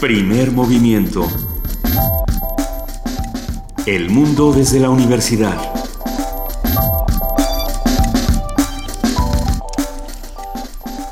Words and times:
Primer 0.00 0.52
movimiento. 0.52 1.26
El 3.84 4.10
mundo 4.10 4.52
desde 4.52 4.78
la 4.78 4.90
universidad. 4.90 5.56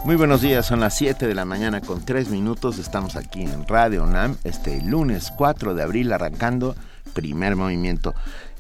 Muy 0.05 0.15
buenos 0.15 0.41
días, 0.41 0.67
son 0.67 0.79
las 0.79 0.95
7 0.95 1.27
de 1.27 1.35
la 1.35 1.45
mañana 1.45 1.81
con 1.81 2.05
3 2.05 2.29
minutos. 2.29 2.79
Estamos 2.79 3.17
aquí 3.17 3.43
en 3.43 3.67
Radio 3.67 4.05
UNAM 4.05 4.37
este 4.45 4.81
lunes 4.81 5.33
4 5.37 5.75
de 5.75 5.83
abril 5.83 6.13
arrancando 6.13 6.77
primer 7.13 7.57
movimiento. 7.57 8.15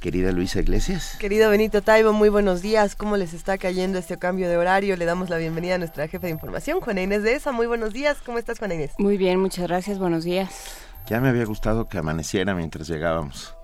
Querida 0.07 0.30
Luisa 0.30 0.61
Iglesias. 0.61 1.16
Querido 1.18 1.50
Benito 1.50 1.82
Taibo, 1.82 2.12
muy 2.12 2.29
buenos 2.29 2.62
días. 2.62 2.95
¿Cómo 2.95 3.16
les 3.16 3.34
está 3.34 3.59
cayendo 3.59 3.98
este 3.98 4.16
cambio 4.16 4.48
de 4.48 4.57
horario? 4.57 4.96
Le 4.96 5.04
damos 5.04 5.30
la 5.30 5.36
bienvenida 5.36 5.75
a 5.75 5.79
nuestra 5.79 6.07
jefa 6.07 6.29
de 6.29 6.32
información, 6.32 6.80
Juana 6.80 7.03
Inés 7.03 7.25
de 7.25 7.35
ESA. 7.35 7.50
Muy 7.50 7.67
buenos 7.67 7.93
días. 7.93 8.18
¿Cómo 8.25 8.39
estás, 8.39 8.61
Juana 8.61 8.77
Inés? 8.77 8.93
Muy 8.99 9.16
bien, 9.16 9.40
muchas 9.40 9.66
gracias. 9.66 9.99
Buenos 9.99 10.22
días. 10.22 10.77
Ya 11.08 11.21
me 11.21 11.30
había 11.30 11.44
gustado 11.44 11.89
que 11.89 11.99
amaneciera 11.99 12.54
mientras 12.54 12.86
llegábamos. 12.86 13.57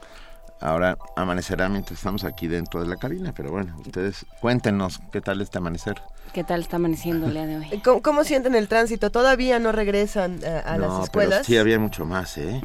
Ahora 0.58 0.98
amanecerá 1.14 1.68
mientras 1.68 2.00
estamos 2.00 2.24
aquí 2.24 2.48
dentro 2.48 2.80
de 2.80 2.88
la 2.88 2.96
cabina, 2.96 3.32
pero 3.32 3.52
bueno, 3.52 3.76
ustedes 3.78 4.26
cuéntenos 4.40 4.98
qué 5.12 5.20
tal 5.20 5.40
este 5.42 5.58
amanecer. 5.58 6.02
¿Qué 6.32 6.42
tal 6.42 6.62
está 6.62 6.74
amaneciendo 6.74 7.28
el 7.28 7.34
día 7.34 7.46
de 7.46 7.58
hoy? 7.58 7.82
¿Cómo, 8.02 8.24
sienten 8.24 8.56
el 8.56 8.66
tránsito? 8.66 9.12
¿Todavía 9.12 9.60
no 9.60 9.70
regresan 9.70 10.40
eh, 10.42 10.60
a 10.66 10.76
las 10.76 11.04
escuelas? 11.04 11.34
Pero 11.34 11.44
sí, 11.44 11.56
había 11.56 11.78
mucho 11.78 12.04
más, 12.04 12.36
¿eh? 12.36 12.60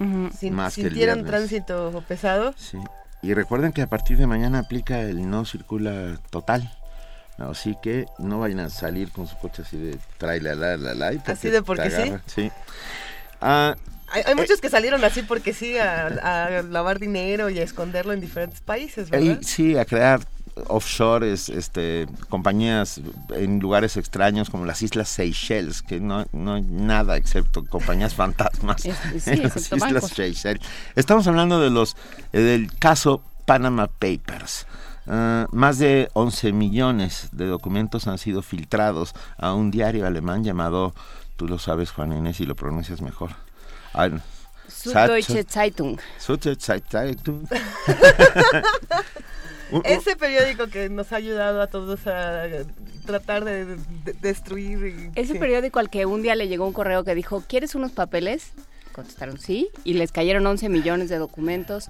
más 0.50 0.73
¿Sintieron 0.73 1.26
tránsito 1.26 2.04
pesado? 2.08 2.56
Sí. 2.58 2.80
Y 3.22 3.34
recuerden 3.34 3.72
que 3.72 3.82
a 3.82 3.88
partir 3.88 4.18
de 4.18 4.28
mañana 4.28 4.60
aplica 4.60 5.02
el 5.02 5.30
no 5.30 5.46
circula 5.46 6.20
total. 6.30 6.72
Así 7.38 7.76
que 7.82 8.06
no 8.18 8.40
vayan 8.40 8.60
a 8.62 8.70
salir 8.70 9.12
con 9.12 9.28
su 9.28 9.38
coche 9.38 9.62
así 9.62 9.78
de 9.78 9.98
traila 10.18 10.56
la 10.56 10.78
la 10.78 10.94
la. 10.94 11.22
Así 11.26 11.50
de 11.50 11.62
porque 11.62 11.92
sí. 11.92 12.14
Sí. 12.26 12.52
Ah, 13.42 13.76
hay, 14.08 14.24
hay, 14.26 14.36
muchos 14.36 14.59
que 14.59 14.70
salieron 14.70 15.04
así 15.04 15.22
porque 15.22 15.54
sí, 15.54 15.78
a, 15.78 16.08
a, 16.08 16.62
lavar 16.64 16.98
dinero 16.98 17.50
y 17.50 17.59
a 17.59 17.64
esconderlo 17.64 18.14
en 18.14 18.22
diferentes 18.22 18.62
países, 18.62 19.09
¿verdad? 19.09 19.40
sí, 19.42 19.78
a 19.78 19.86
crear 19.86 20.22
offshores, 20.67 21.50
este, 21.50 22.08
compañías 22.30 23.02
en 23.30 23.59
lugares 23.59 23.97
extraños 23.97 24.50
como 24.50 24.66
las 24.66 24.81
Islas 24.81 25.09
Seychelles, 25.09 25.81
que 25.81 26.00
no, 26.00 26.25
no 26.33 26.53
hay 26.55 26.61
nada 26.63 27.17
excepto 27.17 27.66
compañías 27.66 28.16
fantasmas 28.16 28.85
en 29.25 29.44
las 29.44 29.72
Islas 29.72 30.09
Seychelles. 30.09 30.61
Estamos 30.95 31.28
hablando 31.28 31.59
de 31.59 31.69
los 31.69 31.95
eh, 32.33 32.39
del 32.39 32.73
caso 32.78 33.22
Panama 33.45 33.88
Papers. 33.88 34.67
Uh, 35.05 35.47
más 35.55 35.78
de 35.78 36.09
11 36.13 36.52
millones 36.52 37.30
de 37.31 37.45
documentos 37.45 38.08
han 38.08 38.17
sido 38.17 38.41
filtrados 38.41 39.13
a 39.38 39.53
un 39.53 39.72
diario 39.72 40.05
alemán 40.05 40.44
llamado, 40.44 40.94
tú 41.38 41.47
lo 41.47 41.59
sabes 41.59 41.91
Juan 41.91 42.11
Inés 42.11 42.41
y 42.41 42.45
lo 42.45 42.55
pronuncias 42.55 43.02
mejor. 43.02 43.31
Süddeutsche 44.67 45.44
Zeitung. 45.44 45.97
Süddeutsche 46.19 46.81
Zeitung. 46.89 47.47
Ese 49.84 50.16
periódico 50.16 50.68
que 50.68 50.90
nos 50.90 51.12
ha 51.12 51.18
ayudado 51.18 51.62
a 51.62 51.68
todos 51.68 52.08
a 52.08 52.46
tratar 53.06 53.44
de, 53.44 53.78
destruir. 54.22 55.12
Ese 55.16 55.36
periódico 55.36 55.80
al 55.80 55.90
que 55.90 56.06
un 56.06 56.22
día 56.22 56.36
le 56.36 56.48
llegó 56.48 56.66
un 56.66 56.74
correo 56.74 57.04
que 57.04 57.16
dijo, 57.16 57.44
¿quieres 57.48 57.76
unos 57.76 57.92
papeles? 57.92 58.54
Contestaron 58.92 59.40
sí, 59.40 59.70
y 59.84 59.94
les 59.94 60.12
cayeron 60.12 60.46
11 60.46 60.70
millones 60.70 61.09
de 61.09 61.18
documentos. 61.18 61.90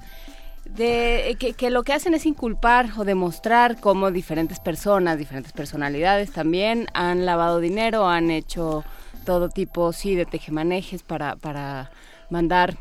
De, 0.66 1.38
que, 1.40 1.54
que, 1.54 1.70
lo 1.70 1.84
que 1.84 1.94
hacen 1.94 2.14
es 2.14 2.26
inculpar 2.26 2.90
o 2.98 3.06
demostrar 3.06 3.80
cómo 3.80 4.12
diferentes 4.12 4.60
personas, 4.60 5.18
diferentes 5.18 5.54
personalidades 5.54 6.32
también 6.32 6.88
han 6.94 7.26
lavado 7.26 7.62
dinero, 7.62 8.10
han 8.10 8.32
hecho 8.32 8.84
todo 9.26 9.48
tipo, 9.48 9.94
sí, 9.94 10.16
de 10.16 10.26
tejemanejes 10.26 11.04
para, 11.04 11.38
para 11.38 11.90
mandar, 12.30 12.78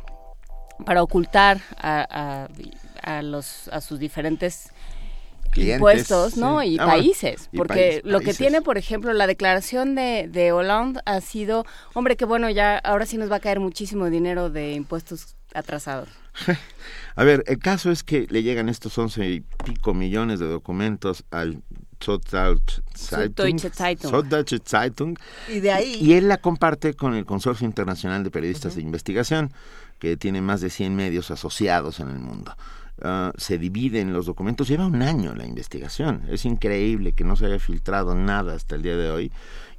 para 0.85 1.01
ocultar 1.03 1.61
a, 1.79 2.49
a, 3.05 3.19
a 3.19 3.23
los, 3.23 3.69
a 3.69 3.81
sus 3.81 4.01
diferentes 4.01 4.73
impuestos, 5.57 6.37
¿no? 6.37 6.63
Y 6.63 6.79
ah, 6.79 6.87
países, 6.87 7.49
porque 7.57 8.01
lo 8.05 8.21
que 8.21 8.35
tiene, 8.35 8.63
por 8.63 8.79
ejemplo, 8.79 9.13
la 9.13 9.27
declaración 9.27 9.95
de, 9.95 10.29
de 10.31 10.53
Hollande 10.53 11.01
ha 11.07 11.21
sido, 11.21 11.65
hombre, 11.95 12.17
que 12.17 12.25
bueno, 12.25 12.51
ya 12.51 12.79
ahora 12.79 13.07
sí 13.07 13.17
nos 13.19 13.31
va 13.31 13.37
a 13.37 13.41
caer 13.41 13.61
muchísimo 13.61 14.11
dinero 14.11 14.51
de 14.51 14.73
impuestos 14.73 15.37
atrasados. 15.55 16.09
A 17.17 17.25
ver, 17.25 17.45
el 17.47 17.59
caso 17.59 17.91
es 17.91 18.03
que 18.03 18.27
le 18.29 18.43
llegan 18.43 18.69
estos 18.69 18.99
once 18.99 19.27
y 19.27 19.41
pico 19.41 19.95
millones 19.95 20.39
de 20.39 20.47
documentos 20.47 21.25
al 21.31 21.63
Süddeutsche 21.99 22.83
Zeitung. 24.65 25.17
Y 25.49 25.61
de 25.61 25.73
ahí. 25.73 25.97
Y 26.01 26.13
él 26.15 26.29
la 26.29 26.37
comparte 26.39 26.95
con 26.95 27.15
el 27.15 27.25
Consorcio 27.25 27.67
Internacional 27.67 28.23
de 28.23 28.31
Periodistas 28.31 28.77
de 28.77 28.83
Investigación, 28.83 29.53
que 29.99 30.17
tiene 30.17 30.43
más 30.43 30.61
de 30.61 30.71
100 30.71 30.95
medios 30.95 31.31
asociados 31.31 32.01
en 32.01 32.11
el 32.11 32.19
mundo. 32.19 32.55
Uh, 32.99 33.31
se 33.37 33.59
dividen 33.59 34.15
los 34.15 34.25
documentos. 34.25 34.69
Lleva 34.69 34.87
un 34.87 35.03
año 35.03 35.35
la 35.35 35.45
investigación. 35.45 36.23
Es 36.31 36.47
increíble 36.47 37.13
que 37.13 37.25
no 37.25 37.37
se 37.37 37.45
haya 37.45 37.59
filtrado 37.59 38.15
nada 38.15 38.55
hasta 38.55 38.75
el 38.75 38.81
día 38.81 38.97
de 38.97 39.11
hoy. 39.11 39.33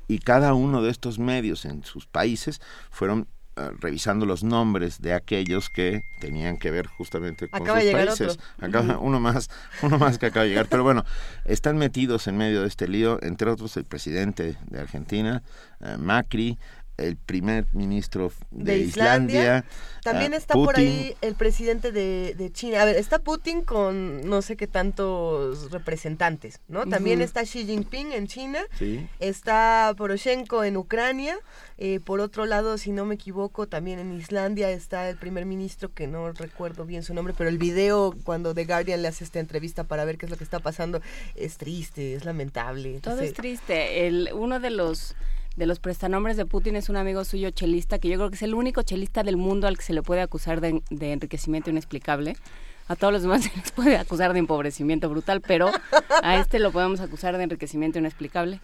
Y 0.07 0.19
cada 0.19 0.53
uno 0.53 0.83
de 0.83 0.91
estos 0.91 1.17
medios 1.17 1.65
en 1.65 1.83
sus 1.83 2.05
países 2.05 2.61
fueron 2.91 3.27
uh, 3.57 3.71
revisando 3.79 4.27
los 4.27 4.43
nombres 4.43 5.01
de 5.01 5.13
aquellos 5.13 5.71
que 5.71 6.03
tenían 6.21 6.57
que 6.57 6.69
ver 6.69 6.85
justamente 6.85 7.49
con 7.49 7.63
acaba 7.63 7.81
sus 7.81 7.91
países. 7.91 8.39
Acaba, 8.59 8.99
uno 8.99 9.19
más, 9.19 9.49
uno 9.81 9.97
más 9.97 10.19
que 10.19 10.27
acaba 10.27 10.43
de 10.43 10.49
llegar. 10.49 10.67
Pero 10.69 10.83
bueno, 10.83 11.03
están 11.43 11.79
metidos 11.79 12.27
en 12.27 12.37
medio 12.37 12.61
de 12.61 12.67
este 12.67 12.87
lío, 12.87 13.17
entre 13.23 13.49
otros 13.49 13.75
el 13.77 13.85
presidente 13.85 14.57
de 14.67 14.79
Argentina, 14.79 15.41
uh, 15.79 15.97
Macri, 15.97 16.59
el 16.97 17.15
primer 17.15 17.67
ministro 17.73 18.31
de, 18.51 18.73
de 18.73 18.77
Islandia. 18.79 19.41
Islandia. 19.41 19.65
También 20.03 20.33
uh, 20.33 20.35
está 20.35 20.53
Putin. 20.53 20.65
por 20.65 20.77
ahí 20.77 21.15
el 21.21 21.35
presidente 21.35 21.91
de, 21.91 22.33
de, 22.37 22.51
China. 22.51 22.81
A 22.81 22.85
ver, 22.85 22.95
está 22.95 23.19
Putin 23.19 23.61
con 23.61 24.21
no 24.27 24.41
sé 24.41 24.57
qué 24.57 24.67
tantos 24.67 25.71
representantes, 25.71 26.59
¿no? 26.67 26.85
También 26.87 27.19
uh 27.19 27.21
-huh. 27.21 27.25
está 27.25 27.43
Xi 27.43 27.65
Jinping 27.65 28.13
en 28.13 28.27
China. 28.27 28.59
Sí. 28.79 29.07
Está 29.19 29.93
Poroshenko 29.97 30.63
en 30.63 30.77
Ucrania. 30.77 31.37
Eh, 31.77 31.99
por 31.99 32.19
otro 32.19 32.45
lado, 32.45 32.77
si 32.77 32.91
no 32.91 33.05
me 33.05 33.15
equivoco, 33.15 33.67
también 33.67 33.99
en 33.99 34.11
Islandia 34.13 34.71
está 34.71 35.09
el 35.09 35.17
primer 35.17 35.45
ministro, 35.45 35.93
que 35.93 36.07
no 36.07 36.31
recuerdo 36.31 36.85
bien 36.85 37.03
su 37.03 37.13
nombre, 37.13 37.35
pero 37.37 37.49
el 37.49 37.59
video 37.59 38.15
cuando 38.23 38.55
The 38.55 38.65
Guardian 38.65 39.03
le 39.03 39.09
hace 39.09 39.23
esta 39.23 39.39
entrevista 39.39 39.83
para 39.83 40.03
ver 40.03 40.17
qué 40.17 40.25
es 40.25 40.31
lo 40.31 40.37
que 40.37 40.43
está 40.43 40.59
pasando 40.59 41.01
es 41.35 41.57
triste, 41.57 42.15
es 42.15 42.25
lamentable. 42.25 42.99
Todo 43.01 43.13
Entonces, 43.13 43.29
es 43.29 43.33
triste. 43.35 44.07
El, 44.07 44.31
uno 44.33 44.59
de 44.59 44.71
los 44.71 45.15
de 45.57 45.65
los 45.65 45.79
prestanombres 45.79 46.37
de 46.37 46.45
Putin 46.45 46.75
es 46.75 46.87
un 46.87 46.95
amigo 46.95 47.25
suyo 47.25 47.49
chelista, 47.49 47.97
que 47.97 48.07
yo 48.07 48.17
creo 48.17 48.29
que 48.29 48.35
es 48.35 48.43
el 48.43 48.53
único 48.53 48.83
chelista 48.83 49.23
del 49.23 49.37
mundo 49.37 49.67
al 49.67 49.75
que 49.75 49.83
se 49.83 49.93
le 49.93 50.03
puede 50.03 50.21
acusar 50.21 50.61
de, 50.61 50.81
de 50.91 51.11
enriquecimiento 51.11 51.71
inexplicable. 51.71 52.37
A 52.87 52.95
todos 52.95 53.11
los 53.11 53.23
demás 53.23 53.43
se 53.43 53.51
les 53.57 53.71
puede 53.71 53.97
acusar 53.97 54.33
de 54.33 54.39
empobrecimiento 54.39 55.09
brutal, 55.09 55.41
pero 55.41 55.71
a 56.21 56.37
este 56.37 56.59
lo 56.59 56.71
podemos 56.71 57.01
acusar 57.01 57.35
de 57.37 57.43
enriquecimiento 57.43 57.97
inexplicable. 57.97 58.61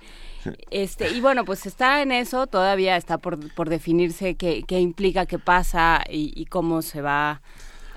Este, 0.70 1.10
y 1.10 1.20
bueno, 1.20 1.46
pues 1.46 1.66
está 1.66 2.04
en 2.04 2.12
eso, 2.12 2.46
todavía 2.46 2.96
está 2.96 3.18
por, 3.18 3.54
por 3.56 3.70
definirse 3.70 4.36
qué, 4.36 4.64
qué 4.68 4.80
implica, 4.80 5.26
qué 5.26 5.40
pasa 5.40 6.04
y, 6.08 6.32
y 6.40 6.46
cómo 6.46 6.84
se 6.84 7.02
va 7.02 7.42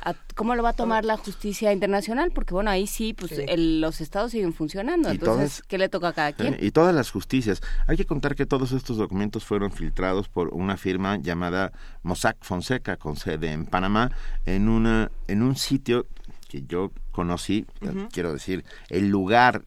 a, 0.06 0.14
cómo 0.36 0.54
lo 0.54 0.62
va 0.62 0.70
a 0.70 0.72
tomar 0.72 1.04
la 1.04 1.16
justicia 1.16 1.72
internacional, 1.72 2.30
porque 2.32 2.54
bueno, 2.54 2.70
ahí 2.70 2.86
sí, 2.86 3.12
pues 3.12 3.32
sí. 3.32 3.42
El, 3.48 3.80
los 3.80 4.00
estados 4.00 4.30
siguen 4.30 4.52
funcionando, 4.52 5.10
entonces, 5.10 5.56
todas, 5.56 5.62
¿qué 5.62 5.78
le 5.78 5.88
toca 5.88 6.08
a 6.08 6.12
cada 6.12 6.32
quien? 6.32 6.54
Eh, 6.54 6.58
y 6.62 6.70
todas 6.70 6.94
las 6.94 7.10
justicias. 7.10 7.60
Hay 7.88 7.96
que 7.96 8.06
contar 8.06 8.36
que 8.36 8.46
todos 8.46 8.70
estos 8.70 8.98
documentos 8.98 9.44
fueron 9.44 9.72
filtrados 9.72 10.28
por 10.28 10.54
una 10.54 10.76
firma 10.76 11.16
llamada 11.16 11.72
Mossack 12.04 12.36
Fonseca, 12.42 12.96
con 12.96 13.16
sede 13.16 13.50
en 13.50 13.66
Panamá, 13.66 14.12
en, 14.44 14.68
una, 14.68 15.10
en 15.26 15.42
un 15.42 15.56
sitio 15.56 16.06
que 16.48 16.62
yo 16.62 16.92
conocí, 17.10 17.66
uh 17.80 17.86
-huh. 17.86 18.08
quiero 18.12 18.32
decir, 18.32 18.64
el 18.88 19.08
lugar 19.08 19.62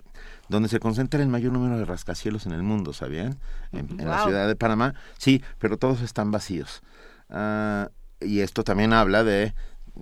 donde 0.47 0.69
se 0.69 0.79
concentra 0.79 1.21
el 1.21 1.27
mayor 1.27 1.51
número 1.51 1.77
de 1.77 1.85
rascacielos 1.85 2.45
en 2.45 2.53
el 2.53 2.63
mundo, 2.63 2.93
¿sabían? 2.93 3.37
En, 3.73 3.97
la 3.97 4.23
ciudad 4.23 4.47
de 4.47 4.55
Panamá. 4.55 4.95
Sí, 5.17 5.43
pero 5.59 5.77
todos 5.77 6.01
están 6.01 6.31
vacíos. 6.31 6.81
Uh, 7.29 7.87
y 8.21 8.39
esto 8.39 8.63
también 8.63 8.93
habla 8.93 9.23
de 9.23 9.53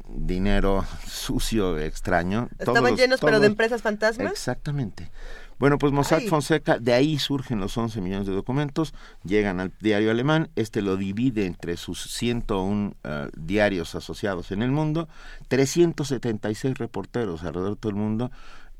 dinero 0.07 0.85
sucio, 1.07 1.77
extraño. 1.77 2.49
Estaban 2.59 2.83
todos, 2.83 2.99
llenos, 2.99 3.19
todos, 3.19 3.31
pero 3.31 3.39
de 3.39 3.47
empresas 3.47 3.81
fantasmas. 3.81 4.31
Exactamente. 4.31 5.09
Bueno, 5.59 5.79
pues 5.79 5.91
Mossack 5.91 6.21
Ay. 6.21 6.27
Fonseca, 6.27 6.77
de 6.77 6.93
ahí 6.93 7.17
surgen 7.17 7.59
los 7.59 7.75
11 7.75 7.99
millones 8.01 8.27
de 8.27 8.33
documentos, 8.33 8.93
llegan 9.23 9.59
al 9.59 9.73
diario 9.79 10.11
alemán, 10.11 10.49
este 10.55 10.83
lo 10.83 10.97
divide 10.97 11.47
entre 11.47 11.77
sus 11.77 12.11
101 12.11 12.89
uh, 12.89 13.09
diarios 13.35 13.95
asociados 13.95 14.51
en 14.51 14.61
el 14.61 14.69
mundo, 14.69 15.09
376 15.47 16.77
reporteros 16.77 17.43
alrededor 17.43 17.71
de 17.71 17.79
todo 17.79 17.89
el 17.89 17.95
mundo 17.95 18.29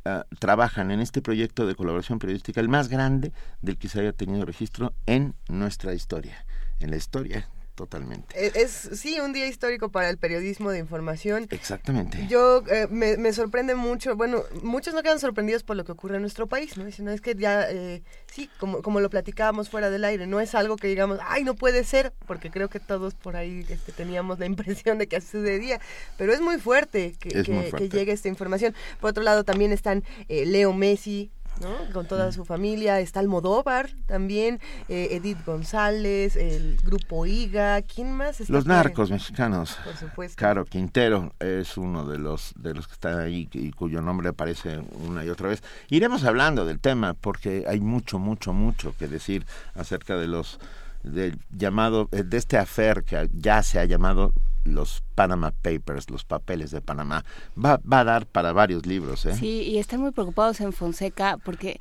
uh, 0.06 0.36
trabajan 0.38 0.92
en 0.92 1.00
este 1.00 1.24
proyecto 1.24 1.66
de 1.66 1.74
colaboración 1.74 2.20
periodística, 2.20 2.62
el 2.62 2.70
más 2.70 2.90
grande 2.90 3.32
del 3.64 3.78
que 3.78 3.90
se 3.90 4.02
haya 4.02 4.14
tenido 4.14 4.46
registro 4.46 4.94
en 5.08 5.34
nuestra 5.50 5.96
historia, 5.96 6.46
en 6.80 6.92
la 6.92 6.98
historia 6.98 7.50
totalmente. 7.78 8.34
Eh, 8.36 8.52
Es, 8.56 8.72
sí, 9.00 9.20
un 9.22 9.32
día 9.32 9.48
histórico 9.48 9.90
para 9.90 10.10
el 10.10 10.18
periodismo 10.18 10.72
de 10.72 10.80
información. 10.80 11.48
Exactamente. 11.52 12.26
Yo 12.28 12.64
eh, 12.70 12.88
me, 12.90 13.16
me 13.18 13.32
sorprende 13.32 13.76
mucho, 13.76 14.16
bueno, 14.18 14.44
muchos 14.64 14.94
no 14.96 15.04
quedan 15.04 15.20
sorprendidos 15.20 15.62
por 15.64 15.78
lo 15.78 15.86
que 15.86 15.92
ocurre 15.92 16.16
en 16.16 16.22
nuestro 16.22 16.48
país, 16.48 16.76
¿no? 16.76 16.84
Dicen, 16.86 17.06
no, 17.06 17.12
es 17.12 17.22
que 17.22 17.36
ya, 17.36 17.70
eh, 17.70 18.02
sí, 18.34 18.50
como, 18.60 18.82
como 18.82 19.00
lo 19.00 19.10
platicábamos 19.12 19.70
fuera 19.70 19.90
del 19.92 20.04
aire, 20.06 20.26
no 20.26 20.40
es 20.42 20.56
algo 20.56 20.76
que 20.76 20.88
digamos, 20.88 21.20
ay, 21.28 21.44
no 21.44 21.54
puede 21.56 21.84
ser, 21.84 22.12
porque 22.26 22.50
creo 22.50 22.68
que 22.68 22.80
todos 22.80 23.14
por 23.14 23.36
ahí 23.36 23.64
este, 23.70 23.92
teníamos 23.92 24.40
la 24.40 24.46
impresión 24.48 24.98
de 24.98 25.08
que 25.08 25.18
así 25.18 25.28
sucedía, 25.28 25.80
pero 26.18 26.34
es 26.34 26.42
muy 26.42 26.58
fuerte 26.58 27.14
que, 27.20 27.30
que- 27.44 27.90
llegue 27.90 28.12
esta 28.12 28.28
información. 28.28 28.74
Por 29.00 29.12
otro 29.12 29.22
lado, 29.24 29.44
también 29.44 29.72
están 29.72 30.04
eh, 30.28 30.46
Leo 30.48 30.74
Messi, 30.74 31.30
¿no? 31.62 31.94
Con 31.94 32.08
toda 32.08 32.32
su 32.32 32.46
familia, 32.46 33.00
está 33.00 33.20
Almodóvar 33.20 33.90
también, 34.06 34.60
eh, 34.90 35.10
Edith 35.12 35.44
González, 35.46 36.36
el 36.36 36.78
grupo 36.84 37.26
IGA, 37.26 37.82
¿quién 37.82 38.12
más 38.12 38.40
está? 38.42 38.54
Los 38.54 38.66
narcos 38.66 39.12
mexicanos. 39.12 39.78
Por 39.84 39.96
supuesto. 39.96 40.40
Caro 40.40 40.66
Quintero 40.66 41.34
es 41.40 41.78
uno 41.78 42.06
de 42.06 42.18
los 42.18 42.54
de 42.56 42.74
los 42.74 42.88
que 42.88 42.94
están 42.94 43.20
ahí 43.20 43.50
y 43.54 43.72
cuyo 43.72 44.02
nombre 44.02 44.30
aparece 44.30 44.80
una 45.08 45.24
y 45.26 45.30
otra 45.30 45.50
vez. 45.50 45.64
Iremos 45.90 46.24
hablando 46.24 46.66
del 46.66 46.80
tema 46.80 47.14
porque 47.14 47.66
hay 47.68 47.80
mucho, 47.80 48.20
mucho, 48.20 48.54
mucho 48.54 48.96
que 48.98 49.08
decir 49.08 49.46
acerca 49.76 50.16
de 50.18 50.28
los 50.28 50.60
del 51.04 51.40
llamado 51.56 52.08
de 52.12 52.38
este 52.38 52.58
afer 52.58 53.04
que 53.04 53.30
ya 53.34 53.64
se 53.64 53.80
ha 53.80 53.86
llamado 53.86 54.34
los 54.68 55.04
Panama 55.16 55.52
Papers, 55.52 56.10
los 56.10 56.24
papeles 56.26 56.72
de 56.72 56.82
Panamá. 56.82 57.24
Va, 57.58 57.80
va 57.92 58.02
a 58.02 58.04
dar 58.04 58.26
para 58.28 58.52
varios 58.54 58.86
libros, 58.86 59.26
¿eh? 59.26 59.36
Sí, 59.36 59.62
y 59.64 59.78
están 59.80 60.02
muy 60.02 60.12
preocupados 60.12 60.60
en 60.62 60.74
Fonseca 60.74 61.38
porque 61.44 61.80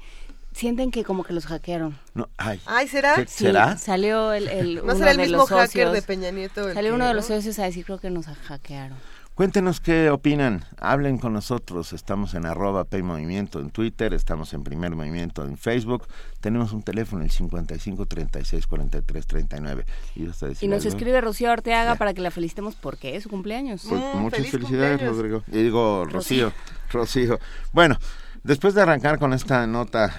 sienten 0.52 0.90
que 0.90 1.04
como 1.04 1.22
que 1.24 1.32
los 1.34 1.46
hackearon. 1.46 1.98
No, 2.14 2.28
ay, 2.38 2.60
Ay, 2.64 2.88
¿será? 2.88 3.16
¿qué 3.16 3.26
Sí, 3.26 3.44
será? 3.44 3.76
Salió 3.76 4.32
el, 4.32 4.48
el- 4.48 4.74
¿No 4.76 4.82
uno 4.84 4.94
será 4.96 5.10
el 5.10 5.16
de 5.18 5.22
mismo 5.24 5.38
los 5.38 5.48
hacker 5.50 5.66
socios. 5.66 5.92
de 5.92 6.02
Peña 6.02 6.30
Nieto? 6.30 6.68
el 6.68 6.74
Salió 6.74 6.90
que, 6.92 6.94
uno 6.94 7.04
de 7.04 7.10
¿no? 7.10 7.16
los 7.16 7.26
socios 7.26 7.58
a 7.58 7.64
decir 7.64 7.84
creo 7.84 7.98
que 7.98 8.08
nos 8.10 8.26
hackearon. 8.26 8.96
Cuéntenos 9.36 9.82
qué 9.82 10.08
opinan, 10.08 10.64
hablen 10.80 11.18
con 11.18 11.34
nosotros, 11.34 11.92
estamos 11.92 12.32
en 12.32 12.46
arroba 12.46 12.84
P 12.84 13.02
Movimiento 13.02 13.60
en 13.60 13.68
Twitter, 13.68 14.14
estamos 14.14 14.54
en 14.54 14.64
Primer 14.64 14.96
Movimiento 14.96 15.44
en 15.44 15.58
Facebook, 15.58 16.06
tenemos 16.40 16.72
un 16.72 16.82
teléfono 16.82 17.22
el 17.22 17.30
55 17.30 18.06
36 18.06 18.66
43 18.66 19.26
39. 19.26 19.84
Y, 20.14 20.22
Y 20.22 20.24
nos 20.24 20.42
algo? 20.42 20.76
escribe 20.88 21.20
Rocío 21.20 21.52
Arteaga 21.52 21.92
Ya. 21.92 21.98
para 21.98 22.14
que 22.14 22.22
la 22.22 22.30
felicitemos 22.30 22.76
porque 22.76 23.14
es 23.14 23.24
su 23.24 23.28
cumpleaños. 23.28 23.84
Pues, 23.86 24.00
Mm, 24.00 24.18
muchas 24.20 24.46
felicidades, 24.48 25.00
cumpleaños. 25.00 25.16
Rodrigo. 25.18 25.42
Y 25.48 25.62
digo, 25.64 26.06
Rocío, 26.06 26.52
Rocío. 26.90 27.38
Bueno, 27.74 27.98
después 28.42 28.72
de 28.72 28.80
arrancar 28.80 29.18
con 29.18 29.34
esta 29.34 29.66
nota 29.66 30.14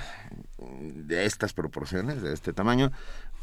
de 0.93 1.25
estas 1.25 1.53
proporciones, 1.53 2.21
de 2.21 2.33
este 2.33 2.53
tamaño, 2.53 2.91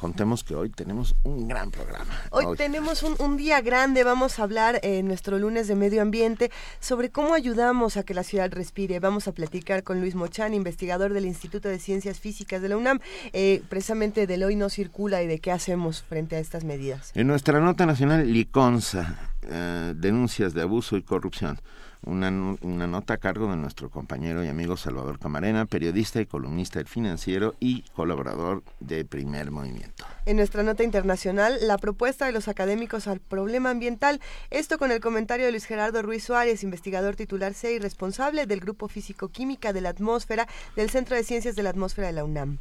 contemos 0.05 0.45
que 0.45 0.55
hoy 0.55 0.69
tenemos 0.69 1.17
un 1.23 1.49
gran 1.49 1.71
programa. 1.71 2.13
Hoy 2.31 2.59
tenemos 2.59 3.03
un, 3.03 3.17
un 3.21 3.39
día 3.39 3.63
grande, 3.63 4.05
vamos 4.05 4.39
a 4.39 4.43
hablar 4.43 4.79
en 4.83 5.07
nuestro 5.07 5.39
lunes 5.39 5.67
de 5.67 5.77
medio 5.77 6.03
ambiente 6.03 6.51
sobre 6.79 7.09
cómo 7.09 7.33
ayudamos 7.33 7.97
a 7.97 8.03
que 8.03 8.13
la 8.13 8.23
ciudad 8.23 8.53
respire. 8.53 9.01
Vamos 9.01 9.29
a 9.29 9.33
platicar 9.33 9.83
con 9.83 10.03
Luis 10.03 10.15
Mochán, 10.15 10.53
investigador 10.53 11.15
del 11.15 11.25
Instituto 11.25 11.71
de 11.71 11.79
Ciencias 11.79 12.21
Físicas 12.21 12.61
de 12.61 12.69
la 12.69 12.77
UNAM, 12.77 13.01
eh, 13.33 13.63
precisamente 13.71 14.27
del 14.27 14.43
hoy 14.43 14.57
no 14.57 14.69
circula 14.69 15.23
y 15.23 15.27
de 15.27 15.39
qué 15.39 15.51
hacemos 15.53 16.03
frente 16.03 16.37
a 16.37 16.39
estas 16.39 16.65
medidas. 16.65 17.11
En 17.15 17.27
nuestra 17.27 17.59
nota 17.61 17.87
nacional, 17.87 18.31
Liconza, 18.31 19.31
eh, 19.49 19.95
denuncias 19.97 20.53
de 20.53 20.61
abuso 20.61 20.99
y 20.99 21.03
corrupción. 21.03 21.59
Una, 22.07 22.57
una 22.61 22.87
nota 22.87 23.15
a 23.15 23.17
cargo 23.17 23.49
de 23.51 23.57
nuestro 23.57 23.89
compañero 23.89 24.45
y 24.45 24.49
amigo 24.49 24.77
Salvador 24.77 25.19
Camarena, 25.19 25.65
periodista 25.65 26.21
y 26.21 26.27
columnista 26.27 26.79
del 26.79 26.87
Financiero 26.87 27.55
y 27.61 27.83
colaborador 27.95 28.63
de 28.81 29.05
Primer 29.05 29.51
Movimiento. 29.51 30.05
En 30.27 30.37
nuestra 30.37 30.63
nota 30.63 30.85
internacional, 30.85 31.59
la 31.63 31.79
propuesta 31.79 32.27
de 32.27 32.33
los 32.33 32.49
académicos 32.49 33.07
al 33.07 33.21
problema 33.21 33.71
ambiental, 33.71 34.21
esto 34.51 34.79
con 34.79 34.91
el 34.91 35.01
comentario 35.01 35.47
de 35.47 35.53
Luis 35.53 35.65
Gerardo 35.65 36.03
Ruiz 36.03 36.25
Suárez, 36.25 36.63
investigador 36.63 37.17
titular 37.17 37.55
C 37.55 37.73
y 37.73 37.79
responsable 37.79 38.47
del 38.47 38.61
Grupo 38.61 38.89
Físico-Química 38.89 39.73
de 39.73 39.81
la 39.81 39.91
Atmósfera 39.91 40.47
del 40.77 40.91
Centro 40.91 41.17
de 41.17 41.25
Ciencias 41.25 41.57
de 41.57 41.63
la 41.63 41.71
Atmósfera 41.71 42.09
de 42.09 42.13
la 42.13 42.25
UNAM. 42.25 42.59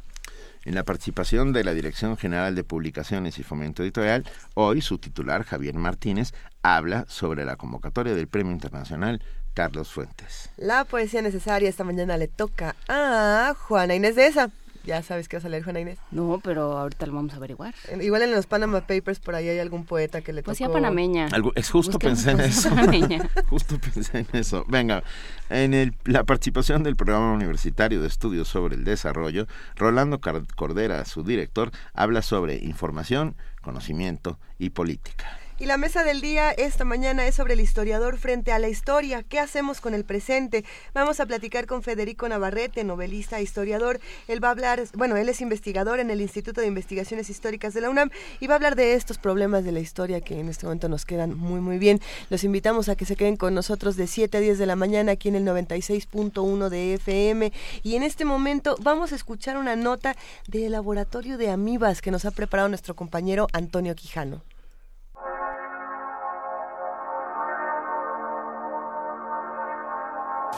En 0.64 0.74
la 0.74 0.84
participación 0.84 1.52
de 1.52 1.62
la 1.62 1.74
Dirección 1.74 2.16
General 2.16 2.54
de 2.54 2.64
Publicaciones 2.64 3.38
y 3.38 3.42
Fomento 3.42 3.82
Editorial, 3.82 4.24
hoy 4.54 4.80
su 4.80 4.98
titular, 4.98 5.44
Javier 5.44 5.74
Martínez, 5.74 6.32
habla 6.62 7.04
sobre 7.08 7.44
la 7.44 7.56
convocatoria 7.56 8.14
del 8.14 8.28
Premio 8.28 8.52
Internacional 8.52 9.22
Carlos 9.52 9.92
Fuentes. 9.92 10.50
La 10.56 10.84
poesía 10.84 11.20
necesaria 11.20 11.68
esta 11.68 11.84
mañana 11.84 12.16
le 12.16 12.28
toca 12.28 12.76
a 12.88 13.54
Juana 13.58 13.94
Inés 13.94 14.16
de 14.16 14.26
esa. 14.26 14.50
Ya 14.84 15.02
sabes 15.02 15.28
que 15.28 15.36
vas 15.36 15.44
a 15.44 15.48
leer 15.48 15.62
Juana 15.64 15.80
Inés. 15.80 15.98
No, 16.10 16.40
pero 16.44 16.76
ahorita 16.78 17.06
lo 17.06 17.14
vamos 17.14 17.32
a 17.32 17.36
averiguar. 17.36 17.74
Igual 18.00 18.22
en 18.22 18.32
los 18.32 18.46
Panama 18.46 18.80
Papers 18.86 19.18
por 19.18 19.34
ahí 19.34 19.48
hay 19.48 19.58
algún 19.58 19.84
poeta 19.86 20.20
que 20.20 20.32
le 20.32 20.42
Poesía 20.42 20.66
tocó. 20.66 20.74
panameña. 20.74 21.26
Algo- 21.32 21.52
es 21.54 21.70
justo 21.70 21.92
Busquemos 21.92 22.22
pensé 22.22 22.30
en 22.32 22.36
poesía 22.36 22.58
eso. 22.60 22.68
panameña. 22.70 23.30
justo 23.48 23.78
pensé 23.78 24.18
en 24.18 24.26
eso. 24.32 24.64
Venga, 24.68 25.02
en 25.48 25.72
el- 25.74 25.94
la 26.04 26.24
participación 26.24 26.82
del 26.82 26.96
programa 26.96 27.32
universitario 27.32 28.00
de 28.02 28.08
estudios 28.08 28.48
sobre 28.48 28.76
el 28.76 28.84
desarrollo, 28.84 29.46
Rolando 29.76 30.20
Cordera, 30.54 31.04
su 31.06 31.22
director, 31.24 31.70
habla 31.94 32.20
sobre 32.22 32.56
información, 32.56 33.36
conocimiento 33.62 34.38
y 34.58 34.70
política. 34.70 35.24
Y 35.56 35.66
la 35.66 35.78
mesa 35.78 36.02
del 36.02 36.20
día 36.20 36.50
esta 36.50 36.84
mañana 36.84 37.28
es 37.28 37.36
sobre 37.36 37.54
el 37.54 37.60
historiador 37.60 38.18
frente 38.18 38.50
a 38.50 38.58
la 38.58 38.68
historia. 38.68 39.22
¿Qué 39.22 39.38
hacemos 39.38 39.80
con 39.80 39.94
el 39.94 40.04
presente? 40.04 40.64
Vamos 40.94 41.20
a 41.20 41.26
platicar 41.26 41.66
con 41.66 41.84
Federico 41.84 42.28
Navarrete, 42.28 42.82
novelista 42.82 43.38
e 43.38 43.44
historiador. 43.44 44.00
Él 44.26 44.42
va 44.42 44.48
a 44.48 44.50
hablar, 44.50 44.82
bueno, 44.94 45.16
él 45.16 45.28
es 45.28 45.40
investigador 45.40 46.00
en 46.00 46.10
el 46.10 46.20
Instituto 46.20 46.60
de 46.60 46.66
Investigaciones 46.66 47.30
Históricas 47.30 47.72
de 47.72 47.82
la 47.82 47.90
UNAM 47.90 48.10
y 48.40 48.48
va 48.48 48.54
a 48.54 48.56
hablar 48.56 48.74
de 48.74 48.94
estos 48.94 49.18
problemas 49.18 49.64
de 49.64 49.70
la 49.70 49.78
historia 49.78 50.20
que 50.20 50.40
en 50.40 50.48
este 50.48 50.66
momento 50.66 50.88
nos 50.88 51.06
quedan 51.06 51.38
muy, 51.38 51.60
muy 51.60 51.78
bien. 51.78 52.00
Los 52.30 52.42
invitamos 52.42 52.88
a 52.88 52.96
que 52.96 53.04
se 53.04 53.14
queden 53.14 53.36
con 53.36 53.54
nosotros 53.54 53.94
de 53.94 54.08
7 54.08 54.36
a 54.36 54.40
10 54.40 54.58
de 54.58 54.66
la 54.66 54.74
mañana 54.74 55.12
aquí 55.12 55.28
en 55.28 55.36
el 55.36 55.44
96.1 55.44 56.68
de 56.68 56.94
FM. 56.94 57.52
Y 57.84 57.94
en 57.94 58.02
este 58.02 58.24
momento 58.24 58.74
vamos 58.82 59.12
a 59.12 59.14
escuchar 59.14 59.56
una 59.56 59.76
nota 59.76 60.16
del 60.48 60.72
laboratorio 60.72 61.38
de 61.38 61.50
amibas 61.50 62.02
que 62.02 62.10
nos 62.10 62.24
ha 62.24 62.32
preparado 62.32 62.68
nuestro 62.68 62.96
compañero 62.96 63.46
Antonio 63.52 63.94
Quijano. 63.94 64.42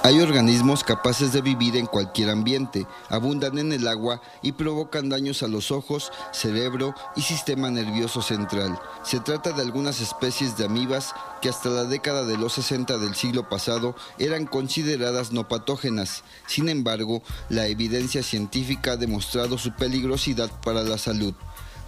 Hay 0.06 0.20
organismos 0.20 0.84
capaces 0.84 1.32
de 1.32 1.40
vivir 1.40 1.76
en 1.76 1.86
cualquier 1.86 2.30
ambiente, 2.30 2.86
abundan 3.08 3.58
en 3.58 3.72
el 3.72 3.88
agua 3.88 4.22
y 4.40 4.52
provocan 4.52 5.08
daños 5.08 5.42
a 5.42 5.48
los 5.48 5.72
ojos, 5.72 6.12
cerebro 6.30 6.94
y 7.16 7.22
sistema 7.22 7.72
nervioso 7.72 8.22
central. 8.22 8.78
Se 9.02 9.18
trata 9.18 9.50
de 9.50 9.62
algunas 9.62 10.00
especies 10.00 10.56
de 10.56 10.66
amibas 10.66 11.12
que 11.42 11.48
hasta 11.48 11.70
la 11.70 11.86
década 11.86 12.22
de 12.22 12.38
los 12.38 12.52
60 12.52 12.98
del 12.98 13.16
siglo 13.16 13.48
pasado 13.48 13.96
eran 14.20 14.46
consideradas 14.46 15.32
no 15.32 15.48
patógenas. 15.48 16.22
Sin 16.46 16.68
embargo, 16.68 17.24
la 17.48 17.66
evidencia 17.66 18.22
científica 18.22 18.92
ha 18.92 18.96
demostrado 18.96 19.58
su 19.58 19.72
peligrosidad 19.74 20.52
para 20.62 20.84
la 20.84 20.98
salud. 20.98 21.34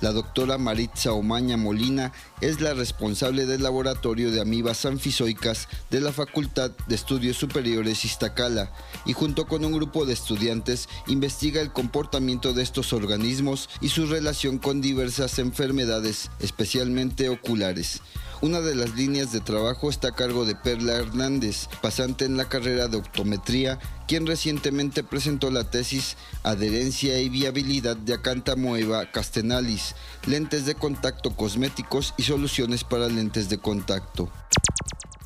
La 0.00 0.12
doctora 0.12 0.58
Maritza 0.58 1.12
Omaña 1.12 1.56
Molina 1.56 2.12
es 2.40 2.60
la 2.60 2.72
responsable 2.72 3.46
del 3.46 3.64
laboratorio 3.64 4.30
de 4.30 4.40
amibas 4.40 4.84
anfizoicas 4.84 5.68
de 5.90 6.00
la 6.00 6.12
Facultad 6.12 6.70
de 6.86 6.94
Estudios 6.94 7.36
Superiores 7.36 8.04
Iztacala 8.04 8.70
y 9.06 9.12
junto 9.12 9.48
con 9.48 9.64
un 9.64 9.72
grupo 9.72 10.06
de 10.06 10.12
estudiantes 10.12 10.88
investiga 11.08 11.60
el 11.60 11.72
comportamiento 11.72 12.52
de 12.52 12.62
estos 12.62 12.92
organismos 12.92 13.68
y 13.80 13.88
su 13.88 14.06
relación 14.06 14.58
con 14.58 14.80
diversas 14.80 15.40
enfermedades, 15.40 16.30
especialmente 16.38 17.28
oculares. 17.28 18.00
Una 18.40 18.60
de 18.60 18.76
las 18.76 18.94
líneas 18.94 19.32
de 19.32 19.40
trabajo 19.40 19.90
está 19.90 20.08
a 20.08 20.14
cargo 20.14 20.44
de 20.44 20.54
Perla 20.54 20.94
Hernández, 20.94 21.68
pasante 21.82 22.24
en 22.24 22.36
la 22.36 22.44
carrera 22.44 22.86
de 22.86 22.96
optometría, 22.96 23.80
quien 24.06 24.28
recientemente 24.28 25.02
presentó 25.02 25.50
la 25.50 25.64
tesis 25.64 26.16
Adherencia 26.44 27.18
y 27.18 27.28
viabilidad 27.28 27.96
de 27.96 28.14
Acantamoeba 28.14 29.10
castenalis, 29.10 29.96
lentes 30.24 30.66
de 30.66 30.76
contacto 30.76 31.34
cosméticos 31.34 32.14
y 32.16 32.22
soluciones 32.22 32.84
para 32.84 33.08
lentes 33.08 33.48
de 33.48 33.58
contacto. 33.58 34.30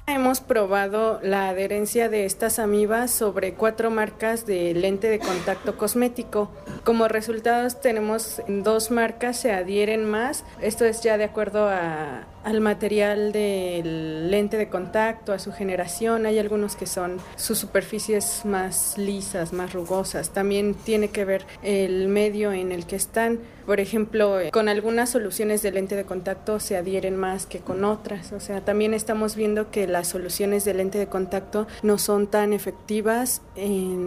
Hemos 0.07 0.41
probado 0.41 1.21
la 1.23 1.51
adherencia 1.51 2.09
de 2.09 2.25
estas 2.25 2.59
amibas 2.59 3.11
sobre 3.11 3.55
cuatro 3.55 3.91
marcas 3.91 4.47
de 4.47 4.73
lente 4.73 5.09
de 5.09 5.19
contacto 5.19 5.77
cosmético. 5.77 6.51
Como 6.83 7.09
resultados 7.09 7.81
tenemos 7.81 8.41
dos 8.49 8.91
marcas 8.91 9.39
se 9.39 9.53
adhieren 9.53 10.11
más. 10.11 10.45
Esto 10.61 10.87
es 10.87 11.03
ya 11.03 11.19
de 11.19 11.25
acuerdo 11.25 11.69
a, 11.69 12.27
al 12.45 12.61
material 12.61 13.33
del 13.33 14.31
lente 14.31 14.57
de 14.57 14.69
contacto, 14.69 15.33
a 15.33 15.39
su 15.39 15.53
generación. 15.53 16.27
Hay 16.27 16.39
algunos 16.39 16.77
que 16.77 16.87
son 16.87 17.19
sus 17.37 17.59
superficies 17.59 18.45
más 18.45 18.99
lisas, 18.99 19.53
más 19.53 19.73
rugosas. 19.73 20.31
También 20.31 20.75
tiene 20.75 21.09
que 21.09 21.25
ver 21.25 21.47
el 21.63 22.09
medio 22.09 22.53
en 22.53 22.73
el 22.73 22.87
que 22.87 22.97
están. 22.97 23.41
Por 23.67 23.79
ejemplo, 23.79 24.39
con 24.51 24.69
algunas 24.69 25.11
soluciones 25.11 25.63
de 25.63 25.71
lente 25.71 25.95
de 25.95 26.05
contacto 26.05 26.59
se 26.59 26.77
adhieren 26.77 27.17
más 27.17 27.47
que 27.47 27.61
con 27.61 27.85
otras. 27.85 28.33
O 28.33 28.41
sea, 28.41 28.65
también 28.65 28.93
estamos 28.93 29.37
viendo 29.37 29.71
que 29.71 29.87
las 29.87 30.09
soluciones 30.09 30.65
de 30.65 30.75
lente 30.75 30.99
de 30.99 31.07
contacto 31.07 31.67
no 31.83 31.99
son 31.99 32.27
tan 32.27 32.53
efectivas 32.53 33.43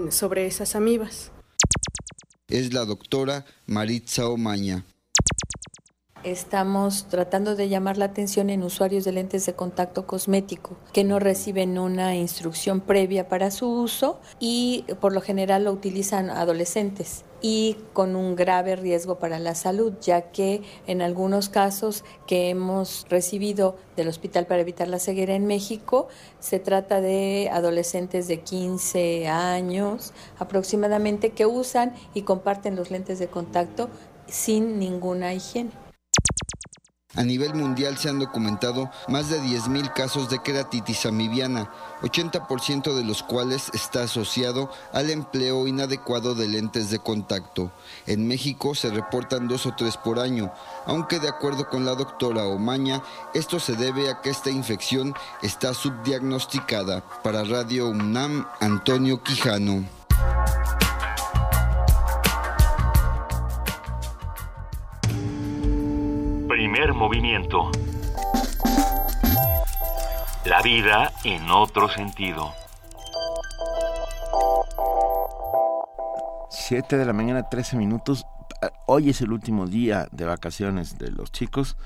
sobre 0.10 0.46
esas 0.46 0.76
amibas. 0.76 1.32
Es 2.48 2.74
la 2.74 2.86
doctora 2.86 3.46
Maritza 3.66 4.28
Omaña. 4.28 4.86
Estamos 6.26 7.06
tratando 7.08 7.56
de 7.56 7.70
llamar 7.70 7.98
la 7.98 8.06
atención 8.06 8.50
en 8.50 8.64
usuarios 8.64 9.06
de 9.06 9.12
lentes 9.12 9.46
de 9.46 9.54
contacto 9.54 10.08
cosmético 10.08 10.76
que 10.92 11.04
no 11.04 11.20
reciben 11.20 11.78
una 11.78 12.16
instrucción 12.16 12.82
previa 12.82 13.30
para 13.30 13.52
su 13.52 13.70
uso 13.70 14.20
y 14.40 14.86
por 15.00 15.14
lo 15.14 15.22
general 15.22 15.66
lo 15.66 15.72
utilizan 15.72 16.32
adolescentes 16.32 17.26
y 17.42 17.78
con 17.94 18.16
un 18.16 18.36
grave 18.36 18.76
riesgo 18.76 19.20
para 19.20 19.38
la 19.38 19.54
salud, 19.54 19.94
ya 20.02 20.32
que 20.32 20.64
en 20.88 21.04
algunos 21.04 21.48
casos 21.48 22.04
que 22.26 22.50
hemos 22.50 23.06
recibido 23.08 23.76
del 23.96 24.08
Hospital 24.08 24.48
para 24.48 24.62
Evitar 24.62 24.88
la 24.88 24.98
Ceguera 24.98 25.36
en 25.36 25.46
México, 25.46 26.08
se 26.40 26.58
trata 26.58 27.02
de 27.02 27.50
adolescentes 27.54 28.28
de 28.28 28.40
15 28.40 29.28
años 29.28 30.12
aproximadamente 30.40 31.34
que 31.34 31.46
usan 31.46 31.94
y 32.16 32.24
comparten 32.24 32.76
los 32.76 32.90
lentes 32.90 33.20
de 33.20 33.28
contacto 33.28 33.90
sin 34.28 34.80
ninguna 34.80 35.36
higiene. 35.36 35.85
A 37.16 37.24
nivel 37.24 37.56
mundial 37.56 37.98
se 37.98 38.10
han 38.10 38.20
documentado 38.20 38.90
más 39.08 39.30
de 39.30 39.40
10.000 39.42 39.94
casos 39.94 40.30
de 40.30 40.40
queratitis 40.40 41.06
amibiana, 41.06 41.72
80% 42.02 42.94
de 42.94 43.04
los 43.04 43.24
cuales 43.24 43.72
está 43.74 44.04
asociado 44.04 44.70
al 44.92 45.10
empleo 45.10 45.68
inadecuado 45.68 46.36
de 46.36 46.48
lentes 46.48 46.90
de 46.90 47.00
contacto. 47.00 47.72
En 48.06 48.28
México 48.28 48.76
se 48.76 48.90
reportan 48.90 49.48
dos 49.48 49.66
o 49.66 49.74
tres 49.76 49.98
por 49.98 50.20
año, 50.20 50.52
aunque 50.86 51.20
de 51.20 51.30
acuerdo 51.30 51.70
con 51.70 51.86
la 51.86 51.96
doctora 51.96 52.46
Omaña, 52.46 53.02
esto 53.34 53.60
se 53.60 53.76
debe 53.76 54.10
a 54.10 54.22
que 54.22 54.30
esta 54.30 54.50
infección 54.50 55.14
está 55.42 55.74
subdiagnosticada. 55.74 57.04
Para 57.24 57.44
Radio 57.44 57.90
UNAM, 57.90 58.46
Antonio 58.60 59.24
Quijano. 59.24 59.86
Primer 66.66 66.96
movimiento. 66.96 67.70
La 70.46 70.64
vida 70.64 71.12
en 71.24 71.48
otro 71.52 71.88
sentido. 71.90 72.56
7 76.50 76.98
de 76.98 77.06
la 77.06 77.14
mañana, 77.14 77.48
13 77.50 77.78
minutos. 77.78 78.26
Hoy 78.88 79.12
es 79.12 79.22
el 79.22 79.32
último 79.32 79.68
día 79.68 80.08
de 80.12 80.26
vacaciones 80.26 80.98
de 80.98 81.12
los 81.12 81.32
chicos 81.32 81.78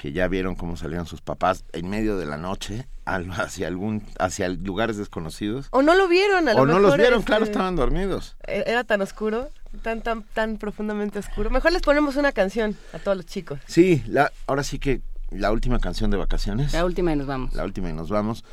que 0.00 0.10
ya 0.10 0.26
vieron 0.26 0.56
cómo 0.56 0.76
salían 0.76 1.06
sus 1.06 1.20
papás 1.20 1.64
en 1.72 1.88
medio 1.88 2.16
de 2.18 2.26
la 2.26 2.36
noche 2.36 2.88
hacia 3.04 3.68
algún 3.68 4.02
hacia 4.18 4.48
lugares 4.48 4.96
desconocidos. 4.96 5.68
O 5.70 5.82
no 5.82 5.94
lo 5.94 6.08
vieron, 6.08 6.48
a 6.48 6.54
lo 6.54 6.62
O 6.62 6.66
no 6.66 6.80
los 6.80 6.96
vieron, 6.96 7.20
este, 7.20 7.26
claro, 7.26 7.44
estaban 7.44 7.76
dormidos. 7.76 8.36
e- 8.48 8.64
Era 8.66 8.82
tan 8.82 9.00
oscuro, 9.00 9.50
tan 9.82 10.02
tan 10.02 10.22
tan 10.22 10.56
profundamente 10.56 11.18
oscuro. 11.18 11.50
Mejor 11.50 11.72
les 11.72 11.82
ponemos 11.82 12.16
una 12.16 12.32
canción 12.32 12.76
a 12.92 12.98
todos 12.98 13.16
los 13.16 13.26
chicos. 13.26 13.60
Sí, 13.66 14.02
la, 14.06 14.32
ahora 14.46 14.62
sí 14.62 14.78
que 14.78 15.02
la 15.30 15.52
última 15.52 15.78
canción 15.78 16.10
de 16.10 16.16
vacaciones. 16.16 16.72
La 16.72 16.84
última 16.84 17.12
y 17.12 17.16
nos 17.16 17.26
vamos. 17.26 17.54
La 17.54 17.64
última 17.64 17.90
y 17.90 17.92
nos 17.92 18.08
vamos. 18.08 18.44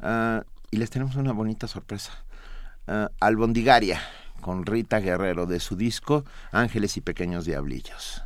Ah, 0.00 0.42
y 0.70 0.76
les 0.76 0.90
tenemos 0.90 1.16
una 1.16 1.32
bonita 1.32 1.66
sorpresa. 1.66 2.12
Ah, 2.86 3.10
Albondigaria, 3.20 4.00
con 4.40 4.66
Rita 4.66 5.00
Guerrero, 5.00 5.46
de 5.46 5.60
su 5.60 5.76
disco 5.76 6.24
Ángeles 6.52 6.96
y 6.96 7.00
Pequeños 7.00 7.44
Diablillos. 7.44 8.22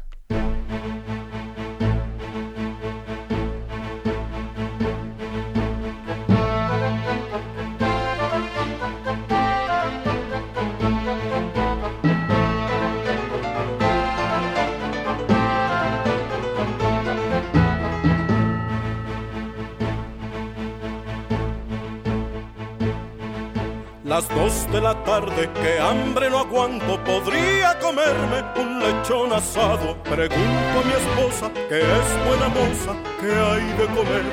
Las 24.21 24.29
dos 24.37 24.71
de 24.71 24.83
la 24.83 24.93
tarde, 25.03 25.50
que 25.55 25.81
hambre 25.81 26.29
no 26.29 26.41
aguanto, 26.41 27.03
podría 27.05 27.79
comerme 27.79 28.45
un 28.61 28.79
lechón 28.79 29.33
asado. 29.33 29.97
Pregunto 30.03 30.75
a 30.79 30.83
mi 30.85 30.93
esposa, 30.93 31.50
que 31.71 31.79
es 31.81 32.27
buena 32.27 32.49
moza, 32.49 32.93
¿qué 33.19 33.33
hay 33.33 33.65
de 33.79 33.87
comer? 33.97 34.25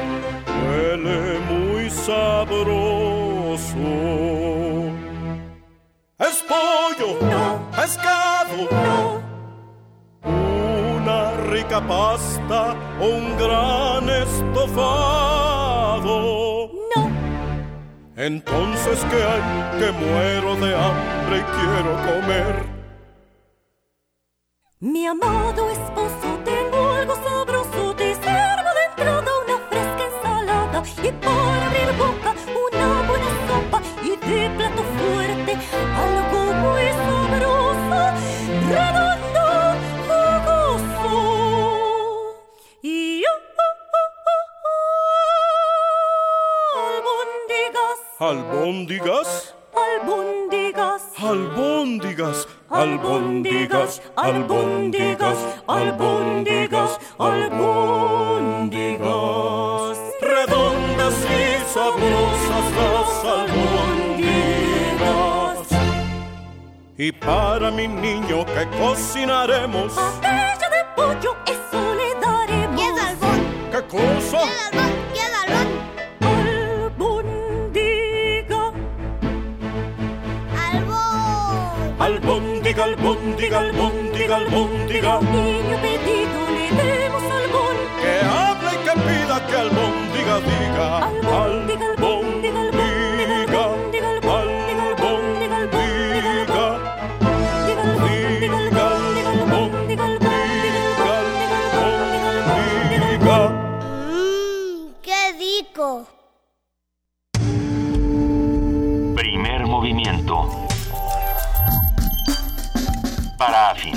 Huele 0.67 1.39
muy 1.39 1.89
sabroso. 1.89 3.77
Es 6.19 6.43
pollo, 6.49 7.09
no. 7.21 7.71
pescado, 7.71 8.67
no. 8.69 9.21
Una 10.99 11.31
rica 11.49 11.79
pasta 11.79 12.75
o 12.99 13.05
un 13.05 13.37
gran 13.37 14.09
estofado. 14.09 15.57
Entonces, 18.17 19.05
¿qué 19.11 19.23
hay? 19.23 19.79
Que 19.79 19.91
muero 19.91 20.55
de 20.55 20.75
hambre 20.75 21.37
y 21.37 21.43
quiero 21.43 21.95
comer. 22.01 22.65
Mi 24.79 25.05
amado 25.05 25.69
esposo, 25.69 26.39
tengo 26.43 26.56
albóndigas, 48.27 49.55
¿Albóndigas? 49.73 51.01
albóndigas, 51.17 52.47
Albóndigas, 52.69 54.01
albóndigas, 54.17 55.37
albóndigas, 55.67 56.99
albóndigas. 57.17 58.97
Redondas 60.19 61.15
y 61.23 61.57
sabrosas 61.73 62.65
las 62.77 63.11
albóndigas. 63.39 64.67
Y 66.97 67.11
para 67.13 67.71
mi 67.71 67.87
niño 67.87 68.45
que 68.45 68.67
cocinaremos, 68.77 69.95
Bella 70.21 70.69
de 70.75 70.83
pollo, 70.97 71.37
eso 71.45 71.95
le 71.95 72.09
daremos. 72.19 72.75
¿Qué 72.75 72.87
es 72.89 72.99
albón? 73.03 73.39
¿qué 73.71 73.81
cosa? 73.87 74.39
¿Qué 74.39 74.47
es 74.47 74.73
albón? 74.73 74.96
Albóndiga, 83.07 83.59
albóndiga, 83.59 84.35
albóndiga. 84.35 85.21
Niño 85.21 85.77
pedido 85.81 86.39
le 86.51 86.83
demos 86.83 87.23
albón. 87.23 87.77
Que 88.01 88.13
hable 88.19 88.69
y 88.73 88.79
que 88.83 88.93
pida 89.05 89.47
que 89.47 89.55
albóndiga 89.55 90.35
diga. 90.41 90.97
Albóndiga, 90.97 91.85
albóndiga, 91.85 91.96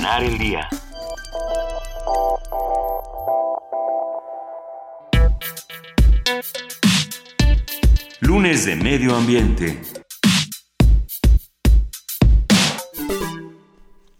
El 0.03 0.37
día. 0.37 0.67
Lunes 8.19 8.65
de 8.65 8.75
Medio 8.75 9.15
Ambiente. 9.15 9.79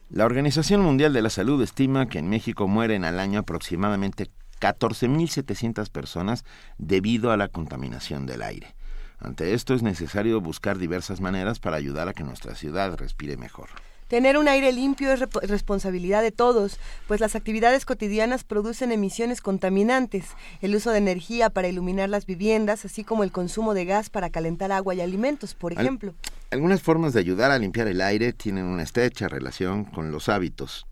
La 0.10 0.26
Organización 0.26 0.82
Mundial 0.82 1.14
de 1.14 1.22
la 1.24 1.30
Salud 1.30 1.62
estima 1.62 2.08
que 2.08 2.20
en 2.20 2.30
México 2.30 2.68
mueren 2.68 3.04
al 3.04 3.20
año 3.20 3.40
aproximadamente 3.40 4.28
14.700 4.60 5.90
personas 5.90 6.46
debido 6.78 7.32
a 7.32 7.38
la 7.38 7.48
contaminación 7.48 8.28
del 8.28 8.44
aire. 8.44 8.76
Ante 9.20 9.54
esto 9.54 9.74
es 9.74 9.82
necesario 9.82 10.42
buscar 10.42 10.78
diversas 10.78 11.22
maneras 11.22 11.60
para 11.60 11.78
ayudar 11.78 12.08
a 12.08 12.14
que 12.14 12.24
nuestra 12.24 12.56
ciudad 12.56 12.96
respire 12.98 13.36
mejor. 13.36 13.70
Tener 14.12 14.38
un 14.38 14.50
aire 14.50 14.74
limpio 14.74 15.14
es 15.14 15.22
responsabilidad 15.22 16.22
de 16.22 16.34
todos, 16.34 16.80
pues 17.08 17.22
las 17.22 17.34
actividades 17.38 17.86
cotidianas 17.86 18.44
producen 18.44 18.92
emisiones 18.92 19.40
contaminantes, 19.40 20.26
el 20.62 20.76
uso 20.76 20.92
de 20.92 20.98
energía 20.98 21.50
para 21.50 21.70
iluminar 21.70 22.10
las 22.10 22.26
viviendas, 22.26 22.84
así 22.84 23.06
como 23.06 23.24
el 23.24 23.32
consumo 23.32 23.74
de 23.74 23.86
gas 23.86 24.10
para 24.10 24.30
calentar 24.30 24.74
agua 24.74 24.94
y 24.96 25.00
alimentos, 25.00 25.54
por 25.56 25.72
Al- 25.72 25.80
ejemplo. 25.86 26.14
Algunas 26.50 26.82
formas 26.82 27.14
de 27.14 27.22
ayudar 27.22 27.52
a 27.52 27.58
limpiar 27.58 27.88
el 27.88 28.02
aire 28.02 28.34
tienen 28.34 28.66
una 28.66 28.84
estrecha 28.84 29.30
relación 29.30 29.86
con 29.86 30.12
los 30.12 30.28
hábitos. 30.28 30.86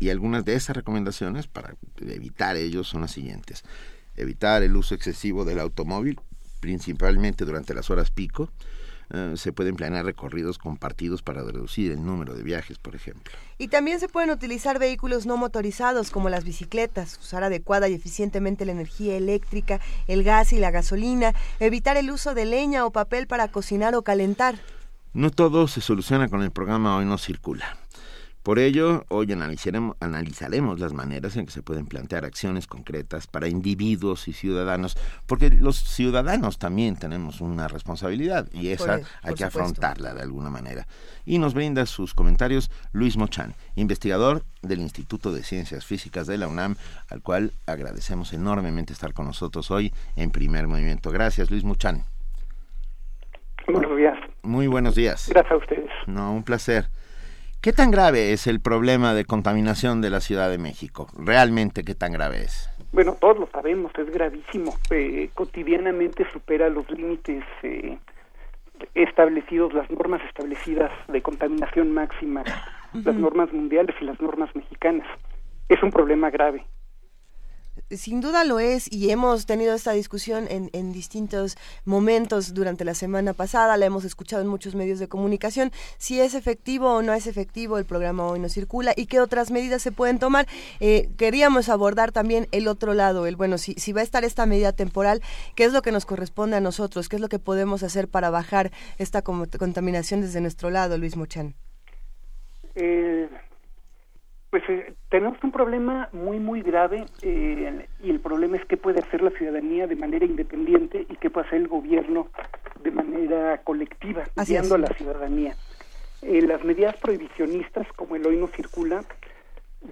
y 0.00 0.08
algunas 0.08 0.44
de 0.46 0.54
esas 0.54 0.74
recomendaciones 0.74 1.48
para 1.48 1.74
evitar 2.00 2.56
ellos 2.56 2.88
son 2.88 3.02
las 3.02 3.10
siguientes. 3.10 3.62
Evitar 4.16 4.62
el 4.62 4.74
uso 4.74 4.94
excesivo 4.94 5.44
del 5.44 5.58
automóvil, 5.58 6.18
principalmente 6.60 7.44
durante 7.44 7.74
las 7.74 7.90
horas 7.90 8.10
pico. 8.10 8.50
Eh, 9.10 9.34
se 9.36 9.52
pueden 9.52 9.76
planear 9.76 10.04
recorridos 10.04 10.58
compartidos 10.58 11.22
para 11.22 11.42
reducir 11.42 11.92
el 11.92 12.04
número 12.04 12.34
de 12.34 12.42
viajes, 12.42 12.78
por 12.78 12.94
ejemplo. 12.94 13.32
Y 13.56 13.68
también 13.68 14.00
se 14.00 14.08
pueden 14.08 14.30
utilizar 14.30 14.78
vehículos 14.78 15.24
no 15.24 15.36
motorizados 15.36 16.10
como 16.10 16.28
las 16.28 16.44
bicicletas, 16.44 17.18
usar 17.18 17.42
adecuada 17.42 17.88
y 17.88 17.94
eficientemente 17.94 18.66
la 18.66 18.72
energía 18.72 19.16
eléctrica, 19.16 19.80
el 20.06 20.24
gas 20.24 20.52
y 20.52 20.58
la 20.58 20.70
gasolina, 20.70 21.34
evitar 21.58 21.96
el 21.96 22.10
uso 22.10 22.34
de 22.34 22.44
leña 22.44 22.84
o 22.84 22.90
papel 22.90 23.26
para 23.26 23.48
cocinar 23.48 23.94
o 23.94 24.02
calentar. 24.02 24.56
No 25.14 25.30
todo 25.30 25.68
se 25.68 25.80
soluciona 25.80 26.28
con 26.28 26.42
el 26.42 26.50
programa 26.50 26.96
Hoy 26.96 27.06
no 27.06 27.16
circula. 27.16 27.78
Por 28.48 28.58
ello, 28.58 29.04
hoy 29.08 29.30
analizaremos, 29.30 29.94
analizaremos 30.00 30.80
las 30.80 30.94
maneras 30.94 31.36
en 31.36 31.44
que 31.44 31.52
se 31.52 31.60
pueden 31.60 31.84
plantear 31.84 32.24
acciones 32.24 32.66
concretas 32.66 33.26
para 33.26 33.46
individuos 33.46 34.26
y 34.26 34.32
ciudadanos, 34.32 34.96
porque 35.26 35.50
los 35.50 35.76
ciudadanos 35.76 36.58
también 36.58 36.96
tenemos 36.96 37.42
una 37.42 37.68
responsabilidad 37.68 38.48
y 38.54 38.68
esa 38.68 38.84
Por- 38.84 38.90
hay 38.94 39.02
por 39.02 39.34
que 39.34 39.44
supuesto. 39.44 39.60
afrontarla 39.60 40.14
de 40.14 40.22
alguna 40.22 40.48
manera. 40.48 40.86
Y 41.26 41.36
nos 41.36 41.52
brinda 41.52 41.84
sus 41.84 42.14
comentarios 42.14 42.70
Luis 42.92 43.18
Mochan, 43.18 43.52
investigador 43.76 44.44
del 44.62 44.80
Instituto 44.80 45.30
de 45.30 45.42
Ciencias 45.42 45.84
Físicas 45.84 46.26
de 46.26 46.38
la 46.38 46.48
UNAM, 46.48 46.76
al 47.10 47.20
cual 47.20 47.52
agradecemos 47.66 48.32
enormemente 48.32 48.94
estar 48.94 49.12
con 49.12 49.26
nosotros 49.26 49.70
hoy 49.70 49.92
en 50.16 50.30
Primer 50.30 50.66
Movimiento. 50.68 51.10
Gracias, 51.10 51.50
Luis 51.50 51.64
Mochan. 51.64 52.04
Buenos 53.66 53.94
días. 53.94 54.18
Muy 54.42 54.68
buenos 54.68 54.94
días. 54.94 55.28
Gracias 55.28 55.52
a 55.52 55.56
ustedes. 55.56 55.90
No, 56.06 56.32
un 56.32 56.44
placer. 56.44 56.88
¿Qué 57.60 57.72
tan 57.72 57.90
grave 57.90 58.32
es 58.32 58.46
el 58.46 58.60
problema 58.60 59.14
de 59.14 59.24
contaminación 59.24 60.00
de 60.00 60.10
la 60.10 60.20
Ciudad 60.20 60.48
de 60.48 60.58
México? 60.58 61.08
¿Realmente 61.18 61.82
qué 61.82 61.96
tan 61.96 62.12
grave 62.12 62.42
es? 62.42 62.70
Bueno, 62.92 63.16
todos 63.20 63.36
lo 63.36 63.48
sabemos, 63.48 63.90
es 63.98 64.08
gravísimo. 64.12 64.76
Eh, 64.90 65.30
cotidianamente 65.34 66.24
supera 66.32 66.68
los 66.68 66.88
límites 66.88 67.42
eh, 67.64 67.98
establecidos, 68.94 69.74
las 69.74 69.90
normas 69.90 70.22
establecidas 70.28 70.92
de 71.08 71.20
contaminación 71.20 71.92
máxima, 71.92 72.44
las 72.92 73.16
normas 73.16 73.52
mundiales 73.52 73.96
y 74.00 74.04
las 74.04 74.20
normas 74.20 74.54
mexicanas. 74.54 75.08
Es 75.68 75.82
un 75.82 75.90
problema 75.90 76.30
grave. 76.30 76.64
Sin 77.90 78.20
duda 78.20 78.44
lo 78.44 78.60
es 78.60 78.92
y 78.92 79.10
hemos 79.10 79.46
tenido 79.46 79.74
esta 79.74 79.92
discusión 79.92 80.46
en, 80.50 80.68
en 80.74 80.92
distintos 80.92 81.56
momentos 81.86 82.52
durante 82.52 82.84
la 82.84 82.92
semana 82.92 83.32
pasada, 83.32 83.78
la 83.78 83.86
hemos 83.86 84.04
escuchado 84.04 84.42
en 84.42 84.48
muchos 84.48 84.74
medios 84.74 84.98
de 84.98 85.08
comunicación, 85.08 85.72
si 85.96 86.20
es 86.20 86.34
efectivo 86.34 86.96
o 86.96 87.02
no 87.02 87.14
es 87.14 87.26
efectivo 87.26 87.78
el 87.78 87.86
programa 87.86 88.26
Hoy 88.26 88.40
no 88.40 88.50
circula 88.50 88.92
y 88.94 89.06
qué 89.06 89.20
otras 89.20 89.50
medidas 89.50 89.80
se 89.80 89.90
pueden 89.90 90.18
tomar. 90.18 90.46
Eh, 90.80 91.08
queríamos 91.16 91.70
abordar 91.70 92.12
también 92.12 92.46
el 92.52 92.68
otro 92.68 92.92
lado, 92.92 93.26
el 93.26 93.36
bueno, 93.36 93.56
si, 93.56 93.92
va 93.92 94.00
a 94.02 94.04
estar 94.04 94.22
esta 94.22 94.44
medida 94.44 94.72
temporal, 94.72 95.22
¿qué 95.54 95.64
es 95.64 95.72
lo 95.72 95.80
que 95.80 95.92
nos 95.92 96.04
corresponde 96.04 96.56
a 96.56 96.60
nosotros? 96.60 97.08
¿Qué 97.08 97.16
es 97.16 97.22
lo 97.22 97.30
que 97.30 97.38
podemos 97.38 97.82
hacer 97.82 98.08
para 98.08 98.28
bajar 98.28 98.70
esta 98.98 99.22
contaminación 99.22 100.20
desde 100.20 100.42
nuestro 100.42 100.68
lado, 100.68 100.98
Luis 100.98 101.16
Mochan? 101.16 101.54
Eh, 102.74 103.28
pues 104.50 104.62
eh, 104.68 104.94
tenemos 105.10 105.36
un 105.42 105.52
problema 105.52 106.08
muy, 106.12 106.38
muy 106.38 106.62
grave 106.62 107.04
eh, 107.22 107.86
y 108.02 108.10
el 108.10 108.20
problema 108.20 108.56
es 108.56 108.64
qué 108.64 108.76
puede 108.76 109.00
hacer 109.00 109.22
la 109.22 109.30
ciudadanía 109.30 109.86
de 109.86 109.96
manera 109.96 110.24
independiente 110.24 111.06
y 111.08 111.16
qué 111.16 111.28
puede 111.28 111.46
hacer 111.46 111.60
el 111.60 111.68
gobierno 111.68 112.28
de 112.82 112.90
manera 112.90 113.58
colectiva, 113.58 114.24
Así 114.36 114.52
guiando 114.52 114.76
es. 114.76 114.84
a 114.84 114.88
la 114.88 114.94
ciudadanía. 114.96 115.54
Eh, 116.22 116.42
las 116.42 116.64
medidas 116.64 116.96
prohibicionistas, 116.96 117.86
como 117.94 118.16
el 118.16 118.26
hoy 118.26 118.36
no 118.36 118.46
circula, 118.48 119.04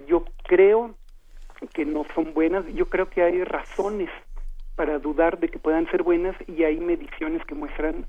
yo 0.07 0.25
creo 0.43 0.95
que 1.73 1.85
no 1.85 2.05
son 2.15 2.33
buenas. 2.33 2.65
Yo 2.73 2.87
creo 2.87 3.09
que 3.09 3.21
hay 3.23 3.43
razones 3.43 4.09
para 4.75 4.99
dudar 4.99 5.39
de 5.39 5.49
que 5.49 5.59
puedan 5.59 5.89
ser 5.89 6.03
buenas 6.03 6.35
y 6.47 6.63
hay 6.63 6.79
mediciones 6.79 7.43
que 7.45 7.55
muestran 7.55 8.05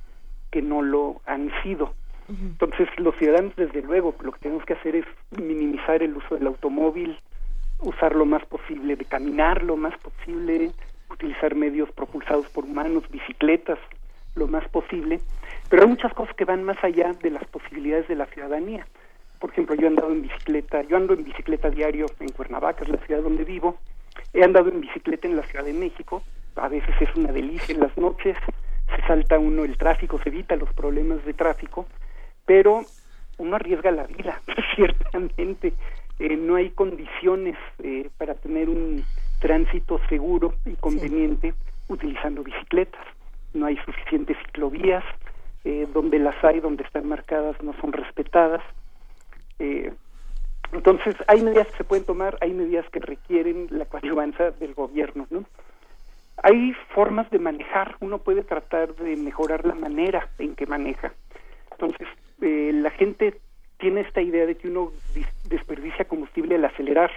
que 0.50 0.62
no 0.62 0.83
lo 0.83 1.21
han 1.26 1.50
sido. 1.62 1.95
Entonces, 2.28 2.88
los 2.99 3.16
ciudadanos, 3.16 3.56
desde 3.56 3.80
luego, 3.80 4.14
lo 4.23 4.32
que 4.32 4.40
tenemos 4.40 4.64
que 4.66 4.75
hacer 4.75 4.97
es 4.97 5.06
minimizar 5.30 6.02
el 6.02 6.14
uso 6.14 6.35
del 6.35 6.47
automóvil, 6.47 7.18
usar 7.80 8.14
lo 8.14 8.26
más 8.26 8.44
posible 8.44 8.97
de 8.97 9.04
caminar, 9.06 9.62
lo 9.62 9.76
más 9.76 9.96
posible, 9.98 10.70
utilizar 11.11 11.55
medios 11.55 11.90
propulsados 11.92 12.46
por 12.50 12.64
humanos, 12.64 13.05
bicicletas, 13.11 13.79
lo 14.35 14.46
más 14.46 14.68
posible. 14.68 15.20
Pero 15.70 15.83
hay 15.83 15.88
muchas 15.88 16.12
cosas 16.12 16.35
que 16.37 16.44
van 16.44 16.64
más 16.64 16.83
allá 16.85 17.14
de 17.14 17.31
las 17.31 17.44
posibilidades 17.46 18.09
de 18.09 18.16
la 18.16 18.26
ciudadanía. 18.26 18.87
Por 19.40 19.50
ejemplo, 19.50 19.74
yo 19.74 19.87
he 19.87 19.88
andado 19.88 20.12
en 20.12 20.22
bicicleta, 20.22 20.83
yo 20.83 20.96
ando 20.96 21.14
en 21.14 21.24
bicicleta 21.24 21.70
diario 21.70 22.07
en 22.20 22.29
Cuernavaca, 22.29 22.83
es 22.83 22.90
la 22.90 22.98
ciudad 22.98 23.22
donde 23.22 23.44
vivo. 23.44 23.79
He 24.35 24.42
andado 24.44 24.68
en 24.68 24.81
bicicleta 24.81 25.29
en 25.29 25.37
la 25.37 25.44
Ciudad 25.44 25.64
de 25.64 25.72
México, 25.72 26.22
a 26.57 26.68
veces 26.68 26.94
es 27.00 27.14
una 27.14 27.33
delicia 27.33 27.74
en 27.74 27.81
las 27.81 27.96
noches, 27.96 28.37
se 28.94 29.07
salta 29.07 29.38
uno 29.38 29.64
el 29.64 29.79
tráfico, 29.79 30.20
se 30.22 30.29
evita 30.29 30.57
los 30.57 30.72
problemas 30.72 31.24
de 31.24 31.35
tráfico, 31.35 31.87
pero 32.48 32.80
uno 33.37 33.56
arriesga 33.56 33.90
la 33.90 34.04
vida, 34.04 34.40
ciertamente. 34.74 35.74
Eh, 36.18 36.34
no 36.34 36.56
hay 36.56 36.70
condiciones 36.70 37.56
eh, 37.84 38.08
para 38.16 38.34
tener 38.34 38.70
un 38.70 39.04
tránsito 39.38 40.00
seguro 40.08 40.54
y 40.64 40.74
conveniente 40.76 41.52
utilizando 41.88 42.42
bicicletas. 42.42 43.04
No 43.52 43.66
hay 43.66 43.76
suficientes 43.84 44.37
ciclovías, 44.46 45.04
eh, 45.64 45.87
donde 45.92 46.18
las 46.18 46.42
hay, 46.42 46.61
donde 46.61 46.84
están 46.84 47.06
marcadas, 47.06 47.62
no 47.62 47.74
son 47.82 47.92
respetadas. 47.92 48.62
Eh, 49.58 49.92
entonces, 50.72 51.16
hay 51.26 51.42
medidas 51.42 51.68
que 51.68 51.76
se 51.76 51.84
pueden 51.84 52.06
tomar, 52.06 52.38
hay 52.40 52.54
medidas 52.54 52.88
que 52.90 53.00
requieren 53.00 53.68
la 53.70 53.84
coadyuvanza 53.84 54.52
del 54.52 54.72
gobierno, 54.72 55.26
¿no? 55.28 55.44
Hay 56.42 56.72
formas 56.94 57.30
de 57.30 57.38
manejar, 57.40 57.96
uno 58.00 58.18
puede 58.18 58.42
tratar 58.42 58.94
de 58.94 59.16
mejorar 59.16 59.66
la 59.66 59.74
manera 59.74 60.28
en 60.38 60.54
que 60.54 60.66
maneja. 60.66 61.12
Entonces, 61.72 62.08
eh, 62.40 62.70
la 62.74 62.90
gente 62.90 63.38
tiene 63.79 64.01
esta 64.01 64.20
idea 64.20 64.46
de 64.46 64.57
que 64.57 64.68
uno 64.68 64.90
desperdicia 65.48 66.05
combustible 66.07 66.57
al 66.57 66.64
acelerar. 66.64 67.11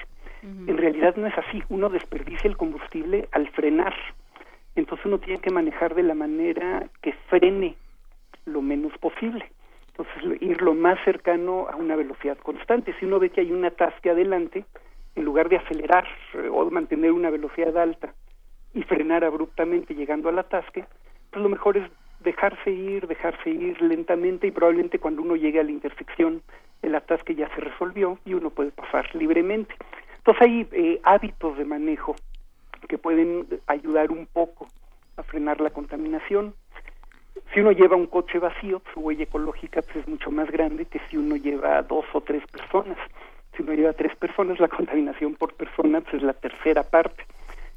En 0.44 0.76
realidad 0.76 1.16
no 1.18 1.28
es 1.28 1.38
así, 1.38 1.62
uno 1.70 1.90
desperdicia 1.90 2.48
el 2.48 2.58
combustible 2.58 3.30
al 3.32 3.48
frenar. 3.50 3.94
Entonces 4.76 5.06
uno 5.06 5.20
tiene 5.20 5.40
que 5.40 5.52
manejar 5.52 5.94
de 5.94 6.02
la 6.02 6.16
manera 6.16 6.88
que 7.02 7.14
frene 7.30 7.76
lo 8.46 8.62
menos 8.62 8.92
posible. 8.98 9.46
Entonces 9.90 10.42
ir 10.42 10.62
lo 10.62 10.74
más 10.74 10.98
cercano 11.04 11.68
a 11.70 11.76
una 11.76 11.96
velocidad 11.96 12.38
constante. 12.40 12.96
Si 13.00 13.06
uno 13.06 13.20
ve 13.20 13.30
que 13.30 13.42
hay 13.42 13.52
un 13.52 13.66
atasque 13.66 14.10
adelante, 14.10 14.66
en 15.16 15.26
lugar 15.26 15.50
de 15.50 15.58
acelerar 15.58 16.08
eh, 16.34 16.50
o 16.52 16.70
mantener 16.72 17.12
una 17.12 17.30
velocidad 17.30 17.78
alta 17.78 18.14
y 18.74 18.84
frenar 18.84 19.24
abruptamente 19.24 19.94
llegando 19.94 20.30
al 20.30 20.40
atasque, 20.40 20.86
pues 21.30 21.44
lo 21.44 21.50
mejor 21.50 21.78
es 21.78 21.90
dejarse 22.24 22.72
ir, 22.72 23.08
dejarse 23.08 23.50
ir 23.50 23.82
lentamente 23.82 24.48
y 24.48 24.52
probablemente 24.52 25.00
cuando 25.00 25.22
uno 25.22 25.36
llegue 25.36 25.60
a 25.60 25.64
la 25.64 25.72
intersección 25.72 26.42
el 26.82 26.96
atasque 26.96 27.36
ya 27.36 27.48
se 27.54 27.62
resolvió 27.62 28.18
y 28.26 28.34
uno 28.34 28.50
puede 28.50 28.72
pasar 28.72 29.14
libremente. 29.16 29.76
Entonces 30.18 30.42
hay 30.42 30.68
eh, 30.72 31.00
hábitos 31.04 31.58
de 31.58 31.66
manejo 31.66 32.16
que 32.88 32.98
pueden 32.98 33.48
ayudar 33.68 34.12
un 34.12 34.26
poco 34.26 34.68
a 35.18 35.24
frenar 35.24 35.62
la 35.62 35.70
contaminación. 35.70 36.54
Si 37.54 37.60
uno 37.60 37.72
lleva 37.72 37.96
un 37.96 38.08
coche 38.08 38.40
vacío, 38.40 38.82
su 38.94 39.02
huella 39.02 39.24
ecológica 39.24 39.82
pues, 39.82 39.98
es 39.98 40.08
mucho 40.08 40.32
más 40.32 40.50
grande 40.50 40.86
que 40.86 41.00
si 41.10 41.18
uno 41.18 41.36
lleva 41.36 41.82
dos 41.84 42.06
o 42.14 42.22
tres 42.22 42.44
personas. 42.48 42.98
Si 43.56 43.64
uno 43.64 43.74
lleva 43.74 43.94
tres 43.94 44.16
personas, 44.16 44.60
la 44.60 44.68
contaminación 44.70 45.36
por 45.36 45.54
persona 45.54 46.02
pues, 46.02 46.16
es 46.16 46.24
la 46.24 46.34
tercera 46.34 46.84
parte. 46.84 47.26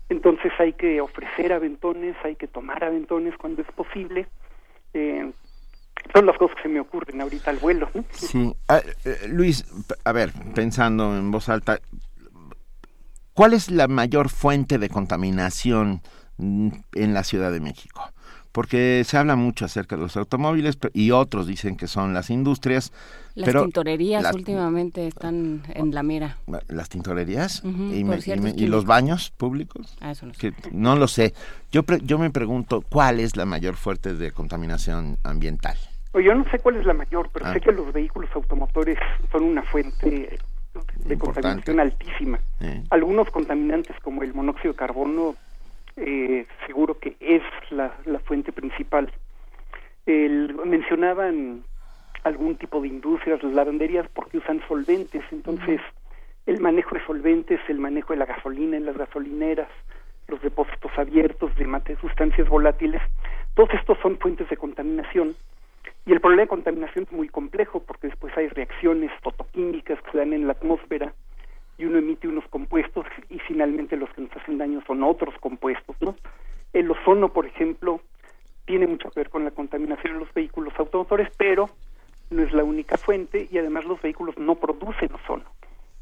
Entonces 0.08 0.52
hay 0.58 0.74
que 0.74 1.00
ofrecer 1.00 1.52
aventones, 1.52 2.16
hay 2.24 2.36
que 2.36 2.46
tomar 2.46 2.84
aventones 2.84 3.36
cuando 3.38 3.62
es 3.62 3.68
posible. 3.72 4.26
Eh, 4.92 5.32
son 6.12 6.26
las 6.26 6.36
cosas 6.36 6.56
que 6.56 6.62
se 6.64 6.68
me 6.68 6.80
ocurren 6.80 7.20
ahorita 7.20 7.50
al 7.50 7.58
vuelo. 7.58 7.88
Sí. 8.10 8.54
Ah, 8.68 8.80
eh, 9.04 9.28
Luis, 9.28 9.64
a 10.04 10.12
ver, 10.12 10.32
pensando 10.54 11.16
en 11.16 11.30
voz 11.30 11.48
alta, 11.48 11.80
¿cuál 13.32 13.54
es 13.54 13.70
la 13.70 13.88
mayor 13.88 14.28
fuente 14.28 14.78
de 14.78 14.88
contaminación 14.88 16.02
mm, 16.36 16.68
en 16.94 17.14
la 17.14 17.24
Ciudad 17.24 17.50
de 17.50 17.60
México? 17.60 18.13
Porque 18.54 19.02
se 19.04 19.16
habla 19.18 19.34
mucho 19.34 19.64
acerca 19.64 19.96
de 19.96 20.02
los 20.02 20.16
automóviles 20.16 20.78
y 20.92 21.10
otros 21.10 21.48
dicen 21.48 21.76
que 21.76 21.88
son 21.88 22.14
las 22.14 22.30
industrias. 22.30 22.92
Las 23.34 23.46
pero 23.46 23.62
tintorerías 23.64 24.22
las- 24.22 24.32
últimamente 24.32 25.08
están 25.08 25.64
en 25.74 25.92
la 25.92 26.04
mira. 26.04 26.38
las 26.68 26.88
tintorerías 26.88 27.62
y, 27.64 28.04
por 28.04 28.10
me- 28.10 28.16
y 28.18 28.20
ciertos 28.22 28.44
me- 28.44 28.50
y 28.50 28.52
químicos. 28.54 28.70
los 28.70 28.84
baños 28.84 29.30
públicos. 29.36 29.96
Ah, 30.00 30.12
eso 30.12 30.26
no 30.26 30.34
sé. 30.34 30.52
Que 30.52 30.52
no 30.70 30.94
lo 30.94 31.08
sé. 31.08 31.34
Yo 31.72 31.82
pre- 31.82 31.98
yo 32.04 32.16
me 32.16 32.30
pregunto 32.30 32.80
cuál 32.88 33.18
es 33.18 33.36
la 33.36 33.44
mayor 33.44 33.74
fuente 33.74 34.14
de 34.14 34.30
contaminación 34.30 35.18
ambiental. 35.24 35.76
Yo 36.14 36.32
no 36.32 36.44
sé 36.52 36.60
cuál 36.60 36.76
es 36.76 36.86
la 36.86 36.94
mayor, 36.94 37.30
pero 37.32 37.46
Ah. 37.46 37.54
sé 37.54 37.60
que 37.60 37.72
los 37.72 37.92
vehículos 37.92 38.30
automotores 38.36 38.96
son 39.32 39.42
una 39.42 39.64
fuente 39.64 40.38
de 41.04 41.12
Importante. 41.12 41.18
contaminación 41.18 41.80
altísima. 41.80 42.38
Eh. 42.60 42.84
Algunos 42.90 43.28
contaminantes 43.30 43.96
como 44.00 44.22
el 44.22 44.32
monóxido 44.32 44.74
de 44.74 44.78
carbono 44.78 45.34
eh, 45.96 46.46
seguro 46.66 46.98
que 46.98 47.16
es 47.20 47.42
la, 47.70 47.96
la 48.04 48.18
fuente 48.20 48.52
principal. 48.52 49.12
El- 50.06 50.54
mencionaban 50.64 51.64
algún 52.24 52.56
tipo 52.56 52.80
de 52.80 52.88
industrias, 52.88 53.42
las 53.42 53.52
lavanderías, 53.52 54.08
porque 54.14 54.38
usan 54.38 54.62
solventes, 54.68 55.22
entonces 55.30 55.80
el 56.46 56.60
manejo 56.60 56.94
de 56.94 57.04
solventes, 57.06 57.60
el 57.68 57.78
manejo 57.78 58.12
de 58.12 58.18
la 58.18 58.26
gasolina 58.26 58.76
en 58.76 58.86
las 58.86 58.96
gasolineras, 58.96 59.68
los 60.28 60.40
depósitos 60.42 60.90
abiertos 60.96 61.54
de 61.56 61.66
mate- 61.66 61.96
sustancias 62.00 62.48
volátiles, 62.48 63.02
todos 63.54 63.70
estos 63.74 63.98
son 63.98 64.18
fuentes 64.18 64.48
de 64.48 64.56
contaminación. 64.56 65.36
Y 66.06 66.12
el 66.12 66.20
problema 66.20 66.42
de 66.42 66.48
contaminación 66.48 67.04
es 67.04 67.12
muy 67.12 67.28
complejo 67.28 67.80
porque 67.80 68.08
después 68.08 68.36
hay 68.36 68.48
reacciones 68.48 69.10
fotoquímicas 69.22 70.00
que 70.02 70.10
se 70.12 70.18
dan 70.18 70.32
en 70.32 70.46
la 70.46 70.52
atmósfera 70.52 71.14
y 71.78 71.84
uno 71.84 71.98
emite 71.98 72.28
unos 72.28 72.46
compuestos 72.48 73.06
y 73.28 73.38
finalmente 73.40 73.96
los 73.96 74.10
que 74.10 74.22
nos 74.22 74.36
hacen 74.36 74.58
daño 74.58 74.82
son 74.86 75.02
otros 75.02 75.34
compuestos, 75.40 75.96
¿no? 76.00 76.16
El 76.72 76.90
ozono, 76.90 77.32
por 77.32 77.46
ejemplo, 77.46 78.00
tiene 78.64 78.86
mucho 78.86 79.10
que 79.10 79.20
ver 79.20 79.30
con 79.30 79.44
la 79.44 79.50
contaminación 79.50 80.14
en 80.14 80.20
los 80.20 80.32
vehículos 80.32 80.72
automotores, 80.78 81.28
pero 81.36 81.70
no 82.30 82.42
es 82.42 82.52
la 82.52 82.64
única 82.64 82.96
fuente 82.96 83.48
y 83.50 83.58
además 83.58 83.84
los 83.84 84.00
vehículos 84.00 84.36
no 84.38 84.54
producen 84.56 85.12
ozono, 85.12 85.44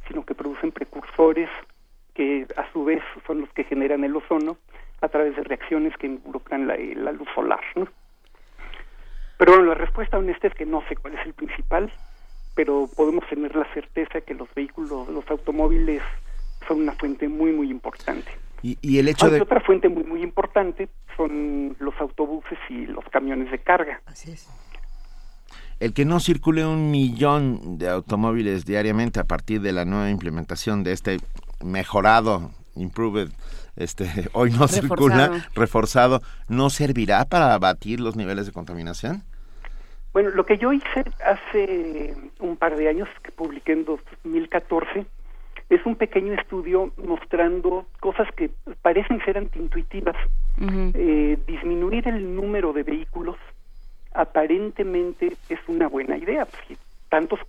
sino 0.08 0.24
que 0.24 0.34
producen 0.34 0.72
precursores 0.72 1.48
que 2.14 2.46
a 2.56 2.70
su 2.72 2.84
vez 2.84 3.02
son 3.26 3.40
los 3.40 3.50
que 3.52 3.64
generan 3.64 4.04
el 4.04 4.16
ozono 4.16 4.56
a 5.00 5.08
través 5.08 5.34
de 5.36 5.42
reacciones 5.42 5.96
que 5.96 6.06
involucran 6.06 6.66
la, 6.66 6.76
la 6.76 7.12
luz 7.12 7.28
solar. 7.34 7.60
¿no? 7.74 7.88
Pero 9.38 9.62
la 9.62 9.74
respuesta 9.74 10.18
honesta 10.18 10.46
es 10.46 10.54
que 10.54 10.66
no 10.66 10.82
sé 10.88 10.96
cuál 10.96 11.14
es 11.14 11.26
el 11.26 11.34
principal, 11.34 11.92
pero 12.54 12.88
podemos 12.94 13.24
tener 13.28 13.54
la 13.56 13.66
certeza 13.72 14.20
que 14.20 14.34
los 14.34 14.48
vehículos, 14.54 15.08
los 15.08 15.28
automóviles 15.30 16.02
son 16.66 16.82
una 16.82 16.92
fuente 16.92 17.28
muy, 17.28 17.52
muy 17.52 17.70
importante. 17.70 18.30
Y, 18.62 18.78
y 18.80 18.98
el 18.98 19.08
hecho 19.08 19.26
Aunque 19.26 19.36
de... 19.36 19.42
otra 19.42 19.60
fuente 19.60 19.88
muy, 19.88 20.04
muy 20.04 20.22
importante 20.22 20.88
son 21.16 21.76
los 21.80 21.94
autobuses 22.00 22.58
y 22.68 22.86
los 22.86 23.04
camiones 23.06 23.50
de 23.50 23.58
carga. 23.58 24.00
Así 24.06 24.30
es. 24.30 24.48
El 25.80 25.94
que 25.94 26.04
no 26.04 26.20
circule 26.20 26.64
un 26.64 26.92
millón 26.92 27.78
de 27.78 27.88
automóviles 27.88 28.64
diariamente 28.64 29.18
a 29.18 29.24
partir 29.24 29.60
de 29.62 29.72
la 29.72 29.84
nueva 29.84 30.10
implementación 30.10 30.84
de 30.84 30.92
este 30.92 31.18
mejorado, 31.64 32.52
improved, 32.76 33.30
este, 33.76 34.04
hoy 34.32 34.50
no 34.50 34.66
Reforzado. 34.66 34.88
circula, 34.88 35.48
reforzado, 35.54 36.22
¿no 36.48 36.70
servirá 36.70 37.24
para 37.24 37.54
abatir 37.54 37.98
los 37.98 38.14
niveles 38.14 38.46
de 38.46 38.52
contaminación? 38.52 39.24
Bueno, 40.12 40.30
lo 40.30 40.44
que 40.44 40.58
yo 40.58 40.72
hice 40.72 41.04
hace 41.24 42.14
un 42.38 42.56
par 42.56 42.76
de 42.76 42.88
años, 42.88 43.08
que 43.22 43.32
publiqué 43.32 43.72
en 43.72 43.84
2014, 43.84 45.06
es 45.70 45.86
un 45.86 45.96
pequeño 45.96 46.34
estudio 46.34 46.92
mostrando 46.98 47.86
cosas 48.00 48.28
que 48.36 48.50
parecen 48.82 49.24
ser 49.24 49.38
antiintuitivas. 49.38 50.16
Eh, 50.94 51.38
disminuir 51.46 52.06
el 52.08 52.36
número 52.36 52.72
de 52.74 52.82
vehículos 52.82 53.36
aparentemente 54.12 55.34
es 55.48 55.58
una 55.66 55.88
buena 55.88 56.18
idea. 56.18 56.44
Pues, 56.44 56.62
si 56.68 56.76
tantos, 57.08 57.40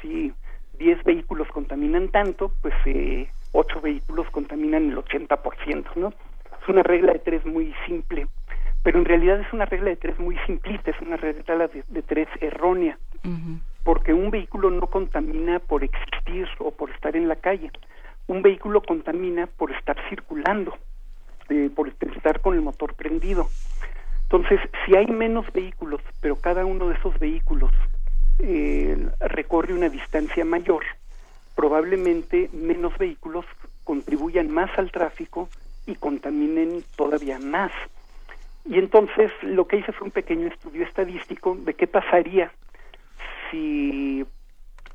si 0.00 0.32
10 0.78 1.04
vehículos 1.04 1.48
contaminan 1.48 2.08
tanto, 2.08 2.52
pues 2.62 2.74
eh, 2.86 3.28
8 3.52 3.80
vehículos 3.80 4.30
contaminan 4.30 4.90
el 4.90 4.96
80%, 4.96 5.96
¿no? 5.96 6.08
Es 6.08 6.68
una 6.68 6.82
regla 6.82 7.12
de 7.12 7.18
tres 7.18 7.44
muy 7.44 7.74
simple, 7.86 8.26
pero 8.84 8.98
en 8.98 9.06
realidad 9.06 9.40
es 9.40 9.52
una 9.52 9.64
regla 9.64 9.88
de 9.88 9.96
tres 9.96 10.18
muy 10.20 10.36
simplista, 10.46 10.90
es 10.90 11.00
una 11.00 11.16
regla 11.16 11.66
de, 11.68 11.82
de 11.88 12.02
tres 12.02 12.28
errónea, 12.40 12.98
porque 13.82 14.12
un 14.12 14.30
vehículo 14.30 14.70
no 14.70 14.86
contamina 14.88 15.58
por 15.58 15.82
existir 15.82 16.46
o 16.58 16.70
por 16.70 16.90
estar 16.90 17.16
en 17.16 17.26
la 17.26 17.36
calle, 17.36 17.70
un 18.26 18.42
vehículo 18.42 18.82
contamina 18.82 19.46
por 19.46 19.72
estar 19.72 19.96
circulando, 20.10 20.76
eh, 21.48 21.70
por 21.74 21.88
estar 21.88 22.40
con 22.40 22.54
el 22.54 22.60
motor 22.60 22.94
prendido. 22.94 23.48
Entonces, 24.24 24.60
si 24.84 24.94
hay 24.94 25.06
menos 25.06 25.50
vehículos, 25.52 26.02
pero 26.20 26.36
cada 26.36 26.66
uno 26.66 26.88
de 26.88 26.96
esos 26.96 27.18
vehículos 27.18 27.72
eh, 28.38 29.08
recorre 29.20 29.72
una 29.72 29.88
distancia 29.88 30.44
mayor, 30.44 30.84
probablemente 31.54 32.50
menos 32.52 32.96
vehículos 32.98 33.46
contribuyan 33.84 34.50
más 34.50 34.70
al 34.78 34.90
tráfico 34.90 35.48
y 35.86 35.94
contaminen 35.94 36.84
todavía 36.96 37.38
más. 37.38 37.72
Y 38.64 38.78
entonces 38.78 39.30
lo 39.42 39.66
que 39.66 39.76
hice 39.76 39.92
fue 39.92 40.06
un 40.06 40.12
pequeño 40.12 40.48
estudio 40.48 40.84
estadístico 40.84 41.54
de 41.54 41.74
qué 41.74 41.86
pasaría 41.86 42.50
si 43.50 44.24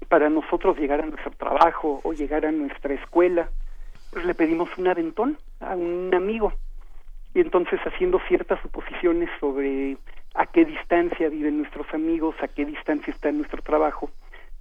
para 0.08 0.30
nosotros 0.30 0.78
llegar 0.78 1.02
a 1.02 1.06
nuestro 1.06 1.32
trabajo 1.32 2.02
o 2.04 2.14
llegar 2.14 2.46
a 2.46 2.52
nuestra 2.52 2.94
escuela, 2.96 3.50
pues 4.12 4.26
le 4.26 4.34
pedimos 4.34 4.70
un 4.78 4.88
aventón 4.88 5.38
a 5.60 5.76
un 5.76 6.14
amigo. 6.14 6.54
Y 7.34 7.42
entonces 7.42 7.80
haciendo 7.86 8.20
ciertas 8.28 8.60
suposiciones 8.62 9.30
sobre 9.40 9.98
a 10.34 10.48
qué 10.48 10.66
distancia 10.66 11.30
viven 11.30 11.60
nuestros 11.60 11.86
amigos, 11.94 12.36
a 12.42 12.48
qué 12.48 12.66
distancia 12.66 13.14
está 13.14 13.32
nuestro 13.32 13.62
trabajo 13.62 14.10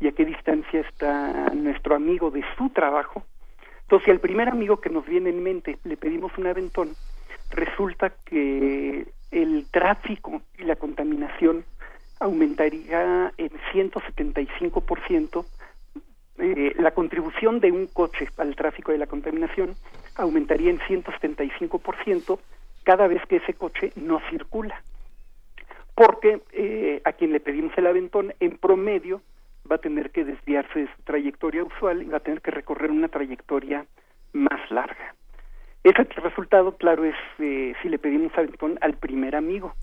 y 0.00 0.08
a 0.08 0.12
qué 0.12 0.24
distancia 0.24 0.80
está 0.80 1.50
nuestro 1.54 1.94
amigo 1.94 2.30
de 2.30 2.44
su 2.56 2.68
trabajo. 2.70 3.24
Entonces, 3.82 4.04
si 4.04 4.10
al 4.10 4.20
primer 4.20 4.48
amigo 4.48 4.80
que 4.80 4.90
nos 4.90 5.06
viene 5.06 5.30
en 5.30 5.42
mente 5.42 5.78
le 5.84 5.96
pedimos 5.96 6.36
un 6.36 6.46
aventón, 6.46 6.90
resulta 7.50 8.10
que 8.24 9.06
el 9.30 9.66
tráfico 9.70 10.42
y 10.58 10.64
la 10.64 10.76
contaminación 10.76 11.64
aumentaría 12.20 13.32
en 13.36 13.50
175%, 13.72 15.46
eh, 16.38 16.74
la 16.78 16.92
contribución 16.92 17.60
de 17.60 17.72
un 17.72 17.86
coche 17.86 18.28
al 18.38 18.54
tráfico 18.56 18.92
y 18.92 18.98
la 18.98 19.06
contaminación 19.06 19.74
aumentaría 20.16 20.70
en 20.70 20.78
175% 20.78 22.38
cada 22.84 23.06
vez 23.06 23.22
que 23.26 23.36
ese 23.36 23.54
coche 23.54 23.92
no 23.96 24.20
circula. 24.30 24.82
Porque 25.94 26.40
eh, 26.52 27.02
a 27.04 27.12
quien 27.12 27.32
le 27.32 27.40
pedimos 27.40 27.76
el 27.76 27.86
aventón, 27.86 28.32
en 28.40 28.56
promedio, 28.56 29.20
va 29.70 29.76
a 29.76 29.80
tener 29.80 30.10
que 30.10 30.24
desviarse 30.24 30.80
de 30.80 30.86
su 30.86 31.02
trayectoria 31.02 31.64
usual 31.64 32.02
y 32.02 32.06
va 32.06 32.18
a 32.18 32.20
tener 32.20 32.40
que 32.40 32.50
recorrer 32.50 32.90
una 32.90 33.08
trayectoria 33.08 33.84
más 34.32 34.70
larga. 34.70 35.14
Ese 35.88 36.04
resultado, 36.20 36.76
claro, 36.76 37.06
es 37.06 37.14
eh, 37.38 37.72
si 37.80 37.88
le 37.88 37.98
pedimos 37.98 38.36
aventón 38.36 38.78
al 38.82 38.92
primer 38.98 39.34
amigo. 39.34 39.74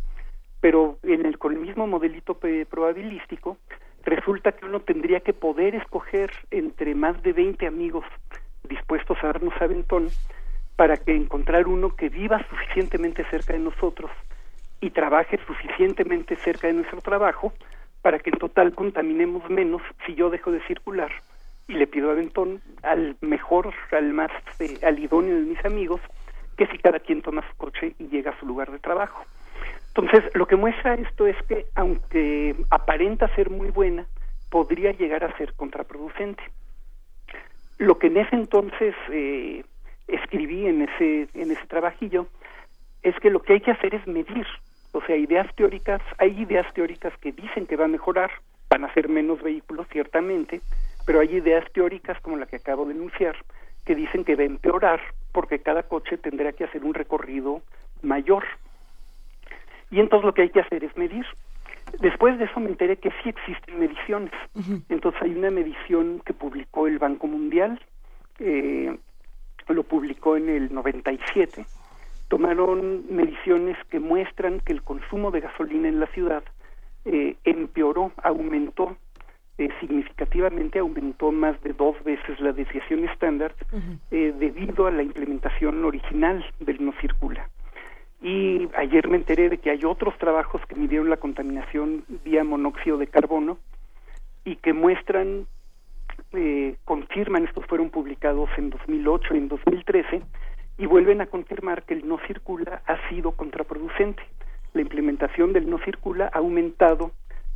Pero 0.61 0.99
en 1.01 1.25
el, 1.25 1.39
con 1.39 1.53
el 1.53 1.59
mismo 1.59 1.87
modelito 1.87 2.37
probabilístico, 2.69 3.57
resulta 4.03 4.51
que 4.51 4.67
uno 4.67 4.81
tendría 4.81 5.21
que 5.21 5.33
poder 5.33 5.73
escoger 5.73 6.29
entre 6.51 6.93
más 6.93 7.23
de 7.23 7.33
20 7.33 7.65
amigos 7.65 8.05
dispuestos 8.69 9.17
a 9.23 9.27
darnos 9.27 9.59
aventón 9.59 10.09
para 10.75 10.97
que 10.97 11.15
encontrar 11.15 11.67
uno 11.67 11.95
que 11.95 12.09
viva 12.09 12.39
suficientemente 12.49 13.25
cerca 13.31 13.53
de 13.53 13.59
nosotros 13.59 14.11
y 14.81 14.91
trabaje 14.91 15.39
suficientemente 15.47 16.35
cerca 16.35 16.67
de 16.67 16.73
nuestro 16.73 17.01
trabajo 17.01 17.51
para 18.03 18.19
que 18.19 18.29
en 18.29 18.37
total 18.37 18.75
contaminemos 18.75 19.49
menos 19.49 19.81
si 20.05 20.13
yo 20.13 20.29
dejo 20.29 20.51
de 20.51 20.61
circular 20.67 21.11
y 21.67 21.73
le 21.73 21.87
pido 21.87 22.11
aventón 22.11 22.61
al 22.83 23.17
mejor, 23.21 23.73
al 23.91 24.13
más, 24.13 24.31
eh, 24.59 24.77
al 24.83 24.99
idóneo 24.99 25.35
de 25.35 25.41
mis 25.41 25.65
amigos, 25.65 26.01
que 26.57 26.67
si 26.67 26.77
cada 26.77 26.99
quien 26.99 27.21
toma 27.21 27.43
su 27.49 27.57
coche 27.57 27.95
y 27.99 28.07
llega 28.07 28.31
a 28.31 28.39
su 28.39 28.45
lugar 28.45 28.71
de 28.71 28.79
trabajo. 28.79 29.25
Entonces, 29.87 30.23
lo 30.35 30.45
que 30.45 30.55
muestra 30.55 30.95
esto 30.95 31.25
es 31.25 31.37
que, 31.47 31.65
aunque 31.75 32.55
aparenta 32.69 33.33
ser 33.35 33.49
muy 33.49 33.69
buena, 33.69 34.05
podría 34.49 34.91
llegar 34.91 35.23
a 35.23 35.35
ser 35.37 35.53
contraproducente. 35.53 36.43
Lo 37.77 37.97
que 37.97 38.07
en 38.07 38.17
ese 38.17 38.35
entonces 38.35 38.93
eh, 39.11 39.63
escribí 40.07 40.67
en 40.67 40.83
ese, 40.83 41.27
en 41.33 41.51
ese 41.51 41.65
trabajillo 41.67 42.27
es 43.03 43.15
que 43.19 43.29
lo 43.29 43.41
que 43.41 43.53
hay 43.53 43.61
que 43.61 43.71
hacer 43.71 43.95
es 43.95 44.05
medir. 44.07 44.45
O 44.91 45.01
sea, 45.01 45.15
ideas 45.15 45.53
teóricas, 45.55 46.01
hay 46.17 46.41
ideas 46.41 46.71
teóricas 46.73 47.13
que 47.17 47.31
dicen 47.31 47.65
que 47.65 47.75
va 47.75 47.85
a 47.85 47.89
mejorar, 47.89 48.31
van 48.69 48.85
a 48.85 48.93
ser 48.93 49.09
menos 49.09 49.41
vehículos, 49.41 49.87
ciertamente, 49.91 50.61
pero 51.05 51.19
hay 51.19 51.35
ideas 51.35 51.65
teóricas 51.71 52.19
como 52.21 52.37
la 52.37 52.45
que 52.45 52.57
acabo 52.57 52.85
de 52.85 52.93
enunciar 52.93 53.35
que 53.85 53.95
dicen 53.95 54.25
que 54.25 54.35
va 54.35 54.43
a 54.43 54.47
empeorar 54.47 54.99
porque 55.31 55.59
cada 55.59 55.83
coche 55.83 56.17
tendrá 56.17 56.51
que 56.53 56.63
hacer 56.63 56.83
un 56.83 56.93
recorrido 56.93 57.61
mayor. 58.01 58.43
Y 59.91 59.99
entonces 59.99 60.25
lo 60.25 60.33
que 60.33 60.43
hay 60.43 60.49
que 60.49 60.61
hacer 60.61 60.83
es 60.83 60.95
medir. 60.97 61.25
Después 61.99 62.37
de 62.39 62.45
eso 62.45 62.59
me 62.59 62.69
enteré 62.69 62.97
que 62.97 63.11
sí 63.21 63.29
existen 63.29 63.79
mediciones. 63.79 64.31
Entonces 64.89 65.21
hay 65.21 65.35
una 65.35 65.51
medición 65.51 66.21
que 66.25 66.33
publicó 66.33 66.87
el 66.87 66.97
Banco 66.97 67.27
Mundial, 67.27 67.79
eh, 68.39 68.97
lo 69.67 69.83
publicó 69.83 70.35
en 70.35 70.49
el 70.49 70.73
97. 70.73 71.65
Tomaron 72.27 73.05
mediciones 73.15 73.77
que 73.89 73.99
muestran 73.99 74.59
que 74.61 74.73
el 74.73 74.81
consumo 74.81 75.29
de 75.29 75.41
gasolina 75.41 75.87
en 75.87 75.99
la 75.99 76.07
ciudad 76.07 76.43
eh, 77.05 77.35
empeoró, 77.43 78.11
aumentó 78.23 78.97
eh, 79.57 79.69
significativamente, 79.79 80.79
aumentó 80.79 81.31
más 81.31 81.61
de 81.63 81.71
dos 81.71 81.95
veces 82.03 82.39
la 82.41 82.51
desviación 82.51 83.07
estándar 83.07 83.55
eh, 84.11 84.33
debido 84.37 84.85
a 84.85 84.91
la 84.91 85.01
implementación 85.01 85.85
original 85.85 86.45
del 86.59 86.83
no 86.83 86.93
circula. 86.99 87.49
Y 88.21 88.67
ayer 88.75 89.07
me 89.07 89.17
enteré 89.17 89.49
de 89.49 89.57
que 89.57 89.69
hay 89.69 89.85
otros 89.85 90.17
trabajos 90.17 90.61
que 90.67 90.75
midieron 90.75 91.09
la 91.09 91.17
contaminación 91.17 92.03
vía 92.25 92.43
monóxido 92.43 92.97
de 92.97 93.07
carbono 93.07 93.57
y 94.43 94.57
que 94.57 94.73
muestran, 94.73 95.47
eh, 96.33 96.75
confirman, 96.83 97.45
estos 97.45 97.65
fueron 97.65 97.89
publicados 97.91 98.49
en 98.57 98.71
2008 98.71 99.35
y 99.35 99.37
en 99.37 99.47
2013, 99.47 100.21
y 100.77 100.85
vuelven 100.85 101.21
a 101.21 101.27
confirmar 101.27 101.83
que 101.83 101.93
el 101.93 102.07
no 102.07 102.19
circula 102.27 102.81
ha 102.85 103.09
sido 103.09 103.31
contraproducente. 103.31 104.23
La 104.73 104.81
implementación 104.81 105.53
del 105.53 105.69
no 105.69 105.79
circula 105.79 106.29
ha 106.33 106.39
aumentado 106.39 107.11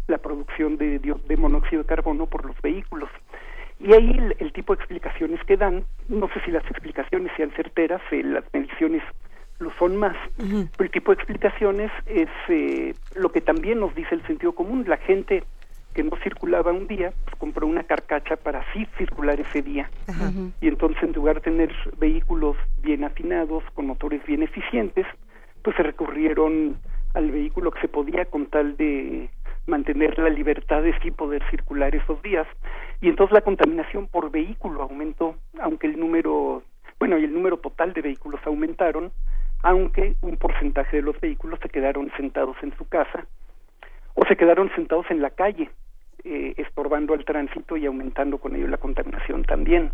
la 0.09 0.17
producción 0.17 0.77
de, 0.77 0.99
de 0.99 1.37
monóxido 1.37 1.83
de 1.83 1.87
carbono 1.87 2.25
por 2.25 2.45
los 2.45 2.59
vehículos. 2.61 3.09
Y 3.79 3.93
ahí 3.93 4.11
el, 4.11 4.35
el 4.39 4.51
tipo 4.51 4.75
de 4.75 4.81
explicaciones 4.81 5.39
que 5.45 5.55
dan, 5.55 5.85
no 6.09 6.27
sé 6.33 6.41
si 6.43 6.51
las 6.51 6.65
explicaciones 6.65 7.31
sean 7.37 7.51
certeras, 7.51 8.01
eh, 8.11 8.23
las 8.23 8.43
mediciones 8.53 9.01
lo 9.59 9.71
son 9.77 9.97
más, 9.97 10.15
pero 10.37 10.85
el 10.85 10.91
tipo 10.91 11.11
de 11.11 11.15
explicaciones 11.15 11.91
es 12.05 12.29
eh, 12.47 12.93
lo 13.15 13.29
que 13.31 13.41
también 13.41 13.79
nos 13.79 13.93
dice 13.93 14.15
el 14.15 14.25
sentido 14.25 14.53
común. 14.53 14.85
La 14.87 14.97
gente 14.97 15.43
que 15.93 16.03
no 16.03 16.11
circulaba 16.23 16.71
un 16.71 16.87
día, 16.87 17.11
pues 17.25 17.35
compró 17.37 17.67
una 17.67 17.83
carcacha 17.83 18.37
para 18.37 18.63
sí 18.73 18.87
circular 18.97 19.39
ese 19.39 19.61
día. 19.61 19.89
Y 20.61 20.67
entonces 20.67 21.03
en 21.03 21.11
lugar 21.11 21.35
de 21.35 21.41
tener 21.41 21.75
vehículos 21.97 22.55
bien 22.81 23.03
afinados, 23.03 23.63
con 23.73 23.87
motores 23.87 24.25
bien 24.25 24.43
eficientes, 24.43 25.05
pues 25.61 25.75
se 25.75 25.83
recurrieron 25.83 26.77
al 27.13 27.31
vehículo 27.31 27.71
que 27.71 27.81
se 27.81 27.87
podía 27.89 28.25
con 28.25 28.45
tal 28.45 28.77
de 28.77 29.29
mantener 29.67 30.17
la 30.19 30.29
libertad 30.29 30.81
de 30.83 30.97
sí 30.99 31.11
poder 31.11 31.43
circular 31.49 31.95
esos 31.95 32.21
días. 32.21 32.47
Y 33.01 33.09
entonces 33.09 33.33
la 33.33 33.41
contaminación 33.41 34.07
por 34.07 34.31
vehículo 34.31 34.83
aumentó, 34.83 35.35
aunque 35.59 35.87
el 35.87 35.99
número, 35.99 36.63
bueno, 36.99 37.17
y 37.17 37.23
el 37.23 37.33
número 37.33 37.57
total 37.57 37.93
de 37.93 38.01
vehículos 38.01 38.41
aumentaron, 38.45 39.11
aunque 39.63 40.15
un 40.21 40.37
porcentaje 40.37 40.97
de 40.97 41.03
los 41.03 41.19
vehículos 41.19 41.59
se 41.61 41.69
quedaron 41.69 42.11
sentados 42.17 42.55
en 42.61 42.75
su 42.77 42.87
casa 42.87 43.25
o 44.15 44.25
se 44.25 44.35
quedaron 44.35 44.71
sentados 44.75 45.05
en 45.09 45.21
la 45.21 45.29
calle, 45.29 45.69
eh, 46.23 46.53
estorbando 46.57 47.13
al 47.13 47.25
tránsito 47.25 47.77
y 47.77 47.85
aumentando 47.85 48.37
con 48.37 48.55
ello 48.55 48.67
la 48.67 48.77
contaminación 48.77 49.43
también. 49.43 49.91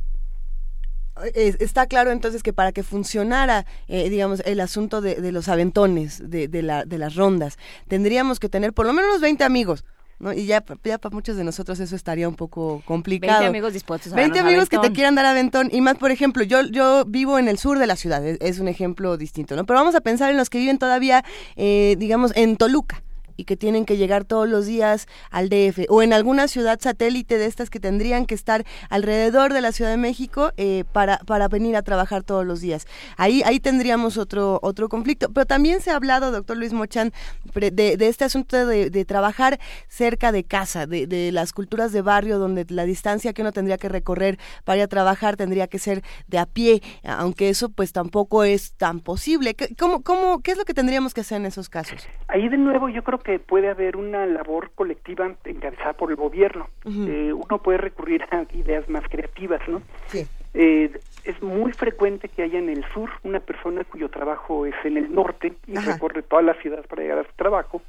Es- 1.33 1.57
está 1.59 1.87
claro 1.87 2.11
entonces 2.11 2.43
que 2.43 2.51
para 2.53 2.71
que 2.71 2.83
funcionara, 2.83 3.65
eh, 3.87 4.09
digamos, 4.09 4.41
el 4.45 4.59
asunto 4.59 5.01
de, 5.01 5.15
de 5.15 5.31
los 5.31 5.47
aventones, 5.47 6.29
de, 6.29 6.47
de, 6.47 6.61
la, 6.61 6.83
de 6.85 6.97
las 6.97 7.15
rondas, 7.15 7.57
tendríamos 7.87 8.39
que 8.39 8.49
tener 8.49 8.73
por 8.73 8.85
lo 8.85 8.93
menos 8.93 9.09
unos 9.11 9.21
20 9.21 9.43
amigos. 9.43 9.85
¿no? 10.17 10.31
Y 10.31 10.45
ya, 10.45 10.63
ya 10.85 10.97
para 10.97 11.13
muchos 11.13 11.35
de 11.35 11.43
nosotros 11.43 11.77
eso 11.81 11.93
estaría 11.95 12.27
un 12.29 12.35
poco 12.35 12.81
complicado. 12.85 13.39
20 13.39 13.47
amigos 13.49 13.73
dispuestos 13.73 14.13
a 14.13 14.15
20 14.15 14.37
darnos 14.37 14.49
amigos 14.49 14.69
que 14.69 14.77
te 14.77 14.93
quieran 14.93 15.15
dar 15.15 15.25
aventón. 15.25 15.69
Y 15.73 15.81
más, 15.81 15.97
por 15.97 16.09
ejemplo, 16.11 16.43
yo, 16.43 16.61
yo 16.63 17.03
vivo 17.05 17.37
en 17.37 17.49
el 17.49 17.57
sur 17.57 17.79
de 17.79 17.85
la 17.87 17.97
ciudad, 17.97 18.25
es, 18.25 18.37
es 18.39 18.59
un 18.59 18.69
ejemplo 18.69 19.17
distinto, 19.17 19.55
¿no? 19.57 19.65
Pero 19.65 19.77
vamos 19.79 19.93
a 19.95 19.99
pensar 20.01 20.31
en 20.31 20.37
los 20.37 20.49
que 20.49 20.57
viven 20.57 20.77
todavía, 20.77 21.25
eh, 21.57 21.95
digamos, 21.99 22.31
en 22.35 22.55
Toluca 22.55 23.03
y 23.37 23.45
que 23.45 23.55
tienen 23.57 23.85
que 23.85 23.97
llegar 23.97 24.23
todos 24.25 24.47
los 24.47 24.65
días 24.65 25.07
al 25.31 25.49
DF 25.49 25.85
o 25.89 26.01
en 26.01 26.13
alguna 26.13 26.47
ciudad 26.47 26.79
satélite 26.79 27.37
de 27.37 27.45
estas 27.45 27.69
que 27.69 27.79
tendrían 27.79 28.25
que 28.25 28.35
estar 28.35 28.63
alrededor 28.89 29.53
de 29.53 29.61
la 29.61 29.71
Ciudad 29.71 29.91
de 29.91 29.97
México 29.97 30.51
eh, 30.57 30.83
para, 30.91 31.17
para 31.19 31.47
venir 31.47 31.75
a 31.75 31.81
trabajar 31.81 32.23
todos 32.23 32.45
los 32.45 32.61
días. 32.61 32.87
Ahí, 33.17 33.41
ahí 33.45 33.59
tendríamos 33.59 34.17
otro, 34.17 34.59
otro 34.61 34.89
conflicto. 34.89 35.31
Pero 35.33 35.45
también 35.45 35.81
se 35.81 35.91
ha 35.91 35.95
hablado, 35.95 36.31
doctor 36.31 36.57
Luis 36.57 36.73
Mochan, 36.73 37.11
pre- 37.53 37.71
de, 37.71 37.97
de 37.97 38.07
este 38.07 38.23
asunto 38.25 38.65
de, 38.65 39.05
trabajar 39.05 39.59
cerca 39.87 40.31
de 40.31 40.43
casa, 40.43 40.87
de, 40.87 41.07
de 41.07 41.31
las 41.31 41.51
culturas 41.53 41.91
de 41.91 42.01
barrio, 42.01 42.39
donde 42.39 42.65
la 42.69 42.85
distancia 42.85 43.33
que 43.33 43.41
uno 43.41 43.51
tendría 43.51 43.77
que 43.77 43.89
recorrer 43.89 44.39
para 44.63 44.77
ir 44.77 44.83
a 44.83 44.87
trabajar 44.87 45.35
tendría 45.35 45.67
que 45.67 45.79
ser 45.79 46.03
de 46.27 46.37
a 46.39 46.45
pie, 46.45 46.81
aunque 47.03 47.49
eso 47.49 47.69
pues 47.69 47.91
tampoco 47.91 48.43
es 48.43 48.73
tan 48.73 48.99
posible. 48.99 49.53
¿Qué- 49.53 49.75
¿Cómo, 49.77 50.01
cómo, 50.03 50.39
¿Qué 50.41 50.51
es 50.51 50.57
lo 50.57 50.65
que 50.65 50.73
tendríamos 50.73 51.13
que 51.13 51.21
hacer 51.21 51.37
en 51.37 51.45
esos 51.45 51.69
casos? 51.69 52.07
Ahí 52.27 52.47
de 52.49 52.57
nuevo 52.57 52.89
yo 52.89 53.03
creo 53.03 53.19
que 53.25 53.39
puede 53.39 53.69
haber 53.69 53.97
una 53.97 54.25
labor 54.27 54.69
colectiva 54.75 55.33
encabezada 55.43 55.93
por 55.93 56.11
el 56.11 56.15
gobierno. 56.15 56.69
Eh, 56.85 57.33
uno 57.33 57.57
puede 57.57 57.79
recurrir 57.79 58.23
a 58.29 58.45
ideas 58.53 58.87
más 58.87 59.03
creativas, 59.09 59.67
¿no? 59.67 59.81
Sí. 60.07 60.27
Eh, 60.53 60.91
es 61.23 61.41
muy 61.41 61.73
frecuente 61.73 62.29
que 62.29 62.43
haya 62.43 62.59
en 62.59 62.69
el 62.69 62.85
sur 62.93 63.09
una 63.23 63.39
persona 63.39 63.83
cuyo 63.83 64.09
trabajo 64.09 64.67
es 64.67 64.75
en 64.83 64.97
el 64.97 65.13
norte 65.13 65.53
y 65.65 65.75
Ajá. 65.75 65.93
recorre 65.93 66.21
toda 66.21 66.43
la 66.43 66.53
ciudad 66.61 66.85
para 66.85 67.01
llegar 67.01 67.17
a 67.17 67.23
su 67.23 67.33
trabajo, 67.35 67.81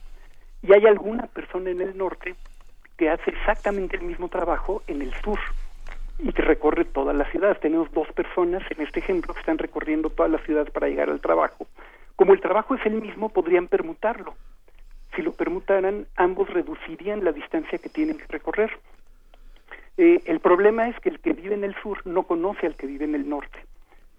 y 0.62 0.72
hay 0.72 0.87
alguna 0.87 1.27
persona 1.27 1.70
en 1.70 1.83
el 1.83 1.96
norte 1.96 2.35
que 2.96 3.11
hace 3.11 3.31
exactamente 3.31 3.96
el 3.96 4.03
mismo 4.03 4.29
trabajo 4.29 4.83
en 4.87 5.03
el 5.03 5.12
sur 5.22 5.38
y 6.18 6.33
que 6.33 6.42
recorre 6.42 6.87
toda 6.87 7.12
la 7.12 7.31
ciudad. 7.31 7.59
Tenemos 7.61 7.92
dos 7.92 8.11
personas 8.12 8.62
en 8.70 8.81
este 8.83 9.01
ejemplo 9.01 9.35
que 9.35 9.40
están 9.40 9.59
recorriendo 9.59 10.09
toda 10.09 10.31
la 10.31 10.38
ciudad 10.38 10.66
para 10.72 10.88
llegar 10.88 11.11
al 11.11 11.20
trabajo. 11.20 11.66
Como 12.16 12.33
el 12.33 12.40
trabajo 12.40 12.75
es 12.75 12.87
el 12.87 12.94
mismo, 13.03 13.29
podrían 13.29 13.68
permutarlo. 13.68 14.35
Si 15.16 15.22
lo 15.22 15.33
permutaran, 15.33 16.07
ambos 16.16 16.50
reducirían 16.50 17.24
la 17.24 17.33
distancia 17.33 17.79
que 17.79 17.88
tienen 17.88 18.18
que 18.18 18.26
recorrer. 18.29 18.70
Eh, 19.96 20.20
el 20.26 20.40
problema 20.40 20.88
es 20.88 21.00
que 21.00 21.09
el 21.09 21.20
que 21.20 21.33
vive 21.33 21.55
en 21.55 21.64
el 21.64 21.74
sur 21.83 22.07
no 22.07 22.24
conoce 22.24 22.66
al 22.66 22.76
que 22.76 22.87
vive 22.87 23.07
en 23.07 23.14
el 23.14 23.26
norte. 23.26 23.59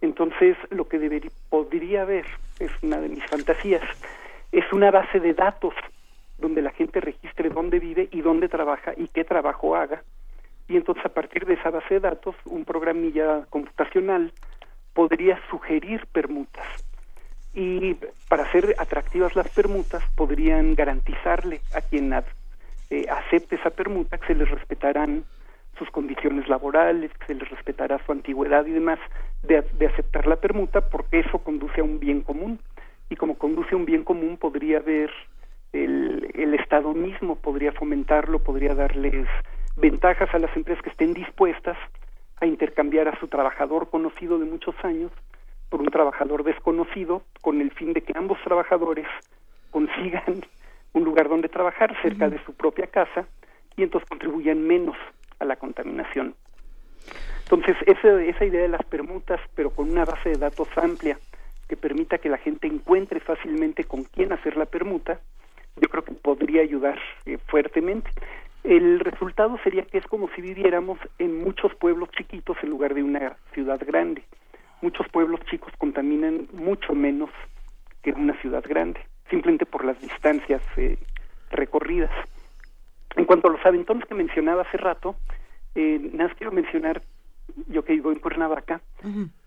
Entonces, 0.01 0.57
lo 0.71 0.87
que 0.87 0.97
debería, 0.97 1.29
podría 1.49 2.01
haber, 2.01 2.25
es 2.59 2.71
una 2.81 2.99
de 2.99 3.09
mis 3.09 3.23
fantasías, 3.25 3.83
es 4.51 4.65
una 4.73 4.89
base 4.89 5.19
de 5.19 5.35
datos 5.35 5.75
donde 6.39 6.63
la 6.63 6.71
gente 6.71 6.99
registre 6.99 7.49
dónde 7.49 7.79
vive 7.79 8.09
y 8.11 8.21
dónde 8.21 8.49
trabaja 8.49 8.93
y 8.97 9.07
qué 9.07 9.23
trabajo 9.23 9.75
haga. 9.75 10.03
Y 10.67 10.77
entonces, 10.77 11.05
a 11.05 11.13
partir 11.13 11.45
de 11.45 11.53
esa 11.53 11.69
base 11.69 11.95
de 11.95 11.99
datos, 11.99 12.35
un 12.45 12.65
programilla 12.65 13.45
computacional 13.51 14.33
podría 14.93 15.39
sugerir 15.51 16.07
permutas. 16.11 16.86
Y 17.59 17.95
para 18.29 18.43
hacer 18.43 18.75
atractivas 18.77 19.35
las 19.35 19.49
permutas, 19.49 20.03
podrían 20.15 20.75
garantizarle 20.75 21.59
a 21.73 21.81
quien 21.81 22.13
eh, 22.13 23.07
acepte 23.09 23.55
esa 23.55 23.71
permuta 23.71 24.19
que 24.19 24.27
se 24.27 24.35
les 24.35 24.47
respetarán 24.47 25.23
sus 25.79 25.89
condiciones 25.89 26.47
laborales, 26.47 27.09
que 27.17 27.25
se 27.25 27.33
les 27.33 27.49
respetará 27.49 27.99
su 28.05 28.11
antigüedad 28.11 28.63
y 28.67 28.73
demás 28.73 28.99
de, 29.41 29.57
aceptar 29.87 30.27
la 30.27 30.35
permuta, 30.35 30.81
porque 30.81 31.21
eso 31.21 31.39
conduce 31.39 31.81
a 31.81 31.83
un 31.83 31.99
bien 31.99 32.21
común. 32.21 32.59
Y 33.09 33.15
como 33.15 33.39
conduce 33.39 33.73
a 33.73 33.77
un 33.77 33.85
bien 33.85 34.03
común, 34.03 34.37
podría 34.37 34.77
haber 34.77 35.09
el, 35.73 36.29
el 36.35 36.53
Estado 36.53 36.93
mismo, 36.93 37.37
podría 37.37 37.71
fomentarlo, 37.71 38.37
podría 38.37 38.75
darles 38.75 39.27
ventajas 39.77 40.29
a 40.31 40.37
las 40.37 40.55
empresas 40.55 40.83
que 40.83 40.91
estén 40.91 41.15
dispuestas 41.15 41.77
a 42.39 42.45
intercambiar 42.45 43.07
a 43.07 43.19
su 43.19 43.27
trabajador 43.27 43.89
conocido 43.89 44.37
de 44.37 44.45
muchos 44.45 44.75
años 44.83 45.11
trabajador 45.97 46.43
desconocido, 46.43 47.23
con 47.41 47.59
el 47.59 47.71
fin 47.71 47.91
de 47.93 48.01
que 48.01 48.13
ambos 48.15 48.37
trabajadores 48.43 49.07
consigan 49.71 50.45
un 50.93 51.03
lugar 51.03 51.27
donde 51.27 51.49
trabajar 51.49 51.99
cerca 52.03 52.29
de 52.29 52.37
su 52.45 52.53
propia 52.53 52.85
casa 52.85 53.25
y 53.75 53.81
entonces 53.81 54.07
contribuyan 54.07 54.61
menos 54.61 54.95
a 55.39 55.45
la 55.45 55.55
contaminación. 55.55 56.35
Entonces, 57.45 57.75
esa, 57.87 58.21
esa 58.21 58.45
idea 58.45 58.61
de 58.61 58.67
las 58.67 58.85
permutas, 58.85 59.39
pero 59.55 59.71
con 59.71 59.89
una 59.89 60.05
base 60.05 60.29
de 60.29 60.37
datos 60.37 60.67
amplia 60.75 61.17
que 61.67 61.75
permita 61.75 62.19
que 62.19 62.29
la 62.29 62.37
gente 62.37 62.67
encuentre 62.67 63.19
fácilmente 63.19 63.83
con 63.83 64.03
quién 64.03 64.31
hacer 64.33 64.55
la 64.55 64.67
permuta, 64.67 65.19
yo 65.77 65.89
creo 65.89 66.03
que 66.03 66.11
podría 66.11 66.61
ayudar 66.61 66.99
eh, 67.25 67.39
fuertemente. 67.47 68.11
El 68.63 68.99
resultado 68.99 69.57
sería 69.63 69.81
que 69.81 69.97
es 69.97 70.05
como 70.05 70.29
si 70.35 70.41
viviéramos 70.43 70.99
en 71.17 71.41
muchos 71.43 71.73
pueblos 71.73 72.09
chiquitos 72.11 72.55
en 72.61 72.69
lugar 72.69 72.93
de 72.93 73.01
una 73.01 73.35
ciudad 73.53 73.81
grande. 73.83 74.23
Muchos 74.81 75.07
pueblos 75.09 75.39
chicos 75.49 75.73
contaminan 75.77 76.47
mucho 76.53 76.93
menos 76.93 77.29
que 78.03 78.11
una 78.11 78.39
ciudad 78.41 78.63
grande, 78.67 78.99
simplemente 79.29 79.65
por 79.65 79.83
las 79.83 79.99
distancias 79.99 80.61
eh, 80.77 80.97
recorridas. 81.49 82.11
En 83.15 83.25
cuanto 83.25 83.47
a 83.47 83.51
los 83.51 83.65
aventones 83.65 84.05
que 84.05 84.13
mencionaba 84.13 84.61
hace 84.61 84.77
rato, 84.77 85.15
eh, 85.75 85.99
nada 86.13 86.29
más 86.29 86.37
quiero 86.37 86.51
mencionar, 86.51 87.01
yo 87.67 87.83
que 87.83 87.93
vivo 87.93 88.11
en 88.11 88.19
Cuernavaca, 88.19 88.81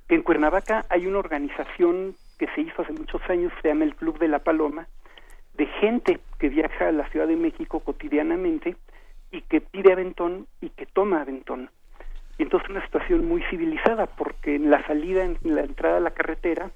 que 0.08 0.14
en 0.14 0.22
Cuernavaca 0.22 0.86
hay 0.88 1.06
una 1.06 1.18
organización 1.18 2.16
que 2.38 2.48
se 2.54 2.62
hizo 2.62 2.82
hace 2.82 2.92
muchos 2.92 3.22
años, 3.28 3.52
se 3.62 3.68
llama 3.68 3.84
el 3.84 3.94
Club 3.94 4.18
de 4.18 4.28
la 4.28 4.40
Paloma, 4.40 4.88
de 5.54 5.66
gente 5.66 6.20
que 6.38 6.48
viaja 6.48 6.88
a 6.88 6.92
la 6.92 7.08
Ciudad 7.10 7.28
de 7.28 7.36
México 7.36 7.80
cotidianamente 7.80 8.76
y 9.30 9.42
que 9.42 9.60
pide 9.60 9.92
aventón 9.92 10.46
y 10.60 10.70
que 10.70 10.86
toma 10.86 11.20
aventón. 11.20 11.70
Y 12.40 12.42
entonces 12.42 12.70
una 12.70 12.82
situación 12.86 13.28
muy 13.28 13.42
civilizada, 13.50 14.06
porque 14.06 14.54
en 14.54 14.70
la 14.70 14.82
salida, 14.86 15.24
en 15.24 15.36
la 15.42 15.60
entrada 15.60 15.98
a 15.98 16.00
la 16.00 16.12
carretera, 16.12 16.70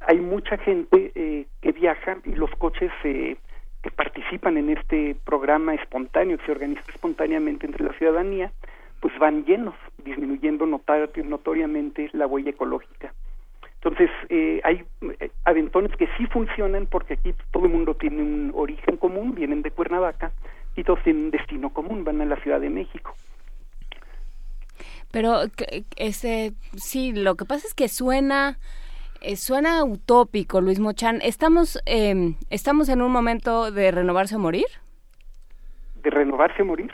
hay 0.00 0.18
mucha 0.20 0.56
gente 0.56 1.12
eh, 1.14 1.44
que 1.60 1.72
viaja 1.72 2.16
y 2.24 2.30
los 2.30 2.50
coches 2.52 2.90
eh, 3.04 3.36
que 3.82 3.90
participan 3.90 4.56
en 4.56 4.70
este 4.70 5.16
programa 5.22 5.74
espontáneo 5.74 6.38
que 6.38 6.46
se 6.46 6.52
organiza 6.52 6.80
espontáneamente 6.88 7.66
entre 7.66 7.84
la 7.84 7.92
ciudadanía, 7.92 8.52
pues 9.00 9.12
van 9.18 9.44
llenos, 9.44 9.74
disminuyendo 10.02 10.64
notoriamente 10.64 12.08
la 12.14 12.26
huella 12.26 12.48
ecológica. 12.48 13.12
Entonces, 13.74 14.08
eh, 14.30 14.62
hay 14.64 14.82
eh, 15.20 15.30
aventones 15.44 15.94
que 15.98 16.08
sí 16.16 16.24
funcionan 16.28 16.86
porque 16.86 17.12
aquí 17.12 17.34
todo 17.50 17.66
el 17.66 17.70
mundo 17.72 17.96
tiene 17.96 18.22
un 18.22 18.50
origen 18.54 18.96
común, 18.96 19.34
vienen 19.34 19.60
de 19.60 19.72
Cuernavaca 19.72 20.32
y 20.74 20.84
todos 20.84 21.02
tienen 21.02 21.24
un 21.24 21.30
destino 21.32 21.68
común, 21.68 22.02
van 22.02 22.22
a 22.22 22.24
la 22.24 22.36
Ciudad 22.36 22.62
de 22.62 22.70
México. 22.70 23.14
Pero 25.14 25.48
que- 25.56 25.84
ese 25.96 26.52
sí, 26.76 27.12
lo 27.12 27.36
que 27.36 27.44
pasa 27.46 27.66
es 27.66 27.72
que 27.72 27.88
suena 27.88 28.58
eh, 29.22 29.36
suena 29.36 29.82
utópico, 29.84 30.60
Luis 30.60 30.80
Mochan. 30.80 31.20
Estamos 31.22 31.78
eh, 31.86 32.34
estamos 32.50 32.88
en 32.90 33.00
un 33.00 33.10
momento 33.12 33.70
de 33.70 33.90
renovarse 33.92 34.36
o 34.36 34.38
morir. 34.38 34.66
¿De 36.02 36.10
renovarse 36.10 36.60
o 36.60 36.64
morir? 36.66 36.90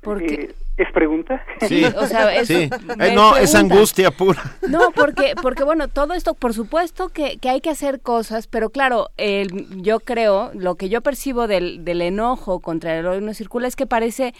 Porque 0.00 0.34
Eh, 0.34 0.54
¿Es 0.76 0.90
pregunta? 0.92 1.40
Sí, 1.68 1.84
o 1.96 2.06
sea, 2.06 2.34
es- 2.34 2.48
sí. 2.48 2.68
Eh, 2.98 3.12
no, 3.14 3.36
es 3.36 3.54
angustia 3.54 4.10
pura. 4.10 4.42
No, 4.68 4.90
porque, 4.90 5.34
porque 5.40 5.62
bueno, 5.62 5.86
todo 5.86 6.14
esto, 6.14 6.34
por 6.34 6.52
supuesto 6.52 7.10
que, 7.10 7.38
que 7.38 7.48
hay 7.48 7.60
que 7.60 7.70
hacer 7.70 8.00
cosas, 8.00 8.48
pero 8.48 8.70
claro, 8.70 9.10
el- 9.16 9.80
yo 9.82 10.00
creo, 10.00 10.50
lo 10.52 10.74
que 10.74 10.88
yo 10.88 11.00
percibo 11.00 11.46
del, 11.46 11.84
del 11.84 12.02
enojo 12.02 12.58
contra 12.58 12.98
el 12.98 13.06
hoy 13.06 13.20
no 13.20 13.34
circula 13.34 13.68
es 13.68 13.76
que 13.76 13.86
parece 13.86 14.34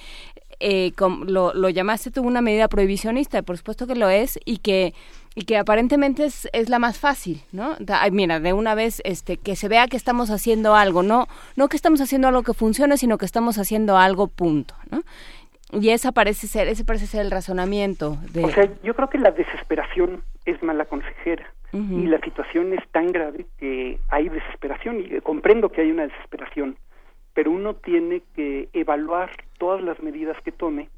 eh, 0.61 0.93
com- 0.97 1.25
lo, 1.27 1.53
lo 1.55 1.69
llamaste 1.69 2.11
tú 2.11 2.23
una 2.23 2.41
medida 2.41 2.69
prohibicionista, 2.69 3.43
por 3.43 3.57
supuesto 3.59 3.87
que 3.87 3.95
lo 3.95 4.09
es, 4.09 4.39
y 4.45 4.59
que 4.59 4.95
y 5.37 5.47
que 5.47 5.57
aparentemente 5.59 6.25
es, 6.27 6.49
es 6.53 6.69
la 6.69 6.79
más 6.79 6.99
fácil, 6.99 7.43
¿no? 7.51 7.75
Da- 7.81 8.09
mira, 8.13 8.39
de 8.39 8.53
una 8.53 8.77
vez 8.77 9.01
este 9.05 9.37
que 9.37 9.57
se 9.57 9.67
vea 9.69 9.89
que 9.89 9.97
estamos 9.97 10.31
haciendo 10.31 10.75
algo, 10.77 11.03
no 11.03 11.27
no 11.57 11.69
que 11.69 11.77
estamos 11.77 12.01
haciendo 12.01 12.29
algo 12.29 12.43
que 12.45 12.55
funcione, 12.55 12.97
sino 12.97 13.19
que 13.19 13.25
estamos 13.27 13.59
haciendo 13.59 13.97
algo 13.97 14.29
punto, 14.29 14.75
¿no? 14.91 15.03
Y 15.73 15.89
esa 15.91 16.13
parece 16.13 16.47
ser 16.47 16.69
ese 16.69 16.85
parece 16.85 17.07
ser 17.09 17.23
el 17.23 17.33
razonamiento 17.33 18.17
de 18.33 18.45
O 18.45 18.51
sea, 18.51 18.69
yo 18.85 18.95
creo 18.95 19.11
que 19.11 19.19
la 19.19 19.33
desesperación 19.33 20.23
es 20.45 20.63
mala 20.63 20.85
consejera 20.85 21.45
y 21.73 22.07
la 22.07 22.21
situación 22.21 22.73
es 22.73 22.87
tan 22.93 23.09
grave 23.11 23.47
que 23.59 23.99
hay 24.09 24.29
desesperación 24.29 25.01
y 25.01 25.21
comprendo 25.23 25.71
que 25.73 25.81
hay 25.81 25.91
una 25.91 26.05
desesperación, 26.05 26.77
pero 27.35 27.51
uno 27.51 27.75
tiene 27.75 28.23
que 28.35 28.69
evaluar 28.73 29.31
todas 29.59 29.83
las 29.83 30.01
medidas 30.03 30.41
que 30.43 30.53
tome 30.53 30.89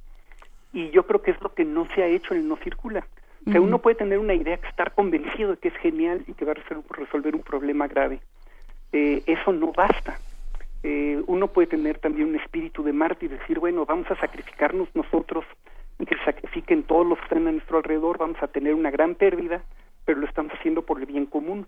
y 0.72 0.90
yo 0.90 1.07
creo 1.07 1.22
que 1.22 1.31
es 1.33 1.40
lo 1.40 1.55
que 1.55 1.64
no 1.64 1.88
se 1.94 2.03
ha 2.03 2.07
hecho 2.07 2.35
en 2.35 2.40
el 2.40 2.49
no 2.49 2.57
circula. 2.57 3.07
O 3.46 3.51
sea, 3.53 3.61
uno 3.61 3.79
puede 3.79 3.94
tener 3.96 4.18
una 4.18 4.35
idea, 4.35 4.57
estar 4.68 4.92
convencido 4.92 5.53
de 5.53 5.57
que 5.59 5.68
es 5.68 5.77
genial 5.77 6.25
y 6.27 6.33
que 6.35 6.44
va 6.44 6.53
a 6.53 6.57
resol- 6.57 6.85
resolver 6.90 7.35
un 7.37 7.42
problema 7.42 7.87
grave. 7.87 8.20
Eh, 8.92 9.22
eso 9.27 9.53
no 9.53 9.72
basta. 9.72 10.18
Eh, 10.83 11.22
uno 11.29 11.46
puede 11.46 11.68
tener 11.68 11.99
también 11.99 12.29
un 12.29 12.37
espíritu 12.37 12.83
de 12.83 12.92
mártir 12.92 13.31
y 13.31 13.38
decir, 13.38 13.61
bueno, 13.61 13.87
vamos 13.87 14.11
a 14.11 14.16
sacrificarnos 14.16 14.88
nosotros 14.94 15.44
y 15.99 16.07
que 16.07 16.16
sacrifiquen 16.25 16.83
todos 16.83 17.07
los 17.07 17.18
que 17.18 17.25
están 17.25 17.46
a 17.46 17.53
nuestro 17.53 17.79
alrededor, 17.79 18.18
vamos 18.18 18.42
a 18.42 18.49
tener 18.49 18.75
una 18.75 18.90
gran 18.90 19.14
pérdida, 19.14 19.62
pero 20.05 20.18
lo 20.18 20.27
estamos 20.27 20.53
haciendo 20.53 20.83
por 20.83 20.99
el 20.99 21.07
bien 21.07 21.27
común. 21.27 21.66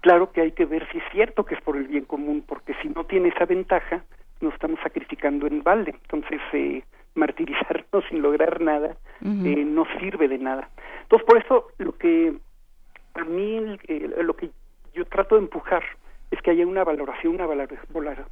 Claro 0.00 0.30
que 0.32 0.40
hay 0.40 0.52
que 0.52 0.66
ver 0.66 0.86
si 0.92 0.98
es 0.98 1.04
cierto 1.12 1.44
que 1.44 1.54
es 1.54 1.60
por 1.62 1.76
el 1.76 1.88
bien 1.88 2.04
común, 2.04 2.44
porque 2.46 2.74
si 2.82 2.88
no 2.88 3.04
tiene 3.04 3.28
esa 3.28 3.44
ventaja, 3.44 4.04
nos 4.40 4.54
estamos 4.54 4.78
sacrificando 4.82 5.46
en 5.46 5.62
balde. 5.62 5.94
Entonces, 6.02 6.40
eh, 6.52 6.82
martirizarnos 7.14 8.04
sin 8.08 8.22
lograr 8.22 8.60
nada 8.60 8.94
eh, 9.22 9.64
no 9.64 9.86
sirve 9.98 10.28
de 10.28 10.38
nada. 10.38 10.68
Entonces, 11.02 11.26
por 11.26 11.38
eso 11.38 11.68
lo 11.78 11.96
que 11.96 12.34
a 13.14 13.24
mí 13.24 13.78
eh, 13.88 14.10
lo 14.22 14.36
que 14.36 14.50
yo 14.94 15.04
trato 15.06 15.36
de 15.36 15.42
empujar 15.42 15.82
es 16.30 16.40
que 16.42 16.50
haya 16.50 16.66
una 16.66 16.84
valoración, 16.84 17.34
una 17.34 17.46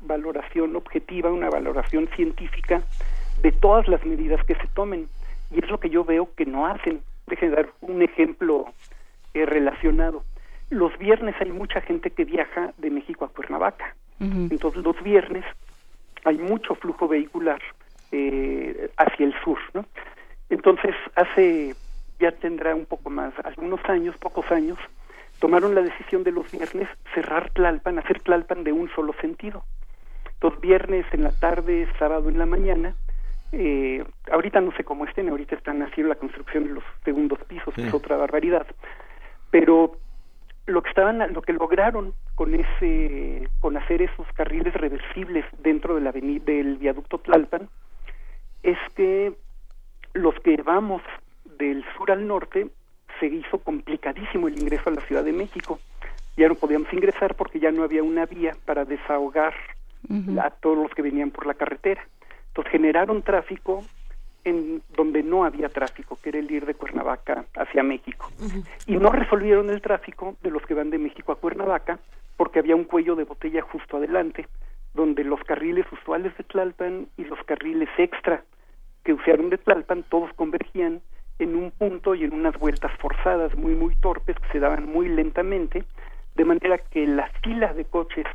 valoración 0.01 0.77
objetiva, 0.77 1.31
una 1.31 1.49
valoración 1.49 2.09
científica 2.09 2.83
de 3.41 3.53
todas 3.53 3.89
las 3.89 4.05
medidas 4.05 4.45
que 4.45 4.55
se 4.57 4.67
tomen. 4.75 5.09
Y 5.51 5.63
es 5.63 5.71
lo 5.71 5.79
que 5.79 5.91
yo 5.91 6.05
veo 6.05 6.29
que 6.35 6.45
no 6.47 6.67
hacen. 6.67 7.01
Déjenme 7.27 7.57
dar 7.57 7.69
un 7.81 8.03
ejemplo 8.03 8.67
eh, 9.33 9.47
relacionado. 9.47 10.25
Los 10.71 10.97
viernes 10.99 11.35
hay 11.41 11.51
mucha 11.53 11.81
gente 11.81 12.11
que 12.11 12.25
viaja 12.25 12.73
de 12.79 12.91
México 12.91 13.25
a 13.25 13.29
Cuernavaca. 13.29 13.95
Entonces 14.21 14.83
los 14.83 15.03
viernes 15.03 15.45
hay 16.25 16.39
mucho 16.39 16.75
flujo 16.77 17.07
vehicular 17.07 17.61
eh, 18.11 18.91
hacia 18.97 19.27
el 19.27 19.35
sur, 19.43 19.59
¿no? 19.75 19.85
Entonces 20.49 20.95
hace 21.15 21.75
ya 22.21 22.33
tendrá 22.33 22.75
un 22.75 22.87
poco 22.87 23.11
más, 23.11 23.35
algunos 23.45 23.81
años, 23.85 24.17
pocos 24.19 24.51
años, 24.51 24.79
tomaron 25.41 25.75
la 25.75 25.83
decisión 25.83 26.25
de 26.25 26.33
los 26.33 26.51
viernes 26.51 26.89
cerrar 27.13 27.51
Tlalpan, 27.51 27.99
hacer 27.99 28.21
Tlalpan 28.21 28.65
de 28.65 28.73
un 28.73 28.89
solo 28.95 29.15
sentido. 29.21 29.65
Entonces 30.35 30.61
viernes 30.61 31.07
en 31.13 31.25
la 31.25 31.33
tarde, 31.33 31.89
sábado 31.99 32.29
en 32.29 32.39
la 32.39 32.47
mañana, 32.47 32.95
eh, 33.53 34.05
ahorita 34.31 34.61
no 34.61 34.73
sé 34.73 34.85
cómo 34.85 35.05
estén, 35.05 35.29
ahorita 35.29 35.55
están 35.57 35.83
haciendo 35.83 36.09
la 36.09 36.19
construcción 36.19 36.65
de 36.65 36.71
los 36.75 36.85
segundos 37.05 37.39
pisos, 37.45 37.75
que 37.75 37.87
es 37.87 37.95
otra 37.95 38.17
barbaridad, 38.17 38.67
pero 39.51 39.97
lo 40.67 40.83
que 40.83 40.89
estaban 40.89 41.19
lo 41.33 41.43
que 41.43 41.53
lograron 41.53 42.15
con 42.35 42.55
ese 42.55 43.49
con 43.61 43.77
hacer 43.77 44.03
esos 44.03 44.27
carriles 44.35 44.73
reversibles 44.75 45.45
dentro 45.63 45.95
de 45.95 46.01
la 46.01 46.13
del 46.13 46.79
viaducto 46.79 47.19
Tlalpan 47.19 47.69
es 48.63 48.79
que 48.95 49.35
los 50.15 50.35
que 50.41 50.57
vamos 50.63 51.03
del 51.59 51.85
sur 51.97 52.11
al 52.11 52.27
norte 52.27 52.69
se 53.21 53.27
hizo 53.27 53.59
complicadísimo 53.59 54.49
el 54.49 54.59
ingreso 54.59 54.89
a 54.89 54.95
la 54.95 55.01
Ciudad 55.03 55.23
de 55.23 55.33
México. 55.33 55.79
Ya 56.37 56.49
no 56.49 56.55
podíamos 56.55 56.93
ingresar 56.93 57.35
porque 57.35 57.61
ya 57.61 57.71
no 57.71 57.85
había 57.85 58.03
una 58.03 58.27
vía 58.27 58.57
para 58.65 58.85
desahogar 58.85 59.55
a 60.41 60.51
todos 60.51 60.79
los 60.79 60.93
que 60.93 61.03
venían 61.03 61.31
por 61.31 61.47
la 61.47 61.55
carretera. 61.55 62.03
Entonces 62.49 62.73
generaron 62.73 63.23
tráfico 63.23 63.85
en 64.45 64.83
donde 64.97 65.23
no 65.23 65.45
había 65.45 65.69
tráfico, 65.69 66.19
que 66.23 66.29
era 66.29 66.39
el 66.39 66.51
ir 66.51 66.67
de 66.67 66.75
Cuernavaca 66.75 67.47
hacia 67.57 67.83
México. 67.83 68.31
Y 68.87 68.97
no 68.97 69.11
resolvieron 69.11 69.71
el 69.71 69.81
tráfico 69.81 70.37
de 70.43 70.51
los 70.51 70.63
que 70.67 70.75
van 70.75 70.91
de 70.91 70.99
México 70.99 71.33
a 71.33 71.37
Cuernavaca 71.37 71.99
porque 72.37 72.59
había 72.59 72.77
un 72.77 72.85
cuello 72.85 73.17
de 73.17 73.25
botella 73.25 73.63
justo 73.63 73.97
adelante, 73.97 74.47
donde 74.93 75.25
los 75.25 75.41
carriles 75.45 75.87
usuales 75.93 76.37
de 76.37 76.45
Tlalpan 76.45 77.09
y 77.17 77.25
los 77.25 77.43
carriles 77.45 77.89
extra 77.97 78.43
que 79.03 79.13
usaron 79.13 79.51
de 79.51 79.59
Tlalpan 79.59 80.05
todos 80.05 80.33
convergían 80.35 81.01
en 81.39 81.57
un 81.57 81.71
punto 81.71 82.15
y 82.15 82.25
en 82.25 82.33
unas 82.33 82.57
vueltas 82.59 82.93
forzadas 82.99 83.55
muy 83.57 83.75
muy 83.75 83.95
torpes 83.97 84.37
que 84.37 84.53
se 84.53 84.61
daban 84.61 84.87
muy 84.87 85.09
lentamente, 85.09 85.85
de 86.37 86.45
manera 86.45 86.79
que 86.79 87.07
la 87.07 87.29
fila 87.43 87.73
de 87.73 87.85
coches 87.85 88.27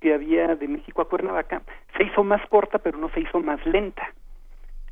que 0.00 0.14
había 0.14 0.54
de 0.56 0.68
México 0.68 1.02
a 1.02 1.08
Cuernavaca 1.08 1.62
se 1.96 2.04
hizo 2.04 2.24
más 2.24 2.44
corta 2.48 2.78
pero 2.78 2.98
no 2.98 3.08
se 3.10 3.20
hizo 3.20 3.40
más 3.40 3.64
lenta 3.66 4.12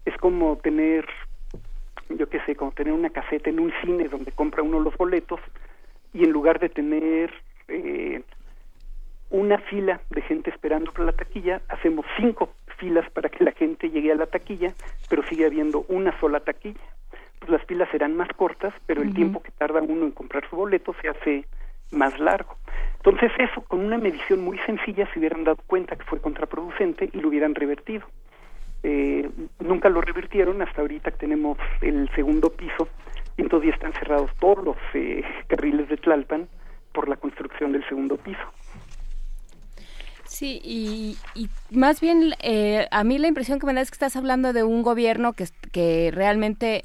es 0.04 0.16
como 0.16 0.56
tener, 0.56 1.06
yo 2.08 2.28
qué 2.28 2.40
sé, 2.46 2.56
como 2.56 2.72
tener 2.72 2.92
una 2.92 3.10
caseta 3.10 3.50
en 3.50 3.60
un 3.60 3.72
cine 3.82 4.08
donde 4.08 4.32
compra 4.32 4.62
uno 4.62 4.80
los 4.80 4.96
boletos 4.96 5.40
y 6.12 6.24
en 6.24 6.30
lugar 6.30 6.58
de 6.58 6.68
tener 6.68 7.32
eh, 7.68 8.22
una 9.30 9.58
fila 9.58 10.00
de 10.10 10.22
gente 10.22 10.50
esperando 10.50 10.92
por 10.92 11.04
la 11.04 11.12
taquilla, 11.12 11.62
hacemos 11.68 12.04
cinco 12.16 12.50
filas 12.78 13.08
para 13.10 13.28
que 13.28 13.44
la 13.44 13.52
gente 13.52 13.90
llegue 13.90 14.10
a 14.10 14.16
la 14.16 14.26
taquilla, 14.26 14.74
pero 15.08 15.22
sigue 15.24 15.46
habiendo 15.46 15.84
una 15.88 16.18
sola 16.18 16.40
taquilla. 16.40 16.80
Pues 17.38 17.50
las 17.50 17.64
filas 17.64 17.88
serán 17.90 18.16
más 18.16 18.28
cortas, 18.36 18.74
pero 18.86 19.02
el 19.02 19.14
tiempo 19.14 19.42
que 19.42 19.50
tarda 19.52 19.80
uno 19.80 20.04
en 20.04 20.12
comprar 20.12 20.48
su 20.50 20.56
boleto 20.56 20.94
se 21.00 21.08
hace 21.08 21.46
más 21.90 22.18
largo. 22.18 22.56
Entonces 22.96 23.32
eso, 23.38 23.62
con 23.62 23.80
una 23.80 23.98
medición 23.98 24.42
muy 24.42 24.58
sencilla, 24.66 25.08
se 25.12 25.18
hubieran 25.18 25.44
dado 25.44 25.58
cuenta 25.66 25.96
que 25.96 26.04
fue 26.04 26.20
contraproducente 26.20 27.08
y 27.12 27.20
lo 27.20 27.28
hubieran 27.28 27.54
revertido 27.54 28.06
eh, 28.83 29.29
nunca 29.59 29.88
lo 29.88 30.01
revirtieron 30.01 30.62
hasta 30.62 30.81
ahorita 30.81 31.11
tenemos 31.12 31.59
el 31.81 32.11
segundo 32.14 32.51
piso 32.51 32.88
y 33.37 33.43
entonces 33.43 33.75
están 33.75 33.93
cerrados 33.93 34.31
todos 34.38 34.64
los 34.64 34.77
eh, 34.95 35.23
carriles 35.49 35.88
de 35.88 35.97
Tlalpan 35.97 36.49
por 36.93 37.09
la 37.09 37.16
construcción 37.16 37.73
del 37.73 37.87
segundo 37.88 38.16
piso. 38.16 38.40
Sí, 40.25 40.61
y, 40.64 41.19
y 41.35 41.49
más 41.71 42.01
bien 42.01 42.35
eh, 42.40 42.87
a 42.93 43.03
mí 43.03 43.19
la 43.19 43.27
impresión 43.27 43.59
que 43.59 43.66
me 43.66 43.75
da 43.75 43.81
es 43.81 43.90
que 43.90 43.97
estás 43.97 44.14
hablando 44.14 44.53
de 44.53 44.62
un 44.62 44.83
gobierno 44.83 45.33
que, 45.33 45.47
que 45.73 46.11
realmente, 46.14 46.85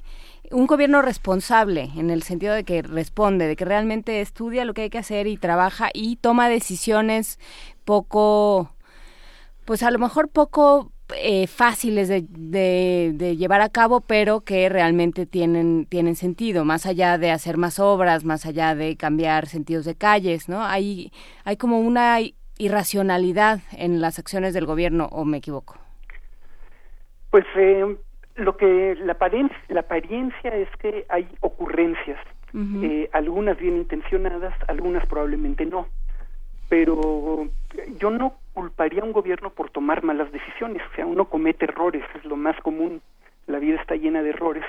un 0.51 0.65
gobierno 0.65 1.03
responsable, 1.03 1.91
en 1.95 2.09
el 2.09 2.23
sentido 2.23 2.55
de 2.55 2.63
que 2.63 2.81
responde, 2.81 3.47
de 3.47 3.55
que 3.55 3.63
realmente 3.63 4.19
estudia 4.19 4.65
lo 4.65 4.73
que 4.73 4.81
hay 4.81 4.89
que 4.89 4.97
hacer 4.97 5.27
y 5.27 5.37
trabaja 5.37 5.89
y 5.93 6.15
toma 6.15 6.49
decisiones 6.49 7.39
poco, 7.85 8.71
pues 9.63 9.83
a 9.83 9.91
lo 9.91 9.99
mejor 9.99 10.29
poco 10.29 10.91
eh, 11.15 11.47
fáciles 11.47 12.07
de, 12.07 12.25
de, 12.29 13.11
de 13.13 13.37
llevar 13.37 13.61
a 13.61 13.69
cabo, 13.69 14.01
pero 14.01 14.41
que 14.41 14.69
realmente 14.69 15.25
tienen, 15.25 15.85
tienen 15.85 16.15
sentido, 16.15 16.65
más 16.65 16.85
allá 16.85 17.17
de 17.17 17.31
hacer 17.31 17.57
más 17.57 17.79
obras, 17.79 18.25
más 18.25 18.45
allá 18.45 18.75
de 18.75 18.97
cambiar 18.97 19.47
sentidos 19.47 19.85
de 19.85 19.95
calles, 19.95 20.49
¿no? 20.49 20.63
Hay, 20.63 21.11
hay 21.43 21.57
como 21.57 21.79
una 21.79 22.17
irracionalidad 22.57 23.59
en 23.71 24.01
las 24.01 24.17
acciones 24.17 24.53
del 24.53 24.65
gobierno, 24.65 25.07
o 25.11 25.25
me 25.25 25.37
equivoco. 25.37 25.75
Pues 27.29 27.45
eh, 27.55 27.97
lo 28.35 28.57
que 28.57 28.95
la 28.95 29.13
apariencia, 29.13 29.57
la 29.69 29.81
apariencia 29.81 30.55
es 30.55 30.69
que 30.79 31.05
hay 31.09 31.27
ocurrencias, 31.41 32.19
eh, 32.81 33.09
algunas 33.11 33.57
bien 33.57 33.75
intencionadas, 33.75 34.53
algunas 34.69 35.05
probablemente 35.07 35.65
no, 35.65 35.87
pero 36.75 37.47
yo 38.01 38.09
no 38.09 38.33
culparía 38.51 39.01
a 39.01 39.05
un 39.05 39.13
gobierno 39.13 39.49
por 39.49 39.69
tomar 39.69 40.03
malas 40.03 40.29
decisiones, 40.33 40.81
o 40.91 40.95
sea, 40.95 41.05
uno 41.05 41.23
comete 41.23 41.63
errores, 41.63 42.03
es 42.15 42.25
lo 42.25 42.35
más 42.35 42.59
común, 42.59 43.01
la 43.47 43.59
vida 43.59 43.79
está 43.79 43.95
llena 43.95 44.21
de 44.21 44.31
errores, 44.31 44.65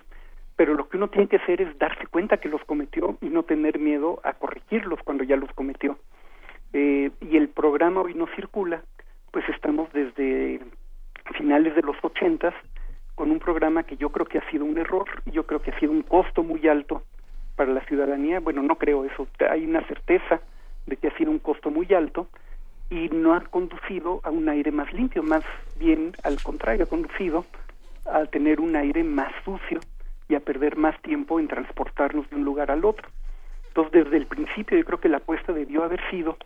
pero 0.55 0.75
lo 0.75 0.89
que 0.89 0.99
uno 0.99 1.09
tiene 1.09 1.27
que 1.27 1.39
hacer 1.39 1.61
es 1.61 1.77
darse 1.79 2.07
cuenta 2.07 2.37
que 2.37 2.49
los 2.49 2.63
cometió 2.63 3.19
y 3.21 3.27
no 3.27 3.43
tener 3.43 3.81
miedo 3.81 4.21
a 4.23 4.35
corregirlos 4.35 5.01
cuando 5.03 5.25
ya 5.25 5.35
los 5.35 5.51
cometió. 5.55 5.99
Eh, 6.73 7.11
y 7.23 7.37
el 7.37 7.49
programa 7.49 8.03
hoy 8.03 8.15
no 8.15 8.29
circula, 8.37 8.85
pues 9.33 9.45
estamos 9.49 9.93
desde 9.93 10.61
finales 11.37 11.75
de 11.75 11.83
los 11.83 11.97
ochentas 12.05 12.55
con 13.17 13.33
un 13.33 13.41
programa 13.41 13.83
que 13.83 13.97
yo 13.97 14.11
creo 14.11 14.27
que 14.27 14.39
ha 14.39 14.49
sido 14.53 14.65
un 14.65 14.79
error 14.79 15.07
y 15.25 15.33
yo 15.33 15.45
creo 15.45 15.61
que 15.61 15.73
ha 15.73 15.81
sido 15.81 15.91
un 15.91 16.03
costo 16.03 16.45
muy 16.45 16.69
alto 16.69 17.03
para 17.57 17.73
la 17.73 17.85
ciudadanía. 17.87 18.39
Bueno, 18.39 18.63
no 18.63 18.77
creo 18.77 19.05
eso, 19.05 19.27
hay 19.51 19.65
una 19.65 19.85
certeza 19.89 20.41
de 20.87 20.97
que 20.97 21.09
ha 21.09 21.17
sido 21.17 21.31
un 21.31 21.39
costo 21.39 21.71
muy 21.71 21.93
alto 21.93 22.29
y 22.91 23.09
no 23.09 23.35
ha 23.35 23.41
conducido 23.41 24.21
a 24.23 24.31
un 24.31 24.49
aire 24.49 24.71
más 24.71 24.93
limpio, 24.93 25.23
más 25.23 25.45
bien 25.79 26.13
al 26.23 26.41
contrario, 26.43 26.85
ha 26.85 26.89
conducido 26.89 27.45
a 28.05 28.25
tener 28.27 28.61
un 28.61 28.77
aire 28.77 29.03
más 29.03 29.33
sucio 29.45 29.81
y 30.29 30.35
a 30.35 30.41
perder 30.41 30.77
más 30.77 31.01
tiempo 31.03 31.41
en 31.41 31.49
transportarnos 31.49 32.29
de 32.31 32.37
un 32.37 32.45
lugar 32.45 32.71
al 32.71 32.85
otro. 32.85 33.09
Entonces, 33.69 34.05
desde 34.05 34.17
el 34.17 34.27
principio 34.27 34.79
yo 34.79 34.85
creo 34.85 35.01
que 35.01 35.09
la 35.09 35.19
apuesta 35.19 35.53
debió 35.53 35.83
haber 35.83 36.01
sido 36.11 36.37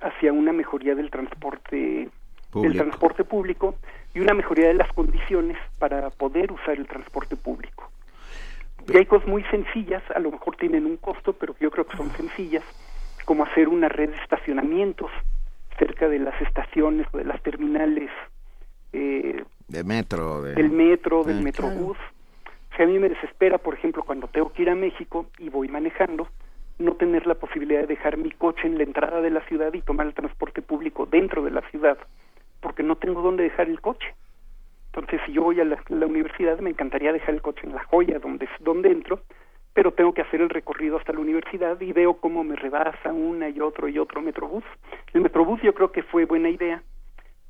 hacia 0.00 0.32
una 0.32 0.52
mejoría 0.52 0.94
del 0.94 1.10
transporte 1.10 2.08
Público. 2.50 2.68
del 2.68 2.82
transporte 2.82 3.24
público, 3.24 3.76
y 4.14 4.20
una 4.20 4.34
mejoría 4.34 4.68
de 4.68 4.74
las 4.74 4.92
condiciones 4.92 5.56
para 5.78 6.10
poder 6.10 6.52
usar 6.52 6.76
el 6.76 6.86
transporte 6.86 7.34
público. 7.34 7.90
Y 8.88 8.96
hay 8.96 9.06
cosas 9.06 9.26
muy 9.26 9.42
sencillas, 9.44 10.02
a 10.14 10.18
lo 10.18 10.30
mejor 10.30 10.56
tienen 10.56 10.84
un 10.84 10.98
costo, 10.98 11.32
pero 11.32 11.54
yo 11.60 11.70
creo 11.70 11.86
que 11.86 11.96
son 11.96 12.10
sencillas, 12.10 12.64
como 13.24 13.44
hacer 13.44 13.68
una 13.68 13.88
red 13.88 14.10
de 14.10 14.16
estacionamientos 14.16 15.10
cerca 15.78 16.08
de 16.08 16.18
las 16.18 16.40
estaciones 16.42 17.06
o 17.12 17.18
de 17.18 17.24
las 17.24 17.42
terminales 17.42 18.10
eh, 18.92 19.42
de 19.68 19.84
metro, 19.84 20.42
de... 20.42 20.54
del 20.54 20.70
metro, 20.70 21.24
del 21.24 21.38
Eh, 21.38 21.42
metrobús. 21.42 21.96
Si 22.76 22.82
a 22.82 22.86
mí 22.86 22.98
me 22.98 23.08
desespera, 23.08 23.58
por 23.58 23.74
ejemplo, 23.74 24.02
cuando 24.02 24.28
tengo 24.28 24.52
que 24.52 24.62
ir 24.62 24.70
a 24.70 24.74
México 24.74 25.26
y 25.38 25.48
voy 25.48 25.68
manejando, 25.68 26.28
no 26.78 26.94
tener 26.94 27.26
la 27.26 27.34
posibilidad 27.34 27.80
de 27.80 27.86
dejar 27.86 28.16
mi 28.16 28.30
coche 28.30 28.66
en 28.66 28.78
la 28.78 28.84
entrada 28.84 29.20
de 29.20 29.30
la 29.30 29.40
ciudad 29.42 29.72
y 29.74 29.82
tomar 29.82 30.06
el 30.06 30.14
transporte 30.14 30.62
público 30.62 31.06
dentro 31.06 31.42
de 31.42 31.50
la 31.50 31.62
ciudad, 31.70 31.98
porque 32.60 32.82
no 32.82 32.96
tengo 32.96 33.22
dónde 33.22 33.44
dejar 33.44 33.68
el 33.68 33.80
coche. 33.80 34.14
Entonces, 34.86 35.20
si 35.26 35.32
yo 35.32 35.42
voy 35.42 35.60
a 35.60 35.64
la, 35.64 35.82
la 35.88 36.06
universidad, 36.06 36.58
me 36.60 36.70
encantaría 36.70 37.12
dejar 37.12 37.34
el 37.34 37.42
coche 37.42 37.62
en 37.64 37.74
la 37.74 37.84
joya, 37.84 38.18
donde, 38.18 38.48
donde 38.60 38.90
entro, 38.90 39.20
pero 39.74 39.92
tengo 39.92 40.12
que 40.12 40.22
hacer 40.22 40.40
el 40.40 40.50
recorrido 40.50 40.98
hasta 40.98 41.12
la 41.12 41.20
universidad 41.20 41.80
y 41.80 41.92
veo 41.92 42.14
cómo 42.18 42.44
me 42.44 42.56
rebasa 42.56 43.12
una 43.12 43.48
y 43.48 43.60
otro 43.60 43.88
y 43.88 43.98
otro 43.98 44.20
metrobús. 44.20 44.64
El 45.14 45.22
metrobús 45.22 45.60
yo 45.62 45.74
creo 45.74 45.92
que 45.92 46.02
fue 46.02 46.24
buena 46.26 46.50
idea, 46.50 46.82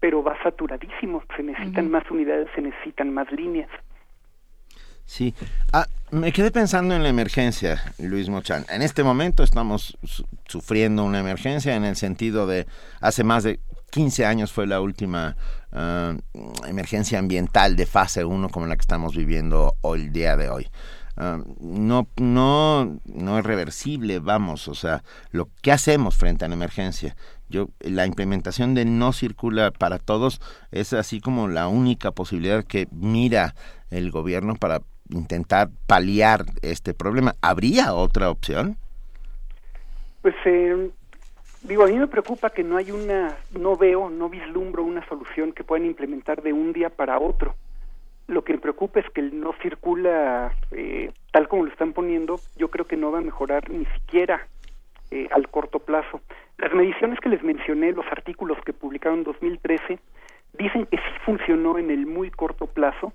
pero 0.00 0.22
va 0.22 0.40
saturadísimo, 0.42 1.22
se 1.36 1.42
necesitan 1.42 1.90
más 1.90 2.08
unidades, 2.10 2.48
se 2.54 2.60
necesitan 2.62 3.12
más 3.12 3.30
líneas. 3.32 3.70
Sí. 5.04 5.34
Ah, 5.72 5.86
me 6.10 6.32
quedé 6.32 6.50
pensando 6.50 6.94
en 6.94 7.02
la 7.02 7.08
emergencia, 7.08 7.82
Luis 7.98 8.28
Mochan. 8.28 8.64
En 8.70 8.82
este 8.82 9.02
momento 9.02 9.42
estamos 9.42 9.98
su- 10.04 10.26
sufriendo 10.46 11.04
una 11.04 11.18
emergencia 11.20 11.74
en 11.74 11.84
el 11.84 11.96
sentido 11.96 12.46
de 12.46 12.66
hace 13.00 13.24
más 13.24 13.42
de 13.42 13.58
15 13.90 14.24
años 14.24 14.52
fue 14.52 14.66
la 14.66 14.80
última 14.80 15.36
ah, 15.72 16.14
emergencia 16.66 17.18
ambiental 17.18 17.76
de 17.76 17.84
fase 17.86 18.24
1 18.24 18.48
como 18.48 18.66
la 18.66 18.76
que 18.76 18.80
estamos 18.82 19.14
viviendo 19.14 19.74
hoy, 19.82 20.02
el 20.02 20.12
día 20.12 20.36
de 20.36 20.48
hoy. 20.48 20.68
Ah, 21.16 21.38
no, 21.60 22.06
no, 22.16 22.98
no 23.04 23.38
es 23.38 23.44
reversible, 23.44 24.18
vamos, 24.18 24.66
o 24.68 24.74
sea, 24.74 25.02
lo 25.30 25.48
que 25.60 25.70
hacemos 25.70 26.16
frente 26.16 26.44
a 26.44 26.48
la 26.48 26.54
emergencia. 26.54 27.16
Yo, 27.50 27.68
la 27.80 28.06
implementación 28.06 28.74
de 28.74 28.86
no 28.86 29.12
circula 29.12 29.70
para 29.72 29.98
todos 29.98 30.40
es 30.70 30.94
así 30.94 31.20
como 31.20 31.48
la 31.48 31.68
única 31.68 32.12
posibilidad 32.12 32.64
que 32.64 32.88
mira 32.90 33.54
el 33.90 34.10
gobierno 34.10 34.54
para 34.54 34.80
intentar 35.10 35.68
paliar 35.86 36.46
este 36.62 36.94
problema. 36.94 37.34
¿Habría 37.42 37.92
otra 37.92 38.30
opción? 38.30 38.78
Pues 40.22 40.34
eh, 40.46 40.90
digo, 41.62 41.84
a 41.84 41.88
mí 41.88 41.98
me 41.98 42.06
preocupa 42.06 42.48
que 42.48 42.64
no 42.64 42.78
hay 42.78 42.90
una, 42.90 43.36
no 43.50 43.76
veo, 43.76 44.08
no 44.08 44.30
vislumbro 44.30 44.82
una 44.82 45.06
solución 45.06 45.52
que 45.52 45.64
puedan 45.64 45.86
implementar 45.86 46.42
de 46.42 46.54
un 46.54 46.72
día 46.72 46.88
para 46.88 47.18
otro. 47.18 47.54
Lo 48.32 48.44
que 48.44 48.54
me 48.54 48.60
preocupa 48.60 49.00
es 49.00 49.10
que 49.10 49.20
no 49.20 49.52
circula 49.62 50.56
eh, 50.70 51.12
tal 51.32 51.48
como 51.48 51.64
lo 51.64 51.70
están 51.70 51.92
poniendo, 51.92 52.40
yo 52.56 52.70
creo 52.70 52.86
que 52.86 52.96
no 52.96 53.12
va 53.12 53.18
a 53.18 53.22
mejorar 53.22 53.68
ni 53.68 53.84
siquiera 53.84 54.48
eh, 55.10 55.28
al 55.32 55.50
corto 55.50 55.80
plazo. 55.80 56.22
Las 56.56 56.72
mediciones 56.72 57.20
que 57.20 57.28
les 57.28 57.42
mencioné, 57.42 57.92
los 57.92 58.06
artículos 58.06 58.56
que 58.64 58.72
publicaron 58.72 59.18
en 59.18 59.24
2013, 59.24 59.98
dicen 60.54 60.86
que 60.86 60.96
sí 60.96 61.12
funcionó 61.26 61.76
en 61.76 61.90
el 61.90 62.06
muy 62.06 62.30
corto 62.30 62.66
plazo, 62.66 63.12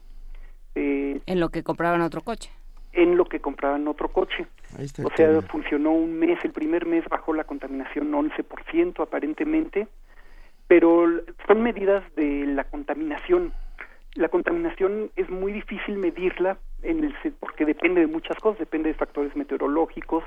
eh, 0.76 1.20
En 1.26 1.40
lo 1.40 1.50
que 1.50 1.64
compraban 1.64 2.02
otro 2.02 2.22
coche. 2.22 2.52
en 2.94 3.18
lo 3.18 3.26
que 3.26 3.40
compraban 3.40 3.88
otro 3.88 4.10
coche. 4.10 4.46
O 4.76 5.10
sea, 5.16 5.30
tema. 5.30 5.42
funcionó 5.42 5.94
un 5.94 6.20
mes, 6.20 6.38
el 6.44 6.52
primer 6.52 6.86
mes 6.86 7.04
bajó 7.10 7.34
la 7.34 7.46
contaminación 7.46 8.12
11% 8.12 9.02
aparentemente, 9.02 9.88
pero 10.68 11.08
son 11.48 11.64
medidas 11.64 12.04
de 12.16 12.46
la 12.46 12.66
contaminación. 12.66 13.52
La 14.18 14.30
contaminación 14.30 15.12
es 15.16 15.30
muy 15.30 15.54
difícil 15.54 15.96
medirla 15.96 16.58
en 16.82 17.04
el, 17.04 17.14
porque 17.40 17.66
depende 17.66 18.02
de 18.02 18.08
muchas 18.08 18.36
cosas, 18.40 18.58
depende 18.58 18.90
de 18.90 18.96
factores 18.96 19.36
meteorológicos, 19.36 20.24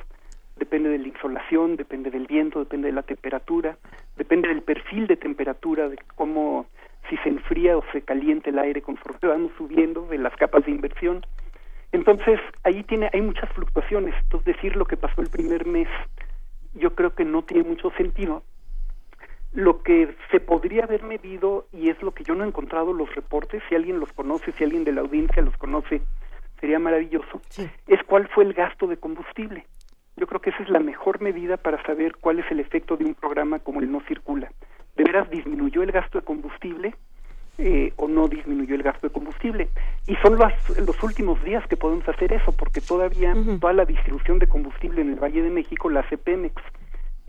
depende 0.54 0.90
de 0.90 0.98
la 0.98 1.08
insolación, 1.08 1.74
depende 1.74 2.08
del 2.12 2.28
viento, 2.28 2.60
depende 2.60 2.86
de 2.86 2.92
la 2.92 3.02
temperatura, 3.02 3.76
depende 4.16 4.46
del 4.46 4.62
perfil 4.62 5.08
de 5.08 5.16
temperatura, 5.16 5.88
de 5.88 5.98
cómo 6.14 6.66
si 7.08 7.16
se 7.16 7.30
enfría 7.30 7.76
o 7.76 7.82
se 7.90 8.02
calienta 8.02 8.50
el 8.50 8.60
aire 8.60 8.80
conforme 8.80 9.28
vamos 9.28 9.50
subiendo, 9.58 10.06
de 10.06 10.18
las 10.18 10.36
capas 10.36 10.64
de 10.66 10.70
inversión. 10.70 11.26
Entonces, 11.90 12.38
ahí 12.62 12.84
tiene, 12.84 13.10
hay 13.12 13.22
muchas 13.22 13.50
fluctuaciones. 13.54 14.14
Entonces, 14.22 14.54
decir 14.54 14.76
lo 14.76 14.84
que 14.84 14.96
pasó 14.96 15.20
el 15.20 15.30
primer 15.30 15.66
mes, 15.66 15.88
yo 16.74 16.94
creo 16.94 17.12
que 17.16 17.24
no 17.24 17.42
tiene 17.42 17.68
mucho 17.68 17.90
sentido. 17.96 18.44
Lo 19.52 19.82
que 19.82 20.14
se 20.30 20.40
podría 20.40 20.84
haber 20.84 21.02
medido, 21.02 21.66
y 21.72 21.90
es 21.90 22.00
lo 22.02 22.12
que 22.12 22.24
yo 22.24 22.34
no 22.34 22.44
he 22.44 22.48
encontrado 22.48 22.92
los 22.92 23.12
reportes, 23.14 23.62
si 23.68 23.74
alguien 23.74 23.98
los 23.98 24.12
conoce, 24.12 24.52
si 24.52 24.64
alguien 24.64 24.84
de 24.84 24.92
la 24.92 25.00
audiencia 25.00 25.42
los 25.42 25.56
conoce, 25.56 26.02
sería 26.60 26.78
maravilloso, 26.78 27.40
es 27.86 28.02
cuál 28.04 28.28
fue 28.28 28.44
el 28.44 28.52
gasto 28.52 28.86
de 28.86 28.96
combustible. 28.96 29.66
Yo 30.16 30.26
creo 30.26 30.40
que 30.40 30.50
esa 30.50 30.62
es 30.62 30.68
la 30.68 30.80
mejor 30.80 31.20
medida 31.20 31.56
para 31.56 31.82
saber 31.84 32.16
cuál 32.20 32.38
es 32.38 32.50
el 32.50 32.60
efecto 32.60 32.96
de 32.96 33.04
un 33.04 33.14
programa 33.14 33.58
como 33.58 33.80
el 33.80 33.90
No 33.90 34.00
Circula. 34.06 34.52
¿De 34.96 35.04
veras 35.04 35.30
disminuyó 35.30 35.82
el 35.82 35.92
gasto 35.92 36.18
de 36.18 36.24
combustible? 36.24 36.94
eh, 37.60 37.92
o 37.96 38.08
no 38.08 38.28
disminuyó 38.28 38.74
el 38.74 38.82
gasto 38.82 39.06
de 39.06 39.12
combustible. 39.12 39.68
Y 40.06 40.16
son 40.16 40.38
los, 40.38 40.52
los 40.78 41.02
últimos 41.02 41.42
días 41.44 41.66
que 41.68 41.76
podemos 41.76 42.08
hacer 42.08 42.32
eso, 42.32 42.52
porque 42.52 42.80
todavía 42.80 43.34
toda 43.60 43.72
la 43.72 43.84
distribución 43.84 44.38
de 44.38 44.46
combustible 44.46 45.02
en 45.02 45.10
el 45.12 45.22
Valle 45.22 45.42
de 45.42 45.50
México 45.50 45.90
la 45.90 46.00
hace 46.00 46.16
Pemex. 46.16 46.54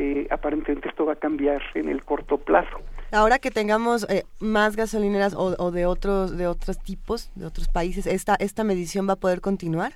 Eh, 0.04 0.26
aparentemente 0.32 0.90
esto 0.90 1.06
va 1.06 1.14
a 1.14 1.16
cambiar 1.16 1.62
en 1.76 1.88
el 1.88 2.04
corto 2.04 2.40
plazo. 2.40 2.76
Ahora 3.12 3.38
que 3.38 3.52
tengamos 3.52 4.10
eh, 4.10 4.24
más 4.40 4.76
gasolineras 4.76 5.36
o, 5.36 5.54
o 5.60 5.70
de 5.70 5.86
otros 5.86 6.36
de 6.36 6.48
otros 6.48 6.80
tipos, 6.80 7.30
de 7.36 7.46
otros 7.46 7.68
países, 7.68 8.08
esta 8.08 8.34
esta 8.40 8.64
medición 8.64 9.08
va 9.08 9.14
a 9.14 9.16
poder 9.18 9.42
continuar. 9.42 9.94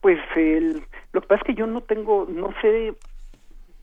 Pues 0.00 0.18
el, 0.34 0.82
lo 1.12 1.20
que 1.20 1.28
pasa 1.28 1.42
es 1.42 1.46
que 1.46 1.54
yo 1.54 1.68
no 1.68 1.82
tengo, 1.82 2.26
no 2.28 2.52
sé, 2.60 2.94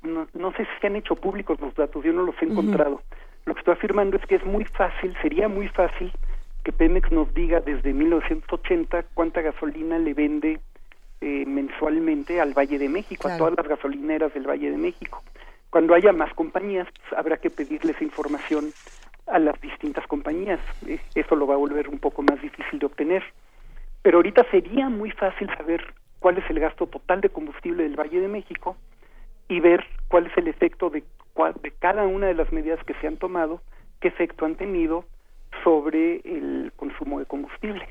no, 0.03 0.27
no 0.33 0.51
sé 0.51 0.65
si 0.65 0.81
se 0.81 0.87
han 0.87 0.97
hecho 0.97 1.15
públicos 1.15 1.57
los 1.61 1.73
datos, 1.73 2.03
yo 2.03 2.11
no 2.11 2.23
los 2.23 2.35
he 2.41 2.45
encontrado. 2.47 3.01
Lo 3.45 3.53
que 3.53 3.59
estoy 3.59 3.75
afirmando 3.75 4.17
es 4.17 4.25
que 4.25 4.35
es 4.35 4.45
muy 4.45 4.65
fácil, 4.65 5.15
sería 5.21 5.47
muy 5.47 5.69
fácil 5.69 6.11
que 6.65 6.73
Pemex 6.73 7.13
nos 7.13 7.33
diga 7.33 7.61
desde 7.61 7.93
1980 7.93 9.05
cuánta 9.13 9.39
gasolina 9.39 9.97
le 9.99 10.13
vende 10.13 10.59
eh, 11.21 11.45
mensualmente 11.45 12.41
al 12.41 12.53
Valle 12.53 12.77
de 12.77 12.89
México, 12.89 13.29
a 13.29 13.37
todas 13.37 13.53
las 13.55 13.67
gasolineras 13.69 14.33
del 14.33 14.45
Valle 14.45 14.69
de 14.69 14.77
México. 14.77 15.23
Cuando 15.71 15.95
haya 15.95 16.11
más 16.13 16.33
compañías, 16.35 16.87
pues, 16.97 17.19
habrá 17.19 17.37
que 17.37 17.49
pedirles 17.49 17.99
información 18.01 18.73
a 19.27 19.39
las 19.39 19.59
distintas 19.61 20.05
compañías. 20.07 20.59
Eh, 20.85 20.99
Eso 21.15 21.35
lo 21.35 21.47
va 21.47 21.55
a 21.55 21.57
volver 21.57 21.87
un 21.87 21.97
poco 21.97 22.21
más 22.21 22.39
difícil 22.41 22.77
de 22.77 22.85
obtener. 22.85 23.23
Pero 24.03 24.17
ahorita 24.17 24.45
sería 24.51 24.89
muy 24.89 25.11
fácil 25.11 25.47
saber 25.57 25.81
cuál 26.19 26.37
es 26.37 26.49
el 26.49 26.59
gasto 26.59 26.87
total 26.87 27.21
de 27.21 27.29
combustible 27.29 27.83
del 27.83 27.95
Valle 27.99 28.19
de 28.19 28.27
México 28.27 28.75
y 29.47 29.59
ver 29.61 29.85
cuál 30.09 30.27
es 30.27 30.37
el 30.37 30.47
efecto 30.49 30.89
de, 30.89 31.03
de 31.61 31.71
cada 31.79 32.03
una 32.03 32.27
de 32.27 32.33
las 32.33 32.51
medidas 32.51 32.83
que 32.83 32.93
se 32.95 33.07
han 33.07 33.17
tomado, 33.17 33.61
qué 34.01 34.09
efecto 34.09 34.45
han 34.45 34.55
tenido 34.55 35.05
sobre 35.63 36.21
el 36.25 36.73
consumo 36.75 37.19
de 37.19 37.25
combustible. 37.25 37.87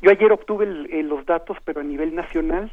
Yo 0.00 0.10
ayer 0.10 0.32
obtuve 0.32 0.64
el- 0.64 0.88
eh, 0.92 1.02
los 1.02 1.26
datos, 1.26 1.58
pero 1.64 1.80
a 1.80 1.84
nivel 1.84 2.14
nacional, 2.14 2.72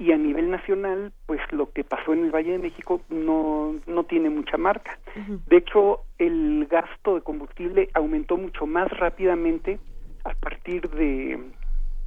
y 0.00 0.12
a 0.12 0.16
nivel 0.16 0.50
nacional, 0.50 1.12
pues 1.26 1.40
lo 1.52 1.70
que 1.72 1.84
pasó 1.84 2.14
en 2.14 2.24
el 2.24 2.30
Valle 2.30 2.52
de 2.52 2.58
México 2.58 3.02
no, 3.10 3.74
no 3.86 4.04
tiene 4.04 4.30
mucha 4.30 4.56
marca. 4.56 4.98
De 5.46 5.58
hecho, 5.58 6.00
el 6.16 6.66
gasto 6.70 7.16
de 7.16 7.20
combustible 7.20 7.90
aumentó 7.92 8.38
mucho 8.38 8.66
más 8.66 8.88
rápidamente 8.90 9.78
a 10.24 10.32
partir 10.32 10.88
de 10.88 11.38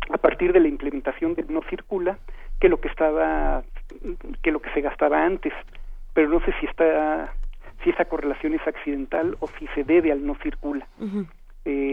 a 0.10 0.18
partir 0.18 0.54
de 0.54 0.60
la 0.60 0.68
implementación 0.68 1.36
del 1.36 1.54
no 1.54 1.62
circula 1.70 2.18
que 2.60 2.68
lo 2.68 2.82
que 2.82 2.88
estaba 2.88 3.64
que 4.42 4.52
lo 4.52 4.60
que 4.60 4.72
se 4.72 4.82
gastaba 4.82 5.24
antes. 5.24 5.54
Pero 6.16 6.30
no 6.30 6.40
sé 6.46 6.52
si 6.60 6.66
está 6.66 7.32
si 7.84 7.92
esa 7.92 8.06
correlación 8.06 8.56
es 8.56 8.68
accidental 8.68 9.38
o 9.40 9.48
si 9.60 9.68
se 9.76 9.84
debe 9.84 10.12
al 10.12 10.26
no 10.26 10.34
circula. 10.42 10.88
Eh, 11.66 11.93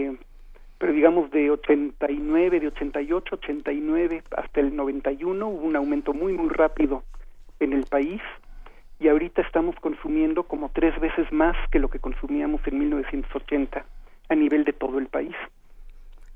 digamos 1.11 1.31
de 1.31 1.51
89 1.51 2.61
de 2.61 2.67
88 2.67 3.35
89 3.35 4.23
hasta 4.37 4.61
el 4.61 4.73
91 4.73 5.45
hubo 5.45 5.67
un 5.67 5.75
aumento 5.75 6.13
muy 6.13 6.31
muy 6.31 6.47
rápido 6.47 7.03
en 7.59 7.73
el 7.73 7.83
país. 7.83 8.21
Y 8.97 9.09
ahorita 9.09 9.41
estamos 9.41 9.75
consumiendo 9.81 10.43
como 10.43 10.69
tres 10.69 10.97
veces 11.01 11.29
más 11.33 11.57
que 11.69 11.79
lo 11.79 11.89
que 11.89 11.99
consumíamos 11.99 12.61
en 12.65 12.79
1980 12.79 13.83
a 14.29 14.35
nivel 14.35 14.63
de 14.63 14.71
todo 14.71 14.99
el 14.99 15.07
país. 15.07 15.35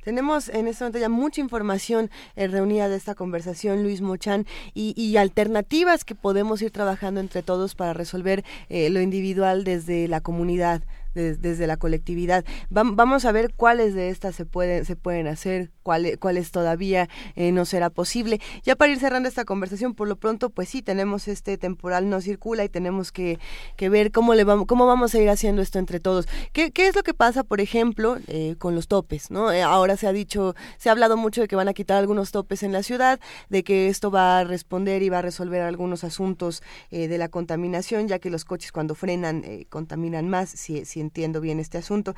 Tenemos 0.04 0.50
en 0.50 0.68
este 0.68 0.84
momento 0.84 1.00
ya 1.00 1.10
mucha 1.10 1.40
información 1.40 2.10
eh, 2.36 2.48
reunida 2.48 2.90
de 2.90 2.98
esta 2.98 3.16
conversación, 3.16 3.82
Luis 3.82 4.02
Mochan, 4.02 4.46
y, 4.74 4.94
y 4.98 5.16
alternativas 5.16 6.04
que 6.04 6.16
podemos 6.16 6.62
ir 6.62 6.72
trabajando 6.72 7.22
entre 7.22 7.44
todos 7.44 7.76
para 7.76 7.94
resolver 7.94 8.44
eh, 8.68 8.90
lo 8.90 9.00
individual 9.00 9.64
desde 9.64 10.08
la 10.08 10.20
comunidad, 10.20 10.84
desde 11.16 11.66
la 11.66 11.78
colectividad. 11.78 12.46
vamos 12.70 13.26
a 13.26 13.32
ver 13.32 13.54
cuáles 13.54 13.94
de 13.96 14.10
estas 14.10 14.36
se 14.36 14.46
pueden, 14.46 14.86
se 14.86 14.96
pueden 14.96 15.28
hacer, 15.28 15.72
cuáles, 15.82 16.18
cuáles 16.18 16.52
todavía 16.52 17.10
eh, 17.36 17.52
no 17.52 17.66
será 17.66 17.90
posible. 17.90 18.42
Ya 18.64 18.76
para 18.76 18.92
ir 18.92 19.00
cerrando 19.00 19.30
esta 19.30 19.46
conversación, 19.46 19.94
por 19.94 20.08
lo 20.08 20.18
pronto, 20.18 20.50
pues 20.50 20.70
sí, 20.70 20.82
tenemos 20.82 21.28
este 21.28 21.58
temporal 21.58 22.10
no 22.10 22.22
circula 22.22 22.64
y 22.64 22.70
tenemos 22.70 23.12
que, 23.12 23.40
que 23.78 23.90
ver 23.90 24.12
cómo, 24.12 24.34
le 24.34 24.44
vamos, 24.44 24.68
cómo 24.68 24.86
vamos 24.88 25.16
a 25.16 25.20
ir 25.20 25.30
haciendo 25.30 25.62
esto 25.62 25.80
entre 25.80 26.00
todos. 26.00 26.28
¿Qué, 26.52 26.72
qué 26.72 26.88
es 26.88 26.96
lo 26.96 27.04
que 27.04 27.14
pasa, 27.14 27.44
por 27.44 27.62
ejemplo, 27.62 28.18
eh, 28.28 28.56
con 28.58 28.76
los 28.76 28.88
topes? 28.88 29.32
¿no? 29.32 29.52
Eh, 29.52 29.64
ahora 29.64 29.96
se 29.96 30.08
ha 30.08 30.14
dicho, 30.14 30.56
se 30.78 30.90
ha 30.90 30.92
hablado 30.92 31.16
mucho 31.18 31.42
de 31.42 31.48
que 31.48 31.56
van 31.56 31.70
a 31.70 31.74
quitar 31.74 31.98
algunos 31.98 32.32
topes 32.32 32.64
en 32.64 32.74
la 32.74 32.84
ciudad, 32.84 33.20
de 33.50 33.64
que 33.64 33.88
esto 33.88 34.12
va 34.12 34.40
a 34.40 34.44
responder 34.44 35.02
y 35.02 35.10
va 35.10 35.20
a 35.20 35.22
resolver 35.22 35.62
algunos 35.62 36.04
asuntos 36.04 36.62
de 36.92 37.18
la 37.18 37.30
contaminación, 37.30 38.08
ya 38.08 38.20
que 38.20 38.30
los 38.30 38.46
coches 38.46 38.72
cuando 38.72 38.96
frenan 38.96 39.44
contaminan 39.70 40.30
más, 40.30 40.50
si, 40.50 40.86
si 40.86 41.05
entiendo 41.06 41.42
bien 41.42 41.60
este 41.60 41.78
asunto. 41.78 42.14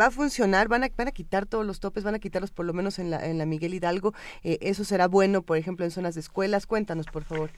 ¿Va 0.00 0.06
a 0.06 0.10
funcionar? 0.10 0.68
¿Van 0.68 0.84
a, 0.84 0.88
¿Van 0.96 1.08
a 1.08 1.12
quitar 1.12 1.46
todos 1.46 1.66
los 1.66 1.80
topes? 1.80 2.04
¿Van 2.04 2.14
a 2.14 2.18
quitarlos 2.18 2.50
por 2.50 2.66
lo 2.66 2.72
menos 2.72 2.98
en 2.98 3.10
la, 3.10 3.26
en 3.26 3.38
la 3.38 3.46
Miguel 3.46 3.74
Hidalgo? 3.74 4.12
¿Eso 4.42 4.84
será 4.84 5.08
bueno, 5.08 5.42
por 5.42 5.56
ejemplo, 5.56 5.84
en 5.84 5.90
zonas 5.90 6.14
de 6.14 6.20
escuelas? 6.20 6.66
Cuéntanos, 6.66 7.06
por 7.06 7.24
favor. 7.24 7.50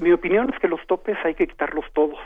Mi 0.00 0.12
opinión 0.12 0.52
es 0.52 0.60
que 0.60 0.68
los 0.68 0.84
topes 0.86 1.16
hay 1.24 1.34
que 1.34 1.46
quitarlos 1.46 1.84
todos. 1.92 2.18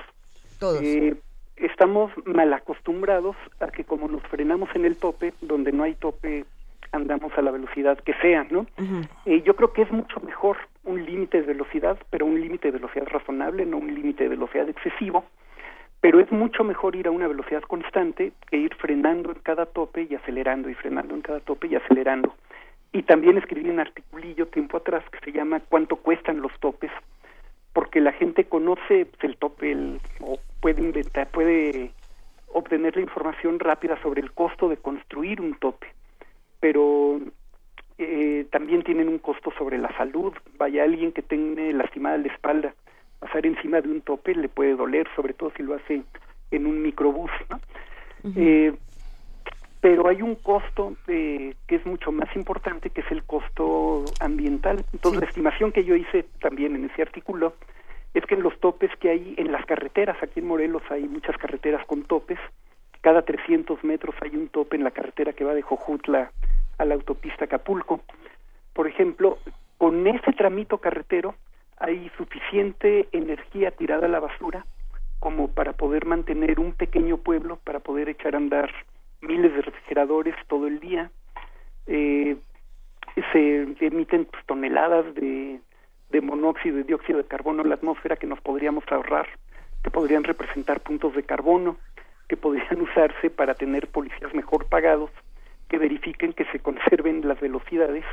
Todos. 0.58 0.82
Eh, 0.82 1.16
estamos 1.56 2.12
mal 2.26 2.52
acostumbrados 2.52 3.36
a 3.60 3.68
que 3.68 3.84
como 3.84 4.08
nos 4.08 4.22
frenamos 4.24 4.68
en 4.74 4.84
el 4.84 4.96
tope, 4.96 5.32
donde 5.40 5.72
no 5.72 5.84
hay 5.84 5.94
tope, 5.94 6.44
andamos 6.92 7.32
a 7.36 7.42
la 7.42 7.50
velocidad 7.50 7.98
que 7.98 8.14
sea, 8.14 8.46
¿no? 8.50 8.66
Eh, 9.24 9.42
yo 9.44 9.56
creo 9.56 9.72
que 9.72 9.82
es 9.82 9.90
mucho 9.90 10.20
mejor 10.20 10.58
un 10.84 11.04
límite 11.04 11.40
de 11.40 11.46
velocidad, 11.46 11.98
pero 12.10 12.26
un 12.26 12.40
límite 12.40 12.68
de 12.68 12.78
velocidad 12.78 13.06
razonable, 13.06 13.64
no 13.66 13.78
un 13.78 13.94
límite 13.94 14.24
de 14.24 14.30
velocidad 14.30 14.68
excesivo. 14.68 15.24
Pero 16.04 16.20
es 16.20 16.30
mucho 16.30 16.64
mejor 16.64 16.96
ir 16.96 17.06
a 17.06 17.10
una 17.10 17.28
velocidad 17.28 17.62
constante 17.62 18.32
que 18.50 18.58
ir 18.58 18.74
frenando 18.74 19.32
en 19.32 19.38
cada 19.38 19.64
tope 19.64 20.06
y 20.10 20.14
acelerando 20.14 20.68
y 20.68 20.74
frenando 20.74 21.14
en 21.14 21.22
cada 21.22 21.40
tope 21.40 21.66
y 21.66 21.76
acelerando. 21.76 22.34
Y 22.92 23.04
también 23.04 23.38
escribí 23.38 23.70
un 23.70 23.80
articulillo 23.80 24.46
tiempo 24.48 24.76
atrás 24.76 25.02
que 25.08 25.18
se 25.24 25.32
llama 25.32 25.60
¿Cuánto 25.66 25.96
cuestan 25.96 26.42
los 26.42 26.52
topes? 26.60 26.90
porque 27.72 28.02
la 28.02 28.12
gente 28.12 28.44
conoce 28.44 29.06
el 29.22 29.36
tope 29.38 29.74
o 30.20 30.38
puede 30.60 30.82
inventar, 30.82 31.26
puede 31.30 31.90
obtener 32.52 32.96
la 32.96 33.02
información 33.02 33.58
rápida 33.58 33.98
sobre 34.02 34.20
el 34.20 34.30
costo 34.32 34.68
de 34.68 34.76
construir 34.76 35.40
un 35.40 35.54
tope, 35.54 35.86
pero 36.60 37.18
eh, 37.96 38.46
también 38.52 38.82
tienen 38.82 39.08
un 39.08 39.18
costo 39.18 39.52
sobre 39.56 39.78
la 39.78 39.88
salud. 39.96 40.34
Vaya 40.58 40.84
alguien 40.84 41.12
que 41.12 41.22
tenga 41.22 41.62
lastimada 41.72 42.18
la 42.18 42.28
espalda, 42.28 42.74
pasar 43.24 43.46
encima 43.46 43.80
de 43.80 43.88
un 43.88 44.02
tope 44.02 44.34
le 44.34 44.50
puede 44.50 44.76
doler, 44.76 45.08
sobre 45.16 45.32
todo 45.32 45.50
si 45.56 45.62
lo 45.62 45.74
hace 45.74 46.02
en 46.50 46.66
un 46.66 46.82
microbús. 46.82 47.30
¿no? 47.48 47.58
eh, 48.36 48.74
pero 49.80 50.08
hay 50.08 50.20
un 50.20 50.34
costo 50.34 50.94
eh, 51.08 51.54
que 51.66 51.76
es 51.76 51.86
mucho 51.86 52.12
más 52.12 52.28
importante, 52.36 52.90
que 52.90 53.00
es 53.00 53.10
el 53.10 53.24
costo 53.24 54.04
ambiental. 54.20 54.84
Entonces, 54.92 55.22
la 55.22 55.26
estimación 55.26 55.72
que 55.72 55.84
yo 55.84 55.94
hice 55.94 56.26
también 56.40 56.76
en 56.76 56.84
ese 56.84 57.00
artículo 57.00 57.54
es 58.12 58.24
que 58.26 58.34
en 58.34 58.42
los 58.42 58.58
topes 58.60 58.90
que 59.00 59.08
hay 59.08 59.34
en 59.38 59.50
las 59.50 59.64
carreteras, 59.64 60.22
aquí 60.22 60.40
en 60.40 60.46
Morelos 60.46 60.82
hay 60.90 61.08
muchas 61.08 61.36
carreteras 61.38 61.84
con 61.86 62.04
topes, 62.04 62.38
cada 63.00 63.22
300 63.22 63.82
metros 63.84 64.14
hay 64.20 64.36
un 64.36 64.48
tope 64.48 64.76
en 64.76 64.84
la 64.84 64.90
carretera 64.90 65.32
que 65.32 65.44
va 65.44 65.54
de 65.54 65.62
Jojutla 65.62 66.30
a 66.76 66.84
la 66.84 66.94
autopista 66.94 67.46
Acapulco. 67.46 68.00
Por 68.72 68.86
ejemplo, 68.86 69.38
con 69.78 70.06
ese 70.06 70.32
tramito 70.32 70.78
carretero 70.78 71.34
hay 71.84 72.10
suficiente 72.16 73.08
energía 73.12 73.70
tirada 73.70 74.06
a 74.06 74.10
la 74.10 74.20
basura 74.20 74.64
como 75.20 75.48
para 75.48 75.72
poder 75.72 76.06
mantener 76.06 76.60
un 76.60 76.72
pequeño 76.72 77.18
pueblo, 77.18 77.58
para 77.64 77.80
poder 77.80 78.08
echar 78.08 78.34
a 78.34 78.38
andar 78.38 78.70
miles 79.20 79.54
de 79.54 79.62
refrigeradores 79.62 80.34
todo 80.48 80.66
el 80.66 80.80
día, 80.80 81.10
eh, 81.86 82.36
se 83.32 83.62
emiten 83.80 84.26
pues, 84.26 84.44
toneladas 84.44 85.14
de, 85.14 85.60
de 86.10 86.20
monóxido 86.20 86.78
y 86.78 86.82
dióxido 86.82 87.18
de 87.18 87.26
carbono 87.26 87.62
en 87.62 87.70
la 87.70 87.76
atmósfera 87.76 88.16
que 88.16 88.26
nos 88.26 88.40
podríamos 88.40 88.84
ahorrar, 88.90 89.28
que 89.82 89.90
podrían 89.90 90.24
representar 90.24 90.80
puntos 90.80 91.14
de 91.14 91.22
carbono, 91.22 91.76
que 92.28 92.36
podrían 92.36 92.80
usarse 92.82 93.30
para 93.30 93.54
tener 93.54 93.88
policías 93.88 94.34
mejor 94.34 94.66
pagados, 94.68 95.10
que 95.68 95.78
verifiquen 95.78 96.32
que 96.32 96.44
se 96.46 96.60
conserven 96.60 97.26
las 97.26 97.40
velocidades 97.40 98.04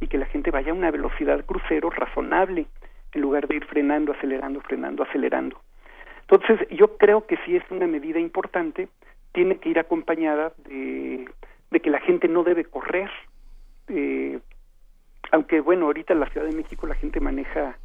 y 0.00 0.08
que 0.08 0.18
la 0.18 0.26
gente 0.26 0.50
vaya 0.50 0.72
a 0.72 0.74
una 0.74 0.90
velocidad 0.90 1.44
crucero 1.44 1.90
razonable 1.90 2.66
en 3.12 3.20
lugar 3.20 3.48
de 3.48 3.56
ir 3.56 3.64
frenando, 3.66 4.12
acelerando, 4.12 4.60
frenando, 4.60 5.02
acelerando. 5.02 5.60
Entonces, 6.28 6.68
yo 6.70 6.96
creo 6.96 7.26
que 7.26 7.36
sí 7.44 7.56
es 7.56 7.62
una 7.70 7.86
medida 7.86 8.18
importante 8.18 8.88
tiene 9.36 9.58
que 9.58 9.68
ir 9.68 9.78
acompañada 9.78 10.54
de, 10.64 11.28
que 11.82 11.90
la 11.90 12.00
gente 12.00 12.26
no 12.26 12.42
debe 12.42 12.64
correr. 12.64 13.10
Eh, 13.88 14.40
aunque 15.30 15.60
bueno, 15.60 15.84
ahorita 15.84 16.14
en 16.14 16.20
la 16.20 16.30
Ciudad 16.30 16.46
de 16.46 16.56
México 16.56 16.86
la 16.86 16.94
gente 16.94 17.20
maneja 17.20 17.76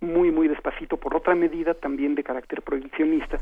muy, 0.00 0.32
muy 0.32 0.48
despacito 0.48 0.96
por 0.96 1.14
otra 1.14 1.36
medida 1.36 1.74
también 1.74 2.16
de 2.16 2.24
carácter 2.24 2.62
prohibicionista, 2.62 3.38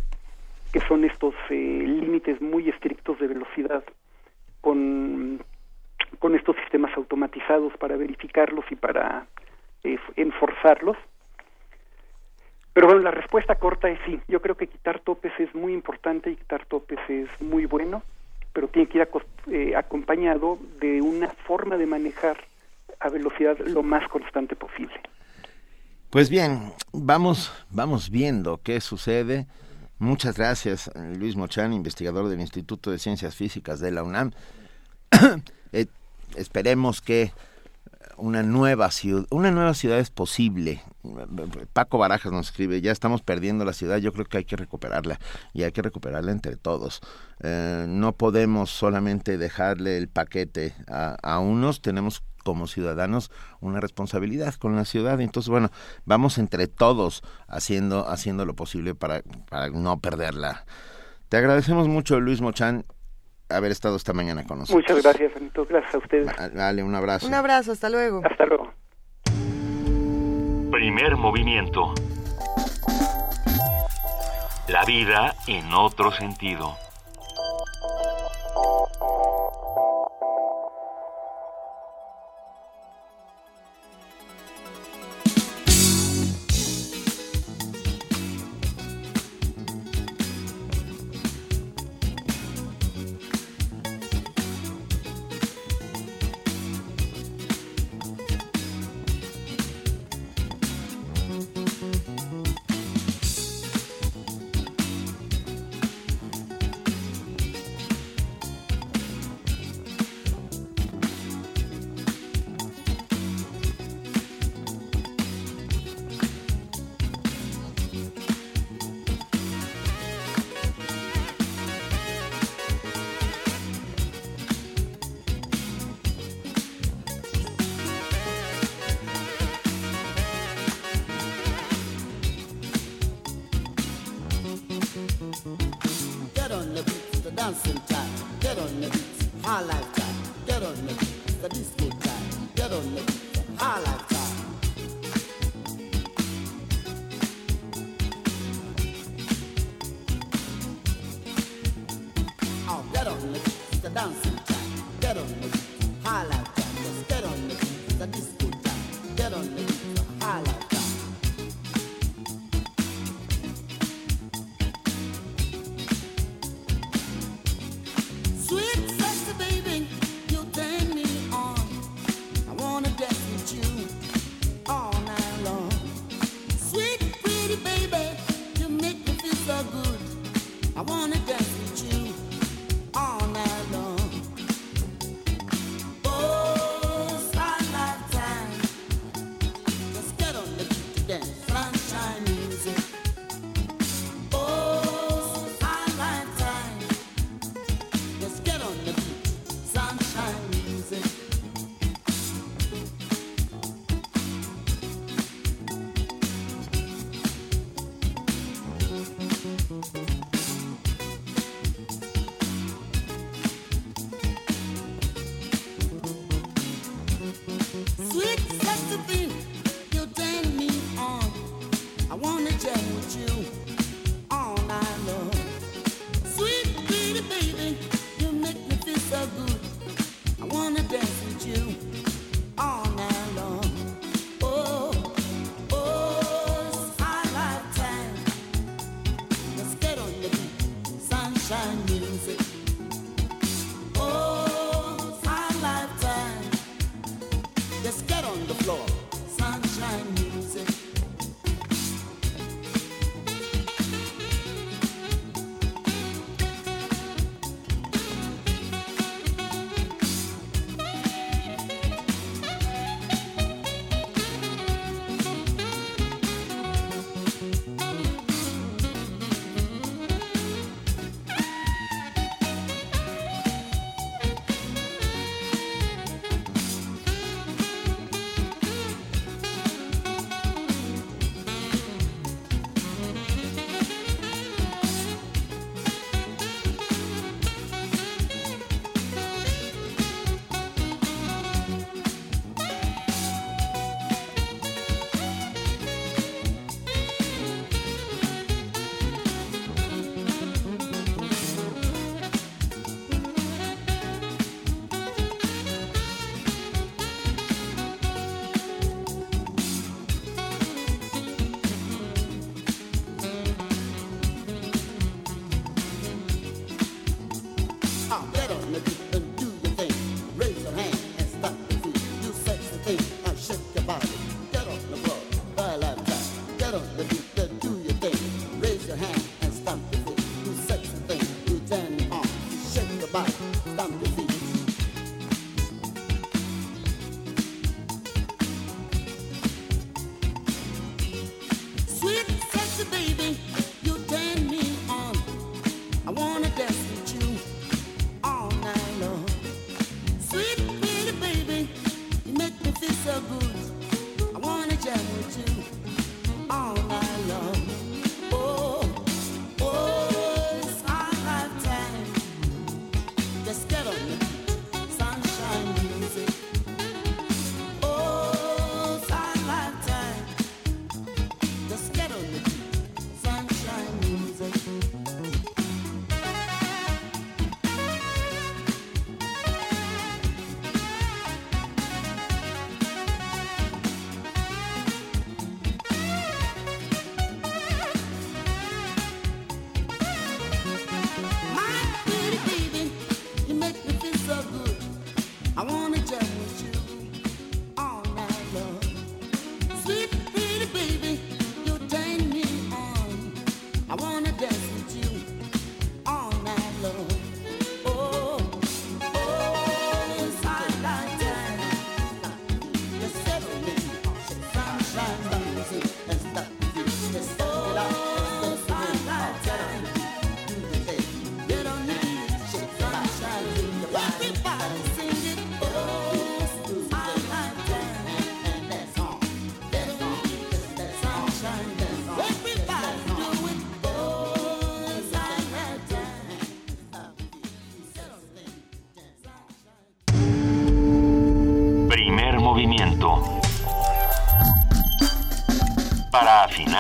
que 0.71 0.81
son 0.81 1.07
estos 1.07 1.35
eh, 1.49 1.55
límites 1.55 2.43
muy 2.43 2.69
estrictos 2.69 3.19
de 3.19 3.29
velocidad 3.29 3.83
con, 4.61 5.43
con 6.19 6.35
estos 6.35 6.57
sistemas 6.57 6.95
automatizados 6.95 7.73
para 7.79 7.97
verificarlos 7.97 8.67
y 8.71 8.77
para 8.77 9.27
eh, 9.85 9.99
enforzarlos 10.17 10.97
pero 12.73 12.87
bueno, 12.87 13.03
la 13.03 13.11
respuesta 13.11 13.57
corta 13.57 13.89
es 13.89 13.99
sí. 14.07 14.21
Yo 14.29 14.41
creo 14.41 14.57
que 14.57 14.67
quitar 14.67 15.01
topes 15.01 15.33
es 15.39 15.55
muy 15.55 15.73
importante 15.73 16.31
y 16.31 16.37
quitar 16.37 16.67
topes 16.67 16.99
es 17.09 17.29
muy 17.41 17.67
bueno, 17.67 18.03
pero 18.53 18.69
tiene 18.69 18.89
que 18.89 18.99
ir 18.99 19.09
eh, 19.49 19.77
acompañado 19.77 20.59
de 20.81 21.03
una 21.03 21.29
forma 21.29 21.77
de 21.77 21.87
manejar 21.87 22.39
a 23.01 23.09
velocidad 23.09 23.59
lo 23.59 23.83
más 23.83 24.09
constante 24.09 24.55
posible. 24.55 24.95
Pues 26.11 26.31
bien, 26.31 26.73
vamos, 26.93 27.53
vamos 27.71 28.11
viendo 28.11 28.61
qué 28.63 28.81
sucede. 28.81 29.47
Muchas 29.99 30.37
gracias, 30.37 30.91
Luis 31.19 31.37
Mochán, 31.37 31.73
investigador 31.73 32.29
del 32.29 32.41
Instituto 32.41 32.91
de 32.91 32.99
Ciencias 32.99 33.35
Físicas 33.37 33.81
de 33.81 33.91
la 33.91 34.03
UNAM. 34.03 34.33
Eh, 35.73 35.87
esperemos 36.35 37.01
que 37.01 37.31
una 38.21 38.43
nueva 38.43 38.91
ciudad, 38.91 39.27
una 39.31 39.51
nueva 39.51 39.75
ciudad 39.75 39.99
es 39.99 40.11
posible. 40.11 40.83
Paco 41.73 41.99
Barajas 41.99 42.33
nos 42.33 42.49
escribe, 42.49 42.81
ya 42.81 42.93
estamos 42.93 43.23
perdiendo 43.23 43.65
la 43.65 43.73
ciudad, 43.73 43.99
yo 43.99 44.13
creo 44.13 44.27
que 44.27 44.39
hay 44.39 44.45
que 44.45 44.57
recuperarla 44.57 45.19
y 45.53 45.63
hay 45.65 45.73
que 45.73 45.83
recuperarla 45.83 46.31
entre 46.31 46.57
todos. 46.57 47.01
Eh, 47.41 47.87
no 47.89 48.13
podemos 48.13 48.71
solamente 48.71 49.39
dejarle 49.39 49.97
el 49.97 50.09
paquete 50.09 50.75
a, 50.87 51.17
a 51.23 51.39
unos, 51.39 51.83
tenemos 51.83 52.23
como 52.45 52.67
ciudadanos 52.67 53.31
una 53.61 53.81
responsabilidad 53.81 54.55
con 54.55 54.77
la 54.77 54.85
ciudad. 54.85 55.21
Entonces, 55.21 55.51
bueno, 55.51 55.71
vamos 56.05 56.39
entre 56.39 56.69
todos 56.69 57.23
haciendo, 57.49 58.09
haciendo 58.09 58.45
lo 58.45 58.55
posible 58.55 58.95
para, 58.95 59.23
para 59.49 59.69
no 59.71 60.01
perderla. 60.01 60.65
Te 61.29 61.37
agradecemos 61.37 61.89
mucho, 61.89 62.19
Luis 62.21 62.41
Mochán, 62.41 62.85
haber 63.51 63.73
estado 63.73 63.97
esta 63.97 64.13
mañana 64.13 64.45
con 64.45 64.61
nosotros. 64.61 64.83
Muchas 64.83 65.03
gracias, 65.03 65.37
Anito. 65.37 65.67
Gracias 65.67 65.95
a 65.95 65.99
ustedes. 65.99 66.55
Dale, 66.55 66.83
un 66.83 66.95
abrazo. 66.95 67.27
Un 67.27 67.35
abrazo, 67.35 67.73
hasta 67.73 67.91
luego. 67.91 68.23
Hasta 68.25 68.47
luego. 68.47 68.73
Primer 70.71 71.17
movimiento. 71.17 71.95
La 74.69 74.85
vida 74.85 75.35
en 75.47 75.73
otro 75.73 76.13
sentido. 76.13 76.77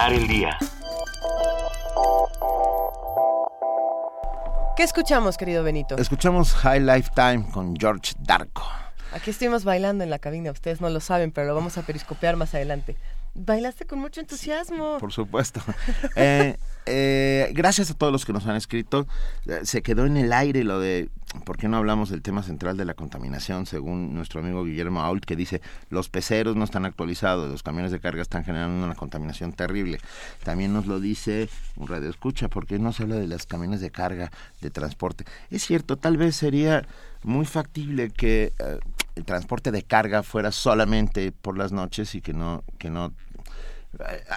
Afinar 0.00 0.12
el 0.14 0.28
día. 0.28 0.58
¿Qué 4.74 4.82
escuchamos, 4.82 5.36
querido 5.36 5.62
Benito? 5.62 5.96
Escuchamos 5.98 6.54
High 6.54 6.80
Lifetime 6.80 7.44
con 7.52 7.76
George 7.76 8.14
Darko. 8.20 8.62
Aquí 9.12 9.30
estuvimos 9.30 9.64
bailando 9.64 10.02
en 10.02 10.08
la 10.08 10.18
cabina, 10.18 10.52
ustedes 10.52 10.80
no 10.80 10.88
lo 10.88 11.00
saben, 11.00 11.32
pero 11.32 11.48
lo 11.48 11.54
vamos 11.54 11.76
a 11.76 11.82
periscopear 11.82 12.36
más 12.36 12.54
adelante. 12.54 12.96
Bailaste 13.34 13.84
con 13.84 13.98
mucho 13.98 14.20
entusiasmo. 14.20 14.96
Por 14.98 15.12
supuesto. 15.12 15.60
Eh, 16.16 16.56
eh, 16.86 17.50
gracias 17.52 17.90
a 17.90 17.94
todos 17.94 18.10
los 18.12 18.24
que 18.24 18.32
nos 18.32 18.46
han 18.46 18.56
escrito. 18.56 19.06
Eh, 19.46 19.60
Se 19.64 19.82
quedó 19.82 20.06
en 20.06 20.16
el 20.16 20.32
aire 20.32 20.64
lo 20.64 20.80
de 20.80 21.10
qué 21.60 21.68
no 21.68 21.76
hablamos 21.76 22.08
del 22.08 22.22
tema 22.22 22.42
central 22.42 22.76
de 22.76 22.84
la 22.84 22.94
contaminación, 22.94 23.66
según 23.66 24.14
nuestro 24.14 24.40
amigo 24.40 24.64
Guillermo 24.64 25.02
Ault, 25.02 25.24
que 25.24 25.36
dice 25.36 25.60
los 25.90 26.08
peceros 26.08 26.56
no 26.56 26.64
están 26.64 26.84
actualizados, 26.86 27.50
los 27.50 27.62
camiones 27.62 27.92
de 27.92 28.00
carga 28.00 28.22
están 28.22 28.44
generando 28.44 28.84
una 28.84 28.94
contaminación 28.94 29.52
terrible. 29.52 30.00
También 30.42 30.72
nos 30.72 30.86
lo 30.86 30.98
dice 30.98 31.48
un 31.76 31.86
radio 31.86 32.08
escucha, 32.08 32.48
¿por 32.48 32.66
qué 32.66 32.78
no 32.78 32.92
se 32.92 33.04
habla 33.04 33.16
de 33.16 33.28
los 33.28 33.46
camiones 33.46 33.80
de 33.80 33.90
carga, 33.90 34.32
de 34.60 34.70
transporte? 34.70 35.24
Es 35.50 35.64
cierto, 35.64 35.96
tal 35.96 36.16
vez 36.16 36.34
sería 36.34 36.86
muy 37.22 37.44
factible 37.44 38.10
que 38.10 38.52
eh, 38.58 38.78
el 39.14 39.24
transporte 39.24 39.70
de 39.70 39.82
carga 39.82 40.22
fuera 40.22 40.52
solamente 40.52 41.30
por 41.30 41.58
las 41.58 41.72
noches 41.72 42.14
y 42.14 42.22
que 42.22 42.32
no 42.32 42.64
que 42.78 42.88
no 42.88 43.12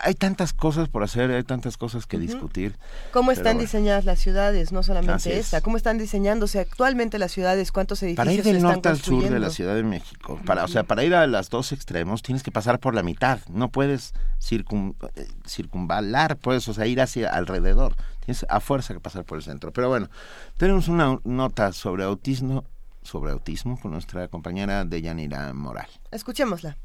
hay 0.02 0.16
tantas 0.16 0.52
cosas 0.52 0.90
por 0.90 1.04
hacer, 1.04 1.30
hay 1.30 1.44
tantas 1.44 1.78
cosas 1.78 2.08
que 2.08 2.18
discutir. 2.18 2.76
¿Cómo 3.12 3.32
están 3.32 3.56
bueno. 3.56 3.62
diseñadas 3.62 4.04
las 4.04 4.20
ciudades? 4.20 4.72
No 4.72 4.82
solamente 4.82 5.32
es. 5.32 5.46
esta. 5.46 5.62
¿Cómo 5.62 5.78
están 5.78 6.00
diseñándose 6.00 6.60
actualmente 6.60 7.20
las 7.20 7.32
ciudades? 7.32 7.72
¿Cuántos 7.72 8.02
edificios 8.02 8.26
Para 8.26 8.34
ir 8.34 8.44
del 8.44 8.62
norte 8.62 8.90
al 8.90 9.00
sur 9.00 9.30
de 9.30 9.40
la 9.40 9.52
Ciudad 9.52 9.76
de 9.76 9.84
México, 9.84 10.40
para, 10.46 10.64
o 10.64 10.68
sea, 10.68 10.84
para 10.84 11.04
ir 11.04 11.14
a 11.14 11.28
los 11.28 11.50
dos 11.50 11.72
extremos 11.72 12.24
tienes 12.24 12.42
que 12.42 12.52
pasar 12.52 12.80
por 12.80 12.96
la 12.96 13.04
mitad, 13.04 13.40
no 13.50 13.70
puedes 13.70 14.14
circun, 14.42 14.96
eh, 15.16 15.28
circunvalar, 15.48 16.38
pues, 16.38 16.68
o 16.68 16.74
sea, 16.74 16.88
ir 16.88 17.00
hacia 17.00 17.30
alrededor, 17.30 17.96
tienes 18.26 18.46
a 18.50 18.60
fuerza 18.60 18.94
que 18.94 19.00
pasar 19.00 19.24
por 19.24 19.38
el 19.38 19.44
centro. 19.44 19.72
Pero 19.72 19.88
bueno, 19.88 20.10
tenemos 20.58 20.88
una 20.88 21.20
nota 21.24 21.74
sobre 21.74 22.04
autismo, 22.04 22.66
sobre 23.04 23.32
autismo 23.32 23.80
con 23.80 23.92
nuestra 23.92 24.28
compañera 24.30 24.84
Deyanira 24.84 25.54
Moral. 25.54 25.88
Escuchémosla. 26.12 26.78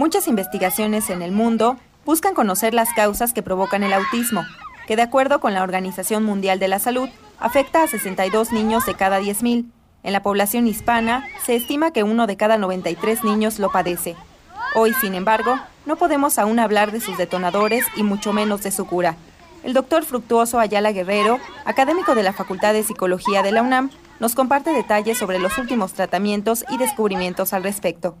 Muchas 0.00 0.28
investigaciones 0.28 1.10
en 1.10 1.20
el 1.20 1.30
mundo 1.30 1.76
buscan 2.06 2.32
conocer 2.32 2.72
las 2.72 2.88
causas 2.94 3.34
que 3.34 3.42
provocan 3.42 3.82
el 3.82 3.92
autismo, 3.92 4.46
que 4.86 4.96
de 4.96 5.02
acuerdo 5.02 5.40
con 5.40 5.52
la 5.52 5.62
Organización 5.62 6.24
Mundial 6.24 6.58
de 6.58 6.68
la 6.68 6.78
Salud, 6.78 7.10
afecta 7.38 7.82
a 7.82 7.86
62 7.86 8.50
niños 8.50 8.86
de 8.86 8.94
cada 8.94 9.20
10.000. 9.20 9.66
En 10.02 10.12
la 10.14 10.22
población 10.22 10.66
hispana, 10.66 11.26
se 11.44 11.54
estima 11.54 11.90
que 11.90 12.02
uno 12.02 12.26
de 12.26 12.38
cada 12.38 12.56
93 12.56 13.24
niños 13.24 13.58
lo 13.58 13.70
padece. 13.70 14.16
Hoy, 14.74 14.94
sin 15.02 15.14
embargo, 15.14 15.60
no 15.84 15.96
podemos 15.96 16.38
aún 16.38 16.60
hablar 16.60 16.92
de 16.92 17.02
sus 17.02 17.18
detonadores 17.18 17.84
y 17.94 18.02
mucho 18.02 18.32
menos 18.32 18.62
de 18.62 18.70
su 18.70 18.86
cura. 18.86 19.16
El 19.64 19.74
doctor 19.74 20.06
Fructuoso 20.06 20.60
Ayala 20.60 20.92
Guerrero, 20.92 21.40
académico 21.66 22.14
de 22.14 22.22
la 22.22 22.32
Facultad 22.32 22.72
de 22.72 22.84
Psicología 22.84 23.42
de 23.42 23.52
la 23.52 23.60
UNAM, 23.60 23.90
nos 24.18 24.34
comparte 24.34 24.72
detalles 24.72 25.18
sobre 25.18 25.38
los 25.38 25.58
últimos 25.58 25.92
tratamientos 25.92 26.64
y 26.70 26.78
descubrimientos 26.78 27.52
al 27.52 27.64
respecto. 27.64 28.16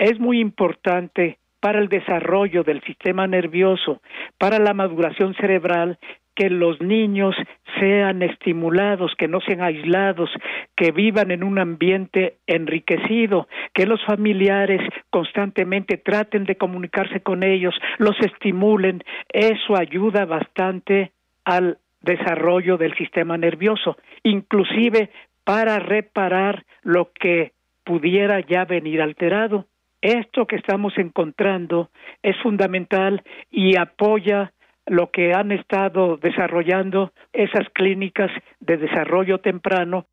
Es 0.00 0.18
muy 0.18 0.40
importante 0.40 1.38
para 1.60 1.78
el 1.78 1.88
desarrollo 1.88 2.64
del 2.64 2.82
sistema 2.82 3.26
nervioso, 3.26 4.00
para 4.38 4.58
la 4.58 4.72
maduración 4.72 5.34
cerebral, 5.34 5.98
que 6.34 6.48
los 6.48 6.80
niños 6.80 7.36
sean 7.78 8.22
estimulados, 8.22 9.12
que 9.18 9.28
no 9.28 9.40
sean 9.42 9.60
aislados, 9.60 10.30
que 10.74 10.90
vivan 10.90 11.30
en 11.30 11.44
un 11.44 11.58
ambiente 11.58 12.38
enriquecido, 12.46 13.46
que 13.74 13.84
los 13.84 14.02
familiares 14.06 14.80
constantemente 15.10 15.98
traten 15.98 16.44
de 16.44 16.56
comunicarse 16.56 17.20
con 17.20 17.42
ellos, 17.42 17.74
los 17.98 18.18
estimulen. 18.20 19.04
Eso 19.28 19.76
ayuda 19.76 20.24
bastante 20.24 21.12
al 21.44 21.76
desarrollo 22.00 22.78
del 22.78 22.94
sistema 22.96 23.36
nervioso, 23.36 23.98
inclusive 24.22 25.10
para 25.44 25.78
reparar 25.78 26.64
lo 26.82 27.10
que 27.12 27.52
pudiera 27.84 28.40
ya 28.40 28.64
venir 28.64 29.02
alterado. 29.02 29.66
Esto 30.02 30.46
que 30.46 30.56
estamos 30.56 30.94
encontrando 30.96 31.90
es 32.22 32.34
fundamental 32.42 33.22
y 33.50 33.76
apoya 33.76 34.52
lo 34.86 35.10
que 35.10 35.34
han 35.34 35.52
estado 35.52 36.16
desarrollando 36.16 37.12
esas 37.32 37.68
clínicas 37.74 38.30
de 38.60 38.78
desarrollo 38.78 39.38
temprano 39.38 40.06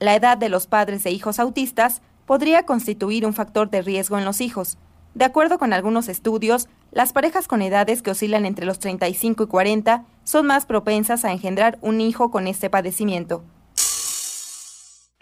La 0.00 0.16
edad 0.16 0.36
de 0.36 0.48
los 0.48 0.66
padres 0.66 1.04
de 1.04 1.10
hijos 1.10 1.38
autistas 1.38 2.02
podría 2.26 2.66
constituir 2.66 3.24
un 3.24 3.32
factor 3.32 3.70
de 3.70 3.80
riesgo 3.80 4.18
en 4.18 4.24
los 4.24 4.40
hijos. 4.40 4.76
De 5.14 5.24
acuerdo 5.24 5.58
con 5.58 5.72
algunos 5.72 6.08
estudios, 6.08 6.68
las 6.90 7.12
parejas 7.12 7.46
con 7.46 7.62
edades 7.62 8.02
que 8.02 8.10
oscilan 8.10 8.44
entre 8.44 8.66
los 8.66 8.80
35 8.80 9.44
y 9.44 9.46
40 9.46 10.04
son 10.24 10.46
más 10.46 10.66
propensas 10.66 11.24
a 11.24 11.30
engendrar 11.30 11.78
un 11.80 12.00
hijo 12.00 12.30
con 12.32 12.48
este 12.48 12.68
padecimiento. 12.70 13.44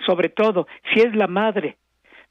sobre 0.04 0.30
todo 0.30 0.66
si 0.92 1.00
es 1.00 1.14
la 1.14 1.28
madre, 1.28 1.78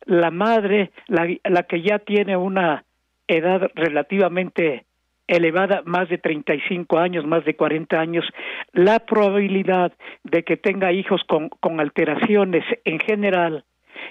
la 0.06 0.32
madre, 0.32 0.92
la, 1.08 1.28
la 1.44 1.64
que 1.64 1.82
ya 1.82 2.00
tiene 2.00 2.38
una 2.38 2.86
edad 3.28 3.72
relativamente 3.76 4.86
elevada, 5.28 5.82
más 5.86 6.10
de 6.10 6.18
35 6.18 7.00
años, 7.00 7.26
más 7.26 7.46
de 7.46 7.56
40 7.56 8.00
años, 8.00 8.26
la 8.74 9.00
probabilidad 9.00 9.94
de 10.24 10.44
que 10.44 10.58
tenga 10.58 10.92
hijos 10.92 11.22
con, 11.28 11.50
con 11.50 11.80
alteraciones 11.80 12.66
en 12.84 13.00
general 13.00 13.64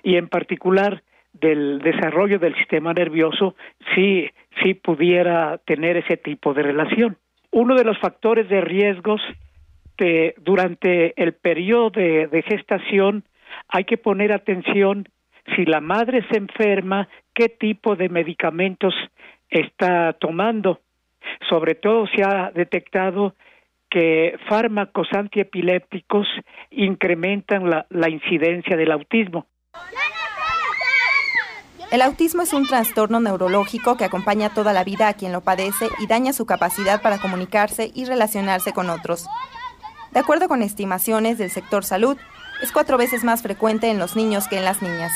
y 0.02 0.16
en 0.16 0.28
particular 0.28 1.02
del 1.32 1.80
desarrollo 1.80 2.38
del 2.38 2.54
sistema 2.56 2.92
nervioso, 2.92 3.54
sí, 3.94 4.30
sí 4.62 4.74
pudiera 4.74 5.58
tener 5.66 5.98
ese 5.98 6.16
tipo 6.16 6.54
de 6.54 6.62
relación. 6.62 7.18
Uno 7.52 7.74
de 7.76 7.84
los 7.84 7.98
factores 7.98 8.48
de 8.48 8.60
riesgos 8.62 9.20
que 9.96 10.34
durante 10.38 11.20
el 11.22 11.34
periodo 11.34 11.90
de, 11.90 12.28
de 12.28 12.42
gestación 12.42 13.24
hay 13.68 13.84
que 13.84 13.98
poner 13.98 14.32
atención 14.32 15.06
si 15.54 15.64
la 15.64 15.80
madre 15.80 16.26
se 16.30 16.38
enferma, 16.38 17.08
qué 17.34 17.48
tipo 17.48 17.96
de 17.96 18.08
medicamentos 18.08 18.94
está 19.48 20.12
tomando. 20.14 20.80
Sobre 21.48 21.74
todo 21.74 22.06
se 22.14 22.22
ha 22.22 22.50
detectado 22.50 23.34
que 23.90 24.38
fármacos 24.48 25.08
antiepilépticos 25.12 26.26
incrementan 26.70 27.68
la, 27.68 28.08
incidencia 28.08 28.76
del 28.76 28.92
autismo. 28.92 29.46
El 31.90 32.02
autismo 32.02 32.42
es 32.42 32.52
un 32.52 32.68
trastorno 32.68 33.18
neurológico 33.18 33.96
que 33.96 34.04
acompaña 34.04 34.54
toda 34.54 34.72
la 34.72 34.84
vida 34.84 35.08
a 35.08 35.14
quien 35.14 35.32
lo 35.32 35.40
padece 35.40 35.88
y 35.98 36.06
daña 36.06 36.32
su 36.32 36.46
capacidad 36.46 37.02
para 37.02 37.18
comunicarse 37.18 37.90
y 37.92 38.04
relacionarse 38.04 38.72
con 38.72 38.90
otros. 38.90 39.26
De 40.12 40.20
acuerdo 40.20 40.46
con 40.46 40.62
estimaciones 40.62 41.36
del 41.38 41.50
sector 41.50 41.84
salud, 41.84 42.16
es 42.62 42.70
cuatro 42.70 42.96
veces 42.96 43.24
más 43.24 43.42
frecuente 43.42 43.90
en 43.90 43.98
los 43.98 44.14
niños 44.14 44.46
que 44.46 44.58
en 44.58 44.64
las 44.64 44.82
niñas. 44.82 45.12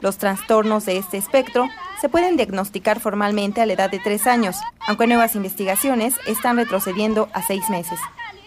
Los 0.00 0.18
trastornos 0.18 0.86
de 0.86 0.98
este 0.98 1.16
espectro 1.16 1.68
se 2.00 2.08
pueden 2.08 2.36
diagnosticar 2.36 3.00
formalmente 3.00 3.60
a 3.60 3.66
la 3.66 3.72
edad 3.72 3.90
de 3.90 3.98
tres 3.98 4.26
años, 4.26 4.56
aunque 4.86 5.06
nuevas 5.06 5.34
investigaciones 5.34 6.14
están 6.26 6.56
retrocediendo 6.56 7.28
a 7.32 7.42
seis 7.42 7.68
meses. 7.68 7.98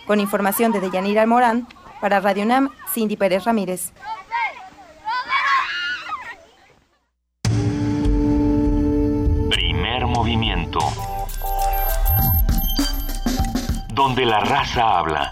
Con 0.07 0.19
información 0.19 0.71
de 0.71 0.79
Deyanira 0.79 1.25
Morán, 1.25 1.67
para 1.99 2.19
Radio 2.19 2.43
UNAM, 2.43 2.69
Cindy 2.93 3.17
Pérez 3.17 3.43
Ramírez. 3.43 3.93
Primer 9.49 10.07
movimiento. 10.07 10.79
Donde 13.93 14.25
la 14.25 14.39
raza 14.39 14.97
habla. 14.97 15.31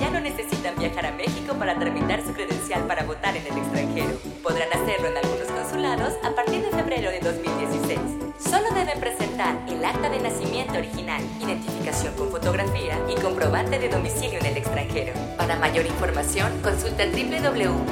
viajar 0.81 1.05
a 1.05 1.11
México 1.11 1.53
para 1.59 1.77
tramitar 1.77 2.25
su 2.25 2.33
credencial 2.33 2.87
para 2.87 3.03
votar 3.03 3.37
en 3.37 3.45
el 3.45 3.55
extranjero. 3.55 4.17
Podrán 4.41 4.67
hacerlo 4.73 5.09
en 5.09 5.17
algunos 5.17 5.47
consulados 5.47 6.13
a 6.23 6.31
partir 6.31 6.63
de 6.63 6.71
febrero 6.71 7.11
de 7.11 7.19
2016. 7.19 7.99
Solo 8.39 8.71
deben 8.73 8.99
presentar 8.99 9.55
el 9.69 9.85
acta 9.85 10.09
de 10.09 10.19
nacimiento 10.19 10.73
original, 10.73 11.21
identificación 11.39 12.15
con 12.15 12.31
fotografía 12.31 12.99
y 13.07 13.13
comprobante 13.21 13.77
de 13.77 13.89
domicilio 13.89 14.39
en 14.39 14.45
el 14.47 14.57
extranjero. 14.57 15.13
Para 15.37 15.55
mayor 15.57 15.85
información, 15.85 16.51
consulta 16.63 17.05
www.ine.mx 17.05 17.91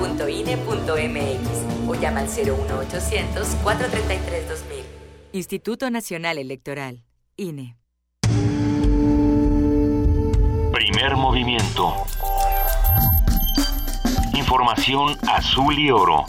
o 1.88 1.96
llama 1.96 2.22
al 2.22 2.28
01800 2.28 3.48
433 3.64 4.50
2000. 4.50 4.84
Instituto 5.34 5.92
Nacional 5.92 6.40
Electoral, 6.40 7.04
INE. 7.38 7.76
Primer 10.74 11.16
movimiento. 11.16 11.94
Información 14.50 15.16
azul 15.28 15.78
y 15.78 15.92
oro. 15.92 16.26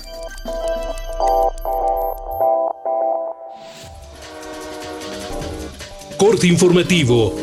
Corte 6.18 6.46
informativo. 6.46 7.34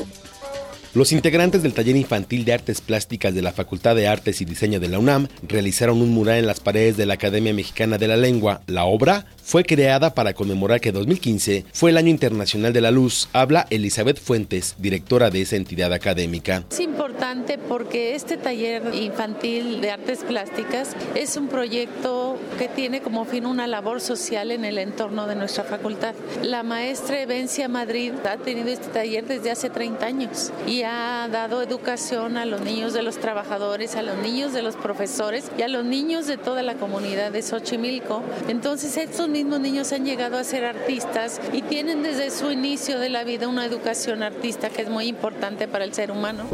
Los 0.94 1.14
integrantes 1.14 1.64
del 1.64 1.74
taller 1.74 1.96
infantil 1.96 2.46
de 2.46 2.54
artes 2.54 2.82
plásticas 2.82 3.34
de 3.34 3.42
la 3.42 3.54
Facultad 3.54 3.96
de 3.96 4.08
Artes 4.08 4.40
y 4.42 4.46
Diseño 4.46 4.80
de 4.80 4.88
la 4.88 5.00
UNAM 5.00 5.30
realizaron 5.48 6.00
un 6.00 6.12
mural 6.12 6.38
en 6.38 6.46
las 6.46 6.60
paredes 6.60 6.96
de 6.96 7.08
la 7.08 7.16
Academia 7.16 7.56
Mexicana 7.56 7.98
de 7.98 8.08
la 8.08 8.16
Lengua. 8.16 8.62
La 8.68 8.86
obra 8.86 9.26
fue 9.48 9.64
creada 9.64 10.14
para 10.14 10.34
conmemorar 10.34 10.82
que 10.82 10.92
2015 10.92 11.64
fue 11.72 11.92
el 11.92 11.98
Año 11.98 12.10
Internacional 12.10 12.74
de 12.74 12.82
la 12.82 12.92
Luz. 12.92 13.30
Habla 13.32 13.66
Elizabeth 13.70 14.20
Fuentes, 14.20 14.76
directora 14.78 15.30
de 15.30 15.42
esa 15.42 15.56
entidad 15.56 15.94
académica. 15.94 16.66
Es 16.70 16.82
importante 16.82 17.58
porque 17.58 18.14
este 18.14 18.36
taller 18.36 18.94
infantil 18.94 19.80
de 19.80 19.92
artes 19.92 20.26
plásticas 20.28 20.98
es 21.16 21.38
un 21.38 21.48
proyecto 21.48 22.38
que 22.60 22.68
tiene 22.68 23.00
como 23.00 23.24
fin 23.24 23.46
una 23.46 23.68
labor 23.68 24.02
social 24.02 24.52
en 24.52 24.66
el 24.66 24.78
entorno 24.80 25.28
de 25.28 25.36
nuestra 25.36 25.64
facultad. 25.64 26.14
La 26.44 26.64
maestra 26.64 27.22
Evencia 27.22 27.70
Madrid 27.70 28.12
ha 28.30 28.36
tenido 28.36 28.68
este 28.68 28.90
taller 28.90 29.28
desde 29.28 29.52
hace 29.52 29.70
30 29.70 30.06
años 30.06 30.52
y 30.68 30.82
ha 30.84 31.30
dado 31.32 31.62
educación 31.62 32.36
a 32.36 32.46
los 32.46 32.60
niños 32.60 32.92
de 32.92 33.02
los 33.02 33.18
trabajadores, 33.18 33.96
a 33.96 34.02
los 34.02 34.18
niños 34.18 34.52
de 34.52 34.62
los 34.62 34.76
profesores 34.76 35.50
y 35.58 35.62
a 35.62 35.70
los 35.70 35.86
niños 35.86 36.28
de 36.28 36.36
toda 36.36 36.64
la 36.64 36.74
comunidad 36.74 37.32
de 37.32 37.42
Xochimilco. 37.42 38.22
Entonces 38.50 38.98
estos 38.98 39.30
mismos 39.38 39.60
niños 39.60 39.92
han 39.94 40.04
llegado 40.04 40.38
a 40.38 40.44
ser 40.44 40.66
artistas 40.66 41.40
y 41.54 41.62
tienen 41.62 42.02
desde 42.02 42.32
su 42.32 42.52
inicio 42.52 42.98
de 42.98 43.10
la 43.10 43.24
vida 43.24 43.48
una 43.48 43.66
educación 43.66 44.24
artista 44.24 44.70
que 44.70 44.82
es 44.82 44.90
muy 44.90 45.06
importante 45.06 45.68
para 45.68 45.86
el 45.86 45.94
ser 45.94 46.10
humano. 46.10 46.46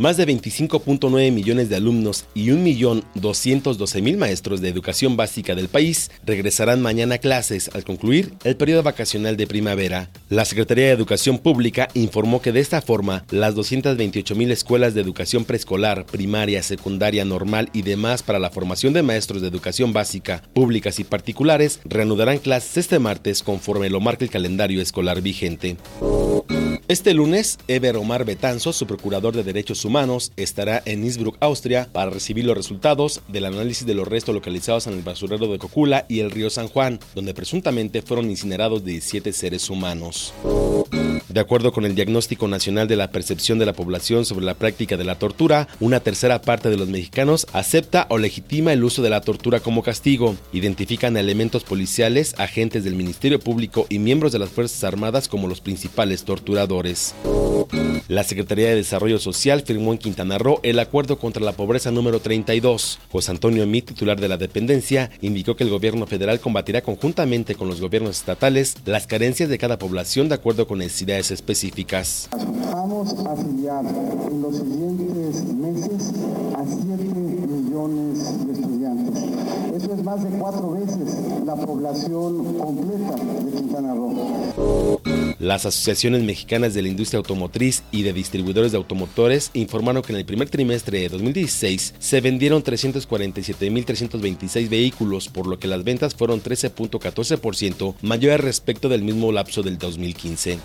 Más 0.00 0.16
de 0.16 0.26
25.9 0.26 1.30
millones 1.30 1.68
de 1.68 1.76
alumnos 1.76 2.24
y 2.32 2.46
1.212.000 2.46 4.16
maestros 4.16 4.62
de 4.62 4.70
educación 4.70 5.14
básica 5.18 5.54
del 5.54 5.68
país 5.68 6.10
regresarán 6.24 6.80
mañana 6.80 7.16
a 7.16 7.18
clases 7.18 7.70
al 7.74 7.84
concluir 7.84 8.32
el 8.44 8.56
periodo 8.56 8.82
vacacional 8.82 9.36
de 9.36 9.46
primavera. 9.46 10.08
La 10.30 10.46
Secretaría 10.46 10.86
de 10.86 10.92
Educación 10.92 11.36
Pública 11.36 11.88
informó 11.92 12.40
que 12.40 12.50
de 12.50 12.60
esta 12.60 12.80
forma 12.80 13.26
las 13.30 13.54
228.000 13.54 14.50
escuelas 14.50 14.94
de 14.94 15.02
educación 15.02 15.44
preescolar, 15.44 16.06
primaria, 16.06 16.62
secundaria, 16.62 17.26
normal 17.26 17.68
y 17.74 17.82
demás 17.82 18.22
para 18.22 18.38
la 18.38 18.48
formación 18.48 18.94
de 18.94 19.02
maestros 19.02 19.42
de 19.42 19.48
educación 19.48 19.92
básica, 19.92 20.42
públicas 20.54 20.98
y 20.98 21.04
particulares 21.04 21.78
reanudarán 21.84 22.38
clases 22.38 22.78
este 22.78 22.98
martes 22.98 23.42
conforme 23.42 23.90
lo 23.90 24.00
marca 24.00 24.24
el 24.24 24.30
calendario 24.30 24.80
escolar 24.80 25.20
vigente. 25.20 25.76
Este 26.90 27.14
lunes, 27.14 27.60
Eber 27.68 27.96
Omar 27.96 28.24
Betanzo, 28.24 28.72
su 28.72 28.84
procurador 28.84 29.32
de 29.32 29.44
Derechos 29.44 29.84
Humanos, 29.84 30.32
estará 30.34 30.82
en 30.86 31.04
Innsbruck, 31.04 31.36
Austria, 31.38 31.88
para 31.92 32.10
recibir 32.10 32.44
los 32.44 32.56
resultados 32.56 33.20
del 33.28 33.44
análisis 33.44 33.86
de 33.86 33.94
los 33.94 34.08
restos 34.08 34.34
localizados 34.34 34.88
en 34.88 34.94
el 34.94 35.02
basurero 35.02 35.46
de 35.46 35.60
Cocula 35.60 36.04
y 36.08 36.18
el 36.18 36.32
río 36.32 36.50
San 36.50 36.66
Juan, 36.66 36.98
donde 37.14 37.32
presuntamente 37.32 38.02
fueron 38.02 38.28
incinerados 38.28 38.84
17 38.84 39.32
seres 39.32 39.70
humanos. 39.70 40.34
De 41.30 41.38
acuerdo 41.38 41.70
con 41.70 41.84
el 41.84 41.94
Diagnóstico 41.94 42.48
Nacional 42.48 42.88
de 42.88 42.96
la 42.96 43.12
Percepción 43.12 43.60
de 43.60 43.66
la 43.66 43.72
Población 43.72 44.24
sobre 44.24 44.44
la 44.44 44.54
práctica 44.54 44.96
de 44.96 45.04
la 45.04 45.14
tortura, 45.14 45.68
una 45.78 46.00
tercera 46.00 46.42
parte 46.42 46.70
de 46.70 46.76
los 46.76 46.88
mexicanos 46.88 47.46
acepta 47.52 48.06
o 48.08 48.18
legitima 48.18 48.72
el 48.72 48.82
uso 48.82 49.00
de 49.00 49.10
la 49.10 49.20
tortura 49.20 49.60
como 49.60 49.84
castigo. 49.84 50.34
Identifican 50.52 51.16
a 51.16 51.20
elementos 51.20 51.62
policiales, 51.62 52.34
agentes 52.36 52.82
del 52.82 52.96
Ministerio 52.96 53.38
Público 53.38 53.86
y 53.88 54.00
miembros 54.00 54.32
de 54.32 54.40
las 54.40 54.48
Fuerzas 54.48 54.82
Armadas 54.82 55.28
como 55.28 55.46
los 55.46 55.60
principales 55.60 56.24
torturadores. 56.24 57.14
La 58.08 58.24
Secretaría 58.24 58.68
de 58.68 58.74
Desarrollo 58.74 59.20
Social 59.20 59.62
firmó 59.62 59.92
en 59.92 59.98
Quintana 59.98 60.38
Roo 60.38 60.58
el 60.64 60.80
acuerdo 60.80 61.18
contra 61.18 61.44
la 61.44 61.52
pobreza 61.52 61.92
número 61.92 62.18
32. 62.18 62.98
José 63.08 63.30
Antonio 63.30 63.62
Emí, 63.62 63.82
titular 63.82 64.18
de 64.20 64.28
la 64.28 64.36
dependencia, 64.36 65.10
indicó 65.20 65.54
que 65.54 65.62
el 65.62 65.70
gobierno 65.70 66.06
federal 66.06 66.40
combatirá 66.40 66.80
conjuntamente 66.80 67.54
con 67.54 67.68
los 67.68 67.80
gobiernos 67.80 68.18
estatales 68.18 68.74
las 68.84 69.06
carencias 69.06 69.48
de 69.48 69.58
cada 69.58 69.78
población 69.78 70.28
de 70.28 70.34
acuerdo 70.34 70.66
con 70.66 70.78
necesidades 70.78 71.19
específicas. 71.30 72.30
Vamos 72.72 73.14
a 73.26 73.32
afiliar 73.32 73.84
en 73.84 74.40
los 74.40 74.56
siguientes 74.56 75.44
meses 75.54 76.12
a 76.56 76.64
7 76.64 77.04
millones 77.46 78.46
de 78.46 78.52
estudiantes. 78.52 79.22
Eso 79.76 79.92
es 79.94 80.02
más 80.02 80.24
de 80.24 80.30
cuatro 80.38 80.70
veces 80.70 81.18
la 81.44 81.56
población 81.56 82.56
completa 82.56 83.16
de 83.44 83.52
Quintana 83.52 83.94
Roo. 83.94 84.98
Las 85.38 85.64
asociaciones 85.64 86.22
mexicanas 86.22 86.74
de 86.74 86.82
la 86.82 86.88
industria 86.88 87.16
automotriz 87.16 87.82
y 87.90 88.02
de 88.02 88.12
distribuidores 88.12 88.72
de 88.72 88.78
automotores 88.78 89.50
informaron 89.54 90.02
que 90.02 90.12
en 90.12 90.18
el 90.18 90.26
primer 90.26 90.50
trimestre 90.50 91.00
de 91.00 91.08
2016 91.08 91.94
se 91.98 92.20
vendieron 92.20 92.62
347.326 92.62 94.68
vehículos, 94.68 95.28
por 95.28 95.46
lo 95.46 95.58
que 95.58 95.66
las 95.66 95.82
ventas 95.82 96.14
fueron 96.14 96.42
13.14% 96.42 97.94
mayores 98.02 98.42
respecto 98.42 98.90
del 98.90 99.02
mismo 99.02 99.32
lapso 99.32 99.62
del 99.62 99.78
2015. 99.78 100.58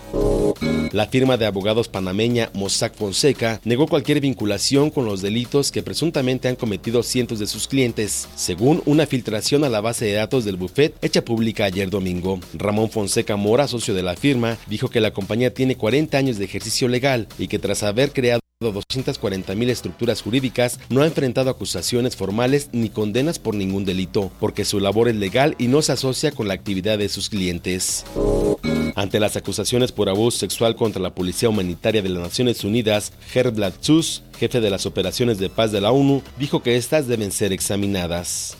La 0.92 1.06
firma 1.06 1.36
de 1.36 1.46
abogados 1.46 1.88
panameña 1.88 2.50
Mossack 2.54 2.94
Fonseca 2.94 3.60
negó 3.64 3.86
cualquier 3.86 4.20
vinculación 4.20 4.90
con 4.90 5.04
los 5.04 5.20
delitos 5.22 5.70
que 5.70 5.82
presuntamente 5.82 6.48
han 6.48 6.56
cometido 6.56 7.02
cientos 7.02 7.38
de 7.38 7.46
sus 7.46 7.68
clientes, 7.68 8.28
según 8.34 8.82
una 8.86 9.06
filtración 9.06 9.64
a 9.64 9.68
la 9.68 9.80
base 9.80 10.06
de 10.06 10.12
datos 10.12 10.44
del 10.44 10.56
buffet 10.56 10.94
hecha 11.02 11.24
pública 11.24 11.64
ayer 11.64 11.90
domingo. 11.90 12.40
Ramón 12.54 12.90
Fonseca 12.90 13.36
Mora, 13.36 13.68
socio 13.68 13.94
de 13.94 14.02
la 14.02 14.16
firma, 14.16 14.56
dijo 14.68 14.88
que 14.88 15.00
la 15.00 15.12
compañía 15.12 15.52
tiene 15.52 15.76
40 15.76 16.16
años 16.16 16.38
de 16.38 16.44
ejercicio 16.44 16.88
legal 16.88 17.28
y 17.38 17.48
que 17.48 17.58
tras 17.58 17.82
haber 17.82 18.12
creado 18.12 18.40
240.000 18.62 19.68
estructuras 19.68 20.22
jurídicas 20.22 20.80
no 20.88 21.02
ha 21.02 21.06
enfrentado 21.06 21.50
acusaciones 21.50 22.16
formales 22.16 22.70
ni 22.72 22.88
condenas 22.88 23.38
por 23.38 23.54
ningún 23.54 23.84
delito, 23.84 24.32
porque 24.40 24.64
su 24.64 24.80
labor 24.80 25.08
es 25.08 25.16
legal 25.16 25.54
y 25.58 25.68
no 25.68 25.82
se 25.82 25.92
asocia 25.92 26.32
con 26.32 26.48
la 26.48 26.54
actividad 26.54 26.96
de 26.96 27.10
sus 27.10 27.28
clientes. 27.28 28.04
Ante 28.96 29.20
las 29.20 29.36
acusaciones 29.36 29.92
por 29.92 30.08
abuso 30.08 30.38
sexual 30.38 30.74
contra 30.74 31.02
la 31.02 31.14
Policía 31.14 31.50
Humanitaria 31.50 32.00
de 32.00 32.08
las 32.08 32.22
Naciones 32.22 32.64
Unidas, 32.64 33.12
Herb 33.34 33.54
Sus, 33.80 34.22
jefe 34.36 34.60
de 34.60 34.70
las 34.70 34.86
operaciones 34.86 35.38
de 35.38 35.48
paz 35.48 35.72
de 35.72 35.80
la 35.80 35.90
ONU, 35.90 36.22
dijo 36.38 36.62
que 36.62 36.76
estas 36.76 37.08
deben 37.08 37.32
ser 37.32 37.52
examinadas. 37.52 38.58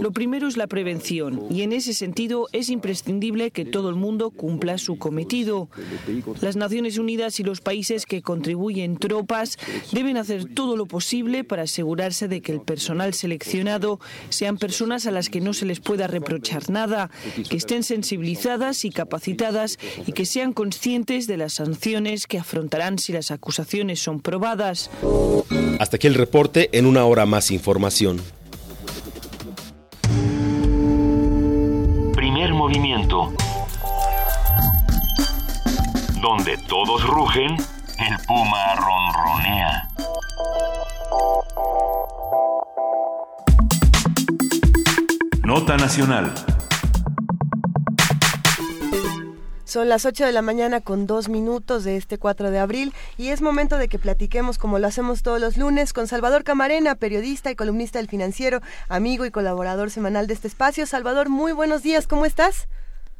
Lo 0.00 0.12
primero 0.12 0.48
es 0.48 0.56
la 0.56 0.66
prevención 0.66 1.42
y 1.50 1.62
en 1.62 1.72
ese 1.72 1.92
sentido 1.92 2.46
es 2.52 2.68
imprescindible 2.68 3.50
que 3.50 3.64
todo 3.64 3.90
el 3.90 3.96
mundo 3.96 4.30
cumpla 4.30 4.78
su 4.78 4.96
cometido. 4.98 5.68
Las 6.40 6.56
Naciones 6.56 6.98
Unidas 6.98 7.40
y 7.40 7.42
los 7.42 7.60
países 7.60 8.06
que 8.06 8.22
contribuyen 8.22 8.96
tropas 8.96 9.58
deben 9.92 10.16
hacer 10.16 10.46
todo 10.54 10.76
lo 10.76 10.86
posible 10.86 11.42
para 11.44 11.62
asegurarse 11.62 12.28
de 12.28 12.40
que 12.40 12.52
el 12.52 12.60
personal 12.60 13.12
seleccionado 13.14 13.98
sean 14.28 14.56
personas 14.56 15.06
a 15.06 15.10
las 15.10 15.28
que 15.28 15.40
no 15.40 15.52
se 15.52 15.66
les 15.66 15.80
pueda 15.80 16.06
reprochar 16.06 16.70
nada, 16.70 17.10
que 17.48 17.56
estén 17.56 17.82
sensibilizadas 17.82 18.84
y 18.84 18.90
capacitadas 18.90 19.78
y 20.06 20.12
que 20.12 20.26
sean 20.26 20.52
conscientes 20.52 21.26
de 21.26 21.36
las 21.36 21.54
sanciones 21.54 22.26
que 22.26 22.38
afrontarán 22.38 22.98
si 22.98 23.12
las 23.12 23.30
acusaciones 23.30 23.79
son 24.00 24.20
probadas. 24.20 24.90
Hasta 25.78 25.96
aquí 25.96 26.06
el 26.06 26.14
reporte, 26.14 26.68
en 26.72 26.86
una 26.86 27.04
hora 27.04 27.26
más 27.26 27.50
información. 27.50 28.20
Primer 32.14 32.52
movimiento. 32.52 33.32
Donde 36.20 36.56
todos 36.68 37.06
rugen, 37.06 37.56
el 37.56 38.26
puma 38.26 38.74
ronronea. 38.76 39.88
Nota 45.44 45.76
nacional. 45.76 46.32
Son 49.70 49.88
las 49.88 50.04
8 50.04 50.26
de 50.26 50.32
la 50.32 50.42
mañana 50.42 50.80
con 50.80 51.06
dos 51.06 51.28
minutos 51.28 51.84
de 51.84 51.96
este 51.96 52.18
4 52.18 52.50
de 52.50 52.58
abril 52.58 52.92
y 53.16 53.28
es 53.28 53.40
momento 53.40 53.78
de 53.78 53.86
que 53.86 54.00
platiquemos 54.00 54.58
como 54.58 54.80
lo 54.80 54.88
hacemos 54.88 55.22
todos 55.22 55.40
los 55.40 55.56
lunes 55.56 55.92
con 55.92 56.08
Salvador 56.08 56.42
Camarena, 56.42 56.96
periodista 56.96 57.52
y 57.52 57.54
columnista 57.54 58.00
del 58.00 58.08
financiero, 58.08 58.58
amigo 58.88 59.26
y 59.26 59.30
colaborador 59.30 59.90
semanal 59.90 60.26
de 60.26 60.34
este 60.34 60.48
espacio. 60.48 60.86
Salvador, 60.86 61.28
muy 61.28 61.52
buenos 61.52 61.84
días, 61.84 62.08
¿cómo 62.08 62.26
estás? 62.26 62.66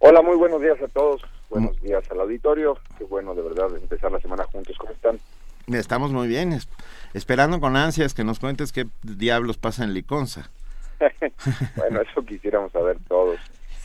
Hola, 0.01 0.23
muy 0.23 0.35
buenos 0.37 0.61
días 0.61 0.77
a 0.83 0.89
todos. 0.89 1.23
buenos 1.51 1.81
días 1.83 2.03
al 2.11 2.21
auditorio. 2.21 2.77
Qué 2.99 3.05
bueno 3.05 3.33
de 3.37 3.43
verdad 3.43 3.69
empezar 3.81 4.11
la 4.11 4.19
semana 4.19 4.43
juntos. 4.51 4.77
¿Cómo 4.77 4.91
están? 4.91 5.21
Estamos 5.69 6.11
muy 6.11 6.27
bien, 6.27 6.53
es- 6.53 6.69
esperando 7.15 7.61
con 7.61 7.77
ansias 7.77 8.13
que 8.13 8.25
nos 8.25 8.41
cuentes 8.41 8.73
qué 8.73 8.89
diablos 9.05 9.57
pasa 9.57 9.85
en 9.85 9.95
Liconza. 9.95 10.51
bueno, 11.77 12.01
eso 12.01 12.25
quisiéramos 12.27 12.73
saber 12.73 12.99
todos. 13.07 13.39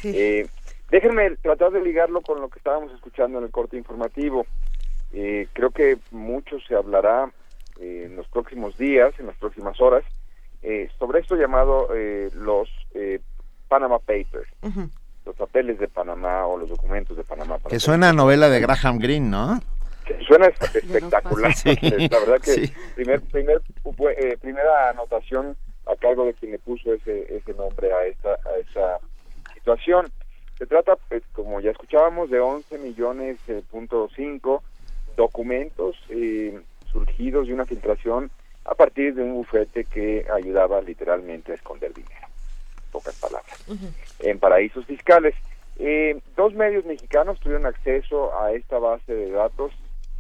Eh, 0.04 0.48
déjenme 0.90 1.36
tratar 1.38 1.72
de 1.72 1.82
ligarlo 1.82 2.22
con 2.22 2.42
lo 2.42 2.50
que 2.50 2.60
estábamos 2.60 2.92
escuchando 2.94 3.38
en 3.40 3.46
el 3.46 3.52
corte 3.52 3.78
informativo. 3.78 4.46
Eh, 5.14 5.48
creo 5.54 5.72
que 5.72 5.98
mucho 6.12 6.60
se 6.68 6.76
hablará 6.76 7.32
eh, 7.80 8.04
en 8.08 8.16
los 8.16 8.28
próximos 8.28 8.78
días, 8.78 9.14
en 9.20 9.28
las 9.28 9.36
próximas 9.38 9.80
horas, 9.82 10.04
eh, 10.62 10.90
sobre 10.98 11.20
esto 11.20 11.36
llamado 11.36 11.90
eh, 11.96 12.30
los 12.34 12.70
eh, 12.94 13.20
Panama 13.68 14.00
Papers, 14.00 14.50
los 15.26 15.36
papeles 15.36 15.80
de 15.80 15.88
Panamá 15.88 16.46
o 16.48 16.58
los 16.58 16.70
documentos 16.70 17.16
de 17.18 17.24
Panamá. 17.24 17.58
para 17.58 17.70
Que 17.70 17.80
suena 17.80 18.10
a 18.10 18.14
novela 18.14 18.50
de 18.50 18.60
Graham 18.60 19.00
Greene, 19.00 19.30
¿no? 19.30 19.60
que 20.06 20.20
suena 20.24 20.46
espe- 20.48 20.76
espectacular. 20.84 21.52
Sí. 21.56 21.76
La 22.12 22.20
verdad 22.20 22.40
que 22.40 22.52
Sí. 22.52 22.74
primer, 22.94 23.22
eh, 24.18 24.38
primera 24.40 24.90
anotación 24.92 25.56
a 25.88 25.96
cargo 25.96 26.26
de 26.26 26.34
quien 26.36 26.52
le 26.52 26.60
puso 26.60 26.94
ese, 26.94 27.36
ese 27.36 27.54
nombre 27.56 27.92
a 27.92 28.06
esta, 28.06 28.30
a 28.34 28.58
esa 28.60 29.00
situación. 29.56 30.06
Se 30.58 30.66
trata, 30.66 30.96
pues, 31.10 31.24
como 31.34 31.60
ya 31.60 31.72
escuchábamos, 31.72 32.30
de 32.30 32.40
11 32.40 32.78
millones 32.80 33.38
eh, 33.48 33.62
punto 33.70 34.10
cinco 34.16 34.64
documentos 35.18 35.96
eh, 36.10 36.60
surgidos 36.92 37.48
de 37.48 37.54
una 37.54 37.66
filtración 37.66 38.32
a 38.66 38.74
partir 38.76 39.14
de 39.16 39.24
un 39.24 39.34
bufete 39.34 39.86
que 39.86 40.26
ayudaba 40.34 40.82
literalmente 40.82 41.52
a 41.52 41.56
esconder 41.56 41.94
dinero. 41.94 42.28
En 42.86 42.92
pocas 42.92 43.20
palabras 43.20 43.66
en 44.20 44.40
paraísos 44.40 44.86
fiscales. 44.86 45.36
Eh, 45.78 46.20
dos 46.36 46.54
medios 46.54 46.86
mexicanos 46.86 47.40
tuvieron 47.40 47.66
acceso 47.66 48.38
a 48.40 48.54
esta 48.54 48.80
base 48.80 49.14
de 49.14 49.32
datos 49.32 49.74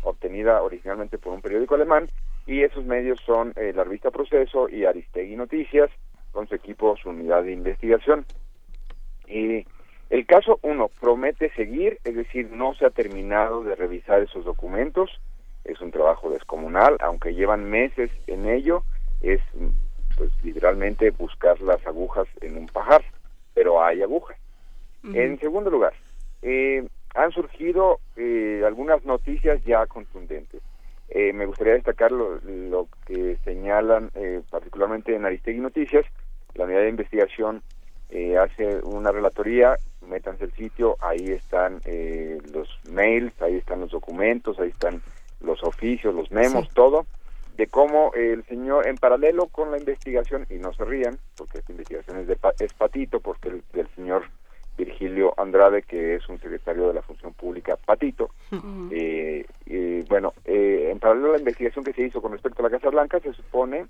obtenida 0.03 0.61
originalmente 0.61 1.17
por 1.17 1.33
un 1.33 1.41
periódico 1.41 1.75
alemán 1.75 2.07
y 2.45 2.61
esos 2.61 2.85
medios 2.85 3.19
son 3.25 3.53
eh, 3.55 3.71
la 3.73 3.83
revista 3.83 4.11
Proceso 4.11 4.69
y 4.69 4.85
Aristegui 4.85 5.35
Noticias 5.35 5.89
con 6.31 6.47
su 6.47 6.55
equipo, 6.55 6.95
su 6.97 7.09
unidad 7.09 7.43
de 7.43 7.53
investigación. 7.53 8.25
Eh, 9.27 9.65
el 10.09 10.25
caso 10.25 10.59
uno 10.61 10.89
promete 10.99 11.49
seguir, 11.55 11.99
es 12.03 12.15
decir, 12.15 12.49
no 12.51 12.73
se 12.75 12.85
ha 12.85 12.89
terminado 12.89 13.63
de 13.63 13.75
revisar 13.75 14.21
esos 14.21 14.45
documentos, 14.45 15.09
es 15.63 15.81
un 15.81 15.91
trabajo 15.91 16.29
descomunal, 16.29 16.97
aunque 17.01 17.33
llevan 17.33 17.69
meses 17.69 18.11
en 18.27 18.47
ello, 18.47 18.83
es 19.21 19.41
pues 20.15 20.31
literalmente 20.43 21.09
buscar 21.09 21.59
las 21.61 21.85
agujas 21.87 22.27
en 22.41 22.57
un 22.57 22.67
pajar, 22.67 23.03
pero 23.53 23.83
hay 23.83 24.01
agujas. 24.01 24.37
En 25.03 25.39
segundo 25.39 25.69
lugar, 25.69 25.93
eh, 26.41 26.87
han 27.13 27.31
surgido 27.31 27.99
eh, 28.15 28.63
algunas 28.65 29.05
noticias 29.05 29.63
ya 29.63 29.85
contundentes. 29.85 30.61
Eh, 31.09 31.31
me 31.33 31.45
gustaría 31.45 31.73
destacar 31.73 32.11
lo, 32.11 32.39
lo 32.43 32.87
que 33.05 33.37
señalan 33.43 34.09
eh, 34.15 34.41
particularmente 34.49 35.15
en 35.15 35.25
Aristegui 35.25 35.59
Noticias, 35.59 36.05
la 36.55 36.65
unidad 36.65 36.81
de 36.81 36.89
investigación 36.89 37.61
eh, 38.09 38.37
hace 38.37 38.79
una 38.83 39.11
relatoría, 39.11 39.75
métanse 40.07 40.45
el 40.45 40.53
sitio, 40.53 40.97
ahí 41.01 41.31
están 41.31 41.81
eh, 41.85 42.39
los 42.53 42.67
mails, 42.91 43.33
ahí 43.41 43.55
están 43.55 43.81
los 43.81 43.91
documentos, 43.91 44.59
ahí 44.59 44.69
están 44.69 45.01
los 45.41 45.63
oficios, 45.63 46.13
los 46.13 46.31
memos, 46.31 46.69
todo, 46.73 47.05
de 47.57 47.67
cómo 47.67 48.11
el 48.13 48.43
señor, 48.45 48.87
en 48.87 48.97
paralelo 48.97 49.47
con 49.47 49.71
la 49.71 49.77
investigación, 49.77 50.45
y 50.49 50.55
no 50.55 50.73
se 50.73 50.85
rían, 50.85 51.17
porque 51.35 51.59
esta 51.59 51.71
investigación 51.71 52.19
es, 52.19 52.27
de, 52.27 52.37
es 52.59 52.73
patito, 52.73 53.19
porque 53.19 53.49
el, 53.49 53.63
del 53.73 53.87
señor 53.95 54.23
Virgilio 54.77 55.33
Andrade, 55.37 55.83
que 55.83 56.15
es 56.15 56.27
un 56.27 56.39
secretario 56.39 56.87
de 56.87 56.95
la 56.95 57.01
Función 57.01 57.33
Pública, 57.33 57.77
patito, 57.77 58.31
eh, 58.91 59.45
eh, 59.65 60.05
bueno, 60.09 60.33
eh, 60.43 60.89
en 60.91 60.99
paralelo 60.99 61.29
a 61.29 61.33
la 61.33 61.39
investigación 61.39 61.85
que 61.85 61.93
se 61.93 62.03
hizo 62.03 62.21
con 62.21 62.33
respecto 62.33 62.61
a 62.61 62.69
la 62.69 62.77
Casa 62.77 62.89
Blanca, 62.89 63.19
se 63.19 63.33
supone 63.33 63.85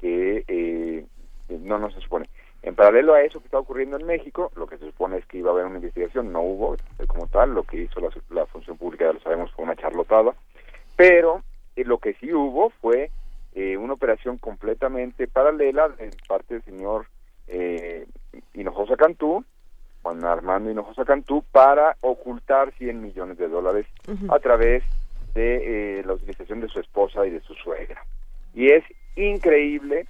que, 0.00 0.44
eh, 0.46 1.04
no, 1.48 1.78
no 1.78 1.90
se 1.90 2.00
supone, 2.00 2.28
en 2.64 2.74
paralelo 2.74 3.14
a 3.14 3.22
eso 3.22 3.40
que 3.40 3.46
está 3.46 3.58
ocurriendo 3.58 3.98
en 3.98 4.06
México, 4.06 4.50
lo 4.56 4.66
que 4.66 4.78
se 4.78 4.86
supone 4.86 5.18
es 5.18 5.26
que 5.26 5.38
iba 5.38 5.50
a 5.50 5.52
haber 5.52 5.66
una 5.66 5.76
investigación, 5.76 6.32
no 6.32 6.40
hubo 6.40 6.74
eh, 6.74 7.06
como 7.06 7.26
tal, 7.26 7.54
lo 7.54 7.62
que 7.62 7.82
hizo 7.82 8.00
la, 8.00 8.08
la 8.30 8.46
Función 8.46 8.76
Pública, 8.76 9.04
ya 9.04 9.12
lo 9.12 9.20
sabemos, 9.20 9.52
fue 9.52 9.64
una 9.64 9.76
charlotada, 9.76 10.34
pero 10.96 11.42
eh, 11.76 11.84
lo 11.84 11.98
que 11.98 12.14
sí 12.14 12.32
hubo 12.32 12.70
fue 12.80 13.10
eh, 13.54 13.76
una 13.76 13.92
operación 13.92 14.36
completamente 14.38 15.28
paralela 15.28 15.94
en 15.98 16.10
parte 16.26 16.54
del 16.54 16.64
señor 16.64 17.06
eh, 17.46 18.04
Hinojosa 18.52 18.96
Cantú, 18.96 19.44
Juan 20.02 20.24
Armando 20.24 20.72
Hinojosa 20.72 21.04
Cantú, 21.04 21.44
para 21.52 21.96
ocultar 22.00 22.72
100 22.72 23.00
millones 23.00 23.38
de 23.38 23.46
dólares 23.46 23.86
a 24.28 24.40
través 24.40 24.82
de 25.34 25.98
eh, 25.98 26.02
la 26.04 26.14
utilización 26.14 26.60
de 26.62 26.68
su 26.68 26.80
esposa 26.80 27.24
y 27.26 27.30
de 27.30 27.40
su 27.42 27.54
suegra. 27.54 28.04
Y 28.54 28.72
es 28.72 28.82
increíble 29.14 30.08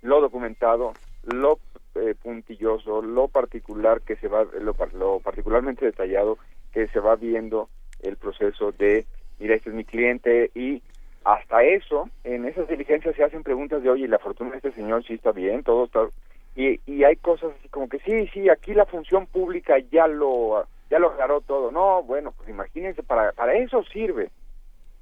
lo 0.00 0.22
documentado, 0.22 0.94
lo 1.26 1.58
eh, 1.94 2.14
puntilloso, 2.22 3.02
lo 3.02 3.28
particular 3.28 4.00
que 4.02 4.16
se 4.16 4.28
va, 4.28 4.46
lo, 4.60 4.74
par- 4.74 4.94
lo 4.94 5.20
particularmente 5.20 5.84
detallado 5.84 6.38
que 6.72 6.88
se 6.88 7.00
va 7.00 7.16
viendo 7.16 7.68
el 8.00 8.16
proceso 8.16 8.72
de, 8.72 9.06
mira, 9.38 9.54
este 9.54 9.70
es 9.70 9.74
mi 9.76 9.84
cliente 9.84 10.50
y 10.54 10.82
hasta 11.24 11.64
eso, 11.64 12.08
en 12.24 12.44
esas 12.46 12.68
diligencias 12.68 13.16
se 13.16 13.24
hacen 13.24 13.42
preguntas 13.42 13.82
de, 13.82 13.90
oye, 13.90 14.06
la 14.06 14.18
fortuna 14.18 14.50
de 14.52 14.58
este 14.58 14.72
señor 14.72 15.04
sí 15.04 15.14
está 15.14 15.32
bien, 15.32 15.62
todo 15.62 15.84
está... 15.84 16.08
Y, 16.54 16.80
y 16.86 17.04
hay 17.04 17.16
cosas 17.16 17.52
así 17.58 17.68
como 17.68 17.88
que 17.88 17.98
sí, 17.98 18.28
sí, 18.32 18.48
aquí 18.48 18.72
la 18.72 18.86
función 18.86 19.26
pública 19.26 19.78
ya 19.90 20.06
lo 20.06 20.66
ya 20.88 20.98
lo 20.98 21.08
aclaró 21.10 21.40
todo. 21.42 21.70
No, 21.70 22.02
bueno, 22.02 22.32
pues 22.32 22.48
imagínense, 22.48 23.02
para, 23.02 23.32
para 23.32 23.54
eso 23.54 23.82
sirve 23.84 24.30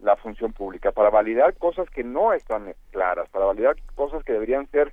la 0.01 0.17
función 0.17 0.53
pública, 0.53 0.91
para 0.93 1.11
validar 1.11 1.55
cosas 1.57 1.89
que 1.91 2.03
no 2.03 2.33
están 2.33 2.75
claras, 2.91 3.29
para 3.29 3.45
validar 3.45 3.77
cosas 3.95 4.25
que 4.25 4.33
deberían 4.33 4.67
ser 4.71 4.93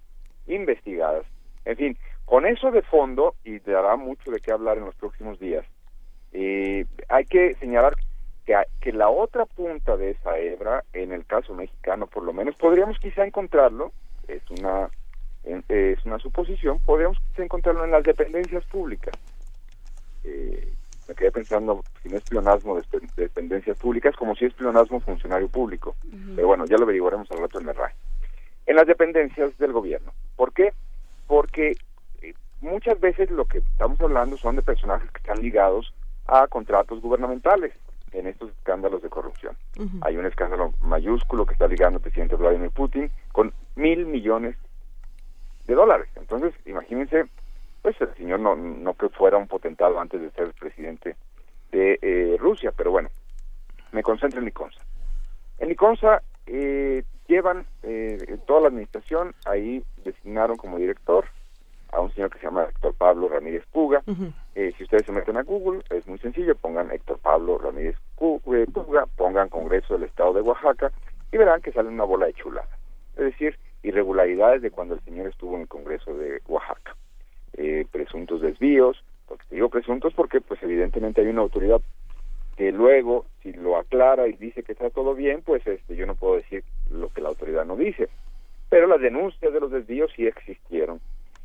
investigadas. 0.52 1.26
En 1.66 1.78
fin, 1.78 1.98
con 2.26 2.46
eso 2.46 2.72
de 2.72 2.82
fondo, 2.82 3.36
y 3.44 3.60
dará 3.60 3.96
mucho 3.96 4.32
de 4.32 4.40
qué 4.40 4.52
hablar 4.52 4.78
en 4.78 4.86
los 4.86 4.96
próximos 4.96 5.40
días, 5.40 5.66
eh, 6.34 6.86
hay 7.10 7.26
que 7.26 7.56
señalar 7.56 7.96
que, 8.46 8.56
que 8.80 8.94
la 8.94 9.10
otra 9.10 9.46
punta 9.46 9.98
de 9.98 10.12
esa 10.12 10.38
hebra, 10.38 10.84
en 10.94 11.12
el 11.12 11.26
caso 11.26 11.54
mexicano 11.54 12.08
por 12.08 12.24
lo 12.24 12.34
menos, 12.34 12.56
podríamos 12.56 13.00
quizá 13.00 13.26
encontrarlo, 13.26 13.92
es 14.28 14.42
una 14.50 14.90
es 15.44 16.06
una 16.06 16.20
suposición, 16.20 16.80
podríamos 16.80 17.18
quizá 17.30 17.44
encontrarlo 17.44 17.84
en 17.84 17.92
las 17.92 18.04
dependencias 18.04 18.64
públicas. 18.66 19.14
Eh, 20.24 20.72
me 21.08 21.16
quedé 21.16 21.32
pensando 21.32 21.84
si 22.02 22.10
no 22.10 22.18
es 22.18 22.24
pleonasmo 22.24 22.76
de 22.76 22.84
dependencias 23.18 23.78
públicas, 23.78 24.16
como 24.16 24.36
si 24.36 24.46
es 24.46 24.54
pleonasmo 24.54 25.00
funcionario 25.00 25.48
público. 25.48 25.96
Pero 26.36 26.48
bueno, 26.48 26.66
ya 26.66 26.78
lo 26.78 26.84
averiguaremos 26.84 27.30
al 27.32 27.40
rato 27.40 27.60
en 27.60 27.70
el 27.70 27.76
RAE. 27.76 27.94
En 28.72 28.78
las 28.78 28.88
dependencias 28.88 29.58
del 29.58 29.74
gobierno. 29.74 30.14
¿Por 30.38 30.54
qué? 30.54 30.72
Porque 31.28 31.76
eh, 32.22 32.34
muchas 32.62 32.98
veces 33.02 33.30
lo 33.30 33.44
que 33.44 33.58
estamos 33.58 34.00
hablando 34.00 34.38
son 34.38 34.56
de 34.56 34.62
personajes 34.62 35.12
que 35.12 35.18
están 35.18 35.42
ligados 35.42 35.94
a 36.26 36.48
contratos 36.48 37.02
gubernamentales 37.02 37.74
en 38.14 38.28
estos 38.28 38.50
escándalos 38.52 39.02
de 39.02 39.10
corrupción. 39.10 39.58
Hay 40.04 40.16
un 40.16 40.26
escándalo 40.26 40.74
mayúsculo 40.80 41.46
que 41.46 41.52
está 41.52 41.68
ligando 41.68 41.98
al 41.98 42.02
presidente 42.02 42.38
Vladimir 42.38 42.70
Putin 42.70 43.12
con 43.34 43.54
mil 43.76 44.06
millones 44.06 44.56
de 45.68 45.76
dólares. 45.76 46.08
Entonces, 46.16 46.54
imagínense, 46.66 47.26
pues 47.82 48.00
el 48.00 48.16
señor 48.16 48.40
no, 48.40 48.56
no 48.56 48.94
que 48.94 49.10
fuera 49.10 49.36
un 49.36 49.50
potentado 49.50 50.00
antes 50.00 50.22
de 50.22 50.32
ser 50.32 50.54
presidente 50.54 51.18
de 51.74 52.00
eh, 52.02 52.38
Rusia, 52.40 52.72
pero 52.72 52.92
bueno, 52.92 53.10
me 53.92 54.02
concentro 54.02 54.40
en 54.40 54.46
Liconza. 54.46 54.80
En 55.60 55.68
Liconza 55.68 56.22
eh, 56.46 57.04
llevan 57.32 57.66
eh, 57.84 58.38
toda 58.46 58.62
la 58.62 58.68
administración, 58.68 59.34
ahí 59.46 59.84
designaron 60.04 60.58
como 60.58 60.78
director 60.78 61.26
a 61.94 62.02
un 62.02 62.12
señor 62.14 62.30
que 62.30 62.40
se 62.40 62.46
llama 62.46 62.64
Héctor 62.70 62.94
Pablo 62.96 63.28
Ramírez 63.30 63.64
Puga. 63.72 64.02
Eh, 64.56 64.74
si 64.78 64.84
ustedes 64.84 65.06
se 65.06 65.12
meten 65.14 65.38
a 65.38 65.44
Google, 65.44 65.82
es 65.90 66.06
muy 66.08 66.20
sencillo, 66.20 66.56
pongan 66.56 66.92
Héctor 66.92 67.20
Pablo 67.20 67.58
Ramírez 67.58 67.96
Cu- 68.16 68.42
eh, 68.54 68.66
Puga, 68.74 69.06
pongan 69.18 69.50
Congreso 69.50 69.94
del 69.94 70.04
Estado 70.04 70.34
de 70.34 70.42
Oaxaca 70.42 70.92
y 71.32 71.38
verán 71.38 71.62
que 71.62 71.72
sale 71.72 71.88
una 71.90 72.04
bola 72.04 72.26
de 72.26 72.34
chulada. 72.34 72.68
Es 73.18 73.24
decir, 73.26 73.58
irregularidades 73.84 74.62
de 74.62 74.72
cuando 74.72 74.96
el 74.96 75.02
señor 75.02 75.28
estuvo 75.28 75.56
en 75.56 75.62
el 75.62 75.68
Congreso 75.68 76.14
de 76.14 76.42
Oaxaca. 76.48 76.96
Eh, 77.54 77.86
presuntos 77.92 78.42
desvíos, 78.42 79.04
porque 79.28 79.46
te 79.50 79.56
digo 79.56 79.70
presuntos 79.70 80.14
porque 80.14 80.40
pues 80.42 80.62
evidentemente 80.64 81.22
hay 81.22 81.28
una 81.28 81.42
autoridad 81.42 81.82
que 82.58 82.72
luego, 82.72 83.26
si 83.42 83.54
lo 83.54 83.78
aclara 83.78 84.28
y 84.28 84.34
dice 84.34 84.64
que 84.64 84.74
está 84.74 84.90
todo 84.90 85.16
bien, 85.16 85.42
pues 85.42 85.66
este, 85.66 85.96
yo 85.96 86.06
no 86.06 86.16
puedo 86.16 86.36
decir 86.36 86.64
lo 86.90 87.10
que 87.10 87.22
la 87.22 87.30
autoridad 87.30 87.66
no 87.66 87.76
dice. 87.76 88.10
Pero 88.70 88.88
las 88.88 89.02
denuncias 89.02 89.54
de 89.54 89.60
los 89.60 89.72
desvíos 89.72 90.12
sí 90.16 90.28
existieron. 90.28 91.02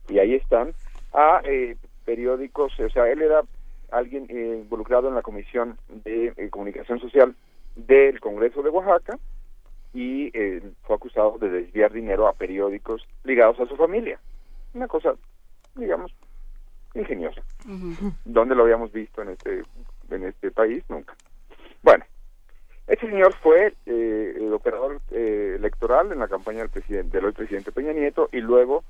Y 0.08 0.18
ahí 0.18 0.34
están 0.34 0.74
a 1.12 1.40
eh, 1.44 1.76
periódicos, 2.04 2.78
o 2.78 2.90
sea, 2.90 3.10
él 3.10 3.22
era 3.22 3.42
alguien 3.90 4.26
eh, 4.28 4.60
involucrado 4.62 5.08
en 5.08 5.14
la 5.14 5.22
Comisión 5.22 5.78
de 6.04 6.32
eh, 6.36 6.50
Comunicación 6.50 7.00
Social 7.00 7.34
del 7.74 8.20
Congreso 8.20 8.62
de 8.62 8.70
Oaxaca 8.70 9.18
y 9.92 10.30
eh, 10.34 10.62
fue 10.82 10.96
acusado 10.96 11.38
de 11.38 11.48
desviar 11.48 11.92
dinero 11.92 12.26
a 12.26 12.32
periódicos 12.32 13.06
ligados 13.24 13.58
a 13.60 13.66
su 13.66 13.76
familia. 13.76 14.18
Una 14.74 14.88
cosa, 14.88 15.14
digamos, 15.74 16.12
ingeniosa. 16.94 17.42
¿Dónde 18.24 18.54
lo 18.54 18.62
habíamos 18.62 18.92
visto 18.92 19.22
en 19.22 19.30
este 19.30 19.62
en 20.14 20.24
este 20.24 20.50
país 20.50 20.84
nunca. 20.88 21.14
Bueno, 21.82 22.04
este 22.86 23.08
señor 23.08 23.34
fue 23.34 23.74
eh, 23.86 24.34
el 24.36 24.52
operador 24.52 25.00
eh, 25.10 25.54
electoral 25.56 26.12
en 26.12 26.20
la 26.20 26.28
campaña 26.28 26.60
del 26.60 26.70
presidente, 26.70 27.16
del 27.16 27.26
hoy 27.26 27.32
presidente 27.32 27.72
Peña 27.72 27.92
Nieto 27.92 28.28
y 28.32 28.40
luego 28.40 28.84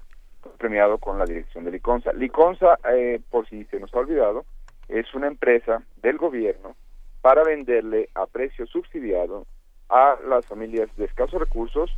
premiado 0.58 0.98
con 0.98 1.18
la 1.18 1.24
dirección 1.24 1.64
de 1.64 1.72
Liconza. 1.72 2.12
Liconza, 2.12 2.78
eh, 2.92 3.20
por 3.30 3.48
si 3.48 3.64
se 3.64 3.80
nos 3.80 3.92
ha 3.94 3.98
olvidado, 3.98 4.44
es 4.88 5.12
una 5.14 5.26
empresa 5.26 5.82
del 6.02 6.18
gobierno 6.18 6.76
para 7.20 7.42
venderle 7.42 8.08
a 8.14 8.26
precio 8.26 8.66
subsidiado 8.66 9.46
a 9.88 10.16
las 10.28 10.46
familias 10.46 10.88
de 10.96 11.06
escasos 11.06 11.40
recursos 11.40 11.90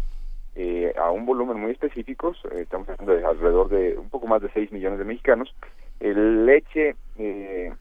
eh, 0.60 0.92
a 0.98 1.12
un 1.12 1.24
volumen 1.24 1.60
muy 1.60 1.70
específico, 1.70 2.34
eh, 2.50 2.62
estamos 2.62 2.88
hablando 2.88 3.14
de 3.14 3.24
alrededor 3.24 3.68
de 3.68 3.96
un 3.96 4.10
poco 4.10 4.26
más 4.26 4.42
de 4.42 4.50
6 4.50 4.72
millones 4.72 4.98
de 4.98 5.04
mexicanos, 5.04 5.54
leche, 6.00 6.96
eh, 7.16 7.72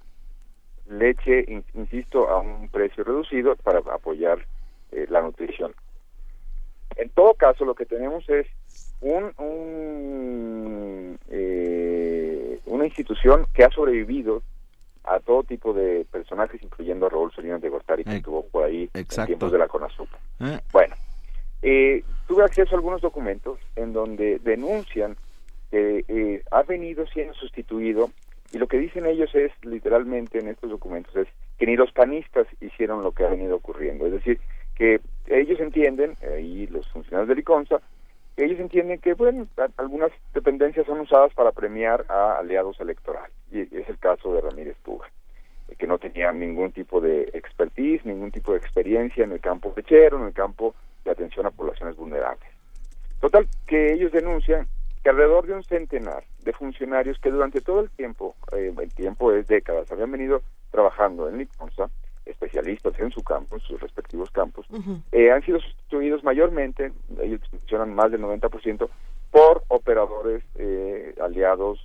leche, 0.90 1.44
in- 1.48 1.64
insisto, 1.74 2.30
a 2.30 2.40
un 2.40 2.70
precio 2.70 3.04
reducido 3.04 3.56
para 3.58 3.80
apoyar 3.80 4.40
eh, 4.92 5.06
la 5.10 5.22
nutrición. 5.22 5.74
En 6.96 7.10
todo 7.10 7.34
caso, 7.36 7.66
lo 7.66 7.76
que 7.76 7.86
tenemos 7.86 8.28
es 8.30 8.48
un, 9.02 9.32
un, 9.38 11.20
eh, 11.30 12.60
una 12.66 12.86
institución 12.86 13.46
que 13.54 13.64
ha 13.64 13.70
sobrevivido 13.70 14.42
a 15.04 15.20
todo 15.20 15.44
tipo 15.44 15.74
de 15.74 16.06
personajes, 16.12 16.62
incluyendo 16.64 17.06
a 17.06 17.10
Raúl 17.10 17.32
Salinas 17.34 17.62
de 17.62 17.70
Gortari, 17.70 18.04
que 18.04 18.10
estuvo 18.18 18.46
por 18.48 18.66
ahí 18.66 18.90
en 18.94 19.06
tiempos 19.28 19.52
de 19.52 19.58
la 19.58 19.68
CONASUP. 19.68 20.10
Eh, 20.42 20.60
Bueno, 20.74 20.96
eh, 21.62 22.04
tuve 22.28 22.44
acceso 22.44 22.76
a 22.76 22.78
algunos 22.78 23.02
documentos 23.02 23.60
en 23.76 23.94
donde 23.94 24.40
denuncian 24.40 25.16
que 25.72 26.04
eh, 26.08 26.44
ha 26.52 26.64
venido 26.64 27.06
siendo 27.08 27.34
sustituido 27.36 28.10
y 28.52 28.58
lo 28.58 28.68
que 28.68 28.78
dicen 28.78 29.06
ellos 29.06 29.34
es 29.36 29.52
literalmente 29.64 30.40
en 30.40 30.48
estos 30.48 30.70
documentos 30.70 31.16
es 31.16 31.28
que 31.58 31.66
ni 31.66 31.76
los 31.76 31.92
panistas 31.92 32.48
hicieron 32.62 33.04
lo 33.04 33.12
que 33.12 33.26
ha 33.26 33.30
venido 33.30 33.56
ocurriendo, 33.56 34.06
es 34.06 34.14
decir, 34.14 34.40
que 34.76 35.02
ellos 35.28 35.60
entienden, 35.60 36.16
y 36.40 36.68
los 36.68 36.88
funcionarios 36.90 37.28
de 37.28 37.36
Liconza, 37.36 37.82
que 38.38 38.46
ellos 38.46 38.60
entienden 38.60 39.00
que 39.00 39.16
bueno, 39.16 39.48
algunas 39.78 40.12
dependencias 40.34 40.86
son 40.86 41.00
usadas 41.00 41.34
para 41.34 41.52
premiar 41.52 42.06
a 42.08 42.38
aliados 42.38 42.80
electorales 42.80 43.32
y 43.52 43.62
es 43.62 43.90
el 43.90 43.98
caso 43.98 44.32
de 44.32 44.42
Ramírez 44.42 44.78
Puga 44.84 45.08
eh, 45.68 45.76
que 45.76 45.88
no 45.88 45.98
tenía 45.98 46.32
ningún 46.32 46.72
tipo 46.72 47.02
de 47.02 47.24
expertise, 47.34 48.06
ningún 48.06 48.32
tipo 48.32 48.52
de 48.52 48.60
experiencia 48.60 49.24
en 49.24 49.32
el 49.32 49.40
campo 49.40 49.74
lechero, 49.76 50.20
en 50.20 50.28
el 50.28 50.34
campo 50.34 50.76
de 51.04 51.12
atención 51.12 51.48
a 51.48 51.52
poblaciones 51.52 51.96
vulnerables. 51.96 52.48
Total, 53.20 53.48
que 53.66 53.94
ellos 53.94 54.12
denuncian 54.12 54.68
que 55.08 55.12
alrededor 55.12 55.48
de 55.48 55.54
un 55.54 55.64
centenar 55.64 56.26
de 56.44 56.52
funcionarios 56.52 57.18
que 57.20 57.32
durante 57.32 57.62
todo 57.62 57.80
el 57.80 57.90
tiempo, 57.92 58.36
eh, 58.52 58.74
el 58.78 58.94
tiempo 58.94 59.32
es 59.32 59.48
décadas, 59.48 59.90
habían 59.90 60.12
venido 60.12 60.42
trabajando 60.70 61.30
en 61.30 61.38
Liconza, 61.38 61.90
especialistas 62.26 63.00
en 63.00 63.12
su 63.12 63.24
campo, 63.24 63.56
en 63.56 63.62
sus 63.62 63.80
respectivos 63.80 64.30
campos, 64.32 64.68
eh, 65.14 65.32
han 65.32 65.42
sido 65.44 65.62
sustituidos 65.62 66.26
mayormente, 66.26 66.92
ellos 67.22 67.40
mencionan 67.54 67.96
más 67.96 68.12
del 68.12 68.22
90%, 68.22 68.90
por 69.32 69.64
operadores 69.70 70.44
eh, 70.56 71.16
aliados, 71.22 71.80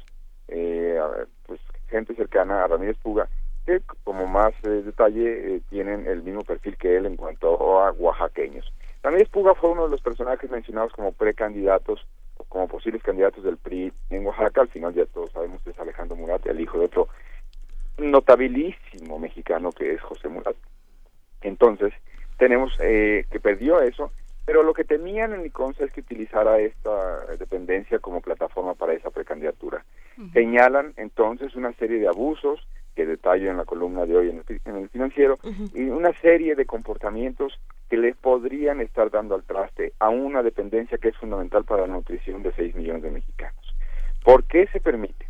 eh, 0.48 0.98
pues 1.46 1.60
gente 1.90 2.16
cercana 2.16 2.64
a 2.64 2.66
Ramírez 2.66 2.96
Puga, 3.00 3.28
que 3.66 3.82
como 4.02 4.26
más 4.26 4.52
eh, 4.64 4.68
detalle 4.68 5.54
eh, 5.54 5.60
tienen 5.70 6.08
el 6.08 6.24
mismo 6.24 6.40
perfil 6.42 6.76
que 6.76 6.96
él 6.96 7.06
en 7.06 7.14
cuanto 7.14 7.80
a 7.80 7.92
oaxaqueños. 7.92 8.72
Ramírez 9.00 9.28
Puga 9.28 9.54
fue 9.54 9.70
uno 9.70 9.84
de 9.84 9.90
los 9.90 10.00
personajes 10.00 10.50
mencionados 10.50 10.92
como 10.92 11.12
precandidatos, 11.12 12.04
como 12.52 12.68
posibles 12.68 13.02
candidatos 13.02 13.42
del 13.42 13.56
PRI 13.56 13.90
en 14.10 14.26
Oaxaca, 14.26 14.60
al 14.60 14.68
final 14.68 14.92
ya 14.92 15.06
todos 15.06 15.32
sabemos 15.32 15.62
que 15.62 15.70
es 15.70 15.78
Alejandro 15.78 16.16
Murat, 16.16 16.44
el 16.46 16.60
hijo 16.60 16.78
de 16.78 16.84
otro 16.84 17.08
notabilísimo 17.96 19.18
mexicano 19.18 19.72
que 19.72 19.94
es 19.94 20.02
José 20.02 20.28
Murat. 20.28 20.56
Entonces, 21.40 21.94
tenemos 22.36 22.72
eh, 22.80 23.24
que 23.30 23.40
perdió 23.40 23.80
eso, 23.80 24.12
pero 24.44 24.62
lo 24.62 24.74
que 24.74 24.84
temían 24.84 25.32
en 25.32 25.42
Liconza 25.44 25.84
es 25.84 25.92
que 25.92 26.00
utilizara 26.00 26.58
esta 26.60 27.24
dependencia 27.38 27.98
como 28.00 28.20
plataforma 28.20 28.74
para 28.74 28.92
esa 28.92 29.10
precandidatura. 29.10 29.84
Señalan 30.34 30.92
entonces 30.96 31.54
una 31.56 31.72
serie 31.74 31.98
de 32.00 32.08
abusos 32.08 32.60
que 32.94 33.06
detallo 33.06 33.50
en 33.50 33.56
la 33.56 33.64
columna 33.64 34.04
de 34.04 34.14
hoy 34.16 34.28
en 34.28 34.38
el, 34.38 34.44
fi- 34.44 34.60
en 34.66 34.76
el 34.76 34.88
financiero 34.90 35.38
y 35.74 35.84
una 35.88 36.12
serie 36.20 36.54
de 36.54 36.66
comportamientos 36.66 37.58
que 37.92 37.98
le 37.98 38.14
podrían 38.14 38.80
estar 38.80 39.10
dando 39.10 39.34
al 39.34 39.44
traste 39.44 39.92
a 39.98 40.08
una 40.08 40.42
dependencia 40.42 40.96
que 40.96 41.08
es 41.08 41.16
fundamental 41.18 41.64
para 41.66 41.82
la 41.86 41.92
nutrición 41.92 42.42
de 42.42 42.50
6 42.52 42.74
millones 42.74 43.02
de 43.02 43.10
mexicanos. 43.10 43.76
¿Por 44.24 44.44
qué 44.44 44.66
se 44.68 44.80
permite 44.80 45.26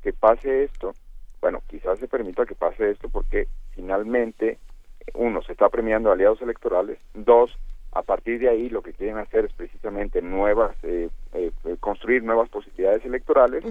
que 0.00 0.14
pase 0.14 0.64
esto? 0.64 0.94
Bueno, 1.42 1.62
quizás 1.68 1.98
se 1.98 2.08
permita 2.08 2.46
que 2.46 2.54
pase 2.54 2.90
esto 2.90 3.10
porque 3.10 3.48
finalmente, 3.72 4.56
uno, 5.12 5.42
se 5.42 5.52
está 5.52 5.68
premiando 5.68 6.10
aliados 6.10 6.40
electorales, 6.40 6.98
dos, 7.12 7.54
a 7.92 8.00
partir 8.00 8.38
de 8.40 8.48
ahí 8.48 8.70
lo 8.70 8.80
que 8.80 8.94
quieren 8.94 9.18
hacer 9.18 9.44
es 9.44 9.52
precisamente 9.52 10.22
nuevas, 10.22 10.74
eh, 10.84 11.10
eh, 11.34 11.52
construir 11.80 12.22
nuevas 12.22 12.48
posibilidades 12.48 13.04
electorales, 13.04 13.62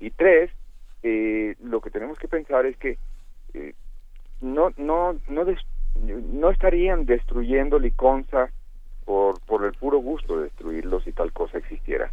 y 0.00 0.10
tres, 0.10 0.50
eh, 1.04 1.54
lo 1.62 1.80
que 1.80 1.90
tenemos 1.90 2.18
que 2.18 2.26
pensar 2.26 2.66
es 2.66 2.76
que 2.76 2.98
eh, 3.54 3.72
no 4.40 4.72
no 4.76 5.16
no 5.28 5.44
des- 5.44 5.64
no 6.04 6.50
estarían 6.50 7.06
destruyendo 7.06 7.78
Liconza 7.78 8.50
por 9.04 9.40
por 9.40 9.64
el 9.64 9.72
puro 9.72 9.98
gusto 9.98 10.36
de 10.36 10.44
destruirlos 10.44 11.04
si 11.04 11.12
tal 11.12 11.32
cosa 11.32 11.58
existiera, 11.58 12.10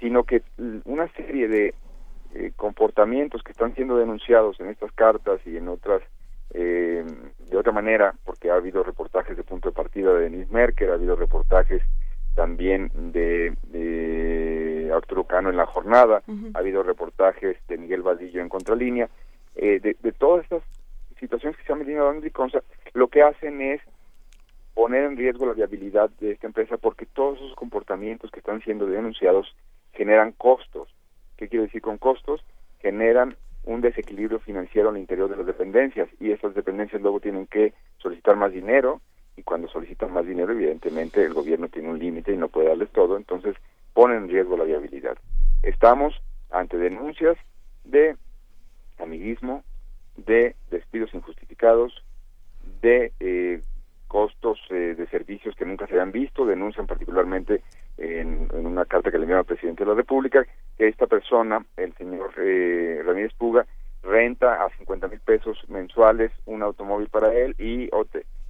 sino 0.00 0.24
que 0.24 0.42
una 0.84 1.08
serie 1.12 1.48
de 1.48 1.74
eh, 2.34 2.52
comportamientos 2.56 3.42
que 3.42 3.52
están 3.52 3.74
siendo 3.74 3.96
denunciados 3.96 4.60
en 4.60 4.68
estas 4.68 4.92
cartas 4.92 5.40
y 5.46 5.56
en 5.56 5.68
otras 5.68 6.02
eh, 6.50 7.04
de 7.50 7.56
otra 7.56 7.72
manera, 7.72 8.14
porque 8.24 8.50
ha 8.50 8.54
habido 8.54 8.82
reportajes 8.82 9.36
de 9.36 9.42
punto 9.42 9.68
de 9.68 9.74
partida 9.74 10.12
de 10.12 10.24
Denise 10.24 10.52
Merker, 10.52 10.90
ha 10.90 10.94
habido 10.94 11.16
reportajes 11.16 11.82
también 12.34 12.90
de, 12.94 13.54
de 13.68 14.90
Arturo 14.94 15.24
Cano 15.24 15.50
en 15.50 15.56
la 15.56 15.66
jornada, 15.66 16.22
ha 16.54 16.58
habido 16.58 16.82
reportajes 16.82 17.56
de 17.66 17.78
Miguel 17.78 18.02
Vadillo 18.02 18.40
en 18.40 18.48
Contralínea, 18.48 19.08
eh, 19.54 19.80
de, 19.80 19.96
de 20.00 20.12
todas 20.12 20.44
estas 20.44 20.62
situaciones 21.18 21.56
que 21.58 21.64
se 21.64 21.72
han 21.72 21.80
venido 21.80 22.06
dando 22.06 22.22
Liconza, 22.22 22.62
lo 22.94 23.08
que 23.08 23.22
hacen 23.22 23.60
es 23.60 23.80
poner 24.74 25.04
en 25.04 25.16
riesgo 25.16 25.46
la 25.46 25.54
viabilidad 25.54 26.10
de 26.20 26.32
esta 26.32 26.46
empresa 26.46 26.76
porque 26.76 27.06
todos 27.06 27.38
esos 27.38 27.54
comportamientos 27.54 28.30
que 28.30 28.40
están 28.40 28.60
siendo 28.62 28.86
denunciados 28.86 29.54
generan 29.92 30.32
costos. 30.32 30.88
¿Qué 31.36 31.48
quiere 31.48 31.66
decir 31.66 31.80
con 31.80 31.98
costos? 31.98 32.44
Generan 32.80 33.36
un 33.64 33.80
desequilibrio 33.80 34.38
financiero 34.38 34.90
al 34.90 34.98
interior 34.98 35.28
de 35.28 35.36
las 35.36 35.46
dependencias 35.46 36.08
y 36.20 36.30
esas 36.30 36.54
dependencias 36.54 37.02
luego 37.02 37.20
tienen 37.20 37.46
que 37.46 37.72
solicitar 37.98 38.36
más 38.36 38.52
dinero 38.52 39.00
y 39.36 39.42
cuando 39.42 39.68
solicitan 39.68 40.12
más 40.12 40.26
dinero 40.26 40.52
evidentemente 40.52 41.22
el 41.22 41.34
gobierno 41.34 41.68
tiene 41.68 41.88
un 41.88 41.98
límite 41.98 42.32
y 42.32 42.36
no 42.36 42.48
puede 42.48 42.68
darles 42.68 42.90
todo, 42.90 43.16
entonces 43.16 43.56
ponen 43.92 44.24
en 44.24 44.28
riesgo 44.28 44.56
la 44.56 44.64
viabilidad. 44.64 45.18
Estamos 45.62 46.14
ante 46.50 46.76
denuncias 46.76 47.36
de 47.84 48.16
amiguismo, 48.98 49.64
de 50.16 50.54
despidos 50.70 51.12
injustificados, 51.14 52.04
de 52.80 53.12
eh, 53.20 53.60
costos 54.08 54.58
eh, 54.70 54.94
de 54.96 55.06
servicios 55.08 55.54
que 55.56 55.64
nunca 55.64 55.86
se 55.86 55.92
habían 55.94 56.12
visto, 56.12 56.46
denuncian 56.46 56.86
particularmente 56.86 57.62
en, 57.98 58.48
una 58.54 58.84
carta 58.84 59.10
que 59.10 59.18
le 59.18 59.24
enviaron 59.24 59.40
al 59.40 59.46
presidente 59.46 59.84
de 59.84 59.90
la 59.90 59.96
República 59.96 60.46
que 60.76 60.88
esta 60.88 61.06
persona, 61.06 61.64
el 61.76 61.94
señor 61.94 62.32
eh, 62.38 63.02
Ramírez 63.04 63.32
Puga, 63.34 63.66
renta 64.02 64.64
a 64.64 64.70
50 64.78 65.08
mil 65.08 65.20
pesos 65.20 65.58
mensuales 65.68 66.30
un 66.44 66.62
automóvil 66.62 67.08
para 67.08 67.34
él 67.34 67.54
y, 67.58 67.88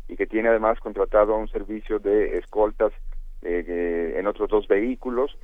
y 0.09 0.17
que 0.17 0.27
tiene 0.27 0.49
además 0.49 0.79
contratado 0.81 1.37
un 1.37 1.49
servicio 1.49 1.99
de 1.99 2.39
escoltas 2.39 2.93
eh, 3.43 3.65
eh, 3.67 4.15
en 4.19 4.27
otros 4.27 4.49
dos 4.49 4.69
vehículos. 4.69 5.37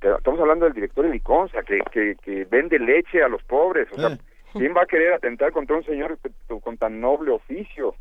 Estamos 0.00 0.40
hablando 0.40 0.64
del 0.64 0.74
director 0.74 1.04
de 1.04 1.12
Liconza, 1.12 1.62
que, 1.62 1.78
que, 1.92 2.16
que 2.22 2.44
vende 2.44 2.78
leche 2.78 3.22
a 3.22 3.28
los 3.28 3.42
pobres. 3.44 3.88
O 3.92 3.96
sea, 3.96 4.18
¿quién 4.52 4.74
va 4.74 4.82
a 4.82 4.86
querer 4.86 5.12
atentar 5.12 5.52
contra 5.52 5.76
un 5.76 5.84
señor 5.84 6.18
con 6.62 6.78
tan 6.78 7.00
noble 7.00 7.32
oficio? 7.32 7.94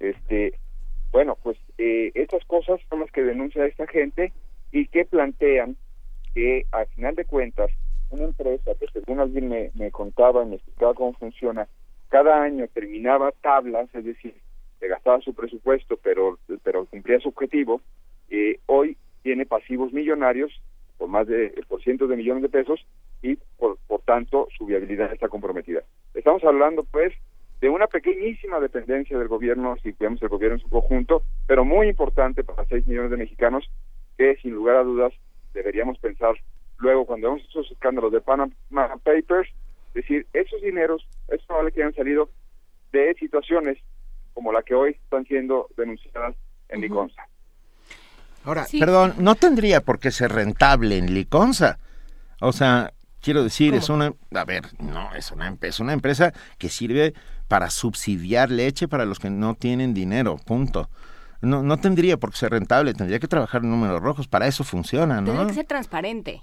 Este, 0.00 0.54
bueno, 1.10 1.36
pues 1.42 1.56
eh, 1.78 2.12
estas 2.14 2.44
cosas 2.44 2.80
son 2.88 3.00
las 3.00 3.10
que 3.10 3.22
denuncia 3.22 3.64
esta 3.66 3.86
gente 3.86 4.32
y 4.72 4.86
que 4.86 5.04
plantean 5.04 5.76
que 6.34 6.66
al 6.72 6.86
final 6.88 7.14
de 7.14 7.24
cuentas 7.24 7.70
una 8.10 8.24
empresa 8.24 8.72
que 8.78 8.86
según 8.92 9.20
alguien 9.20 9.48
me, 9.48 9.70
me 9.74 9.90
contaba 9.90 10.44
me 10.44 10.56
explicaba 10.56 10.94
cómo 10.94 11.12
funciona, 11.14 11.68
cada 12.08 12.42
año 12.42 12.66
terminaba 12.68 13.32
tablas, 13.42 13.88
es 13.94 14.04
decir, 14.04 14.34
se 14.78 14.88
gastaba 14.88 15.20
su 15.20 15.34
presupuesto 15.34 15.98
pero 16.02 16.38
pero 16.62 16.86
cumplía 16.86 17.20
su 17.20 17.28
objetivo, 17.28 17.80
eh, 18.30 18.60
hoy 18.66 18.96
tiene 19.22 19.46
pasivos 19.46 19.92
millonarios 19.92 20.62
por 20.96 21.08
más 21.08 21.26
de 21.26 21.54
por 21.68 21.82
cientos 21.82 22.08
de 22.08 22.16
millones 22.16 22.42
de 22.42 22.48
pesos 22.48 22.84
y 23.22 23.36
por, 23.56 23.78
por 23.86 24.02
tanto 24.02 24.48
su 24.56 24.66
viabilidad 24.66 25.12
está 25.12 25.28
comprometida. 25.28 25.82
Estamos 26.14 26.42
hablando 26.44 26.84
pues 26.84 27.12
de 27.60 27.68
una 27.68 27.86
pequeñísima 27.86 28.60
dependencia 28.60 29.18
del 29.18 29.28
gobierno, 29.28 29.76
si 29.82 29.92
vemos 29.92 30.22
el 30.22 30.28
gobierno 30.28 30.56
en 30.56 30.62
su 30.62 30.68
conjunto, 30.68 31.22
pero 31.46 31.64
muy 31.64 31.88
importante 31.88 32.44
para 32.44 32.64
6 32.66 32.86
millones 32.86 33.10
de 33.10 33.16
mexicanos 33.16 33.68
que 34.16 34.36
sin 34.36 34.52
lugar 34.52 34.76
a 34.76 34.84
dudas 34.84 35.12
deberíamos 35.52 35.98
pensar 35.98 36.36
luego 36.78 37.06
cuando 37.06 37.28
vemos 37.28 37.48
esos 37.48 37.70
escándalos 37.70 38.12
de 38.12 38.20
Panama 38.20 38.52
Papers, 38.70 39.50
decir, 39.94 40.26
esos 40.32 40.60
dineros 40.62 41.06
es 41.28 41.42
probable 41.46 41.72
que 41.72 41.82
hayan 41.82 41.94
salido 41.94 42.30
de 42.92 43.14
situaciones 43.14 43.78
como 44.32 44.52
la 44.52 44.62
que 44.62 44.74
hoy 44.74 44.90
están 44.90 45.24
siendo 45.24 45.68
denunciadas 45.76 46.36
en 46.68 46.80
Liconza. 46.80 47.26
Ahora, 48.44 48.66
perdón, 48.78 49.14
no 49.18 49.34
tendría 49.34 49.80
por 49.80 49.98
qué 49.98 50.10
ser 50.10 50.30
rentable 50.30 50.96
en 50.96 51.12
Liconza. 51.12 51.78
O 52.40 52.52
sea, 52.52 52.92
quiero 53.20 53.42
decir, 53.42 53.74
es 53.74 53.88
una, 53.88 54.12
a 54.34 54.44
ver, 54.44 54.64
no, 54.80 55.14
es 55.14 55.30
una, 55.30 55.56
es 55.60 55.80
una 55.80 55.92
empresa 55.92 56.32
que 56.58 56.68
sirve 56.68 57.14
para 57.48 57.70
subsidiar 57.70 58.50
leche 58.50 58.88
para 58.88 59.04
los 59.04 59.18
que 59.18 59.30
no 59.30 59.54
tienen 59.54 59.94
dinero, 59.94 60.36
punto. 60.36 60.88
No, 61.40 61.62
no 61.62 61.76
tendría 61.78 62.16
por 62.16 62.30
qué 62.30 62.36
ser 62.38 62.50
rentable, 62.52 62.94
tendría 62.94 63.18
que 63.20 63.28
trabajar 63.28 63.62
en 63.62 63.70
números 63.70 64.00
rojos, 64.00 64.26
para 64.26 64.46
eso 64.46 64.64
funciona, 64.64 65.16
Tendría 65.16 65.42
¿no? 65.42 65.46
que 65.46 65.54
ser 65.54 65.66
transparente. 65.66 66.42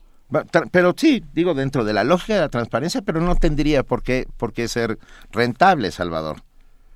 Pero 0.71 0.93
sí, 0.97 1.23
digo, 1.33 1.53
dentro 1.53 1.83
de 1.83 1.93
la 1.93 2.03
lógica 2.03 2.33
de 2.33 2.39
la 2.39 2.49
transparencia, 2.49 3.01
pero 3.01 3.21
no 3.21 3.35
tendría 3.35 3.83
por 3.83 4.01
qué, 4.01 4.25
por 4.37 4.53
qué 4.53 4.67
ser 4.67 4.97
rentable, 5.31 5.91
Salvador. 5.91 6.37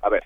A 0.02 0.08
ver, 0.08 0.24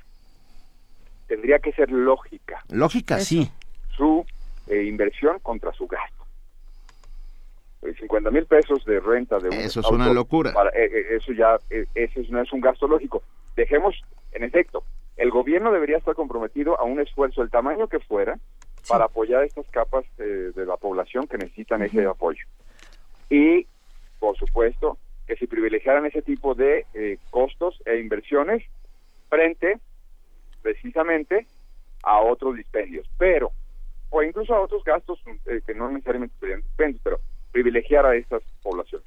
tendría 1.26 1.58
que 1.58 1.72
ser 1.72 1.90
lógica 1.90 2.64
Lógica, 2.70 3.20
sí. 3.20 3.50
su 3.96 4.24
eh, 4.68 4.84
inversión 4.84 5.38
contra 5.40 5.72
su 5.72 5.86
gasto. 5.86 6.23
Eh, 7.84 7.94
50 8.00 8.30
mil 8.30 8.46
pesos 8.46 8.82
de 8.86 8.98
renta 8.98 9.38
de 9.38 9.48
un 9.50 9.54
Eso 9.54 9.80
es 9.80 9.86
auto 9.86 9.96
una 9.96 10.12
locura. 10.12 10.52
para- 10.52 10.70
eh, 10.70 10.86
eh, 10.90 11.16
eso 11.16 11.32
ya, 11.32 11.58
eh, 11.70 11.84
ese 11.94 12.20
es- 12.22 12.30
no 12.30 12.40
es 12.40 12.50
un 12.52 12.60
gasto 12.60 12.88
lógico. 12.88 13.22
Dejemos, 13.56 13.94
en 14.32 14.42
efecto, 14.42 14.84
el 15.18 15.30
gobierno 15.30 15.70
debería 15.70 15.98
estar 15.98 16.14
comprometido 16.14 16.78
a 16.80 16.84
un 16.84 16.98
esfuerzo, 17.00 17.42
el 17.42 17.50
tamaño 17.50 17.88
que 17.88 18.00
fuera, 18.00 18.38
para 18.88 19.04
apoyar 19.04 19.42
a 19.42 19.44
estas 19.44 19.66
capas 19.70 20.04
eh, 20.18 20.52
de 20.54 20.66
la 20.66 20.76
población 20.78 21.26
que 21.26 21.36
necesitan 21.38 21.82
ese 21.82 22.04
apoyo. 22.06 22.44
Y, 23.30 23.66
por 24.18 24.36
supuesto, 24.38 24.98
que 25.26 25.36
se 25.36 25.46
privilegiaran 25.46 26.04
ese 26.06 26.22
tipo 26.22 26.54
de 26.54 26.86
eh, 26.94 27.18
costos 27.30 27.80
e 27.86 27.98
inversiones 27.98 28.62
frente, 29.28 29.78
precisamente, 30.62 31.46
a 32.02 32.20
otros 32.20 32.56
dispendios. 32.56 33.06
Pero, 33.18 33.50
o 34.10 34.22
incluso 34.22 34.54
a 34.54 34.60
otros 34.60 34.82
gastos 34.84 35.18
eh, 35.46 35.60
que 35.66 35.74
no 35.74 35.90
necesariamente 35.90 36.34
serían 36.40 36.60
dispendios, 36.62 37.00
pero 37.02 37.20
privilegiar 37.54 38.04
a 38.04 38.16
estas 38.16 38.42
poblaciones. 38.62 39.06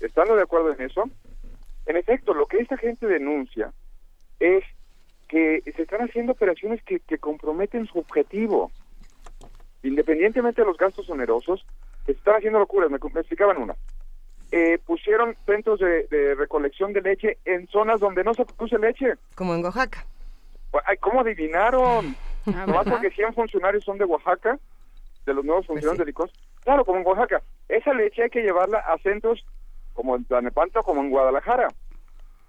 Estando 0.00 0.34
de 0.34 0.42
acuerdo 0.42 0.72
en 0.72 0.82
eso, 0.82 1.04
en 1.86 1.96
efecto, 1.96 2.34
lo 2.34 2.46
que 2.46 2.58
esta 2.58 2.76
gente 2.76 3.06
denuncia 3.06 3.72
es 4.40 4.64
que 5.28 5.62
se 5.64 5.82
están 5.82 6.02
haciendo 6.02 6.32
operaciones 6.32 6.82
que, 6.82 6.98
que 6.98 7.18
comprometen 7.18 7.86
su 7.86 8.00
objetivo. 8.00 8.72
Independientemente 9.84 10.62
de 10.62 10.66
los 10.66 10.76
gastos 10.76 11.08
onerosos, 11.08 11.64
se 12.04 12.12
están 12.12 12.34
haciendo 12.34 12.58
locuras. 12.58 12.90
Me, 12.90 12.98
me 12.98 13.20
explicaban 13.20 13.56
una. 13.58 13.76
Eh, 14.50 14.78
pusieron 14.84 15.36
centros 15.46 15.78
de, 15.78 16.08
de 16.08 16.34
recolección 16.34 16.92
de 16.92 17.02
leche 17.02 17.38
en 17.44 17.68
zonas 17.68 18.00
donde 18.00 18.24
no 18.24 18.34
se 18.34 18.44
produce 18.44 18.78
leche. 18.78 19.14
Como 19.36 19.54
en 19.54 19.64
Oaxaca. 19.64 20.04
Ay, 20.86 20.96
¿Cómo 20.98 21.20
adivinaron? 21.20 22.16
Ah, 22.46 22.64
¿verdad? 22.66 22.84
porque 22.90 23.10
100 23.10 23.34
funcionarios 23.34 23.84
son 23.84 23.98
de 23.98 24.04
Oaxaca, 24.04 24.58
de 25.24 25.34
los 25.34 25.44
nuevos 25.44 25.66
Pues 25.66 25.76
funcionarios 25.78 25.98
de 25.98 26.04
Licos. 26.04 26.32
Claro, 26.66 26.84
como 26.84 26.98
en 26.98 27.06
Oaxaca. 27.06 27.42
Esa 27.68 27.94
leche 27.94 28.24
hay 28.24 28.28
que 28.30 28.42
llevarla 28.42 28.78
a 28.80 28.98
centros 28.98 29.46
como 29.92 30.16
en 30.16 30.24
Tlanepantla 30.24 30.80
o 30.80 30.84
como 30.84 31.00
en 31.00 31.10
Guadalajara. 31.10 31.72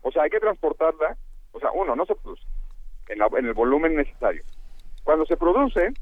O 0.01 0.11
sea, 0.11 0.23
hay 0.23 0.31
que 0.31 0.39
transportarla. 0.39 1.15
O 1.51 1.59
sea, 1.59 1.69
uno, 1.71 1.95
no 1.95 2.03
se 2.07 2.15
produce 2.15 2.41
en, 3.09 3.19
la- 3.19 3.29
en 3.37 3.45
el 3.45 3.53
volumen 3.53 3.95
necesario. 3.95 4.41
Cuando 5.03 5.23
se 5.27 5.37
produce, 5.37 5.93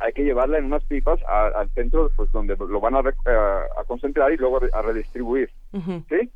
hay 0.00 0.12
que 0.14 0.24
llevarla 0.24 0.58
en 0.58 0.64
unas 0.64 0.82
pipas 0.86 1.20
a- 1.28 1.46
al 1.60 1.70
centro 1.70 2.10
pues 2.16 2.28
donde 2.32 2.56
lo 2.56 2.80
van 2.80 2.96
a, 2.96 3.02
re- 3.02 3.14
a- 3.26 3.80
a 3.80 3.84
concentrar 3.84 4.32
y 4.32 4.36
luego 4.36 4.58
re- 4.58 4.70
a 4.72 4.82
redistribuir. 4.82 5.48
¿Sí? 6.08 6.30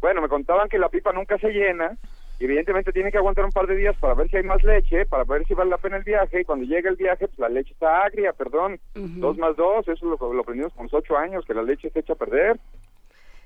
Bueno, 0.00 0.22
me 0.22 0.28
contaban 0.28 0.68
que 0.68 0.78
la 0.78 0.88
pipa 0.88 1.12
nunca 1.12 1.36
se 1.38 1.48
llena 1.50 1.98
y 2.42 2.44
evidentemente 2.44 2.92
tiene 2.92 3.12
que 3.12 3.18
aguantar 3.18 3.44
un 3.44 3.52
par 3.52 3.68
de 3.68 3.76
días 3.76 3.96
para 4.00 4.14
ver 4.14 4.28
si 4.28 4.36
hay 4.36 4.42
más 4.42 4.64
leche, 4.64 5.06
para 5.06 5.22
ver 5.22 5.46
si 5.46 5.54
vale 5.54 5.70
la 5.70 5.78
pena 5.78 5.98
el 5.98 6.02
viaje 6.02 6.40
y 6.40 6.44
cuando 6.44 6.64
llega 6.64 6.90
el 6.90 6.96
viaje, 6.96 7.28
pues 7.28 7.38
la 7.38 7.48
leche 7.48 7.72
está 7.72 8.02
agria, 8.02 8.32
perdón. 8.32 8.80
Dos 8.94 9.38
más 9.38 9.54
dos, 9.54 9.86
eso 9.86 10.04
lo, 10.06 10.32
lo 10.32 10.40
aprendimos 10.40 10.72
con 10.72 10.86
los 10.86 10.94
ocho 10.94 11.16
años, 11.16 11.44
que 11.46 11.54
la 11.54 11.62
leche 11.62 11.88
se 11.90 12.00
echa 12.00 12.14
a 12.14 12.16
perder. 12.16 12.58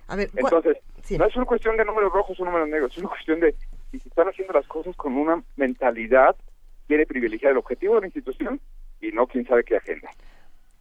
A 0.09 0.17
ver, 0.17 0.31
Entonces, 0.35 0.79
no 1.11 1.27
es 1.27 1.37
una 1.37 1.45
cuestión 1.45 1.77
de 1.77 1.85
números 1.85 2.11
rojos 2.11 2.41
o 2.41 2.45
números 2.47 2.71
negros, 2.71 2.91
es 2.93 2.99
una 3.01 3.11
cuestión 3.11 3.39
de 3.41 3.55
si 3.91 3.99
se 3.99 4.09
están 4.09 4.29
haciendo 4.29 4.55
las 4.55 4.67
cosas 4.67 4.97
con 4.97 5.15
una 5.15 5.45
mentalidad, 5.57 6.35
quiere 6.87 7.05
privilegiar 7.05 7.53
el 7.53 7.59
objetivo 7.59 7.97
de 7.97 8.01
la 8.01 8.07
institución 8.07 8.63
y 9.03 9.13
no 9.13 9.27
quién 9.27 9.47
sabe 9.47 9.65
qué 9.65 9.77
agenda. 9.77 10.09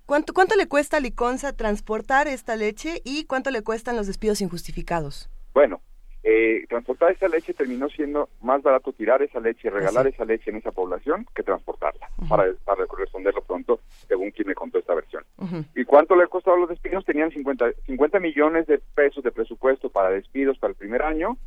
¿Cuánto, 0.06 0.32
¿Cuánto 0.34 0.56
le 0.56 0.70
cuesta 0.70 0.98
a 0.98 1.00
Liconza 1.02 1.52
transportar 1.52 2.30
esta 2.30 2.56
leche 2.56 3.02
y 3.04 3.26
cuánto 3.26 3.52
le 3.52 3.62
cuestan 3.62 3.98
los 3.98 4.08
despidos 4.08 4.40
injustificados? 4.40 5.30
Bueno, 5.54 5.82
eh, 6.28 6.66
transportar 6.68 7.12
esa 7.12 7.28
leche 7.28 7.54
terminó 7.54 7.88
siendo 7.88 8.30
más 8.42 8.64
barato 8.64 8.92
tirar 8.92 9.22
esa 9.22 9.40
leche, 9.40 9.70
regalar 9.70 10.08
esa 10.08 10.26
leche 10.26 10.50
en 10.50 10.56
esa 10.56 10.72
población 10.72 11.28
que 11.36 11.44
transportarla, 11.44 12.10
para, 12.28 12.52
para 12.66 12.84
responderlo 12.98 13.44
pronto, 13.44 13.80
según 14.08 14.32
quien 14.32 14.48
me 14.48 14.56
contó 14.56 14.80
esta 14.80 14.96
versión. 14.96 15.24
¿Y 15.76 15.86
cuánto 15.86 16.16
le 16.16 16.24
ha 16.24 16.28
costado 16.28 16.58
los 16.58 16.70
despidos? 16.70 17.06
Tenían 17.06 17.30
50, 17.30 17.74
50 17.86 18.20
millones 18.20 18.66
de 18.66 18.80
pesos 18.96 19.24
de 19.24 19.32
presupuesto 19.32 19.92
para 19.92 20.10
despidos 20.10 20.58
para 20.58 20.72
el 20.72 20.78
primer 20.78 21.04
año, 21.04 21.38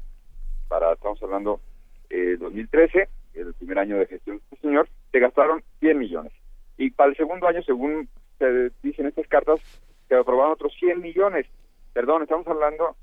para, 0.68 0.92
estamos 0.92 1.20
hablando, 1.24 1.60
eh, 2.08 2.36
2013, 2.38 3.08
el 3.34 3.54
primer 3.54 3.80
año 3.80 3.98
de 3.98 4.06
gestión 4.06 4.36
de 4.36 4.42
este 4.44 4.68
señor, 4.68 4.88
se 5.10 5.18
gastaron 5.18 5.64
100 5.80 5.98
millones. 5.98 6.32
Y 6.76 6.90
para 6.90 7.10
el 7.10 7.16
segundo 7.16 7.48
año, 7.48 7.62
según 7.62 8.08
se 8.38 8.70
dicen 8.84 9.06
estas 9.06 9.26
cartas, 9.26 9.58
se 10.06 10.14
aprobaron 10.14 10.52
otros 10.52 10.72
100 10.78 11.00
millones. 11.00 11.46
Perdón, 11.92 12.22
estamos 12.22 12.46
hablando 12.46 12.94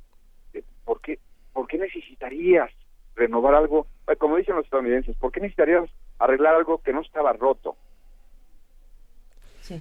de 0.53 0.63
por 0.85 1.01
qué, 1.01 1.19
por 1.55 1.67
qué 1.67 1.77
necesitarías 1.77 2.69
renovar 3.15 3.55
algo, 3.55 3.87
como 4.19 4.35
dicen 4.35 4.57
los 4.57 4.65
estadounidenses, 4.65 5.15
¿por 5.15 5.31
qué 5.31 5.39
necesitarías 5.39 5.89
arreglar 6.19 6.55
algo 6.55 6.79
que 6.83 6.91
no 6.91 7.01
estaba 7.01 7.31
roto? 7.31 7.77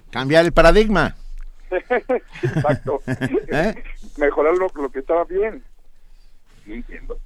Cambiar 0.09 0.45
el 0.45 0.53
paradigma. 0.53 1.15
Exacto. 1.69 3.01
¿Eh? 3.51 3.75
Mejorar 4.17 4.55
lo, 4.55 4.71
lo 4.73 4.89
que 4.89 4.99
estaba 4.99 5.25
bien. 5.25 5.63
No 6.65 6.73
entiendo. 6.73 7.19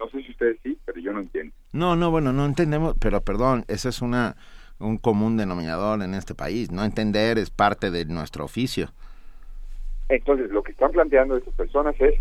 No 0.00 0.08
sé 0.08 0.22
si 0.22 0.30
ustedes 0.30 0.56
sí, 0.62 0.78
pero 0.86 0.98
yo 0.98 1.12
no 1.12 1.20
entiendo. 1.20 1.54
No, 1.72 1.94
no, 1.94 2.10
bueno, 2.10 2.32
no 2.32 2.46
entendemos, 2.46 2.96
pero 2.98 3.20
perdón, 3.20 3.66
ese 3.68 3.90
es 3.90 4.00
una 4.00 4.34
un 4.78 4.96
común 4.96 5.36
denominador 5.36 6.02
en 6.02 6.14
este 6.14 6.34
país. 6.34 6.70
No 6.70 6.84
entender 6.84 7.38
es 7.38 7.50
parte 7.50 7.90
de 7.90 8.06
nuestro 8.06 8.44
oficio. 8.44 8.90
Entonces, 10.08 10.50
lo 10.50 10.62
que 10.62 10.72
están 10.72 10.90
planteando 10.92 11.36
estas 11.36 11.54
personas 11.54 11.94
es, 12.00 12.14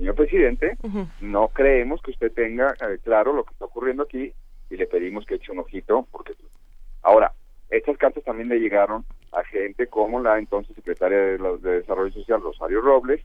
señor 0.00 0.14
presidente, 0.14 0.76
no 1.20 1.48
creemos 1.48 2.00
que 2.02 2.10
usted 2.10 2.32
tenga 2.32 2.74
eh, 2.80 2.98
claro 3.04 3.32
lo 3.32 3.44
que 3.44 3.52
está 3.52 3.66
ocurriendo 3.66 4.02
aquí 4.04 4.32
y 4.70 4.76
le 4.76 4.86
pedimos 4.86 5.26
que 5.26 5.34
eche 5.34 5.52
un 5.52 5.58
ojito, 5.58 6.06
porque 6.10 6.32
ahora, 7.02 7.32
estas 7.68 7.96
cartas 7.98 8.24
también 8.24 8.48
le 8.48 8.58
llegaron 8.58 9.04
a 9.32 9.44
gente 9.44 9.86
como 9.86 10.20
la 10.20 10.38
entonces 10.38 10.74
secretaria 10.74 11.18
de, 11.18 11.38
la- 11.38 11.56
de 11.56 11.80
Desarrollo 11.80 12.12
Social, 12.12 12.40
Rosario 12.42 12.80
Robles, 12.80 13.20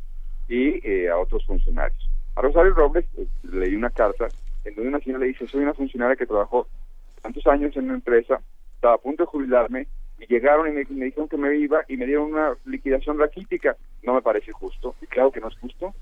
y 0.47 0.87
eh, 0.87 1.09
a 1.09 1.17
otros 1.17 1.43
funcionarios. 1.45 2.09
A 2.35 2.41
Rosario 2.41 2.73
Robles 2.73 3.05
eh, 3.17 3.25
leí 3.43 3.73
una 3.75 3.89
carta 3.89 4.29
en 4.63 4.75
donde 4.75 4.89
una 4.89 4.99
señora 4.99 5.21
le 5.21 5.27
dice, 5.27 5.47
soy 5.47 5.63
una 5.63 5.73
funcionaria 5.73 6.15
que 6.15 6.25
trabajó 6.27 6.67
tantos 7.21 7.45
años 7.47 7.75
en 7.77 7.85
una 7.85 7.93
empresa, 7.95 8.41
estaba 8.75 8.95
a 8.95 8.99
punto 8.99 9.23
de 9.23 9.27
jubilarme, 9.27 9.87
y 10.19 10.27
llegaron 10.27 10.67
y 10.67 10.71
me, 10.71 10.85
me 10.89 11.05
dijeron 11.05 11.27
que 11.27 11.37
me 11.37 11.55
iba 11.57 11.83
y 11.87 11.97
me 11.97 12.05
dieron 12.05 12.31
una 12.33 12.55
liquidación 12.65 13.17
raquítica. 13.19 13.75
No 14.03 14.13
me 14.13 14.21
parece 14.21 14.51
justo. 14.51 14.95
Y 15.01 15.07
claro 15.07 15.31
que 15.31 15.41
no 15.41 15.47
es 15.49 15.57
justo. 15.57 15.93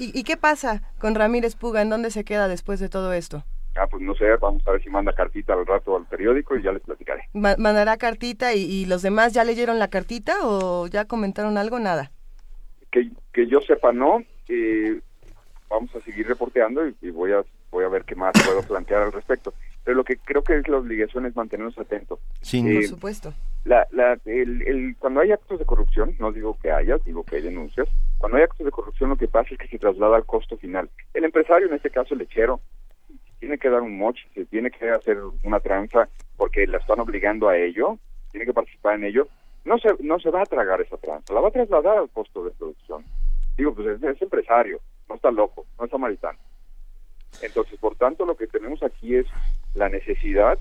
¿Y, 0.00 0.18
y 0.18 0.24
qué 0.24 0.36
pasa 0.36 0.82
con 0.98 1.14
Ramírez 1.14 1.54
Puga? 1.56 1.82
¿En 1.82 1.90
dónde 1.90 2.10
se 2.10 2.24
queda 2.24 2.48
después 2.48 2.80
de 2.80 2.88
todo 2.88 3.12
esto? 3.12 3.44
Ah, 3.76 3.86
pues 3.88 4.02
no 4.02 4.14
sé, 4.14 4.24
vamos 4.40 4.66
a 4.66 4.72
ver 4.72 4.82
si 4.82 4.90
manda 4.90 5.12
cartita 5.12 5.52
al 5.52 5.64
rato 5.66 5.96
al 5.96 6.06
periódico 6.06 6.56
y 6.56 6.62
ya 6.62 6.72
les 6.72 6.82
platicaré. 6.82 7.28
Ma- 7.34 7.54
¿Mandará 7.58 7.96
cartita 7.98 8.54
y, 8.54 8.62
y 8.62 8.86
los 8.86 9.02
demás 9.02 9.32
ya 9.32 9.44
leyeron 9.44 9.78
la 9.78 9.88
cartita 9.88 10.38
o 10.42 10.86
ya 10.88 11.04
comentaron 11.04 11.56
algo? 11.58 11.78
Nada. 11.78 12.10
Que, 12.90 13.10
que 13.32 13.46
yo 13.46 13.60
sepa, 13.60 13.92
no. 13.92 14.24
eh, 14.48 15.00
vamos 15.68 15.94
a 15.94 16.00
seguir 16.00 16.26
reporteando 16.26 16.88
y, 16.88 16.96
y 17.00 17.10
voy 17.10 17.32
a 17.32 17.44
voy 17.70 17.84
a 17.84 17.88
ver 17.88 18.04
qué 18.04 18.16
más 18.16 18.32
puedo 18.44 18.62
plantear 18.62 19.02
al 19.02 19.12
respecto. 19.12 19.54
Pero 19.84 19.96
lo 19.96 20.04
que 20.04 20.16
creo 20.18 20.42
que 20.42 20.56
es 20.58 20.68
la 20.68 20.76
obligación 20.78 21.26
es 21.26 21.34
mantenernos 21.34 21.78
atentos. 21.78 22.18
Sin 22.40 22.68
Eh, 22.68 22.74
Por 22.74 22.84
supuesto. 22.84 23.32
la, 23.64 23.86
la, 23.90 24.18
el, 24.26 24.62
el- 24.62 24.96
cuando 24.98 25.20
hay 25.20 25.32
actos 25.32 25.58
de 25.58 25.64
corrupción, 25.64 26.14
no 26.18 26.32
digo 26.32 26.56
que 26.62 26.70
haya, 26.70 26.98
digo 27.04 27.24
que 27.24 27.36
hay 27.36 27.42
denuncias, 27.42 27.88
cuando 28.18 28.36
hay 28.38 28.44
actos 28.44 28.64
de 28.64 28.70
corrupción 28.70 29.10
lo 29.10 29.16
que 29.16 29.28
pasa 29.28 29.48
es 29.52 29.58
que 29.58 29.68
se 29.68 29.78
traslada 29.78 30.16
al 30.16 30.26
costo 30.26 30.56
final. 30.58 30.90
El 31.14 31.24
empresario, 31.24 31.66
en 31.68 31.74
este 31.74 31.90
caso 31.90 32.14
el 32.14 32.20
lechero, 32.20 32.60
tiene 33.38 33.56
que 33.58 33.70
dar 33.70 33.80
un 33.80 33.96
moche, 33.96 34.22
se 34.34 34.44
tiene 34.44 34.70
que 34.70 34.90
hacer 34.90 35.18
una 35.44 35.60
tranza 35.60 36.08
porque 36.36 36.66
la 36.66 36.76
están 36.78 37.00
obligando 37.00 37.48
a 37.48 37.56
ello, 37.56 37.98
tiene 38.32 38.44
que 38.46 38.52
participar 38.52 38.96
en 38.96 39.04
ello, 39.04 39.28
no 39.64 39.78
se, 39.78 39.88
no 40.00 40.18
se 40.20 40.30
va 40.30 40.42
a 40.42 40.46
tragar 40.46 40.80
esa 40.82 40.96
tranza, 40.98 41.32
la 41.32 41.40
va 41.40 41.48
a 41.48 41.52
trasladar 41.52 41.96
al 41.98 42.10
costo 42.10 42.44
de 42.44 42.50
producción. 42.50 43.04
Digo, 43.56 43.74
pues 43.74 43.88
es, 43.88 44.02
es 44.02 44.20
empresario, 44.22 44.80
no 45.08 45.14
está 45.16 45.30
loco, 45.30 45.64
no 45.78 45.84
es 45.86 45.90
samaritano. 45.90 46.38
Entonces, 47.42 47.78
por 47.78 47.96
tanto, 47.96 48.24
lo 48.26 48.36
que 48.36 48.46
tenemos 48.46 48.82
aquí 48.82 49.16
es 49.16 49.26
la 49.74 49.88
necesidad 49.88 50.58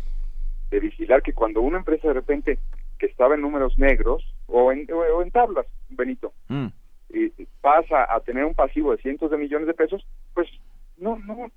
de 0.70 0.80
vigilar 0.80 1.22
que 1.22 1.34
cuando 1.34 1.62
una 1.62 1.80
empresa 1.80 2.08
de 2.08 2.14
repente 2.14 2.60
que 3.00 3.08
estaba 3.08 3.36
en 3.36 3.41
números 3.41 3.78
negros 3.80 4.24
o 4.48 4.72
en, 4.72 4.88
o, 4.91 5.22
en 5.22 5.32
tablas, 5.32 5.66
Benito, 5.90 6.34
Mm. 6.48 6.68
y 7.12 7.30
pasa 7.62 8.06
a 8.14 8.20
tener 8.20 8.46
un 8.46 8.54
pasivo 8.54 8.91
de 8.91 9.02
cientos 9.02 9.32
de 9.32 9.38
millones 9.38 9.68
de 9.68 9.74
pesos, 9.74 10.06
pues 10.34 10.48
no, 10.98 11.18
no, 11.26 11.52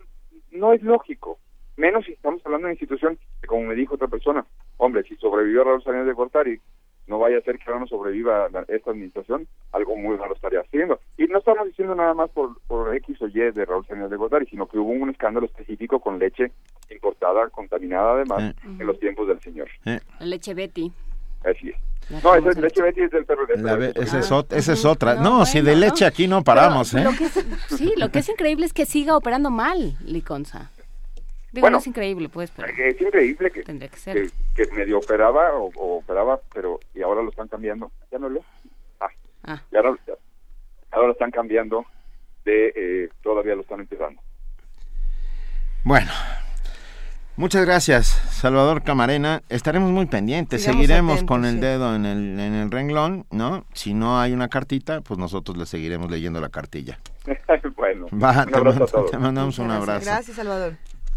no 0.51 0.73
es 0.73 0.83
lógico. 0.83 1.39
Menos 1.77 2.05
si 2.05 2.13
estamos 2.13 2.41
hablando 2.45 2.67
de 2.67 2.73
una 2.73 2.81
institución 2.81 3.19
que, 3.41 3.47
como 3.47 3.63
me 3.63 3.75
dijo 3.75 3.95
otra 3.95 4.09
persona, 4.09 4.47
hombre, 4.77 5.03
si 5.05 5.17
sobrevivió 5.17 5.65
Raúl 5.65 5.83
Salinas 5.83 6.07
de 6.07 6.13
Gortari, 6.13 6.61
no 7.07 7.19
vaya 7.19 7.39
a 7.39 7.43
ser 7.43 7.59
que 7.59 7.65
ahora 7.67 7.81
no 7.81 7.87
sobreviva 7.87 8.49
la- 8.51 8.65
esta 8.69 8.91
administración, 8.91 9.47
algo 9.73 9.97
muy 9.97 10.17
malo 10.17 10.35
estaría 10.35 10.61
haciendo. 10.61 11.01
Y 11.19 11.25
no 11.27 11.39
estamos 11.39 11.67
diciendo 11.67 11.95
nada 11.95 12.15
más 12.15 12.31
por, 12.31 12.59
por 12.69 12.95
X 12.97 13.21
o 13.23 13.27
Y 13.29 13.33
de 13.53 13.65
Raúl 13.65 13.87
Salinas 13.87 14.11
de 14.11 14.17
Gortari, 14.17 14.47
sino 14.47 14.67
que 14.67 14.79
hubo 14.79 14.91
un 14.91 15.11
escándalo 15.11 15.47
específico 15.47 16.01
con 16.01 16.19
leche 16.19 16.53
importada, 16.91 17.49
contaminada 17.51 18.13
además, 18.15 18.55
en 18.65 18.87
los 18.87 18.99
tiempos 19.01 19.27
del 19.29 19.41
señor. 19.41 19.69
Eh, 19.85 20.01
La 20.21 20.27
leche 20.27 20.55
Betty. 20.55 20.93
Así 21.45 21.71
es. 21.71 21.77
No, 22.23 22.35
esa 22.35 22.51
es 22.51 22.59
leche 22.59 22.83
Betty 22.83 23.01
es 23.03 23.11
del 23.11 23.25
perro 23.25 23.47
de 23.47 23.57
la 23.59 23.77
ve- 23.77 23.93
esa, 23.97 24.19
es, 24.19 24.31
Ah, 24.33 24.37
ot- 24.41 24.57
esa 24.57 24.73
es 24.75 24.85
otra. 24.85 25.15
No, 25.15 25.47
si 25.47 25.61
de 25.61 25.75
leche 25.77 26.05
aquí 26.05 26.29
no 26.29 26.43
paramos, 26.45 26.93
¿eh? 26.95 27.03
Lo 27.05 27.11
que 27.13 27.25
es- 27.25 27.47
sí, 27.69 27.93
lo 27.97 28.11
que 28.11 28.19
es 28.21 28.29
increíble 28.29 28.67
es 28.67 28.73
que 28.73 28.87
siga 28.87 29.17
operando 29.17 29.51
mal, 29.51 29.97
Liconza. 30.05 30.71
Digo, 31.53 31.65
Bueno. 31.65 31.77
no 31.77 31.81
es 31.81 31.87
increíble, 31.87 32.29
pues, 32.31 32.51
pero 32.51 32.69
Es 32.69 32.99
increíble 33.01 33.51
que, 33.51 33.63
tendría 33.63 33.89
que 33.91 33.97
ser. 33.99 34.31
que, 34.57 34.67
que 34.67 34.73
medio 34.75 34.99
operaba 34.99 35.53
o, 35.55 35.71
o 35.77 35.99
operaba, 35.99 36.41
pero 36.53 36.81
y 36.95 37.03
ahora 37.03 37.23
lo 37.23 37.29
están 37.31 37.47
cambiando. 37.49 37.93
Ya 38.11 38.19
no 38.19 38.29
lo. 38.31 38.41
Ah, 39.01 39.09
Ah. 39.45 39.63
y 39.71 39.77
ahora, 39.77 39.95
ya- 40.07 40.15
ahora 40.93 41.09
lo 41.09 41.13
están 41.13 41.31
cambiando 41.31 41.85
de 42.45 42.73
eh, 42.75 43.09
todavía 43.23 43.55
lo 43.55 43.61
están 43.61 43.81
empezando. 43.81 44.21
Bueno, 45.85 46.11
muchas 47.37 47.65
gracias, 47.67 48.07
Salvador 48.07 48.83
Camarena. 48.83 49.43
Estaremos 49.49 49.91
muy 49.91 50.07
pendientes, 50.07 50.63
Sigamos 50.63 50.83
seguiremos 50.87 51.13
atentos, 51.17 51.29
con 51.37 51.45
el 51.45 51.55
sí. 51.57 51.61
dedo 51.61 51.95
en 51.95 52.07
el, 52.07 52.41
en 52.41 52.55
el 52.55 52.71
renglón, 52.71 53.27
¿no? 53.31 53.67
Si 53.75 53.93
no 53.93 54.19
hay 54.21 54.33
una 54.33 54.49
cartita, 54.49 55.01
pues 55.03 55.19
nosotros 55.19 55.57
le 55.59 55.67
seguiremos 55.67 56.11
leyendo 56.11 56.41
la 56.41 56.49
cartilla. 56.49 56.99
bueno, 57.77 58.07
Va, 58.13 58.45
un 58.45 58.51
te, 58.51 58.57
abrazo 58.57 58.59
a 58.59 58.63
mando- 58.63 58.87
todos. 58.87 59.11
te 59.11 59.19
mandamos 59.19 59.59
un 59.59 59.67
Gracias, 59.69 59.83
abrazo. 59.89 60.07
Gracias, 60.07 60.37
Salvador. 60.37 60.77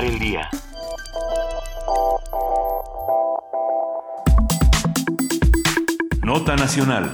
El 0.00 0.18
día. 0.18 0.48
Nota 6.24 6.56
nacional. 6.56 7.12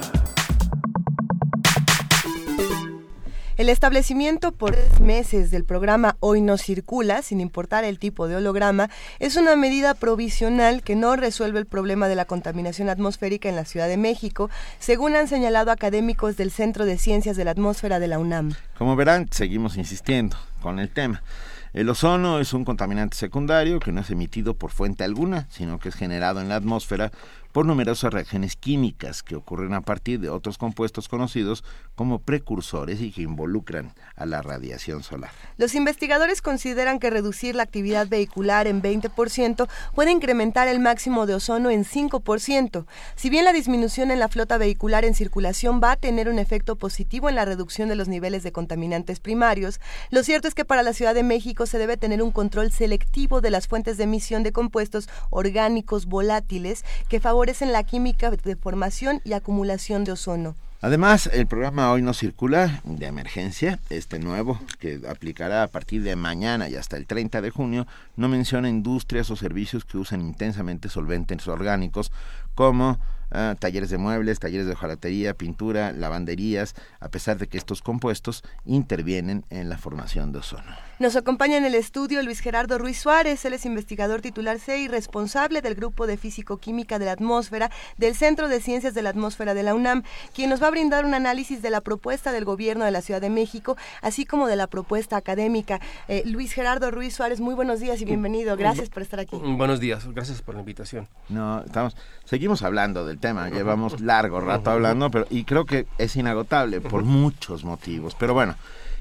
El 3.57 3.69
establecimiento 3.69 4.53
por 4.53 4.71
tres 4.71 5.01
meses 5.01 5.51
del 5.51 5.65
programa 5.65 6.15
Hoy 6.19 6.41
no 6.41 6.57
circula, 6.57 7.21
sin 7.21 7.41
importar 7.41 7.83
el 7.83 7.99
tipo 7.99 8.27
de 8.27 8.37
holograma, 8.37 8.89
es 9.19 9.35
una 9.35 9.55
medida 9.55 9.93
provisional 9.93 10.81
que 10.81 10.95
no 10.95 11.15
resuelve 11.15 11.59
el 11.59 11.67
problema 11.67 12.07
de 12.07 12.15
la 12.15 12.25
contaminación 12.25 12.89
atmosférica 12.89 13.49
en 13.49 13.55
la 13.55 13.65
Ciudad 13.65 13.87
de 13.87 13.97
México, 13.97 14.49
según 14.79 15.15
han 15.15 15.27
señalado 15.27 15.71
académicos 15.71 16.37
del 16.37 16.49
Centro 16.49 16.85
de 16.85 16.97
Ciencias 16.97 17.35
de 17.35 17.45
la 17.45 17.51
Atmósfera 17.51 17.99
de 17.99 18.07
la 18.07 18.17
UNAM. 18.17 18.53
Como 18.77 18.95
verán, 18.95 19.27
seguimos 19.31 19.77
insistiendo 19.77 20.37
con 20.61 20.79
el 20.79 20.89
tema. 20.89 21.21
El 21.71 21.87
ozono 21.87 22.39
es 22.39 22.53
un 22.53 22.65
contaminante 22.65 23.15
secundario 23.15 23.79
que 23.79 23.91
no 23.91 24.01
es 24.01 24.09
emitido 24.09 24.55
por 24.55 24.71
fuente 24.71 25.03
alguna, 25.03 25.47
sino 25.51 25.77
que 25.77 25.89
es 25.89 25.95
generado 25.95 26.41
en 26.41 26.49
la 26.49 26.55
atmósfera 26.55 27.11
por 27.51 27.67
numerosas 27.67 28.11
reacciones 28.11 28.55
químicas 28.55 29.21
que 29.21 29.35
ocurren 29.35 29.73
a 29.73 29.81
partir 29.81 30.19
de 30.19 30.29
otros 30.29 30.57
compuestos 30.57 31.07
conocidos 31.07 31.63
como 31.99 32.19
precursores 32.19 33.01
y 33.01 33.11
que 33.11 33.23
involucran 33.23 33.91
a 34.15 34.25
la 34.25 34.41
radiación 34.41 35.03
solar. 35.03 35.31
Los 35.57 35.75
investigadores 35.75 36.41
consideran 36.41 36.97
que 36.97 37.09
reducir 37.09 37.55
la 37.55 37.63
actividad 37.63 38.07
vehicular 38.07 38.67
en 38.67 38.81
20% 38.81 39.67
puede 39.93 40.11
incrementar 40.11 40.69
el 40.69 40.79
máximo 40.79 41.25
de 41.25 41.33
ozono 41.35 41.69
en 41.69 41.83
5%. 41.83 42.85
Si 43.17 43.29
bien 43.29 43.43
la 43.43 43.51
disminución 43.51 44.11
en 44.11 44.19
la 44.19 44.29
flota 44.29 44.57
vehicular 44.57 45.03
en 45.03 45.13
circulación 45.13 45.81
va 45.83 45.91
a 45.91 45.95
tener 45.97 46.29
un 46.29 46.39
efecto 46.39 46.77
positivo 46.77 47.27
en 47.27 47.35
la 47.35 47.43
reducción 47.43 47.89
de 47.89 47.95
los 47.95 48.07
niveles 48.07 48.43
de 48.43 48.53
contaminantes 48.53 49.19
primarios, 49.19 49.81
lo 50.09 50.23
cierto 50.23 50.47
es 50.47 50.55
que 50.55 50.63
para 50.63 50.83
la 50.83 50.93
Ciudad 50.93 51.13
de 51.13 51.23
México 51.23 51.65
se 51.65 51.79
debe 51.79 51.97
tener 51.97 52.23
un 52.23 52.31
control 52.31 52.71
selectivo 52.71 53.41
de 53.41 53.51
las 53.51 53.67
fuentes 53.67 53.97
de 53.97 54.05
emisión 54.05 54.41
de 54.43 54.53
compuestos 54.53 55.09
orgánicos 55.31 56.05
volátiles 56.05 56.85
que 57.09 57.19
favorecen 57.19 57.73
la 57.73 57.83
química 57.83 58.31
de 58.31 58.55
formación 58.55 59.19
y 59.25 59.33
acumulación 59.33 60.05
de 60.05 60.13
ozono. 60.13 60.55
Además, 60.81 61.29
el 61.33 61.45
programa 61.45 61.91
Hoy 61.91 62.01
no 62.01 62.13
circula 62.13 62.79
de 62.85 63.05
emergencia, 63.05 63.79
este 63.89 64.17
nuevo, 64.17 64.61
que 64.79 65.01
aplicará 65.09 65.63
a 65.63 65.67
partir 65.67 66.03
de 66.03 66.15
mañana 66.15 66.69
y 66.69 66.75
hasta 66.75 66.95
el 66.95 67.05
30 67.05 67.41
de 67.41 67.49
junio, 67.49 67.85
no 68.15 68.29
menciona 68.29 68.69
industrias 68.69 69.29
o 69.29 69.35
servicios 69.35 69.83
que 69.83 69.97
usen 69.97 70.21
intensamente 70.21 70.87
solventes 70.87 71.49
orgánicos 71.49 72.13
como 72.55 72.97
ah, 73.31 73.55
talleres 73.59 73.89
de 73.89 73.97
muebles, 73.97 74.39
talleres 74.39 74.67
de 74.67 74.73
hojalatería, 74.73 75.33
pintura, 75.33 75.91
lavanderías, 75.91 76.75
a 76.99 77.09
pesar 77.09 77.37
de 77.37 77.47
que 77.47 77.57
estos 77.57 77.81
compuestos 77.81 78.43
intervienen 78.65 79.45
en 79.49 79.69
la 79.69 79.77
formación 79.77 80.31
de 80.31 80.39
ozono. 80.39 80.75
Nos 80.99 81.15
acompaña 81.15 81.55
en 81.55 81.63
el 81.63 81.75
estudio 81.75 82.21
Luis 82.23 82.41
Gerardo 82.41 82.77
Ruiz 82.77 82.99
Suárez, 82.99 83.45
él 83.45 83.53
es 83.53 83.65
investigador 83.65 84.21
titular 84.21 84.59
C 84.59 84.79
y 84.79 84.87
responsable 84.89 85.61
del 85.61 85.75
Grupo 85.75 86.07
de 86.07 86.17
Físico-Química 86.17 86.99
de 86.99 87.05
la 87.05 87.13
Atmósfera 87.13 87.71
del 87.97 88.15
Centro 88.15 88.49
de 88.49 88.59
Ciencias 88.59 88.93
de 88.93 89.01
la 89.01 89.11
Atmósfera 89.11 89.53
de 89.53 89.63
la 89.63 89.75
UNAM, 89.75 90.03
quien 90.33 90.49
nos 90.49 90.61
va 90.61 90.67
a 90.67 90.71
brindar 90.71 91.05
un 91.05 91.13
análisis 91.13 91.61
de 91.61 91.69
la 91.69 91.79
propuesta 91.81 92.33
del 92.33 92.43
gobierno 92.43 92.83
de 92.83 92.91
la 92.91 93.01
Ciudad 93.01 93.21
de 93.21 93.29
México, 93.29 93.77
así 94.01 94.25
como 94.25 94.47
de 94.47 94.57
la 94.57 94.67
propuesta 94.67 95.15
académica. 95.15 95.79
Eh, 96.07 96.23
Luis 96.25 96.51
Gerardo 96.51 96.91
Ruiz 96.91 97.15
Suárez, 97.15 97.39
muy 97.39 97.53
buenos 97.53 97.79
días 97.79 98.01
y 98.01 98.05
bienvenido. 98.05 98.57
Gracias 98.57 98.89
por 98.89 99.01
estar 99.01 99.19
aquí. 99.19 99.37
Buenos 99.37 99.79
días, 99.79 100.05
gracias 100.13 100.41
por 100.41 100.55
la 100.55 100.61
invitación. 100.61 101.07
No, 101.29 101.61
estamos, 101.63 101.95
seguimos 102.25 102.61
hablando 102.61 103.05
del 103.05 103.18
tema, 103.19 103.49
llevamos 103.49 104.01
largo 104.01 104.39
rato 104.41 104.71
hablando, 104.71 105.09
pero 105.11 105.25
y 105.29 105.43
creo 105.43 105.65
que 105.65 105.85
es 105.97 106.15
inagotable 106.15 106.81
por 106.81 107.03
muchos 107.03 107.63
motivos. 107.63 108.15
Pero 108.15 108.33
bueno, 108.33 108.55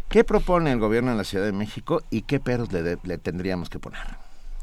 ¿qué 0.08 0.24
propone 0.24 0.72
el 0.72 0.78
gobierno 0.78 1.10
de 1.12 1.16
la 1.16 1.24
Ciudad 1.24 1.44
de 1.44 1.52
México 1.52 2.02
y 2.10 2.22
qué 2.22 2.40
peros 2.40 2.72
le, 2.72 2.82
de- 2.82 2.98
le 3.02 3.18
tendríamos 3.18 3.70
que 3.70 3.78
poner? 3.78 4.02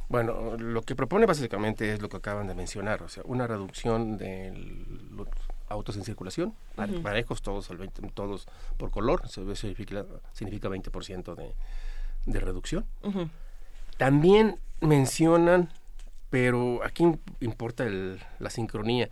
Bueno, 0.09 0.55
lo 0.57 0.83
que 0.83 0.95
propone 0.95 1.25
básicamente 1.25 1.91
es 1.91 1.99
lo 2.01 2.09
que 2.09 2.17
acaban 2.17 2.47
de 2.47 2.53
mencionar, 2.53 3.01
o 3.01 3.09
sea, 3.09 3.23
una 3.25 3.47
reducción 3.47 4.17
de 4.17 4.53
los 5.15 5.27
autos 5.67 5.97
en 5.97 6.03
circulación, 6.03 6.53
parejos, 7.01 7.41
todos, 7.41 7.71
al 7.71 7.77
20 7.77 8.03
todos 8.13 8.45
por 8.77 8.91
color, 8.91 9.23
eso 9.25 9.55
significa, 9.55 10.05
significa 10.31 10.69
20% 10.69 11.33
de, 11.33 11.55
de 12.27 12.39
reducción. 12.39 12.85
También 13.97 14.59
mencionan, 14.81 15.69
pero 16.29 16.83
aquí 16.83 17.03
im- 17.03 17.19
importa 17.39 17.83
el- 17.85 18.19
la 18.39 18.49
sincronía, 18.49 19.09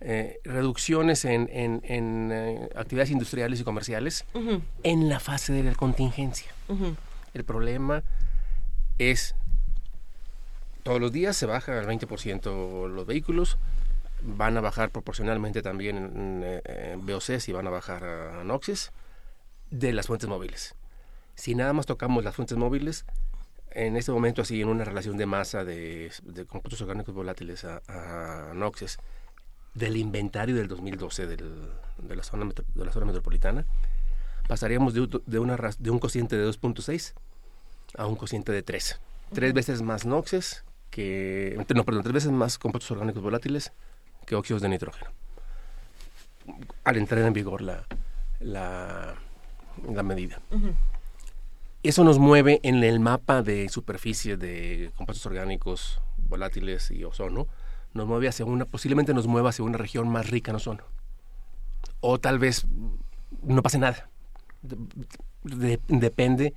eh, 0.00 0.38
reducciones 0.44 1.24
en, 1.24 1.48
en- 1.52 1.80
en, 1.84 2.30
eh, 2.32 2.68
actividades 2.76 3.10
industriales 3.10 3.60
y 3.60 3.64
comerciales 3.64 4.24
Ujú. 4.34 4.62
en 4.82 5.08
la 5.08 5.20
fase 5.20 5.52
de 5.52 5.62
la 5.62 5.74
contingencia. 5.74 6.52
Ujú. 6.68 6.96
El 7.34 7.44
problema 7.44 8.02
es, 8.98 9.34
todos 10.82 11.00
los 11.00 11.12
días 11.12 11.36
se 11.36 11.46
baja 11.46 11.78
al 11.78 11.86
20% 11.86 12.88
los 12.88 13.06
vehículos, 13.06 13.58
van 14.22 14.56
a 14.56 14.60
bajar 14.60 14.90
proporcionalmente 14.90 15.62
también 15.62 15.96
en, 15.96 16.60
en 16.64 17.06
VOCs 17.06 17.48
y 17.48 17.52
van 17.52 17.66
a 17.66 17.70
bajar 17.70 18.04
a 18.04 18.44
NOxes 18.44 18.92
de 19.70 19.92
las 19.92 20.06
fuentes 20.06 20.28
móviles. 20.28 20.74
Si 21.34 21.54
nada 21.54 21.72
más 21.72 21.86
tocamos 21.86 22.24
las 22.24 22.34
fuentes 22.34 22.56
móviles, 22.56 23.04
en 23.72 23.96
este 23.96 24.10
momento 24.12 24.40
así 24.40 24.62
en 24.62 24.68
una 24.68 24.84
relación 24.84 25.18
de 25.18 25.26
masa 25.26 25.64
de, 25.64 26.10
de 26.22 26.46
compuestos 26.46 26.80
orgánicos 26.80 27.14
volátiles 27.14 27.64
a, 27.64 27.82
a 27.88 28.54
NOxes 28.54 28.98
del 29.76 29.96
inventario 29.96 30.54
del 30.56 30.68
2012 30.68 31.26
del- 31.26 31.68
de, 31.98 32.16
la 32.16 32.22
zona 32.22 32.44
metro- 32.44 32.64
de 32.74 32.84
la 32.84 32.92
zona 32.92 33.06
metropolitana, 33.06 33.64
pasaríamos 34.48 34.94
de, 34.94 35.00
un- 35.02 35.22
de, 35.26 35.38
una, 35.38 35.56
de 35.78 35.90
un 35.90 35.98
cociente 35.98 36.36
de 36.36 36.46
2.6 36.48 37.12
a 37.96 38.06
un 38.06 38.16
cociente 38.16 38.52
de 38.52 38.62
3. 38.62 39.00
Tres 39.32 39.52
veces 39.54 39.82
más 39.82 40.06
NOxes 40.06 40.64
que... 40.90 41.56
No, 41.74 41.84
perdón, 41.84 42.02
tres 42.02 42.12
veces 42.14 42.30
más 42.32 42.58
compuestos 42.58 42.90
orgánicos 42.92 43.22
volátiles 43.22 43.72
que 44.26 44.34
óxidos 44.34 44.62
de 44.62 44.68
nitrógeno. 44.68 45.10
al 46.84 46.96
entrar 46.96 47.20
en 47.22 47.32
vigor 47.32 47.60
la, 47.62 47.84
la, 48.40 49.14
la 49.92 50.02
medida. 50.02 50.40
Eso 51.82 52.02
nos 52.04 52.18
mueve 52.18 52.60
en 52.62 52.82
el 52.82 52.98
mapa 53.00 53.42
de 53.42 53.68
superficie 53.68 54.36
de 54.36 54.90
compuestos 54.96 55.26
orgánicos 55.26 56.00
volátiles 56.16 56.90
y 56.90 57.04
ozono, 57.04 57.46
nos 57.96 58.06
mueve 58.06 58.28
hacia 58.28 58.44
una, 58.44 58.64
posiblemente 58.64 59.12
nos 59.14 59.26
mueva 59.26 59.50
hacia 59.50 59.64
una 59.64 59.78
región 59.78 60.08
más 60.08 60.28
rica 60.30 60.50
en 60.52 60.56
ozono. 60.56 60.84
O 62.00 62.18
tal 62.20 62.38
vez 62.38 62.66
no 63.42 63.62
pase 63.62 63.78
nada. 63.78 64.08
De- 64.62 64.76
de- 65.44 65.80
depende 65.88 66.54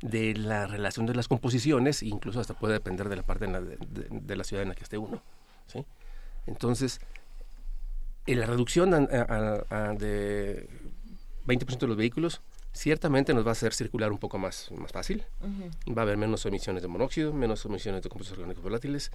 de 0.00 0.34
la 0.34 0.66
relación 0.66 1.06
de 1.06 1.14
las 1.14 1.28
composiciones, 1.28 2.02
incluso 2.02 2.40
hasta 2.40 2.54
puede 2.54 2.74
depender 2.74 3.08
de 3.08 3.16
la 3.16 3.22
parte 3.22 3.44
en 3.44 3.52
la 3.52 3.60
de, 3.60 4.36
la 4.36 4.44
ciudad 4.44 4.62
en 4.62 4.68
la 4.70 4.74
que 4.74 4.84
esté 4.84 4.96
uno. 4.98 5.22
¿sí? 5.66 5.84
Entonces, 6.46 7.00
en 8.26 8.40
la 8.40 8.46
reducción 8.46 8.94
a- 8.94 8.98
a- 8.98 9.64
a- 9.88 9.92
de 9.94 10.68
20% 11.46 11.86
de 11.86 11.88
los 11.88 11.96
vehículos 11.96 12.40
ciertamente 12.72 13.34
nos 13.34 13.44
va 13.44 13.50
a 13.50 13.52
hacer 13.52 13.72
circular 13.74 14.12
un 14.12 14.18
poco 14.18 14.38
más, 14.38 14.70
más 14.72 14.92
fácil. 14.92 15.24
Va 15.96 16.02
a 16.02 16.04
haber 16.04 16.16
menos 16.16 16.46
emisiones 16.46 16.82
de 16.82 16.88
monóxido, 16.88 17.32
menos 17.32 17.64
emisiones 17.64 18.02
de 18.02 18.08
compuestos 18.08 18.38
orgánicos 18.38 18.62
volátiles, 18.62 19.10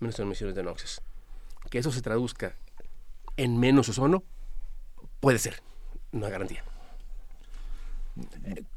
menos 0.00 0.18
emisiones 0.18 0.56
de 0.56 0.62
NOxes. 0.64 1.00
Que 1.70 1.78
eso 1.78 1.90
se 1.92 2.02
traduzca 2.02 2.54
en 3.36 3.58
menos 3.58 3.88
ozono, 3.88 4.22
puede 5.20 5.38
ser, 5.38 5.62
no 6.12 6.26
hay 6.26 6.32
garantía. 6.32 6.62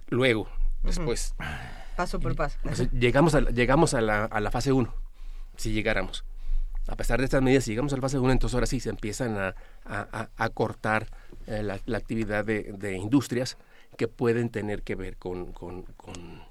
Luego, 0.10 0.48
después, 0.84 1.36
Paso 1.96 2.20
por 2.20 2.36
paso. 2.36 2.58
o 2.70 2.76
sea, 2.76 2.90
llegamos, 2.92 3.36
a, 3.36 3.42
la- 3.42 3.52
llegamos 3.52 3.94
a, 3.94 4.02
la, 4.02 4.26
a 4.26 4.40
la 4.40 4.52
fase 4.52 4.72
1, 4.72 4.94
si 5.58 5.72
llegáramos. 5.74 6.24
A 6.88 6.96
pesar 6.96 7.20
de 7.20 7.26
estas 7.26 7.42
medidas, 7.42 7.66
si 7.66 7.72
llegamos 7.72 7.92
a 7.94 7.98
la 7.98 8.02
fase 8.02 8.18
1, 8.18 8.32
entonces 8.32 8.54
ahora 8.56 8.66
sí 8.68 8.80
se 8.80 8.90
empiezan 8.90 9.38
a, 9.38 9.56
a- 9.86 10.30
a- 10.38 10.50
cortar 10.50 11.08
eh, 11.48 11.62
la, 11.62 11.80
la 11.86 11.98
actividad 11.98 12.46
de, 12.46 12.74
de 12.78 12.96
industrias 12.96 13.58
que 13.98 14.08
pueden 14.08 14.50
tener 14.50 14.84
que 14.84 14.96
ver 14.96 15.18
con, 15.18 15.52
con, 15.52 15.84
con, 15.98 16.42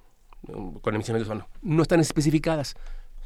con 0.80 0.94
emisiones 0.94 1.22
de 1.22 1.30
ozono. 1.30 1.48
No 1.62 1.82
están 1.82 2.00
especificadas. 2.00 2.74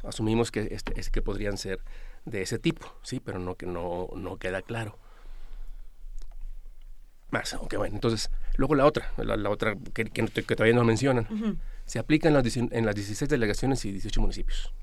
Asumimos 0.03 0.51
que, 0.51 0.69
este, 0.71 0.99
es 0.99 1.09
que 1.09 1.21
podrían 1.21 1.57
ser 1.57 1.81
de 2.25 2.41
ese 2.41 2.59
tipo, 2.59 2.87
sí, 3.03 3.19
pero 3.19 3.39
no, 3.39 3.55
que 3.55 3.65
no, 3.65 4.09
no 4.15 4.37
queda 4.37 4.61
claro. 4.61 4.97
Más, 7.31 7.53
ok, 7.53 7.75
bueno, 7.77 7.95
entonces, 7.95 8.29
luego 8.57 8.75
la 8.75 8.85
otra, 8.85 9.11
la, 9.17 9.37
la 9.37 9.49
otra 9.49 9.75
que, 9.93 10.03
que- 10.05 10.25
que 10.27 10.55
todavía 10.55 10.75
no 10.75 10.83
mencionan 10.83 11.27
Ujú. 11.31 11.55
se 11.85 11.97
aplica 11.97 12.27
en 12.27 12.33
las, 12.33 12.43
19 12.43 12.77
en 12.77 12.85
las 12.85 12.93
16 12.95 13.29
delegaciones 13.29 13.85
y 13.85 13.91
18 13.91 14.19
municipios. 14.19 14.73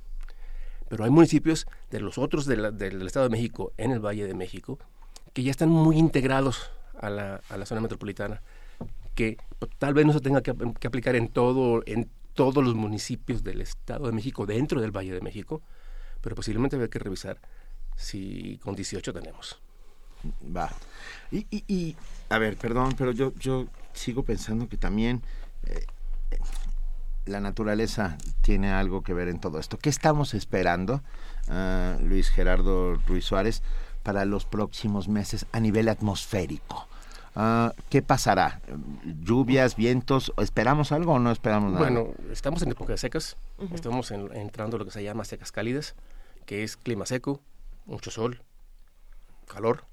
Pero 0.88 1.04
hay 1.04 1.10
municipios 1.10 1.66
de 1.90 2.00
los 2.00 2.16
otros 2.16 2.46
de 2.46 2.56
la- 2.56 2.70
del 2.70 3.06
Estado 3.06 3.24
de 3.28 3.30
México, 3.30 3.72
en 3.76 3.90
el 3.90 4.00
Valle 4.00 4.26
de 4.26 4.32
México, 4.34 4.78
que 5.34 5.42
ya 5.42 5.50
están 5.50 5.68
muy 5.68 5.98
integrados 5.98 6.70
a 6.98 7.10
la, 7.10 7.42
a 7.50 7.56
la 7.58 7.66
zona 7.66 7.82
metropolitana, 7.82 8.40
que 9.14 9.36
tal 9.78 9.92
vez 9.92 10.06
no 10.06 10.14
se 10.14 10.20
tenga 10.20 10.40
que, 10.42 10.54
que 10.80 10.86
aplicar 10.86 11.16
en, 11.16 11.28
todo, 11.28 11.82
en 11.84 12.08
todos 12.32 12.64
los 12.64 12.74
municipios 12.74 13.44
del 13.44 13.60
Estado 13.60 14.06
de 14.06 14.12
México, 14.12 14.46
dentro 14.46 14.80
del 14.80 14.90
Valle 14.96 15.12
de 15.12 15.20
México, 15.20 15.60
pero 16.20 16.36
posiblemente 16.36 16.76
habría 16.76 16.90
que 16.90 16.98
revisar 16.98 17.40
si 17.96 18.58
con 18.62 18.74
18 18.74 19.12
tenemos. 19.12 19.60
Va. 20.54 20.70
Y, 21.30 21.46
y, 21.50 21.96
a 22.28 22.38
ver, 22.38 22.56
perdón, 22.56 22.94
pero 22.96 23.12
yo, 23.12 23.32
yo 23.36 23.66
sigo 23.92 24.24
pensando 24.24 24.68
que 24.68 24.76
también 24.76 25.22
eh, 25.64 25.86
la 27.26 27.40
naturaleza 27.40 28.16
tiene 28.40 28.72
algo 28.72 29.02
que 29.02 29.14
ver 29.14 29.28
en 29.28 29.40
todo 29.40 29.58
esto. 29.58 29.78
¿Qué 29.78 29.90
estamos 29.90 30.34
esperando, 30.34 31.02
ah, 31.48 31.96
Luis 32.02 32.30
Gerardo 32.30 32.94
Ruiz 33.06 33.24
Suárez, 33.24 33.62
para 34.02 34.24
los 34.24 34.44
próximos 34.44 35.08
meses 35.08 35.46
a 35.52 35.60
nivel 35.60 35.88
atmosférico? 35.88 36.88
Ah, 37.34 37.72
¿Qué 37.88 38.02
pasará? 38.02 38.60
¿Lluvias, 39.04 39.76
vientos? 39.76 40.32
¿Esperamos 40.38 40.92
algo 40.92 41.12
o 41.14 41.18
no 41.18 41.30
esperamos 41.30 41.72
nada? 41.72 41.84
Bueno, 41.84 42.08
estamos 42.32 42.62
en 42.62 42.70
época 42.72 42.92
de 42.92 42.98
secas, 42.98 43.36
Ujú. 43.58 43.74
estamos 43.74 44.10
en- 44.10 44.34
entrando 44.34 44.76
a 44.76 44.78
lo 44.78 44.84
que 44.84 44.90
se 44.90 45.02
llama 45.02 45.24
secas 45.24 45.52
cálidas, 45.52 45.94
que 46.46 46.64
es 46.64 46.76
clima 46.76 47.06
seco, 47.06 47.40
mucho 47.86 48.10
sol, 48.10 48.42
calor, 49.46 49.84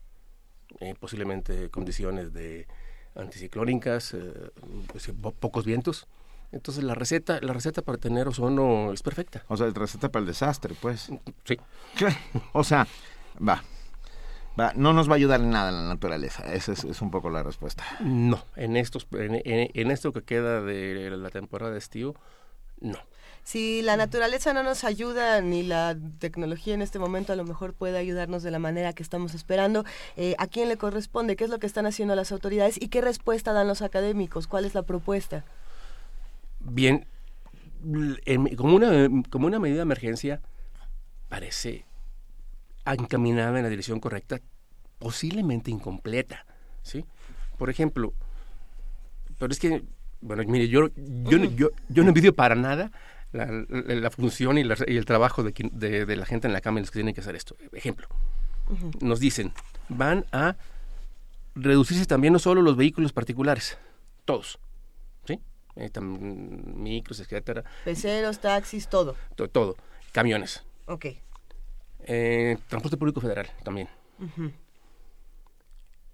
eh, 0.80 0.95
posiblemente 0.99 1.70
condiciones 1.70 2.34
de 2.34 2.68
anticiclónicas, 3.16 4.14
eh, 4.14 4.52
pues, 4.88 5.07
po- 5.22 5.32
pocos 5.32 5.66
vientos. 5.66 6.07
Entonces 6.52 6.84
la 6.84 6.95
receta, 6.95 7.40
la 7.41 7.53
receta 7.53 7.82
para 7.82 7.98
tener 7.98 8.28
ozono 8.28 8.91
es 8.94 9.02
perfecta. 9.03 9.44
O 9.48 9.57
sea, 9.57 9.70
receta 9.72 10.10
para 10.10 10.22
el 10.22 10.28
desastre, 10.28 10.74
pues. 10.82 11.10
Sí. 11.44 11.57
O 12.53 12.64
sea, 12.64 12.88
va. 13.38 13.62
Va, 14.60 14.72
no 14.76 14.94
nos 14.94 15.10
va 15.10 15.14
a 15.14 15.15
ayudar 15.18 15.41
en 15.41 15.49
nada 15.49 15.72
la 15.72 15.82
naturaleza. 15.88 16.53
Esa 16.53 16.72
es, 16.72 16.84
es 16.86 17.02
un 17.02 17.11
poco 17.11 17.30
la 17.30 17.44
respuesta. 17.44 17.84
No, 17.99 18.41
en 18.56 18.77
estos, 18.77 19.06
en, 19.11 19.36
en- 19.44 19.69
en 19.73 19.91
esto 19.91 20.14
que 20.14 20.23
queda 20.23 20.61
de 20.61 21.10
la 21.11 21.30
temporada 21.30 21.72
de 21.73 21.77
estío, 21.80 22.15
no. 22.80 22.98
Si 23.44 23.82
la 23.84 23.95
naturaleza 23.95 24.53
no 24.53 24.64
nos 24.64 24.84
ayuda, 24.84 25.40
ni 25.41 25.61
la 25.61 25.95
tecnología 26.19 26.73
en 26.73 26.82
este 26.82 26.98
momento 26.98 27.32
a 27.32 27.36
lo 27.36 27.44
mejor 27.44 27.73
puede 27.73 27.98
ayudarnos 27.98 28.41
de 28.41 28.49
la 28.49 28.57
manera 28.57 28.94
que 28.94 29.03
estamos 29.03 29.36
esperando, 29.36 29.86
eh, 30.18 30.34
¿a 30.40 30.48
quién 30.48 30.68
le 30.68 30.77
corresponde? 30.77 31.36
¿Qué 31.36 31.44
es 31.44 31.49
lo 31.52 31.60
que 31.60 31.68
están 31.68 31.86
haciendo 31.86 32.15
las 32.15 32.32
autoridades? 32.32 32.82
¿Y 32.82 32.88
qué 32.88 33.02
respuesta 33.02 33.53
dan 33.53 33.68
los 33.68 33.84
académicos? 33.84 34.48
¿Cuál 34.48 34.65
es 34.65 34.73
la 34.73 34.82
propuesta? 34.82 35.44
Bien, 36.60 37.06
en- 38.26 38.56
como, 38.56 38.76
una, 38.77 39.10
como 39.30 39.45
una 39.48 39.60
medida 39.60 39.77
de 39.77 39.82
emergencia, 39.84 40.41
parece 41.30 41.86
encaminada 42.94 43.57
en 43.57 43.64
la 43.64 43.70
dirección 43.70 43.99
correcta, 43.99 44.40
posiblemente 44.99 45.72
incompleta, 45.72 46.45
¿sí? 46.84 47.03
Por 47.57 47.70
ejemplo, 47.70 48.14
pero 49.40 49.52
es 49.52 49.60
que, 49.60 49.84
bueno, 50.22 50.44
mire, 50.48 50.68
yo, 50.68 50.90
yo, 50.95 51.38
no- 51.40 51.45
yo, 51.56 51.70
yo 51.90 52.03
no 52.03 52.10
envidio 52.10 52.34
para 52.36 52.56
nada 52.56 52.91
la, 53.32 53.45
la- 53.48 53.66
la 53.95 54.12
función 54.12 54.57
y, 54.57 54.64
la- 54.64 54.78
y 54.88 54.95
el 54.98 55.06
trabajo 55.06 55.44
de, 55.44 55.53
quien- 55.53 55.72
de, 55.72 56.06
de 56.06 56.16
la 56.16 56.26
gente 56.26 56.48
en 56.48 56.53
la 56.53 56.62
Cámara 56.62 56.82
los 56.82 56.91
que 56.91 56.99
tienen 56.99 57.14
que 57.14 57.22
hacer 57.22 57.36
esto. 57.36 57.56
Ejemplo, 57.74 58.07
nos 59.02 59.20
dicen, 59.20 59.52
van 59.90 60.26
a 60.32 60.56
reducirse 61.56 62.06
también 62.06 62.34
no 62.34 62.40
solo 62.40 62.62
los 62.62 62.76
vehículos 62.78 63.14
particulares, 63.14 63.78
todos, 64.26 64.60
¿sí? 65.26 65.40
Eh, 65.76 65.90
tam- 65.91 66.18
micros, 66.76 67.20
etcétera, 67.20 67.64
Peceros, 67.84 68.40
taxis, 68.40 68.88
todo. 68.88 69.16
to- 69.36 69.49
todo, 69.49 69.76
camiones, 70.12 70.64
Ok. 70.88 71.06
Eh, 72.06 72.57
transporte 72.68 72.98
público 72.98 73.19
federal 73.22 73.48
también. 73.64 73.88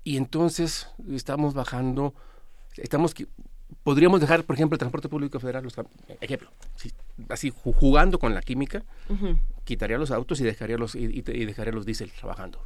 Y 0.04 0.18
entonces 0.18 0.88
estamos 1.12 1.54
bajando, 1.54 2.14
estamos, 2.78 3.14
podríamos 3.84 4.20
dejar, 4.20 4.44
por 4.44 4.56
ejemplo, 4.56 4.76
el 4.76 4.80
transporte 4.80 5.10
público 5.10 5.40
federal, 5.40 5.64
los 5.64 5.76
ejemplo, 6.20 6.50
si- 6.76 6.92
así 7.30 7.52
ju- 7.52 7.74
jugando 7.76 8.18
con 8.18 8.34
la 8.34 8.42
química, 8.42 8.84
quitaría 9.64 9.98
los 10.00 10.10
autos 10.12 10.40
y 10.42 10.44
dejaría 10.44 10.78
los, 10.78 10.96
y, 10.96 11.06
y- 11.06 11.46
dejaría 11.46 11.72
los 11.72 11.86
diésel 11.86 12.12
trabajando. 12.12 12.60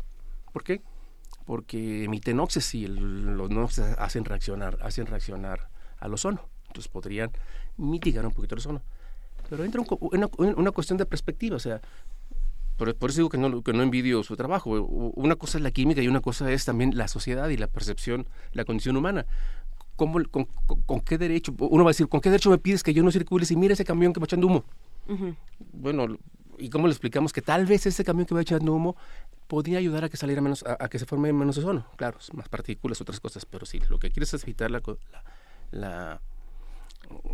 ¿Por 0.53 0.63
qué? 0.63 0.81
Porque 1.45 2.05
emiten 2.05 2.37
noxes 2.37 2.73
y 2.73 2.85
el- 2.85 3.35
los 3.35 3.49
noxes 3.49 3.95
hacen 3.99 4.23
reaccionar, 4.23 4.77
hacen 4.81 5.05
reaccionar 5.05 5.67
al 5.99 6.13
ozono. 6.13 6.47
Entonces 6.67 6.89
podrían 6.89 7.31
mitigar 7.77 8.25
un 8.25 8.31
poquito 8.33 8.55
el 8.55 8.59
ozono. 8.59 8.81
Pero 9.49 9.63
entra 9.65 9.81
un 9.81 9.87
una, 9.99 10.29
una 10.37 10.71
cuestión 10.71 10.97
de 10.97 11.05
perspectiva, 11.05 11.57
o 11.57 11.59
sea, 11.59 11.81
por, 12.77 12.93
por 12.95 13.09
eso 13.09 13.17
digo 13.19 13.29
que 13.29 13.37
no, 13.37 13.61
que 13.61 13.73
no 13.73 13.83
envidio 13.83 14.23
su 14.23 14.35
trabajo. 14.35 14.69
Una 15.15 15.35
cosa 15.35 15.57
es 15.57 15.63
la 15.63 15.71
química 15.71 16.01
y 16.01 16.07
una 16.07 16.21
cosa 16.21 16.51
es 16.51 16.65
también 16.65 16.97
la 16.97 17.07
sociedad 17.07 17.49
y 17.49 17.57
la 17.57 17.67
percepción, 17.67 18.27
la 18.53 18.65
condición 18.65 18.97
humana. 18.97 19.25
¿Cómo, 19.95 20.19
con, 20.29 20.45
con- 20.67 20.81
con 20.81 20.99
qué 21.01 21.17
derecho? 21.17 21.53
Uno 21.57 21.83
va 21.85 21.91
a 21.91 21.93
decir, 21.93 22.07
¿con 22.09 22.19
qué 22.19 22.29
derecho 22.29 22.49
me 22.49 22.57
pides 22.57 22.83
que 22.83 22.93
yo 22.93 23.01
no 23.03 23.11
circule 23.11 23.45
si 23.45 23.55
mira 23.55 23.73
ese 23.73 23.85
camión 23.85 24.11
que 24.11 24.19
va 24.19 24.25
echando 24.25 24.47
humo? 24.47 24.65
Ujú. 25.07 25.35
Bueno, 25.71 26.17
¿y 26.57 26.69
cómo 26.69 26.87
le 26.87 26.91
explicamos 26.91 27.31
que 27.31 27.41
tal 27.41 27.65
vez 27.65 27.85
ese 27.85 28.03
camión 28.03 28.25
que 28.25 28.35
va 28.35 28.41
echando 28.41 28.73
humo 28.73 28.97
podría 29.47 29.77
ayudar 29.77 30.03
a 30.03 30.09
que 30.09 30.17
saliera 30.17 30.41
menos, 30.41 30.63
a, 30.63 30.75
a 30.83 30.89
que 30.89 30.99
se 30.99 31.05
forme 31.05 31.31
menos 31.31 31.57
ozono? 31.57 31.85
Claro, 31.95 32.17
más 32.33 32.49
partículas, 32.49 32.99
otras 32.99 33.19
cosas, 33.21 33.45
pero 33.45 33.65
sí, 33.65 33.79
lo 33.89 33.97
que 33.99 34.11
quieres 34.11 34.33
es 34.33 34.43
evitar 34.43 34.69
la, 34.69 34.81
la, 34.81 35.23
la 35.71 36.21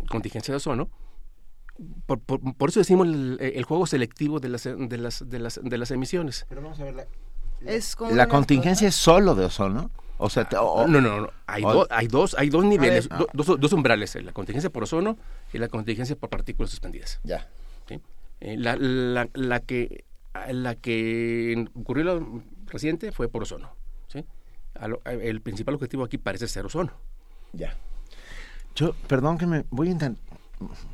contingencia 0.08 0.52
de 0.52 0.56
ozono. 0.56 0.88
Por, 2.06 2.20
por, 2.20 2.54
por 2.56 2.68
eso 2.68 2.80
decimos 2.80 3.06
el, 3.08 3.38
el 3.40 3.64
juego 3.64 3.86
selectivo 3.86 4.40
de 4.40 4.48
las, 4.50 4.64
de 4.64 4.98
las, 4.98 5.28
de 5.28 5.38
las, 5.38 5.60
de 5.62 5.78
las 5.78 5.90
emisiones. 5.90 6.46
Pero 6.48 6.62
vamos 6.62 6.78
a 6.80 6.84
ver, 6.84 7.08
Es 7.66 7.96
como 7.96 8.12
La 8.14 8.28
contingencia 8.28 8.88
es 8.88 8.94
solo 8.94 9.34
de 9.34 9.46
ozono. 9.46 9.90
O 10.18 10.30
sea, 10.30 10.48
te- 10.48 10.56
o- 10.56 10.86
no, 10.86 11.00
no, 11.00 11.20
no. 11.22 11.30
Hay, 11.46 11.64
o- 11.64 11.72
do- 11.72 11.86
hay 11.90 12.06
dos, 12.06 12.36
hay 12.38 12.48
dos 12.48 12.64
niveles, 12.64 13.08
ver. 13.08 13.18
do- 13.18 13.28
dos, 13.32 13.58
dos 13.60 13.72
umbrales, 13.72 14.14
eh, 14.14 14.22
la 14.22 14.32
contingencia 14.32 14.70
por 14.70 14.84
ozono 14.84 15.16
y 15.52 15.58
la 15.58 15.68
contingencia 15.68 16.14
por 16.14 16.28
partículas 16.30 16.70
suspendidas. 16.70 17.18
Ya. 17.24 17.48
¿sí? 17.88 18.00
Eh, 18.40 18.56
la, 18.56 18.76
la, 18.76 19.28
la 19.34 19.60
que 19.60 20.04
la 20.50 20.76
que 20.76 21.66
ocurrió 21.74 22.04
la 22.04 22.24
reciente 22.66 23.10
fue 23.12 23.28
por 23.28 23.42
ozono. 23.42 23.74
¿sí? 24.08 24.24
A 24.74 24.86
lo- 24.88 25.02
el 25.04 25.40
principal 25.40 25.74
objetivo 25.74 26.04
aquí 26.04 26.18
parece 26.18 26.46
ser 26.46 26.66
ozono. 26.66 26.92
Ya. 27.52 27.76
Yo, 28.76 28.94
perdón 29.08 29.38
que 29.38 29.46
me 29.46 29.64
voy 29.70 29.88
a 29.88 29.90
intentar, 29.90 30.31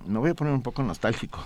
me 0.07 0.19
voy 0.19 0.31
a 0.31 0.35
poner 0.35 0.53
un 0.53 0.62
poco 0.62 0.82
nostálgico. 0.82 1.39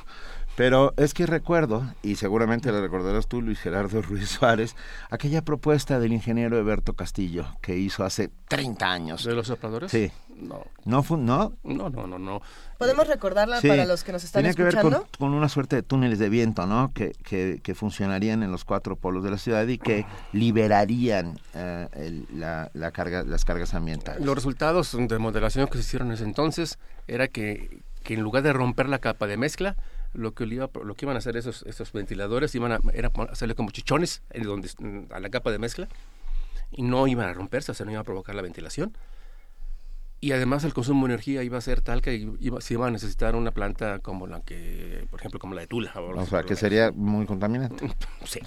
Pero 0.55 0.93
es 0.99 1.15
que 1.15 1.25
recuerdo, 1.25 1.83
y 2.03 2.17
seguramente 2.17 2.71
lo 2.71 2.83
recordarás 2.83 3.27
tú, 3.27 3.41
Luis 3.41 3.59
Gerardo 3.59 4.03
Ruiz 4.03 4.29
Suárez, 4.29 4.77
aquella 5.09 5.41
propuesta 5.43 5.99
del 5.99 6.13
ingeniero 6.13 6.59
Eberto 6.59 6.93
Castillo 6.93 7.47
que 7.63 7.79
hizo 7.79 8.05
hace 8.05 8.29
30 8.49 8.87
años. 8.93 9.25
¿De 9.25 9.35
los 9.35 9.47
sopladores? 9.47 9.91
Sí. 9.91 10.13
No. 10.37 10.63
¿No? 10.85 11.03
¿No? 11.17 11.53
No, 11.65 11.89
no, 11.89 12.07
no, 12.07 12.19
no. 12.19 12.43
¿Podemos 12.77 13.07
recordarla 13.09 13.61
Sí. 13.63 13.69
para 13.69 13.87
los 13.87 14.05
que 14.05 14.13
nos 14.13 14.25
están 14.25 14.43
Tenía 14.43 14.53
que 14.55 14.63
ver 14.65 14.75
escuchando? 14.75 15.07
con, 15.19 15.31
con 15.31 15.35
una 15.39 15.49
suerte 15.49 15.77
de 15.77 15.83
túneles 15.83 16.19
de 16.19 16.29
viento, 16.29 16.67
¿no? 16.67 16.93
Que, 16.93 17.13
que, 17.25 17.61
que 17.63 17.75
funcionarían 17.75 18.43
en 18.43 18.51
los 18.51 18.67
cuatro 18.67 18.97
polos 18.97 19.25
de 19.25 19.31
la 19.31 19.39
ciudad 19.39 19.67
y 19.69 19.79
que 19.79 20.05
liberarían 20.33 21.39
eh, 21.55 21.89
el- 21.95 22.27
la, 22.39 22.71
la 22.75 22.91
carga, 22.91 23.23
las 23.25 23.45
cargas 23.47 23.73
ambientales. 23.73 24.23
Los 24.25 24.35
resultados 24.35 24.95
de 24.99 25.19
modelación 25.19 25.67
que 25.69 25.75
se 25.75 25.81
hicieron 25.81 26.09
en 26.09 26.15
ese 26.15 26.25
entonces 26.25 26.79
era 27.09 27.29
que, 27.29 27.81
que 28.03 28.15
en 28.15 28.21
lugar 28.23 28.43
de 28.43 28.53
romper 28.53 28.89
la 28.89 28.99
capa 28.99 29.27
de 29.27 29.37
mezcla, 29.37 29.77
lo 30.13 30.35
que, 30.35 30.45
iba- 30.45 30.71
lo 30.85 30.95
que 30.95 31.05
iban 31.07 31.17
a 31.17 31.19
hacer 31.19 31.37
esos, 31.37 31.63
esos 31.67 31.93
ventiladores 31.93 32.55
iban 32.55 32.73
a, 32.73 32.81
era 32.93 33.11
hacerle 33.31 33.55
como 33.55 33.71
chichones 33.71 34.23
en 34.31 34.43
donde, 34.45 34.69
a 35.11 35.21
la 35.21 35.31
capa 35.31 35.51
de 35.51 35.59
mezcla 35.59 35.89
y 36.71 36.83
no 36.83 37.07
iban 37.07 37.29
a 37.29 37.33
romperse, 37.35 37.73
o 37.73 37.75
sea, 37.75 37.87
no 37.87 37.93
iba 37.93 38.01
a 38.01 38.05
provocar 38.05 38.35
la 38.35 38.43
ventilación. 38.43 38.97
Y 40.21 40.31
además 40.31 40.63
el 40.63 40.73
consumo 40.73 41.07
de 41.09 41.15
energía 41.15 41.43
iba 41.43 41.59
a 41.59 41.61
ser 41.61 41.81
tal 41.81 42.01
que 42.01 42.15
iba, 42.39 42.61
se 42.61 42.75
iba 42.75 42.87
a 42.87 42.91
necesitar 42.93 43.35
una 43.35 43.51
planta 43.51 43.99
como 43.99 44.29
la 44.29 44.41
que, 44.41 45.05
por 45.11 45.19
ejemplo, 45.19 45.41
como 45.41 45.55
la 45.55 45.63
de 45.63 45.67
Tula. 45.67 45.93
O 45.97 46.27
sea, 46.27 46.45
que 46.45 46.55
sería 46.55 46.93
muy 46.93 47.27
contaminante. 47.27 47.91
Sí. 48.25 48.39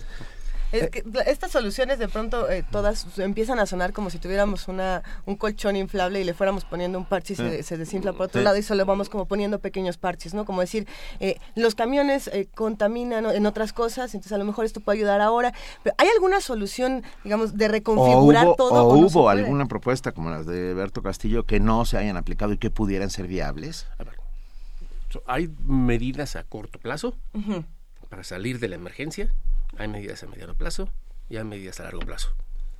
Es 0.71 0.89
que 0.89 1.03
la- 1.11 1.21
estas 1.21 1.51
soluciones 1.51 1.99
de 1.99 2.07
pronto 2.07 2.49
eh, 2.49 2.63
todas 2.71 3.05
empiezan 3.19 3.59
a 3.59 3.65
sonar 3.65 3.93
como 3.93 4.09
si 4.09 4.17
tuviéramos 4.19 4.67
una 4.67 5.03
un 5.25 5.35
colchón 5.35 5.75
inflable 5.75 6.19
y 6.21 6.23
le 6.23 6.33
fuéramos 6.33 6.65
poniendo 6.65 6.97
un 6.97 7.05
parche 7.05 7.33
y 7.33 7.35
se, 7.37 7.63
se 7.63 7.77
desinfla 7.77 8.13
por 8.13 8.27
otro 8.27 8.41
Sí. 8.41 8.45
lado 8.45 8.57
y 8.57 8.63
solo 8.63 8.85
vamos 8.85 9.09
como 9.09 9.25
poniendo 9.25 9.59
pequeños 9.59 9.97
parches, 9.97 10.33
¿no? 10.33 10.43
Como 10.45 10.61
decir, 10.61 10.87
eh, 11.19 11.39
los 11.55 11.75
camiones 11.75 12.27
eh, 12.27 12.47
contaminan 12.55 13.25
en 13.25 13.45
otras 13.45 13.73
cosas, 13.73 14.13
entonces 14.13 14.31
a 14.33 14.37
lo 14.37 14.45
mejor 14.45 14.65
esto 14.65 14.79
puede 14.81 14.97
ayudar 14.99 15.21
ahora. 15.21 15.53
Pero 15.83 15.95
¿hay 15.97 16.07
alguna 16.09 16.41
solución, 16.41 17.03
digamos, 17.23 17.57
de 17.57 17.65
O 17.65 17.69
reconfigurar 17.69 18.47
hubo, 18.47 18.55
todo? 18.55 18.83
o 18.85 18.93
o 18.93 18.97
hubo 18.97 19.29
alguna 19.29 19.65
propuesta 19.67 20.11
como 20.11 20.29
las 20.29 20.45
de 20.45 20.73
Berto 20.73 21.01
Castillo 21.01 21.45
que 21.45 21.59
no 21.59 21.85
se 21.85 21.97
hayan 21.97 22.17
aplicado 22.17 22.53
y 22.53 22.57
que 22.57 22.69
pudieran 22.69 23.09
ser 23.09 23.27
viables. 23.27 23.87
So, 25.09 25.21
Hay 25.27 25.49
medidas 25.65 26.35
a 26.35 26.43
corto 26.43 26.79
plazo 26.79 27.15
para 28.09 28.23
salir 28.23 28.59
de 28.59 28.67
la 28.67 28.75
emergencia, 28.75 29.29
hay 29.77 29.87
medidas 29.87 30.23
a 30.23 30.27
mediano 30.27 30.55
plazo 30.55 30.89
y 31.29 31.37
hay 31.37 31.43
medidas 31.43 31.79
a 31.79 31.83
largo 31.83 31.99
plazo. 32.01 32.35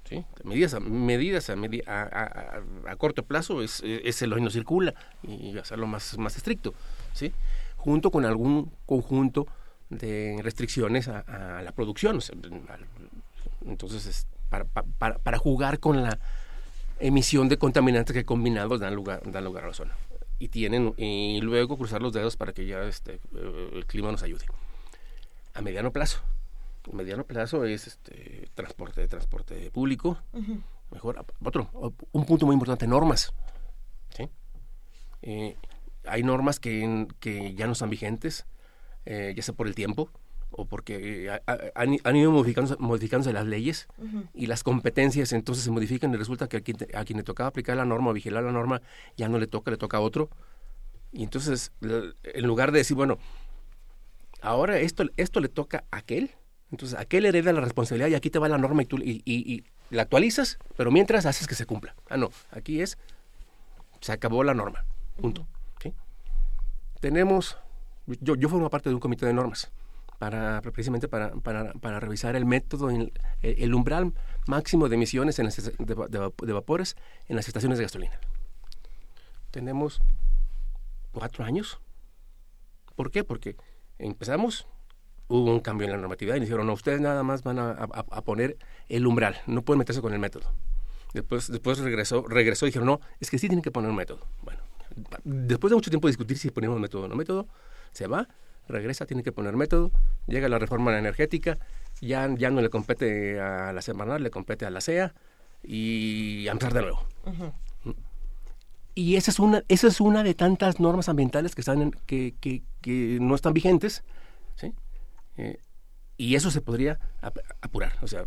¿sí? 0.07 0.23
Medidas, 0.43 0.73
a, 0.73 0.79
medidas 0.79 1.49
a, 1.49 2.95
corto 2.97 3.23
plazo 3.23 3.61
es, 3.61 3.81
es 3.83 4.21
el 4.21 4.33
hoy 4.33 4.41
no 4.41 4.49
circula 4.49 4.93
y 5.23 5.57
hacerlo 5.57 5.87
más, 5.87 6.17
más 6.17 6.37
estricto, 6.37 6.73
¿sí? 7.13 7.33
junto 7.75 8.11
con 8.11 8.25
algún 8.25 8.71
conjunto 8.85 9.47
de 9.89 10.39
restricciones 10.43 11.07
a, 11.07 11.61
la 11.63 11.71
producción. 11.71 12.19
Entonces, 13.65 14.05
es 14.05 14.27
para, 14.49 14.65
pa- 14.65 14.83
para, 14.97 15.17
para 15.17 15.37
jugar 15.37 15.79
con 15.79 16.03
la 16.03 16.19
emisión 16.99 17.49
de 17.49 17.57
contaminantes 17.57 18.13
que 18.13 18.25
combinados 18.25 18.79
dan 18.79 18.95
lugar, 18.95 19.21
dan 19.31 19.43
lugar 19.43 19.63
a 19.65 19.67
la 19.67 19.73
zona. 19.73 19.95
Y 20.37 20.49
tienen, 20.49 20.93
y 20.97 21.39
luego 21.41 21.77
cruzar 21.77 22.01
los 22.01 22.13
dedos 22.13 22.35
para 22.37 22.53
que 22.53 22.65
ya 22.65 22.83
este, 22.83 23.19
eh, 23.35 23.69
el 23.73 23.85
clima 23.85 24.11
nos 24.11 24.21
ayude. 24.21 24.45
A 25.53 25.61
mediano 25.61 25.91
plazo. 25.91 26.19
Mediano 26.93 27.23
plazo 27.25 27.65
es 27.65 27.87
este 27.87 28.49
transporte, 28.53 29.07
transporte 29.07 29.71
público. 29.71 30.17
Mejor, 30.91 31.25
otro, 31.43 31.69
un 32.11 32.25
punto 32.25 32.45
muy 32.45 32.53
importante, 32.53 32.85
normas. 32.87 33.33
¿sí? 34.15 34.29
Eh, 35.23 35.55
hay 36.05 36.23
normas 36.23 36.59
que, 36.59 37.07
que 37.19 37.55
ya 37.55 37.65
no 37.65 37.73
están 37.73 37.89
vigentes, 37.89 38.45
eh, 39.05 39.33
ya 39.35 39.41
sea 39.43 39.55
por 39.55 39.67
el 39.67 39.73
tiempo 39.75 40.09
o 40.51 40.65
porque 40.65 41.25
eh, 41.25 41.29
ha- 41.31 41.41
ha- 41.47 41.57
han, 41.73 41.97
han 42.03 42.15
ido 42.15 42.31
modificándose, 42.31 42.75
modificándose 42.79 43.33
las 43.33 43.45
leyes 43.47 43.87
y 44.35 44.45
las 44.45 44.63
competencias 44.63 45.33
entonces 45.33 45.63
se 45.63 45.71
modifican 45.71 46.13
y 46.13 46.17
resulta 46.17 46.47
que 46.47 46.57
a 46.57 46.61
quien, 46.61 46.77
te- 46.77 46.95
a 46.95 47.03
quien 47.03 47.17
le 47.17 47.23
tocaba 47.23 47.49
aplicar 47.49 47.75
la 47.75 47.85
norma 47.85 48.11
o 48.11 48.13
vigilar 48.13 48.43
la 48.43 48.51
norma 48.51 48.81
ya 49.17 49.27
no 49.27 49.39
le 49.39 49.47
toca, 49.47 49.71
le 49.71 49.77
toca 49.77 49.97
a 49.97 50.01
otro. 50.01 50.29
Y 51.11 51.23
entonces, 51.23 51.71
en 51.81 52.45
lugar 52.45 52.71
de 52.71 52.79
decir, 52.79 52.95
bueno, 52.95 53.17
ahora 54.41 54.77
esto, 54.79 55.05
esto 55.17 55.39
le 55.39 55.49
toca 55.49 55.83
a 55.91 55.97
aquel, 55.97 56.31
entonces 56.71 56.97
aquel 56.97 57.25
hereda 57.25 57.53
la 57.53 57.61
responsabilidad 57.61 58.09
y 58.09 58.15
aquí 58.15 58.29
te 58.29 58.39
va 58.39 58.49
la 58.49 58.57
norma 58.57 58.83
y 58.83 58.85
tú 58.85 58.97
la 59.89 60.01
actualizas, 60.01 60.57
pero 60.75 60.91
mientras 60.91 61.25
haces 61.25 61.47
que 61.47 61.55
se 61.55 61.65
cumpla. 61.65 61.95
Ah, 62.09 62.17
no, 62.17 62.31
aquí 62.51 62.81
es, 62.81 62.97
se 64.01 64.11
acabó 64.11 64.43
la 64.43 64.53
norma, 64.53 64.85
punto. 65.19 65.47
Tenemos, 67.01 67.57
yo, 68.07 68.35
yo 68.35 68.49
formo 68.49 68.69
parte 68.69 68.89
de 68.89 68.95
un 68.95 69.01
comité 69.01 69.27
de 69.27 69.33
normas 69.33 69.71
para 70.17 70.61
precisamente 70.61 71.07
para, 71.07 71.31
para, 71.33 71.99
revisar 71.99 72.35
el 72.35 72.45
método, 72.45 72.89
el, 72.89 73.73
umbral 73.73 74.13
máximo 74.47 74.89
de 74.89 74.95
emisiones 74.95 75.35
de, 75.35 75.73
de 75.77 76.53
vapores 76.53 76.95
en 77.27 77.35
las 77.35 77.47
estaciones 77.47 77.77
de 77.77 77.83
gasolina. 77.83 78.19
Tenemos 79.51 80.01
cuatro 81.11 81.43
años. 81.45 81.79
¿Por 82.95 83.11
qué? 83.11 83.23
Porque 83.23 83.55
empezamos, 83.99 84.67
hubo 85.27 85.51
un 85.51 85.59
cambio 85.59 85.85
en 85.85 85.91
la 85.91 85.97
normatividad 85.97 86.35
y 86.35 86.39
nos 86.39 86.47
dijeron, 86.47 86.67
no, 86.67 86.73
ustedes 86.73 87.01
nada 87.01 87.23
más 87.23 87.43
van 87.43 87.59
a, 87.59 87.71
a- 87.71 88.05
a 88.11 88.21
poner 88.21 88.57
el 88.89 89.07
umbral, 89.07 89.37
no 89.47 89.61
pueden 89.63 89.79
meterse 89.79 90.01
con 90.01 90.13
el 90.13 90.19
método. 90.19 90.51
Después, 91.13 91.49
después 91.51 91.79
regresó, 91.79 92.23
regresó 92.27 92.65
y 92.65 92.69
dijeron, 92.69 92.87
no, 92.87 92.99
es 93.19 93.29
que 93.29 93.39
sí 93.39 93.47
tienen 93.47 93.63
que 93.63 93.71
poner 93.71 93.89
un 93.89 93.95
método. 93.95 94.19
Bueno, 94.43 94.59
después 95.23 95.71
de 95.71 95.75
mucho 95.75 95.89
tiempo 95.89 96.07
de 96.07 96.11
discutir 96.11 96.37
si 96.37 96.51
ponemos 96.51 96.79
método 96.79 97.03
o 97.03 97.07
no 97.07 97.15
método, 97.15 97.47
se 97.93 98.07
va, 98.07 98.27
regresa, 98.67 99.05
tiene 99.05 99.23
que 99.23 99.31
poner 99.31 99.55
método, 99.55 99.91
llega 100.27 100.49
la 100.49 100.59
reforma 100.59 100.97
energética, 100.97 101.57
ya, 102.01 102.29
ya 102.37 102.51
no 102.51 102.61
le 102.61 102.69
compete 102.69 103.39
a 103.39 103.71
la 103.71 103.81
Semarnat, 103.81 104.19
le 104.19 104.29
compete 104.29 104.65
a 104.65 104.69
la 104.69 104.81
CEA 104.81 105.13
y 105.63 106.47
a 106.47 106.51
empezar 106.51 106.73
de 106.73 106.81
nuevo. 106.81 107.05
Y 108.93 109.15
esa 109.17 109.31
es 109.31 109.39
una, 109.39 109.63
esa 109.67 109.87
es 109.87 109.99
una 109.99 110.23
de 110.23 110.33
tantas 110.33 110.79
normas 110.79 111.09
ambientales 111.09 111.53
que 111.55 111.61
están 111.61 111.81
en- 111.81 111.91
que, 112.05 112.33
que, 112.39 112.63
que 112.81 113.17
no 113.21 113.35
están 113.35 113.53
vigentes, 113.53 114.03
¿sí? 114.55 114.73
Eh, 115.37 115.59
y 116.17 116.35
eso 116.35 116.51
se 116.51 116.61
podría 116.61 116.99
ap- 117.21 117.39
apurar. 117.61 117.97
O 118.01 118.07
sea, 118.07 118.25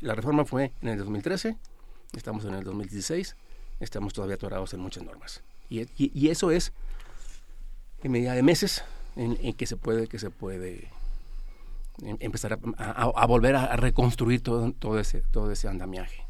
la 0.00 0.14
reforma 0.14 0.44
fue 0.44 0.72
en 0.82 0.88
el 0.88 0.98
2013, 0.98 1.56
estamos 2.14 2.44
en 2.44 2.54
el 2.54 2.64
2016, 2.64 3.36
estamos 3.80 4.12
todavía 4.12 4.34
atorados 4.36 4.74
en 4.74 4.80
muchas 4.80 5.04
normas. 5.04 5.42
Y, 5.70 6.28
eso 6.28 6.50
es 6.50 6.72
en 8.02 8.12
medida 8.12 8.34
de 8.34 8.42
meses 8.42 8.84
en, 9.16 9.54
que 9.54 9.66
se 9.66 9.76
puede, 9.76 10.06
que 10.06 10.18
se 10.18 10.28
puede 10.28 10.90
em- 12.02 12.18
empezar 12.20 12.58
a, 12.76 13.26
volver 13.26 13.56
a, 13.56 13.76
reconstruir 13.76 14.42
todo, 14.42 14.98
ese, 14.98 15.22
todo 15.30 15.50
ese 15.50 15.68
andamiaje. 15.68 16.26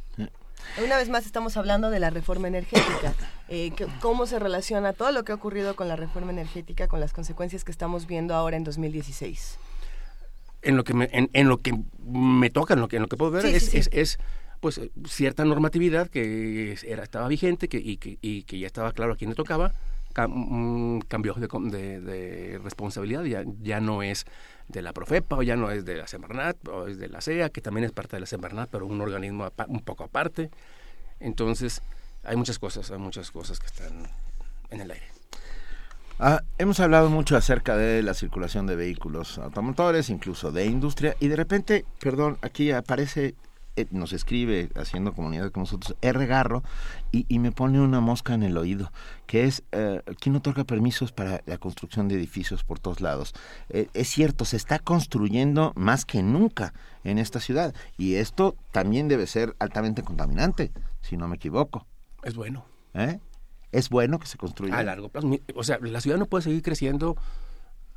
Una 0.85 0.97
vez 0.97 1.09
más 1.09 1.27
estamos 1.27 1.57
hablando 1.57 1.91
de 1.91 1.99
la 1.99 2.11
reforma 2.11 2.47
energética. 2.47 3.15
Eh, 3.49 3.73
¿Cómo 4.01 4.27
se 4.27 4.39
relaciona 4.39 4.93
todo 4.93 5.11
lo 5.11 5.25
que 5.25 5.33
ha 5.33 5.35
ocurrido 5.35 5.75
con 5.75 5.89
la 5.89 5.97
reforma 5.97 6.31
energética 6.31 6.87
con 6.87 7.01
las 7.01 7.13
consecuencias 7.13 7.65
que 7.65 7.73
estamos 7.73 8.07
viendo 8.07 8.35
ahora 8.37 8.57
en 8.57 8.63
2016? 8.63 9.59
En 10.63 10.77
lo 10.77 10.85
que 10.85 10.95
me, 10.95 11.09
en, 11.13 11.29
en 11.33 11.49
lo 11.49 11.59
que 11.59 11.73
me 12.05 12.51
toca, 12.51 12.75
en 12.75 12.81
lo 12.81 12.89
que, 12.89 12.97
en 12.97 13.03
lo 13.03 13.09
que 13.09 13.17
puedo 13.17 13.31
ver, 13.33 13.43
Sí, 13.43 13.55
es, 13.55 13.65
sí, 13.65 13.71
sí. 13.71 13.79
es, 13.79 13.89
es, 13.93 14.19
pues 14.61 14.81
cierta 15.09 15.45
normatividad 15.45 16.09
que 16.09 16.77
era, 16.87 17.03
estaba 17.03 17.27
vigente 17.29 17.69
que, 17.69 17.79
y, 17.79 17.97
que, 17.97 18.19
y 18.23 18.45
que 18.45 18.59
ya 18.59 18.67
estaba 18.67 18.93
claro 18.93 19.15
a 19.15 19.17
quién 19.17 19.31
le 19.31 19.35
tocaba, 19.37 19.73
cam- 20.15 20.31
mm, 20.33 21.01
cambió 21.09 21.35
de, 21.35 21.49
de- 21.49 22.01
de 22.01 22.59
responsabilidad, 22.59 23.25
ya, 23.25 23.43
ya 23.63 23.81
no 23.81 24.03
es 24.05 24.25
de 24.69 24.83
la 24.83 24.93
Profepa, 24.93 25.37
o 25.37 25.43
ya 25.43 25.57
no 25.57 25.71
es 25.71 25.85
de 25.85 25.97
la 25.97 26.07
Semarnat, 26.07 26.57
o 26.69 26.87
es 26.87 26.99
de 26.99 27.09
la 27.09 27.21
CEA, 27.21 27.49
que 27.51 27.61
también 27.61 27.85
es 27.85 27.93
parte 27.93 28.17
de 28.17 28.21
la 28.21 28.27
Semarnat, 28.27 28.69
pero 28.71 28.87
un 28.87 29.01
organismo 29.01 29.45
apa- 29.45 29.67
un 29.69 29.81
poco 29.81 30.05
aparte. 30.05 30.51
Entonces, 31.19 31.83
hay 32.23 32.37
muchas 32.37 32.59
cosas, 32.59 32.91
hay 32.91 32.99
muchas 32.99 33.31
cosas 33.33 33.59
que 33.59 33.67
están 33.67 34.07
en 34.71 34.81
el 34.81 34.91
aire. 34.93 35.07
Ah, 36.25 36.45
hemos 36.57 36.79
hablado 36.79 37.11
mucho 37.11 37.37
acerca 37.37 37.77
de 37.77 38.01
la 38.01 38.15
circulación 38.15 38.65
de 38.69 38.77
vehículos 38.77 39.39
automotores, 39.39 40.09
incluso 40.09 40.53
de 40.53 40.67
industria, 40.67 41.17
y 41.19 41.27
de 41.27 41.35
repente, 41.35 41.85
perdón, 41.99 42.39
aquí 42.43 42.71
aparece, 42.71 43.35
eh, 43.75 43.87
nos 43.91 44.13
escribe 44.13 44.71
haciendo 44.77 45.15
comunidad 45.15 45.51
con 45.51 45.65
nosotros, 45.65 45.97
R. 46.01 46.25
Garro, 46.27 46.63
y, 47.11 47.27
y 47.29 47.41
me 47.41 47.51
pone 47.51 47.81
una 47.81 47.99
mosca 47.99 48.35
en 48.35 48.45
el 48.45 48.57
oído, 48.57 48.93
que 49.27 49.47
es, 49.47 49.65
eh, 49.73 50.01
¿quién 50.21 50.37
otorga 50.37 50.63
permisos 50.63 51.11
para 51.11 51.43
la 51.47 51.59
construcción 51.59 52.07
de 52.07 52.15
edificios 52.15 52.63
por 52.63 52.79
todos 52.79 53.01
lados? 53.01 53.35
Eh, 53.71 53.89
es 53.93 54.07
cierto, 54.07 54.45
se 54.45 54.59
está 54.59 54.79
construyendo 54.79 55.73
más 55.75 56.05
que 56.05 56.23
nunca 56.23 56.73
en 57.03 57.19
esta 57.19 57.41
ciudad, 57.41 57.75
y 57.99 58.15
esto 58.15 58.55
también 58.71 59.09
debe 59.09 59.27
ser 59.27 59.57
altamente 59.59 60.05
contaminante, 60.05 60.71
si 61.01 61.17
no 61.17 61.27
me 61.27 61.35
equivoco. 61.35 61.85
Es 62.23 62.37
bueno. 62.37 62.65
¿Eh? 62.95 63.19
Es 63.73 63.89
bueno 63.89 64.19
que 64.19 64.27
se 64.27 64.37
construya. 64.39 64.77
A 64.79 64.83
largo 64.85 65.09
plazo. 65.09 65.29
O 65.55 65.65
sea, 65.65 65.79
la 65.81 66.01
ciudad 66.01 66.19
no 66.19 66.27
puede 66.27 66.43
seguir 66.45 66.63
creciendo 66.63 67.17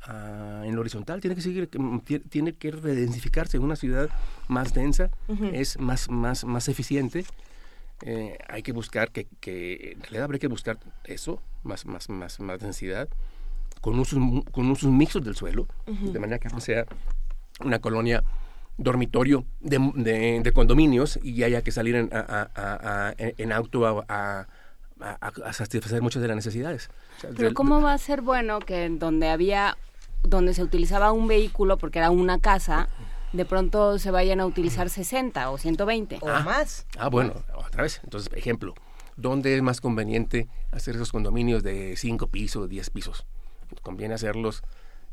ah, 0.04 0.62
en 0.64 0.74
lo 0.74 0.80
horizontal, 0.80 1.20
tiene 1.20 1.34
que 1.36 1.42
seguir, 1.42 1.68
mm, 1.78 1.98
ti- 2.00 2.18
tiene 2.20 2.52
que 2.54 2.70
redensificarse. 2.70 3.58
Una 3.58 3.76
ciudad 3.76 4.08
más 4.48 4.72
densa 4.74 5.10
es 5.54 5.78
más, 5.78 6.08
más, 6.10 6.44
más 6.44 6.68
eficiente. 6.68 7.24
Eh, 8.02 8.36
hay 8.48 8.62
que 8.62 8.72
buscar 8.72 9.10
que, 9.10 9.26
que, 9.40 9.92
en 9.92 10.00
realidad 10.02 10.24
habría 10.24 10.38
que 10.38 10.48
buscar 10.48 10.78
eso, 11.04 11.40
más, 11.62 11.86
más, 11.86 12.08
más, 12.10 12.40
más 12.40 12.60
densidad, 12.60 13.08
con 13.80 13.98
usos, 13.98 14.18
con 14.52 14.70
usos 14.70 14.90
mixtos 14.90 15.24
del 15.24 15.34
suelo, 15.34 15.66
de 15.86 16.18
manera 16.18 16.38
que 16.38 16.48
no 16.48 16.60
sea 16.60 16.84
una 17.60 17.78
colonia 17.78 18.22
dormitorio 18.78 19.46
de, 19.60 19.78
de- 19.94 20.40
de 20.42 20.52
condominios 20.52 21.18
y 21.22 21.42
haya 21.42 21.62
que 21.62 21.72
salir 21.72 21.94
en, 21.96 22.10
a- 22.12 22.18
a- 22.20 22.50
a- 22.54 23.08
a- 23.08 23.14
en 23.18 23.50
auto 23.52 23.86
a, 24.08 24.46
a- 25.00 25.52
satisfacer 25.52 26.02
muchas 26.02 26.22
de 26.22 26.28
las 26.28 26.36
necesidades. 26.36 26.88
O 27.16 27.20
sea, 27.20 27.30
Pero 27.36 27.54
¿cómo 27.54 27.80
va 27.82 27.92
a 27.92 27.98
ser 27.98 28.22
bueno 28.22 28.60
que 28.60 28.84
en 28.84 28.98
donde 28.98 29.28
había, 29.28 29.76
donde 30.22 30.54
se 30.54 30.62
utilizaba 30.62 31.12
un 31.12 31.28
vehículo 31.28 31.76
porque 31.78 31.98
era 31.98 32.10
una 32.10 32.38
casa, 32.40 32.88
de 33.32 33.44
pronto 33.44 33.98
se 33.98 34.10
vayan 34.10 34.40
a 34.40 34.46
utilizar 34.46 34.88
60 34.88 35.50
o 35.50 35.58
120? 35.58 36.18
O 36.22 36.28
más. 36.40 36.86
Ah, 36.98 37.08
bueno, 37.08 37.34
otra 37.54 37.82
vez. 37.82 38.00
Entonces, 38.04 38.32
ejemplo, 38.34 38.74
¿dónde 39.16 39.54
es 39.56 39.62
más 39.62 39.80
conveniente 39.80 40.48
hacer 40.72 40.94
esos 40.96 41.12
condominios 41.12 41.62
de 41.62 41.96
5 41.96 42.28
pisos, 42.28 42.68
10 42.68 42.90
pisos? 42.90 43.26
¿Conviene 43.82 44.14
hacerlos 44.14 44.62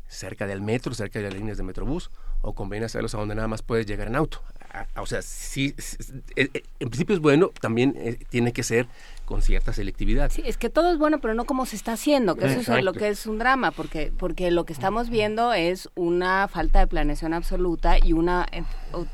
cerca 0.06 0.46
del 0.46 0.60
metro, 0.60 0.94
cerca 0.94 1.18
de 1.18 1.26
las 1.26 1.34
líneas 1.34 1.56
de 1.56 1.64
Metrobús? 1.64 2.10
¿O 2.40 2.54
conviene 2.54 2.86
hacerlos 2.86 3.14
a 3.14 3.18
donde 3.18 3.34
nada 3.34 3.48
más 3.48 3.62
puedes 3.62 3.86
llegar 3.86 4.06
en 4.06 4.16
auto? 4.16 4.42
Ah, 4.72 4.86
O 5.00 5.06
sea, 5.06 5.22
sí, 5.22 5.74
sí, 5.78 5.96
eh, 6.36 6.48
eh, 6.54 6.62
en 6.78 6.88
principio 6.88 7.14
es 7.14 7.20
bueno, 7.20 7.50
también 7.60 7.94
eh, 7.96 8.18
tiene 8.28 8.52
que 8.52 8.62
ser 8.62 8.86
con 9.24 9.42
cierta 9.42 9.72
selectividad. 9.72 10.30
Sí, 10.30 10.42
es 10.44 10.56
que 10.56 10.70
todo 10.70 10.92
es 10.92 10.98
bueno, 10.98 11.20
pero 11.20 11.34
no 11.34 11.44
como 11.44 11.66
se 11.66 11.76
está 11.76 11.92
haciendo, 11.92 12.36
que 12.36 12.46
eso 12.46 12.76
es 12.76 12.84
lo 12.84 12.92
que 12.92 13.08
es 13.08 13.26
un 13.26 13.38
drama, 13.38 13.70
porque 13.70 14.12
porque 14.16 14.50
lo 14.50 14.64
que 14.64 14.72
estamos 14.72 15.10
viendo 15.10 15.52
es 15.52 15.88
una 15.94 16.48
falta 16.48 16.80
de 16.80 16.86
planeación 16.86 17.34
absoluta 17.34 17.98
y 17.98 18.12
una 18.12 18.46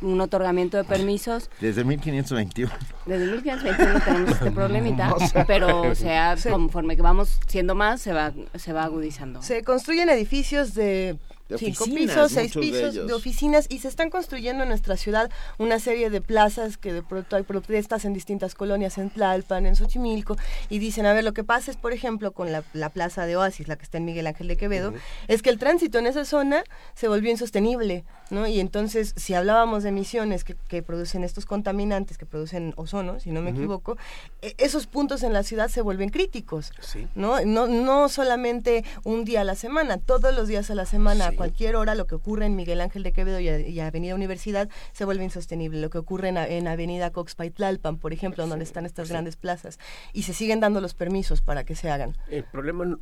un 0.00 0.20
otorgamiento 0.20 0.76
de 0.76 0.84
permisos. 0.84 1.50
Desde 1.60 1.84
1521. 1.84 2.72
Desde 3.06 3.26
1521 3.32 4.00
tenemos 4.00 4.30
este 4.30 4.50
problemita, 4.52 5.14
pero 5.46 5.82
o 5.82 5.94
sea, 5.94 6.36
conforme 6.50 6.96
que 6.96 7.02
vamos 7.02 7.40
siendo 7.46 7.74
más, 7.74 8.00
se 8.00 8.12
va 8.12 8.32
se 8.56 8.72
va 8.72 8.84
agudizando. 8.84 9.42
Se 9.42 9.62
construyen 9.64 10.08
edificios 10.08 10.74
de, 10.74 11.16
De 11.50 11.58
cinco 11.58 11.84
oficinas, 11.84 12.14
pisos, 12.14 12.32
seis 12.32 12.54
de 12.54 12.60
pisos 12.60 12.94
de 12.94 13.12
oficinas 13.12 13.66
y 13.68 13.80
se 13.80 13.88
están 13.88 14.08
construyendo 14.08 14.62
en 14.62 14.68
nuestra 14.68 14.96
ciudad 14.96 15.30
una 15.58 15.78
serie 15.78 16.08
de 16.08 16.20
plazas 16.20 16.76
que 16.76 16.92
de 16.92 17.02
pronto 17.02 17.36
hay 17.36 17.42
protestas 17.42 18.04
en 18.04 18.12
distintas 18.12 18.54
colonias, 18.54 18.98
en 18.98 19.10
Tlalpan, 19.10 19.66
en 19.66 19.76
Xochimilco, 19.76 20.36
y 20.68 20.78
dicen, 20.78 21.06
a 21.06 21.12
ver, 21.12 21.24
lo 21.24 21.32
que 21.32 21.44
pasa 21.44 21.70
es, 21.70 21.76
por 21.76 21.92
ejemplo, 21.92 22.32
con 22.32 22.52
la, 22.52 22.62
la 22.72 22.90
plaza 22.90 23.26
de 23.26 23.36
Oasis, 23.36 23.68
la 23.68 23.76
que 23.76 23.82
está 23.82 23.98
en 23.98 24.04
Miguel 24.04 24.26
Ángel 24.26 24.48
de 24.48 24.56
Quevedo, 24.56 24.94
es 25.28 25.42
que 25.42 25.50
el 25.50 25.58
tránsito 25.58 25.98
en 25.98 26.06
esa 26.06 26.24
zona 26.24 26.62
se 26.94 27.08
volvió 27.08 27.30
insostenible, 27.30 28.04
¿no? 28.30 28.46
Y 28.46 28.60
entonces, 28.60 29.12
si 29.16 29.34
hablábamos 29.34 29.82
de 29.82 29.88
emisiones 29.90 30.44
que, 30.44 30.54
que 30.68 30.82
producen 30.82 31.24
estos 31.24 31.46
contaminantes, 31.46 32.18
que 32.18 32.26
producen 32.26 32.72
ozono, 32.76 33.20
si 33.20 33.30
no 33.30 33.42
me 33.42 33.50
equivoco, 33.50 33.96
e- 34.42 34.54
esos 34.58 34.86
puntos 34.86 35.22
en 35.22 35.32
la 35.32 35.42
ciudad 35.42 35.68
se 35.68 35.80
vuelven 35.82 36.08
críticos. 36.10 36.72
Sí. 36.80 37.06
¿no? 37.14 37.40
No, 37.44 37.66
no 37.66 38.08
solamente 38.08 38.84
un 39.04 39.24
día 39.24 39.40
a 39.42 39.44
la 39.44 39.54
semana, 39.54 39.98
todos 39.98 40.34
los 40.34 40.48
días 40.48 40.70
a 40.70 40.74
la 40.74 40.86
semana, 40.86 41.26
a 41.28 41.32
cualquier 41.32 41.76
hora, 41.76 41.94
lo 41.94 42.06
que 42.06 42.14
ocurre 42.14 42.46
en 42.46 42.56
Miguel 42.56 42.80
Ángel 42.80 43.02
de 43.02 43.12
Quevedo 43.12 43.40
y, 43.40 43.48
a- 43.48 43.60
y 43.60 43.80
Avenida 43.80 44.14
Universidad 44.14 44.68
se 44.92 45.04
vuelve 45.04 45.24
insostenible. 45.24 45.80
Lo 45.80 45.90
que 45.90 45.98
ocurre 45.98 46.28
en, 46.28 46.68
Avenida 46.68 47.10
Coxpaitlalpan, 47.10 47.98
por 47.98 48.12
ejemplo, 48.12 48.46
donde 48.46 48.64
están 48.64 48.86
estas 48.86 49.08
grandes 49.08 49.36
plazas, 49.36 49.78
y 50.12 50.22
se 50.22 50.32
siguen 50.34 50.60
dando 50.60 50.80
los 50.80 50.94
permisos 50.94 51.40
para 51.42 51.64
que 51.64 51.74
se 51.74 51.90
hagan. 51.90 52.16
El 52.28 52.44
problema... 52.44 52.96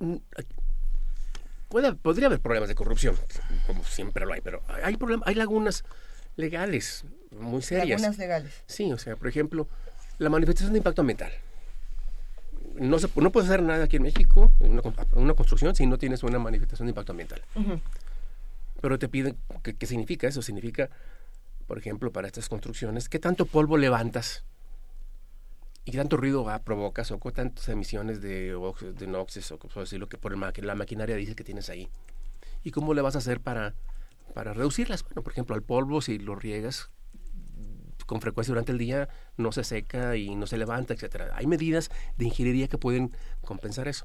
Puede, 1.69 1.93
podría 1.95 2.27
haber 2.27 2.41
problemas 2.41 2.69
de 2.69 2.75
corrupción, 2.75 3.15
como 3.67 3.85
siempre 3.85 4.25
lo 4.25 4.33
hay, 4.33 4.41
pero 4.41 4.63
hay, 4.83 4.95
problem- 4.97 5.23
hay 5.27 5.35
lagunas 5.35 5.85
legales 6.37 7.05
muy 7.31 7.61
serias. 7.63 8.01
Lagunas 8.01 8.19
legales. 8.19 8.53
Sí, 8.67 8.91
o 8.93 8.97
sea, 8.99 9.17
por 9.17 9.29
ejemplo, 9.29 9.69
la 10.19 10.31
manifestación 10.31 10.73
de 10.73 10.79
impacto 10.79 11.03
ambiental. 11.03 11.31
No, 12.77 12.99
se, 12.99 13.09
no 13.17 13.31
puedes 13.33 13.51
hacer 13.51 13.63
nada 13.63 13.85
aquí 13.85 13.97
en 13.97 14.03
México, 14.05 14.53
en 14.61 14.73
una, 14.73 14.83
con- 14.83 14.95
una 15.13 15.35
construcción, 15.35 15.75
si 15.75 15.87
no 15.87 15.99
tienes 15.99 16.23
una 16.23 16.39
manifestación 16.39 16.87
de 16.87 16.91
impacto 16.91 17.13
ambiental. 17.13 17.43
Pero 18.81 18.99
te 18.99 19.09
piden, 19.09 19.37
¿qué, 19.63 19.75
qué 19.75 19.87
significa 19.87 20.29
eso? 20.29 20.41
Significa, 20.41 20.89
por 21.67 21.77
ejemplo, 21.79 22.13
para 22.13 22.29
estas 22.29 22.49
construcciones, 22.49 23.09
¿qué 23.09 23.19
tanto 23.19 23.45
polvo 23.47 23.77
levantas? 23.77 24.45
¿Y 25.89 25.91
qué 25.91 25.97
tanto 25.97 26.19
ruido 26.19 26.45
va- 26.45 26.59
provocas? 26.59 27.11
¿O 27.13 27.19
qué 27.19 27.33
tantas 27.33 27.67
emisiones 27.71 28.21
de, 28.21 28.55
de 28.99 29.07
noxes? 29.07 29.51
O 29.53 29.59
cosas 29.59 29.85
así, 29.85 29.97
lo 29.97 30.07
que 30.07 30.19
por 30.19 30.35
el 30.35 30.67
la 30.67 30.75
maquinaria 30.75 31.17
dice 31.17 31.35
que 31.35 31.45
tienes 31.45 31.71
ahí. 31.71 31.89
¿Y 32.63 32.73
cómo 32.73 32.93
le 32.93 33.01
vas 33.01 33.15
a 33.15 33.21
hacer 33.21 33.41
para, 33.41 33.75
para 34.35 34.53
reducirlas? 34.53 35.03
Bueno, 35.03 35.23
por 35.23 35.33
ejemplo, 35.33 35.55
al 35.57 35.63
polvo, 35.63 36.03
si 36.03 36.19
lo 36.19 36.35
riegas 36.35 36.91
con 38.05 38.21
frecuencia 38.21 38.53
durante 38.53 38.73
el 38.73 38.77
día, 38.77 39.09
no 39.39 39.51
se 39.51 39.65
seca 39.65 40.15
y 40.17 40.35
no 40.35 40.47
se 40.47 40.59
levanta, 40.59 40.93
etcétera. 40.93 41.31
Hay 41.35 41.47
medidas 41.47 41.89
de 42.19 42.27
ingeniería 42.27 42.69
que 42.69 42.77
pueden 42.77 43.17
compensar 43.43 43.89
eso. 43.89 44.05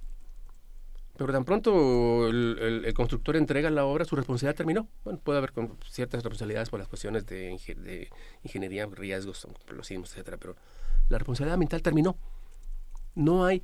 Pero 1.17 1.33
tan 1.33 1.43
pronto 1.43 2.29
el, 2.29 2.57
el- 2.61 2.85
el 2.85 2.93
constructor 2.93 3.35
entrega 3.35 3.69
la 3.69 3.83
obra, 3.83 4.05
su 4.05 4.15
responsabilidad 4.15 4.55
terminó. 4.55 4.87
Bueno, 5.03 5.19
puede 5.19 5.39
haber 5.39 5.51
con 5.51 5.77
ciertas 5.89 6.23
responsabilidades 6.23 6.69
por 6.69 6.79
las 6.79 6.87
cuestiones 6.87 7.25
de, 7.25 7.49
de 7.75 8.09
ingeniería, 8.41 8.85
riesgos, 8.85 9.45
los 9.67 9.85
sismos, 9.85 10.11
etcétera, 10.13 10.37
pero 10.37 10.55
la 11.13 11.19
responsabilidad 11.19 11.53
ambiental 11.53 11.81
terminó. 11.81 12.17
No 13.15 13.45
hay 13.45 13.63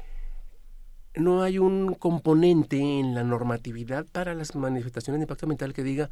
no 1.15 1.41
hay 1.41 1.57
un 1.57 1.95
componente 1.95 2.77
en 2.77 3.15
la 3.15 3.23
normatividad 3.23 4.05
para 4.11 4.33
las 4.35 4.55
manifestaciones 4.55 5.19
de 5.19 5.23
impacto 5.23 5.45
ambiental 5.45 5.73
que 5.73 5.83
diga 5.83 6.09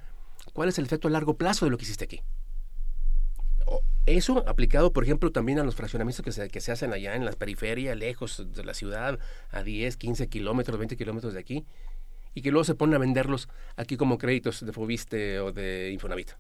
cuál 0.54 0.70
es 0.70 0.78
el 0.80 0.86
efecto 0.86 1.08
a 1.08 1.12
largo 1.12 1.36
plazo 1.36 1.66
de 1.66 1.72
lo 1.72 1.78
que 1.78 1.84
hiciste 1.84 2.06
aquí. 2.06 2.22
Eso 4.06 4.48
aplicado, 4.48 4.94
por 4.94 5.04
ejemplo, 5.04 5.32
también 5.32 5.60
a 5.60 5.64
los 5.64 5.76
fraccionamientos 5.76 6.24
que 6.24 6.32
se, 6.32 6.50
que 6.50 6.62
se 6.62 6.72
hacen 6.72 6.94
allá 6.94 7.16
en 7.16 7.26
las 7.26 7.36
periferias, 7.36 7.98
lejos 7.98 8.46
de 8.54 8.64
la 8.64 8.74
ciudad, 8.74 9.20
a 9.52 9.64
10, 9.64 9.98
15 9.98 10.30
kilómetros, 10.30 10.78
20 10.78 10.96
kilómetros 10.96 11.34
de 11.34 11.40
aquí, 11.40 11.66
y 12.34 12.42
que 12.42 12.52
luego 12.52 12.64
se 12.64 12.76
ponen 12.76 12.96
a 12.96 13.00
venderlos 13.00 13.50
aquí 13.76 13.98
como 13.98 14.18
créditos 14.18 14.66
de 14.66 14.72
Fobiste 14.72 15.40
o 15.42 15.52
de 15.52 15.92
Infonavit. 15.92 16.32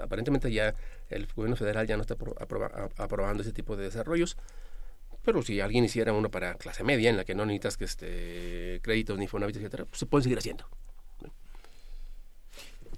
Aparentemente 0.00 0.50
ya 0.52 0.74
el 1.10 1.26
gobierno 1.34 1.56
federal 1.56 1.86
ya 1.86 1.96
no 1.96 2.02
está 2.02 2.16
aprobando 2.98 3.42
ese 3.42 3.52
tipo 3.52 3.76
de 3.76 3.84
desarrollos, 3.84 4.36
pero 5.24 5.42
si 5.42 5.60
alguien 5.60 5.84
hiciera 5.84 6.12
uno 6.12 6.30
para 6.30 6.54
clase 6.54 6.84
media, 6.84 7.10
en 7.10 7.16
la 7.16 7.24
que 7.24 7.34
no 7.34 7.44
necesitas 7.44 7.76
que 7.76 7.84
este, 7.84 8.80
créditos 8.82 9.18
ni 9.18 9.24
Infonavit, 9.24 9.56
etcétera, 9.56 9.84
pues 9.84 9.98
se 9.98 10.06
pueden 10.06 10.22
seguir 10.22 10.38
haciendo. 10.38 10.64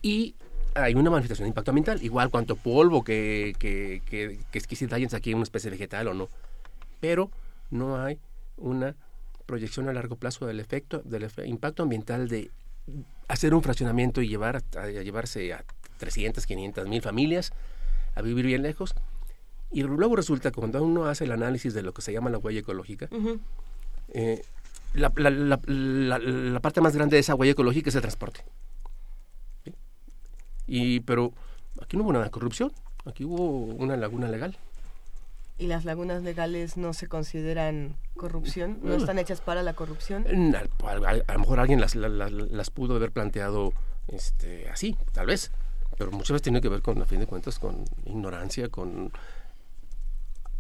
Y 0.03 0.35
hay 0.75 0.95
una 0.95 1.11
manifestación 1.11 1.45
de 1.47 1.49
impacto 1.49 1.73
ambiental, 1.73 2.03
igual 2.03 2.31
cuanto 2.31 2.57
polvo 2.57 3.03
que, 3.03 3.55
que, 3.59 4.03
que, 4.07 4.39
que 4.51 4.77
si 4.77 4.89
aquí 5.15 5.35
una 5.35 5.43
especie 5.43 5.71
vegetal 5.71 6.09
o 6.09 6.15
no. 6.15 6.29
Pero 7.01 7.31
no 7.71 8.01
hay 8.01 8.19
una 8.57 8.95
proyección 9.47 9.89
a 9.89 9.93
largo 9.93 10.17
plazo 10.17 10.47
del 10.47 10.61
efecto, 10.61 11.03
del 11.05 11.29
impacto 11.45 11.83
ambiental 11.83 12.29
de 12.29 12.51
hacer 13.29 13.55
un 13.55 13.63
fraccionamiento 13.63 14.23
y 14.23 14.29
llevar 14.29 14.63
a 14.77 14.87
llevarse 14.89 15.53
a 15.53 15.65
300, 16.01 16.45
500 16.47 16.89
mil 16.89 17.03
familias 17.03 17.53
a 18.17 18.23
vivir 18.23 18.45
bien 18.47 18.63
lejos. 18.63 18.95
Y 19.71 19.83
luego 19.85 20.17
resulta 20.17 20.51
que 20.51 20.57
cuando 20.59 20.83
uno 20.83 21.05
hace 21.07 21.25
el 21.25 21.33
análisis 21.33 21.73
de 21.75 21.83
lo 21.83 21.95
que 21.95 22.03
se 22.03 22.13
llama 22.13 22.29
la 22.31 22.39
huella 22.39 22.59
ecológica, 22.61 23.09
eh, 24.13 24.43
la, 24.95 25.13
la- 25.15 25.31
la- 25.31 25.61
la- 25.67 26.19
la 26.19 26.61
parte 26.61 26.81
más 26.81 26.97
grande 26.97 27.15
de 27.17 27.21
esa 27.21 27.37
huella 27.37 27.53
ecológica 27.53 27.89
es 27.91 27.95
el 27.95 28.01
transporte. 28.01 28.41
¿Sí? 29.65 29.73
Y, 30.67 31.01
pero 31.01 31.33
aquí 31.81 31.97
no 31.97 32.03
hubo 32.03 32.13
nada 32.13 32.25
de 32.25 32.31
corrupción, 32.33 32.73
aquí 33.05 33.25
hubo 33.25 33.47
una 33.67 33.97
laguna 33.97 34.27
legal. 34.27 34.57
¿Y 35.59 35.67
las 35.67 35.85
lagunas 35.85 36.23
legales 36.23 36.77
no 36.79 36.93
se 36.95 37.07
consideran 37.07 37.95
corrupción? 38.17 38.79
¿No 38.83 38.95
están 38.95 39.19
hechas 39.19 39.41
para 39.43 39.63
la 39.63 39.75
corrupción? 39.75 40.25
Mm, 40.29 40.55
A, 40.55 40.91
a- 40.91 41.21
a 41.29 41.33
lo 41.35 41.39
mejor 41.39 41.61
alguien 41.61 41.81
las, 41.81 41.95
la- 41.95 42.09
la- 42.09 42.31
las 42.31 42.71
pudo 42.71 42.97
haber 42.97 43.13
planteado 43.13 43.73
este, 44.09 44.69
así, 44.71 44.97
tal 45.13 45.27
vez, 45.27 45.53
pero 46.01 46.13
muchas 46.13 46.31
veces 46.31 46.43
tiene 46.45 46.63
que 46.63 46.71
ver 46.71 46.81
con, 46.81 47.03
a 47.03 47.05
fin 47.05 47.21
de 47.21 47.27
cuentas, 47.27 47.59
con 47.59 47.85
ignorancia, 48.07 48.71
con 48.71 49.13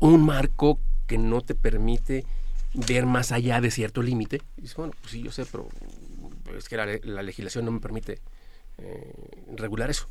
un 0.00 0.22
marco 0.26 0.78
que 1.06 1.16
no 1.16 1.40
te 1.40 1.54
permite 1.54 2.26
ver 2.74 3.06
más 3.06 3.32
allá 3.32 3.58
de 3.62 3.70
cierto 3.70 4.02
límite. 4.02 4.42
Y 4.58 4.60
dices, 4.60 4.76
bueno, 4.76 4.92
pues 5.00 5.12
sí, 5.12 5.22
yo 5.22 5.32
sé, 5.32 5.46
pero 5.46 5.66
es 6.58 6.68
que 6.68 6.76
la, 6.76 6.84
le- 6.84 7.00
la 7.04 7.22
legislación 7.22 7.64
no 7.64 7.70
me 7.70 7.80
permite 7.80 8.20
eh, 8.76 9.14
regular 9.56 9.88
eso. 9.88 10.08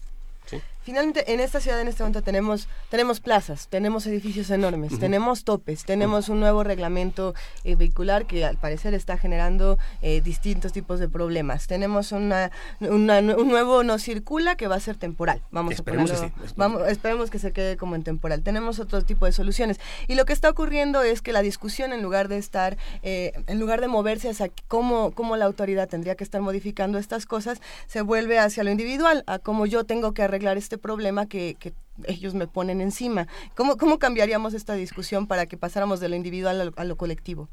¿Sí? 0.49 0.61
Finalmente, 0.81 1.31
en 1.33 1.39
esta 1.39 1.59
ciudad 1.59 1.79
en 1.81 1.87
este 1.87 2.01
momento 2.01 2.23
tenemos, 2.23 2.67
tenemos 2.89 3.19
plazas, 3.19 3.67
tenemos 3.67 4.07
edificios 4.07 4.49
enormes, 4.49 4.97
tenemos 4.97 5.43
topes, 5.43 5.83
tenemos 5.85 6.29
un 6.29 6.39
nuevo 6.39 6.63
reglamento 6.63 7.35
eh, 7.63 7.75
vehicular 7.75 8.25
que 8.25 8.43
al 8.43 8.57
parecer 8.57 8.95
está 8.95 9.17
generando 9.17 9.77
eh, 10.01 10.21
distintos 10.21 10.71
tipos 10.73 10.99
de 10.99 11.07
problemas. 11.07 11.67
Tenemos 11.67 12.11
una, 12.11 12.49
una- 12.79 13.19
un 13.19 13.49
nuevo 13.49 13.83
no 13.83 13.99
circula 13.99 14.55
que 14.55 14.67
va 14.67 14.75
a 14.77 14.79
ser 14.79 14.95
temporal. 14.95 15.43
Vamos 15.51 15.75
Esperemos 15.75 16.09
a 16.09 16.13
que 16.15 16.19
ponerlo- 16.31 16.47
sí. 16.47 16.53
vamos, 16.55 16.87
esperemos 16.87 17.29
que 17.29 17.37
se 17.37 17.51
quede 17.51 17.77
como 17.77 17.93
en 17.95 18.03
temporal. 18.03 18.41
Tenemos 18.41 18.79
otro 18.79 19.03
tipo 19.03 19.27
de 19.27 19.31
soluciones. 19.31 19.79
Y 20.07 20.15
lo 20.15 20.25
que 20.25 20.33
está 20.33 20.49
ocurriendo 20.49 21.03
es 21.03 21.21
que 21.21 21.33
la 21.33 21.41
discusión, 21.43 21.93
en 21.93 22.01
lugar 22.01 22.29
de 22.29 22.37
estar, 22.39 22.77
eh, 23.03 23.33
en 23.45 23.59
lugar 23.59 23.79
de 23.81 23.89
moverse 23.89 24.29
hacia 24.29 24.49
cómo, 24.67 25.11
cómo 25.11 25.35
la 25.37 25.45
autoridad 25.45 25.87
tendría 25.87 26.15
que 26.15 26.23
estar 26.23 26.41
modificando 26.41 26.97
estas 26.97 27.27
cosas, 27.27 27.61
se 27.85 28.01
vuelve 28.01 28.39
hacia 28.39 28.63
lo 28.63 28.71
individual, 28.71 29.23
a 29.27 29.37
cómo 29.37 29.67
yo 29.67 29.83
tengo 29.83 30.13
que 30.15 30.23
arreglar 30.23 30.38
este 30.57 30.77
problema 30.77 31.27
que, 31.27 31.55
que 31.59 31.73
ellos 32.05 32.33
me 32.33 32.47
ponen 32.47 32.81
encima. 32.81 33.27
¿Cómo, 33.55 33.77
¿Cómo 33.77 33.99
cambiaríamos 33.99 34.53
esta 34.53 34.73
discusión 34.73 35.27
para 35.27 35.45
que 35.45 35.57
pasáramos 35.57 35.99
de 35.99 36.09
lo 36.09 36.15
individual 36.15 36.61
a 36.61 36.65
lo, 36.65 36.73
a 36.75 36.83
lo 36.83 36.95
colectivo? 36.95 37.49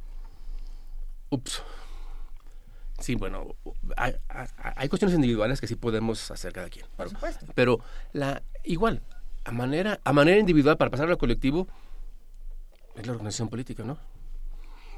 Ups. 1.31 1.63
Sí, 2.99 3.15
bueno, 3.15 3.55
hay, 3.97 4.89
cuestiones 4.89 5.15
individuales 5.15 5.61
que 5.61 5.67
sí 5.67 5.77
podemos 5.77 6.31
hacer 6.31 6.53
cada 6.53 6.71
quien. 6.71 6.87
Pero, 6.97 7.11
pero 7.55 7.81
la 8.13 8.43
igual, 8.65 9.03
a 9.45 9.53
manera, 9.53 10.01
a 10.03 10.13
manera 10.13 10.39
individual, 10.39 10.79
para 10.79 10.91
pasar 10.91 11.09
al 11.11 11.19
colectivo, 11.19 11.69
es 12.97 13.07
la 13.07 13.13
organización 13.13 13.49
política, 13.49 13.85
¿no? 13.85 13.99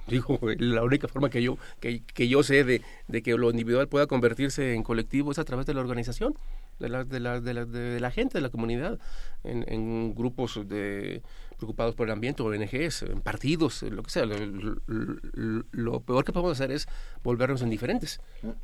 Digo, 0.09 0.39
la 0.59 0.83
única 0.83 1.09
forma 1.09 1.31
que 1.31 1.43
yo, 1.43 1.59
que, 1.81 2.03
que 2.03 2.29
yo 2.29 2.43
sé 2.43 2.65
de, 2.65 2.83
de 3.09 3.23
que 3.23 3.37
lo 3.37 3.51
individual 3.51 3.89
pueda 3.89 4.07
convertirse 4.07 4.75
en 4.75 4.83
colectivo 4.83 5.33
es 5.33 5.39
a 5.39 5.45
través 5.45 5.67
de 5.67 5.75
la 5.75 5.81
organización, 5.81 6.35
de 6.79 6.89
la, 6.89 7.05
de 7.05 7.21
la, 7.21 7.41
de 7.41 7.55
la, 7.55 7.65
de 7.65 8.01
la 8.01 8.11
gente, 8.11 8.39
de 8.39 8.43
la 8.43 8.51
comunidad, 8.51 8.99
en, 9.45 9.65
en 9.69 10.15
grupos 10.15 10.61
de 10.69 11.23
preocupados 11.59 11.95
por 11.95 12.07
el 12.07 12.13
ambiente, 12.13 12.43
ONGs, 12.43 13.03
en 13.03 13.21
partidos, 13.21 13.83
lo 13.83 14.03
que 14.03 14.11
sea. 14.11 14.25
Lo, 14.27 16.01
peor 16.01 16.25
que 16.25 16.33
podemos 16.33 16.53
hacer 16.53 16.71
es 16.71 16.89
volvernos 17.23 17.63
indiferentes, 17.63 18.21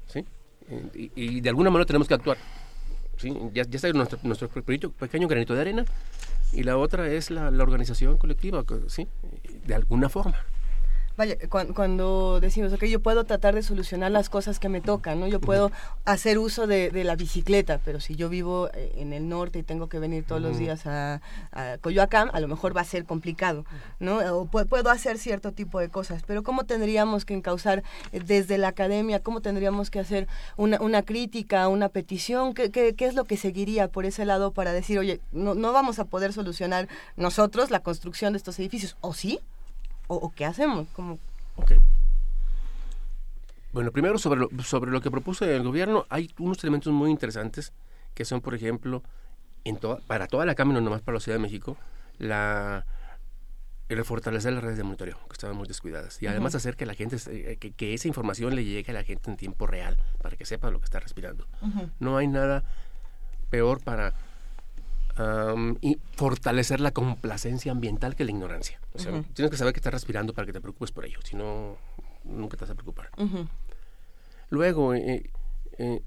¿sí? 0.07 0.25
Y, 0.95 1.41
de 1.41 1.49
alguna 1.49 1.71
manera 1.71 1.87
tenemos 1.87 2.09
que 2.09 2.15
actuar. 2.15 2.39
¿sí? 3.17 3.37
Ya, 3.53 3.65
ya 3.65 3.77
está 3.77 3.93
nuestro, 3.93 4.19
nuestro 4.23 4.49
pequeño 4.49 5.29
granito 5.29 5.55
de 5.55 5.61
arena 5.61 5.85
y 6.53 6.63
la 6.63 6.79
otra 6.79 7.09
es 7.09 7.31
la, 7.31 7.51
la 7.51 7.63
organización 7.65 8.17
colectiva, 8.17 8.65
¿sí? 8.87 9.07
De 9.67 9.75
alguna 9.75 10.09
forma. 10.09 10.37
Vaya, 11.17 11.37
cuan- 11.49 11.73
cuando 11.75 12.41
decimos, 12.41 12.73
ok, 12.73 12.85
yo 12.87 12.99
puedo 12.99 13.23
tratar 13.23 13.55
de 13.55 13.63
solucionar 13.63 14.11
las 14.11 14.29
cosas 14.29 14.59
que 14.59 14.69
me 14.69 14.81
tocan, 14.81 15.21
¿no? 15.21 15.29
Yo 15.29 15.41
puedo 15.41 15.71
hacer 16.05 16.39
uso 16.39 16.67
de, 16.67 16.91
de 16.91 17.05
la 17.05 17.15
bicicleta, 17.15 17.81
pero 17.85 18.01
si 18.01 18.17
yo 18.17 18.29
vivo 18.29 18.69
eh, 18.75 18.93
en 18.97 19.13
el 19.13 19.29
norte 19.29 19.61
y 19.61 19.63
tengo 19.63 19.89
que 19.89 20.01
venir 20.01 20.25
todos 20.25 20.43
los 20.43 20.59
días 20.59 20.87
a, 20.87 21.21
a 21.53 21.79
Coyoacán, 21.81 22.31
a 22.33 22.41
lo 22.41 22.49
mejor 22.49 22.77
va 22.77 22.81
a 22.81 22.85
ser 22.85 23.05
complicado, 23.05 23.65
¿no? 24.01 24.17
O 24.37 24.47
pu- 24.51 24.67
puedo 24.67 24.91
hacer 24.91 25.19
cierto 25.19 25.53
tipo 25.53 25.79
de 25.79 25.89
cosas, 25.89 26.25
pero 26.27 26.43
¿cómo 26.43 26.65
tendríamos 26.65 27.25
que 27.25 27.35
encauzar 27.35 27.85
eh, 28.11 28.19
desde 28.19 28.59
la 28.59 28.69
academia? 28.69 29.21
¿Cómo 29.21 29.41
tendríamos 29.41 29.91
que 29.91 30.01
hacer 30.01 30.27
una, 30.57 30.81
una 30.81 31.03
crítica, 31.03 31.69
una 31.69 31.91
petición? 31.91 32.55
¿Qué, 32.55 32.73
qué, 32.73 32.97
qué 32.97 33.07
es 33.07 33.15
lo 33.15 33.23
que 33.25 33.37
seguiría 33.37 33.87
por 33.87 34.05
ese 34.05 34.25
lado 34.25 34.51
para 34.51 34.73
decir, 34.73 34.99
oye, 34.99 35.21
no, 35.31 35.55
no 35.55 35.73
vamos 35.73 36.01
a 36.01 36.07
poder 36.07 36.33
solucionar 36.33 36.89
nosotros 37.17 37.71
la 37.71 37.79
construcción 37.81 38.33
de 38.33 38.39
estos 38.39 38.59
edificios? 38.59 38.97
¿O 39.01 39.15
sí? 39.15 39.39
¿O, 40.07 40.17
o 40.17 40.33
qué 40.33 40.45
hacemos? 40.45 40.87
Como, 40.95 41.19
Bueno, 43.73 43.91
primero 43.91 44.19
sobre 44.19 44.41
lo, 44.41 44.51
sobre 44.63 44.91
lo 44.91 45.01
que 45.01 45.11
propuso 45.11 45.45
el 45.45 45.63
gobierno, 45.63 46.07
hay 46.09 46.31
unos 46.39 46.63
elementos 46.63 46.93
muy 46.93 47.11
interesantes 47.11 47.73
que 48.15 48.25
son, 48.25 48.41
por 48.41 48.55
ejemplo, 48.55 49.03
en 49.65 49.77
toda, 49.79 49.99
para 50.07 50.29
toda 50.29 50.47
la 50.47 50.55
Cámara, 50.55 50.81
no 50.81 50.85
nomás 50.85 51.03
para 51.03 51.15
la 51.15 51.21
Ciudad 51.21 51.39
de 51.39 51.43
México, 51.43 51.77
la 52.19 52.87
el 53.89 54.05
fortalecer 54.05 54.53
las 54.53 54.63
redes 54.63 54.79
de 54.79 54.83
monitoreo, 54.85 55.19
que 55.29 55.33
estaban 55.33 55.57
muy 55.57 55.69
descuidadas. 55.69 56.23
Y 56.23 56.27
además 56.27 56.55
hacer 56.55 56.75
que 56.77 56.87
la 56.87 56.95
gente, 56.95 57.17
eh, 57.29 57.57
que, 57.59 57.73
que 57.73 57.95
esa 57.95 58.09
información 58.09 58.55
le 58.55 58.65
llegue 58.65 58.91
a 58.91 58.95
la 58.95 59.05
gente 59.05 59.31
en 59.31 59.37
tiempo 59.37 59.67
real, 59.67 59.99
para 60.23 60.37
que 60.37 60.47
sepa 60.47 60.71
lo 60.71 60.79
que 60.79 60.87
está 60.87 61.01
respirando. 61.01 61.47
No 62.01 62.17
hay 62.17 62.27
nada 62.27 62.65
peor 63.51 63.83
para 63.83 64.15
am, 65.17 65.77
y 65.81 65.99
fortalecer 66.17 66.81
la 66.81 66.91
complacencia 66.93 67.73
ambiental 67.73 68.15
que 68.17 68.25
la 68.25 68.31
ignorancia. 68.31 68.81
O 68.95 68.99
sea, 68.99 69.13
tienes 69.35 69.51
que 69.51 69.57
saber 69.57 69.73
que 69.73 69.79
estás 69.81 69.93
respirando 69.93 70.33
para 70.35 70.47
que 70.47 70.53
te 70.53 70.61
preocupes 70.61 70.91
por 70.93 71.05
ello, 71.05 71.19
si 71.25 71.37
no, 71.37 71.77
nunca 72.25 72.57
te 72.57 72.63
vas 72.65 72.71
a 72.71 72.75
preocupar. 72.75 73.11
Luego, 74.51 74.95
eh, 74.95 75.31
eh, 75.79 76.03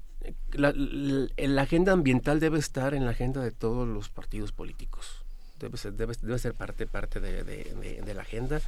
la, 0.52 0.72
la- 0.74 1.28
la 1.36 1.62
agenda 1.62 1.92
ambiental 1.92 2.40
debe 2.40 2.58
estar 2.58 2.94
en 2.94 3.04
la 3.04 3.12
agenda 3.12 3.42
de 3.42 3.50
todos 3.50 3.86
los 3.86 4.08
partidos 4.08 4.52
políticos. 4.52 5.24
Debe 5.58 5.76
ser, 5.76 5.92
debe, 5.94 6.14
debe 6.22 6.38
ser 6.38 6.54
parte, 6.54 6.86
parte 6.86 7.18
de, 7.20 7.42
de- 7.42 7.64
de- 7.74 8.00
de 8.02 8.14
la 8.14 8.22
agenda. 8.22 8.60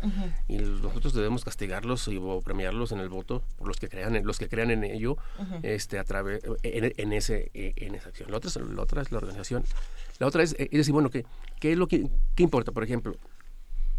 Y 0.49 0.59
nosotros 0.59 1.15
debemos 1.15 1.45
castigarlos 1.45 2.09
y 2.09 2.17
o 2.21 2.41
premiarlos 2.43 2.91
en 2.93 2.99
el 3.01 3.09
voto 3.09 3.43
por 3.57 3.69
los 3.69 3.79
que 3.79 3.89
crean 3.89 4.17
en, 4.17 4.27
los 4.27 4.39
que 4.39 4.49
crean 4.49 4.71
en 4.71 4.83
ello 4.85 5.17
este 5.63 5.99
a 5.99 6.05
través 6.05 6.43
en, 6.63 6.93
en 6.97 7.13
ese 7.13 7.51
en 7.55 7.95
esa 7.95 8.09
acción. 8.09 8.31
La 8.31 8.39
otra 8.39 8.49
es, 8.51 8.57
la 8.57 8.83
otra 8.83 9.03
es 9.03 9.13
la 9.13 9.19
organización. 9.19 9.65
La 10.19 10.27
otra 10.27 10.43
es, 10.43 10.57
es 10.59 10.71
decir 10.71 10.93
bueno 10.93 11.11
qué 11.11 11.25
qué 11.61 11.73
es 11.73 11.79
lo 11.79 11.87
que 11.87 12.09
qué 12.35 12.43
importa 12.43 12.73
por 12.73 12.83
ejemplo 12.85 13.15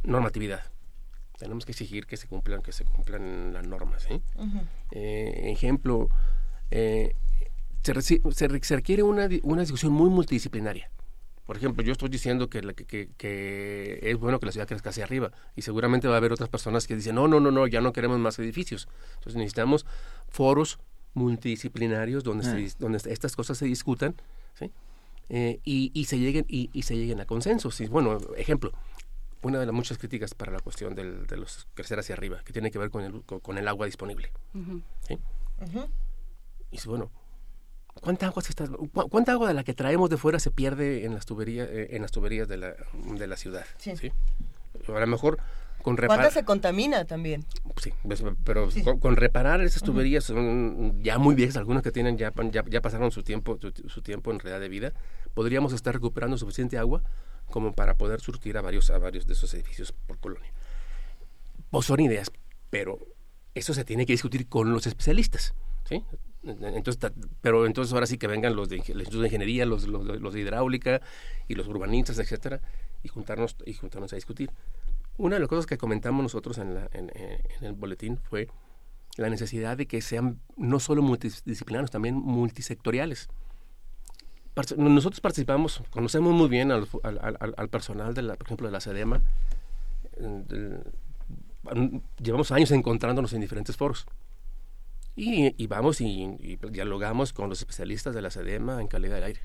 normatividad. 0.03 0.61
Tenemos 1.38 1.65
que 1.65 1.72
exigir 1.72 2.05
que 2.05 2.18
se 2.18 2.27
cumplan 2.27 2.61
que 2.61 2.72
se 2.72 2.84
cumplan 2.85 3.53
las 3.53 3.65
normas. 3.65 4.05
Eh, 4.91 5.51
ejemplo, 5.51 6.09
eh, 6.72 7.15
se, 7.84 8.01
se 8.01 8.22
se 8.61 8.76
requiere 8.76 9.01
una, 9.03 9.27
una 9.43 9.61
discusión 9.61 9.91
muy 9.93 10.09
multidisciplinaria. 10.09 10.91
Por 11.52 11.57
ejemplo, 11.57 11.84
yo 11.84 11.91
estoy 11.91 12.07
diciendo 12.07 12.49
que, 12.49 12.61
la- 12.61 12.72
que, 12.73 12.86
que- 12.86 13.10
que 13.18 13.99
es 14.03 14.18
bueno 14.18 14.40
que 14.40 14.45
la 14.45 14.53
ciudad 14.53 14.65
crezca 14.69 14.91
hacia 14.91 15.03
arriba 15.03 15.34
y 15.53 15.64
seguramente 15.64 16.07
va 16.07 16.14
a 16.14 16.18
haber 16.18 16.32
otras 16.32 16.48
personas 16.48 16.88
que 16.88 16.95
dicen, 16.95 17.15
no, 17.15 17.28
no, 17.28 17.41
no, 17.41 17.52
no, 17.52 17.68
ya 17.68 17.82
no 17.82 17.91
queremos 17.91 18.18
más 18.19 18.40
edificios. 18.40 18.88
Entonces 19.15 19.36
necesitamos 19.36 19.86
foros 20.30 20.80
multidisciplinarios 21.14 22.23
donde, 22.23 22.45
se 22.45 22.52
Ah. 22.52 22.56
dis- 22.56 22.78
donde 22.78 22.99
estas 23.11 23.36
cosas 23.36 23.57
se 23.57 23.65
discutan 23.65 24.15
¿sí? 24.53 24.72
Eh, 25.28 25.60
y, 25.65 25.91
y 25.94 26.06
se 26.06 26.19
lleguen, 26.19 26.45
y, 26.48 26.69
y 26.72 26.84
se 26.84 26.95
lleguen 26.95 27.19
a 27.19 27.26
consensos. 27.26 27.82
Y, 27.82 27.88
bueno, 27.88 28.18
ejemplo, 28.38 28.72
una 29.41 29.60
de 29.60 29.65
las 29.65 29.76
muchas 29.76 29.98
críticas 29.98 30.34
para 30.34 30.53
la 30.53 30.61
cuestión 30.61 30.95
del, 30.95 31.28
de 31.28 31.36
los 31.36 31.68
crecer 31.73 31.99
hacia 31.99 32.15
arriba, 32.15 32.41
que 32.45 32.53
tiene 32.53 32.72
que 32.72 32.80
ver 32.80 32.90
con 32.91 33.03
el, 33.03 33.23
con, 33.23 33.41
con 33.41 33.57
el 33.57 33.68
agua 33.68 33.88
disponible. 33.88 34.32
¿sí? 35.06 35.18
Y 36.72 36.78
bueno, 36.88 37.11
¿cuánta 37.99 38.27
agua, 38.27 38.41
se 38.41 38.49
está, 38.49 38.68
cu- 38.68 38.89
¿cuánta 39.09 39.31
agua 39.34 39.47
de 39.47 39.53
la 39.53 39.63
que 39.63 39.73
traemos 39.73 40.09
de 40.09 40.18
fuera 40.18 40.39
se 40.39 40.51
pierde 40.51 41.05
en 41.05 41.13
las 41.13 41.26
tuberías, 41.26 41.68
eh, 41.69 41.89
en 41.91 42.01
las 42.01 42.11
tuberías 42.11 42.47
de, 42.47 42.57
la, 42.57 42.76
de 43.18 43.27
la 43.27 43.38
ciudad? 43.38 43.65
Sí. 43.77 44.11
A 44.88 44.99
lo 44.99 45.07
mejor 45.07 45.38
con 45.81 45.95
¿Cuánta 45.95 46.13
reparar... 46.13 46.31
se 46.31 46.45
contamina 46.45 47.05
también? 47.05 47.43
Sí, 47.81 47.91
ves, 48.03 48.23
pero 48.43 48.69
con, 48.84 48.99
con 48.99 49.15
reparar 49.15 49.61
esas 49.61 49.81
tuberías 49.81 50.23
son 50.23 51.01
ya 51.03 51.18
muy 51.18 51.34
viejas, 51.35 51.57
algunas 51.57 51.81
que 51.84 51.91
tienen 51.91 52.18
ya, 52.18 52.31
ya, 52.51 52.63
ya 52.69 52.81
pasaron 52.81 53.11
su 53.11 53.23
tiempo, 53.23 53.57
su, 53.59 53.72
su 53.89 54.01
tiempo 54.01 54.31
en 54.31 54.39
realidad 54.39 54.59
de 54.61 54.69
vida, 54.69 54.93
podríamos 55.34 55.73
estar 55.73 55.93
recuperando 55.93 56.38
suficiente 56.38 56.77
agua 56.77 57.01
como 57.47 57.73
para 57.73 57.95
poder 57.95 58.22
surtir 58.22 58.57
a 58.57 58.61
varios, 58.61 58.91
a 58.91 58.97
varios 58.99 59.26
de 59.26 59.34
esos 59.34 59.53
edificios 59.55 59.91
por 59.91 60.19
colonia. 60.19 60.51
Pues 61.72 61.85
son 61.88 61.99
ideas, 61.99 62.31
pero 62.69 62.99
eso 63.55 63.73
se 63.73 63.84
tiene 63.84 64.05
que 64.05 64.13
discutir 64.13 64.47
con 64.47 64.72
los 64.72 64.85
especialistas, 64.88 65.53
¿sí? 65.84 66.05
Entonces, 66.43 67.11
pero 67.41 67.65
entonces 67.68 67.93
ahora 67.93 68.07
sí 68.07 68.18
que 68.18 68.26
vengan 68.27 68.55
los 68.55 68.68
de 68.68 68.77
Instituto 68.77 69.19
de 69.19 69.27
Ingeniería, 69.27 69.65
los, 69.65 69.88
los, 69.88 70.03
los 70.19 70.34
de 70.34 70.39
hidráulica 70.39 71.01
y 71.47 71.53
los 71.55 71.68
urbanistas, 71.68 72.18
etcétera, 72.18 72.61
y 73.03 73.09
juntarnos 73.09 73.55
y 73.65 73.73
juntarnos 73.73 74.11
a 74.13 74.15
discutir. 74.15 74.49
Una 75.18 75.35
de 75.35 75.39
las 75.41 75.49
cosas 75.49 75.68
que 75.68 75.77
comentamos 75.77 76.23
nosotros 76.23 76.57
en, 76.57 76.73
la- 76.73 76.89
en- 76.93 77.11
en- 77.15 77.65
el 77.65 77.73
boletín 77.73 78.18
fue 78.18 78.47
la 79.18 79.30
necesidad 79.30 79.77
de 79.77 79.85
que 79.85 80.01
sean 80.01 80.39
no 80.57 80.80
solo 80.80 81.01
multidisciplinarios, 81.03 81.91
también 81.91 82.15
multisectoriales. 82.15 83.30
Nosotros 84.77 85.22
participamos, 85.22 85.84
conocemos 85.91 86.34
muy 86.34 86.49
bien 86.49 86.72
al, 86.72 86.88
al- 87.03 87.19
al- 87.39 87.53
al 87.55 87.69
personal, 87.69 88.13
de 88.13 88.22
la, 88.23 88.35
por 88.35 88.47
ejemplo, 88.47 88.68
de 88.68 88.72
la 88.72 88.80
SEDEMA. 88.81 89.22
eh, 90.18 90.80
llevamos 92.22 92.51
años 92.51 92.72
encontrándonos 92.72 93.31
en 93.34 93.41
diferentes 93.41 93.77
foros. 93.77 94.05
Y, 95.15 95.53
y 95.61 95.67
vamos 95.67 95.99
y, 96.01 96.23
y 96.39 96.57
dialogamos 96.69 97.33
con 97.33 97.49
los 97.49 97.59
especialistas 97.59 98.15
de 98.15 98.21
la 98.21 98.31
SEDEMA 98.31 98.79
en 98.81 98.88
calidad 98.88 99.15
del 99.15 99.25
aire. 99.25 99.41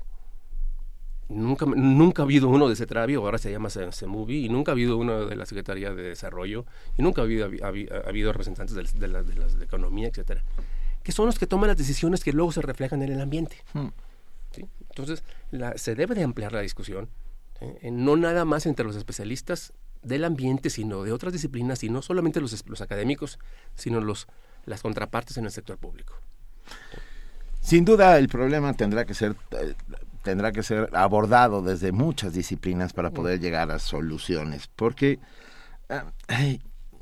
Nunca, 1.29 1.65
nunca 1.65 2.21
ha 2.21 2.25
habido 2.25 2.47
uno 2.47 2.69
de 2.69 2.75
CETRAVI, 2.77 3.15
ahora 3.15 3.37
se 3.37 3.51
llama 3.51 3.69
CEMUVI, 3.69 4.45
y 4.45 4.49
nunca 4.49 4.71
ha 4.71 4.73
habido 4.73 4.95
uno 4.95 5.25
de 5.25 5.35
la 5.35 5.45
Secretaría 5.45 5.93
de 5.93 6.03
Desarrollo, 6.03 6.65
y 6.97 7.01
nunca 7.01 7.19
ha 7.21 7.25
habido, 7.25 7.49
habi- 7.49 7.59
habi- 7.59 7.91
ha 7.91 8.07
habido 8.07 8.31
representantes 8.31 8.73
de, 8.75 8.99
de 8.99 9.07
la, 9.09 9.23
de 9.23 9.35
la- 9.35 9.47
de 9.47 9.65
economía, 9.65 10.07
etcétera, 10.07 10.41
que 11.03 11.11
son 11.11 11.25
los 11.25 11.37
que 11.37 11.45
toman 11.45 11.67
las 11.67 11.77
decisiones 11.77 12.23
que 12.23 12.31
luego 12.31 12.53
se 12.53 12.61
reflejan 12.61 13.01
en 13.01 13.11
el 13.11 13.19
ambiente. 13.19 13.57
¿sí? 14.51 14.65
Entonces, 14.89 15.25
la- 15.51 15.77
se 15.77 15.95
debe 15.95 16.15
de 16.15 16.23
ampliar 16.23 16.53
la 16.53 16.61
discusión, 16.61 17.09
¿sí? 17.59 17.65
Eh, 17.81 17.91
no 17.91 18.15
nada 18.15 18.45
más 18.45 18.65
entre 18.65 18.85
los 18.85 18.95
especialistas 18.95 19.73
del 20.03 20.23
ambiente, 20.23 20.69
sino 20.69 21.03
de 21.03 21.11
otras 21.11 21.33
disciplinas, 21.33 21.83
y 21.83 21.89
no 21.89 22.01
solamente 22.01 22.39
los, 22.39 22.65
los 22.69 22.79
académicos, 22.79 23.37
sino 23.75 23.99
los, 23.99 24.27
las 24.67 24.83
contrapartes 24.83 25.37
en 25.37 25.45
el 25.45 25.51
sector 25.51 25.77
público. 25.77 26.13
Sin 27.61 27.83
duda 27.83 28.17
el 28.19 28.27
problema 28.27 28.73
tendrá 28.73 29.05
que 29.05 29.15
ser 29.15 29.35
tendrá 30.23 30.51
que 30.51 30.61
ser 30.61 30.89
abordado 30.93 31.61
desde 31.61 31.91
muchas 31.91 32.33
disciplinas 32.33 32.93
para 32.93 33.11
poder 33.11 33.39
llegar 33.39 33.71
a 33.71 33.79
soluciones, 33.79 34.67
porque 34.75 35.19
ah, 35.89 36.05
ay, 36.27 36.61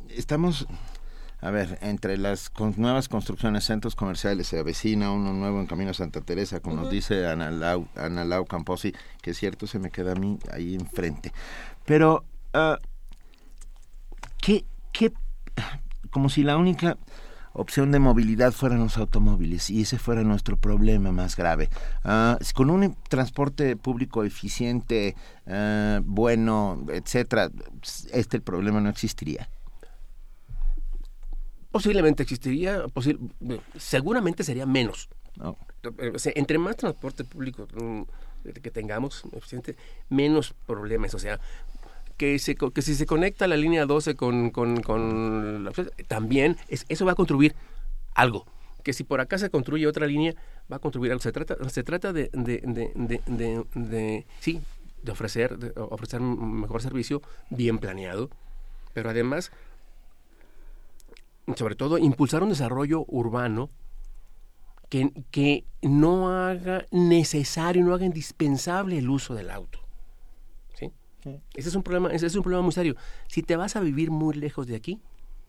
estamos 0.09 0.67
a 1.41 1.51
ver, 1.51 1.77
entre 1.81 2.17
las 2.17 2.51
nuevas 2.77 3.07
construcciones, 3.07 3.65
centros 3.65 3.95
comerciales, 3.95 4.47
se 4.47 4.57
avecina 4.57 5.11
uno 5.11 5.31
nuevo 5.31 5.59
en 5.59 5.67
Camino 5.67 5.91
a 5.91 5.93
Santa 5.93 6.21
Teresa, 6.21 6.59
como 6.59 6.77
nos 6.77 6.89
dice 6.89 7.27
Ana 7.27 7.51
Lau, 7.51 7.87
Ana 7.95 8.25
Lau 8.25 8.45
Camposi, 8.45 8.93
que 9.21 9.29
es 9.29 9.37
cierto, 9.37 9.67
se 9.67 9.77
me 9.77 9.91
queda 9.91 10.13
a 10.13 10.15
mí 10.15 10.39
ahí 10.51 10.73
enfrente. 10.73 11.31
Pero, 11.85 12.23
ah, 12.53 12.79
¿qué, 14.41 14.65
qué, 14.91 15.13
como 16.09 16.29
si 16.29 16.41
la 16.41 16.57
única 16.57 16.97
opción 17.55 17.91
de 17.91 17.99
movilidad 17.99 18.51
fueran 18.51 18.79
los 18.79 18.97
automóviles 18.97 19.69
y 19.69 19.81
ese 19.81 19.97
fuera 19.97 20.23
nuestro 20.23 20.57
problema 20.57 21.11
más 21.11 21.35
grave. 21.35 21.69
Ah, 22.03 22.37
con 22.53 22.69
un 22.69 22.95
transporte 23.09 23.75
público 23.75 24.23
eficiente, 24.23 25.15
ah, 25.47 25.99
bueno, 26.03 26.85
etcétera, 26.91 27.49
este 28.11 28.37
el 28.37 28.43
problema 28.43 28.79
no 28.81 28.89
existiría. 28.89 29.49
Posiblemente 31.71 32.23
existiría, 32.23 32.85
posi- 32.85 33.19
seguramente 33.77 34.43
sería 34.43 34.65
menos. 34.65 35.09
Eh, 35.99 36.11
o 36.15 36.19
sea, 36.19 36.31
entre 36.35 36.57
más 36.57 36.77
transporte 36.77 37.25
público 37.25 37.67
mm, 37.73 38.03
que 38.61 38.71
tengamos 38.71 39.23
eficiente, 39.33 39.75
menos 40.09 40.53
problemas. 40.65 41.13
O 41.13 41.19
sea, 41.19 41.39
que, 42.17 42.39
se, 42.39 42.55
que 42.55 42.81
si 42.81 42.95
se 42.95 43.05
conecta 43.05 43.47
la 43.47 43.57
línea 43.57 43.85
12 43.85 44.15
con, 44.15 44.51
la- 45.63 45.71
también 46.07 46.57
es- 46.67 46.85
eso 46.89 47.05
va 47.05 47.11
a 47.13 47.15
contribuir 47.15 47.55
algo. 48.13 48.45
Que 48.83 48.93
si 48.93 49.03
por 49.03 49.19
acá 49.19 49.37
se 49.37 49.49
construye 49.49 49.87
otra 49.87 50.05
línea, 50.07 50.33
va 50.71 50.77
a 50.77 50.79
contribuir 50.79 51.11
algo. 51.11 51.21
Se 51.21 51.31
trata, 51.31 51.57
se 51.69 51.83
trata 51.83 52.13
de, 52.13 52.29
de, 52.33 52.61
de, 52.63 53.21
de, 53.25 53.63
de- 53.73 54.25
sí, 54.39 54.61
de 55.01 55.11
ofrecer, 55.11 55.73
ofrecer 55.75 56.21
un 56.21 56.61
mejor 56.61 56.81
servicio 56.81 57.21
bien 57.49 57.79
planeado, 57.79 58.29
pero 58.93 59.09
además, 59.09 59.51
sobre 61.55 61.75
todo, 61.75 61.97
impulsar 61.97 62.41
un 62.43 62.49
desarrollo 62.49 63.05
urbano 63.07 63.69
que, 64.89 65.11
que 65.31 65.63
no 65.81 66.29
haga 66.29 66.85
necesario, 66.91 67.83
no 67.83 67.93
haga 67.93 68.05
indispensable 68.05 68.97
el 68.97 69.09
uso 69.09 69.33
del 69.35 69.49
auto. 69.51 69.79
Ese 71.53 71.69
es 71.69 71.75
un 71.75 71.83
problema, 71.83 72.09
ese 72.11 72.27
es 72.27 72.35
un 72.35 72.43
problema 72.43 72.61
muy 72.61 72.71
serio. 72.71 72.95
Si 73.27 73.41
te 73.41 73.55
vas 73.55 73.75
a 73.75 73.79
vivir 73.79 74.11
muy 74.11 74.35
lejos 74.35 74.67
de 74.67 74.75
aquí, 74.75 75.01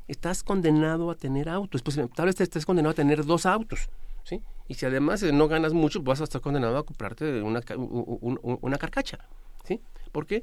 estás 0.09 0.43
condenado 0.43 1.11
a 1.11 1.15
tener 1.16 1.48
autos. 1.48 1.82
Pues, 1.82 1.98
tal 2.15 2.27
vez 2.27 2.36
te 2.36 2.44
estés 2.44 2.65
condenado 2.65 2.93
a 2.93 2.94
tener 2.94 3.24
dos 3.24 3.47
autos. 3.47 3.89
¿sí? 4.24 4.43
Y 4.69 4.74
si 4.74 4.86
además 4.86 5.23
eh, 5.23 5.32
no 5.32 5.48
ganas 5.48 5.73
mucho, 5.73 6.03
vas 6.03 6.20
a 6.20 6.24
estar 6.24 6.40
condenado 6.40 6.78
a 6.78 6.85
comprarte 6.85 7.43
una, 7.43 7.61
una 7.77 8.78
carcacha. 8.78 9.19
¿sí? 9.65 9.81
¿Por 10.12 10.27
qué? 10.27 10.43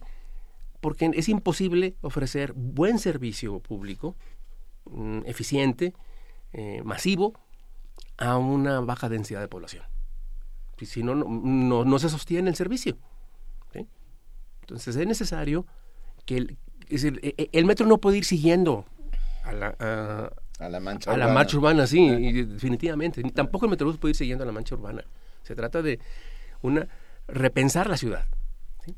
Porque 0.81 1.11
es 1.13 1.29
imposible 1.29 1.95
ofrecer 2.01 2.53
buen 2.53 2.99
servicio 2.99 3.59
público, 3.59 4.15
mm, 4.85 5.19
eficiente, 5.25 5.93
eh, 6.51 6.81
masivo, 6.83 7.33
a 8.17 8.37
una 8.37 8.79
baja 8.81 9.09
densidad 9.09 9.41
de 9.41 9.47
población. 9.47 9.83
Si, 10.81 11.01
no, 11.01 11.15
no, 11.15 11.85
no 11.85 11.99
se 11.99 12.09
sostiene 12.09 12.49
el 12.49 12.55
servicio. 12.55 12.97
¿Sí? 14.63 14.73
Entonces 14.73 14.95
es 14.95 15.07
necesario 15.07 15.65
que 16.25 16.37
el, 16.37 16.57
es 16.89 17.01
decir, 17.03 17.19
e- 17.23 17.33
e- 17.37 17.49
el 17.51 17.65
metro 17.65 17.85
no 17.85 17.97
puede 17.97 18.17
ir 18.17 18.25
siguiendo 18.25 18.85
a 19.43 19.51
la, 19.53 19.75
a, 19.79 20.31
A 20.65 20.69
la 20.69 20.79
mancha 20.79 21.11
a 21.11 21.17
la 21.17 21.27
marcha 21.27 21.57
urbana, 21.57 21.85
sí, 21.87 21.99
y 22.01 22.43
definitivamente. 22.43 23.21
Ni 23.23 23.31
Tampoco 23.31 23.65
el 23.65 23.71
metrobús 23.71 23.97
puede 23.97 24.11
ir 24.11 24.15
siguiendo 24.15 24.43
a 24.43 24.47
la 24.47 24.53
mancha 24.53 24.75
urbana. 24.75 25.03
Se 25.43 25.55
trata 25.55 25.81
de 25.81 25.99
una 26.61 26.87
repensar 27.27 27.89
la 27.89 27.97
ciudad. 27.97 28.25
¿sí? 28.85 28.95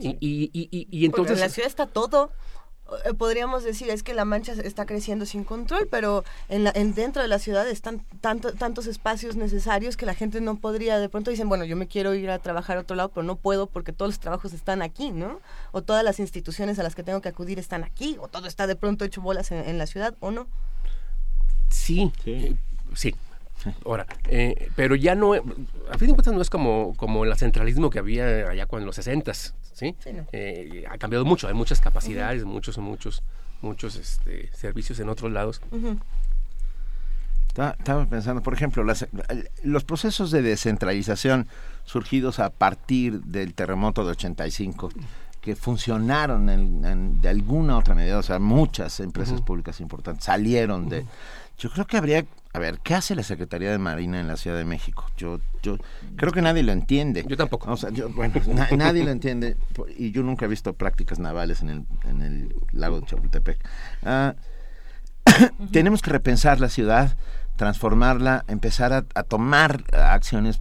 Y, 0.00 0.08
y, 0.20 0.50
y, 0.52 0.68
y- 0.70 0.88
y 0.90 1.08
Porque 1.08 1.22
entonces... 1.22 1.38
en 1.38 1.40
la 1.40 1.48
ciudad 1.48 1.68
está 1.68 1.86
todo. 1.86 2.30
Eh, 3.04 3.14
Podríamos 3.14 3.64
decir 3.64 3.90
es 3.90 4.02
que 4.02 4.14
la 4.14 4.24
mancha 4.24 4.52
está 4.52 4.86
creciendo 4.86 5.26
sin 5.26 5.44
control, 5.44 5.88
pero 5.90 6.24
en, 6.48 6.64
la, 6.64 6.72
en 6.74 6.94
dentro 6.94 7.22
de 7.22 7.28
la 7.28 7.38
ciudad 7.38 7.68
están 7.68 8.04
tanto, 8.20 8.52
tantos 8.52 8.86
espacios 8.86 9.36
necesarios 9.36 9.96
que 9.96 10.06
la 10.06 10.14
gente 10.14 10.40
no 10.40 10.56
podría, 10.56 10.98
de 10.98 11.08
pronto 11.08 11.30
dicen, 11.30 11.48
bueno, 11.48 11.64
yo 11.64 11.76
me 11.76 11.86
quiero 11.86 12.14
ir 12.14 12.30
a 12.30 12.38
trabajar 12.38 12.76
a 12.76 12.80
otro 12.80 12.96
lado, 12.96 13.10
pero 13.10 13.22
no 13.24 13.36
puedo 13.36 13.66
porque 13.66 13.92
todos 13.92 14.10
los 14.10 14.20
trabajos 14.20 14.52
están 14.52 14.82
aquí, 14.82 15.10
¿no? 15.10 15.40
O 15.72 15.82
todas 15.82 16.04
las 16.04 16.20
instituciones 16.20 16.78
a 16.78 16.82
las 16.82 16.94
que 16.94 17.02
tengo 17.02 17.20
que 17.20 17.28
acudir 17.28 17.58
están 17.58 17.84
aquí, 17.84 18.16
o 18.20 18.28
todo 18.28 18.46
está 18.46 18.66
de 18.66 18.76
pronto 18.76 19.04
hecho 19.04 19.20
bolas 19.20 19.50
en, 19.52 19.68
en 19.68 19.78
la 19.78 19.86
ciudad, 19.86 20.14
¿o 20.20 20.30
no? 20.30 20.46
Sí, 21.68 22.12
eh, 22.26 22.56
sí. 22.94 23.14
Ahora, 23.84 24.06
eh, 24.28 24.68
pero 24.76 24.94
ya 24.96 25.14
no, 25.14 25.34
a 25.34 25.98
fin 25.98 26.08
de 26.08 26.14
cuentas 26.14 26.32
no 26.34 26.40
es 26.42 26.50
como, 26.50 26.94
como 26.96 27.24
el 27.24 27.34
centralismo 27.36 27.90
que 27.90 27.98
había 27.98 28.48
allá 28.48 28.66
con 28.66 28.84
los 28.84 28.96
60 28.96 29.32
¿sí? 29.34 29.54
Sí, 29.98 30.12
no. 30.12 30.26
Eh, 30.32 30.84
ha 30.90 30.98
cambiado 30.98 31.24
mucho, 31.24 31.48
hay 31.48 31.54
muchas 31.54 31.80
capacidades, 31.80 32.44
muchos, 32.44 32.78
muchos, 32.78 33.22
muchos 33.60 33.96
este, 33.96 34.50
servicios 34.54 34.98
en 35.00 35.08
otros 35.08 35.30
lados. 35.32 35.60
Estaba, 37.48 37.70
estaba 37.78 38.06
pensando, 38.06 38.42
por 38.42 38.54
ejemplo, 38.54 38.82
las- 38.82 39.06
los 39.62 39.84
procesos 39.84 40.30
de 40.30 40.40
descentralización 40.42 41.48
surgidos 41.84 42.38
a 42.38 42.48
partir 42.50 43.20
del 43.22 43.52
terremoto 43.54 44.04
de 44.04 44.12
85, 44.12 44.90
que 45.42 45.54
funcionaron 45.56 46.48
en, 46.48 46.84
en- 46.84 47.20
de 47.20 47.28
alguna 47.28 47.76
otra 47.76 47.94
medida, 47.94 48.18
o 48.18 48.22
sea, 48.22 48.38
muchas 48.38 49.00
empresas 49.00 49.42
públicas 49.42 49.80
importantes 49.80 50.24
salieron 50.24 50.88
de... 50.88 51.04
Yo 51.58 51.70
creo 51.70 51.86
que 51.86 51.96
habría... 51.98 52.24
A 52.54 52.58
ver, 52.58 52.80
¿qué 52.80 52.94
hace 52.94 53.14
la 53.14 53.22
Secretaría 53.22 53.70
de 53.70 53.78
Marina 53.78 54.20
en 54.20 54.28
la 54.28 54.36
Ciudad 54.36 54.58
de 54.58 54.64
México? 54.66 55.06
Yo, 55.16 55.40
yo 55.62 55.78
creo 56.16 56.32
que 56.32 56.42
nadie 56.42 56.62
lo 56.62 56.72
entiende. 56.72 57.24
Yo 57.26 57.36
tampoco. 57.36 57.70
O 57.72 57.76
sea, 57.78 57.88
yo, 57.90 58.10
bueno, 58.10 58.34
na- 58.54 58.68
nadie 58.76 59.04
lo 59.04 59.10
entiende 59.10 59.56
y 59.96 60.10
yo 60.10 60.22
nunca 60.22 60.44
he 60.44 60.48
visto 60.48 60.74
prácticas 60.74 61.18
navales 61.18 61.62
en 61.62 61.70
el, 61.70 61.86
en 62.04 62.20
el 62.22 62.54
lago 62.72 63.00
de 63.00 63.06
Chapultepec. 63.06 63.58
Ah, 64.04 64.34
tenemos 65.72 66.02
que 66.02 66.10
repensar 66.10 66.60
la 66.60 66.68
ciudad, 66.68 67.16
transformarla, 67.56 68.44
empezar 68.48 68.92
a, 68.92 69.06
a 69.14 69.22
tomar 69.22 69.84
acciones 69.92 70.60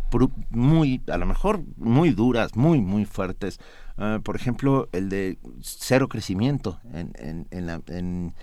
muy, 0.50 1.02
a 1.12 1.18
lo 1.18 1.26
mejor 1.26 1.62
muy 1.78 2.12
duras, 2.12 2.56
muy, 2.56 2.80
muy 2.80 3.04
fuertes. 3.06 3.60
Ah, 3.98 4.20
por 4.24 4.38
ejemplo, 4.38 4.88
el 4.94 5.10
de 5.10 5.38
cero 5.62 6.08
crecimiento 6.08 6.80
en, 6.94 7.12
en, 7.16 7.48
en 7.52 7.68
la- 7.68 7.82
en- 7.88 8.34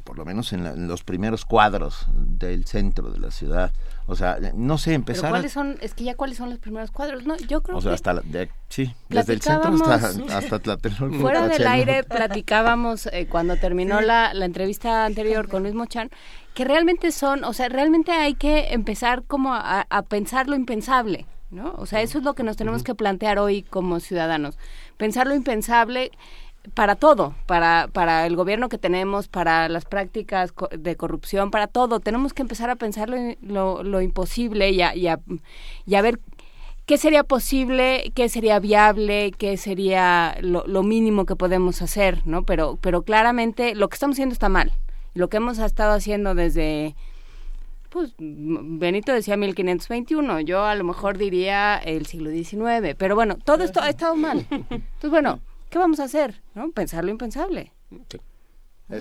por 0.00 0.16
lo 0.18 0.24
menos 0.24 0.52
en, 0.52 0.64
la- 0.64 0.70
en 0.70 0.88
los 0.88 1.02
primeros 1.04 1.44
cuadros 1.44 2.06
del 2.14 2.64
centro 2.66 3.10
de 3.10 3.18
la 3.20 3.30
ciudad. 3.30 3.72
O 4.06 4.16
sea, 4.16 4.38
no 4.54 4.78
sé, 4.78 4.94
empezar 4.94 5.30
cuáles 5.30 5.52
son, 5.52 5.76
es 5.80 5.94
que 5.94 6.04
ya 6.04 6.14
cuáles 6.16 6.36
son 6.38 6.50
los 6.50 6.58
primeros 6.58 6.90
cuadros. 6.90 7.24
No, 7.24 7.36
yo 7.36 7.62
creo 7.62 7.78
o 7.78 7.80
sea, 7.80 7.90
que 7.90 7.94
hasta 7.94 8.12
la- 8.14 8.22
de- 8.24 8.50
sí, 8.68 8.92
desde 9.08 9.34
el 9.34 9.40
centro 9.42 9.72
hasta, 9.74 10.08
hasta 10.38 10.58
Tlatelolco, 10.58 11.18
Fuera 11.20 11.46
del 11.46 11.66
aire 11.66 12.02
platicábamos 12.04 13.06
eh, 13.06 13.26
cuando 13.28 13.56
terminó 13.56 13.98
Sí. 14.00 14.04
la, 14.06 14.34
la 14.34 14.44
entrevista 14.44 15.04
anterior 15.04 15.48
con 15.48 15.62
Luis 15.62 15.74
Mochan 15.74 16.10
que 16.54 16.64
realmente 16.64 17.12
son, 17.12 17.44
o 17.44 17.52
sea, 17.52 17.68
realmente 17.68 18.12
hay 18.12 18.34
que 18.34 18.72
empezar 18.74 19.22
como 19.24 19.54
a, 19.54 19.86
a 19.88 20.02
pensar 20.02 20.48
lo 20.48 20.56
impensable, 20.56 21.24
¿no? 21.50 21.72
O 21.78 21.86
sea, 21.86 22.02
eso 22.02 22.18
es 22.18 22.24
lo 22.24 22.34
que 22.34 22.42
nos 22.42 22.56
tenemos 22.58 22.82
que 22.82 22.94
plantear 22.94 23.38
hoy 23.38 23.62
como 23.62 24.00
ciudadanos. 24.00 24.58
Pensar 24.98 25.26
lo 25.26 25.34
impensable 25.34 26.10
para 26.74 26.94
todo, 26.96 27.34
para, 27.46 27.88
para 27.92 28.26
el 28.26 28.36
gobierno 28.36 28.68
que 28.68 28.78
tenemos, 28.78 29.28
para 29.28 29.68
las 29.68 29.84
prácticas 29.84 30.52
de 30.78 30.96
corrupción, 30.96 31.50
para 31.50 31.66
todo. 31.66 32.00
Tenemos 32.00 32.32
que 32.32 32.42
empezar 32.42 32.70
a 32.70 32.76
pensar 32.76 33.08
lo, 33.10 33.16
lo- 33.42 33.82
lo 33.82 34.00
imposible 34.00 34.70
y 34.70 34.80
a, 34.82 34.94
y 34.94 35.08
a- 35.08 35.20
y 35.86 35.94
a 35.96 36.02
ver 36.02 36.20
qué 36.86 36.98
sería 36.98 37.24
posible, 37.24 38.12
qué 38.14 38.28
sería 38.28 38.58
viable, 38.60 39.32
qué 39.36 39.56
sería 39.56 40.36
lo, 40.40 40.64
lo 40.66 40.82
mínimo 40.82 41.26
que 41.26 41.36
podemos 41.36 41.82
hacer, 41.82 42.22
¿no? 42.26 42.44
Pero, 42.44 42.78
pero 42.80 43.02
claramente 43.02 43.74
lo 43.74 43.88
que 43.88 43.94
estamos 43.94 44.14
haciendo 44.14 44.32
está 44.32 44.48
mal. 44.48 44.72
Lo 45.14 45.28
que 45.28 45.36
hemos 45.38 45.58
estado 45.58 45.92
haciendo 45.92 46.34
desde, 46.34 46.94
pues, 47.90 48.14
Benito 48.18 49.12
decía 49.12 49.36
1521, 49.36 50.40
yo 50.40 50.64
a 50.64 50.74
lo 50.74 50.84
mejor 50.84 51.18
diría 51.18 51.76
el 51.76 52.06
siglo 52.06 52.30
XIX, 52.30 52.94
pero 52.96 53.14
bueno, 53.14 53.36
todo 53.44 53.62
esto 53.64 53.80
ha 53.82 53.90
estado 53.90 54.16
mal. 54.16 54.46
Entonces, 54.50 55.10
bueno, 55.10 55.40
¿qué 55.72 55.78
vamos 55.78 55.98
a 56.00 56.04
hacer? 56.04 56.42
¿No? 56.54 56.70
Pensar 56.70 57.02
lo 57.02 57.10
impensable. 57.10 57.72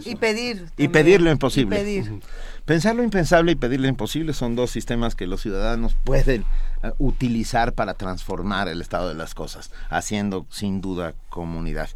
Y 0.06 0.15
pedir. 0.15 0.69
Y 0.77 0.88
pedir 0.88 1.19
lo 1.22 1.30
imposible. 1.30 1.76
Y 1.76 1.80
pedir. 1.80 2.22
Pensar 2.64 2.95
lo 2.95 3.03
impensable 3.03 3.52
y 3.52 3.56
pedir 3.56 3.81
lo 3.81 3.89
imposible 3.89 4.31
son 4.31 4.56
dos 4.56 4.72
sistemas 4.72 5.15
que 5.15 5.27
los 5.27 5.41
ciudadanos 5.41 5.95
pueden 6.06 6.45
eh, 6.81 6.91
utilizar 6.98 7.73
para 7.73 7.95
transformar 7.95 8.69
el 8.69 8.80
estado 8.80 9.10
de 9.10 9.15
las 9.15 9.35
cosas, 9.35 9.69
haciendo 9.89 10.45
sin 10.49 10.80
duda 10.80 11.14
comunidad. 11.27 11.89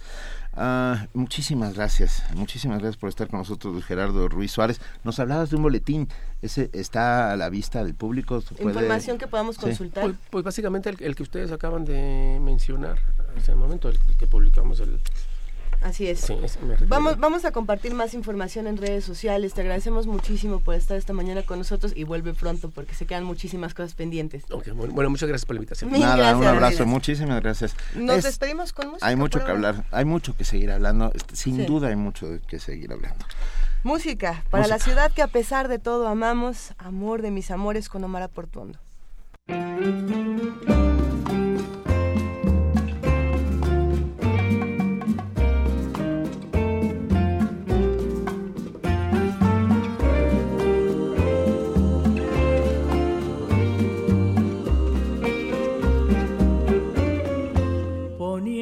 Ah, 0.58 1.08
muchísimas 1.14 1.74
gracias, 1.74 2.24
muchísimas 2.34 2.80
gracias 2.80 2.98
por 2.98 3.10
estar 3.10 3.28
con 3.30 3.40
nosotros, 3.40 3.84
Gerardo 3.86 4.28
Ruiz 4.28 4.52
Suárez. 4.52 4.82
Nos 5.06 5.20
hablabas 5.20 5.50
de 5.50 5.56
un 5.58 5.64
boletín, 5.64 6.10
ese 6.42 6.70
está 6.74 7.32
a 7.32 7.38
la 7.38 7.50
vista 7.50 7.84
del 7.84 7.94
público. 7.94 8.42
¿Se 8.42 8.56
puede- 8.56 8.70
Información 8.76 9.18
que 9.18 9.28
podamos 9.28 9.56
Sí. 9.56 9.62
consultar. 9.62 10.04
Pues, 10.04 10.16
pues 10.30 10.44
básicamente 10.44 10.90
el, 10.90 10.98
el 11.02 11.16
que 11.16 11.24
ustedes 11.24 11.52
acaban 11.54 11.86
de 11.86 12.40
mencionar 12.42 13.00
un 13.50 13.60
momento, 13.60 13.90
el 13.90 13.98
que 14.18 14.28
publicamos 14.28 14.80
el... 14.80 15.00
Así 15.82 16.08
es. 16.08 16.22
Sí, 16.22 16.36
ese. 16.42 16.58
Vamos, 16.88 17.20
vamos 17.20 17.46
a 17.46 17.52
compartir 17.52 17.94
más 17.94 18.16
información 18.16 18.66
en 18.66 18.78
redes 18.78 19.04
sociales. 19.06 19.54
Te 19.54 19.62
agradecemos 19.62 20.08
muchísimo 20.08 20.60
por 20.60 20.74
estar 20.74 20.98
esta 20.98 21.14
mañana 21.14 21.44
con 21.44 21.60
nosotros 21.60 21.94
y 21.96 22.06
vuelve 22.06 22.34
pronto 22.34 22.72
porque 22.72 22.96
se 22.96 23.06
quedan 23.06 23.24
muchísimas 23.24 23.76
cosas 23.76 23.94
pendientes. 23.94 24.46
Ok, 24.50 24.70
bueno, 24.74 24.94
bueno, 24.96 25.10
muchas 25.12 25.30
gracias 25.30 25.46
por 25.46 25.56
la 25.56 25.60
invitación. 25.60 25.92
Mil 25.92 26.02
Nada, 26.02 26.36
un 26.36 26.44
abrazo, 26.44 26.56
gracias. 26.60 26.88
muchísimas 26.88 27.40
gracias. 27.42 27.76
Nos 27.94 28.18
Es- 28.18 28.24
despedimos 28.24 28.74
con 28.74 28.88
música. 28.88 29.06
Hay 29.06 29.16
mucho 29.16 29.38
que 29.40 29.52
ahora. 29.52 29.54
hablar, 29.70 29.86
hay 29.92 30.06
mucho 30.06 30.36
que 30.36 30.44
seguir 30.44 30.72
hablando, 30.72 31.12
este, 31.14 31.36
sin 31.36 31.58
Sí. 31.58 31.66
duda 31.66 31.90
hay 31.90 31.96
mucho 31.98 32.28
que 32.48 32.58
seguir 32.58 32.92
hablando. 32.92 33.24
Música 33.84 34.44
para 34.50 34.66
la 34.66 34.80
ciudad 34.80 35.12
que 35.12 35.22
a 35.22 35.28
pesar 35.28 35.68
de 35.68 35.78
todo 35.78 36.08
amamos. 36.08 36.74
Amor 36.80 37.22
de 37.22 37.30
mis 37.30 37.52
amores 37.52 37.90
con 37.90 38.04
Omar 38.04 38.28
Portuondo. 38.30 38.80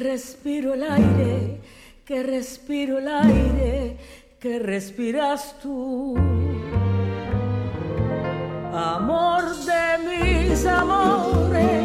respiro 0.00 0.74
el 0.74 0.82
aire, 0.82 1.60
que 2.04 2.22
respiro 2.22 2.98
el 2.98 3.08
aire, 3.08 3.96
que 4.38 4.58
respiras 4.58 5.56
tú. 5.60 6.16
Amor 8.72 9.44
de 9.64 9.98
mis 10.08 10.66
amores, 10.66 11.77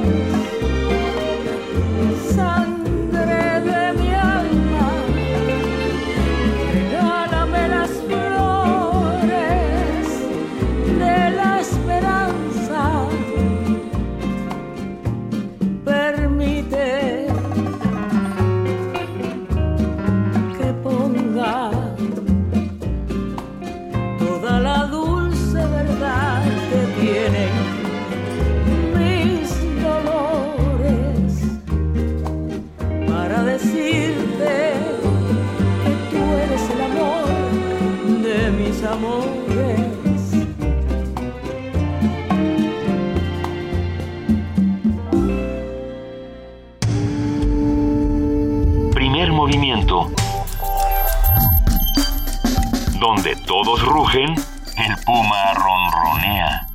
todos 53.63 53.85
rugen, 53.85 54.29
el 54.77 55.05
puma 55.05 55.53
ronronea. 55.53 56.67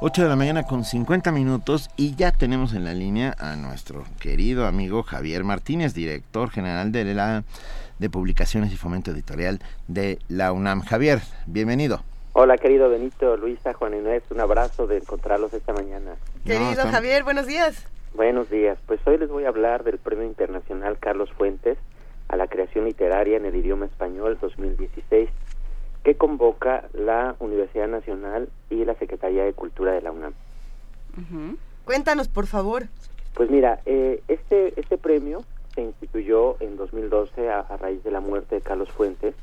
8 0.00 0.22
de 0.22 0.28
la 0.28 0.36
mañana 0.36 0.64
con 0.64 0.84
50 0.84 1.30
minutos 1.30 1.90
y 1.96 2.16
ya 2.16 2.32
tenemos 2.32 2.74
en 2.74 2.84
la 2.84 2.92
línea 2.92 3.36
a 3.38 3.54
nuestro 3.54 4.04
querido 4.20 4.66
amigo 4.66 5.02
Javier 5.04 5.44
Martínez, 5.44 5.94
director 5.94 6.50
general 6.50 6.90
de 6.90 7.04
la 7.14 7.44
de 8.00 8.10
publicaciones 8.10 8.72
y 8.72 8.76
fomento 8.76 9.12
editorial 9.12 9.60
de 9.86 10.18
la 10.28 10.52
UNAM. 10.52 10.80
Javier, 10.80 11.20
bienvenido. 11.46 12.00
Hola, 12.32 12.58
querido 12.58 12.88
Benito, 12.88 13.36
Luisa, 13.36 13.74
Juan 13.74 13.94
Inés, 13.94 14.24
un 14.30 14.40
abrazo 14.40 14.88
de 14.88 14.96
encontrarlos 14.96 15.54
esta 15.54 15.72
mañana. 15.72 16.16
Querido 16.44 16.82
Javier, 16.90 17.22
buenos 17.22 17.46
días. 17.46 17.86
Buenos 18.14 18.50
días, 18.50 18.78
pues 18.86 19.00
hoy 19.06 19.18
les 19.18 19.28
voy 19.28 19.44
a 19.44 19.48
hablar 19.48 19.84
del 19.84 19.98
Premio 19.98 20.24
Internacional 20.24 20.98
Carlos 20.98 21.30
Fuentes 21.32 21.78
a 22.34 22.36
la 22.36 22.46
creación 22.48 22.84
literaria 22.84 23.36
en 23.36 23.46
el 23.46 23.56
idioma 23.56 23.86
español 23.86 24.36
2016, 24.40 25.28
que 26.02 26.14
convoca 26.16 26.84
la 26.92 27.34
Universidad 27.38 27.88
Nacional 27.88 28.48
y 28.70 28.84
la 28.84 28.94
Secretaría 28.96 29.44
de 29.44 29.52
Cultura 29.54 29.92
de 29.92 30.02
la 30.02 30.12
UNAM. 30.12 30.34
Cuéntanos, 31.84 32.28
por 32.28 32.46
favor. 32.46 32.84
Pues 33.34 33.50
mira, 33.50 33.80
eh, 33.86 34.22
este, 34.28 34.78
este 34.80 34.98
premio 34.98 35.44
se 35.74 35.82
instituyó 35.82 36.56
en 36.60 36.76
2012 36.76 37.50
a, 37.50 37.60
a 37.60 37.76
raíz 37.76 38.02
de 38.04 38.10
la 38.10 38.20
muerte 38.20 38.56
de 38.56 38.60
Carlos 38.60 38.90
Fuentes 38.90 39.34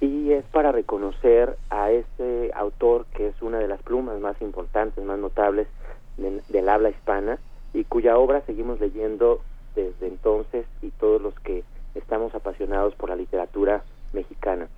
y 0.00 0.32
es 0.32 0.44
para 0.46 0.72
reconocer 0.72 1.56
a 1.68 1.90
este 1.90 2.50
autor 2.54 3.06
que 3.14 3.28
es 3.28 3.42
una 3.42 3.58
de 3.58 3.68
las 3.68 3.82
plumas 3.82 4.18
más 4.20 4.40
importantes, 4.40 5.04
más 5.04 5.18
notables 5.18 5.68
de- 6.16 6.42
del 6.48 6.68
habla 6.68 6.90
hispana 6.90 7.38
y 7.74 7.84
cuya 7.84 8.16
obra 8.18 8.40
seguimos 8.46 8.80
leyendo 8.80 9.40
desde 9.76 10.08
entonces 10.08 10.66
y 10.82 10.90
todos 10.90 11.22
los 11.22 11.38
que 11.40 11.62
estamos 12.00 12.34
apasionados 12.34 12.94
por 12.96 13.08
la 13.08 13.16
literatura 13.16 13.82
mexicana. 14.12 14.68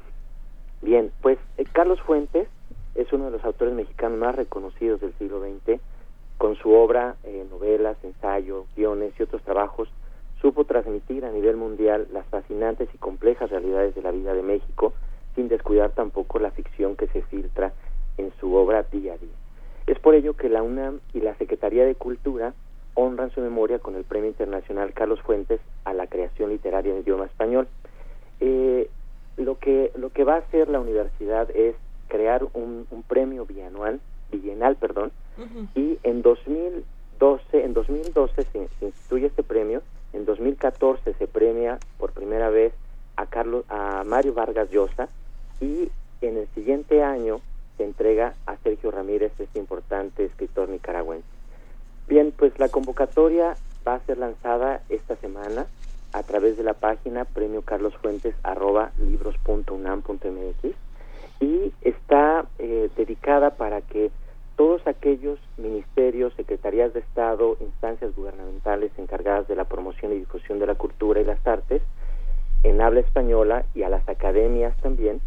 Bien, 0.82 1.11
pues 1.23 1.39
eh, 1.57 1.65
Carlos 1.73 2.01
Fuentes 2.03 2.49
es 2.94 3.12
uno 3.12 3.27
de 3.27 3.31
los 3.31 3.44
autores 3.44 3.74
mexicanos 3.74 4.19
más 4.19 4.35
reconocidos 4.35 5.01
del 5.01 5.15
siglo 5.15 5.40
XX. 5.40 5.81
Con 6.39 6.57
su 6.57 6.73
obra, 6.73 7.16
eh, 7.24 7.47
novelas, 7.51 7.97
ensayo, 8.03 8.66
guiones 8.77 9.12
y 9.19 9.23
otros 9.23 9.43
trabajos, 9.43 9.89
supo 10.40 10.65
transmitir 10.65 11.24
a 11.24 11.31
nivel 11.31 11.57
mundial 11.57 12.09
las 12.12 12.27
fascinantes 12.27 12.89
y 12.93 12.99
complejas 12.99 13.51
realidades 13.51 13.94
de 13.94 14.03
la 14.03 14.11
vida 14.11 14.35
de 14.35 14.43
México, 14.43 14.93
sin 15.36 15.49
descuidar 15.49 15.90
tampoco 15.90 16.40
la 16.40 16.51
ficción 16.51 16.97
que 16.97 17.07
se 17.09 17.23
filtra 17.23 17.73
en 18.19 18.32
su 18.40 18.55
obra 18.55 18.82
día 18.82 19.15
a 19.15 19.19
día. 19.19 19.31
Es 19.86 19.99
por 20.01 20.15
ello 20.15 20.35
que 20.35 20.49
la 20.49 20.62
UNAM 20.62 21.01
y 21.15 21.20
la 21.20 21.35
Secretaría 21.36 21.86
de 21.86 21.94
Cultura 21.94 22.55
honran 22.94 23.31
su 23.31 23.40
memoria 23.40 23.78
con 23.78 23.97
el 23.97 24.05
Premio 24.05 24.28
Internacional 24.28 24.93
Carlos 24.93 25.20
Fuentes 25.23 25.60
a 25.85 25.93
la 25.93 26.06
creación 26.06 26.51
literaria 26.51 26.93
en 26.93 27.01
idioma 27.01 27.27
español. 27.27 27.69
Eh, 28.40 28.89
lo 29.36 29.59
que 29.59 29.93
lo 29.97 30.10
que 30.10 30.24
va 30.24 30.35
a 30.35 30.39
hacer 30.39 30.69
la 30.69 30.81
universidad 30.81 31.51
es 31.55 31.74
crear 32.09 32.44
un, 32.52 32.86
un 32.90 33.02
premio 33.02 33.47
bianual, 33.47 34.01
bienal, 34.31 34.77
perdón, 34.77 35.12
y 35.74 35.98
en 36.02 36.23
2012, 36.23 37.64
en 37.64 37.73
2012 37.73 38.43
se, 38.43 38.69
se 38.78 38.86
instituye 38.86 39.27
este 39.27 39.43
premio, 39.43 39.82
en 40.12 40.27
2014 40.27 41.14
se 41.14 41.27
premia 41.27 41.78
por 41.98 42.12
primera 42.12 42.51
vez 42.51 42.74
a 43.16 43.27
Carlos 43.27 43.64
a 43.69 44.05
Mario 44.05 44.35
Vargas 44.35 44.70
Llosa 44.70 45.09
y 45.60 45.90
en 46.20 46.36
el 46.36 46.48
siguiente 46.55 47.02
año 47.02 47.40
se 47.77 47.85
entrega 47.85 48.35
a 48.47 48.56
Sergio 48.59 48.90
Ramírez, 48.90 49.32
este 49.39 49.59
importante 49.59 50.24
escritor 50.24 50.69
nicaragüense. 50.69 51.27
Bien, 52.08 52.32
pues 52.36 52.58
la 52.58 52.68
convocatoria 52.68 53.56
va 53.86 53.94
a 53.94 54.00
ser 54.00 54.18
lanzada 54.18 54.82
esta 54.88 55.16
semana 55.16 55.66
a 56.12 56.22
través 56.22 56.56
de 56.56 56.62
la 56.62 56.74
página 56.74 57.24
premio 57.24 57.62
Carlos 57.62 57.94
Fuentes 57.96 58.34
arroba 58.42 58.92
libros.unam.mx 58.98 60.74
y 61.40 61.72
está 61.80 62.46
eh, 62.58 62.90
dedicada 62.96 63.50
para 63.56 63.80
que 63.80 64.10
todos 64.56 64.86
aquellos 64.86 65.38
ministerios, 65.56 66.34
secretarías 66.34 66.92
de 66.92 67.00
Estado, 67.00 67.56
instancias 67.60 68.14
gubernamentales 68.14 68.92
encargadas 68.98 69.48
de 69.48 69.56
la 69.56 69.64
promoción 69.64 70.12
y 70.12 70.18
difusión 70.18 70.58
de 70.58 70.66
la 70.66 70.74
cultura 70.74 71.20
y 71.20 71.24
las 71.24 71.44
artes 71.46 71.82
en 72.62 72.80
habla 72.80 73.00
española 73.00 73.64
y 73.74 73.82
a 73.82 73.88
las 73.88 74.08
academias 74.08 74.76
también, 74.82 75.20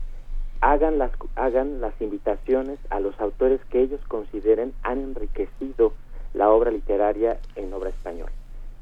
hagan 0.61 0.97
las, 0.97 1.11
hagan 1.35 1.81
las 1.81 1.99
invitaciones 1.99 2.79
a 2.89 2.99
los 2.99 3.19
autores 3.19 3.59
que 3.69 3.81
ellos 3.81 3.99
consideren 4.07 4.73
han 4.83 4.99
enriquecido 4.99 5.93
la 6.35 6.51
obra 6.51 6.71
literaria 6.71 7.39
en 7.55 7.73
obra 7.73 7.89
española. 7.89 8.31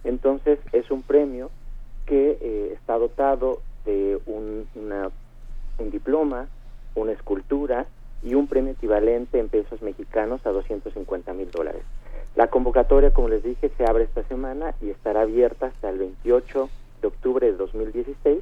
Entonces 0.03 0.59
es 0.71 0.89
un 0.91 1.03
premio 1.03 1.49
que 2.05 2.37
eh, 2.41 2.73
está 2.73 2.97
dotado 2.97 3.61
de 3.85 4.19
un, 4.25 4.67
un 5.77 5.91
diploma, 5.91 6.47
una 6.95 7.11
escultura 7.11 7.85
y 8.21 8.35
un 8.35 8.47
premio 8.47 8.71
equivalente 8.71 9.39
en 9.39 9.49
pesos 9.49 9.81
mexicanos 9.81 10.45
a 10.45 10.51
250 10.51 11.33
mil 11.33 11.51
dólares. 11.51 11.83
La 12.35 12.47
convocatoria, 12.47 13.11
como 13.11 13.29
les 13.29 13.43
dije, 13.43 13.69
se 13.77 13.85
abre 13.85 14.05
esta 14.05 14.23
semana 14.23 14.73
y 14.81 14.89
estará 14.89 15.21
abierta 15.21 15.67
hasta 15.67 15.89
el 15.89 15.99
28 15.99 16.69
de 17.01 17.07
octubre 17.07 17.45
de 17.45 17.57
2016, 17.57 18.39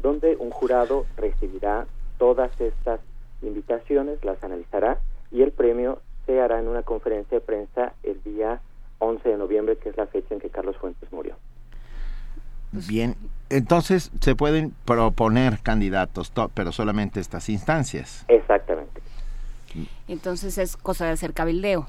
donde 0.00 0.36
un 0.36 0.50
jurado 0.50 1.06
recibirá 1.16 1.86
todas 2.18 2.52
estas 2.60 3.00
invitaciones, 3.42 4.24
las 4.24 4.42
analizará 4.44 5.00
y 5.32 5.42
el 5.42 5.50
premio 5.50 5.98
se 6.26 6.40
hará 6.40 6.58
en 6.60 6.68
una 6.68 6.82
conferencia 6.82 7.38
de 7.38 7.44
prensa 7.44 7.92
el 8.02 8.22
día 8.22 8.60
11 8.98 9.28
de 9.28 9.36
noviembre, 9.36 9.76
que 9.76 9.88
es 9.88 9.96
la 9.96 10.06
fecha 10.06 10.34
en 10.34 10.40
que 10.40 10.50
Carlos 10.50 10.76
Fuentes 10.76 11.12
murió. 11.12 11.36
Bien, 12.72 13.16
entonces 13.50 14.10
se 14.20 14.34
pueden 14.34 14.72
proponer 14.86 15.58
candidatos, 15.62 16.32
pero 16.54 16.72
solamente 16.72 17.20
estas 17.20 17.48
instancias. 17.48 18.24
Exactamente. 18.28 19.02
Entonces 20.08 20.56
es 20.58 20.76
cosa 20.76 21.06
de 21.06 21.12
hacer 21.12 21.34
cabildeo. 21.34 21.86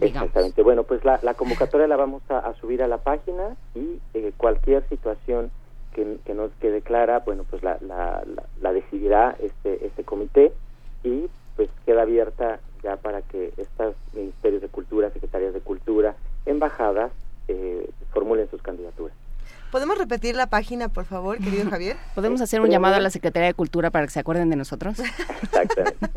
Exactamente. 0.00 0.62
Bueno, 0.62 0.84
pues 0.84 1.04
la, 1.04 1.18
convocatoria 1.34 1.86
la 1.86 1.96
vamos 1.96 2.22
a, 2.30 2.54
subir 2.54 2.82
a 2.82 2.88
la 2.88 2.98
página 2.98 3.56
y 3.74 4.00
eh, 4.14 4.32
cualquier 4.36 4.88
situación 4.88 5.50
que, 5.92 6.16
que, 6.24 6.32
nos 6.32 6.50
quede 6.60 6.80
clara, 6.80 7.18
bueno, 7.20 7.44
pues 7.48 7.62
la, 7.62 7.76
la, 7.82 8.22
la, 8.60 8.72
decidirá 8.72 9.36
este, 9.38 9.86
este 9.86 10.04
comité 10.04 10.52
y 11.04 11.28
pues 11.56 11.68
queda 11.84 12.02
abierta 12.02 12.60
ya 12.82 12.96
para 12.96 13.22
que 13.22 13.52
estos 13.56 13.94
ministerios 14.12 14.62
de 14.62 14.68
cultura, 14.68 15.10
secretarias 15.10 15.54
de 15.54 15.60
cultura, 15.60 16.16
embajadas 16.46 17.12
eh, 17.48 17.90
formulen 18.12 18.48
sus 18.50 18.62
candidaturas. 18.62 19.16
¿Podemos 19.70 19.96
repetir 19.96 20.36
la 20.36 20.48
página, 20.48 20.88
por 20.88 21.06
favor, 21.06 21.38
querido 21.38 21.70
Javier? 21.70 21.96
¿Podemos 22.14 22.42
hacer 22.42 22.60
un 22.60 22.68
llamado 22.68 22.96
a 22.96 23.00
la 23.00 23.08
Secretaría 23.08 23.46
de 23.46 23.54
Cultura 23.54 23.90
para 23.90 24.04
que 24.04 24.12
se 24.12 24.20
acuerden 24.20 24.50
de 24.50 24.56
nosotros? 24.56 24.98
Exactamente. 25.42 26.08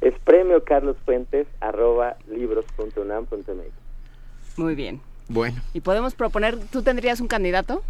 es 0.06 0.18
premio 0.24 0.64
Carlos 0.64 0.96
Fuentes 1.04 1.46
arroba 1.60 2.16
libros.unam.mx. 2.28 4.58
Muy 4.58 4.74
bien. 4.74 5.00
Bueno. 5.28 5.60
¿Y 5.72 5.82
podemos 5.82 6.14
proponer, 6.14 6.58
tú 6.72 6.82
tendrías 6.82 7.20
un 7.20 7.28
candidato? 7.28 7.82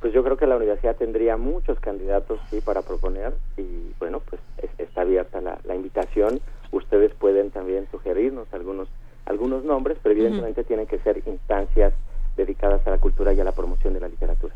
Pues 0.00 0.12
yo 0.12 0.22
creo 0.22 0.36
que 0.36 0.46
la 0.46 0.56
universidad 0.56 0.96
tendría 0.96 1.36
muchos 1.36 1.78
candidatos, 1.80 2.38
sí, 2.50 2.60
para 2.60 2.82
proponer 2.82 3.32
y 3.56 3.92
bueno, 3.98 4.20
pues 4.20 4.40
está 4.78 5.02
abierta 5.02 5.40
la, 5.40 5.58
la, 5.64 5.74
invitación. 5.74 6.40
Ustedes 6.72 7.12
pueden 7.14 7.50
también 7.50 7.86
sugerirnos 7.90 8.48
algunos 8.52 8.88
algunos 9.24 9.64
nombres, 9.64 9.98
pero 10.02 10.14
evidentemente 10.14 10.64
tienen 10.64 10.86
que 10.86 10.98
ser 10.98 11.22
instancias 11.26 11.92
dedicadas 12.36 12.84
a 12.86 12.90
la 12.90 12.98
cultura 12.98 13.32
y 13.32 13.40
a 13.40 13.44
la 13.44 13.52
promoción 13.52 13.94
de 13.94 14.00
la 14.00 14.08
literatura. 14.08 14.54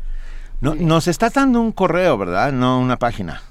No, 0.59 0.75
nos 0.75 1.07
está 1.07 1.29
dando 1.29 1.61
un 1.61 1.71
correo, 1.71 2.17
¿verdad? 2.17 2.51
No 2.51 2.79
una 2.79 2.97
página. 2.97 3.41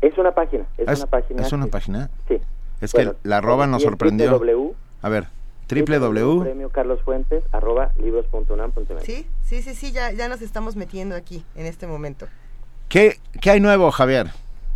Es 0.00 0.16
una 0.16 0.32
página, 0.32 0.64
es, 0.78 0.98
una 0.98 1.06
página. 1.06 1.42
¿Es 1.42 1.52
una 1.52 1.66
página? 1.66 2.10
Sí. 2.26 2.38
Es 2.80 2.92
que 2.92 3.12
la 3.22 3.36
arroba 3.36 3.66
nos 3.66 3.82
sorprendió. 3.82 4.30
W, 4.30 4.72
a 5.02 5.08
ver, 5.10 5.26
www. 5.68 6.40
Premio 6.40 6.70
Carlos 6.70 7.00
Fuentes, 7.02 7.44
arroba 7.52 7.92
libros.unam.mx. 8.02 9.04
Sí, 9.04 9.26
sí, 9.44 9.62
sí, 9.62 9.74
sí, 9.74 9.92
ya, 9.92 10.10
ya 10.12 10.28
nos 10.28 10.40
estamos 10.40 10.76
metiendo 10.76 11.14
aquí 11.14 11.44
en 11.54 11.66
este 11.66 11.86
momento. 11.86 12.26
¿Qué, 12.88 13.20
qué 13.40 13.50
hay 13.50 13.60
nuevo, 13.60 13.90
Javier? 13.90 14.28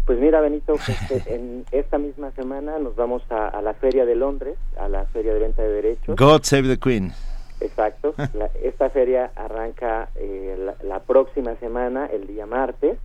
Pues 0.06 0.18
mira, 0.18 0.40
Benito, 0.40 0.74
pues, 1.08 1.26
en 1.26 1.64
esta 1.72 1.98
misma 1.98 2.30
semana 2.32 2.78
nos 2.78 2.94
vamos 2.96 3.22
a, 3.30 3.60
la 3.62 3.74
Feria 3.74 4.04
de 4.04 4.14
Londres, 4.14 4.56
a 4.78 4.88
la 4.88 5.06
Feria 5.06 5.32
de 5.32 5.40
Venta 5.40 5.62
de 5.62 5.68
Derechos. 5.68 6.16
God 6.16 6.42
Save 6.42 6.68
the 6.68 6.78
Queen. 6.78 7.12
Exacto. 7.60 8.14
esta 8.62 8.90
feria 8.90 9.30
arranca 9.36 10.10
eh, 10.16 10.72
la, 10.82 11.00
próxima 11.00 11.54
semana, 11.56 12.06
el 12.06 12.26
día 12.26 12.46
martes, 12.46 12.98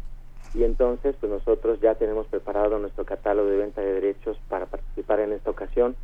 y 0.54 0.64
entonces 0.64 1.16
pues 1.20 1.32
nosotros 1.32 1.80
ya 1.80 1.96
tenemos 1.96 2.28
preparado 2.28 2.80
nuestro 2.80 3.06
catálogo 3.06 3.50
de 3.50 3.58
venta 3.58 3.82
de 3.82 3.94
derechos 3.94 4.38
para 4.50 4.66
participar 4.66 5.20
en 5.22 5.32
esta 5.32 5.52
ocasión. 5.52 5.96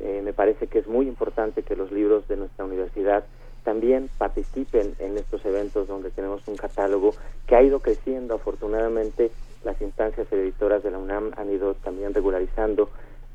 Eh, 0.00 0.20
me 0.22 0.32
parece 0.32 0.66
que 0.66 0.78
es 0.78 0.86
muy 0.86 1.08
importante 1.08 1.62
que 1.62 1.76
los 1.76 1.90
libros 1.90 2.28
de 2.28 2.36
nuestra 2.36 2.64
universidad 2.64 3.24
también 3.64 4.10
participen 4.18 4.94
en 4.98 5.16
estos 5.16 5.44
eventos 5.46 5.88
donde 5.88 6.10
tenemos 6.10 6.46
un 6.46 6.56
catálogo 6.56 7.14
que 7.46 7.56
ha 7.56 7.62
ido 7.62 7.80
creciendo. 7.80 8.34
Afortunadamente, 8.34 9.30
las 9.64 9.80
instancias 9.80 10.30
editoras 10.32 10.82
de 10.82 10.90
la 10.90 10.98
UNAM 10.98 11.32
han 11.36 11.50
ido 11.50 11.74
también 11.74 12.14
regularizando 12.14 12.90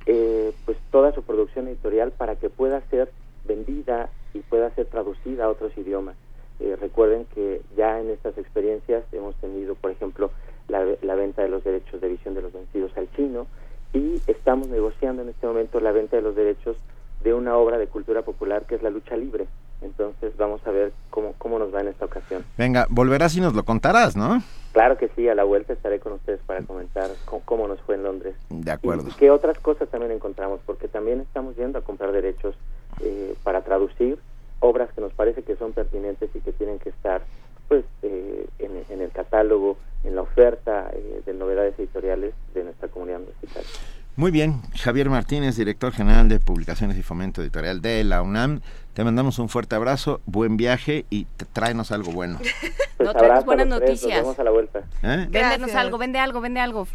eh, 0.05 0.53
pues 0.65 0.77
toda 0.91 1.11
su 1.11 1.23
producción 1.23 1.67
editorial 1.67 2.11
para 2.11 2.35
que 2.35 2.49
pueda 2.49 2.81
ser 2.89 3.11
vendida 3.45 4.09
y 4.33 4.39
pueda 4.39 4.69
ser 4.71 4.85
traducida 4.87 5.45
a 5.45 5.49
otros 5.49 5.77
idiomas. 5.77 6.15
Eh, 6.59 6.75
recuerden 6.79 7.25
que 7.33 7.61
ya 7.75 7.99
en 7.99 8.09
estas 8.09 8.37
experiencias 8.37 9.03
hemos 9.11 9.35
tenido, 9.35 9.75
por 9.75 9.91
ejemplo, 9.91 10.31
la, 10.67 10.85
la, 11.01 11.15
venta 11.15 11.41
de 11.41 11.49
los 11.49 11.63
derechos 11.63 12.01
de 12.01 12.09
visión 12.09 12.35
de 12.35 12.41
los 12.41 12.53
vencidos 12.53 12.91
al 12.97 13.09
chino 13.15 13.47
y 13.93 14.21
estamos 14.27 14.67
negociando 14.67 15.21
en 15.21 15.29
este 15.29 15.47
momento 15.47 15.79
la 15.79 15.91
venta 15.91 16.15
de 16.15 16.21
los 16.21 16.35
derechos 16.35 16.77
de 17.23 17.33
una 17.33 17.57
obra 17.57 17.77
de 17.77 17.87
cultura 17.87 18.21
popular 18.21 18.65
que 18.65 18.75
es 18.75 18.83
la 18.83 18.89
lucha 18.89 19.17
libre. 19.17 19.47
Entonces 19.81 20.35
vamos 20.37 20.61
a 20.65 20.71
ver 20.71 20.91
cómo, 21.09 21.33
cómo 21.37 21.57
nos 21.57 21.73
va 21.73 21.81
en 21.81 21.87
esta 21.87 22.05
ocasión. 22.05 22.43
Venga, 22.57 22.85
volverás 22.89 23.35
y 23.35 23.41
nos 23.41 23.53
lo 23.53 23.63
contarás, 23.63 24.15
¿no? 24.15 24.41
Claro 24.73 24.97
que 24.97 25.09
sí, 25.15 25.27
a 25.27 25.35
la 25.35 25.43
vuelta 25.43 25.73
estaré 25.73 25.99
con 25.99 26.13
ustedes 26.13 26.39
para 26.45 26.61
comentar 26.61 27.09
cómo, 27.45 27.67
nos 27.67 27.81
fue 27.81 27.95
en 27.95 28.03
Londres. 28.03 28.35
De 28.49 28.71
acuerdo. 28.71 29.09
Y, 29.09 29.13
qué 29.13 29.31
otras 29.31 29.57
cosas 29.59 29.89
también 29.89 30.11
encontramos, 30.11 30.59
porque 30.65 30.87
también 30.87 31.21
estamos 31.21 31.55
yendo 31.55 31.79
a 31.79 31.81
comprar 31.81 32.11
derechos 32.11 32.55
eh, 33.01 33.35
para 33.43 33.61
traducir 33.61 34.19
obras 34.59 34.89
que 34.93 35.01
nos 35.01 35.13
parece 35.13 35.43
que 35.43 35.55
son 35.55 35.71
pertinentes 35.71 36.29
y 36.35 36.39
que 36.39 36.51
tienen 36.51 36.79
que 36.79 36.89
estar 36.89 37.21
pues 37.67 37.85
eh, 38.01 38.47
en, 38.59 39.01
el 39.01 39.11
catálogo, 39.11 39.77
en 40.03 40.15
la 40.15 40.21
oferta 40.21 40.89
eh, 40.91 41.21
de 41.25 41.33
novedades 41.33 41.77
editoriales 41.77 42.33
de 42.53 42.63
nuestra 42.63 42.89
comunidad 42.89 43.21
universitaria. 43.21 43.69
Muy 44.15 44.31
bien, 44.31 44.61
Javier 44.75 45.09
Martínez, 45.09 45.55
director 45.55 45.93
general 45.93 46.27
de 46.27 46.39
Publicaciones 46.39 46.97
y 46.97 47.03
Fomento 47.03 47.41
Editorial 47.41 47.79
de 47.81 48.03
la 48.03 48.21
UNAM. 48.21 48.59
Te 48.99 49.05
mandamos 49.05 49.39
un 49.39 49.47
fuerte 49.47 49.77
abrazo, 49.77 50.19
buen 50.25 50.57
viaje 50.57 51.05
y 51.09 51.23
tráenos 51.53 51.93
algo 51.93 52.11
bueno. 52.11 52.37
no 52.99 53.13
traemos 53.13 53.45
buenas 53.45 53.67
noticias. 53.67 54.23
Vamos 54.23 54.37
a 54.37 54.43
la 54.43 54.51
vuelta. 54.51 54.79
¿Eh? 55.01 55.25
Véndenos 55.29 55.73
algo, 55.73 55.97
vende 55.97 56.19
algo, 56.19 56.41
vende 56.41 56.59
algo. 56.59 56.85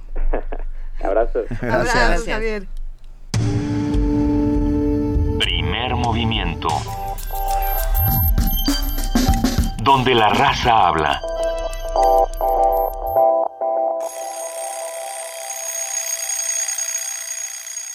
Abrazo. 1.03 1.45
Gracias, 1.63 2.27
Javier. 2.27 2.67
Primer 5.39 5.95
movimiento. 5.97 6.69
Donde 9.83 10.15
la 10.15 10.29
raza 10.29 10.89
habla. 10.89 11.23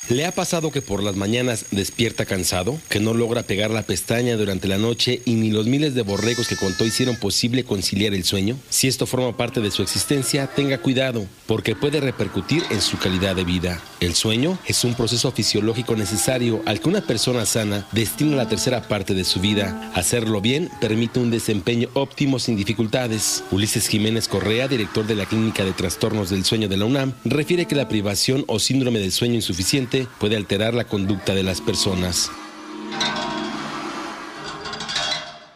¿Le 0.09 0.25
ha 0.25 0.31
pasado 0.31 0.71
que 0.71 0.81
por 0.81 1.03
las 1.03 1.15
mañanas 1.15 1.67
despierta 1.69 2.25
cansado, 2.25 2.79
que 2.89 2.99
no 2.99 3.13
logra 3.13 3.43
pegar 3.43 3.69
la 3.69 3.83
pestaña 3.83 4.37
durante 4.37 4.67
la 4.67 4.79
noche 4.79 5.21
y 5.23 5.35
ni 5.35 5.51
los 5.51 5.67
miles 5.67 5.93
de 5.93 6.01
borregos 6.01 6.47
que 6.47 6.55
contó 6.55 6.83
hicieron 6.83 7.15
posible 7.15 7.63
conciliar 7.63 8.15
el 8.15 8.23
sueño? 8.23 8.57
Si 8.71 8.87
esto 8.87 9.05
forma 9.05 9.37
parte 9.37 9.61
de 9.61 9.69
su 9.69 9.83
existencia, 9.83 10.47
tenga 10.47 10.79
cuidado, 10.79 11.27
porque 11.45 11.75
puede 11.75 11.99
repercutir 11.99 12.63
en 12.71 12.81
su 12.81 12.97
calidad 12.97 13.35
de 13.35 13.43
vida. 13.43 13.83
El 13.99 14.15
sueño 14.15 14.57
es 14.65 14.83
un 14.83 14.95
proceso 14.95 15.31
fisiológico 15.31 15.95
necesario 15.95 16.63
al 16.65 16.79
que 16.79 16.89
una 16.89 17.01
persona 17.01 17.45
sana 17.45 17.85
destina 17.91 18.35
la 18.35 18.49
tercera 18.49 18.87
parte 18.87 19.13
de 19.13 19.23
su 19.23 19.39
vida. 19.39 19.91
Hacerlo 19.93 20.41
bien 20.41 20.71
permite 20.81 21.19
un 21.19 21.29
desempeño 21.29 21.87
óptimo 21.93 22.39
sin 22.39 22.55
dificultades. 22.55 23.43
Ulises 23.51 23.87
Jiménez 23.87 24.27
Correa, 24.27 24.67
director 24.67 25.05
de 25.05 25.13
la 25.13 25.27
Clínica 25.27 25.63
de 25.63 25.73
Trastornos 25.73 26.31
del 26.31 26.45
Sueño 26.45 26.67
de 26.67 26.77
la 26.77 26.85
UNAM, 26.85 27.13
refiere 27.25 27.67
que 27.67 27.75
la 27.75 27.87
privación 27.87 28.43
o 28.47 28.57
síndrome 28.57 28.97
del 28.97 29.11
sueño 29.11 29.35
insuficiente 29.35 29.98
puede 30.19 30.35
alterar 30.35 30.73
la 30.73 30.85
conducta 30.85 31.33
de 31.33 31.43
las 31.43 31.61
personas. 31.61 32.31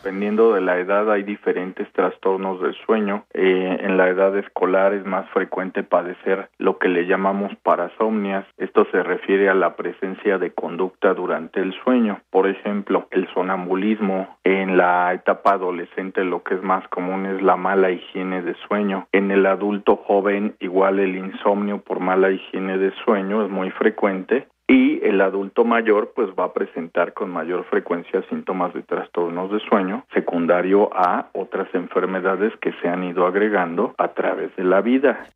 Dependiendo 0.03 0.53
de 0.53 0.59
la 0.59 0.79
edad 0.79 1.09
hay 1.09 1.23
diferentes 1.23 1.89
trastornos 1.93 2.59
del 2.61 2.75
sueño. 2.85 3.23
Eh, 3.33 3.77
en 3.79 3.95
la 3.95 4.09
edad 4.09 4.37
escolar 4.37 4.93
es 4.93 5.05
más 5.05 5.29
frecuente 5.29 5.81
padecer 5.81 6.49
lo 6.57 6.77
que 6.77 6.89
le 6.89 7.05
llamamos 7.05 7.55
parasomnias. 7.63 8.45
Esto 8.57 8.85
se 8.91 9.01
refiere 9.01 9.47
a 9.47 9.53
la 9.53 9.77
presencia 9.77 10.37
de 10.37 10.51
conducta 10.51 11.13
durante 11.13 11.61
el 11.61 11.73
sueño. 11.85 12.19
Por 12.31 12.49
ejemplo, 12.49 13.07
el 13.11 13.29
sonambulismo. 13.33 14.27
En 14.43 14.75
la 14.75 15.13
etapa 15.13 15.53
adolescente 15.53 16.25
lo 16.25 16.43
que 16.43 16.55
es 16.55 16.61
más 16.61 16.85
común 16.89 17.25
es 17.25 17.41
la 17.41 17.55
mala 17.55 17.89
higiene 17.89 18.41
de 18.41 18.55
sueño. 18.67 19.07
En 19.13 19.31
el 19.31 19.45
adulto 19.45 19.95
joven 19.95 20.57
igual 20.59 20.99
el 20.99 21.15
insomnio 21.15 21.77
por 21.77 22.01
mala 22.01 22.29
higiene 22.29 22.77
de 22.77 22.91
sueño 23.05 23.45
es 23.45 23.49
muy 23.49 23.71
frecuente 23.71 24.47
y 24.67 24.99
el 25.03 25.21
adulto 25.21 25.65
mayor 25.65 26.13
pues 26.15 26.29
va 26.39 26.45
a 26.45 26.53
presentar 26.53 27.13
con 27.13 27.29
mayor 27.29 27.65
frecuencia 27.69 28.23
síntomas 28.29 28.73
de 28.73 28.83
trastornos 28.83 29.51
de 29.51 29.59
sueño 29.67 30.05
secundario 30.13 30.89
a 30.93 31.29
otras 31.33 31.67
enfermedades 31.73 32.53
que 32.61 32.71
se 32.81 32.87
han 32.87 33.03
ido 33.03 33.25
agregando 33.25 33.93
a 33.97 34.09
través 34.09 34.55
de 34.55 34.63
la 34.63 34.81
vida. 34.81 35.29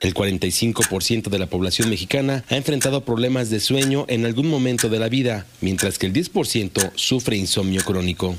El 0.00 0.12
45% 0.12 1.30
de 1.30 1.38
la 1.38 1.46
población 1.46 1.88
mexicana 1.88 2.44
ha 2.50 2.56
enfrentado 2.56 3.06
problemas 3.06 3.48
de 3.48 3.58
sueño 3.58 4.04
en 4.08 4.26
algún 4.26 4.50
momento 4.50 4.90
de 4.90 4.98
la 4.98 5.08
vida, 5.08 5.46
mientras 5.62 5.98
que 5.98 6.06
el 6.06 6.12
10% 6.12 6.92
sufre 6.94 7.36
insomnio 7.36 7.80
crónico. 7.82 8.34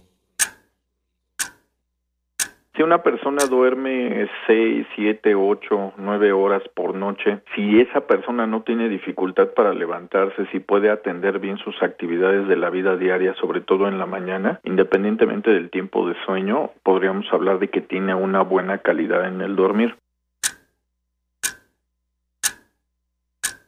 Si 2.75 2.83
una 2.83 3.01
persona 3.03 3.45
duerme 3.45 4.27
6, 4.47 4.85
7, 4.95 5.33
8, 5.33 5.93
9 5.97 6.31
horas 6.33 6.61
por 6.73 6.93
noche, 6.93 7.39
si 7.55 7.79
esa 7.79 8.01
persona 8.01 8.47
no 8.47 8.63
tiene 8.63 8.89
dificultad 8.89 9.47
para 9.55 9.73
levantarse, 9.73 10.45
si 10.51 10.59
puede 10.59 10.89
atender 10.89 11.39
bien 11.39 11.57
sus 11.57 11.81
actividades 11.81 12.49
de 12.49 12.57
la 12.57 12.69
vida 12.69 12.97
diaria, 12.97 13.33
sobre 13.39 13.61
todo 13.61 13.87
en 13.87 13.97
la 13.97 14.05
mañana, 14.05 14.59
independientemente 14.65 15.51
del 15.51 15.69
tiempo 15.69 16.05
de 16.05 16.15
sueño, 16.25 16.71
podríamos 16.83 17.25
hablar 17.31 17.59
de 17.59 17.69
que 17.69 17.79
tiene 17.79 18.13
una 18.13 18.41
buena 18.41 18.79
calidad 18.79 19.25
en 19.25 19.39
el 19.39 19.55
dormir. 19.55 19.95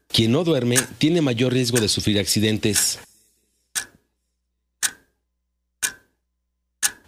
Quien 0.09 0.33
no 0.33 0.43
duerme 0.43 0.75
tiene 0.97 1.21
mayor 1.21 1.53
riesgo 1.53 1.79
de 1.79 1.87
sufrir 1.87 2.19
accidentes. 2.19 3.06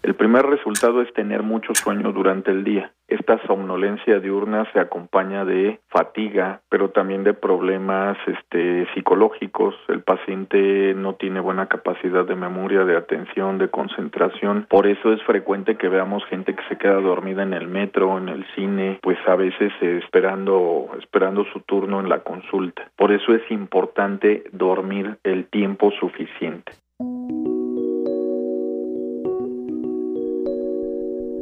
El 0.02 0.16
primer 0.16 0.46
resultado 0.46 1.02
es 1.02 1.14
tener 1.14 1.44
mucho 1.44 1.76
sueño 1.76 2.12
durante 2.14 2.52
el 2.52 2.64
día. 2.64 2.92
Esta 3.10 3.38
somnolencia 3.48 4.20
diurna 4.20 4.66
se 4.72 4.80
acompaña 4.80 5.44
de 5.44 5.80
fatiga, 5.90 6.62
pero 6.70 6.92
también 6.92 7.24
de 7.24 7.34
problemas 7.34 8.18
este, 8.28 8.88
psicológicos. 8.94 9.76
El 9.88 10.02
paciente 10.02 10.94
no 10.96 11.16
tiene 11.16 11.40
buena 11.40 11.68
capacidad 11.68 12.24
de 12.24 12.36
memoria, 12.36 12.86
de 12.86 12.96
atención, 12.96 13.58
de 13.58 13.70
concentración. 13.70 14.68
Por 14.70 14.88
eso 14.88 15.12
es 15.12 15.22
frecuente 15.24 15.76
que 15.76 15.90
veamos 15.90 16.24
gente 16.26 16.56
que 16.56 16.64
se 16.70 16.78
queda 16.78 17.02
dormida 17.02 17.44
en 17.44 17.54
el 17.54 17.68
metro, 17.68 18.18
en 18.18 18.30
el 18.30 18.46
cine, 18.56 19.00
pues 19.02 19.18
a 19.28 19.36
veces 19.36 19.74
esperando, 19.82 20.90
esperando 20.98 21.46
su 21.52 21.60
turno 21.62 22.00
en 22.00 22.10
la 22.10 22.20
consulta. 22.20 22.90
Por 22.96 23.12
eso 23.12 23.34
es 23.34 23.42
importante 23.52 24.44
dormir 24.54 25.18
el 25.24 25.46
tiempo 25.48 25.92
suficiente. 26.00 26.72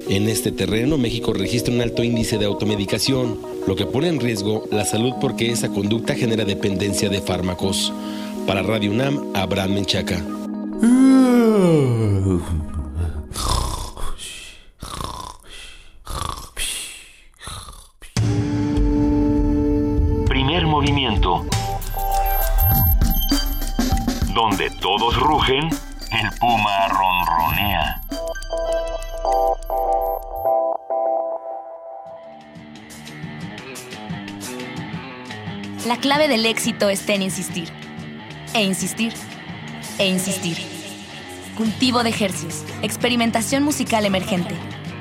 En 0.09 0.29
este 0.29 0.53
terreno, 0.53 0.97
México 0.97 1.33
registra 1.33 1.73
un 1.73 1.81
alto 1.81 2.01
índice 2.01 2.37
de 2.37 2.45
automedicación, 2.45 3.37
lo 3.67 3.75
que 3.75 3.85
pone 3.85 4.07
en 4.07 4.21
riesgo 4.21 4.63
la 4.71 4.85
salud 4.85 5.13
porque 5.19 5.51
esa 5.51 5.67
conducta 5.67 6.15
genera 6.15 6.45
dependencia 6.45 7.09
de 7.09 7.19
fármacos. 7.19 7.91
Para 8.45 8.63
Radio 8.63 8.91
UNAM, 8.91 9.31
Abraham 9.33 9.73
Menchaca. 9.73 10.23
Primer 20.29 20.67
movimiento. 20.67 21.45
Donde 24.33 24.69
todos 24.79 25.19
rugen, 25.19 25.65
el 25.65 26.39
puma 26.39 26.87
ronronea. 26.87 28.01
La 35.87 35.95
clave 35.95 36.27
del 36.27 36.45
éxito 36.45 36.89
está 36.89 37.13
en 37.13 37.21
insistir. 37.21 37.69
E 38.53 38.61
insistir. 38.61 39.13
E 39.97 40.07
insistir. 40.07 40.57
Cultivo 41.55 42.03
de 42.03 42.09
ejercicios. 42.09 42.65
Experimentación 42.81 43.63
musical 43.63 44.05
emergente. 44.05 44.53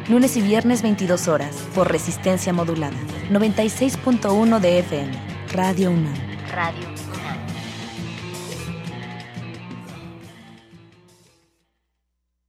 Lunes 0.08 0.36
y 0.36 0.42
viernes 0.42 0.82
22 0.82 1.26
horas. 1.26 1.56
Por 1.74 1.90
resistencia 1.90 2.52
modulada. 2.52 2.96
96.1 3.30 4.60
de 4.60 4.78
FM. 4.78 5.12
Radio 5.52 5.90
UNAM. 5.90 6.14
Radio 6.52 6.95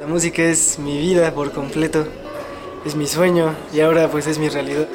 La 0.00 0.06
música 0.06 0.42
es 0.42 0.78
mi 0.78 0.98
vida 0.98 1.32
por 1.32 1.52
completo, 1.52 2.06
es 2.84 2.94
mi 2.94 3.06
sueño 3.06 3.54
y 3.72 3.80
ahora 3.80 4.08
pues 4.08 4.26
es 4.26 4.38
mi 4.38 4.48
realidad. 4.48 4.86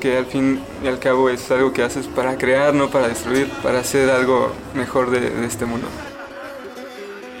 Que 0.00 0.18
al 0.18 0.26
fin 0.26 0.60
y 0.82 0.88
al 0.88 0.98
cabo 0.98 1.30
es 1.30 1.50
algo 1.50 1.72
que 1.72 1.82
haces 1.82 2.06
para 2.06 2.36
crear, 2.36 2.74
no 2.74 2.90
para 2.90 3.08
destruir, 3.08 3.48
para 3.62 3.80
hacer 3.80 4.10
algo 4.10 4.52
mejor 4.74 5.10
de, 5.10 5.30
de 5.30 5.46
este 5.46 5.64
mundo. 5.64 5.86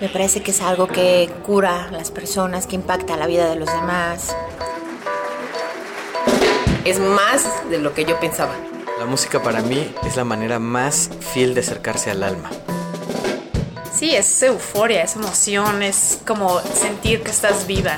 Me 0.00 0.08
parece 0.08 0.42
que 0.42 0.50
es 0.50 0.60
algo 0.60 0.86
que 0.86 1.30
cura 1.44 1.86
a 1.86 1.90
las 1.90 2.10
personas, 2.10 2.66
que 2.66 2.76
impacta 2.76 3.16
la 3.16 3.26
vida 3.26 3.48
de 3.48 3.56
los 3.56 3.68
demás. 3.72 4.36
Es 6.84 7.00
más 7.00 7.68
de 7.70 7.78
lo 7.78 7.94
que 7.94 8.04
yo 8.04 8.20
pensaba. 8.20 8.54
La 8.98 9.06
música 9.06 9.42
para 9.42 9.60
mí 9.62 9.92
es 10.06 10.16
la 10.16 10.24
manera 10.24 10.58
más 10.58 11.10
fiel 11.32 11.54
de 11.54 11.60
acercarse 11.60 12.10
al 12.10 12.22
alma. 12.22 12.50
Sí, 13.96 14.14
es 14.14 14.42
euforia, 14.42 15.04
es 15.04 15.16
emoción, 15.16 15.82
es 15.82 16.18
como 16.26 16.60
sentir 16.60 17.22
que 17.22 17.30
estás 17.30 17.66
viva. 17.66 17.96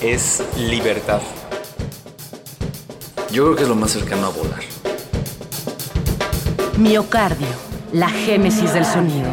Es 0.00 0.44
libertad. 0.56 1.20
Yo 3.32 3.46
creo 3.46 3.56
que 3.56 3.62
es 3.64 3.68
lo 3.68 3.74
más 3.74 3.90
cercano 3.90 4.26
a 4.26 4.30
volar. 4.30 4.60
Miocardio, 6.78 7.48
la 7.92 8.10
génesis 8.10 8.72
del 8.72 8.84
sonido. 8.84 9.28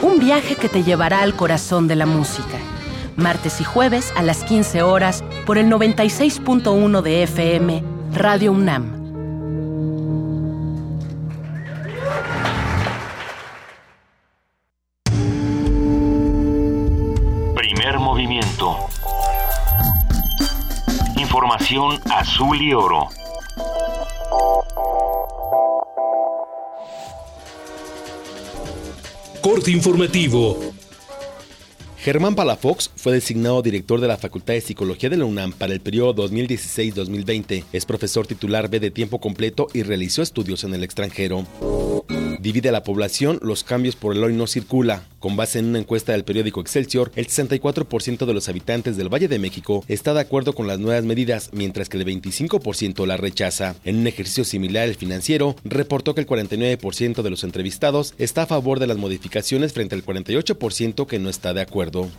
Un 0.00 0.20
viaje 0.20 0.54
que 0.54 0.68
te 0.68 0.84
llevará 0.84 1.22
al 1.22 1.34
corazón 1.34 1.88
de 1.88 1.96
la 1.96 2.06
música. 2.06 2.56
Martes 3.16 3.60
y 3.60 3.64
jueves 3.64 4.12
a 4.14 4.22
las 4.22 4.44
15 4.44 4.82
horas 4.82 5.24
por 5.44 5.58
el 5.58 5.66
96.1 5.66 7.02
de 7.02 7.24
FM, 7.24 7.82
Radio 8.12 8.52
UNAM. 8.52 9.01
Azul 21.62 22.60
y 22.60 22.74
oro. 22.74 23.08
Corte 29.40 29.70
informativo. 29.70 30.58
Germán 31.98 32.34
Palafox 32.34 32.90
fue 32.96 33.12
designado 33.12 33.62
director 33.62 34.00
de 34.00 34.08
la 34.08 34.16
Facultad 34.16 34.54
de 34.54 34.60
Psicología 34.60 35.08
de 35.08 35.18
la 35.18 35.24
UNAM 35.24 35.52
para 35.52 35.72
el 35.72 35.80
periodo 35.80 36.28
2016-2020. 36.28 37.64
Es 37.72 37.86
profesor 37.86 38.26
titular 38.26 38.68
B 38.68 38.80
de 38.80 38.90
tiempo 38.90 39.20
completo 39.20 39.68
y 39.72 39.84
realizó 39.84 40.20
estudios 40.20 40.64
en 40.64 40.74
el 40.74 40.82
extranjero. 40.82 41.46
Divide 42.40 42.70
a 42.70 42.72
la 42.72 42.82
población, 42.82 43.38
los 43.40 43.62
cambios 43.62 43.94
por 43.94 44.16
el 44.16 44.24
hoy 44.24 44.34
no 44.34 44.48
circula. 44.48 45.04
Con 45.22 45.36
base 45.36 45.60
en 45.60 45.66
una 45.66 45.78
encuesta 45.78 46.10
del 46.10 46.24
periódico 46.24 46.60
Excelsior, 46.60 47.12
el 47.14 47.28
64% 47.28 48.26
de 48.26 48.34
los 48.34 48.48
habitantes 48.48 48.96
del 48.96 49.08
Valle 49.08 49.28
de 49.28 49.38
México 49.38 49.84
está 49.86 50.12
de 50.14 50.20
acuerdo 50.20 50.52
con 50.52 50.66
las 50.66 50.80
nuevas 50.80 51.04
medidas, 51.04 51.50
mientras 51.52 51.88
que 51.88 51.96
el 51.96 52.04
25% 52.04 53.06
la 53.06 53.16
rechaza. 53.16 53.76
En 53.84 53.98
un 53.98 54.08
ejercicio 54.08 54.44
similar, 54.44 54.88
el 54.88 54.96
financiero 54.96 55.54
reportó 55.62 56.16
que 56.16 56.22
el 56.22 56.26
49% 56.26 57.22
de 57.22 57.30
los 57.30 57.44
entrevistados 57.44 58.14
está 58.18 58.42
a 58.42 58.46
favor 58.46 58.80
de 58.80 58.88
las 58.88 58.96
modificaciones 58.96 59.72
frente 59.72 59.94
al 59.94 60.04
48% 60.04 61.06
que 61.06 61.20
no 61.20 61.30
está 61.30 61.54
de 61.54 61.60
acuerdo. 61.60 62.10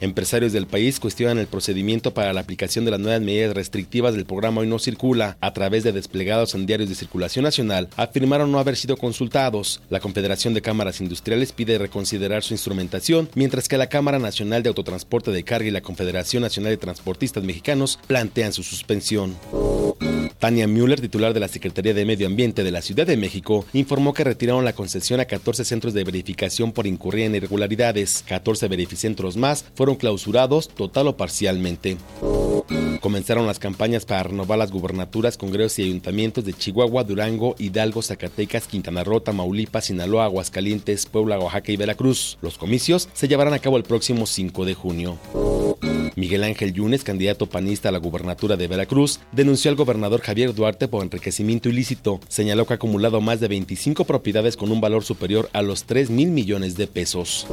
Empresarios 0.00 0.52
del 0.52 0.66
país 0.66 1.00
cuestionan 1.00 1.38
el 1.38 1.46
procedimiento 1.46 2.12
para 2.12 2.32
la 2.32 2.40
aplicación 2.40 2.84
de 2.84 2.90
las 2.90 3.00
nuevas 3.00 3.22
medidas 3.22 3.54
restrictivas 3.54 4.14
del 4.14 4.26
programa 4.26 4.60
Hoy 4.60 4.66
No 4.66 4.78
Circula 4.78 5.38
a 5.40 5.52
través 5.54 5.84
de 5.84 5.92
desplegados 5.92 6.54
en 6.54 6.66
diarios 6.66 6.90
de 6.90 6.94
circulación 6.94 7.44
nacional. 7.44 7.88
Afirmaron 7.96 8.52
no 8.52 8.58
haber 8.58 8.76
sido 8.76 8.98
consultados. 8.98 9.80
La 9.88 10.00
Confederación 10.00 10.52
de 10.52 10.60
Cámaras 10.60 11.00
Industriales 11.00 11.52
pide 11.52 11.78
reconsiderar 11.94 12.42
su 12.42 12.54
instrumentación, 12.54 13.28
mientras 13.36 13.68
que 13.68 13.78
la 13.78 13.88
Cámara 13.88 14.18
Nacional 14.18 14.64
de 14.64 14.68
Autotransporte 14.68 15.30
de 15.30 15.44
Carga 15.44 15.68
y 15.68 15.70
la 15.70 15.80
Confederación 15.80 16.42
Nacional 16.42 16.72
de 16.72 16.76
Transportistas 16.76 17.44
Mexicanos 17.44 18.00
plantean 18.08 18.52
su 18.52 18.64
suspensión. 18.64 19.36
Tania 20.44 20.66
Müller, 20.66 21.00
titular 21.00 21.32
de 21.32 21.40
la 21.40 21.48
Secretaría 21.48 21.94
de 21.94 22.04
Medio 22.04 22.26
Ambiente 22.26 22.64
de 22.64 22.70
la 22.70 22.82
Ciudad 22.82 23.06
de 23.06 23.16
México, 23.16 23.64
informó 23.72 24.12
que 24.12 24.24
retiraron 24.24 24.62
la 24.62 24.74
concesión 24.74 25.18
a 25.18 25.24
14 25.24 25.64
centros 25.64 25.94
de 25.94 26.04
verificación 26.04 26.72
por 26.72 26.86
incurrir 26.86 27.24
en 27.24 27.36
irregularidades. 27.36 28.22
14 28.28 28.68
verificentros 28.68 29.38
más 29.38 29.64
fueron 29.74 29.96
clausurados 29.96 30.68
total 30.68 31.08
o 31.08 31.16
parcialmente. 31.16 31.96
Comenzaron 33.00 33.46
las 33.46 33.58
campañas 33.58 34.04
para 34.04 34.24
renovar 34.24 34.58
las 34.58 34.70
gubernaturas, 34.70 35.38
congresos 35.38 35.78
y 35.78 35.84
ayuntamientos 35.84 36.44
de 36.44 36.52
Chihuahua, 36.52 37.04
Durango, 37.04 37.56
Hidalgo, 37.58 38.02
Zacatecas, 38.02 38.66
Quintana 38.66 39.02
Roo, 39.02 39.22
Tamaulipas, 39.22 39.86
Sinaloa, 39.86 40.26
Aguascalientes, 40.26 41.06
Puebla, 41.06 41.38
Oaxaca 41.38 41.72
y 41.72 41.78
Veracruz. 41.78 42.36
Los 42.42 42.58
comicios 42.58 43.08
se 43.14 43.28
llevarán 43.28 43.54
a 43.54 43.60
cabo 43.60 43.78
el 43.78 43.84
próximo 43.84 44.26
5 44.26 44.66
de 44.66 44.74
junio. 44.74 45.18
Miguel 46.16 46.44
Ángel 46.44 46.72
Yunes, 46.72 47.04
candidato 47.04 47.46
panista 47.46 47.88
a 47.88 47.92
la 47.92 47.98
gubernatura 47.98 48.56
de 48.56 48.68
Veracruz, 48.68 49.20
denunció 49.32 49.70
al 49.70 49.76
gobernador 49.76 50.20
Javier 50.20 50.54
Duarte 50.54 50.88
por 50.88 51.02
enriquecimiento 51.02 51.68
ilícito. 51.68 52.20
Señaló 52.28 52.66
que 52.66 52.74
ha 52.74 52.76
acumulado 52.76 53.20
más 53.20 53.40
de 53.40 53.48
25 53.48 54.04
propiedades 54.04 54.56
con 54.56 54.70
un 54.70 54.80
valor 54.80 55.04
superior 55.04 55.48
a 55.52 55.62
los 55.62 55.84
3 55.84 56.10
mil 56.10 56.30
millones 56.30 56.76
de 56.76 56.86
pesos. 56.86 57.46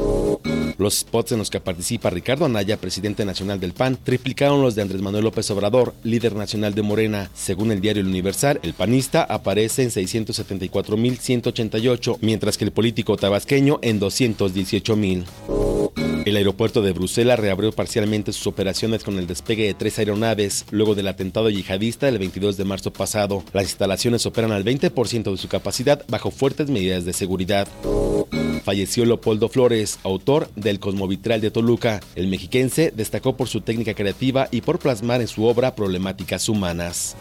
Los 0.81 0.95
spots 0.95 1.33
en 1.33 1.37
los 1.37 1.51
que 1.51 1.59
participa 1.59 2.09
Ricardo 2.09 2.45
Anaya, 2.45 2.75
presidente 2.75 3.23
nacional 3.23 3.59
del 3.59 3.73
PAN, 3.73 3.99
triplicaron 4.03 4.63
los 4.63 4.73
de 4.73 4.81
Andrés 4.81 5.03
Manuel 5.03 5.25
López 5.25 5.51
Obrador, 5.51 5.93
líder 6.01 6.35
nacional 6.35 6.73
de 6.73 6.81
Morena. 6.81 7.29
Según 7.35 7.71
el 7.71 7.81
diario 7.81 8.01
El 8.01 8.07
Universal, 8.07 8.59
el 8.63 8.73
panista 8.73 9.21
aparece 9.21 9.83
en 9.83 9.91
674.188, 9.91 12.17
mientras 12.21 12.57
que 12.57 12.65
el 12.65 12.71
político 12.71 13.15
tabasqueño 13.15 13.77
en 13.83 13.99
218.000. 13.99 15.25
El 16.25 16.35
aeropuerto 16.35 16.81
de 16.81 16.93
Bruselas 16.93 17.39
reabrió 17.39 17.71
parcialmente 17.71 18.33
sus 18.33 18.47
operaciones 18.47 19.03
con 19.03 19.19
el 19.19 19.27
despegue 19.27 19.65
de 19.65 19.75
tres 19.75 19.99
aeronaves 19.99 20.65
luego 20.71 20.95
del 20.95 21.07
atentado 21.07 21.51
yihadista 21.51 22.07
del 22.07 22.17
22 22.17 22.57
de 22.57 22.65
marzo 22.65 22.91
pasado. 22.91 23.43
Las 23.53 23.65
instalaciones 23.65 24.25
operan 24.25 24.51
al 24.51 24.63
20% 24.63 25.31
de 25.31 25.37
su 25.37 25.47
capacidad 25.47 26.03
bajo 26.07 26.31
fuertes 26.31 26.69
medidas 26.69 27.05
de 27.05 27.13
seguridad. 27.13 27.67
Falleció 28.63 29.05
Leopoldo 29.05 29.49
Flores, 29.49 29.99
autor 30.03 30.49
del 30.71 30.79
Cosmovitral 30.79 31.41
de 31.41 31.51
Toluca. 31.51 31.99
El 32.15 32.27
mexiquense 32.27 32.93
destacó 32.95 33.35
por 33.35 33.49
su 33.49 33.61
técnica 33.61 33.93
creativa 33.93 34.47
y 34.51 34.61
por 34.61 34.79
plasmar 34.79 35.19
en 35.19 35.27
su 35.27 35.43
obra 35.43 35.75
problemáticas 35.75 36.47
humanas. 36.47 37.17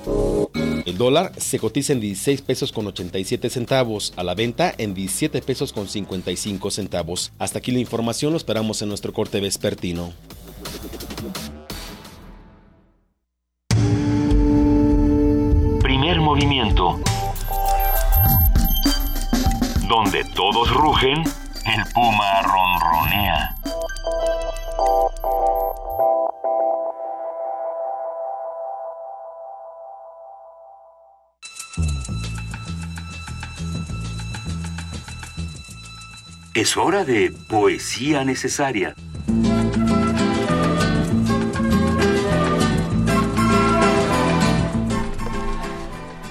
El 0.86 0.96
dólar 0.96 1.32
se 1.36 1.58
cotiza 1.58 1.92
en 1.92 2.00
16 2.00 2.42
pesos 2.42 2.72
con 2.72 2.86
87 2.86 3.50
centavos, 3.50 4.12
a 4.16 4.22
la 4.22 4.34
venta 4.34 4.72
en 4.78 4.94
17 4.94 5.42
pesos 5.42 5.72
con 5.72 5.88
55 5.88 6.70
centavos. 6.70 7.32
Hasta 7.38 7.58
aquí 7.58 7.72
la 7.72 7.80
información, 7.80 8.32
lo 8.32 8.36
esperamos 8.36 8.80
en 8.82 8.88
nuestro 8.88 9.12
corte 9.12 9.40
vespertino. 9.40 10.12
Primer 15.82 16.20
movimiento. 16.20 17.00
Donde 19.88 20.24
todos 20.36 20.72
rugen, 20.72 21.24
el 21.64 21.84
puma 21.92 22.42
ronronea. 22.42 23.56
Es 36.54 36.76
hora 36.76 37.04
de 37.04 37.32
poesía 37.48 38.24
necesaria. 38.24 38.94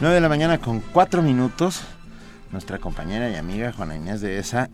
9 0.01 0.15
de 0.15 0.21
la 0.21 0.29
mañana 0.29 0.59
con 0.59 0.79
4 0.79 1.21
minutos. 1.21 1.81
Nuestra 2.51 2.79
compañera 2.79 3.29
y 3.29 3.35
amiga 3.35 3.73
Juana 3.73 3.95
Inés 3.95 4.21
de 4.21 4.39
ESA 4.39 4.69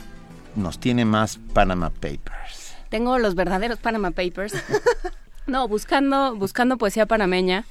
nos 0.56 0.80
tiene 0.80 1.06
más 1.06 1.38
Panama 1.54 1.90
Papers. 1.90 2.76
Tengo 2.90 3.18
los 3.18 3.36
verdaderos 3.36 3.80
Panama 3.80 4.12
Papers. 4.12 4.54
no, 5.48 5.68
buscando, 5.68 6.36
buscando 6.36 6.78
poesía 6.78 7.06
panameña, 7.06 7.66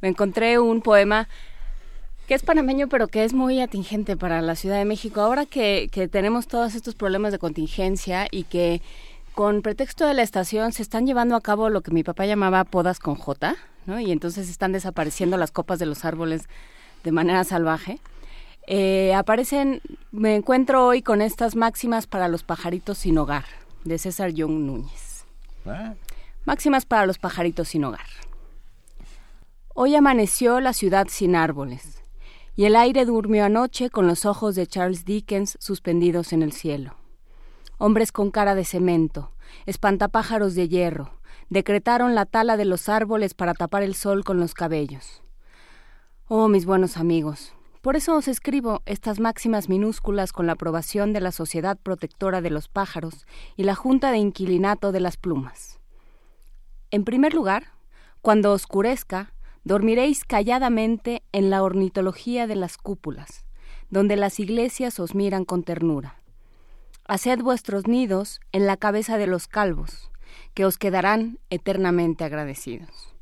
me 0.00 0.08
encontré 0.08 0.58
un 0.58 0.80
poema 0.82 1.28
que 2.26 2.34
es 2.34 2.42
panameño, 2.42 2.88
pero 2.88 3.08
que 3.08 3.24
es 3.24 3.32
muy 3.32 3.60
atingente 3.60 4.16
para 4.16 4.42
la 4.42 4.54
Ciudad 4.54 4.76
de 4.76 4.84
México. 4.84 5.20
Ahora 5.20 5.46
que, 5.46 5.88
que 5.90 6.08
tenemos 6.08 6.46
todos 6.46 6.74
estos 6.74 6.94
problemas 6.94 7.32
de 7.32 7.38
contingencia 7.38 8.28
y 8.30 8.44
que 8.44 8.82
con 9.34 9.62
pretexto 9.62 10.06
de 10.06 10.14
la 10.14 10.22
estación 10.22 10.72
se 10.72 10.82
están 10.82 11.06
llevando 11.06 11.36
a 11.36 11.40
cabo 11.40 11.70
lo 11.70 11.80
que 11.80 11.90
mi 11.90 12.02
papá 12.02 12.26
llamaba 12.26 12.64
podas 12.64 12.98
con 12.98 13.14
J, 13.14 13.56
¿no? 13.86 13.98
Y 13.98 14.12
entonces 14.12 14.50
están 14.50 14.72
desapareciendo 14.72 15.36
las 15.38 15.52
copas 15.52 15.78
de 15.78 15.86
los 15.86 16.04
árboles 16.04 16.42
de 17.02 17.12
manera 17.12 17.44
salvaje. 17.44 17.98
Eh, 18.70 19.14
aparecen, 19.14 19.80
me 20.12 20.34
encuentro 20.34 20.86
hoy 20.86 21.00
con 21.00 21.22
estas 21.22 21.56
máximas 21.56 22.06
para 22.06 22.28
los 22.28 22.42
pajaritos 22.42 22.98
sin 22.98 23.16
hogar, 23.16 23.46
de 23.84 23.96
César 23.96 24.32
Young 24.32 24.66
Núñez. 24.66 25.24
Máximas 26.44 26.84
para 26.84 27.06
los 27.06 27.16
pajaritos 27.16 27.68
sin 27.68 27.84
hogar. 27.84 28.04
Hoy 29.72 29.94
amaneció 29.94 30.60
la 30.60 30.74
ciudad 30.74 31.06
sin 31.08 31.34
árboles, 31.34 32.02
y 32.56 32.66
el 32.66 32.76
aire 32.76 33.06
durmió 33.06 33.46
anoche 33.46 33.88
con 33.88 34.06
los 34.06 34.26
ojos 34.26 34.54
de 34.54 34.66
Charles 34.66 35.06
Dickens 35.06 35.56
suspendidos 35.62 36.34
en 36.34 36.42
el 36.42 36.52
cielo. 36.52 36.94
Hombres 37.78 38.12
con 38.12 38.30
cara 38.30 38.54
de 38.54 38.66
cemento, 38.66 39.32
espantapájaros 39.64 40.54
de 40.54 40.68
hierro, 40.68 41.14
decretaron 41.48 42.14
la 42.14 42.26
tala 42.26 42.58
de 42.58 42.66
los 42.66 42.90
árboles 42.90 43.32
para 43.32 43.54
tapar 43.54 43.82
el 43.82 43.94
sol 43.94 44.24
con 44.24 44.38
los 44.38 44.52
cabellos. 44.52 45.22
Oh, 46.26 46.48
mis 46.48 46.66
buenos 46.66 46.98
amigos, 46.98 47.54
por 47.80 47.96
eso 47.96 48.16
os 48.16 48.28
escribo 48.28 48.82
estas 48.86 49.20
máximas 49.20 49.68
minúsculas 49.68 50.32
con 50.32 50.46
la 50.46 50.52
aprobación 50.52 51.12
de 51.12 51.20
la 51.20 51.32
Sociedad 51.32 51.78
Protectora 51.78 52.40
de 52.40 52.50
los 52.50 52.68
Pájaros 52.68 53.26
y 53.56 53.64
la 53.64 53.74
Junta 53.74 54.10
de 54.10 54.18
Inquilinato 54.18 54.92
de 54.92 55.00
las 55.00 55.16
Plumas. 55.16 55.78
En 56.90 57.04
primer 57.04 57.34
lugar, 57.34 57.72
cuando 58.20 58.52
oscurezca, 58.52 59.32
dormiréis 59.64 60.24
calladamente 60.24 61.22
en 61.32 61.50
la 61.50 61.62
ornitología 61.62 62.46
de 62.46 62.56
las 62.56 62.78
cúpulas, 62.78 63.44
donde 63.90 64.16
las 64.16 64.40
iglesias 64.40 64.98
os 64.98 65.14
miran 65.14 65.44
con 65.44 65.62
ternura. 65.62 66.16
Haced 67.06 67.40
vuestros 67.40 67.86
nidos 67.86 68.40
en 68.52 68.66
la 68.66 68.76
cabeza 68.76 69.18
de 69.18 69.26
los 69.26 69.46
calvos, 69.46 70.10
que 70.54 70.64
os 70.64 70.78
quedarán 70.78 71.38
eternamente 71.50 72.24
agradecidos. 72.24 73.17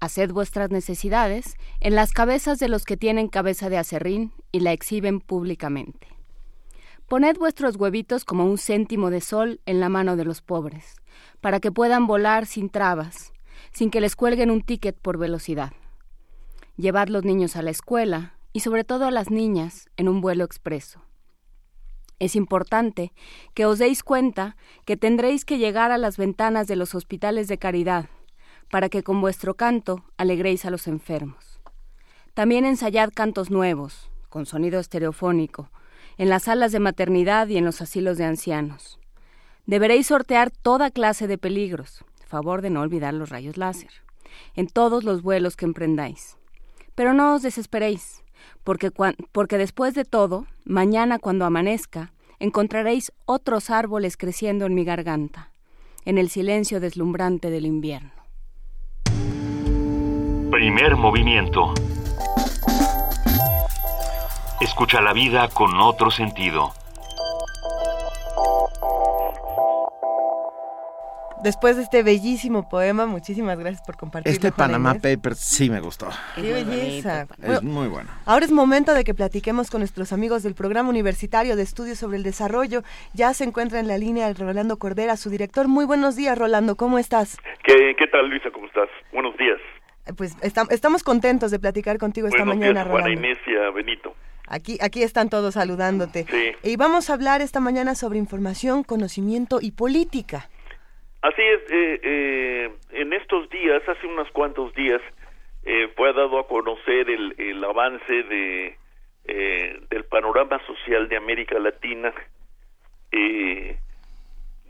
Haced 0.00 0.32
vuestras 0.32 0.70
necesidades 0.70 1.56
en 1.80 1.94
las 1.94 2.12
cabezas 2.12 2.58
de 2.58 2.68
los 2.68 2.86
que 2.86 2.96
tienen 2.96 3.28
cabeza 3.28 3.68
de 3.68 3.76
acerrín 3.76 4.32
y 4.50 4.60
la 4.60 4.72
exhiben 4.72 5.20
públicamente. 5.20 6.08
Poned 7.06 7.36
vuestros 7.36 7.76
huevitos 7.76 8.24
como 8.24 8.46
un 8.46 8.56
céntimo 8.56 9.10
de 9.10 9.20
sol 9.20 9.60
en 9.66 9.78
la 9.78 9.90
mano 9.90 10.16
de 10.16 10.24
los 10.24 10.40
pobres, 10.40 10.96
para 11.42 11.60
que 11.60 11.70
puedan 11.70 12.06
volar 12.06 12.46
sin 12.46 12.70
trabas, 12.70 13.34
sin 13.72 13.90
que 13.90 14.00
les 14.00 14.16
cuelguen 14.16 14.50
un 14.50 14.62
ticket 14.62 14.96
por 14.96 15.18
velocidad. 15.18 15.72
Llevad 16.78 17.08
los 17.08 17.24
niños 17.24 17.56
a 17.56 17.62
la 17.62 17.70
escuela 17.70 18.36
y 18.54 18.60
sobre 18.60 18.84
todo 18.84 19.04
a 19.04 19.10
las 19.10 19.30
niñas 19.30 19.90
en 19.98 20.08
un 20.08 20.22
vuelo 20.22 20.44
expreso. 20.44 21.02
Es 22.18 22.36
importante 22.36 23.12
que 23.52 23.66
os 23.66 23.78
deis 23.78 24.02
cuenta 24.02 24.56
que 24.86 24.96
tendréis 24.96 25.44
que 25.44 25.58
llegar 25.58 25.90
a 25.90 25.98
las 25.98 26.16
ventanas 26.16 26.66
de 26.68 26.76
los 26.76 26.94
hospitales 26.94 27.48
de 27.48 27.58
caridad 27.58 28.08
para 28.70 28.88
que 28.88 29.02
con 29.02 29.20
vuestro 29.20 29.54
canto 29.54 30.04
alegréis 30.16 30.64
a 30.64 30.70
los 30.70 30.86
enfermos. 30.86 31.60
También 32.34 32.64
ensayad 32.64 33.10
cantos 33.12 33.50
nuevos, 33.50 34.10
con 34.28 34.46
sonido 34.46 34.78
estereofónico, 34.80 35.70
en 36.16 36.28
las 36.28 36.44
salas 36.44 36.72
de 36.72 36.80
maternidad 36.80 37.48
y 37.48 37.56
en 37.56 37.64
los 37.64 37.80
asilos 37.82 38.16
de 38.16 38.24
ancianos. 38.24 38.98
Deberéis 39.66 40.06
sortear 40.06 40.50
toda 40.50 40.90
clase 40.90 41.26
de 41.26 41.38
peligros, 41.38 42.04
favor 42.26 42.62
de 42.62 42.70
no 42.70 42.80
olvidar 42.80 43.12
los 43.12 43.28
rayos 43.28 43.56
láser, 43.56 43.90
en 44.54 44.68
todos 44.68 45.02
los 45.04 45.22
vuelos 45.22 45.56
que 45.56 45.64
emprendáis. 45.64 46.38
Pero 46.94 47.12
no 47.12 47.34
os 47.34 47.42
desesperéis, 47.42 48.22
porque, 48.62 48.90
porque 49.32 49.58
después 49.58 49.94
de 49.94 50.04
todo, 50.04 50.46
mañana 50.64 51.18
cuando 51.18 51.44
amanezca, 51.44 52.12
encontraréis 52.38 53.12
otros 53.26 53.70
árboles 53.70 54.16
creciendo 54.16 54.66
en 54.66 54.74
mi 54.74 54.84
garganta, 54.84 55.50
en 56.04 56.18
el 56.18 56.30
silencio 56.30 56.80
deslumbrante 56.80 57.50
del 57.50 57.66
invierno. 57.66 58.19
Primer 60.50 60.96
movimiento. 60.96 61.74
Escucha 64.60 65.00
la 65.00 65.12
vida 65.12 65.48
con 65.48 65.76
otro 65.80 66.10
sentido. 66.10 66.72
Después 71.44 71.76
de 71.76 71.84
este 71.84 72.02
bellísimo 72.02 72.68
poema, 72.68 73.06
muchísimas 73.06 73.58
gracias 73.60 73.82
por 73.86 73.96
compartirlo. 73.96 74.34
Este 74.34 74.50
Panama. 74.50 74.94
Papers 74.94 75.38
sí 75.38 75.70
me 75.70 75.80
gustó. 75.80 76.08
Qué 76.34 76.52
belleza. 76.52 77.26
Es 77.42 77.62
muy 77.62 77.86
bueno. 77.86 78.10
Ahora 78.26 78.44
es 78.44 78.50
momento 78.50 78.92
de 78.92 79.04
que 79.04 79.14
platiquemos 79.14 79.70
con 79.70 79.80
nuestros 79.80 80.12
amigos 80.12 80.42
del 80.42 80.54
Programa 80.54 80.90
Universitario 80.90 81.54
de 81.54 81.62
Estudios 81.62 81.98
sobre 81.98 82.16
el 82.16 82.24
Desarrollo. 82.24 82.82
Ya 83.14 83.32
se 83.34 83.44
encuentra 83.44 83.78
en 83.78 83.86
la 83.86 83.98
línea 83.98 84.28
el 84.28 84.34
Rolando 84.34 84.78
Cordera, 84.78 85.16
su 85.16 85.30
director. 85.30 85.68
Muy 85.68 85.84
buenos 85.84 86.16
días, 86.16 86.36
Rolando. 86.36 86.76
¿Cómo 86.76 86.98
estás? 86.98 87.38
¿Qué, 87.62 87.94
qué 87.96 88.06
tal, 88.08 88.28
Luisa? 88.28 88.50
¿Cómo 88.50 88.66
estás? 88.66 88.88
Buenos 89.12 89.36
días. 89.38 89.60
Pues 90.16 90.36
estam- 90.42 90.70
estamos 90.70 91.02
contentos 91.02 91.50
de 91.50 91.58
platicar 91.58 91.98
contigo 91.98 92.26
esta 92.28 92.38
Buenos 92.44 92.56
mañana, 92.56 92.80
días, 92.84 92.90
Juana 92.90 93.06
Rolando. 93.06 93.26
Inés 93.28 93.38
y 93.46 93.56
a 93.56 93.70
Benito. 93.70 94.14
Aquí, 94.48 94.78
aquí 94.80 95.02
están 95.02 95.28
todos 95.30 95.54
saludándote. 95.54 96.24
Sí. 96.28 96.52
Y 96.64 96.76
vamos 96.76 97.08
a 97.08 97.14
hablar 97.14 97.40
esta 97.40 97.60
mañana 97.60 97.94
sobre 97.94 98.18
información, 98.18 98.82
conocimiento 98.82 99.58
y 99.60 99.72
política. 99.72 100.48
Así 101.22 101.42
es, 101.42 101.60
eh, 101.70 102.00
eh, 102.02 102.70
en 102.92 103.12
estos 103.12 103.48
días, 103.50 103.82
hace 103.86 104.06
unos 104.06 104.28
cuantos 104.32 104.74
días, 104.74 105.00
eh, 105.64 105.88
fue 105.96 106.12
dado 106.14 106.38
a 106.40 106.48
conocer 106.48 107.10
el, 107.10 107.34
el 107.38 107.62
avance 107.62 108.12
de 108.12 108.76
eh, 109.26 109.80
del 109.90 110.04
panorama 110.06 110.58
social 110.66 111.08
de 111.08 111.16
América 111.18 111.58
Latina 111.58 112.12
eh, 113.12 113.76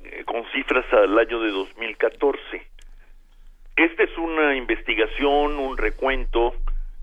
eh, 0.03 0.25
con 0.27 0.45
cifras 0.53 0.85
al 0.93 1.17
año 1.19 1.41
de 1.41 1.51
2014. 1.53 2.67
Esta 3.81 4.03
es 4.03 4.19
una 4.19 4.55
investigación, 4.57 5.59
un 5.59 5.79
recuento 5.79 6.53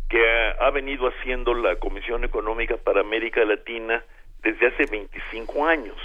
que 0.08 0.22
ha, 0.60 0.70
venido 0.70 1.08
haciendo 1.08 1.56
la 1.56 1.78
Comisión 1.78 2.24
Económica 2.24 2.78
para 2.78 3.02
América 3.02 3.44
Latina 3.46 4.04
desde 4.44 4.68
hace 4.68 4.86
25 4.86 5.66
años. 5.66 5.98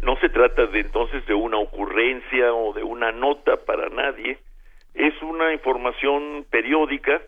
No 0.00 0.16
se 0.20 0.30
trata 0.30 0.64
de 0.68 0.80
entonces 0.80 1.26
de 1.26 1.34
una 1.34 1.58
ocurrencia 1.58 2.54
o 2.54 2.72
de 2.72 2.82
una 2.82 3.12
nota 3.12 3.58
para 3.66 3.90
nadie, 3.90 4.38
es 4.94 5.12
una 5.20 5.52
información 5.52 6.46
periódica 6.48 7.20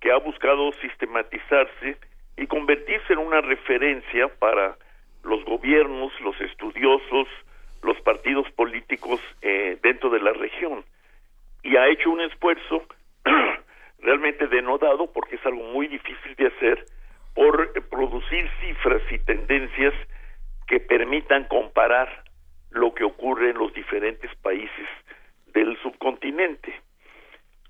que 0.00 0.10
ha 0.10 0.16
buscado 0.16 0.72
sistematizarse 0.82 1.98
y 2.36 2.48
convertirse 2.48 3.12
en 3.12 3.20
una 3.20 3.42
referencia 3.42 4.26
para 4.40 4.76
los 5.22 5.44
gobiernos, 5.44 6.12
los 6.20 6.40
estudiosos, 6.40 7.28
los 7.84 8.00
partidos 8.00 8.50
políticos 8.56 9.20
eh, 9.40 9.78
dentro 9.80 10.10
de 10.10 10.18
la 10.18 10.32
región. 10.32 10.84
Y 11.66 11.76
ha 11.76 11.88
hecho 11.88 12.10
un 12.10 12.20
esfuerzo 12.20 12.86
realmente 13.98 14.46
denodado, 14.46 15.12
porque 15.12 15.34
es 15.34 15.44
algo 15.44 15.64
muy 15.72 15.88
difícil 15.88 16.36
de 16.36 16.46
hacer, 16.46 16.86
por 17.34 17.72
producir 17.88 18.48
cifras 18.60 19.02
y 19.10 19.18
tendencias 19.18 19.92
que 20.68 20.78
permitan 20.78 21.44
comparar 21.48 22.22
lo 22.70 22.94
que 22.94 23.02
ocurre 23.02 23.50
en 23.50 23.58
los 23.58 23.74
diferentes 23.74 24.30
países 24.36 24.86
del 25.48 25.76
subcontinente. 25.82 26.72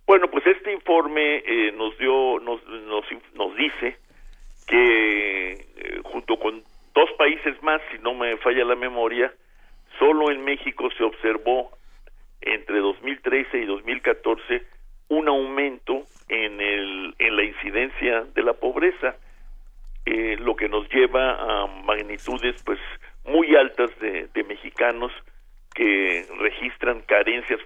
Bueno, 0.07 0.29
pues 0.31 0.47
este 0.47 0.75
informe 0.75 1.43
eh, 1.47 1.73
nos 1.73 1.97
dio, 1.97 2.39
nos, 2.41 2.63
nos, 2.69 3.05
nos 3.33 3.57
dice 3.57 3.97
que 4.69 5.53
eh, 5.53 6.01
junto 6.05 6.39
con 6.39 6.63
dos 6.95 7.11
países 7.17 7.63
más, 7.63 7.81
si 7.91 7.99
no 8.01 8.13
me 8.13 8.37
falla 8.37 8.65
la 8.67 8.77
memoria, 8.77 9.33
solo 9.99 10.31
en 10.31 10.45
México 10.45 10.91
se 10.99 11.03
observó 11.03 11.71
entre 12.47 12.79
2013 12.79 13.59
y 13.59 13.67
2014 13.67 14.63
un 15.09 15.29
aumento 15.29 16.03
en 16.29 16.61
el 16.61 17.15
en 17.19 17.37
la 17.37 17.43
incidencia 17.45 18.23
de 18.35 18.43
la 18.43 18.55
pobreza 18.55 19.17
eh, 20.07 20.37
lo 20.41 20.57
que 20.57 20.69
nos 20.69 20.89
lleva 20.89 21.33
a 21.63 21.67
magnitudes 21.67 22.63
pues 22.65 22.79
muy 23.25 23.55
altas 23.57 23.91
de, 24.01 24.29
de 24.33 24.45
mexicanos 24.45 25.13
que 25.75 26.25
registran 26.39 27.03
carencias 27.03 27.61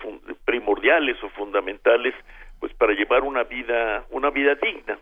primordiales 0.44 1.22
o 1.22 1.28
fundamentales 1.30 2.14
pues 2.58 2.72
para 2.74 2.92
llevar 2.94 3.22
una 3.22 3.44
vida 3.44 4.04
una 4.10 4.30
vida 4.30 4.54
digna. 4.56 4.98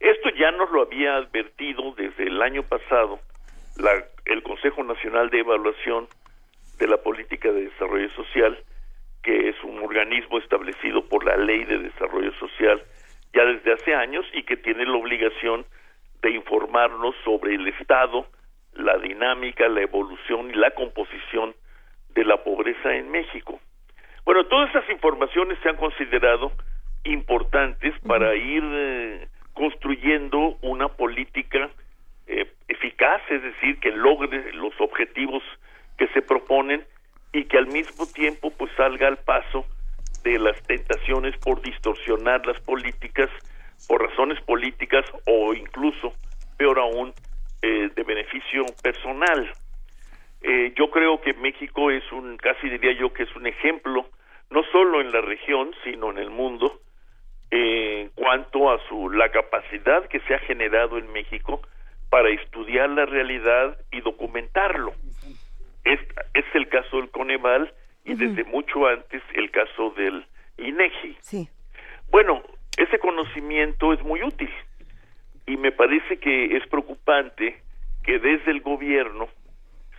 Esto 0.00 0.28
ya 0.30 0.50
nos 0.50 0.70
lo 0.70 0.82
había 0.82 1.16
advertido 1.16 1.92
desde 1.96 2.24
el 2.24 2.42
año 2.42 2.62
pasado 2.64 3.18
la- 3.78 4.04
el 4.26 4.42
Consejo 4.42 4.82
Nacional 4.84 5.30
de 5.30 5.40
Evaluación 5.40 6.06
de 6.78 6.86
la 6.88 6.98
Política 6.98 7.50
de 7.52 7.64
Desarrollo 7.64 8.10
Social 8.10 8.58
que 9.24 9.48
es 9.48 9.56
un 9.64 9.80
organismo 9.80 10.38
establecido 10.38 11.04
por 11.08 11.24
la 11.24 11.36
Ley 11.36 11.64
de 11.64 11.78
Desarrollo 11.78 12.32
Social 12.34 12.80
ya 13.32 13.44
desde 13.44 13.72
hace 13.72 13.94
años 13.94 14.24
y 14.32 14.44
que 14.44 14.56
tiene 14.56 14.84
la 14.84 14.96
obligación 14.96 15.66
de 16.22 16.30
informarnos 16.30 17.14
sobre 17.24 17.54
el 17.54 17.66
estado, 17.68 18.26
la 18.74 18.96
dinámica, 18.98 19.68
la 19.68 19.80
evolución 19.80 20.50
y 20.50 20.54
la 20.54 20.70
composición 20.70 21.54
de 22.14 22.24
la 22.24 22.44
pobreza 22.44 22.94
en 22.94 23.10
México. 23.10 23.60
Bueno, 24.24 24.44
todas 24.46 24.68
estas 24.68 24.88
informaciones 24.90 25.58
se 25.62 25.68
han 25.68 25.76
considerado 25.76 26.52
importantes 27.04 27.92
para 28.06 28.34
ir 28.36 28.62
eh, 28.64 29.28
construyendo 29.52 30.56
una 30.62 30.88
política 30.88 31.70
eh, 32.26 32.46
eficaz, 32.68 33.20
es 33.30 33.42
decir, 33.42 33.78
que 33.80 33.90
logre 33.90 34.52
los 34.52 34.72
objetivos 34.80 35.42
que 35.98 36.08
se 36.08 36.22
proponen 36.22 36.84
y 37.34 37.44
que 37.44 37.58
al 37.58 37.66
mismo 37.66 38.06
tiempo 38.06 38.50
pues 38.50 38.70
salga 38.76 39.08
al 39.08 39.18
paso 39.18 39.66
de 40.22 40.38
las 40.38 40.60
tentaciones 40.62 41.36
por 41.38 41.60
distorsionar 41.60 42.46
las 42.46 42.58
políticas 42.60 43.28
por 43.88 44.02
razones 44.02 44.40
políticas 44.42 45.04
o 45.26 45.52
incluso, 45.52 46.12
peor 46.56 46.78
aún, 46.78 47.12
eh, 47.60 47.90
de 47.94 48.02
beneficio 48.02 48.64
personal. 48.82 49.50
Eh, 50.42 50.72
yo 50.76 50.90
creo 50.90 51.20
que 51.20 51.34
México 51.34 51.90
es 51.90 52.04
un, 52.12 52.36
casi 52.36 52.68
diría 52.68 52.92
yo 52.92 53.12
que 53.12 53.24
es 53.24 53.36
un 53.36 53.46
ejemplo, 53.46 54.06
no 54.50 54.62
solo 54.72 55.00
en 55.00 55.12
la 55.12 55.20
región, 55.20 55.74
sino 55.82 56.10
en 56.10 56.18
el 56.18 56.30
mundo, 56.30 56.80
eh, 57.50 58.02
en 58.02 58.08
cuanto 58.10 58.70
a 58.70 58.78
su 58.88 59.10
la 59.10 59.30
capacidad 59.30 60.06
que 60.08 60.20
se 60.20 60.34
ha 60.34 60.38
generado 60.40 60.98
en 60.98 61.12
México 61.12 61.60
para 62.10 62.30
estudiar 62.30 62.90
la 62.90 63.06
realidad 63.06 63.76
y 63.90 64.00
documentarlo. 64.00 64.92
Es, 65.84 66.00
es 66.34 66.44
el 66.54 66.68
caso 66.68 66.96
del 66.96 67.10
Coneval 67.10 67.72
y 68.04 68.14
desde 68.14 68.44
mucho 68.44 68.86
antes 68.86 69.22
el 69.34 69.50
caso 69.50 69.90
del 69.96 70.26
INEGI. 70.58 71.16
Sí. 71.20 71.48
Bueno, 72.10 72.42
ese 72.76 72.98
conocimiento 72.98 73.92
es 73.92 74.02
muy 74.02 74.22
útil 74.22 74.50
y 75.46 75.56
me 75.56 75.72
parece 75.72 76.18
que 76.18 76.56
es 76.56 76.66
preocupante 76.68 77.60
que 78.02 78.18
desde 78.18 78.50
el 78.50 78.60
gobierno 78.60 79.28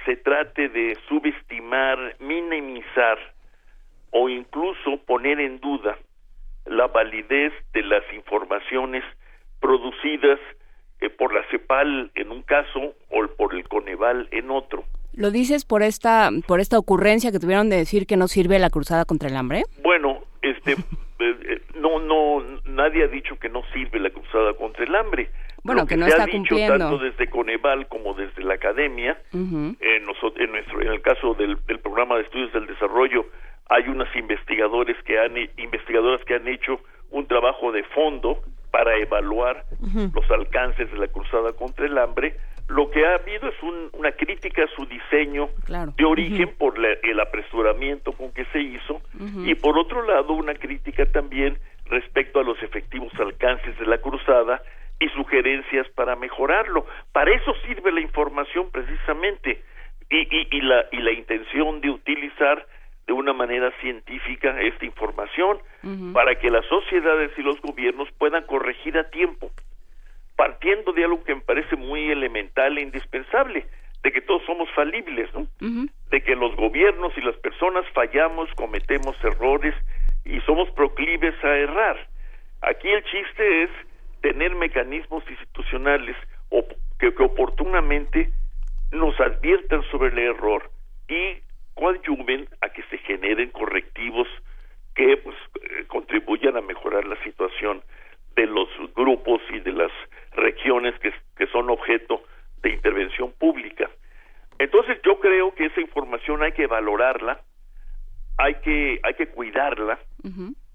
se 0.05 0.15
trate 0.15 0.69
de 0.69 0.95
subestimar, 1.07 2.15
minimizar 2.19 3.17
o 4.11 4.29
incluso 4.29 4.97
poner 5.05 5.39
en 5.39 5.59
duda 5.59 5.97
la 6.65 6.87
validez 6.87 7.53
de 7.73 7.83
las 7.83 8.03
informaciones 8.13 9.03
producidas 9.59 10.39
eh, 11.01 11.09
por 11.09 11.33
la 11.33 11.43
CEPAL 11.49 12.11
en 12.15 12.31
un 12.31 12.43
caso 12.43 12.93
o 13.09 13.27
por 13.35 13.53
el 13.55 13.67
Coneval 13.67 14.27
en 14.31 14.51
otro. 14.51 14.85
¿Lo 15.17 15.31
dices 15.31 15.65
por 15.65 15.81
esta, 15.83 16.29
por 16.47 16.59
esta 16.59 16.77
ocurrencia 16.77 17.31
que 17.31 17.39
tuvieron 17.39 17.69
de 17.69 17.77
decir 17.77 18.05
que 18.07 18.17
no 18.17 18.27
sirve 18.27 18.59
la 18.59 18.69
cruzada 18.69 19.05
contra 19.05 19.29
el 19.29 19.35
hambre? 19.35 19.63
Bueno, 19.83 20.19
este, 20.41 20.71
eh, 20.73 20.77
eh, 21.19 21.61
no, 21.79 21.99
no, 21.99 22.43
nadie 22.65 23.03
ha 23.03 23.07
dicho 23.07 23.37
que 23.39 23.49
no 23.49 23.61
sirve 23.73 23.99
la 23.99 24.09
cruzada 24.09 24.53
contra 24.53 24.83
el 24.83 24.93
hambre. 24.95 25.29
Bueno, 25.63 25.81
Lo 25.81 25.87
que 25.87 25.97
no 25.97 26.05
se 26.05 26.11
está 26.11 26.23
ha 26.23 26.25
dicho 26.27 26.37
cumpliendo. 26.37 26.77
tanto 26.77 26.97
desde 26.99 27.27
Coneval 27.29 27.87
como 27.87 28.13
desde 28.13 28.43
la 28.43 28.53
academia, 28.53 29.17
en, 29.33 29.75
noso- 30.05 30.33
en 30.37 30.51
nuestro, 30.51 30.79
en 30.81 30.89
el 30.89 31.01
caso 31.01 31.33
del, 31.33 31.57
del 31.65 31.79
programa 31.79 32.17
de 32.17 32.21
estudios 32.21 32.53
del 32.53 32.67
desarrollo, 32.67 33.25
hay 33.69 33.87
unas 33.87 34.13
investigadores 34.15 34.95
que 35.05 35.17
han, 35.19 35.35
investigadoras 35.57 36.23
que 36.25 36.35
han 36.35 36.47
hecho 36.47 36.79
un 37.09 37.25
trabajo 37.27 37.71
de 37.71 37.83
fondo 37.85 38.43
para 38.69 38.95
evaluar 38.97 39.63
los 40.13 40.29
alcances 40.29 40.91
de 40.91 40.97
la 40.99 41.07
cruzada 41.07 41.53
contra 41.53 41.85
el 41.87 41.97
hambre. 41.97 42.35
Lo 42.67 42.89
que 42.89 43.05
ha 43.05 43.15
habido 43.15 43.47
es 43.49 43.61
un- 43.61 43.89
una 43.93 44.11
crítica 44.13 44.63
a 44.63 44.67
su 44.75 44.85
diseño 44.87 45.49
Claro. 45.65 45.93
de 45.95 46.03
origen 46.05 46.55
por 46.57 46.79
la- 46.79 46.97
el 47.03 47.19
apresuramiento 47.19 48.11
con 48.13 48.31
que 48.31 48.45
se 48.45 48.59
hizo 48.59 49.01
y 49.45 49.53
por 49.55 49.77
otro 49.77 50.01
lado 50.01 50.33
una 50.33 50.55
crítica 50.55 51.05
también 51.05 51.57
respecto 51.85 52.39
a 52.39 52.43
los 52.43 52.61
efectivos 52.63 53.13
alcances 53.19 53.77
de 53.77 53.85
la 53.85 53.99
cruzada 53.99 54.61
y 54.99 55.07
sugerencias 55.09 55.87
para 55.89 56.15
mejorarlo. 56.15 56.85
Para 57.11 57.31
eso 57.35 57.53
sirve 57.67 57.91
la 57.91 58.01
información 58.01 58.71
precisamente 58.71 59.61
y, 60.09 60.17
y, 60.35 60.47
y, 60.57 60.61
la, 60.61 60.85
y 60.91 60.97
la 60.97 61.11
intención 61.11 61.81
de 61.81 61.89
utilizar 61.91 62.65
de 63.05 63.13
una 63.13 63.33
manera 63.33 63.71
científica 63.81 64.59
esta 64.59 64.85
información 64.85 65.59
para 66.13 66.33
que 66.39 66.49
las 66.49 66.65
sociedades 66.65 67.31
y 67.37 67.43
los 67.43 67.61
gobiernos 67.61 68.09
puedan 68.17 68.43
corregir 68.45 68.97
a 68.97 69.09
tiempo, 69.11 69.51
partiendo 70.35 70.91
de 70.93 71.03
algo 71.03 71.23
que 71.23 71.35
me 71.35 71.41
parece 71.41 71.75
muy 71.75 72.11
elemental 72.11 72.77
e 72.77 72.81
indispensable, 72.81 73.65
de 74.03 74.11
que 74.11 74.21
todos 74.21 74.43
somos 74.45 74.69
falibles, 74.71 75.33
¿no? 75.33 75.47
De 76.11 76.21
que 76.21 76.35
los 76.35 76.55
gobiernos 76.55 77.17
y 77.17 77.21
las 77.21 77.35
personas 77.37 77.85
fallamos, 77.93 78.49
cometemos 78.55 79.15
errores 79.23 79.73
y 80.23 80.39
somos 80.41 80.69
proclives 80.71 81.35
a 81.43 81.57
errar. 81.57 82.07
Aquí 82.61 82.89
el 82.89 83.03
chiste 83.03 83.63
es 83.63 83.69
tener 84.21 84.55
mecanismos 84.55 85.23
institucionales 85.29 86.15
que, 86.99 87.13
que 87.13 87.23
oportunamente 87.23 88.31
nos 88.91 89.19
adviertan 89.19 89.83
sobre 89.91 90.09
el 90.09 90.19
error 90.19 90.69
y 91.07 91.37
coadyuven 91.73 92.47
a 92.61 92.69
que 92.69 92.83
se 92.83 92.97
generen 92.99 93.49
correctivos 93.49 94.27
que 94.95 95.17
pues 95.17 95.35
eh, 95.61 95.85
contribuyan 95.87 96.57
a 96.57 96.61
mejorar 96.61 97.05
la 97.05 97.21
situación 97.23 97.83
de 98.35 98.47
los 98.47 98.69
grupos 98.95 99.41
y 99.49 99.59
de 99.59 99.73
las 99.73 99.91
regiones 100.35 100.97
que, 100.99 101.13
que 101.37 101.47
son 101.47 101.69
objeto 101.69 102.23
de 102.61 102.69
intervención 102.71 103.31
pública. 103.33 103.89
Entonces 104.57 104.99
yo 105.03 105.19
creo 105.19 105.53
que 105.53 105.65
esa 105.65 105.81
información 105.81 106.41
hay 106.43 106.53
que 106.53 106.67
valorarla, 106.67 107.41
hay 108.37 108.55
que 108.55 108.99
hay 109.03 109.13
que 109.13 109.27
cuidarla, 109.27 109.99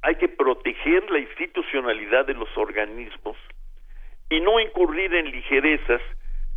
hay 0.03 0.15
que 0.17 0.29
proteger 0.29 1.11
la 1.11 1.19
institucionalidad 1.19 2.27
de 2.27 2.35
los 2.35 2.49
organismos 2.57 3.37
y 4.31 4.41
no 4.41 4.61
incurrir 4.61 5.15
en 5.15 5.31
ligerezas 5.31 6.01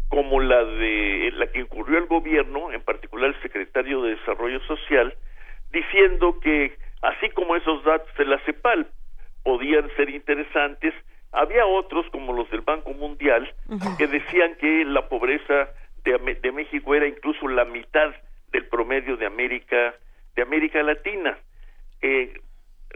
como 0.09 0.39
la 0.39 0.63
de 0.63 1.31
la 1.35 1.47
que 1.47 1.59
incurrió 1.59 1.97
el 1.97 2.05
gobierno, 2.05 2.71
en 2.71 2.81
particular 2.81 3.31
el 3.31 3.41
secretario 3.41 4.03
de 4.03 4.15
Desarrollo 4.15 4.59
Social, 4.67 5.15
diciendo 5.71 6.39
que 6.39 6.77
así 7.01 7.29
como 7.29 7.55
esos 7.55 7.83
datos 7.83 8.15
de 8.17 8.25
la 8.25 8.37
CEPAL 8.45 8.87
podían 9.43 9.89
ser 9.95 10.09
interesantes, 10.09 10.93
había 11.33 11.65
otros 11.65 12.05
como 12.11 12.33
los 12.33 12.49
del 12.51 12.61
Banco 12.61 12.93
Mundial 12.93 13.53
que 13.97 14.07
decían 14.07 14.55
que 14.55 14.85
la 14.85 15.07
pobreza 15.09 15.69
de, 16.03 16.39
de 16.41 16.51
México 16.51 16.95
era 16.95 17.07
incluso 17.07 17.47
la 17.47 17.65
mitad 17.65 18.13
del 18.51 18.67
promedio 18.67 19.17
de 19.17 19.25
América 19.25 19.95
de 20.35 20.41
América 20.41 20.81
Latina. 20.81 21.37
Eh, 22.01 22.33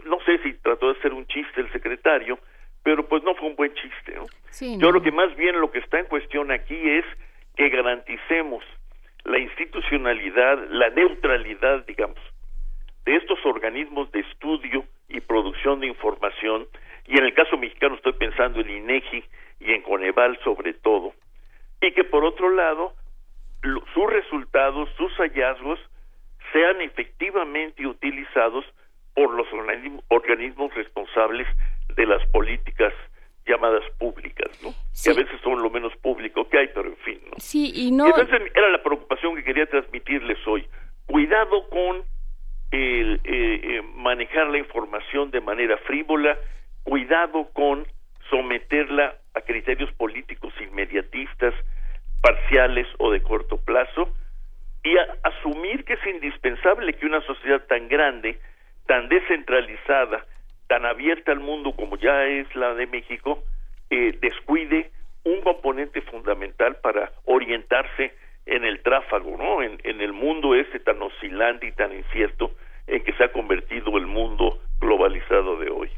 no 0.04 0.18
sé 0.24 0.38
si 0.42 0.54
trató 0.54 0.92
de 0.92 0.98
hacer 0.98 1.12
un 1.12 1.26
chiste 1.26 1.60
el 1.60 1.70
secretario, 1.72 2.38
pero 2.82 3.08
pues 3.08 3.22
no 3.22 3.34
fue 3.34 3.48
un 3.48 3.56
buen 3.56 3.72
chiste. 3.74 4.14
¿no? 4.14 4.26
Yo 4.78 4.90
creo 4.90 5.02
que 5.02 5.12
más 5.12 5.34
bien 5.36 5.60
lo 5.60 5.70
que 5.70 5.78
está 5.78 5.98
en 5.98 6.06
cuestión 6.06 6.50
aquí 6.50 6.76
es 6.76 7.04
que 7.56 7.68
garanticemos 7.68 8.64
la 9.24 9.38
institucionalidad, 9.38 10.58
la 10.70 10.90
neutralidad, 10.90 11.84
digamos, 11.86 12.18
de 13.08 13.16
estos 13.16 13.38
organismos 13.46 14.12
de 14.12 14.20
estudio 14.20 14.84
y 15.08 15.20
producción 15.20 15.80
de 15.80 15.86
información, 15.86 16.68
y 17.06 17.16
en 17.16 17.24
el 17.24 17.32
caso 17.32 17.56
mexicano 17.56 17.94
estoy 17.94 18.12
pensando 18.12 18.60
en 18.60 18.68
INEGI 18.68 19.24
y 19.60 19.72
en 19.72 19.80
Coneval 19.80 20.38
sobre 20.44 20.74
todo, 20.74 21.14
y 21.80 21.90
que 21.92 22.04
por 22.04 22.22
otro 22.22 22.50
lado 22.50 22.92
sus 23.94 24.10
resultados, 24.10 24.90
sus 24.98 25.10
hallazgos 25.16 25.80
sean 26.52 26.82
efectivamente 26.82 27.86
utilizados 27.86 28.66
por 29.14 29.32
los 29.32 29.46
organismos 30.08 30.74
responsables 30.74 31.46
de 31.96 32.04
las 32.04 32.24
políticas 32.26 32.92
llamadas 33.46 33.84
públicas, 33.98 34.50
¿no? 34.62 34.74
Que 35.02 35.10
a 35.12 35.14
veces 35.14 35.40
son 35.42 35.62
lo 35.62 35.70
menos 35.70 35.96
público 35.96 36.46
que 36.50 36.58
hay, 36.58 36.68
pero 36.74 36.90
en 36.90 36.96
fin, 36.98 37.20
¿no? 37.24 37.36
Sí, 37.38 37.72
y 37.74 37.90
no... 37.90 38.06
Entonces 38.06 38.52
era 38.54 38.68
la 38.68 38.82
preocupación 38.82 39.34
que 39.34 39.44
quería 39.44 39.64
transmitirles 39.64 40.46
hoy. 40.46 40.66
Cuidado 41.06 41.70
con 41.70 42.04
el, 42.70 43.20
eh, 43.24 43.60
eh, 43.62 43.82
manejar 43.94 44.48
la 44.48 44.58
información 44.58 45.30
de 45.30 45.40
manera 45.40 45.76
frívola, 45.78 46.36
cuidado 46.82 47.48
con 47.52 47.86
someterla 48.30 49.14
a 49.34 49.40
criterios 49.40 49.90
políticos 49.92 50.52
inmediatistas, 50.60 51.54
parciales 52.20 52.86
o 52.98 53.10
de 53.10 53.22
corto 53.22 53.58
plazo, 53.58 54.12
y 54.84 54.96
asumir 55.22 55.84
que 55.84 55.94
es 55.94 56.06
indispensable 56.06 56.94
que 56.94 57.06
una 57.06 57.20
sociedad 57.22 57.64
tan 57.66 57.88
grande, 57.88 58.38
tan 58.86 59.08
descentralizada, 59.08 60.24
tan 60.66 60.84
abierta 60.84 61.32
al 61.32 61.40
mundo 61.40 61.72
como 61.72 61.96
ya 61.96 62.24
es 62.26 62.54
la 62.54 62.74
de 62.74 62.86
México, 62.86 63.42
eh, 63.90 64.16
descuide 64.20 64.90
un 65.24 65.40
componente 65.40 66.00
fundamental 66.02 66.76
para 66.76 67.12
orientarse 67.24 68.12
en 68.48 68.64
el 68.64 68.82
tráfago, 68.82 69.36
¿no? 69.36 69.62
En, 69.62 69.78
en 69.84 70.00
el 70.00 70.12
mundo 70.12 70.54
ese 70.54 70.80
tan 70.80 71.00
oscilante 71.02 71.68
y 71.68 71.72
tan 71.72 71.94
incierto 71.94 72.52
en 72.86 73.04
que 73.04 73.12
se 73.12 73.24
ha 73.24 73.32
convertido 73.32 73.96
el 73.98 74.06
mundo 74.06 74.58
globalizado 74.80 75.56
de 75.58 75.70
hoy. 75.70 75.90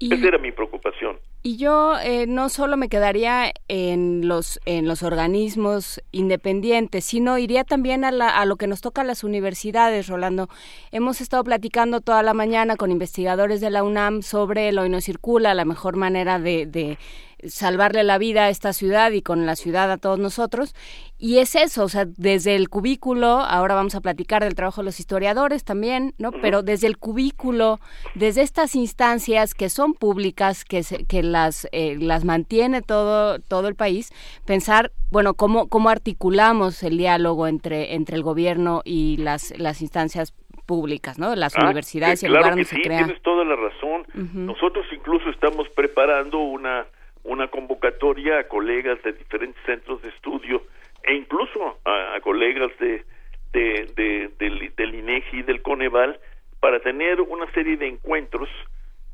Esa 0.00 0.26
era 0.26 0.38
mi 0.38 0.50
preocupación. 0.50 1.18
Y 1.44 1.58
yo 1.58 1.94
eh, 2.02 2.26
no 2.26 2.48
solo 2.48 2.76
me 2.76 2.88
quedaría 2.88 3.52
en 3.68 4.26
los 4.26 4.60
en 4.64 4.88
los 4.88 5.04
organismos 5.04 6.02
independientes, 6.10 7.04
sino 7.04 7.38
iría 7.38 7.62
también 7.62 8.04
a, 8.04 8.10
la, 8.10 8.28
a 8.28 8.44
lo 8.44 8.56
que 8.56 8.66
nos 8.66 8.80
toca 8.80 9.02
a 9.02 9.04
las 9.04 9.22
universidades, 9.22 10.08
Rolando. 10.08 10.48
Hemos 10.90 11.20
estado 11.20 11.44
platicando 11.44 12.00
toda 12.00 12.24
la 12.24 12.34
mañana 12.34 12.74
con 12.76 12.90
investigadores 12.90 13.60
de 13.60 13.70
la 13.70 13.84
UNAM 13.84 14.22
sobre 14.22 14.70
el 14.70 14.78
hoy 14.78 14.88
no 14.88 15.00
circula, 15.00 15.54
la 15.54 15.64
mejor 15.64 15.96
manera 15.96 16.40
de, 16.40 16.66
de 16.66 16.98
salvarle 17.44 18.02
la 18.04 18.18
vida 18.18 18.44
a 18.44 18.48
esta 18.50 18.72
ciudad 18.72 19.10
y 19.12 19.22
con 19.22 19.46
la 19.46 19.56
ciudad 19.56 19.90
a 19.90 19.98
todos 19.98 20.18
nosotros. 20.18 20.74
Y 21.18 21.38
es 21.38 21.54
eso, 21.54 21.84
o 21.84 21.88
sea, 21.88 22.04
desde 22.06 22.56
el 22.56 22.68
cubículo, 22.68 23.26
ahora 23.40 23.74
vamos 23.76 23.94
a 23.94 24.00
platicar 24.00 24.42
del 24.42 24.54
trabajo 24.54 24.80
de 24.80 24.86
los 24.86 24.98
historiadores 25.00 25.64
también, 25.64 26.14
¿no? 26.18 26.32
Pero 26.32 26.62
desde 26.62 26.88
el 26.88 26.98
cubículo, 26.98 27.78
desde 28.14 28.42
estas 28.42 28.74
instancias 28.74 29.54
que 29.54 29.68
son 29.68 29.94
públicas, 29.94 30.64
que, 30.64 30.82
que 31.06 31.22
las, 31.22 31.68
eh, 31.72 31.96
las 32.00 32.24
mantiene 32.24 32.82
todo, 32.82 33.38
todo 33.38 33.68
el 33.68 33.76
país, 33.76 34.10
pensar, 34.46 34.90
bueno, 35.10 35.34
cómo, 35.34 35.68
cómo 35.68 35.90
articulamos 35.90 36.82
el 36.82 36.98
diálogo 36.98 37.46
entre, 37.46 37.94
entre 37.94 38.16
el 38.16 38.22
gobierno 38.22 38.82
y 38.84 39.16
las, 39.18 39.56
las 39.58 39.80
instancias 39.82 40.34
públicas, 40.66 41.18
¿no? 41.18 41.34
Las 41.36 41.54
Ah, 41.56 41.64
universidades 41.64 42.22
y 42.22 42.26
el 42.26 42.32
claro 42.32 42.42
lugar 42.46 42.52
donde 42.56 42.64
que 42.64 42.70
se 42.70 42.76
sí, 42.76 42.82
crea. 42.82 42.98
tienes 43.04 43.22
toda 43.22 43.44
la 43.44 43.56
razón. 43.56 44.06
Nosotros 44.46 44.86
incluso 44.92 45.28
estamos 45.30 45.68
preparando 45.74 46.38
una 46.38 46.86
una 47.24 47.48
convocatoria 47.48 48.38
a 48.40 48.48
colegas 48.48 49.00
de 49.02 49.12
diferentes 49.12 49.62
centros 49.64 50.02
de 50.02 50.08
estudio 50.10 50.62
e 51.04 51.14
incluso 51.14 51.78
a, 51.84 52.14
a 52.16 52.20
colegas 52.20 52.70
de, 52.78 53.04
de, 53.52 53.86
de- 53.96 54.30
del, 54.38 54.74
del 54.76 54.94
INEGI 54.94 55.38
y 55.38 55.42
del 55.42 55.62
Coneval 55.62 56.18
para 56.60 56.80
tener 56.80 57.20
una 57.20 57.50
serie 57.52 57.76
de 57.76 57.88
encuentros 57.88 58.48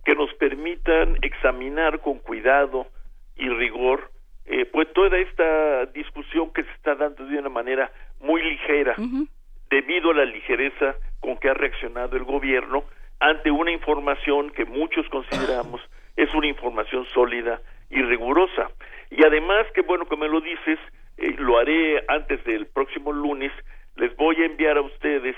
que 0.04 0.14
nos 0.14 0.32
permitan 0.34 1.16
examinar 1.22 2.00
con 2.00 2.18
cuidado 2.18 2.86
y 3.36 3.48
rigor 3.48 4.10
eh, 4.46 4.64
pues 4.64 4.90
toda 4.94 5.18
esta 5.18 5.84
discusión 5.86 6.50
que 6.52 6.62
se 6.64 6.70
está 6.72 6.94
dando 6.94 7.26
de 7.26 7.38
una 7.38 7.50
manera 7.50 7.90
muy 8.20 8.42
ligera 8.42 8.94
debido 9.70 10.10
a 10.10 10.14
la 10.14 10.24
ligereza 10.24 10.94
con 11.20 11.36
que 11.36 11.50
ha 11.50 11.54
reaccionado 11.54 12.16
el 12.16 12.24
gobierno 12.24 12.84
ante 13.20 13.50
una 13.50 13.70
información 13.70 14.50
que 14.50 14.64
muchos 14.64 15.06
consideramos 15.10 15.82
es 16.16 16.32
una 16.34 16.46
información 16.46 17.04
sólida 17.12 17.60
y 17.90 18.02
rigurosa. 18.02 18.70
Y 19.10 19.24
además, 19.24 19.66
que 19.74 19.82
bueno 19.82 20.06
que 20.06 20.16
me 20.16 20.28
lo 20.28 20.40
dices, 20.40 20.78
eh, 21.16 21.34
lo 21.38 21.58
haré 21.58 22.04
antes 22.08 22.42
del 22.44 22.66
próximo 22.66 23.12
lunes, 23.12 23.52
les 23.96 24.14
voy 24.16 24.36
a 24.42 24.46
enviar 24.46 24.76
a 24.76 24.82
ustedes 24.82 25.36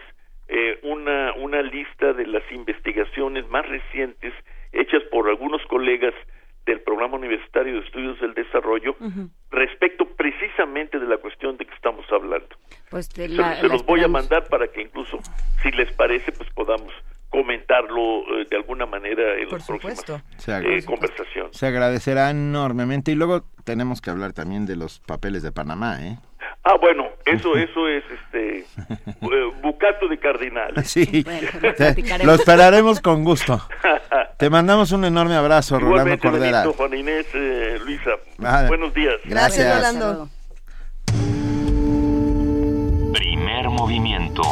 eh, 0.48 0.78
una, 0.82 1.32
una 1.34 1.62
lista 1.62 2.12
de 2.12 2.26
las 2.26 2.42
investigaciones 2.50 3.48
más 3.48 3.66
recientes 3.68 4.34
hechas 4.72 5.02
por 5.10 5.28
algunos 5.28 5.62
colegas 5.66 6.14
del 6.66 6.80
Programa 6.80 7.16
Universitario 7.16 7.74
de 7.74 7.86
Estudios 7.86 8.20
del 8.20 8.34
Desarrollo 8.34 8.94
respecto 9.50 10.04
precisamente 10.16 10.98
de 10.98 11.06
la 11.06 11.16
cuestión 11.16 11.56
de 11.56 11.64
que 11.64 11.74
estamos 11.74 12.04
hablando. 12.12 12.48
Pues 12.90 13.06
Se, 13.06 13.28
la- 13.28 13.56
se 13.56 13.62
la 13.68 13.72
los 13.74 13.86
voy 13.86 14.00
a 14.00 14.08
mandar 14.08 14.48
para 14.48 14.68
que 14.68 14.82
incluso, 14.82 15.18
si 15.62 15.70
les 15.72 15.90
parece, 15.92 16.32
pues 16.32 16.48
podamos 16.50 16.92
comentarlo 17.30 18.40
eh, 18.40 18.46
de 18.50 18.56
alguna 18.56 18.86
manera 18.86 19.36
en 19.38 19.48
las 19.48 19.66
próximas 19.66 20.04
Se 20.36 20.56
eh, 20.58 20.84
conversaciones. 20.84 21.56
Se 21.56 21.66
agradecerá 21.66 22.30
enormemente. 22.30 23.12
Y 23.12 23.14
luego 23.14 23.44
tenemos 23.64 24.00
que 24.00 24.10
hablar 24.10 24.32
también 24.32 24.66
de 24.66 24.76
los 24.76 25.00
papeles 25.00 25.42
de 25.42 25.52
Panamá, 25.52 25.98
¿eh? 26.02 26.18
Ah, 26.62 26.76
bueno, 26.78 27.08
eso 27.24 27.56
eso 27.56 27.88
es 27.88 28.04
este 28.10 28.58
eh, 29.06 29.52
bucato 29.62 30.08
de 30.08 30.18
cardinal. 30.18 30.74
Sí, 30.84 31.24
lo 32.24 32.34
esperaremos 32.34 33.00
con 33.00 33.24
gusto. 33.24 33.60
Te 34.36 34.50
mandamos 34.50 34.92
un 34.92 35.04
enorme 35.04 35.34
abrazo, 35.36 35.78
Rolando 35.78 36.18
Cordera. 36.18 36.60
Benito, 36.62 36.76
Juan 36.76 36.94
Inés, 36.94 37.26
eh, 37.34 37.78
Luisa. 37.84 38.10
Buenos 38.66 38.92
días. 38.92 39.14
gracias. 39.24 39.66
Gracias, 39.66 39.94
Rolando. 39.94 40.28
Primer 43.12 43.68
movimiento. 43.68 44.42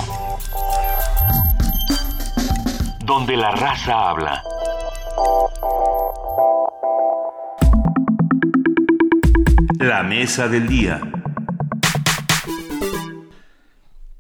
Donde 3.09 3.39
la 3.39 3.51
raza 3.53 4.11
habla. 4.11 4.43
La 9.79 10.03
mesa 10.03 10.47
del 10.47 10.69
día. 10.69 11.01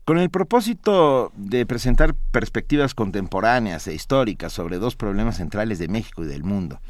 Con 0.06 0.16
el 0.16 0.31
propósito 0.31 1.32
de 1.36 1.66
presentar 1.66 2.15
perspectivas 2.31 2.94
contemporáneas 2.94 3.86
e 3.89 3.93
históricas 3.93 4.55
sobre 4.55 4.78
dos 4.78 4.97
problemas 4.97 5.36
centrales 5.36 5.78
de 5.78 5.89
México 5.89 6.24
y 6.24 6.27
del 6.27 6.43
mundo, 6.43 6.81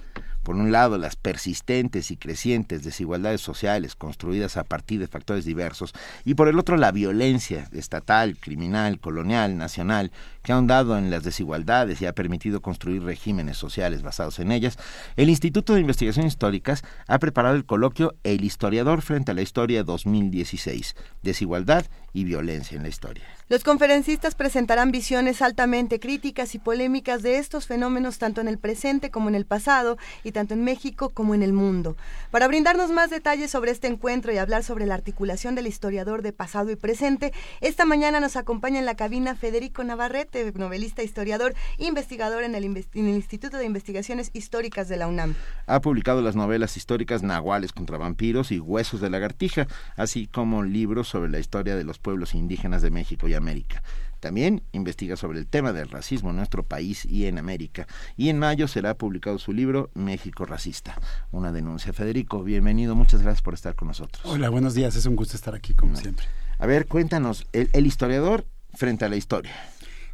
por 0.48 0.56
un 0.56 0.72
lado, 0.72 0.96
las 0.96 1.14
persistentes 1.14 2.10
y 2.10 2.16
crecientes 2.16 2.82
desigualdades 2.82 3.42
sociales 3.42 3.94
construidas 3.94 4.56
a 4.56 4.64
partir 4.64 4.98
de 4.98 5.06
factores 5.06 5.44
diversos, 5.44 5.92
y 6.24 6.36
por 6.36 6.48
el 6.48 6.58
otro, 6.58 6.78
la 6.78 6.90
violencia 6.90 7.68
estatal, 7.72 8.34
criminal, 8.40 8.98
colonial, 8.98 9.58
nacional, 9.58 10.10
que 10.48 10.52
ha 10.52 10.56
ahondado 10.56 10.96
en 10.96 11.10
las 11.10 11.24
desigualdades 11.24 12.00
y 12.00 12.06
ha 12.06 12.14
permitido 12.14 12.62
construir 12.62 13.02
regímenes 13.02 13.58
sociales 13.58 14.00
basados 14.00 14.38
en 14.38 14.50
ellas, 14.50 14.78
el 15.16 15.28
Instituto 15.28 15.74
de 15.74 15.82
Investigaciones 15.82 16.32
Históricas 16.32 16.84
ha 17.06 17.18
preparado 17.18 17.54
el 17.54 17.66
coloquio 17.66 18.14
El 18.24 18.42
historiador 18.42 19.02
frente 19.02 19.32
a 19.32 19.34
la 19.34 19.42
historia 19.42 19.84
2016, 19.84 20.96
desigualdad 21.22 21.84
y 22.14 22.24
violencia 22.24 22.76
en 22.76 22.82
la 22.82 22.88
historia. 22.88 23.24
Los 23.50 23.64
conferencistas 23.64 24.34
presentarán 24.34 24.90
visiones 24.90 25.40
altamente 25.40 26.00
críticas 26.00 26.54
y 26.54 26.58
polémicas 26.58 27.22
de 27.22 27.38
estos 27.38 27.66
fenómenos 27.66 28.18
tanto 28.18 28.40
en 28.40 28.48
el 28.48 28.58
presente 28.58 29.10
como 29.10 29.28
en 29.28 29.34
el 29.34 29.46
pasado 29.46 29.96
y 30.24 30.32
tanto 30.32 30.54
en 30.54 30.64
México 30.64 31.10
como 31.10 31.34
en 31.34 31.42
el 31.42 31.52
mundo. 31.52 31.96
Para 32.30 32.48
brindarnos 32.48 32.90
más 32.90 33.10
detalles 33.10 33.50
sobre 33.50 33.70
este 33.70 33.86
encuentro 33.86 34.32
y 34.32 34.38
hablar 34.38 34.64
sobre 34.64 34.86
la 34.86 34.94
articulación 34.94 35.54
del 35.54 35.66
historiador 35.66 36.22
de 36.22 36.32
pasado 36.32 36.70
y 36.70 36.76
presente, 36.76 37.32
esta 37.60 37.84
mañana 37.84 38.20
nos 38.20 38.36
acompaña 38.36 38.78
en 38.78 38.86
la 38.86 38.96
cabina 38.96 39.34
Federico 39.34 39.84
Navarrete, 39.84 40.37
novelista, 40.54 41.02
historiador, 41.02 41.54
investigador 41.78 42.42
en 42.42 42.54
el, 42.54 42.64
en 42.64 42.84
el 42.94 43.14
Instituto 43.14 43.56
de 43.56 43.64
Investigaciones 43.64 44.30
Históricas 44.32 44.88
de 44.88 44.96
la 44.96 45.08
UNAM. 45.08 45.34
Ha 45.66 45.80
publicado 45.80 46.22
las 46.22 46.36
novelas 46.36 46.76
históricas 46.76 47.22
Nahuales 47.22 47.72
contra 47.72 47.98
vampiros 47.98 48.52
y 48.52 48.60
Huesos 48.60 49.00
de 49.00 49.10
lagartija, 49.10 49.66
así 49.96 50.26
como 50.26 50.62
libros 50.62 51.08
sobre 51.08 51.30
la 51.30 51.38
historia 51.38 51.76
de 51.76 51.84
los 51.84 51.98
pueblos 51.98 52.34
indígenas 52.34 52.82
de 52.82 52.90
México 52.90 53.28
y 53.28 53.34
América. 53.34 53.82
También 54.20 54.62
investiga 54.72 55.16
sobre 55.16 55.38
el 55.38 55.46
tema 55.46 55.72
del 55.72 55.88
racismo 55.88 56.30
en 56.30 56.36
nuestro 56.36 56.64
país 56.64 57.04
y 57.04 57.26
en 57.26 57.38
América. 57.38 57.86
Y 58.16 58.30
en 58.30 58.38
mayo 58.38 58.66
será 58.66 58.94
publicado 58.94 59.38
su 59.38 59.52
libro 59.52 59.90
México 59.94 60.44
Racista, 60.44 61.00
una 61.30 61.52
denuncia. 61.52 61.92
Federico, 61.92 62.42
bienvenido, 62.42 62.94
muchas 62.94 63.22
gracias 63.22 63.42
por 63.42 63.54
estar 63.54 63.76
con 63.76 63.88
nosotros. 63.88 64.24
Hola, 64.24 64.48
buenos 64.48 64.74
días, 64.74 64.96
es 64.96 65.06
un 65.06 65.14
gusto 65.14 65.36
estar 65.36 65.54
aquí 65.54 65.74
como 65.74 65.94
siempre. 65.96 66.26
A 66.58 66.66
ver, 66.66 66.86
cuéntanos, 66.86 67.46
el, 67.52 67.70
el 67.72 67.86
historiador 67.86 68.44
frente 68.74 69.04
a 69.04 69.08
la 69.08 69.16
historia. 69.16 69.52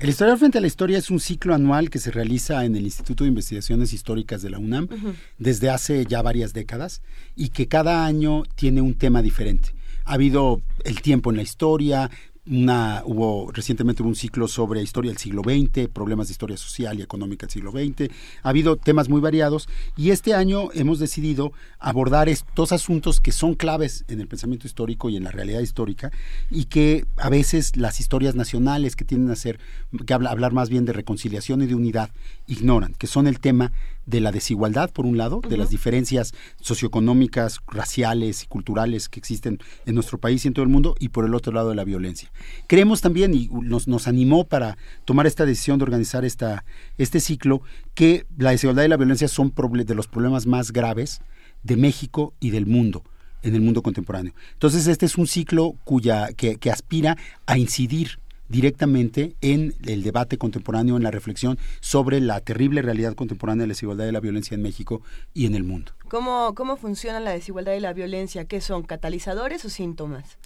El 0.00 0.08
Historiador 0.08 0.38
frente 0.40 0.58
a 0.58 0.60
la 0.60 0.66
historia 0.66 0.98
es 0.98 1.10
un 1.10 1.20
ciclo 1.20 1.54
anual 1.54 1.88
que 1.88 2.00
se 2.00 2.10
realiza 2.10 2.64
en 2.64 2.74
el 2.74 2.84
Instituto 2.84 3.24
de 3.24 3.28
Investigaciones 3.28 3.92
Históricas 3.92 4.42
de 4.42 4.50
la 4.50 4.58
UNAM 4.58 4.88
uh 4.90 4.94
-huh. 4.94 5.14
desde 5.38 5.70
hace 5.70 6.04
ya 6.04 6.20
varias 6.20 6.52
décadas 6.52 7.00
y 7.36 7.50
que 7.50 7.68
cada 7.68 8.04
año 8.04 8.42
tiene 8.56 8.80
un 8.80 8.94
tema 8.94 9.22
diferente. 9.22 9.70
Ha 10.04 10.14
habido 10.14 10.60
el 10.84 11.00
tiempo 11.00 11.30
en 11.30 11.36
la 11.36 11.42
historia, 11.42 12.10
una, 12.46 13.02
hubo 13.06 13.50
recientemente 13.52 14.02
un 14.02 14.14
ciclo 14.14 14.48
sobre 14.48 14.82
historia 14.82 15.10
del 15.10 15.18
siglo 15.18 15.42
XX, 15.42 15.88
problemas 15.88 16.28
de 16.28 16.32
historia 16.32 16.56
social 16.56 16.98
y 16.98 17.02
económica 17.02 17.46
del 17.46 17.52
siglo 17.52 17.70
XX. 17.70 18.12
Ha 18.42 18.48
habido 18.50 18.76
temas 18.76 19.08
muy 19.08 19.20
variados 19.20 19.68
y 19.96 20.10
este 20.10 20.34
año 20.34 20.68
hemos 20.74 20.98
decidido 20.98 21.52
abordar 21.78 22.28
estos 22.28 22.72
asuntos 22.72 23.20
que 23.20 23.32
son 23.32 23.54
claves 23.54 24.04
en 24.08 24.20
el 24.20 24.28
pensamiento 24.28 24.66
histórico 24.66 25.08
y 25.08 25.16
en 25.16 25.24
la 25.24 25.30
realidad 25.30 25.60
histórica 25.60 26.12
y 26.50 26.66
que 26.66 27.06
a 27.16 27.30
veces 27.30 27.76
las 27.76 28.00
historias 28.00 28.34
nacionales 28.34 28.94
que 28.94 29.04
tienden 29.04 29.30
a 29.30 29.36
ser, 29.36 29.58
que 30.06 30.12
habla, 30.12 30.30
hablar 30.30 30.52
más 30.52 30.68
bien 30.68 30.84
de 30.84 30.92
reconciliación 30.92 31.62
y 31.62 31.66
de 31.66 31.74
unidad, 31.74 32.10
ignoran, 32.46 32.94
que 32.98 33.06
son 33.06 33.26
el 33.26 33.40
tema 33.40 33.72
de 34.06 34.20
la 34.20 34.32
desigualdad, 34.32 34.90
por 34.90 35.06
un 35.06 35.16
lado, 35.16 35.40
de 35.40 35.48
uh 35.48 35.50
-huh. 35.52 35.56
las 35.58 35.70
diferencias 35.70 36.32
socioeconómicas, 36.60 37.60
raciales 37.66 38.42
y 38.42 38.46
culturales 38.46 39.08
que 39.08 39.20
existen 39.20 39.58
en 39.86 39.94
nuestro 39.94 40.18
país 40.18 40.44
y 40.44 40.48
en 40.48 40.54
todo 40.54 40.62
el 40.62 40.70
mundo, 40.70 40.94
y 40.98 41.08
por 41.08 41.24
el 41.24 41.34
otro 41.34 41.52
lado 41.52 41.70
de 41.70 41.74
la 41.74 41.84
violencia. 41.84 42.30
Creemos 42.66 43.00
también, 43.00 43.34
y 43.34 43.48
nos, 43.48 43.88
nos 43.88 44.06
animó 44.08 44.44
para 44.44 44.76
tomar 45.04 45.26
esta 45.26 45.46
decisión 45.46 45.78
de 45.78 45.84
organizar 45.84 46.24
esta, 46.24 46.64
este 46.98 47.20
ciclo, 47.20 47.62
que 47.94 48.26
la 48.36 48.50
desigualdad 48.50 48.84
y 48.84 48.88
la 48.88 48.96
violencia 48.96 49.28
son 49.28 49.52
de 49.54 49.94
los 49.94 50.06
problemas 50.06 50.46
más 50.46 50.72
graves 50.72 51.20
de 51.62 51.76
México 51.76 52.34
y 52.40 52.50
del 52.50 52.66
mundo 52.66 53.02
en 53.42 53.54
el 53.54 53.60
mundo 53.60 53.82
contemporáneo. 53.82 54.34
Entonces, 54.54 54.86
este 54.86 55.06
es 55.06 55.16
un 55.16 55.26
ciclo 55.26 55.74
cuya, 55.84 56.32
que, 56.32 56.56
que 56.56 56.70
aspira 56.70 57.16
a 57.46 57.58
incidir 57.58 58.18
directamente 58.48 59.36
en 59.40 59.74
el 59.86 60.02
debate 60.02 60.38
contemporáneo, 60.38 60.96
en 60.96 61.02
la 61.02 61.10
reflexión 61.10 61.58
sobre 61.80 62.20
la 62.20 62.40
terrible 62.40 62.82
realidad 62.82 63.14
contemporánea 63.14 63.62
de 63.62 63.68
la 63.68 63.72
desigualdad 63.72 64.06
y 64.06 64.12
la 64.12 64.20
violencia 64.20 64.54
en 64.54 64.62
México 64.62 65.02
y 65.32 65.46
en 65.46 65.54
el 65.54 65.64
mundo. 65.64 65.92
¿Cómo, 66.08 66.54
cómo 66.54 66.76
funciona 66.76 67.20
la 67.20 67.30
desigualdad 67.30 67.74
y 67.74 67.80
la 67.80 67.92
violencia? 67.92 68.44
¿Qué 68.44 68.60
son, 68.60 68.82
catalizadores 68.82 69.64
o 69.64 69.70
síntomas? 69.70 70.38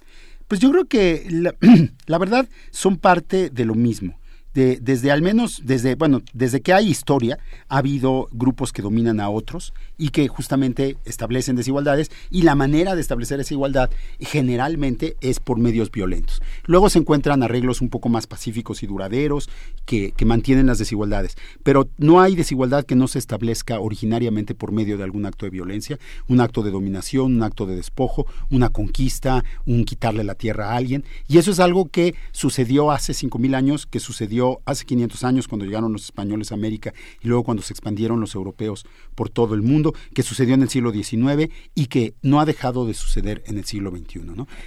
Pues 0.47 0.59
yo 0.59 0.71
creo 0.71 0.85
que 0.85 1.27
la, 1.29 1.55
la 2.07 2.17
verdad 2.17 2.47
son 2.71 2.97
parte 2.97 3.49
de 3.49 3.65
lo 3.65 3.75
mismo. 3.75 4.17
De, 4.53 4.79
desde 4.81 5.11
al 5.11 5.21
menos, 5.21 5.61
desde, 5.63 5.93
bueno, 5.93 6.23
desde 6.33 6.61
que 6.61 6.73
hay 6.73 6.89
historia, 6.89 7.37
ha 7.67 7.77
habido 7.77 8.27
grupos 8.31 8.73
que 8.73 8.81
dominan 8.81 9.19
a 9.19 9.29
otros 9.29 9.73
y 9.99 10.09
que 10.09 10.27
justamente 10.27 10.97
establecen 11.05 11.55
desigualdades 11.55 12.09
y 12.31 12.41
la 12.41 12.55
manera 12.55 12.95
de 12.95 13.01
establecer 13.01 13.39
esa 13.39 13.53
igualdad 13.53 13.91
generalmente 14.19 15.17
es 15.21 15.39
por 15.39 15.59
medios 15.59 15.91
violentos. 15.91 16.41
Luego 16.65 16.89
se 16.89 16.97
encuentran 16.97 17.43
arreglos 17.43 17.81
un 17.81 17.89
poco 17.89 18.09
más 18.09 18.25
pacíficos 18.25 18.81
y 18.81 18.87
duraderos 18.87 19.49
que, 19.85 20.13
que 20.13 20.25
mantienen 20.25 20.65
las 20.65 20.79
desigualdades, 20.79 21.35
pero 21.63 21.89
no 21.97 22.21
hay 22.21 22.35
desigualdad 22.35 22.85
que 22.85 22.95
no 22.95 23.07
se 23.07 23.19
establezca 23.19 23.79
originariamente 23.79 24.55
por 24.55 24.71
medio 24.71 24.97
de 24.97 25.03
algún 25.03 25.25
acto 25.25 25.45
de 25.45 25.51
violencia, 25.51 25.99
un 26.27 26.39
acto 26.39 26.63
de 26.63 26.71
dominación, 26.71 27.35
un 27.35 27.43
acto 27.43 27.65
de 27.65 27.75
despojo, 27.75 28.25
una 28.49 28.69
conquista, 28.69 29.43
un 29.65 29.83
quitarle 29.83 30.23
la 30.23 30.35
tierra 30.35 30.71
a 30.71 30.77
alguien 30.77 31.03
y 31.27 31.37
eso 31.37 31.51
es 31.51 31.59
algo 31.59 31.89
que 31.89 32.15
sucedió 32.31 32.91
hace 32.91 33.11
5.000 33.11 33.55
años, 33.55 33.85
que 33.85 33.99
sucedió 33.99 34.61
hace 34.65 34.85
500 34.85 35.23
años 35.25 35.47
cuando 35.49 35.65
llegaron 35.65 35.91
los 35.91 36.05
españoles 36.05 36.51
a 36.51 36.55
América 36.55 36.93
y 37.21 37.27
luego 37.27 37.43
cuando 37.43 37.63
se 37.63 37.73
expandieron 37.73 38.21
los 38.21 38.35
europeos 38.35 38.85
por 39.15 39.29
todo 39.29 39.55
el 39.55 39.61
mundo, 39.61 39.88
que 40.13 40.23
sucedió 40.23 40.53
en 40.53 40.61
el 40.61 40.69
siglo 40.69 40.91
XIX 40.91 41.51
y 41.75 41.87
que 41.87 42.13
no 42.21 42.39
ha 42.39 42.45
dejado 42.45 42.85
de 42.85 42.93
suceder 42.93 43.43
en 43.45 43.57
el 43.57 43.65
siglo 43.65 43.91
XXI. 43.91 44.21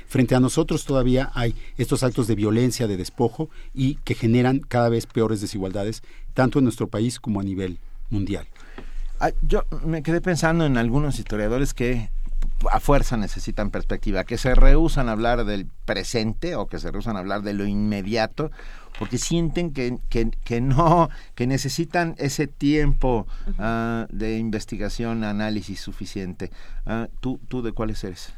Frente 0.06 0.34
a 0.34 0.40
nosotros 0.40 0.84
todavía 0.84 1.30
hay 1.34 1.54
estos 1.76 2.02
actos 2.02 2.26
de 2.26 2.34
violencia, 2.34 2.86
de 2.86 2.96
despojo 2.96 3.50
y 3.74 3.96
que 4.04 4.14
generan 4.14 4.60
cada 4.60 4.88
vez 4.88 5.06
peores 5.06 5.40
desigualdades, 5.40 6.02
tanto 6.34 6.58
en 6.58 6.64
nuestro 6.64 6.88
país 6.88 7.20
como 7.20 7.40
a 7.40 7.44
nivel 7.44 7.78
mundial. 8.10 8.46
Yo 9.42 9.64
me 9.84 10.02
quedé 10.02 10.20
pensando 10.20 10.66
en 10.66 10.76
algunos 10.76 11.18
historiadores 11.18 11.74
que 11.74 12.10
a 12.70 12.80
fuerza 12.80 13.16
necesitan 13.16 13.70
perspectiva, 13.70 14.24
que 14.24 14.38
se 14.38 14.54
rehusan 14.54 15.08
a 15.08 15.12
hablar 15.12 15.44
del 15.44 15.66
presente 15.84 16.54
o 16.56 16.66
que 16.66 16.78
se 16.78 16.90
rehusan 16.90 17.16
a 17.16 17.20
hablar 17.20 17.42
de 17.42 17.54
lo 17.54 17.66
inmediato 17.66 18.50
porque 18.98 19.18
sienten 19.18 19.72
que, 19.72 19.98
que, 20.08 20.30
que 20.44 20.60
no, 20.60 21.08
que 21.34 21.46
necesitan 21.46 22.14
ese 22.18 22.46
tiempo 22.46 23.26
uh, 23.58 24.06
de 24.10 24.38
investigación, 24.38 25.24
análisis 25.24 25.80
suficiente. 25.80 26.50
Uh, 26.86 27.06
¿tú, 27.20 27.40
¿Tú 27.48 27.62
de 27.62 27.72
cuáles 27.72 28.04
eres? 28.04 28.32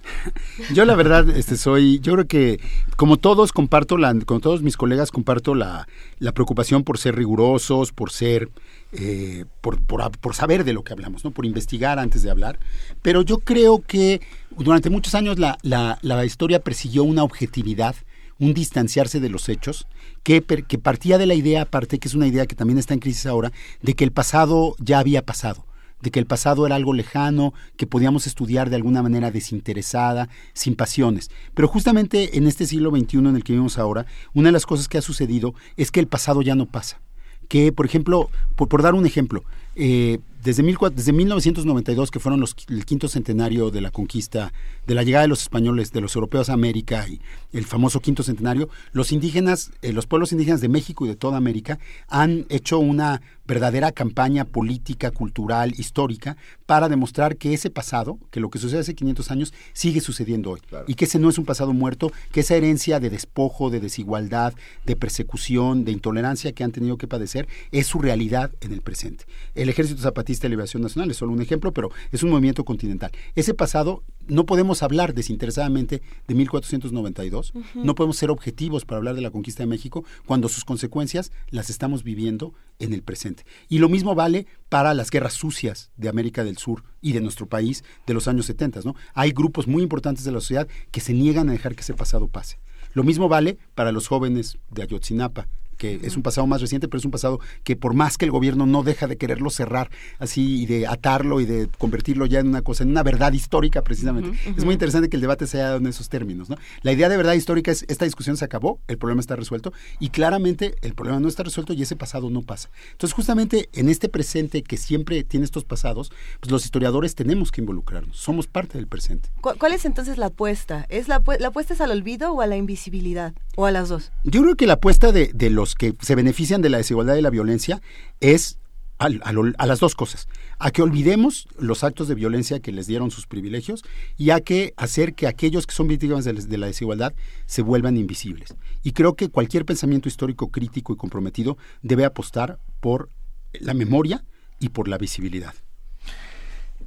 Yo 0.73 0.85
la 0.85 0.95
verdad 0.95 1.29
este, 1.31 1.57
soy, 1.57 1.99
yo 2.01 2.15
creo 2.15 2.27
que 2.27 2.61
como 2.97 3.17
todos 3.17 3.53
comparto, 3.53 3.99
la, 3.99 4.15
como 4.25 4.41
todos 4.41 4.63
mis 4.63 4.77
colegas 4.77 5.11
comparto 5.11 5.55
la, 5.55 5.89
la 6.19 6.33
preocupación 6.33 6.85
por 6.85 6.99
ser 6.99 7.17
rigurosos, 7.17 7.93
por 7.93 8.11
ser, 8.11 8.49
eh, 8.97 9.45
por, 9.61 9.81
por, 9.83 10.35
saber 10.35 10.65
de 10.65 10.73
lo 10.73 10.85
que 10.85 10.93
hablamos, 10.93 11.25
¿no? 11.25 11.33
por 11.33 11.47
investigar 11.47 11.99
antes 11.99 12.23
de 12.23 12.31
hablar, 12.31 12.59
pero 13.03 13.23
yo 13.23 13.39
creo 13.39 13.81
que 13.81 14.21
durante 14.57 14.91
muchos 14.91 15.15
años 15.15 15.39
la, 15.39 15.59
la, 15.63 15.99
la 16.03 16.25
historia 16.25 16.61
persiguió 16.61 17.03
una 17.03 17.25
objetividad, 17.25 17.97
un 18.39 18.55
distanciarse 18.55 19.21
de 19.21 19.29
los 19.29 19.49
hechos, 19.49 19.87
que, 20.23 20.43
que, 20.43 20.79
partía 20.79 21.19
de 21.19 21.27
la 21.27 21.35
idea, 21.35 21.63
aparte 21.63 21.99
que 21.99 22.09
es 22.09 22.15
una 22.15 22.27
idea 22.27 22.47
que 22.47 22.55
también 22.57 22.79
está 22.79 22.95
en 22.95 23.01
crisis 23.01 23.27
ahora, 23.27 23.53
de 23.83 23.95
que 23.95 24.05
el 24.05 24.13
pasado 24.13 24.77
ya 24.79 24.99
había 24.99 25.25
pasado, 25.25 25.67
de 26.01 26.11
que 26.11 26.21
el 26.21 26.27
pasado 26.27 26.67
era 26.67 26.77
algo 26.77 26.95
lejano, 26.95 27.53
que 27.77 27.87
podíamos 27.87 28.27
estudiar 28.27 28.71
de 28.71 28.77
alguna 28.77 29.03
manera 29.03 29.31
desinteresada, 29.31 30.29
sin 30.53 30.77
pasiones. 30.77 31.31
Pero 31.55 31.69
justamente 31.69 32.37
en 32.37 32.47
este 32.47 32.67
siglo 32.67 32.91
XXI 32.91 33.19
en 33.19 33.37
el 33.37 33.45
que 33.45 33.53
vivimos 33.55 33.79
ahora, 33.79 34.07
una 34.35 34.49
de 34.49 34.53
las 34.53 34.67
cosas 34.67 34.89
que 34.89 34.99
ha 34.99 35.03
sucedido 35.03 35.55
es 35.77 35.91
que 35.91 36.01
el 36.01 36.07
pasado 36.07 36.43
ya 36.43 36.55
no 36.55 36.67
pasa. 36.67 37.01
Que, 37.49 37.73
por 37.73 37.87
ejemplo, 37.87 38.31
por, 38.57 38.69
por 38.69 38.83
dar 38.83 38.95
un 38.95 39.07
ejemplo, 39.07 39.43
eh, 39.77 40.19
desde, 40.45 40.63
mil, 40.63 40.77
desde 40.95 41.13
1992, 41.13 42.11
que 42.11 42.21
fueron 42.21 42.39
los, 42.39 42.55
el 42.69 42.85
quinto 42.85 43.09
centenario 43.09 43.71
de 43.71 43.81
la 43.81 43.91
conquista, 43.91 44.53
de 44.87 44.95
la 44.95 45.03
llegada 45.03 45.23
de 45.23 45.29
los 45.29 45.41
españoles, 45.41 45.93
de 45.93 46.03
los 46.03 46.15
europeos 46.15 46.51
a 46.51 46.53
América 46.53 47.07
y 47.09 47.21
el 47.53 47.65
famoso 47.65 48.01
quinto 48.01 48.23
centenario, 48.23 48.69
los 48.93 49.11
indígenas, 49.11 49.71
eh, 49.81 49.93
los 49.93 50.07
pueblos 50.07 50.33
indígenas 50.33 50.61
de 50.61 50.69
México 50.69 51.07
y 51.07 51.09
de 51.09 51.17
toda 51.17 51.39
América 51.39 51.79
han 52.09 52.45
hecho 52.51 52.79
una 52.79 53.23
verdadera 53.47 53.93
campaña 53.93 54.45
política, 54.45 55.11
cultural, 55.11 55.75
histórica, 55.77 56.37
para 56.67 56.89
demostrar 56.89 57.37
que 57.37 57.53
ese 57.53 57.71
pasado, 57.71 58.19
que 58.31 58.41
lo 58.41 58.51
que 58.51 58.59
sucede 58.59 58.81
hace 58.81 58.95
500 58.95 59.31
años, 59.31 59.55
sigue 59.73 60.01
sucediendo 60.01 60.51
hoy. 60.51 60.61
Claro. 60.61 60.85
Y 60.89 60.95
que 60.95 61.05
ese 61.05 61.19
no 61.19 61.29
es 61.29 61.39
un 61.39 61.45
pasado 61.45 61.73
muerto, 61.73 62.11
que 62.33 62.41
esa 62.41 62.55
herencia 62.55 63.01
de 63.01 63.11
despojo, 63.11 63.71
de 63.71 63.81
desigualdad, 63.81 64.55
de 64.87 64.97
persecución, 64.97 65.85
de 65.85 65.93
intolerancia 65.93 66.53
que 66.53 66.65
han 66.65 66.73
tenido 66.73 66.97
que 66.97 67.07
padecer, 67.07 67.49
es 67.71 67.87
su 67.87 67.99
realidad 67.99 68.51
en 68.61 68.73
el 68.73 68.81
presente. 68.81 69.25
El 69.65 69.71
Ejército 69.71 70.03
Zapatista 70.03 70.43
de 70.43 70.51
Liberación 70.51 70.83
Nacional 70.83 71.11
es 71.11 71.17
solo 71.17 71.33
un 71.33 71.41
ejemplo, 71.41 71.73
pero 71.73 71.91
es 72.13 72.23
un 72.23 72.29
movimiento 72.29 72.67
continental. 72.67 73.11
Ese 73.35 73.55
pasado 73.55 74.03
no 74.27 74.45
podemos 74.45 74.83
hablar 74.83 75.15
desinteresadamente 75.15 76.03
de 76.29 76.35
1492, 76.35 77.55
no 77.75 77.95
podemos 77.95 78.19
ser 78.19 78.31
objetivos 78.31 78.85
para 78.85 78.99
hablar 78.99 79.15
de 79.15 79.23
la 79.23 79.31
conquista 79.31 79.63
de 79.63 79.67
México 79.67 80.05
cuando 80.27 80.51
sus 80.51 80.67
consecuencias 80.67 81.33
las 81.49 81.71
estamos 81.71 82.05
viviendo 82.05 82.53
en 82.79 82.93
el 82.93 83.03
presente. 83.03 83.47
Y 83.71 83.79
lo 83.79 83.89
mismo 83.89 84.15
vale 84.15 84.47
para 84.69 84.93
las 84.93 85.11
guerras 85.11 85.33
sucias 85.33 85.91
de 85.97 86.11
América 86.11 86.45
del 86.45 86.59
Sur 86.59 86.85
y 87.01 87.13
de 87.13 87.23
nuestro 87.23 87.47
país 87.47 87.85
de 88.07 88.13
los 88.13 88.29
años 88.29 88.45
70. 88.45 88.81
¿no? 88.85 88.95
Hay 89.15 89.31
grupos 89.33 89.67
muy 89.67 89.83
importantes 89.83 90.25
de 90.25 90.33
la 90.33 90.41
sociedad 90.41 90.69
que 90.91 91.01
se 91.01 91.15
niegan 91.15 91.49
a 91.49 91.53
dejar 91.53 91.75
que 91.75 91.81
ese 91.81 91.95
pasado 91.95 92.29
pase. 92.29 92.59
Lo 92.93 93.03
mismo 93.03 93.31
vale 93.31 93.57
para 93.75 93.93
los 93.93 94.09
jóvenes 94.09 94.59
de 94.71 94.83
Ayotzinapa, 94.83 95.49
que 95.77 96.01
es 96.03 96.17
un 96.17 96.23
pasado 96.23 96.47
más 96.47 96.61
reciente, 96.61 96.89
pero 96.89 96.99
es 96.99 97.05
un 97.05 97.11
pasado 97.11 97.41
que 97.63 97.77
por 97.77 97.95
más 97.95 98.19
que 98.19 98.25
el 98.25 98.31
gobierno 98.31 98.67
no 98.67 98.83
deja 98.83 99.07
de 99.07 99.17
quererlo 99.17 99.51
cerrar 99.51 99.91
así 100.19 100.63
y 100.63 100.67
de 100.67 100.87
atarlo 100.87 101.41
y 101.41 101.47
de 101.47 101.69
convertirlo 101.79 102.27
ya 102.27 102.41
en 102.41 102.49
una 102.49 102.63
cosa, 102.63 102.85
en 102.85 102.91
una 102.91 103.03
verdad 103.03 103.33
histórica 103.33 103.83
precisamente. 103.83 104.39
Es 104.57 104.65
muy 104.65 104.75
interesante 104.75 105.09
que 105.09 105.17
el 105.17 105.21
debate 105.21 105.47
se 105.47 105.59
haya 105.59 105.67
dado 105.67 105.79
en 105.79 105.87
esos 105.87 106.09
términos. 106.09 106.49
¿no? 106.49 106.57
La 106.83 106.93
idea 106.93 107.09
de 107.09 107.17
verdad 107.17 107.35
histórica 107.35 107.71
es, 107.71 107.85
esta 107.89 108.05
discusión 108.05 108.37
se 108.37 108.45
acabó, 108.45 108.81
el 108.89 108.99
problema 108.99 109.21
está 109.21 109.37
resuelto 109.37 109.73
y 109.99 110.11
claramente 110.11 110.75
el 110.83 110.95
problema 110.95 111.21
no 111.21 111.29
está 111.29 111.43
resuelto 111.43 111.73
y 111.73 111.83
ese 111.83 111.97
pasado 111.97 112.31
no 112.31 112.43
pasa. 112.43 112.71
Entonces 112.93 113.15
justamente 113.15 113.69
en 113.73 113.89
este 113.89 114.09
presente 114.09 114.63
que 114.63 114.77
siempre 114.77 115.25
tiene 115.25 115.45
estos 115.45 115.65
pasados, 115.65 116.13
pues 116.41 116.51
los 116.51 116.65
historiadores 116.65 117.15
tenemos 117.15 117.51
que 117.51 117.61
involucrarnos, 117.61 118.17
somos 118.17 118.47
parte 118.47 118.79
del 118.79 118.87
presente. 118.87 119.31
¿Cuál 119.41 119.73
es 119.73 119.85
entonces 119.85 120.19
la 120.19 120.27
apuesta? 120.27 120.87
¿Es 120.89 121.09
la, 121.09 121.23
la 121.39 121.49
apuesta 121.49 121.75
es 121.75 121.81
al 121.81 121.91
olvido 121.91 122.33
o 122.33 122.41
a 122.41 122.47
la 122.47 122.57
invisibilidad? 122.57 123.35
¿O 123.57 123.67
a 123.67 123.71
las 123.71 123.89
dos? 123.89 124.13
Yo 124.25 124.43
creo 124.43 124.57
que 124.57 124.67
la 124.67 124.75
apuesta 124.75 125.13
de, 125.13 125.31
de 125.33 125.51
los 125.51 125.75
que 125.75 125.95
se 126.01 126.15
benefician 126.15 126.63
de 126.63 126.71
la 126.71 126.79
desigualdad 126.79 127.17
y 127.17 127.23
la 127.23 127.31
violencia 127.31 127.81
es 128.21 128.59
a, 128.99 129.67
las 129.67 129.81
dos 129.81 129.95
cosas, 129.95 130.29
a 130.59 130.71
que 130.71 130.83
olvidemos 130.83 131.49
los 131.59 131.85
actos 131.85 132.09
de 132.09 132.15
violencia 132.15 132.61
que 132.61 132.73
les 132.73 132.87
dieron 132.87 133.11
sus 133.11 133.27
privilegios 133.27 133.85
y 134.17 134.31
a 134.31 134.41
que 134.41 134.73
hacer 134.77 135.15
que 135.15 135.27
aquellos 135.27 135.67
que 135.67 135.75
son 135.75 135.89
víctimas 135.89 136.25
de, 136.25 136.59
la 136.59 136.67
desigualdad 136.67 137.13
se 137.47 137.63
vuelvan 137.63 137.97
invisibles. 137.97 138.55
Y 138.83 138.93
creo 138.93 139.15
que 139.15 139.29
cualquier 139.29 139.65
pensamiento 139.65 140.09
histórico 140.09 140.49
crítico 140.51 140.93
y 140.93 140.97
comprometido 140.97 141.59
debe 141.83 142.05
apostar 142.05 142.59
por 142.81 143.11
la 143.53 143.75
memoria 143.75 144.25
y 144.59 144.71
por 144.71 144.89
la 144.89 144.99
visibilidad. 144.99 145.55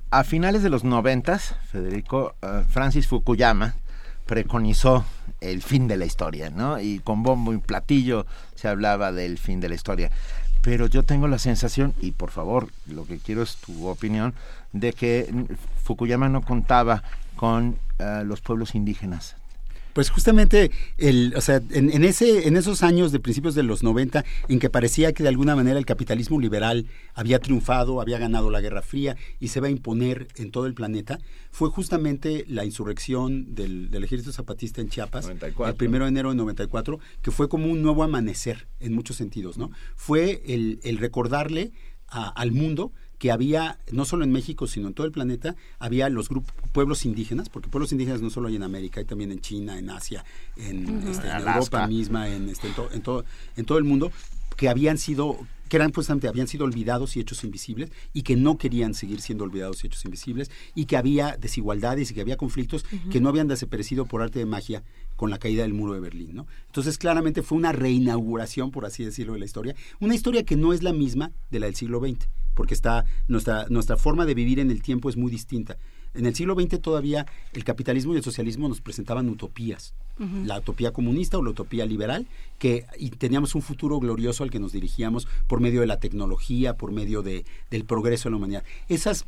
A 0.10 0.24
finales 0.24 0.64
de 0.64 0.70
los 0.70 0.84
noventas, 0.86 1.56
Federico 1.70 2.36
eh, 2.42 2.64
Francis 2.70 3.08
Fukuyama 3.08 3.76
preconizó 4.28 5.06
el 5.42 5.62
fin 5.62 5.88
de 5.88 5.98
la 5.98 6.06
historia, 6.06 6.50
¿no? 6.50 6.80
Y 6.80 7.00
con 7.00 7.24
bombo 7.24 7.54
y 7.54 7.58
platillo 7.58 8.26
se 8.56 8.68
hablaba 8.68 9.12
del 9.12 9.38
fin 9.38 9.60
de 9.60 9.70
la 9.70 9.76
historia. 9.76 10.12
Pero 10.62 10.88
yo 10.88 11.04
tengo 11.04 11.28
la 11.28 11.40
sensación, 11.40 11.94
y 12.02 12.12
por 12.12 12.32
favor, 12.32 12.70
lo 12.88 13.06
que 13.06 13.20
quiero 13.20 13.42
es 13.42 13.56
tu 13.56 13.88
opinión, 13.88 14.34
de 14.74 14.94
que 14.94 15.34
Fukuyama 15.84 16.30
no 16.30 16.42
contaba 16.42 17.04
con 17.36 17.78
eh, 18.00 18.24
los 18.26 18.42
pueblos 18.42 18.76
indígenas 18.76 19.36
pues 19.98 20.12
justamente 20.12 20.70
el, 21.00 21.34
o 21.36 21.42
sea, 21.42 21.60
en, 21.72 22.04
ese, 22.04 22.48
en 22.48 22.56
esos 22.56 22.84
años 22.84 23.12
de 23.12 23.20
principios 23.20 23.56
de 23.56 23.64
los 23.64 23.82
90, 23.82 24.24
en 24.48 24.60
que 24.60 24.70
parecía 24.70 25.12
que 25.12 25.24
de 25.24 25.30
alguna 25.30 25.56
manera 25.56 25.80
el 25.80 25.88
capitalismo 25.88 26.40
liberal 26.40 26.86
había 27.16 27.40
triunfado, 27.40 28.00
había 28.00 28.20
ganado 28.20 28.52
la 28.52 28.62
Guerra 28.62 28.84
Fría 28.84 29.18
y 29.40 29.48
se 29.48 29.60
va 29.60 29.70
a 29.70 29.72
imponer 29.72 30.28
en 30.36 30.52
todo 30.52 30.68
el 30.68 30.76
planeta, 30.76 31.18
fue 31.50 31.72
justamente 31.72 32.46
la 32.48 32.64
insurrección 32.64 33.56
del, 33.56 33.90
Ejército 34.04 34.32
Zapatista 34.32 34.82
en 34.82 34.90
Chiapas, 34.90 35.32
el 35.32 35.76
primero 35.76 36.06
de 36.06 36.10
enero 36.10 36.30
de 36.30 36.36
94, 36.36 37.00
que 37.24 37.32
fue 37.32 37.50
como 37.50 37.66
un 37.66 37.82
nuevo 37.82 38.04
amanecer 38.04 38.68
en 38.80 38.94
muchos 38.94 39.16
sentidos, 39.16 39.58
¿no? 39.58 39.72
Fue 39.96 40.44
el, 40.46 40.80
el 40.84 41.00
recordarle 41.00 41.72
al 42.08 42.52
mundo 42.52 42.92
que 43.18 43.32
había, 43.32 43.80
no 43.92 44.06
solo 44.06 44.24
en 44.24 44.32
México, 44.32 44.68
sino 44.68 44.88
en 44.88 44.94
todo 44.94 45.08
el 45.08 45.12
planeta, 45.12 45.56
había 45.80 46.10
los 46.10 46.30
grupos, 46.30 46.54
pueblos 46.72 47.06
indígenas, 47.06 47.50
porque 47.50 47.70
pueblos 47.70 47.92
indígenas 47.92 48.22
no 48.22 48.30
solo 48.30 48.48
hay 48.48 48.56
en 48.56 48.64
América, 48.64 49.00
hay 49.00 49.06
también 49.06 49.32
en 49.32 49.42
China, 49.42 49.80
en 49.80 49.90
Asia, 49.90 50.24
en, 50.56 51.08
este, 51.08 51.28
Europa 51.28 51.88
misma, 51.88 52.30
en, 52.30 52.50
este, 52.50 52.68
en, 52.68 53.02
todo, 53.02 53.26
en 53.56 53.66
todo 53.66 53.78
el 53.78 53.84
mundo, 53.84 54.12
que 54.56 54.70
habían 54.70 54.98
sido 54.98 55.38
que 55.68 55.76
eran 55.76 55.92
justamente 55.92 56.30
habían 56.30 56.48
sido 56.48 56.64
olvidados 56.64 57.18
y 57.18 57.20
hechos 57.20 57.44
invisibles 57.44 57.92
y 58.14 58.22
que 58.22 58.38
no 58.38 58.58
querían 58.58 58.94
seguir 58.94 59.20
siendo 59.20 59.44
olvidados 59.44 59.84
y 59.84 59.88
hechos 59.88 60.06
invisibles 60.06 60.50
y 60.76 60.86
que 60.86 60.96
había 60.96 61.36
desigualdades 61.36 62.10
y 62.10 62.14
que 62.14 62.22
había 62.22 62.38
conflictos 62.38 62.86
que 63.12 63.20
no 63.20 63.28
habían 63.28 63.50
desaparecido 63.50 64.06
por 64.06 64.22
arte 64.22 64.40
de 64.40 64.46
magia 64.46 64.84
con 65.18 65.30
la 65.30 65.40
caída 65.40 65.64
del 65.64 65.74
muro 65.74 65.94
de 65.94 66.00
Berlín, 66.00 66.36
¿no? 66.36 66.48
Entonces, 66.68 66.98
claramente 66.98 67.42
fue 67.42 67.58
una 67.58 67.74
reinauguración, 67.74 68.72
por 68.72 68.86
así 68.86 69.04
decirlo, 69.04 69.34
de 69.34 69.40
la 69.40 69.46
historia, 69.46 69.76
una 70.00 70.16
historia 70.16 70.46
que 70.46 70.56
no 70.56 70.72
es 70.72 70.84
la 70.84 70.94
misma 70.94 71.32
de 71.50 71.60
la 71.60 71.66
del 71.66 71.76
siglo 71.76 72.00
XX 72.00 72.30
porque 72.58 72.74
está 72.74 73.06
nuestra, 73.28 73.68
nuestra 73.70 73.96
forma 73.96 74.26
de 74.26 74.34
vivir 74.34 74.60
en 74.60 74.72
el 74.72 74.82
tiempo 74.82 75.10
es 75.10 75.16
muy 75.16 75.32
distinta. 75.32 75.78
En 76.16 76.26
el 76.26 76.34
siglo 76.34 76.56
XX 76.56 76.82
todavía 76.82 77.28
el 77.54 77.64
capitalismo 77.64 78.14
y 78.14 78.18
el 78.18 78.24
socialismo 78.24 78.68
nos 78.68 78.82
presentaban 78.82 79.30
utopías, 79.30 79.94
la 80.46 80.58
utopía 80.58 80.92
comunista 80.92 81.38
o 81.38 81.44
la 81.44 81.52
utopía 81.52 81.86
liberal, 81.86 82.26
que 82.58 82.88
y 82.98 83.12
teníamos 83.12 83.54
un 83.54 83.62
futuro 83.62 84.00
glorioso 84.00 84.44
al 84.44 84.50
que 84.50 84.60
nos 84.60 84.72
dirigíamos 84.72 85.28
por 85.46 85.62
medio 85.62 85.82
de 85.82 85.88
la 85.88 86.00
tecnología, 86.00 86.76
por 86.76 86.92
medio 86.92 87.22
de, 87.22 87.46
del 87.70 87.86
progreso 87.86 88.28
en 88.28 88.32
la 88.32 88.38
humanidad. 88.38 88.64
Esas 88.90 89.28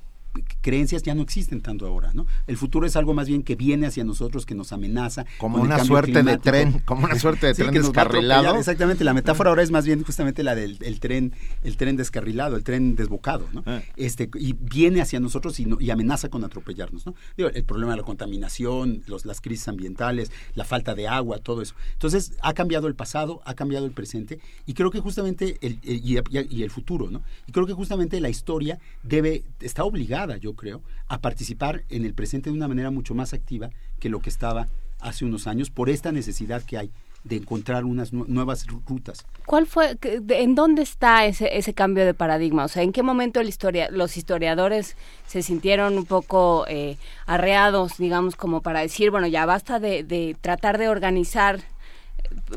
creencias 0.61 1.03
ya 1.03 1.15
no 1.15 1.21
existen 1.21 1.61
tanto 1.61 1.87
ahora, 1.87 2.11
¿no? 2.13 2.25
El 2.47 2.57
futuro 2.57 2.85
es 2.85 2.95
algo 2.95 3.13
más 3.13 3.27
bien 3.27 3.43
que 3.43 3.55
viene 3.55 3.87
hacia 3.87 4.03
nosotros, 4.03 4.45
que 4.45 4.55
nos 4.55 4.71
amenaza. 4.71 5.25
Como 5.37 5.61
una 5.61 5.83
suerte 5.83 6.23
de 6.23 6.37
tren, 6.37 6.79
como 6.85 7.05
una 7.05 7.17
suerte 7.17 7.47
de 7.47 7.53
tren 7.53 7.71
descarrilado. 7.71 8.55
Exactamente, 8.55 9.03
la 9.03 9.13
metáfora 9.13 9.49
ahora 9.49 9.63
es 9.63 9.71
más 9.71 9.85
bien 9.85 10.03
justamente 10.03 10.43
la 10.43 10.55
del 10.55 10.99
tren, 10.99 11.33
el 11.63 11.77
tren 11.77 11.95
descarrilado, 11.95 12.55
el 12.55 12.63
tren 12.63 12.95
desbocado, 12.95 13.47
¿no? 13.53 13.63
Ah. 13.65 13.81
Este, 13.95 14.29
y 14.35 14.53
viene 14.53 15.01
hacia 15.01 15.19
nosotros 15.19 15.59
y, 15.59 15.67
y, 15.79 15.89
amenaza 15.91 16.29
con 16.29 16.43
atropellarnos, 16.43 17.05
¿no? 17.05 17.15
el 17.37 17.63
problema 17.63 17.91
de 17.91 17.97
la 17.97 18.03
contaminación, 18.03 19.03
los, 19.07 19.25
las 19.25 19.41
crisis 19.41 19.67
ambientales, 19.67 20.31
la 20.55 20.65
falta 20.65 20.95
de 20.95 21.07
agua, 21.07 21.39
todo 21.39 21.61
eso. 21.61 21.73
Entonces, 21.93 22.33
ha 22.41 22.53
cambiado 22.53 22.87
el 22.87 22.95
pasado, 22.95 23.41
ha 23.45 23.53
cambiado 23.53 23.85
el 23.85 23.91
presente, 23.91 24.39
y 24.65 24.73
creo 24.73 24.91
que 24.91 24.99
justamente, 24.99 25.57
el, 25.61 25.79
y, 25.83 26.17
y 26.49 26.63
el 26.63 26.69
futuro, 26.69 27.09
¿no? 27.09 27.21
Y 27.47 27.51
creo 27.51 27.65
que 27.65 27.73
justamente 27.73 28.19
la 28.21 28.29
historia 28.29 28.79
debe, 29.03 29.43
está 29.61 29.83
obligada 29.83 30.18
yo 30.37 30.53
creo, 30.55 30.81
a 31.07 31.19
participar 31.19 31.83
en 31.89 32.05
el 32.05 32.13
presente 32.13 32.49
de 32.49 32.55
una 32.55 32.67
manera 32.67 32.91
mucho 32.91 33.15
más 33.15 33.33
activa 33.33 33.69
que 33.99 34.09
lo 34.09 34.19
que 34.19 34.29
estaba 34.29 34.67
hace 34.99 35.25
unos 35.25 35.47
años 35.47 35.69
por 35.69 35.89
esta 35.89 36.11
necesidad 36.11 36.61
que 36.63 36.77
hay 36.77 36.91
de 37.23 37.35
encontrar 37.35 37.83
unas 37.83 38.13
nuevas 38.13 38.65
rutas. 38.87 39.25
¿Cuál 39.45 39.67
fue, 39.67 39.97
en 40.01 40.55
dónde 40.55 40.81
está 40.81 41.25
ese, 41.25 41.57
ese 41.57 41.73
cambio 41.73 42.05
de 42.05 42.13
paradigma? 42.13 42.63
O 42.63 42.67
sea, 42.67 42.83
¿en 42.83 42.93
qué 42.93 43.03
momento 43.03 43.41
los 43.43 44.17
historiadores 44.17 44.95
se 45.27 45.41
sintieron 45.41 45.97
un 45.97 46.05
poco 46.05 46.65
eh, 46.67 46.97
arreados, 47.25 47.97
digamos, 47.97 48.35
como 48.35 48.61
para 48.61 48.79
decir, 48.79 49.11
bueno, 49.11 49.27
ya 49.27 49.45
basta 49.45 49.79
de, 49.79 50.35
tratar 50.39 50.77
de 50.77 50.87
organizar 50.87 51.59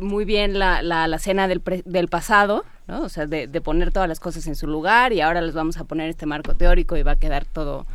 muy 0.01 0.25
bien 0.25 0.59
la, 0.59 0.83
la, 0.83 1.07
la 1.07 1.19
cena 1.19 1.49
del, 1.49 1.63
del 1.85 2.09
pasado, 2.09 2.65
o 2.89 3.09
sea, 3.09 3.27
de, 3.27 3.49
poner 3.61 3.93
todas 3.93 4.09
las 4.09 4.21
cosas 4.21 4.47
en 4.47 4.57
su 4.57 4.67
lugar 4.67 5.13
y 5.13 5.21
ahora 5.21 5.41
les 5.41 5.55
vamos 5.55 5.77
a 5.77 5.85
poner 5.85 6.11
este 6.11 6.27
marco 6.27 6.55
teórico 6.55 6.97
y 6.97 7.03
va 7.03 7.13
a 7.13 7.17
quedar 7.17 7.45
todo 7.45 7.87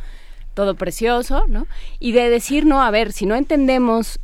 todo 0.54 0.74
precioso, 0.74 1.44
¿no? 1.46 1.68
Y 2.00 2.10
de 2.10 2.30
decir, 2.30 2.66
no, 2.66 2.82
a 2.82 2.90
ver, 2.90 3.12
si 3.12 3.26
no 3.26 3.36
entendemos, 3.36 4.18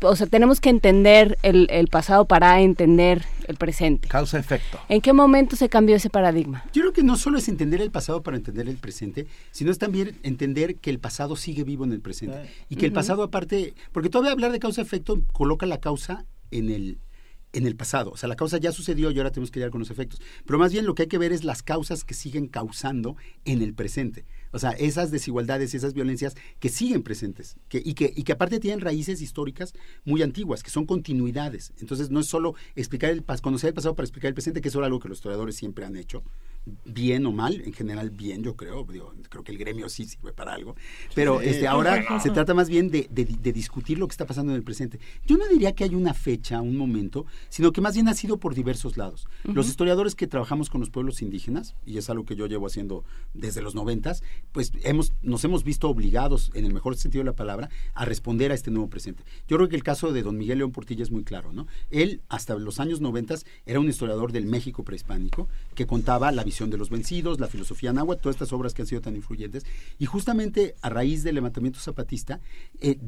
o 0.00 0.16
sea, 0.16 0.26
tenemos 0.26 0.60
que 0.60 0.70
entender 0.70 1.38
el, 1.44 1.68
el 1.70 1.86
pasado 1.86 2.24
para 2.24 2.60
entender 2.60 3.24
el 3.46 3.54
presente. 3.54 4.08
Causa-efecto. 4.08 4.80
¿En 4.88 5.00
qué 5.00 5.12
momento 5.12 5.54
se 5.54 5.68
cambió 5.68 5.94
ese 5.94 6.10
paradigma? 6.10 6.64
Yo 6.72 6.82
creo 6.82 6.92
que 6.92 7.04
no 7.04 7.16
solo 7.16 7.38
es 7.38 7.48
entender 7.48 7.80
el 7.80 7.92
pasado 7.92 8.24
para 8.24 8.36
entender 8.36 8.68
el 8.68 8.76
presente, 8.76 9.28
sino 9.52 9.70
es 9.70 9.78
también 9.78 10.18
entender 10.24 10.74
que 10.78 10.90
el 10.90 10.98
pasado 10.98 11.36
sigue 11.36 11.62
vivo 11.62 11.84
en 11.84 11.92
el 11.92 12.00
presente. 12.00 12.50
Y 12.68 12.74
que 12.74 12.86
el 12.86 12.92
pasado 12.92 13.22
aparte, 13.22 13.74
porque 13.92 14.10
todavía 14.10 14.32
hablar 14.32 14.50
de 14.50 14.58
causa-efecto 14.58 15.22
coloca 15.32 15.64
la 15.64 15.78
causa 15.78 16.24
en 16.50 16.70
el, 16.70 16.98
en 17.52 17.66
el 17.66 17.76
pasado. 17.76 18.10
O 18.10 18.16
sea, 18.16 18.28
la 18.28 18.36
causa 18.36 18.58
ya 18.58 18.72
sucedió 18.72 19.10
y 19.10 19.18
ahora 19.18 19.30
tenemos 19.30 19.50
que 19.50 19.58
lidiar 19.58 19.70
con 19.70 19.80
los 19.80 19.90
efectos. 19.90 20.20
Pero 20.46 20.58
más 20.58 20.72
bien 20.72 20.86
lo 20.86 20.94
que 20.94 21.02
hay 21.02 21.08
que 21.08 21.18
ver 21.18 21.32
es 21.32 21.44
las 21.44 21.62
causas 21.62 22.04
que 22.04 22.14
siguen 22.14 22.46
causando 22.48 23.16
en 23.44 23.62
el 23.62 23.74
presente. 23.74 24.26
O 24.50 24.58
sea, 24.58 24.70
esas 24.70 25.10
desigualdades, 25.10 25.74
esas 25.74 25.94
violencias 25.94 26.34
que 26.58 26.68
siguen 26.68 27.02
presentes 27.02 27.56
que, 27.68 27.82
y, 27.84 27.94
que, 27.94 28.12
y 28.14 28.22
que 28.22 28.32
aparte 28.32 28.60
tienen 28.60 28.80
raíces 28.80 29.20
históricas 29.20 29.74
muy 30.04 30.22
antiguas, 30.22 30.62
que 30.62 30.70
son 30.70 30.86
continuidades. 30.86 31.72
Entonces, 31.80 32.10
no 32.10 32.20
es 32.20 32.26
solo 32.26 32.54
explicar 32.74 33.10
el, 33.10 33.24
conocer 33.42 33.68
el 33.68 33.74
pasado 33.74 33.94
para 33.94 34.04
explicar 34.04 34.28
el 34.28 34.34
presente, 34.34 34.60
que 34.60 34.68
es 34.68 34.76
algo 34.76 35.00
que 35.00 35.08
los 35.08 35.18
historiadores 35.18 35.56
siempre 35.56 35.84
han 35.84 35.96
hecho, 35.96 36.22
bien 36.84 37.26
o 37.26 37.32
mal, 37.32 37.60
en 37.64 37.72
general 37.72 38.10
bien, 38.10 38.42
yo 38.42 38.56
creo. 38.56 38.86
creo 38.86 39.44
que 39.44 39.52
el 39.52 39.58
gremio 39.58 39.88
sí 39.88 40.04
sirve 40.04 40.32
para 40.32 40.54
algo. 40.54 40.76
Pero 41.14 41.40
este, 41.40 41.66
ahora 41.66 42.20
se 42.20 42.30
trata 42.30 42.54
más 42.54 42.68
bien 42.68 42.90
de, 42.90 43.08
de, 43.10 43.52
discutir 43.52 43.98
lo 43.98 44.06
que 44.06 44.12
está 44.12 44.26
pasando 44.26 44.52
en 44.52 44.56
el 44.56 44.62
presente. 44.62 44.98
Yo 45.26 45.36
no 45.36 45.48
diría 45.48 45.72
que 45.72 45.84
hay 45.84 45.94
una 45.94 46.14
fecha, 46.14 46.60
un 46.60 46.76
momento, 46.76 47.26
sino 47.48 47.72
que 47.72 47.80
más 47.80 47.94
bien 47.94 48.08
ha 48.08 48.14
sido 48.14 48.38
por 48.38 48.54
diversos 48.54 48.96
lados. 48.96 49.26
Los 49.44 49.68
historiadores 49.68 50.14
que 50.14 50.26
trabajamos 50.26 50.70
con 50.70 50.80
los 50.80 50.90
pueblos 50.90 51.22
indígenas, 51.22 51.74
y 51.86 51.98
es 51.98 52.10
algo 52.10 52.24
que 52.24 52.36
yo 52.36 52.46
llevo 52.46 52.66
haciendo 52.66 53.04
desde 53.34 53.62
los 53.62 53.74
noventas, 53.74 54.22
pues 54.52 54.72
hemos, 54.82 55.12
nos 55.22 55.44
hemos 55.44 55.64
visto 55.64 55.88
obligados, 55.88 56.50
en 56.54 56.64
el 56.64 56.72
mejor 56.72 56.96
sentido 56.96 57.22
de 57.22 57.30
la 57.30 57.36
palabra, 57.36 57.70
a 57.94 58.04
responder 58.04 58.52
a 58.52 58.54
este 58.54 58.70
nuevo 58.70 58.88
presente. 58.88 59.24
Yo 59.46 59.56
creo 59.56 59.68
que 59.68 59.76
el 59.76 59.82
caso 59.82 60.12
de 60.12 60.22
don 60.22 60.36
Miguel 60.36 60.58
León 60.58 60.72
Portilla 60.72 61.02
es 61.02 61.10
muy 61.10 61.24
claro, 61.24 61.52
¿no? 61.52 61.66
Él, 61.90 62.22
hasta 62.28 62.54
los 62.56 62.80
años 62.80 63.00
noventas, 63.00 63.46
era 63.66 63.80
un 63.80 63.88
historiador 63.88 64.32
del 64.32 64.46
México 64.46 64.84
prehispánico 64.84 65.48
que 65.74 65.86
contaba 65.86 66.32
la 66.32 66.44
visión 66.48 66.70
de 66.70 66.78
los 66.78 66.90
vencidos, 66.90 67.40
la 67.40 67.46
filosofía 67.46 67.92
náhuatl, 67.92 68.22
todas 68.22 68.36
estas 68.36 68.52
obras 68.52 68.72
que 68.72 68.82
han 68.82 68.88
sido 68.88 69.00
tan 69.00 69.16
influyentes. 69.16 69.64
Y 69.98 70.06
justamente 70.06 70.74
a 70.80 70.88
raíz 70.88 71.22
del 71.22 71.34
levantamiento 71.34 71.78
zapatista, 71.78 72.40
eh, 72.80 72.98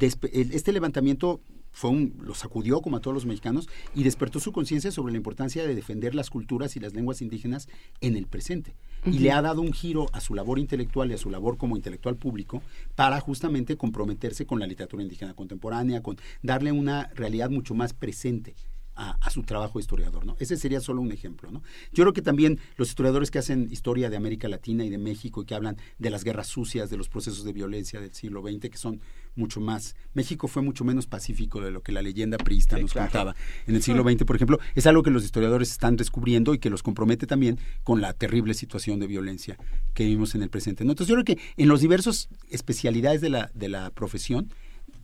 este 0.52 0.72
levantamiento 0.72 1.40
fue 1.72 1.90
un, 1.90 2.14
lo 2.20 2.34
sacudió 2.34 2.80
como 2.80 2.96
a 2.96 3.00
todos 3.00 3.14
los 3.14 3.26
mexicanos 3.26 3.68
y 3.94 4.02
despertó 4.02 4.40
su 4.40 4.52
conciencia 4.52 4.90
sobre 4.90 5.12
la 5.12 5.18
importancia 5.18 5.66
de 5.66 5.74
defender 5.74 6.14
las 6.14 6.28
culturas 6.28 6.76
y 6.76 6.80
las 6.80 6.94
lenguas 6.94 7.22
indígenas 7.22 7.68
en 8.00 8.16
el 8.16 8.26
presente. 8.26 8.74
Y 9.06 9.20
le 9.20 9.32
ha 9.32 9.40
dado 9.40 9.62
un 9.62 9.72
giro 9.72 10.06
a 10.12 10.20
su 10.20 10.34
labor 10.34 10.58
intelectual 10.58 11.10
y 11.10 11.14
a 11.14 11.18
su 11.18 11.30
labor 11.30 11.56
como 11.56 11.76
intelectual 11.76 12.16
público 12.16 12.62
para 12.96 13.20
justamente 13.20 13.76
comprometerse 13.76 14.46
con 14.46 14.60
la 14.60 14.66
literatura 14.66 15.02
indígena 15.02 15.34
contemporánea, 15.34 16.02
con 16.02 16.18
darle 16.42 16.72
una 16.72 17.08
realidad 17.14 17.50
mucho 17.50 17.74
más 17.74 17.94
presente 17.94 18.54
a, 19.00 19.30
su 19.30 19.42
trabajo 19.42 19.78
de 19.78 19.82
historiador, 19.82 20.26
¿no? 20.26 20.36
Ese 20.40 20.56
sería 20.56 20.80
solo 20.80 21.00
un 21.00 21.10
ejemplo, 21.10 21.50
¿no? 21.50 21.62
Yo 21.92 22.04
creo 22.04 22.12
que 22.12 22.22
también 22.22 22.58
los 22.76 22.88
historiadores 22.88 23.30
que 23.30 23.38
hacen 23.38 23.68
historia 23.70 24.10
de 24.10 24.16
América 24.16 24.48
Latina 24.48 24.84
y 24.84 24.90
de 24.90 24.98
México 24.98 25.42
y 25.42 25.46
que 25.46 25.54
hablan 25.54 25.76
de 25.98 26.10
las 26.10 26.22
guerras 26.22 26.48
sucias, 26.48 26.90
de 26.90 26.96
los 26.96 27.08
procesos 27.08 27.44
de 27.44 27.52
violencia 27.52 28.00
del 28.00 28.12
siglo 28.12 28.42
XX, 28.42 28.68
que 28.68 28.76
son 28.76 29.00
mucho 29.36 29.60
más... 29.60 29.96
México 30.12 30.48
fue 30.48 30.62
mucho 30.62 30.84
menos 30.84 31.06
pacífico 31.06 31.60
de 31.60 31.70
lo 31.70 31.82
que 31.82 31.92
la 31.92 32.02
leyenda 32.02 32.36
priista 32.36 32.78
nos 32.78 32.92
contaba 32.92 33.34
en 33.66 33.74
el 33.74 33.82
siglo 33.82 34.02
XX, 34.02 34.24
por 34.24 34.36
ejemplo, 34.36 34.58
es 34.74 34.86
algo 34.86 35.02
que 35.02 35.10
los 35.10 35.24
historiadores 35.24 35.70
están 35.70 35.96
descubriendo 35.96 36.52
y 36.52 36.58
que 36.58 36.68
los 36.68 36.82
compromete 36.82 37.26
también 37.26 37.58
con 37.84 38.00
la 38.00 38.12
terrible 38.12 38.54
situación 38.54 39.00
de 39.00 39.06
violencia 39.06 39.56
que 39.94 40.04
vivimos 40.04 40.34
en 40.34 40.42
el 40.42 40.50
presente. 40.50 40.82
Entonces 40.82 41.06
yo 41.06 41.14
creo 41.14 41.24
que 41.24 41.38
en 41.56 41.68
los 41.68 41.80
diversos 41.80 42.28
especialidades 42.50 43.20
de 43.20 43.30
la, 43.30 43.50
de 43.54 43.68
la 43.68 43.90
profesión, 43.90 44.52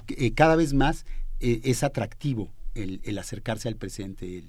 eh, 0.08 0.32
cada 0.32 0.56
vez 0.56 0.74
más 0.74 1.06
eh, 1.40 1.60
es 1.64 1.82
atractivo 1.82 2.52
el, 2.82 3.18
acercarse 3.18 3.68
al 3.68 3.76
presente. 3.76 4.44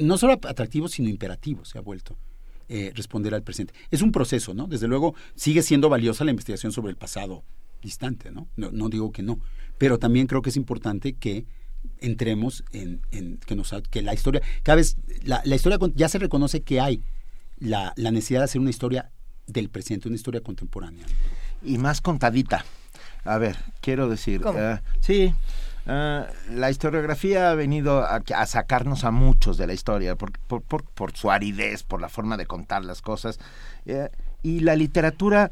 no 0.00 0.18
solo 0.18 0.34
atractivo, 0.34 0.88
sino 0.88 1.08
imperativo 1.08 1.64
se 1.64 1.78
ha 1.78 1.80
vuelto. 1.80 2.16
Eh, 2.72 2.92
responder 2.94 3.34
al 3.34 3.42
presente. 3.42 3.74
Es 3.90 4.00
un 4.00 4.12
proceso, 4.12 4.54
¿no? 4.54 4.68
Desde 4.68 4.86
luego 4.86 5.16
sigue 5.34 5.60
siendo 5.60 5.88
valiosa 5.88 6.22
la 6.22 6.30
investigación 6.30 6.70
sobre 6.70 6.90
el 6.90 6.96
pasado 6.96 7.42
distante, 7.82 8.30
¿no? 8.30 8.46
No, 8.56 8.88
digo 8.88 9.10
que 9.10 9.24
no, 9.24 9.40
pero 9.76 9.98
también 9.98 10.28
creo 10.28 10.40
que 10.40 10.50
es 10.50 10.56
importante 10.56 11.14
que 11.14 11.46
entremos 11.98 12.62
en, 12.72 13.00
que, 13.44 13.56
nos, 13.56 13.74
que 13.90 14.02
la 14.02 14.14
historia, 14.14 14.40
cada 14.62 14.76
vez, 14.76 14.96
la, 15.24 15.42
historia 15.44 15.78
ya 15.96 16.08
se 16.08 16.18
reconoce 16.20 16.62
que 16.62 16.78
hay 16.78 17.02
la, 17.58 17.92
necesidad 17.96 18.38
de 18.40 18.44
hacer 18.44 18.60
una 18.60 18.70
historia 18.70 19.10
del 19.48 19.68
presente, 19.68 20.06
una 20.06 20.16
historia 20.16 20.40
contemporánea. 20.40 21.06
Y 21.64 21.76
más 21.78 22.00
contadita. 22.00 22.64
A 23.24 23.38
ver, 23.38 23.56
quiero 23.80 24.08
decir, 24.08 24.46
uh, 24.46 24.78
sí, 25.00 25.34
Ah, 25.86 26.26
la 26.50 26.70
historiografía 26.70 27.50
ha 27.50 27.54
venido 27.54 28.04
a, 28.04 28.46
sacarnos 28.46 29.04
a 29.04 29.10
muchos 29.10 29.56
de 29.56 29.66
la 29.66 29.72
historia 29.72 30.16
por, 30.16 31.14
su 31.14 31.30
aridez, 31.30 31.82
por 31.82 32.00
la 32.00 32.08
forma 32.08 32.36
de 32.36 32.46
contar 32.46 32.84
las 32.84 33.02
cosas. 33.02 33.38
Eh, 33.86 34.08
y 34.42 34.60
la 34.60 34.74
literatura 34.74 35.50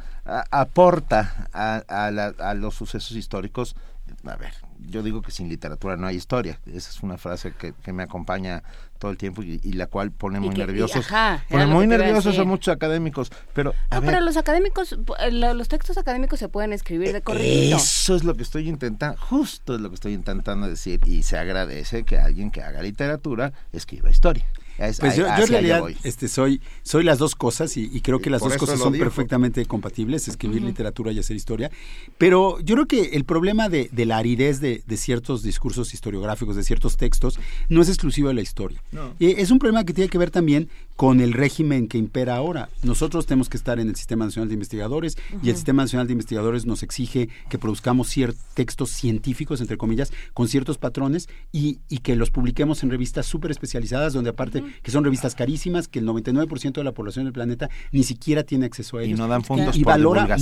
aporta 0.50 1.48
a, 1.52 2.54
los 2.54 2.74
sucesos 2.74 3.16
históricos. 3.16 3.76
A 4.24 4.36
ver, 4.36 4.54
yo 4.78 5.02
digo 5.02 5.20
que 5.20 5.30
sin 5.30 5.48
literatura 5.48 5.96
no 5.96 6.06
hay 6.06 6.16
historia. 6.16 6.58
Esa 6.66 6.90
es 6.90 7.02
una 7.02 7.18
frase 7.18 7.52
que 7.52 7.92
me 7.92 8.02
acompaña 8.02 8.62
todo 8.98 9.10
el 9.10 9.16
tiempo 9.16 9.42
y, 9.42 9.58
la 9.72 9.86
cual 9.86 10.10
pone 10.10 10.40
muy 10.40 10.54
nerviosos. 10.54 11.06
pone 11.48 11.66
muy 11.66 11.86
nerviosos 11.86 12.38
a 12.38 12.44
muchos 12.44 12.74
académicos 12.74 13.30
pero 13.52 13.74
no 13.92 14.02
pero 14.02 14.20
los 14.20 14.36
académicos 14.36 14.96
eh, 15.20 15.30
los 15.30 15.68
textos 15.68 15.98
académicos 15.98 16.38
se 16.38 16.48
pueden 16.48 16.72
escribir 16.72 17.12
de 17.12 17.22
corrido. 17.22 17.76
Eso 17.76 18.14
es 18.14 18.24
lo 18.24 18.34
que 18.34 18.42
estoy 18.42 18.68
intentando 18.68 19.18
justo 19.18 19.74
es 19.74 19.80
lo 19.80 19.88
que 19.88 19.94
estoy 19.94 20.14
intentando 20.14 20.68
decir 20.68 21.00
y 21.06 21.22
se 21.22 21.38
agradece 21.38 22.04
que 22.04 22.18
alguien 22.18 22.50
que 22.50 22.62
haga 22.62 22.82
literatura 22.82 23.52
escriba 23.72 24.10
historia 24.10 24.44
pues 24.78 25.16
yo, 25.16 25.26
en 25.26 25.48
realidad 25.48 25.82
este, 26.04 26.28
soy, 26.28 26.60
soy 26.82 27.02
las 27.02 27.18
dos 27.18 27.34
cosas 27.34 27.76
y, 27.76 28.00
creo 28.00 28.20
que 28.20 28.30
las 28.30 28.40
dos 28.40 28.56
cosas 28.56 28.78
son 28.78 28.92
perfectamente 28.92 29.64
compatibles, 29.66 30.28
escribir 30.28 30.62
literatura 30.62 31.12
y 31.12 31.18
hacer 31.18 31.36
historia. 31.36 31.70
Pero 32.16 32.60
yo 32.60 32.76
creo 32.76 32.86
que 32.86 33.16
el 33.16 33.24
problema 33.24 33.68
de, 33.68 33.90
la 33.92 34.18
aridez 34.18 34.60
de, 34.60 34.82
ciertos 34.96 35.42
discursos 35.42 35.94
historiográficos, 35.94 36.56
de 36.56 36.62
ciertos 36.62 36.96
textos, 36.96 37.38
no 37.68 37.82
es 37.82 37.88
exclusivo 37.88 38.28
de 38.28 38.34
la 38.34 38.42
historia. 38.42 38.82
es 39.18 39.50
un 39.50 39.58
problema 39.58 39.84
que 39.84 39.92
tiene 39.92 40.08
que 40.08 40.18
ver 40.18 40.30
también 40.30 40.68
con 40.98 41.20
el 41.20 41.32
régimen 41.32 41.86
que 41.86 41.96
impera 41.96 42.34
ahora. 42.34 42.70
Nosotros 42.82 43.24
tenemos 43.24 43.48
que 43.48 43.56
estar 43.56 43.78
en 43.78 43.88
el 43.88 43.94
Sistema 43.94 44.24
Nacional 44.24 44.48
de 44.48 44.54
Investigadores 44.54 45.16
y 45.44 45.50
el 45.50 45.54
Sistema 45.54 45.84
Nacional 45.84 46.08
de 46.08 46.12
Investigadores 46.12 46.66
nos 46.66 46.82
exige 46.82 47.28
que 47.48 47.56
produzcamos 47.56 48.08
ciertos 48.08 48.42
textos 48.54 48.90
científicos, 48.90 49.60
entre 49.60 49.76
comillas, 49.76 50.12
con 50.34 50.48
ciertos 50.48 50.76
patrones 50.76 51.28
y, 51.52 51.78
que 52.02 52.16
los 52.16 52.32
publiquemos 52.32 52.82
en 52.82 52.90
revistas 52.90 53.26
súper 53.26 53.52
especializadas, 53.52 54.12
donde 54.12 54.30
aparte 54.30 54.64
que 54.82 54.90
son 54.90 55.04
revistas 55.04 55.36
carísimas, 55.36 55.86
que 55.86 56.00
el 56.00 56.06
99% 56.08 56.72
de 56.72 56.82
la 56.82 56.90
población 56.90 57.26
del 57.26 57.32
planeta 57.32 57.70
ni 57.92 58.02
siquiera 58.02 58.42
tiene 58.42 58.66
acceso 58.66 58.98
a 58.98 59.04
ellos. 59.04 59.16
Y 59.16 59.22
no 59.22 59.28
dan 59.28 59.44
fondos 59.44 59.76
y 59.76 59.84
valora, 59.84 60.36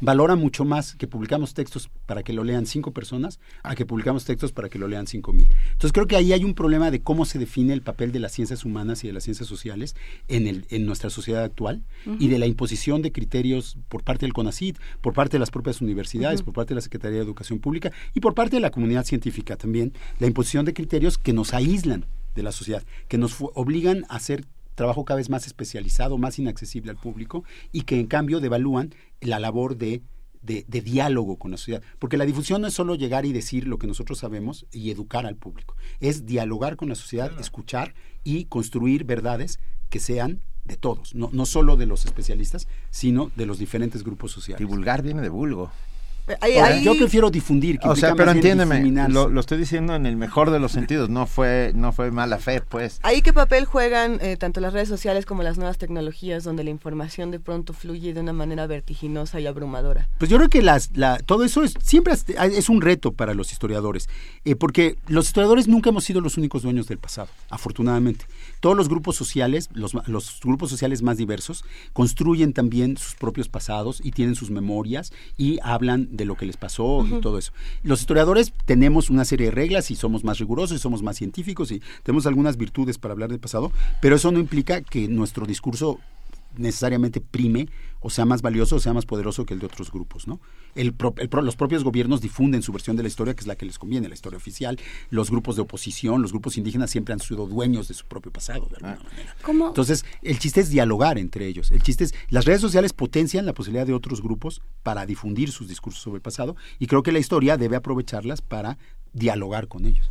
valora 0.00 0.36
mucho 0.36 0.64
más 0.64 0.94
que 0.94 1.06
publicamos 1.06 1.52
textos 1.52 1.90
para 2.06 2.22
que 2.22 2.32
lo 2.32 2.44
lean 2.44 2.64
cinco 2.64 2.92
personas 2.92 3.40
a 3.62 3.74
que 3.74 3.84
publicamos 3.84 4.24
textos 4.24 4.52
para 4.52 4.70
que 4.70 4.78
lo 4.78 4.88
lean 4.88 5.06
cinco 5.06 5.34
mil. 5.34 5.48
Entonces 5.72 5.92
creo 5.92 6.06
que 6.06 6.16
ahí 6.16 6.32
hay 6.32 6.44
un 6.44 6.54
problema 6.54 6.90
de 6.90 7.02
cómo 7.02 7.26
se 7.26 7.38
define 7.38 7.74
el 7.74 7.82
papel 7.82 8.10
de 8.10 8.20
las 8.20 8.32
ciencias 8.32 8.64
humanas 8.64 9.04
y 9.04 9.08
de 9.08 9.12
las 9.12 9.24
ciencias 9.24 9.46
sociales 9.46 9.94
en, 10.28 10.46
el, 10.46 10.66
en 10.70 10.86
nuestra 10.86 11.10
sociedad 11.10 11.44
actual 11.44 11.82
y 12.18 12.28
de 12.28 12.38
la 12.38 12.46
imposición 12.46 13.02
de 13.02 13.12
criterios 13.12 13.76
por 13.88 14.02
parte 14.02 14.26
del 14.26 14.32
CONACID, 14.32 14.76
por 15.00 15.12
parte 15.12 15.36
de 15.36 15.40
las 15.40 15.50
propias 15.50 15.80
universidades, 15.80 16.42
por 16.42 16.54
parte 16.54 16.70
de 16.70 16.76
la 16.76 16.80
Secretaría 16.80 17.18
de 17.18 17.24
Educación 17.24 17.58
Pública 17.58 17.92
y 18.14 18.20
por 18.20 18.34
parte 18.34 18.56
de 18.56 18.60
la 18.60 18.70
comunidad 18.70 19.04
científica 19.04 19.56
también, 19.56 19.92
la 20.18 20.26
imposición 20.26 20.64
de 20.64 20.74
criterios 20.74 21.18
que 21.18 21.32
nos 21.32 21.54
aíslan 21.54 22.06
de 22.34 22.42
la 22.42 22.52
sociedad, 22.52 22.84
que 23.08 23.18
nos 23.18 23.36
obligan 23.40 24.04
a 24.08 24.16
hacer 24.16 24.44
trabajo 24.74 25.04
cada 25.04 25.18
vez 25.18 25.28
más 25.28 25.46
especializado, 25.46 26.18
más 26.18 26.38
inaccesible 26.38 26.90
al 26.90 26.96
público 26.96 27.44
y 27.72 27.82
que 27.82 27.98
en 27.98 28.06
cambio 28.06 28.40
devalúan 28.40 28.94
la 29.20 29.40
labor 29.40 29.76
de 29.76 30.02
de, 30.42 30.80
diálogo 30.82 31.36
con 31.36 31.50
la 31.50 31.56
sociedad. 31.56 31.82
Porque 31.98 32.16
la 32.16 32.24
difusión 32.24 32.62
no 32.62 32.68
es 32.68 32.74
solo 32.74 32.94
llegar 32.94 33.26
y 33.26 33.32
decir 33.32 33.66
lo 33.66 33.78
que 33.78 33.86
nosotros 33.86 34.18
sabemos 34.18 34.66
y 34.72 34.90
educar 34.90 35.26
al 35.26 35.36
público. 35.36 35.76
Es 36.00 36.26
dialogar 36.26 36.76
con 36.76 36.88
la 36.88 36.94
sociedad, 36.94 37.38
escuchar 37.40 37.94
y 38.24 38.44
construir 38.44 39.04
verdades 39.04 39.58
que 39.88 40.00
sean 40.00 40.40
de 40.64 40.76
todos, 40.76 41.14
no, 41.14 41.30
no 41.32 41.46
solo 41.46 41.76
de 41.76 41.86
los 41.86 42.04
especialistas, 42.04 42.68
sino 42.90 43.30
de 43.36 43.46
los 43.46 43.58
diferentes 43.58 44.04
grupos 44.04 44.32
sociales. 44.32 44.58
Divulgar 44.58 45.02
viene 45.02 45.22
de 45.22 45.30
vulgo. 45.30 45.70
Yo 46.82 46.96
prefiero 46.96 47.30
difundir. 47.30 47.78
o 47.82 47.96
sea, 47.96 48.14
pero 48.14 48.30
entiéndeme, 48.30 49.08
lo, 49.08 49.40
estoy 49.40 49.58
diciendo 49.58 49.94
en 49.94 50.06
el 50.06 50.16
mejor 50.16 50.50
de 50.50 50.58
los 50.58 50.72
sentidos, 50.72 51.08
no 51.08 51.26
fue, 51.26 51.72
no 51.74 51.92
fue 51.92 52.10
mala 52.10 52.38
fe, 52.38 52.60
pues. 52.60 53.00
¿Ahí 53.02 53.22
qué 53.22 53.32
papel 53.32 53.64
juegan 53.64 54.18
eh, 54.20 54.36
tanto 54.36 54.60
las 54.60 54.72
redes 54.72 54.88
sociales 54.88 55.26
como 55.26 55.42
las 55.42 55.56
nuevas 55.56 55.78
tecnologías 55.78 56.44
donde 56.44 56.64
la 56.64 56.70
información 56.70 57.30
de 57.30 57.40
pronto 57.40 57.72
fluye 57.72 58.12
de 58.12 58.20
una 58.20 58.32
manera 58.32 58.66
vertiginosa 58.66 59.40
y 59.40 59.46
abrumadora? 59.46 60.08
Pues 60.18 60.30
yo 60.30 60.36
creo 60.36 60.48
que 60.48 60.62
las, 60.62 60.96
la, 60.96 61.18
todo 61.18 61.44
eso 61.44 61.62
es, 61.62 61.74
siempre 61.82 62.14
es, 62.14 62.68
un 62.68 62.80
reto 62.80 63.12
para 63.12 63.34
los 63.34 63.52
historiadores, 63.52 64.08
eh, 64.44 64.54
porque 64.56 64.96
los 65.06 65.26
historiadores 65.26 65.68
nunca 65.68 65.90
hemos 65.90 66.04
sido 66.04 66.20
los 66.20 66.36
únicos 66.36 66.62
dueños 66.62 66.86
del 66.88 66.98
pasado, 66.98 67.28
afortunadamente. 67.48 68.26
Todos 68.60 68.76
los 68.76 68.88
grupos 68.88 69.16
sociales, 69.16 69.68
los, 69.72 69.94
los 70.06 70.40
grupos 70.42 70.70
sociales 70.70 71.02
más 71.02 71.16
diversos, 71.16 71.64
construyen 71.92 72.52
también 72.52 72.96
sus 72.96 73.14
propios 73.14 73.48
pasados 73.48 74.00
y 74.02 74.12
tienen 74.12 74.34
sus 74.34 74.50
memorias 74.50 75.12
y 75.36 75.58
hablan 75.62 76.16
de 76.16 76.24
lo 76.24 76.36
que 76.36 76.46
les 76.46 76.56
pasó 76.56 77.06
y 77.06 77.20
todo 77.20 77.38
eso. 77.38 77.52
Los 77.82 78.00
historiadores 78.00 78.52
tenemos 78.66 79.10
una 79.10 79.24
serie 79.24 79.46
de 79.46 79.52
reglas 79.52 79.90
y 79.90 79.94
somos 79.94 80.24
más 80.24 80.38
rigurosos 80.38 80.76
y 80.76 80.80
somos 80.80 81.02
más 81.02 81.16
científicos 81.16 81.70
y 81.70 81.82
tenemos 82.02 82.26
algunas 82.26 82.56
virtudes 82.56 82.98
para 82.98 83.12
hablar 83.12 83.30
del 83.30 83.40
pasado, 83.40 83.72
pero 84.00 84.16
eso 84.16 84.32
no 84.32 84.38
implica 84.38 84.80
que 84.82 85.08
nuestro 85.08 85.46
discurso 85.46 86.00
necesariamente 86.58 87.20
prime 87.20 87.68
o 88.00 88.10
sea 88.10 88.24
más 88.24 88.42
valioso 88.42 88.76
o 88.76 88.80
sea 88.80 88.92
más 88.92 89.06
poderoso 89.06 89.44
que 89.44 89.54
el 89.54 89.60
de 89.60 89.66
otros 89.66 89.90
grupos, 89.90 90.28
¿no? 90.28 90.40
El, 90.74 90.94
los 91.42 91.56
propios 91.56 91.82
gobiernos 91.82 92.20
difunden 92.20 92.62
su 92.62 92.72
versión 92.72 92.96
de 92.96 93.02
la 93.02 93.08
historia, 93.08 93.34
que 93.34 93.40
es 93.40 93.46
la 93.46 93.56
que 93.56 93.66
les 93.66 93.78
conviene, 93.78 94.08
la 94.08 94.14
historia 94.14 94.36
oficial. 94.36 94.78
Los 95.10 95.30
grupos 95.30 95.56
de 95.56 95.62
oposición, 95.62 96.22
los 96.22 96.30
grupos 96.30 96.56
indígenas 96.56 96.90
siempre 96.90 97.12
han 97.12 97.20
sido 97.20 97.46
dueños 97.46 97.88
de 97.88 97.94
su 97.94 98.06
propio 98.06 98.32
pasado, 98.32 98.68
de 98.68 98.76
alguna 98.76 98.98
ah. 99.00 99.08
manera. 99.10 99.34
Entonces, 99.68 100.04
el 100.22 100.38
chiste 100.38 100.60
es 100.60 100.70
dialogar 100.70 101.18
entre 101.18 101.46
ellos. 101.46 101.70
El 101.72 101.82
chiste 101.82 102.04
es, 102.04 102.14
las 102.28 102.44
redes 102.44 102.60
sociales 102.60 102.92
potencian 102.92 103.46
la 103.46 103.54
posibilidad 103.54 103.86
de 103.86 103.94
otros 103.94 104.22
grupos 104.22 104.62
para 104.82 105.06
difundir 105.06 105.50
sus 105.50 105.68
discursos 105.68 106.02
sobre 106.02 106.16
el 106.16 106.22
pasado 106.22 106.56
y 106.78 106.86
creo 106.86 107.02
que 107.02 107.12
la 107.12 107.18
historia 107.18 107.56
debe 107.56 107.76
aprovecharlas 107.76 108.42
para 108.42 108.78
dialogar 109.12 109.68
con 109.68 109.86
ellos. 109.86 110.10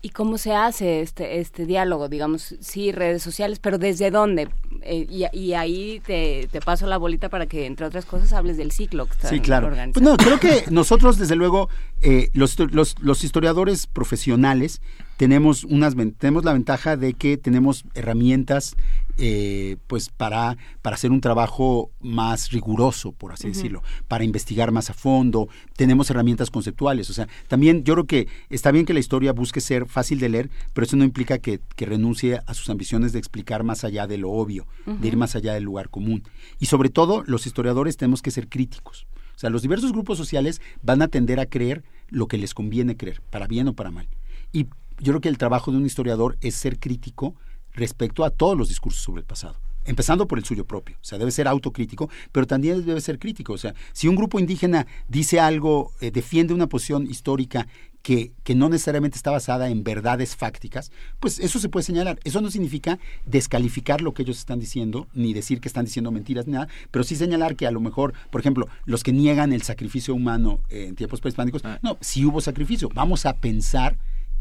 ¿Y 0.00 0.10
cómo 0.10 0.38
se 0.38 0.54
hace 0.54 1.00
este, 1.00 1.40
este 1.40 1.66
diálogo? 1.66 2.08
Digamos, 2.08 2.54
sí, 2.60 2.92
redes 2.92 3.20
sociales, 3.20 3.58
pero 3.58 3.78
¿desde 3.78 4.12
dónde? 4.12 4.48
Eh, 4.82 5.06
y, 5.32 5.52
ahí 5.54 6.00
te, 6.06 6.48
paso 6.64 6.86
la 6.86 6.98
bolita 6.98 7.28
para 7.28 7.46
que, 7.46 7.66
entre 7.66 7.84
otras 7.84 8.04
cosas, 8.04 8.32
hables 8.32 8.56
del 8.56 8.70
ciclo 8.70 9.06
que 9.06 9.26
Sí, 9.26 9.40
claro. 9.40 9.70
Pues 9.70 10.00
no, 10.00 10.16
creo 10.16 10.38
que 10.38 10.64
nosotros, 10.70 11.18
desde 11.18 11.34
luego, 11.34 11.68
eh, 12.00 12.30
los, 12.32 12.56
los, 12.72 12.94
los 13.00 13.24
historiadores 13.24 13.88
profesionales 13.88 14.80
tenemos, 15.18 15.64
unas, 15.64 15.94
tenemos 16.16 16.44
la 16.44 16.52
ventaja 16.52 16.96
de 16.96 17.12
que 17.12 17.36
tenemos 17.36 17.84
herramientas 17.94 18.76
eh, 19.18 19.76
pues 19.88 20.10
para, 20.10 20.56
para 20.80 20.94
hacer 20.94 21.10
un 21.10 21.20
trabajo 21.20 21.90
más 22.00 22.52
riguroso, 22.52 23.10
por 23.10 23.32
así 23.32 23.48
decirlo, 23.48 23.82
para 24.06 24.22
investigar 24.22 24.70
más 24.70 24.90
a 24.90 24.94
fondo, 24.94 25.48
tenemos 25.76 26.08
herramientas 26.08 26.50
conceptuales, 26.50 27.10
o 27.10 27.12
sea, 27.14 27.26
también 27.48 27.82
yo 27.82 27.94
creo 27.94 28.06
que 28.06 28.28
está 28.48 28.70
bien 28.70 28.86
que 28.86 28.94
la 28.94 29.00
historia 29.00 29.32
busque 29.32 29.60
ser 29.60 29.86
fácil 29.86 30.20
de 30.20 30.28
leer, 30.28 30.50
pero 30.72 30.86
eso 30.86 30.96
no 30.96 31.02
implica 31.02 31.38
que, 31.38 31.60
renuncie 31.76 32.40
a 32.46 32.54
sus 32.54 32.70
ambiciones 32.70 33.12
de 33.12 33.18
explicar 33.18 33.64
más 33.64 33.82
allá 33.82 34.06
de 34.06 34.18
lo 34.18 34.30
obvio, 34.30 34.66
de 34.86 35.08
ir 35.08 35.16
más 35.16 35.34
allá 35.34 35.54
del 35.54 35.64
lugar 35.64 35.88
común. 35.88 36.22
Y 36.60 36.66
sobre 36.66 36.90
todo, 36.90 37.24
los 37.26 37.46
historiadores 37.46 37.96
tenemos 37.96 38.20
que 38.20 38.30
ser 38.30 38.48
críticos. 38.48 39.06
O 39.34 39.38
sea, 39.38 39.48
los 39.50 39.62
diversos 39.62 39.92
grupos 39.92 40.18
sociales 40.18 40.60
van 40.82 41.00
a 41.00 41.08
tender 41.08 41.40
a 41.40 41.46
creer 41.46 41.82
lo 42.08 42.28
que 42.28 42.36
les 42.38 42.54
conviene 42.54 42.96
creer, 42.96 43.22
para 43.30 43.46
bien 43.46 43.68
o 43.68 43.72
para 43.72 43.90
mal. 43.90 44.06
Y 44.52 44.66
yo 45.00 45.12
creo 45.12 45.20
que 45.20 45.28
el 45.28 45.38
trabajo 45.38 45.70
de 45.70 45.78
un 45.78 45.86
historiador 45.86 46.36
es 46.40 46.54
ser 46.54 46.78
crítico 46.78 47.34
respecto 47.72 48.24
a 48.24 48.30
todos 48.30 48.56
los 48.56 48.68
discursos 48.68 49.02
sobre 49.02 49.20
el 49.20 49.26
pasado 49.26 49.56
empezando 49.88 50.28
por 50.28 50.38
el 50.38 50.44
suyo 50.44 50.66
propio. 50.66 50.96
O 51.00 51.04
sea, 51.04 51.18
debe 51.18 51.30
ser 51.30 51.48
autocrítico, 51.48 52.10
pero 52.30 52.46
también 52.46 52.84
debe 52.84 53.00
ser 53.00 53.18
crítico. 53.18 53.54
O 53.54 53.58
sea, 53.58 53.74
si 53.92 54.06
un 54.06 54.16
grupo 54.16 54.38
indígena 54.38 54.86
dice 55.08 55.40
algo, 55.40 55.92
eh, 56.00 56.10
defiende 56.10 56.54
una 56.54 56.68
posición 56.68 57.10
histórica 57.10 57.66
que, 58.02 58.32
que, 58.44 58.54
no 58.54 58.68
necesariamente 58.68 59.16
está 59.16 59.30
basada 59.30 59.70
en 59.70 59.82
verdades 59.82 60.36
fácticas, 60.36 60.92
pues 61.18 61.40
eso 61.40 61.58
se 61.58 61.68
puede 61.68 61.84
señalar. 61.84 62.20
Eso 62.24 62.40
no 62.40 62.50
significa 62.50 62.98
descalificar 63.26 64.02
lo 64.02 64.14
que 64.14 64.22
ellos 64.22 64.38
están 64.38 64.60
diciendo, 64.60 65.08
ni 65.14 65.32
decir 65.34 65.60
que 65.60 65.68
están 65.68 65.86
diciendo 65.86 66.12
mentiras, 66.12 66.46
ni 66.46 66.52
nada, 66.52 66.68
pero 66.90 67.02
sí 67.02 67.16
señalar 67.16 67.56
que 67.56 67.66
a 67.66 67.70
lo 67.70 67.80
mejor, 67.80 68.14
por 68.30 68.40
ejemplo, 68.40 68.68
los 68.84 69.02
que 69.02 69.12
niegan 69.12 69.52
el 69.52 69.62
sacrificio 69.62 70.14
humano 70.14 70.60
en 70.68 70.94
tiempos 70.94 71.20
prehispánicos, 71.20 71.64
ah. 71.64 71.78
no, 71.82 71.98
sí 72.00 72.24
hubo 72.24 72.40
sacrificio. 72.40 72.88
Vamos 72.94 73.26
a 73.26 73.34
pensar 73.34 73.98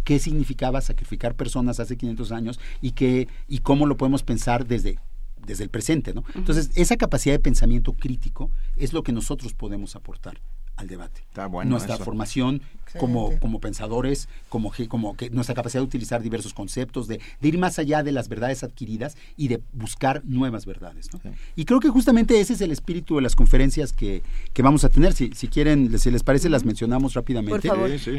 qué 0.08 0.20
significaba 0.20 0.80
sacrificar 0.80 1.36
personas 1.36 1.82
hace 1.82 1.98
500 1.98 2.32
años 2.32 2.62
y, 2.82 2.92
qué, 2.92 3.28
y 3.50 3.58
cómo 3.58 3.86
lo 3.86 3.98
podemos 3.98 4.24
pensar 4.24 4.66
desde 4.66 5.00
desde 5.46 5.66
el 5.66 5.70
presente, 5.70 6.14
¿no? 6.14 6.24
Entonces, 6.34 6.72
esa 6.76 6.98
capacidad 6.98 7.34
de 7.36 7.40
pensamiento 7.40 7.94
crítico 7.94 8.50
es 8.76 8.92
lo 8.92 9.04
que 9.04 9.12
nosotros 9.12 9.54
podemos 9.54 9.96
aportar 9.96 10.42
al 10.78 10.88
debate. 10.88 11.22
Está 11.22 11.48
bueno 11.48 11.72
nuestra 11.72 11.98
formación 11.98 12.62
como, 12.98 13.38
como 13.40 13.60
pensadores, 13.60 14.30
como, 14.50 14.72
como 14.88 15.18
que 15.18 15.30
nuestra 15.30 15.56
capacidad 15.56 15.82
de 15.82 15.86
utilizar 15.86 16.22
diversos 16.22 16.54
conceptos, 16.54 17.08
de, 17.08 17.20
ir 17.42 17.58
más 17.58 17.80
allá 17.80 18.04
de 18.04 18.12
las 18.12 18.30
verdades 18.30 18.64
adquiridas 18.64 19.18
y 19.36 19.50
de 19.50 19.62
buscar 19.74 20.22
nuevas 20.26 20.66
verdades. 20.66 21.10
Y 21.56 21.66
creo 21.66 21.80
que 21.80 21.90
justamente 21.90 22.40
ese 22.40 22.54
es 22.54 22.62
el 22.62 22.72
espíritu 22.72 23.18
de 23.18 23.22
las 23.22 23.36
conferencias 23.36 23.94
que, 23.94 24.24
que 24.54 24.62
vamos 24.62 24.84
a 24.84 24.90
tener. 24.90 25.14
Si, 25.14 25.32
si 25.34 25.48
quieren, 25.48 25.98
si 26.00 26.12
les 26.12 26.24
parece, 26.24 26.50
las 26.50 26.66
mencionamos 26.66 27.14
rápidamente. 27.14 27.70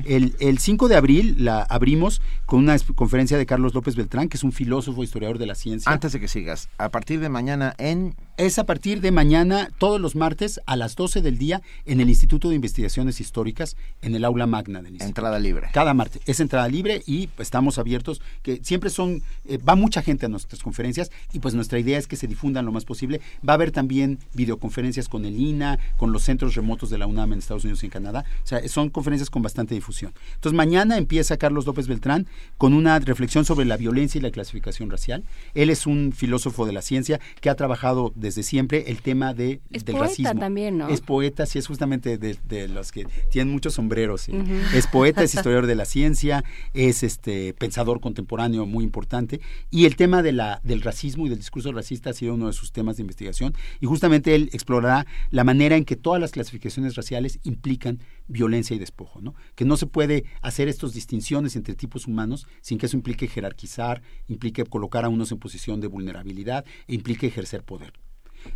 El, 0.05 0.35
el 0.39 0.59
5 0.59 0.89
de 0.89 0.97
abril 0.97 1.37
la 1.39 1.63
abrimos 1.63 2.21
con 2.47 2.61
una 2.61 2.77
conferencia 2.95 3.39
de 3.39 3.47
Carlos 3.47 3.75
López 3.75 3.97
Beltrán, 3.97 4.29
que 4.29 4.37
es 4.37 4.45
un 4.45 4.53
filósofo 4.53 5.03
historiador 5.03 5.39
de 5.39 5.47
la 5.47 5.55
ciencia. 5.55 5.91
Antes 5.91 6.13
de 6.13 6.21
que 6.21 6.29
sigas, 6.29 6.69
a 6.79 6.91
partir 6.91 7.21
de 7.21 7.29
mañana 7.29 7.75
en... 7.79 8.15
Es 8.39 8.61
a 8.61 8.67
partir 8.67 9.01
de 9.01 9.11
mañana, 9.11 9.69
todos 9.79 10.01
los 10.01 10.15
martes, 10.15 10.61
a 10.65 10.77
las 10.77 10.95
12 10.95 11.23
del 11.23 11.39
día, 11.39 11.61
en 11.87 12.01
el 12.01 12.09
Instituto 12.09 12.49
de 12.49 12.55
Investigaciones 12.55 13.21
Históricas, 13.21 13.77
en 14.01 14.15
el 14.15 14.25
aula 14.25 14.47
magna 14.47 14.81
del 14.81 15.03
Entrada 15.03 15.41
libre. 15.41 15.71
Cada 15.73 15.93
martes. 15.93 16.23
Es 16.25 16.39
entrada 16.39 16.69
libre 16.69 17.03
y 17.05 17.31
estamos 17.39 17.79
abiertos, 17.79 18.23
que 18.45 18.61
siempre 18.63 18.91
son, 18.91 19.25
eh, 19.45 19.59
va 19.59 19.75
mucha 19.75 20.03
gente 20.03 20.27
a 20.27 20.29
nuestras 20.29 20.63
conferencias 20.63 21.11
y 21.33 21.41
pues 21.41 21.55
nuestra 21.55 21.81
idea 21.81 21.99
es 21.99 22.07
que 22.07 22.15
se 22.15 22.29
difundan 22.29 22.65
lo 22.65 22.71
más 22.71 22.85
posible. 22.85 23.21
Va 23.47 23.55
a 23.55 23.57
haber 23.57 23.73
también 23.73 24.21
videoconferencias 24.35 25.09
con 25.09 25.25
el 25.25 25.35
INA, 25.35 25.81
con 25.97 26.13
los 26.13 26.23
centros 26.23 26.55
remotos 26.55 26.91
de 26.91 26.99
la 26.99 27.09
UNAM 27.09 27.33
en 27.33 27.41
Estados 27.41 27.65
Unidos 27.65 27.83
y 27.83 27.87
en 27.87 27.91
Canadá. 27.91 28.25
O 28.45 28.47
sea, 28.47 28.69
son 28.69 28.91
conferencias 28.91 29.31
con 29.31 29.43
bastante 29.43 29.75
difusión. 29.75 30.13
Entonces 30.37 30.57
mañana 30.57 30.97
empieza 30.97 31.39
Carlos 31.39 31.67
López 31.67 31.89
Beltrán 31.89 32.29
con 32.57 32.73
una 32.73 33.01
reflexión 33.01 33.45
sobre 33.45 33.67
la 33.67 33.77
violencia 33.77 34.21
y 34.21 34.23
la 34.23 34.31
clasificación 34.31 34.91
racial. 34.91 35.25
Él 35.55 35.71
es 35.71 35.89
un 35.89 36.13
filósofo 36.13 36.67
de 36.67 36.73
la 36.73 36.83
ciencia 36.83 37.19
que 37.41 37.51
ha 37.51 37.57
trabajado 37.57 38.13
desde 38.29 38.43
siempre 38.43 38.85
el 38.89 39.01
tema 39.01 39.33
de, 39.33 39.63
es 39.71 39.85
del 39.85 39.97
poeta 39.97 40.35
también, 40.35 40.77
¿no? 40.77 40.89
Es 40.89 41.01
poeta, 41.01 41.47
sí, 41.47 41.59
es 41.59 41.67
justamente 41.67 42.19
de, 42.19 42.69
los 42.69 42.93
que 42.93 43.07
tienen 43.31 43.51
muchos 43.53 43.75
sombreros. 43.75 44.29
Es 44.75 44.87
poeta, 44.87 45.23
es 45.23 45.35
historiador 45.39 45.67
de 45.67 45.75
la 45.75 45.87
ciencia, 45.87 46.45
es 46.75 47.03
este 47.03 47.55
pensador 47.55 48.01
contemporáneo 48.01 48.67
muy 48.67 48.85
importante 48.85 49.41
y 49.71 49.87
el 49.87 49.97
tema 49.97 50.23
de 50.23 50.33
la, 50.33 50.61
del 50.63 50.83
racismo 50.83 51.27
y 51.27 51.31
del 51.31 51.39
discurso 51.39 51.73
racista 51.73 52.11
ha 52.11 52.13
sido 52.13 52.35
uno 52.35 52.49
de 52.49 52.53
sus 52.53 52.71
temas 52.71 52.97
de 52.97 53.03
investigación 53.03 53.55
y 53.81 53.87
justamente 53.87 54.35
él 54.35 54.51
explorará 54.53 55.07
la 55.31 55.45
manera 55.45 55.77
en 55.77 55.85
que 55.85 55.97
todas 55.97 56.21
las 56.21 56.33
clasificaciones 56.33 56.95
raciales 56.95 57.41
implican 57.45 58.01
violencia 58.27 58.77
y 58.77 58.79
despojo, 58.79 59.23
¿no? 59.23 59.35
Que 59.55 59.65
no 59.65 59.77
se 59.79 59.87
puede 59.87 60.25
hacer 60.43 60.69
estas 60.69 60.93
distinciones 60.93 61.57
entre 61.57 61.75
tipos 61.75 62.07
humanos 62.07 62.47
sin 62.61 62.77
que 62.77 62.87
eso 62.87 62.97
implique 62.97 63.27
jerarquizar, 63.27 64.03
implique 64.27 64.65
colocar 64.65 65.07
a 65.07 65.09
unos 65.09 65.33
en 65.33 65.39
posición 65.39 65.81
de 65.81 65.87
vulnerabilidad 65.87 66.67
e 66.87 66.95
implique 66.95 67.27
ejercer 67.27 67.63
poder. 67.63 67.95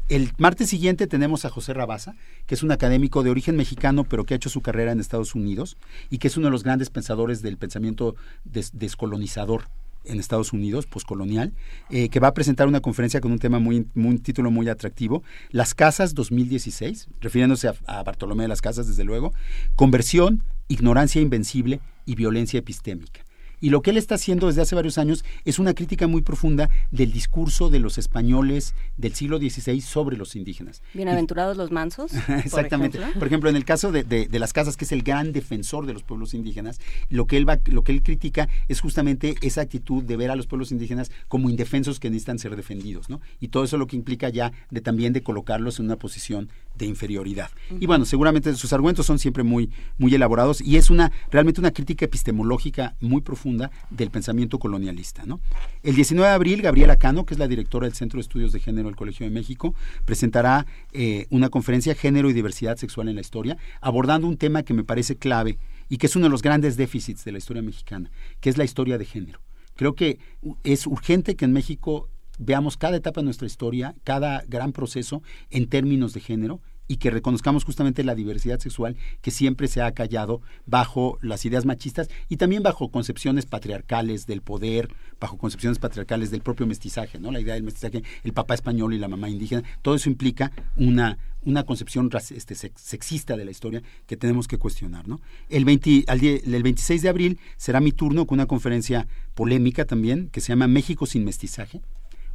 El 0.08 0.32
martes 0.38 0.68
siguiente 0.68 1.06
tenemos 1.06 1.44
a 1.44 1.50
José 1.50 1.74
Rabasa, 1.74 2.14
que 2.46 2.54
es 2.54 2.62
un 2.62 2.72
académico 2.72 3.22
de 3.22 3.30
origen 3.30 3.56
mexicano, 3.56 4.04
pero 4.04 4.24
que 4.24 4.34
ha 4.34 4.36
hecho 4.36 4.50
su 4.50 4.60
carrera 4.60 4.92
en 4.92 5.00
Estados 5.00 5.34
Unidos 5.34 5.76
y 6.10 6.18
que 6.18 6.28
es 6.28 6.36
uno 6.36 6.48
de 6.48 6.50
los 6.50 6.64
grandes 6.64 6.90
pensadores 6.90 7.42
del 7.42 7.56
pensamiento 7.56 8.14
descolonizador 8.44 9.68
en 10.04 10.18
Estados 10.18 10.52
Unidos, 10.52 10.86
poscolonial, 10.86 11.52
eh, 11.90 12.08
que 12.08 12.20
va 12.20 12.28
a 12.28 12.34
presentar 12.34 12.66
una 12.66 12.80
conferencia 12.80 13.20
con 13.20 13.32
un 13.32 13.38
tema 13.38 13.58
muy, 13.58 13.86
un 13.94 14.18
título 14.18 14.50
muy 14.50 14.68
atractivo, 14.68 15.22
Las 15.50 15.74
Casas 15.74 16.14
2016, 16.14 17.08
refiriéndose 17.20 17.68
a, 17.68 17.74
a 17.86 18.02
Bartolomé 18.02 18.44
de 18.44 18.48
las 18.48 18.60
Casas, 18.60 18.88
desde 18.88 19.04
luego, 19.04 19.32
conversión, 19.76 20.42
ignorancia 20.68 21.20
invencible 21.20 21.80
y 22.04 22.16
violencia 22.16 22.58
epistémica. 22.58 23.22
Y 23.62 23.70
lo 23.70 23.80
que 23.80 23.90
él 23.90 23.96
está 23.96 24.16
haciendo 24.16 24.48
desde 24.48 24.60
hace 24.60 24.74
varios 24.74 24.98
años 24.98 25.24
es 25.44 25.60
una 25.60 25.72
crítica 25.72 26.08
muy 26.08 26.20
profunda 26.20 26.68
del 26.90 27.12
discurso 27.12 27.70
de 27.70 27.78
los 27.78 27.96
españoles 27.96 28.74
del 28.96 29.14
siglo 29.14 29.38
XVI 29.38 29.80
sobre 29.80 30.16
los 30.16 30.34
indígenas. 30.34 30.82
Bienaventurados 30.94 31.56
los 31.56 31.70
mansos. 31.70 32.10
Exactamente. 32.44 32.98
Por 33.16 33.28
ejemplo? 33.28 33.48
en 33.48 33.54
el 33.54 33.64
caso 33.64 33.92
de, 33.92 34.28
las 34.32 34.52
casas, 34.52 34.76
que 34.76 34.84
es 34.84 34.90
el 34.90 35.04
gran 35.04 35.32
defensor 35.32 35.86
de 35.86 35.92
los 35.92 36.02
pueblos 36.02 36.34
indígenas, 36.34 36.80
lo 37.08 37.28
que 37.28 37.36
él 37.36 37.48
va, 37.48 37.60
lo 37.66 37.84
que 37.84 37.92
él 37.92 38.02
critica 38.02 38.48
es 38.66 38.80
justamente 38.80 39.36
esa 39.42 39.60
actitud 39.60 40.02
de 40.02 40.16
ver 40.16 40.32
a 40.32 40.36
los 40.36 40.48
pueblos 40.48 40.72
indígenas 40.72 41.12
como 41.28 41.48
indefensos 41.48 42.00
que 42.00 42.10
necesitan 42.10 42.40
ser 42.40 42.56
defendidos, 42.56 43.10
¿no? 43.10 43.20
Y 43.38 43.48
todo 43.48 43.62
eso 43.62 43.78
lo 43.78 43.86
que 43.86 43.94
implica 43.94 44.28
ya 44.28 44.52
de 44.70 44.80
también 44.80 45.12
de 45.12 45.22
colocarlos 45.22 45.78
en 45.78 45.84
una 45.86 45.96
posición 45.96 46.48
de 46.76 46.86
inferioridad. 46.86 47.50
Y 47.80 47.86
bueno, 47.86 48.04
seguramente 48.04 48.54
sus 48.54 48.72
argumentos 48.72 49.06
son 49.06 49.18
siempre 49.18 49.42
muy, 49.42 49.70
muy 49.98 50.14
elaborados 50.14 50.60
y 50.60 50.76
es 50.76 50.90
una 50.90 51.12
realmente 51.30 51.60
una 51.60 51.70
crítica 51.70 52.04
epistemológica 52.04 52.94
muy 53.00 53.20
profunda 53.20 53.70
del 53.90 54.10
pensamiento 54.10 54.58
colonialista. 54.58 55.24
¿no? 55.26 55.40
El 55.82 55.94
19 55.94 56.28
de 56.28 56.34
abril, 56.34 56.62
Gabriela 56.62 56.96
Cano, 56.96 57.26
que 57.26 57.34
es 57.34 57.38
la 57.38 57.48
directora 57.48 57.86
del 57.86 57.94
Centro 57.94 58.18
de 58.18 58.22
Estudios 58.22 58.52
de 58.52 58.60
Género 58.60 58.88
del 58.88 58.96
Colegio 58.96 59.24
de 59.26 59.30
México, 59.30 59.74
presentará 60.04 60.66
eh, 60.92 61.26
una 61.30 61.48
conferencia 61.48 61.94
Género 61.94 62.30
y 62.30 62.32
Diversidad 62.32 62.76
Sexual 62.76 63.08
en 63.08 63.16
la 63.16 63.20
Historia, 63.20 63.56
abordando 63.80 64.26
un 64.26 64.36
tema 64.36 64.62
que 64.62 64.74
me 64.74 64.84
parece 64.84 65.16
clave 65.16 65.58
y 65.88 65.98
que 65.98 66.06
es 66.06 66.16
uno 66.16 66.26
de 66.26 66.30
los 66.30 66.42
grandes 66.42 66.76
déficits 66.76 67.24
de 67.24 67.32
la 67.32 67.38
historia 67.38 67.62
mexicana, 67.62 68.10
que 68.40 68.50
es 68.50 68.56
la 68.56 68.64
historia 68.64 68.98
de 68.98 69.04
género. 69.04 69.40
Creo 69.74 69.94
que 69.94 70.18
es 70.64 70.86
urgente 70.86 71.34
que 71.36 71.44
en 71.44 71.52
México 71.52 72.08
veamos 72.42 72.76
cada 72.76 72.96
etapa 72.96 73.20
de 73.20 73.26
nuestra 73.26 73.46
historia, 73.46 73.94
cada 74.04 74.44
gran 74.48 74.72
proceso 74.72 75.22
en 75.50 75.68
términos 75.68 76.12
de 76.12 76.20
género 76.20 76.60
y 76.88 76.96
que 76.96 77.10
reconozcamos 77.10 77.64
justamente 77.64 78.04
la 78.04 78.14
diversidad 78.14 78.58
sexual 78.58 78.96
que 79.20 79.30
siempre 79.30 79.68
se 79.68 79.80
ha 79.80 79.92
callado 79.92 80.42
bajo 80.66 81.18
las 81.22 81.44
ideas 81.44 81.64
machistas 81.64 82.08
y 82.28 82.36
también 82.36 82.62
bajo 82.62 82.90
concepciones 82.90 83.46
patriarcales 83.46 84.26
del 84.26 84.42
poder, 84.42 84.88
bajo 85.18 85.38
concepciones 85.38 85.78
patriarcales 85.78 86.30
del 86.30 86.42
propio 86.42 86.66
mestizaje, 86.66 87.18
¿no? 87.18 87.30
La 87.30 87.40
idea 87.40 87.54
del 87.54 87.62
mestizaje, 87.62 88.02
el 88.24 88.32
papá 88.32 88.54
español 88.54 88.92
y 88.92 88.98
la 88.98 89.08
mamá 89.08 89.30
indígena, 89.30 89.62
todo 89.80 89.94
eso 89.94 90.10
implica 90.10 90.52
una 90.76 91.18
una 91.44 91.64
concepción 91.64 92.08
este, 92.30 92.54
sexista 92.54 93.36
de 93.36 93.44
la 93.44 93.50
historia 93.50 93.82
que 94.06 94.16
tenemos 94.16 94.46
que 94.46 94.58
cuestionar. 94.58 95.08
¿no? 95.08 95.20
El, 95.48 95.64
20, 95.64 96.04
el 96.06 96.62
26 96.62 97.02
de 97.02 97.08
abril 97.08 97.38
será 97.56 97.80
mi 97.80 97.90
turno 97.90 98.26
con 98.26 98.36
una 98.36 98.46
conferencia 98.46 99.08
polémica 99.34 99.84
también 99.84 100.28
que 100.28 100.40
se 100.40 100.50
llama 100.50 100.68
México 100.68 101.04
sin 101.04 101.24
mestizaje, 101.24 101.80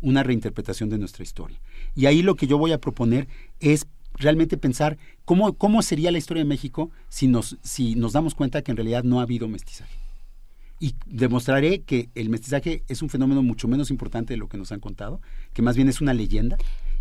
una 0.02 0.24
reinterpretación 0.24 0.90
de 0.90 0.98
nuestra 0.98 1.24
historia. 1.24 1.60
Y 1.96 2.06
ahí 2.06 2.22
lo 2.22 2.36
que 2.36 2.48
yo 2.48 2.58
voy 2.58 2.72
a 2.72 2.80
proponer 2.80 3.28
es 3.60 3.88
realmente 4.16 4.58
pensar 4.58 4.98
cómo, 5.26 5.54
cómo 5.54 5.82
sería 5.82 6.12
la 6.12 6.18
historia 6.18 6.44
de 6.44 6.50
México 6.50 6.92
si 7.10 7.28
nos, 7.28 7.58
si 7.64 7.96
nos 7.96 8.14
damos 8.14 8.36
cuenta 8.36 8.62
que 8.62 8.72
en 8.72 8.78
realidad 8.78 9.04
no 9.04 9.20
ha 9.20 9.24
habido 9.24 9.48
mestizaje. 9.48 9.98
Y 10.80 10.94
demostraré 11.08 11.82
que 11.82 12.10
el 12.14 12.30
mestizaje 12.30 12.84
es 12.88 13.02
un 13.02 13.10
fenómeno 13.10 13.42
mucho 13.42 13.68
menos 13.68 13.90
importante 13.90 14.34
de 14.34 14.38
lo 14.38 14.48
que 14.48 14.58
nos 14.58 14.72
han 14.72 14.80
contado, 14.80 15.22
que 15.54 15.64
más 15.64 15.76
bien 15.76 15.90
es 15.90 16.02
una 16.02 16.14
leyenda. 16.14 16.58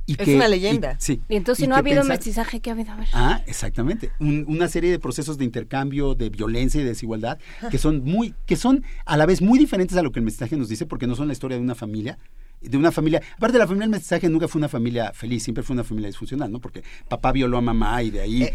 Y 0.06 0.16
es 0.18 0.28
una 0.28 0.48
leyenda. 0.48 0.92
Y, 0.92 0.96
sí. 1.02 1.20
Y 1.28 1.36
entonces, 1.36 1.64
si 1.64 1.68
no 1.68 1.74
ha 1.74 1.78
habido 1.78 2.04
mestizaje, 2.04 2.60
¿qué 2.60 2.70
ha 2.70 2.72
habido? 2.74 2.92
A 2.92 2.96
ver. 2.96 3.08
Ah, 3.12 3.42
exactamente. 3.46 4.12
una 4.20 4.68
serie 4.68 4.90
de 4.90 4.98
procesos 4.98 5.36
de 5.36 5.44
intercambio, 5.44 6.14
de 6.14 6.30
violencia 6.30 6.80
y 6.80 6.84
desigualdad, 6.84 7.38
que 7.70 7.76
son 7.76 8.02
muy, 8.04 8.34
que 8.46 8.56
son 8.56 8.84
a 9.04 9.16
la 9.16 9.26
vez 9.26 9.42
muy 9.42 9.58
diferentes 9.58 9.96
a 9.98 10.02
lo 10.02 10.12
que 10.12 10.20
el 10.20 10.24
mestizaje 10.24 10.56
nos 10.56 10.68
dice, 10.68 10.86
porque 10.86 11.06
no 11.06 11.16
son 11.16 11.26
la 11.26 11.32
historia 11.32 11.58
de 11.58 11.62
una 11.62 11.74
familia, 11.74 12.18
de 12.60 12.76
una 12.76 12.90
familia, 12.90 13.22
aparte 13.36 13.54
de 13.54 13.58
la 13.58 13.66
familia 13.66 13.84
del 13.84 13.90
mestizaje 13.90 14.28
nunca 14.28 14.48
fue 14.48 14.58
una 14.58 14.68
familia 14.68 15.12
feliz, 15.12 15.42
siempre 15.42 15.62
fue 15.62 15.74
una 15.74 15.84
familia 15.84 16.08
disfuncional, 16.08 16.50
¿no? 16.50 16.60
Porque 16.60 16.82
papá 17.08 17.32
violó 17.32 17.58
a 17.58 17.60
mamá 17.60 18.02
y 18.02 18.10
de 18.10 18.20
ahí... 18.20 18.42
Eh, 18.44 18.54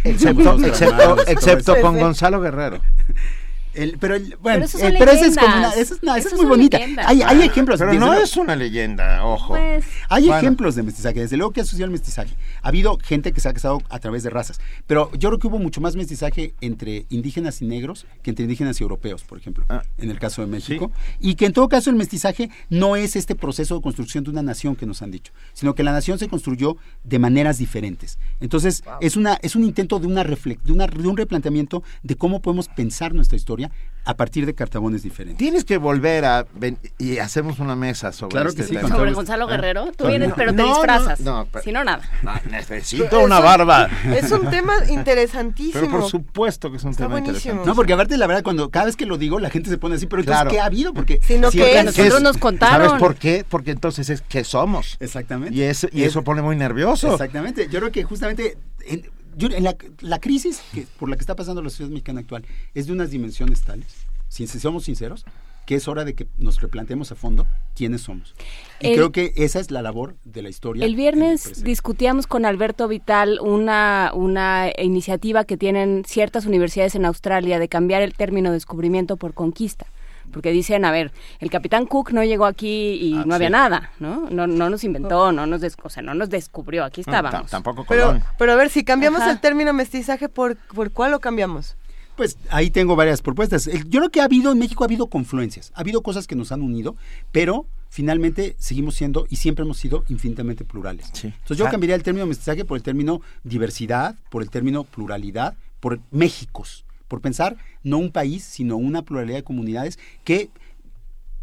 excepto, 1.27 1.75
con 1.81 1.97
Gonzalo 1.97 2.41
Guerrero. 2.41 2.81
El, 3.73 3.97
pero, 3.99 4.15
el, 4.15 4.35
bueno, 4.41 4.55
Pero 4.59 4.65
eso 4.65 4.77
son 4.79 4.91
eh, 4.91 4.95
pero 4.99 5.11
esa 5.11 5.25
es 5.27 5.35
como 5.37 5.47
una, 5.47 5.55
leyendas. 5.55 5.77
esa 5.77 5.93
es, 5.95 6.03
una- 6.03 6.17
esa 6.17 6.27
Eso 6.27 6.35
es 6.35 6.41
muy 6.41 6.49
bonita. 6.49 6.77
leyendas. 6.77 7.05
Hay, 7.07 7.21
hay 7.21 7.41
ejemplos. 7.43 7.79
Pero 7.79 7.93
no 7.93 8.07
luego- 8.07 8.21
es 8.23 8.35
una 8.37 8.55
leyenda, 8.55 9.25
ojo. 9.25 9.49
Pues, 9.49 9.85
Hay 10.09 10.23
Bueno. 10.27 10.37
ejemplos 10.39 10.75
de 10.75 10.83
mestizaje, 10.83 11.19
desde 11.21 11.37
luego 11.37 11.51
que 11.53 11.61
ha 11.61 11.63
sucedido 11.63 11.85
el 11.85 11.91
mestizaje. 11.91 12.35
Ha 12.61 12.67
habido 12.67 12.97
gente 13.03 13.31
que 13.31 13.39
se 13.41 13.49
ha 13.49 13.53
casado 13.53 13.81
a 13.89 13.99
través 13.99 14.23
de 14.23 14.29
razas, 14.29 14.59
pero 14.87 15.09
yo 15.13 15.29
creo 15.29 15.39
que 15.39 15.47
hubo 15.47 15.59
mucho 15.59 15.79
más 15.81 15.95
mestizaje 15.95 16.53
entre 16.61 17.05
indígenas 17.09 17.61
y 17.61 17.65
negros 17.65 18.05
que 18.23 18.31
entre 18.31 18.43
indígenas 18.43 18.79
y 18.79 18.83
europeos, 18.83 19.23
por 19.23 19.37
ejemplo, 19.37 19.65
Ah. 19.69 19.83
en 19.97 20.11
el 20.11 20.19
caso 20.19 20.41
de 20.41 20.47
México. 20.47 20.91
Y 21.19 21.35
que 21.35 21.45
en 21.45 21.53
todo 21.53 21.69
caso 21.69 21.89
el 21.89 21.95
mestizaje 21.95 22.49
no 22.69 22.95
es 22.95 23.15
este 23.15 23.35
proceso 23.35 23.75
de 23.75 23.81
construcción 23.81 24.23
de 24.23 24.31
una 24.31 24.41
nación 24.41 24.75
que 24.75 24.85
nos 24.85 25.01
han 25.01 25.11
dicho, 25.11 25.31
sino 25.53 25.75
que 25.75 25.83
la 25.83 25.91
nación 25.91 26.19
se 26.19 26.27
construyó 26.27 26.77
de 27.03 27.19
maneras 27.19 27.57
diferentes. 27.57 28.17
Entonces, 28.39 28.83
es, 29.01 29.15
una, 29.15 29.35
es 29.41 29.55
un 29.55 29.63
intento 29.63 29.99
de, 29.99 30.07
una 30.07 30.23
reflex- 30.23 30.61
de, 30.63 30.71
una, 30.73 30.87
de 30.87 31.07
un 31.07 31.17
replanteamiento 31.17 31.83
de 32.03 32.15
cómo 32.15 32.41
podemos 32.41 32.67
pensar 32.67 33.13
nuestra 33.13 33.35
historia 33.37 33.60
a 34.03 34.15
partir 34.17 34.47
de 34.47 34.55
cartabones 34.55 35.03
diferentes. 35.03 35.37
Tienes 35.37 35.63
que 35.63 35.77
volver 35.77 36.25
a 36.25 36.47
ven- 36.55 36.79
y 36.97 37.19
hacemos 37.19 37.59
una 37.59 37.75
mesa 37.75 38.11
sobre 38.11 38.31
Claro 38.31 38.49
este 38.49 38.63
que 38.63 38.67
sí, 38.69 38.75
tema. 38.75 38.89
Sobre 38.89 39.13
Gonzalo 39.13 39.45
Ah. 39.45 39.51
Guerrero. 39.51 39.91
Tú 39.95 40.07
vienes, 40.07 40.29
no, 40.29 40.35
pero 40.35 40.51
te 40.55 40.57
no, 40.63 40.69
disfrazas. 40.69 41.19
no, 41.19 41.37
no, 41.37 41.45
pero- 41.51 41.63
si 41.63 41.71
no, 41.71 41.83
nada. 41.83 42.01
No, 42.23 42.31
necesito 42.49 43.19
una 43.19 43.35
es 43.35 43.41
un- 43.41 43.45
barba. 43.45 43.89
Es 44.15 44.31
un 44.31 44.49
tema 44.49 44.73
interesantísimo. 44.89 45.81
Pero 45.85 45.91
por 45.99 46.09
supuesto 46.09 46.71
que 46.71 46.77
es 46.77 46.83
un 46.83 46.91
Está 46.91 47.03
tema 47.03 47.19
buenísimo. 47.19 47.37
interesante. 47.37 47.67
No, 47.67 47.75
porque 47.75 47.93
aparte, 47.93 48.17
la 48.17 48.25
verdad, 48.25 48.41
cuando 48.43 48.71
cada 48.71 48.85
vez 48.87 48.95
que 48.95 49.05
lo 49.05 49.19
digo, 49.19 49.39
la 49.39 49.51
gente 49.51 49.69
se 49.69 49.77
pone 49.77 49.95
así, 49.95 50.07
pero 50.07 50.21
entonces, 50.21 50.41
Claro. 50.41 50.49
¿qué 50.51 50.59
ha 50.59 50.65
habido? 50.65 50.93
Porque 50.95 51.19
Sino 51.21 51.51
si 51.51 51.59
que 51.59 51.83
nosotros 51.83 52.17
¿qué 52.17 52.23
nos 52.23 52.37
contaron. 52.37 52.87
¿Sabes 52.87 52.99
por 52.99 53.15
qué? 53.15 53.45
Porque 53.47 53.69
entonces 53.69 54.09
es 54.09 54.21
que 54.23 54.43
somos. 54.43 54.97
Exactamente. 54.99 55.53
Y, 55.55 55.61
es, 55.61 55.87
y 55.91 56.03
eso 56.05 56.23
pone 56.23 56.41
muy 56.41 56.55
nervioso. 56.55 57.11
Exactamente. 57.11 57.67
Yo 57.69 57.77
creo 57.79 57.91
que 57.91 58.03
justamente 58.03 58.57
en, 58.87 59.03
yo- 59.37 59.49
en 59.49 59.63
la, 59.63 59.75
la 60.01 60.19
crisis 60.19 60.61
que, 60.73 60.85
por 60.99 61.09
la 61.09 61.15
que 61.15 61.21
está 61.21 61.35
pasando 61.35 61.61
la 61.61 61.69
sociedad 61.69 61.89
mexicana 61.91 62.19
actual 62.21 62.45
es 62.73 62.87
de 62.87 62.93
unas 62.93 63.09
dimensiones 63.11 63.61
tales, 63.61 64.05
si, 64.27 64.47
si 64.47 64.59
somos 64.59 64.83
sinceros, 64.85 65.25
que 65.65 65.75
es 65.75 65.87
hora 65.87 66.03
de 66.05 66.15
que 66.15 66.27
nos 66.37 66.59
replanteemos 66.59 67.11
a 67.11 67.15
fondo 67.15 67.45
quiénes 67.75 68.01
somos. 68.01 68.33
Y 68.81 68.87
El- 68.87 68.93
creo 68.95 69.11
que 69.11 69.31
esa 69.35 69.59
es 69.59 69.69
la 69.71 69.81
labor 69.81 70.15
de 70.25 70.41
la 70.41 70.49
historia. 70.49 70.83
El 70.85 70.95
viernes 70.95 71.63
discutíamos 71.63 72.25
con 72.27 72.45
Alberto 72.45 72.87
Vital 72.87 73.39
una, 73.41 74.11
una 74.13 74.71
iniciativa 74.81 75.43
que 75.45 75.57
tienen 75.57 76.03
ciertas 76.05 76.45
universidades 76.47 76.95
en 76.95 77.05
Australia 77.05 77.59
de 77.59 77.67
cambiar 77.69 78.01
el 78.01 78.13
término 78.15 78.51
descubrimiento 78.51 79.17
por 79.17 79.33
conquista. 79.33 79.85
Porque 80.31 80.51
dicen, 80.51 80.85
a 80.85 80.91
ver, 80.91 81.11
el 81.39 81.49
capitán 81.49 81.85
Cook 81.85 82.11
no 82.11 82.23
llegó 82.23 82.45
aquí 82.45 82.93
y 82.93 83.15
Ah, 83.15 83.23
no 83.25 83.35
había 83.35 83.47
sí. 83.47 83.51
nada, 83.53 83.91
¿no? 83.99 84.29
No, 84.29 84.47
no 84.47 84.69
nos 84.69 84.83
inventó, 84.83 85.31
no 85.31 85.45
nos, 85.45 85.61
des- 85.61 85.75
o 85.81 85.89
sea, 85.89 86.03
no 86.03 86.13
nos 86.13 86.29
descubrió, 86.29 86.83
aquí 86.83 87.01
No, 87.05 87.11
estábamos. 87.13 87.49
tampoco 87.51 87.85
Pero, 87.87 88.07
Colón. 88.07 88.23
pero 88.37 88.51
a 88.53 88.55
ver, 88.55 88.69
si 88.69 88.83
cambiamos 88.83 89.21
Ajá. 89.21 89.31
el 89.31 89.39
término 89.41 89.73
mestizaje, 89.73 90.29
¿por, 90.29 90.55
¿por 90.73 90.91
cuál 90.91 91.11
lo 91.11 91.19
cambiamos? 91.19 91.75
Pues 92.15 92.37
ahí 92.49 92.69
tengo 92.69 92.95
varias 92.95 93.21
propuestas. 93.21 93.65
Yo 93.87 93.99
creo 93.99 94.09
que 94.11 94.21
ha 94.21 94.25
habido, 94.25 94.51
en 94.51 94.59
México 94.59 94.83
ha 94.83 94.87
habido 94.87 95.07
confluencias, 95.07 95.71
ha 95.75 95.79
habido 95.79 96.01
cosas 96.01 96.27
que 96.27 96.35
nos 96.35 96.51
han 96.51 96.61
unido, 96.61 96.95
pero 97.31 97.65
finalmente 97.89 98.55
seguimos 98.59 98.95
siendo 98.95 99.25
y 99.29 99.37
siempre 99.37 99.63
hemos 99.63 99.77
sido 99.77 100.03
infinitamente 100.09 100.63
plurales. 100.63 101.09
Sí. 101.13 101.27
Entonces 101.27 101.57
yo 101.57 101.67
Ah. 101.67 101.71
cambiaría 101.71 101.95
el 101.95 102.03
término 102.03 102.25
mestizaje 102.25 102.63
por 102.65 102.77
el 102.77 102.83
término 102.83 103.21
diversidad, 103.43 104.15
por 104.29 104.43
el 104.43 104.49
término 104.49 104.83
pluralidad, 104.83 105.55
por 105.79 105.99
Méxicos, 106.11 106.85
por 107.11 107.19
pensar 107.19 107.57
no 107.83 107.97
un 107.97 108.09
país, 108.09 108.41
sino 108.41 108.77
una 108.77 109.01
pluralidad 109.01 109.35
de 109.35 109.43
comunidades 109.43 109.99
que 110.23 110.49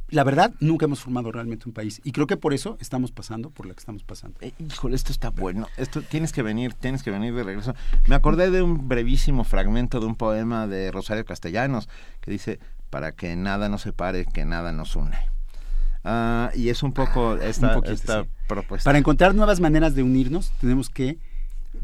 la 0.08 0.24
verdad 0.24 0.54
nunca 0.60 0.86
hemos 0.86 1.00
formado 1.00 1.30
realmente 1.30 1.68
un 1.68 1.74
país 1.74 2.00
y 2.04 2.12
creo 2.12 2.26
que 2.26 2.38
por 2.38 2.54
eso 2.54 2.78
estamos 2.80 3.12
pasando 3.12 3.50
por 3.50 3.66
lo 3.66 3.74
que 3.74 3.80
estamos 3.80 4.02
pasando. 4.02 4.38
Eh, 4.40 4.54
Híjole, 4.58 4.96
esto 4.96 5.12
está 5.12 5.28
bueno. 5.28 5.66
Esto 5.76 6.00
tienes 6.00 6.32
que 6.32 6.42
venir, 6.42 6.72
tienes 6.72 7.02
que 7.02 7.10
venir 7.10 7.34
de 7.34 7.42
regreso. 7.42 7.74
Me 8.06 8.14
acordé 8.14 8.50
de 8.50 8.62
un 8.62 8.88
brevísimo 8.88 9.44
fragmento 9.44 10.00
de 10.00 10.06
un 10.06 10.16
poema 10.16 10.66
de 10.66 10.90
Rosario 10.90 11.26
Castellanos 11.26 11.90
que 12.22 12.30
dice 12.30 12.60
para 12.88 13.12
que 13.12 13.36
nada 13.36 13.68
nos 13.68 13.82
separe, 13.82 14.24
que 14.24 14.46
nada 14.46 14.72
nos 14.72 14.96
une. 14.96 15.18
Ah, 16.02 16.50
y 16.54 16.70
es 16.70 16.82
un 16.82 16.94
poco 16.94 17.36
esta, 17.36 17.68
un 17.68 17.74
poquito, 17.74 17.92
esta 17.92 18.22
sí. 18.22 18.28
propuesta. 18.48 18.88
Para 18.88 18.96
encontrar 18.96 19.34
nuevas 19.34 19.60
maneras 19.60 19.94
de 19.94 20.02
unirnos, 20.02 20.50
tenemos 20.62 20.88
que, 20.88 21.18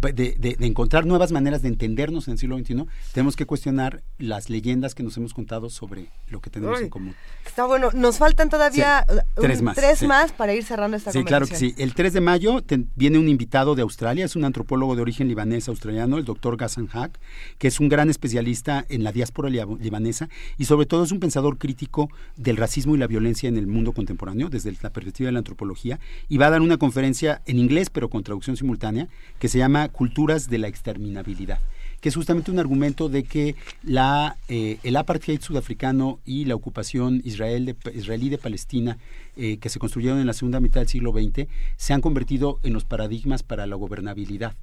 de, 0.01 0.13
de- 0.13 0.57
de 0.59 0.67
encontrar 0.67 1.07
nuevas 1.07 1.33
maneras 1.33 1.63
de 1.63 1.69
entendernos 1.69 2.29
en 2.29 2.33
el 2.33 2.39
siglo 2.39 2.59
XXI, 2.59 2.85
tenemos 3.13 3.37
que 3.37 3.47
cuestionar 3.47 4.03
las 4.19 4.51
leyendas 4.51 4.95
que 4.95 5.03
nos 5.03 5.17
hemos 5.17 5.35
contado 5.35 5.71
sobre 5.71 6.09
lo 6.29 6.41
que 6.41 6.51
tenemos 6.51 6.79
Uy. 6.79 6.85
en 6.85 6.91
común. 6.91 7.15
Está 7.47 7.65
bueno. 7.67 7.91
Nos 7.95 8.19
faltan 8.19 8.49
todavía 8.51 9.05
Sí, 9.09 9.15
uh, 9.15 9.41
tres 9.41 9.59
un- 9.59 9.65
más, 9.67 9.77
tres 9.77 9.99
sí. 10.01 10.07
más 10.07 10.33
para 10.33 10.55
ir 10.55 10.65
cerrando 10.65 10.97
esta 10.97 11.13
Sí, 11.13 11.25
claro 11.25 11.47
que 11.47 11.57
sí. 11.57 11.75
El 11.79 11.95
3 11.95 12.13
de 12.13 12.21
mayo 12.21 12.63
viene 12.97 13.19
un 13.19 13.29
invitado 13.29 13.75
de 13.75 13.83
Australia, 13.83 14.25
es 14.25 14.37
un 14.37 14.45
antropólogo 14.45 14.97
de 14.97 15.03
origen 15.03 15.29
libanés 15.29 15.69
australiano, 15.69 16.19
el 16.19 16.25
doctor 16.25 16.57
Ghassan 16.57 16.89
Haq, 16.93 17.19
que 17.59 17.69
es 17.69 17.81
un 17.81 17.89
gran 17.89 18.11
especialista 18.11 18.85
en 18.89 19.05
la 19.05 19.13
diáspora 19.13 19.49
libanesa 19.51 20.29
y 20.59 20.65
sobre 20.65 20.87
todo 20.87 21.05
es 21.05 21.13
un 21.13 21.21
pensador 21.21 21.59
crítico 21.59 22.09
del 22.37 22.57
racismo 22.57 22.95
y 22.95 22.99
la 22.99 23.07
violencia 23.07 23.49
en 23.49 23.57
el 23.57 23.67
mundo 23.67 23.93
contemporáneo 23.93 24.49
desde 24.49 24.73
la 24.83 24.91
perspectiva 24.91 25.29
de 25.29 25.33
la 25.33 25.39
antropología 25.39 25.99
y 26.29 26.39
va 26.39 26.47
a 26.47 26.51
dar 26.51 26.61
una 26.63 26.77
conferencia 26.79 27.43
en 27.47 27.59
inglés 27.59 27.91
pero 27.91 28.09
con 28.09 28.23
traducción 28.23 28.57
simultánea 28.57 29.09
que 29.39 29.49
se 29.49 29.59
llama 29.59 29.84
Culturas 29.89 30.49
de 30.49 30.59
la 30.59 30.69
exterminabilidad 30.69 31.59
que 32.01 32.11
es 32.11 32.17
justamente 32.17 32.51
un 32.51 32.59
argumento 32.59 33.09
de 33.09 33.23
que 33.23 33.55
la, 33.83 34.37
eh, 34.49 34.77
el 34.83 34.95
apartheid 34.97 35.41
sudafricano 35.41 36.19
y 36.27 36.45
la 36.45 36.55
ocupación 36.55 37.23
israelí 37.25 38.29
de 38.29 38.37
Palestina 38.39 38.99
eh, 39.37 39.57
que 39.57 39.71
se 39.71 39.79
construyeron 39.79 40.19
en 40.19 40.27
la 40.27 40.35
segunda 40.35 40.61
mitad 40.61 40.81
del 40.83 40.89
siglo 40.89 41.13
XX 41.13 41.49
se 41.79 41.95
han 41.95 42.03
convertido 42.03 42.61
en 42.63 42.75
los 42.75 42.85
paradigmas 42.85 43.43
para 43.43 43.67
la 43.67 43.77
gobernabilidad 43.77 44.55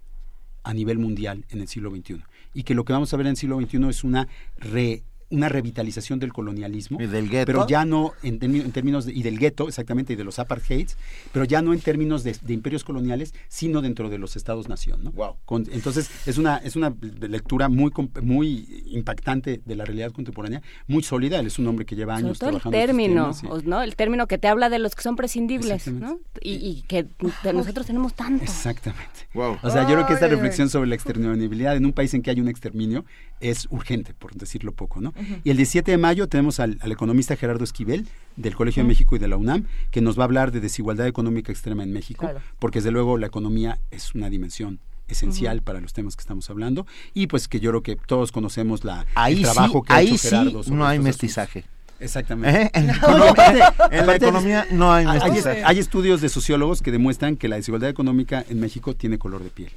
a 0.63 0.75
nivel 0.75 0.99
mundial 0.99 1.43
en 1.49 1.61
el 1.61 1.67
siglo 1.67 1.89
XXI. 1.89 2.21
Y 2.53 2.61
que 2.61 2.75
lo 2.75 2.85
que 2.85 2.93
vamos 2.93 3.11
a 3.11 3.17
ver 3.17 3.25
en 3.25 3.31
el 3.31 3.37
siglo 3.37 3.59
XXI 3.59 3.89
es 3.89 4.03
una 4.03 4.27
re- 4.59 5.01
una 5.31 5.49
revitalización 5.49 6.19
del 6.19 6.31
colonialismo, 6.33 7.01
¿Y 7.01 7.07
del 7.07 7.29
gueto? 7.29 7.45
pero 7.45 7.67
ya 7.67 7.85
no 7.85 8.11
en, 8.21 8.37
términos 8.71 9.05
de, 9.05 9.13
y 9.13 9.23
del 9.23 9.39
gueto, 9.39 9.67
exactamente, 9.67 10.13
y 10.13 10.15
de 10.15 10.23
los 10.23 10.39
apartheids, 10.39 10.97
pero 11.31 11.45
ya 11.45 11.61
no 11.61 11.73
en 11.73 11.79
términos 11.79 12.23
de, 12.23 12.35
de 12.41 12.53
imperios 12.53 12.83
coloniales, 12.83 13.33
sino 13.47 13.81
dentro 13.81 14.09
de 14.09 14.17
los 14.17 14.35
estados-nación. 14.35 15.03
¿no? 15.03 15.37
Con- 15.45 15.67
entonces 15.71 16.09
es 16.27 16.37
una 16.37 16.57
es 16.57 16.75
una 16.75 16.93
lectura 17.21 17.69
muy 17.69 17.91
com- 17.91 18.09
muy 18.21 18.83
impactante 18.87 19.61
de 19.65 19.75
la 19.75 19.85
realidad 19.85 20.11
contemporánea, 20.11 20.61
muy 20.87 21.03
sólida. 21.03 21.39
Él 21.39 21.47
es 21.47 21.57
un 21.59 21.67
hombre 21.67 21.85
que 21.85 21.95
lleva 21.95 22.15
Sobre 22.15 22.25
años 22.27 22.39
todo 22.39 22.49
el 22.49 22.55
trabajando 22.57 22.77
estos 22.77 22.87
término, 22.95 23.31
temas, 23.33 23.63
¿no? 23.63 23.81
El 23.81 23.95
término 23.95 24.27
que 24.27 24.37
te 24.37 24.47
habla 24.47 24.69
de 24.69 24.79
los 24.79 24.95
que 24.95 25.01
son 25.01 25.15
prescindibles. 25.15 25.87
¿no? 25.87 26.19
Y, 26.41 26.53
y 26.55 26.83
que 26.87 27.07
de 27.43 27.53
nosotros 27.53 27.85
tenemos 27.85 28.13
tanto. 28.13 28.43
Exactamente. 28.43 29.27
Wow. 29.33 29.57
O 29.63 29.69
sea, 29.69 29.83
yo 29.87 29.95
creo 29.95 30.07
que 30.07 30.13
esta 30.13 30.27
reflexión 30.27 30.69
sobre 30.69 30.89
la 30.89 30.95
exterminabilidad 30.95 31.75
en 31.75 31.85
un 31.85 31.93
país 31.93 32.13
en 32.13 32.21
que 32.21 32.31
hay 32.31 32.39
un 32.41 32.47
exterminio 32.47 33.05
es 33.39 33.67
urgente, 33.71 34.13
por 34.13 34.33
decirlo 34.35 34.71
poco, 34.73 35.01
¿no? 35.01 35.13
Y 35.43 35.49
el 35.49 35.57
17 35.57 35.91
de 35.91 35.97
mayo 35.97 36.27
tenemos 36.27 36.59
al, 36.59 36.77
al 36.81 36.91
economista 36.91 37.35
Gerardo 37.35 37.63
Esquivel, 37.63 38.07
del 38.35 38.55
Colegio 38.55 38.83
de. 38.83 38.87
México 38.87 39.15
y 39.15 39.19
de 39.19 39.27
la 39.27 39.37
UNAM, 39.37 39.65
que 39.91 40.01
nos 40.01 40.17
va 40.17 40.23
a 40.23 40.25
hablar 40.25 40.51
de 40.51 40.59
desigualdad 40.61 41.07
económica 41.07 41.51
extrema 41.51 41.83
en 41.83 41.91
México, 41.93 42.21
Claro. 42.21 42.39
porque 42.59 42.79
desde 42.79 42.91
luego 42.91 43.17
la 43.17 43.27
economía 43.27 43.79
es 43.91 44.15
una 44.15 44.29
dimensión 44.29 44.79
esencial 45.07 45.61
para 45.61 45.81
los 45.81 45.91
temas 45.91 46.15
que 46.15 46.21
estamos 46.21 46.49
hablando 46.49 46.87
y 47.13 47.27
pues 47.27 47.49
que 47.49 47.59
yo 47.59 47.71
creo 47.71 47.83
que 47.83 47.97
todos 47.97 48.31
conocemos 48.31 48.85
la, 48.85 49.05
Ahí 49.15 49.33
el 49.33 49.39
sí, 49.39 49.43
trabajo 49.43 49.83
que 49.83 49.91
ha 49.91 49.97
ahí 49.97 50.07
hecho 50.07 50.17
sí 50.17 50.29
Gerardo 50.29 50.61
no 50.67 50.85
hay 50.87 50.99
mestizaje. 50.99 51.59
asuntos. 51.59 51.81
Exactamente. 51.99 52.61
¿Eh? 52.63 52.71
En 52.73 52.87
la 52.87 52.93
No, 53.01 53.07
economía- 53.27 53.31
aparte- 53.31 53.59
en 53.91 53.97
la 53.97 54.03
aparte- 54.03 54.25
economía 54.25 54.67
no 54.71 54.93
hay 54.93 55.05
hay- 55.05 55.19
mestizaje. 55.29 55.63
Hay 55.65 55.79
estudios 55.79 56.21
de 56.21 56.29
sociólogos 56.29 56.81
que 56.81 56.91
demuestran 56.91 57.35
que 57.35 57.47
la 57.49 57.57
desigualdad 57.57 57.89
económica 57.89 58.43
en 58.49 58.59
México 58.61 58.95
tiene 58.95 59.17
color 59.19 59.43
de 59.43 59.49
piel. 59.49 59.71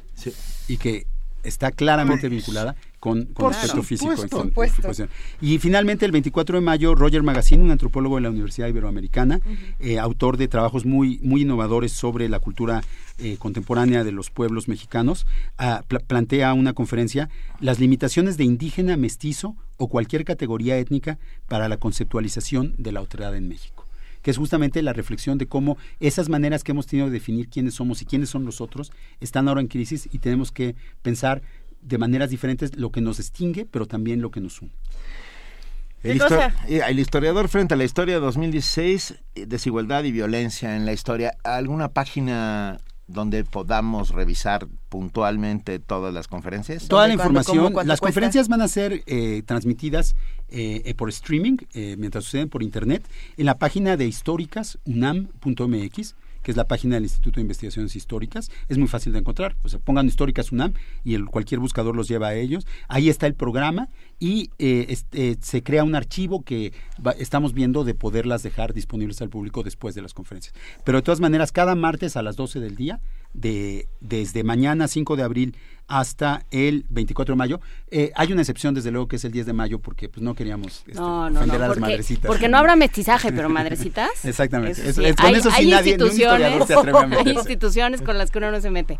Y 0.68 0.76
que 0.76 1.06
está 1.44 1.70
claramente 1.70 2.28
vinculada 2.28 2.76
con, 3.00 3.26
con 3.26 3.46
aspecto 3.52 3.82
físico. 3.82 4.10
Y 5.40 5.58
finalmente, 5.58 6.06
el 6.06 6.12
24 6.12 6.56
de 6.58 6.60
mayo, 6.64 6.94
Roger 6.94 7.22
Magazine, 7.22 7.62
un 7.62 7.70
antropólogo 7.70 8.16
de 8.16 8.22
la 8.22 8.30
Universidad 8.30 8.68
Iberoamericana, 8.68 9.40
eh, 9.78 9.98
autor 9.98 10.36
de 10.38 10.48
trabajos 10.48 10.84
muy, 10.86 11.18
muy 11.22 11.42
innovadores 11.42 11.92
sobre 11.92 12.28
la 12.28 12.38
cultura 12.40 12.82
eh, 13.18 13.36
contemporánea 13.38 14.04
de 14.04 14.12
los 14.12 14.30
pueblos 14.30 14.68
mexicanos, 14.68 15.26
ah, 15.58 15.82
pla- 15.86 16.00
plantea 16.00 16.52
una 16.54 16.72
conferencia, 16.72 17.28
las 17.60 17.78
limitaciones 17.78 18.36
de 18.36 18.44
indígena, 18.44 18.96
mestizo 18.96 19.54
o 19.76 19.88
cualquier 19.88 20.24
categoría 20.24 20.78
étnica 20.78 21.18
para 21.48 21.68
la 21.68 21.76
conceptualización 21.76 22.74
de 22.78 22.92
la 22.92 23.00
autoridad 23.00 23.36
en 23.36 23.48
México 23.48 23.83
que 24.24 24.30
es 24.30 24.38
justamente 24.38 24.82
la 24.82 24.94
reflexión 24.94 25.36
de 25.36 25.46
cómo 25.46 25.76
esas 26.00 26.30
maneras 26.30 26.64
que 26.64 26.72
hemos 26.72 26.86
tenido 26.86 27.08
de 27.08 27.12
definir 27.12 27.50
quiénes 27.50 27.74
somos 27.74 28.00
y 28.00 28.06
quiénes 28.06 28.30
son 28.30 28.46
los 28.46 28.62
otros 28.62 28.90
están 29.20 29.48
ahora 29.48 29.60
en 29.60 29.68
crisis 29.68 30.08
y 30.10 30.18
tenemos 30.18 30.50
que 30.50 30.74
pensar 31.02 31.42
de 31.82 31.98
maneras 31.98 32.30
diferentes 32.30 32.74
lo 32.74 32.90
que 32.90 33.02
nos 33.02 33.18
distingue, 33.18 33.66
pero 33.66 33.84
también 33.84 34.22
lo 34.22 34.30
que 34.30 34.40
nos 34.40 34.62
une. 34.62 34.72
El, 36.02 36.22
eh, 36.22 36.80
el 36.88 36.98
historiador 36.98 37.48
frente 37.48 37.74
a 37.74 37.76
la 37.76 37.84
historia 37.84 38.14
de 38.14 38.20
2016, 38.20 39.14
eh, 39.34 39.44
desigualdad 39.46 40.04
y 40.04 40.12
violencia 40.12 40.74
en 40.74 40.86
la 40.86 40.94
historia. 40.94 41.36
¿Alguna 41.44 41.92
página 41.92 42.78
donde 43.06 43.44
podamos 43.44 44.10
revisar 44.10 44.66
puntualmente 44.88 45.78
todas 45.78 46.12
las 46.14 46.28
conferencias? 46.28 46.88
Toda 46.88 47.02
la 47.02 47.08
¿Dónde, 47.08 47.16
cuándo, 47.16 47.40
información, 47.40 47.72
cómo, 47.72 47.82
las 47.82 48.00
cuesta? 48.00 48.06
conferencias 48.06 48.48
van 48.48 48.62
a 48.62 48.68
ser 48.68 49.02
eh, 49.06 49.42
transmitidas 49.44 50.14
eh, 50.48 50.82
eh, 50.84 50.94
por 50.94 51.08
streaming, 51.08 51.56
eh, 51.74 51.96
mientras 51.98 52.24
suceden 52.24 52.48
por 52.48 52.62
internet, 52.62 53.04
en 53.36 53.46
la 53.46 53.58
página 53.58 53.96
de 53.96 54.06
históricas 54.06 54.78
unam.mx, 54.84 56.14
que 56.44 56.52
es 56.52 56.56
la 56.56 56.68
página 56.68 56.94
del 56.94 57.04
Instituto 57.04 57.36
de 57.36 57.40
Investigaciones 57.40 57.96
Históricas. 57.96 58.50
Es 58.68 58.78
muy 58.78 58.86
fácil 58.86 59.12
de 59.12 59.18
encontrar. 59.18 59.56
O 59.64 59.68
sea, 59.68 59.80
pongan 59.80 60.06
Históricas 60.06 60.52
UNAM 60.52 60.74
y 61.02 61.14
el, 61.14 61.24
cualquier 61.26 61.58
buscador 61.58 61.96
los 61.96 62.06
lleva 62.06 62.28
a 62.28 62.34
ellos. 62.34 62.66
Ahí 62.86 63.08
está 63.08 63.26
el 63.26 63.34
programa 63.34 63.88
y 64.20 64.50
eh, 64.58 64.86
este, 64.90 65.36
se 65.40 65.62
crea 65.62 65.82
un 65.82 65.96
archivo 65.96 66.44
que 66.44 66.72
estamos 67.18 67.54
viendo 67.54 67.82
de 67.82 67.94
poderlas 67.94 68.42
dejar 68.42 68.74
disponibles 68.74 69.20
al 69.22 69.30
público 69.30 69.62
después 69.62 69.94
de 69.94 70.02
las 70.02 70.14
conferencias. 70.14 70.54
Pero 70.84 70.98
de 70.98 71.02
todas 71.02 71.20
maneras, 71.20 71.50
cada 71.50 71.74
martes 71.74 72.16
a 72.16 72.22
las 72.22 72.36
12 72.36 72.60
del 72.60 72.76
día, 72.76 73.00
de, 73.32 73.88
desde 74.00 74.44
mañana 74.44 74.86
5 74.86 75.16
de 75.16 75.22
abril 75.22 75.56
hasta 75.86 76.44
el 76.50 76.86
24 76.88 77.34
de 77.34 77.36
mayo. 77.36 77.60
Eh, 77.90 78.12
hay 78.14 78.32
una 78.32 78.42
excepción, 78.42 78.74
desde 78.74 78.90
luego, 78.90 79.08
que 79.08 79.16
es 79.16 79.24
el 79.24 79.32
10 79.32 79.46
de 79.46 79.52
mayo, 79.52 79.78
porque 79.78 80.08
pues 80.08 80.22
no 80.22 80.34
queríamos 80.34 80.84
este, 80.86 80.94
no, 80.94 81.30
no, 81.30 81.46
no, 81.46 81.52
a 81.52 81.58
las 81.58 81.78
madrecitas. 81.78 82.26
Porque 82.26 82.48
no 82.48 82.58
habrá 82.58 82.76
mestizaje, 82.76 83.32
pero 83.32 83.48
madrecitas. 83.48 84.10
Exactamente. 84.24 84.82
con 85.14 85.34
eso 85.34 85.50
sí 85.50 85.70
nadie, 85.70 85.92
instituciones, 85.92 86.66
se 86.66 86.74
atreve 86.74 86.98
a 86.98 87.02
Hay 87.18 87.30
instituciones 87.30 88.02
con 88.02 88.18
las 88.18 88.30
que 88.30 88.38
uno 88.38 88.50
no 88.50 88.60
se 88.60 88.70
mete. 88.70 88.98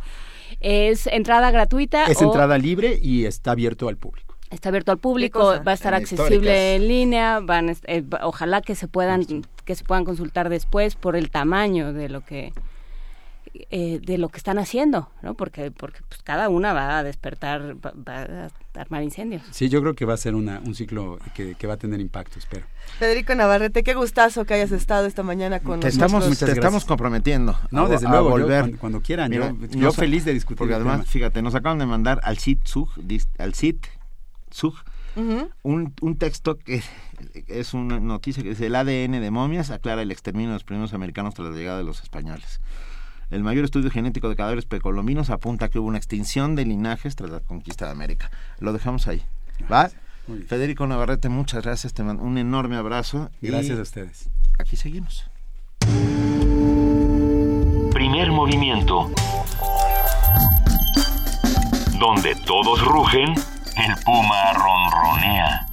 ¿Es 0.61 1.07
entrada 1.07 1.51
gratuita? 1.51 2.05
Es 2.07 2.21
entrada 2.21 2.59
libre 2.59 2.99
y 3.01 3.25
está 3.25 3.53
abierto 3.53 3.89
al 3.89 3.97
público. 3.97 4.35
Está 4.51 4.69
abierto 4.69 4.93
al 4.93 4.99
público, 4.99 5.55
va 5.67 5.73
a 5.73 5.75
estar 5.75 5.95
accesible 5.95 6.77
en 6.77 6.87
línea, 6.87 7.41
van, 7.41 7.77
eh, 7.87 8.05
ojalá 8.23 8.61
que 8.61 8.77
se 8.77 8.87
puedan 8.87 9.25
que 9.65 9.75
se 9.75 9.85
puedan 9.85 10.05
consultar 10.05 10.49
después 10.49 10.95
por 10.95 11.17
el 11.17 11.31
tamaño 11.31 11.93
de 11.93 12.09
lo 12.09 12.21
que 12.21 12.53
eh, 13.71 14.01
de 14.03 14.19
lo 14.19 14.31
que 14.31 14.39
están 14.39 14.59
haciendo, 14.59 15.11
¿no? 15.23 15.35
Porque, 15.35 15.71
porque 15.71 16.01
pues, 16.09 16.23
cada 16.23 16.49
una 16.49 16.73
va 16.73 16.99
a 16.99 17.05
despertar, 17.05 17.77
va, 17.87 18.23
a 18.23 18.81
armar 18.81 19.05
incendios. 19.05 19.43
Sí, 19.53 19.69
yo 19.69 19.81
creo 19.81 19.95
que 19.95 20.05
va 20.05 20.15
a 20.15 20.17
ser 20.17 20.35
una, 20.35 20.61
un 20.65 20.75
ciclo 20.75 21.21
que, 21.35 21.55
que, 21.55 21.67
va 21.69 21.75
a 21.75 21.77
tener 21.77 22.01
impacto, 22.01 22.41
espero. 22.41 22.67
Federico 22.99 23.33
Navarrete, 23.37 23.85
qué 23.85 23.95
gustazo 23.95 24.45
que 24.45 24.55
hayas 24.55 24.73
estado 24.73 25.07
esta 25.07 25.23
mañana 25.23 25.61
con 25.61 25.79
te 25.79 25.87
nosotros. 25.87 26.11
Estamos, 26.13 26.39
te 26.39 26.51
estamos 26.51 26.85
comprometiendo. 26.85 27.57
No, 27.71 27.87
desde 27.87 28.09
luego, 28.09 28.31
volver. 28.31 28.77
cuando, 28.79 29.01
quieran. 29.01 29.31
yo, 29.71 29.93
feliz 29.93 30.25
de 30.25 30.33
discutir. 30.33 30.59
Porque 30.59 30.75
además, 30.75 31.07
fíjate, 31.07 31.41
nos 31.41 31.55
acaban 31.55 31.79
de 31.79 31.87
mandar 31.87 32.21
al 32.25 32.39
CIT 32.39 32.67
SUG, 32.67 32.89
al 33.39 33.55
CIT 33.55 33.87
SUG, 34.51 34.75
un, 35.15 35.95
un 36.01 36.17
texto 36.19 36.59
que 36.59 36.83
es 37.47 37.73
una 37.73 38.01
noticia 38.01 38.43
que 38.43 38.49
dice 38.49 38.67
el 38.67 38.75
ADN 38.75 39.13
de 39.21 39.31
momias 39.31 39.71
aclara 39.71 40.03
el 40.03 40.11
exterminio 40.11 40.49
de 40.49 40.55
los 40.55 40.65
primeros 40.65 40.93
americanos 40.93 41.35
tras 41.35 41.51
la 41.51 41.57
llegada 41.57 41.79
de 41.79 41.85
los 41.85 42.03
españoles. 42.03 42.61
El 43.31 43.43
mayor 43.43 43.65
estudio 43.65 43.91
genético 43.91 44.29
de 44.29 44.37
cadáveres 44.37 44.67
precolombinos 44.67 45.31
apunta 45.31 45.69
que 45.69 45.79
hubo 45.79 45.89
una 45.89 45.99
extinción 45.99 46.55
de 46.57 46.65
linajes 46.65 47.17
tras 47.17 47.31
la 47.31 47.41
conquista 47.41 47.87
de 47.87 47.93
América. 47.93 48.31
Lo 48.61 48.73
dejamos 48.73 49.09
ahí. 49.09 49.23
¿Va? 49.71 49.91
Federico 50.47 50.87
Navarrete, 50.87 51.29
muchas 51.29 51.63
gracias. 51.63 51.93
Te 51.93 52.03
mando 52.03 52.23
un 52.23 52.39
enorme 52.39 52.77
abrazo. 52.77 53.31
Gracias 53.43 53.79
a 53.79 53.83
ustedes. 53.83 54.31
Aquí 54.59 54.77
seguimos. 54.77 55.31
Primer 57.93 58.31
movimiento. 58.33 59.11
Donde 61.99 62.35
todos 62.47 62.85
rugen, 62.85 63.31
el 63.77 63.95
puma 64.05 64.53
ronronea. 64.53 65.67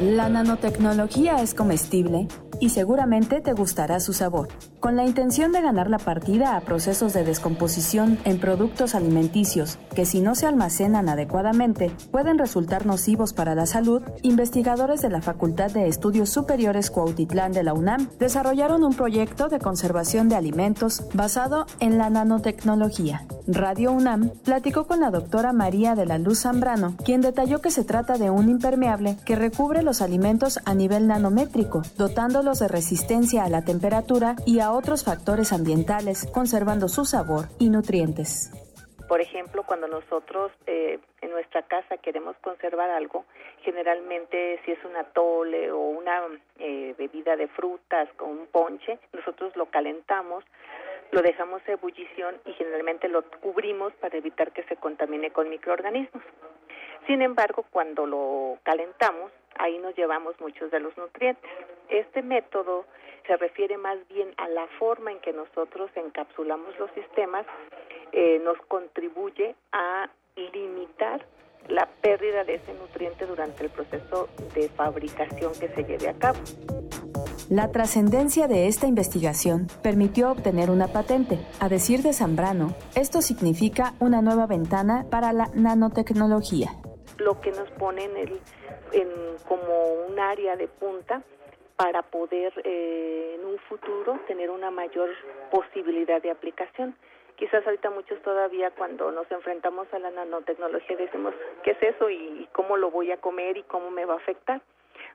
La 0.00 0.28
nanotecnología 0.28 1.42
es 1.42 1.54
comestible 1.54 2.28
y 2.60 2.70
seguramente 2.70 3.40
te 3.40 3.52
gustará 3.52 4.00
su 4.00 4.12
sabor. 4.12 4.48
Con 4.80 4.96
la 4.96 5.04
intención 5.04 5.52
de 5.52 5.60
ganar 5.60 5.90
la 5.90 5.98
partida 5.98 6.56
a 6.56 6.60
procesos 6.60 7.12
de 7.12 7.24
descomposición 7.24 8.18
en 8.24 8.38
productos 8.38 8.94
alimenticios 8.94 9.78
que 9.94 10.04
si 10.04 10.20
no 10.20 10.34
se 10.34 10.46
almacenan 10.46 11.08
adecuadamente 11.08 11.90
pueden 12.10 12.38
resultar 12.38 12.86
nocivos 12.86 13.32
para 13.32 13.54
la 13.54 13.66
salud, 13.66 14.02
investigadores 14.22 15.02
de 15.02 15.10
la 15.10 15.20
Facultad 15.20 15.70
de 15.70 15.88
Estudios 15.88 16.30
Superiores 16.30 16.90
Cuautitlán 16.90 17.52
de 17.52 17.62
la 17.62 17.74
UNAM 17.74 18.08
desarrollaron 18.18 18.84
un 18.84 18.94
proyecto 18.94 19.48
de 19.48 19.58
conservación 19.58 20.28
de 20.28 20.36
alimentos 20.36 21.02
basado 21.14 21.66
en 21.80 21.98
la 21.98 22.10
nanotecnología. 22.10 23.26
Radio 23.46 23.92
UNAM 23.92 24.30
platicó 24.44 24.86
con 24.86 25.00
la 25.00 25.10
doctora 25.10 25.52
María 25.52 25.94
de 25.94 26.06
la 26.06 26.18
Luz 26.18 26.40
Zambrano, 26.40 26.96
quien 27.04 27.20
detalló 27.20 27.60
que 27.60 27.70
se 27.70 27.84
trata 27.84 28.18
de 28.18 28.30
un 28.30 28.48
impermeable 28.48 29.16
que 29.24 29.36
recubre 29.36 29.82
los 29.82 30.02
alimentos 30.02 30.60
a 30.64 30.74
nivel 30.74 31.06
nanométrico, 31.06 31.82
de 32.54 32.68
resistencia 32.68 33.44
a 33.44 33.50
la 33.50 33.62
temperatura 33.62 34.34
y 34.46 34.60
a 34.60 34.72
otros 34.72 35.04
factores 35.04 35.52
ambientales, 35.52 36.26
conservando 36.32 36.88
su 36.88 37.04
sabor 37.04 37.48
y 37.58 37.68
nutrientes. 37.68 38.50
Por 39.06 39.20
ejemplo, 39.20 39.62
cuando 39.64 39.86
nosotros 39.86 40.50
eh, 40.66 40.98
en 41.20 41.30
nuestra 41.30 41.62
casa 41.62 41.98
queremos 41.98 42.36
conservar 42.38 42.90
algo, 42.90 43.26
generalmente 43.62 44.60
si 44.64 44.72
es 44.72 44.82
una 44.84 45.04
tole 45.04 45.70
o 45.70 45.78
una 45.78 46.22
eh, 46.58 46.94
bebida 46.96 47.36
de 47.36 47.48
frutas 47.48 48.08
con 48.16 48.30
un 48.30 48.46
ponche, 48.46 48.98
nosotros 49.12 49.54
lo 49.56 49.66
calentamos, 49.66 50.44
lo 51.10 51.20
dejamos 51.20 51.60
a 51.68 51.72
ebullición 51.72 52.36
y 52.46 52.52
generalmente 52.54 53.08
lo 53.08 53.22
cubrimos 53.40 53.92
para 53.94 54.16
evitar 54.16 54.52
que 54.52 54.62
se 54.64 54.76
contamine 54.76 55.30
con 55.30 55.50
microorganismos. 55.50 56.22
Sin 57.06 57.22
embargo, 57.22 57.64
cuando 57.70 58.06
lo 58.06 58.58
calentamos, 58.62 59.32
ahí 59.58 59.78
nos 59.78 59.96
llevamos 59.96 60.38
muchos 60.40 60.70
de 60.70 60.80
los 60.80 60.96
nutrientes. 60.96 61.50
Este 61.88 62.22
método 62.22 62.84
se 63.26 63.36
refiere 63.36 63.76
más 63.76 63.98
bien 64.08 64.28
a 64.36 64.48
la 64.48 64.66
forma 64.78 65.12
en 65.12 65.20
que 65.20 65.32
nosotros 65.32 65.90
encapsulamos 65.94 66.78
los 66.78 66.90
sistemas, 66.92 67.46
eh, 68.12 68.40
nos 68.42 68.58
contribuye 68.68 69.54
a 69.72 70.10
limitar 70.36 71.24
la 71.68 71.86
pérdida 72.00 72.44
de 72.44 72.54
ese 72.54 72.72
nutriente 72.74 73.26
durante 73.26 73.64
el 73.64 73.70
proceso 73.70 74.28
de 74.54 74.68
fabricación 74.70 75.52
que 75.58 75.68
se 75.68 75.84
lleve 75.84 76.08
a 76.08 76.14
cabo. 76.14 76.38
La 77.50 77.72
trascendencia 77.72 78.46
de 78.46 78.66
esta 78.66 78.86
investigación 78.86 79.68
permitió 79.82 80.30
obtener 80.30 80.70
una 80.70 80.88
patente. 80.88 81.38
A 81.60 81.68
decir 81.68 82.02
de 82.02 82.12
Zambrano, 82.12 82.74
esto 82.94 83.22
significa 83.22 83.94
una 84.00 84.20
nueva 84.20 84.46
ventana 84.46 85.06
para 85.10 85.32
la 85.32 85.50
nanotecnología. 85.54 86.70
Lo 87.16 87.40
que 87.40 87.50
nos 87.50 87.70
pone 87.72 88.04
en 88.04 88.16
el 88.16 88.40
en, 88.92 89.08
como 89.46 90.04
un 90.08 90.18
área 90.18 90.56
de 90.56 90.68
punta 90.68 91.22
para 91.78 92.02
poder 92.02 92.52
eh, 92.64 93.36
en 93.38 93.46
un 93.46 93.56
futuro 93.60 94.18
tener 94.26 94.50
una 94.50 94.70
mayor 94.70 95.10
posibilidad 95.50 96.20
de 96.20 96.32
aplicación. 96.32 96.96
Quizás 97.36 97.64
ahorita 97.64 97.88
muchos 97.90 98.20
todavía 98.22 98.72
cuando 98.72 99.12
nos 99.12 99.30
enfrentamos 99.30 99.86
a 99.94 100.00
la 100.00 100.10
nanotecnología 100.10 100.96
decimos, 100.96 101.34
¿qué 101.62 101.70
es 101.70 101.82
eso 101.94 102.10
y 102.10 102.48
cómo 102.52 102.76
lo 102.76 102.90
voy 102.90 103.12
a 103.12 103.20
comer 103.20 103.56
y 103.56 103.62
cómo 103.62 103.90
me 103.90 104.04
va 104.04 104.14
a 104.14 104.18
afectar? 104.18 104.60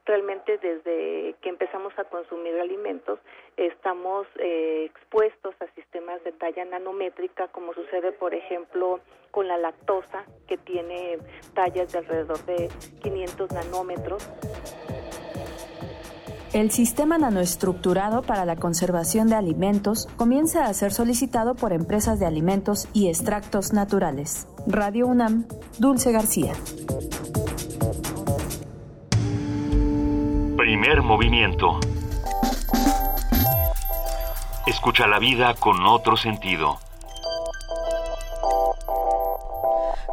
realmente 0.05 0.57
desde 0.57 1.35
que 1.41 1.49
empezamos 1.49 1.97
a 1.97 2.03
consumir 2.05 2.59
alimentos 2.59 3.19
estamos 3.55 4.27
eh, 4.37 4.85
expuestos 4.85 5.55
a 5.61 5.67
sistemas 5.75 6.23
de 6.23 6.31
talla 6.33 6.65
nanométrica, 6.65 7.47
como 7.49 7.73
sucede, 7.73 8.11
por 8.11 8.33
ejemplo, 8.33 8.99
con 9.31 9.47
la 9.47 9.57
lactosa, 9.57 10.25
que 10.47 10.57
tiene 10.57 11.19
tallas 11.53 11.91
de 11.91 11.99
alrededor 11.99 12.43
de 12.45 12.69
500 13.01 13.51
nanómetros. 13.51 14.29
El 16.53 16.69
sistema 16.69 17.17
nanoestructurado 17.17 18.21
para 18.21 18.45
la 18.45 18.55
conservación 18.55 19.27
de 19.27 19.35
alimentos 19.35 20.07
comienza 20.17 20.65
a 20.65 20.73
ser 20.75 20.93
solicitado 20.93 21.55
por 21.55 21.73
empresas 21.73 22.19
de 22.19 22.27
alimentos 22.27 22.87
y 22.93 23.07
extractos 23.07 23.73
naturales. 23.73 24.47
Radio 24.67 25.07
UNAM, 25.07 25.47
Dulce 25.79 26.11
García. 26.11 26.53
Primer 30.55 31.01
movimiento. 31.01 31.79
Escucha 34.67 35.07
la 35.07 35.17
vida 35.17 35.55
con 35.55 35.83
otro 35.87 36.15
sentido. 36.17 36.77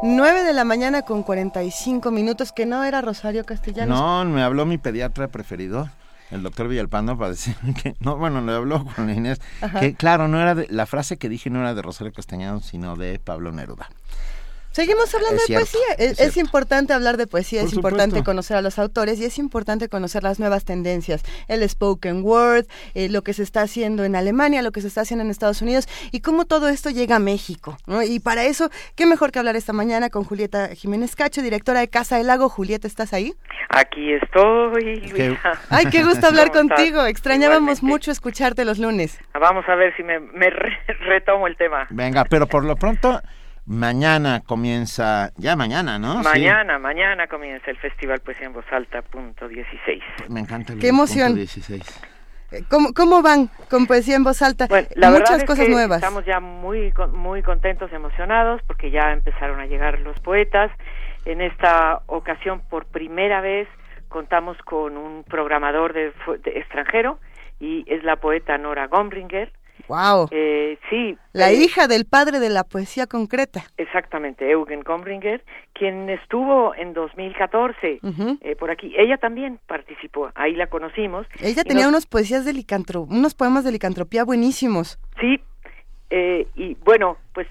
9 0.01 0.43
de 0.43 0.53
la 0.53 0.63
mañana 0.63 1.03
con 1.03 1.21
45 1.21 2.09
minutos, 2.09 2.51
que 2.51 2.65
no 2.65 2.83
era 2.83 3.01
Rosario 3.01 3.45
Castellanos. 3.45 3.99
No, 3.99 4.25
me 4.25 4.41
habló 4.41 4.65
mi 4.65 4.79
pediatra 4.79 5.27
preferido, 5.27 5.89
el 6.31 6.43
doctor 6.43 6.67
Villalpando, 6.67 7.17
para 7.17 7.31
decir 7.31 7.55
que, 7.81 7.95
no, 7.99 8.17
bueno, 8.17 8.41
le 8.41 8.53
habló 8.53 8.85
con 8.85 9.09
Inés, 9.09 9.39
que 9.79 9.93
claro, 9.95 10.27
no 10.27 10.41
era 10.41 10.55
de, 10.55 10.67
la 10.69 10.85
frase 10.85 11.17
que 11.17 11.29
dije 11.29 11.49
no 11.49 11.59
era 11.59 11.73
de 11.73 11.81
Rosario 11.81 12.13
Castellanos, 12.13 12.65
sino 12.65 12.95
de 12.95 13.19
Pablo 13.19 13.51
Neruda. 13.51 13.89
Seguimos 14.71 15.13
hablando 15.13 15.41
de 15.47 15.53
poesía. 15.53 15.81
Es, 15.97 16.37
importante 16.37 16.93
hablar 16.93 17.17
de 17.17 17.27
poesía, 17.27 17.61
es 17.61 17.73
importante 17.73 18.23
conocer 18.23 18.55
a 18.55 18.61
los 18.61 18.79
autores 18.79 19.19
y 19.19 19.25
es 19.25 19.37
importante 19.37 19.89
conocer 19.89 20.23
las 20.23 20.39
nuevas 20.39 20.63
tendencias, 20.63 21.23
el 21.49 21.67
spoken 21.67 22.23
word, 22.23 22.65
eh, 22.93 23.09
lo 23.09 23.21
que 23.21 23.33
se 23.33 23.43
está 23.43 23.63
haciendo 23.63 24.05
en 24.05 24.15
Alemania, 24.15 24.61
lo 24.61 24.71
que 24.71 24.79
se 24.81 24.87
está 24.87 25.01
haciendo 25.01 25.25
en 25.25 25.29
Estados 25.29 25.61
Unidos 25.61 25.87
y 26.11 26.21
cómo 26.21 26.45
todo 26.45 26.69
esto 26.69 26.89
llega 26.89 27.17
a 27.17 27.19
México. 27.19 27.77
Y 28.07 28.21
para 28.21 28.45
eso, 28.45 28.69
qué 28.95 29.05
mejor 29.05 29.31
que 29.31 29.39
hablar 29.39 29.57
esta 29.57 29.73
mañana 29.73 30.09
con 30.09 30.23
Julieta 30.23 30.69
Jiménez 30.75 31.15
Cacho, 31.15 31.41
directora 31.41 31.81
de 31.81 31.89
Casa 31.89 32.17
del 32.17 32.27
Lago. 32.27 32.47
Julieta, 32.47 32.87
¿estás 32.87 33.13
ahí? 33.13 33.33
Aquí 33.69 34.13
estoy. 34.13 35.37
Ay, 35.69 35.85
qué 35.91 36.03
gusto 36.03 36.27
hablar 36.27 36.51
contigo. 36.51 37.05
Extrañábamos 37.05 37.83
mucho 37.83 38.11
escucharte 38.11 38.63
los 38.63 38.79
lunes. 38.79 39.19
Vamos 39.33 39.67
a 39.67 39.75
ver 39.75 39.95
si 39.97 40.03
me, 40.03 40.19
retomo 40.49 41.47
el 41.47 41.57
tema. 41.57 41.87
Venga, 41.89 42.23
pero 42.25 42.47
por 42.47 42.63
lo 42.63 42.75
pronto 42.75 43.21
Mañana 43.65 44.41
comienza, 44.45 45.31
ya 45.37 45.55
mañana, 45.55 45.99
¿no? 45.99 46.21
Mañana, 46.23 46.79
mañana 46.79 47.27
comienza 47.27 47.69
el 47.69 47.77
Festival 47.77 48.19
Poesía 48.19 48.47
en 48.47 48.53
Voz 48.53 48.65
Alta, 48.71 49.01
punto 49.03 49.47
16. 49.47 50.01
Me 50.29 50.39
encanta 50.39 50.73
el 50.73 50.79
Qué 50.79 50.87
emoción. 50.89 51.27
punto 51.27 51.37
16. 51.39 52.01
Eh, 52.51 52.63
¿Cómo, 52.69 52.91
¿Cómo 52.93 53.21
van 53.21 53.49
con 53.69 53.85
poesía 53.87 54.15
en 54.17 54.23
voz 54.25 54.41
alta? 54.41 54.67
La 54.69 55.09
verdad 55.09 55.19
Muchas 55.19 55.37
es 55.37 55.43
cosas 55.45 55.65
que 55.67 55.71
nuevas. 55.71 55.99
Estamos 55.99 56.25
ya 56.25 56.39
muy, 56.41 56.91
con- 56.91 57.15
muy 57.17 57.41
contentos, 57.43 57.93
emocionados, 57.93 58.61
porque 58.67 58.91
ya 58.91 59.13
empezaron 59.13 59.59
a 59.61 59.67
llegar 59.67 59.99
los 59.99 60.19
poetas. 60.19 60.69
En 61.23 61.39
esta 61.39 62.01
ocasión, 62.07 62.61
por 62.69 62.87
primera 62.87 63.39
vez, 63.39 63.69
contamos 64.09 64.57
con 64.65 64.97
un 64.97 65.23
programador 65.23 65.93
de, 65.93 66.11
de 66.43 66.59
extranjero 66.59 67.19
y 67.59 67.85
es 67.87 68.03
la 68.03 68.17
poeta 68.17 68.57
Nora 68.57 68.87
Gombringer. 68.87 69.53
Wow. 69.87 70.27
Eh, 70.31 70.77
sí. 70.89 71.17
La 71.33 71.51
eh, 71.51 71.55
hija 71.55 71.87
del 71.87 72.05
padre 72.05 72.39
de 72.39 72.49
la 72.49 72.63
poesía 72.63 73.07
concreta. 73.07 73.63
Exactamente, 73.77 74.49
Eugen 74.49 74.81
Gombringer, 74.81 75.43
quien 75.73 76.09
estuvo 76.09 76.73
en 76.75 76.93
2014 76.93 77.99
Ujú. 78.03 78.37
eh, 78.41 78.55
por 78.55 78.71
aquí. 78.71 78.93
Ella 78.97 79.17
también 79.17 79.59
participó, 79.67 80.29
ahí 80.35 80.53
la 80.55 80.67
conocimos. 80.67 81.25
Ella 81.39 81.63
tenía 81.63 81.83
nos- 81.85 81.89
unos 81.93 82.05
poesías 82.05 82.45
de 82.45 82.53
licantro, 82.53 83.01
unos 83.01 83.33
poemas 83.35 83.63
de 83.63 83.71
licantropía 83.71 84.23
buenísimos. 84.23 84.99
Sí, 85.19 85.39
eh, 86.09 86.47
y 86.55 86.75
bueno, 86.83 87.17
pues 87.33 87.47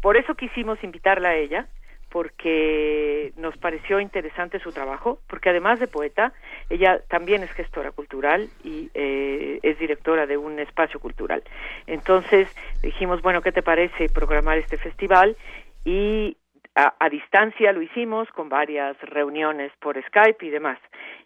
por 0.00 0.16
eso 0.16 0.34
quisimos 0.34 0.82
invitarla 0.84 1.30
a 1.30 1.34
ella, 1.36 1.66
porque 2.14 3.32
nos 3.36 3.56
pareció 3.56 3.98
interesante 3.98 4.60
su 4.60 4.70
trabajo, 4.70 5.18
porque 5.26 5.50
además 5.50 5.80
de 5.80 5.88
poeta, 5.88 6.32
ella 6.70 7.00
también 7.08 7.42
es 7.42 7.50
gestora 7.54 7.90
cultural 7.90 8.50
y 8.62 8.88
eh, 8.94 9.58
es 9.64 9.76
directora 9.80 10.24
de 10.24 10.36
un 10.36 10.60
espacio 10.60 11.00
cultural. 11.00 11.42
Entonces 11.88 12.46
dijimos, 12.82 13.20
bueno, 13.20 13.42
¿qué 13.42 13.50
te 13.50 13.64
parece 13.64 14.08
programar 14.10 14.58
este 14.58 14.76
festival? 14.76 15.36
Y 15.84 16.36
a, 16.76 16.94
a 17.00 17.08
distancia 17.08 17.72
lo 17.72 17.82
hicimos 17.82 18.28
con 18.28 18.48
varias 18.48 18.96
reuniones 19.00 19.72
por 19.80 20.00
Skype 20.00 20.46
y 20.46 20.50
demás. 20.50 20.78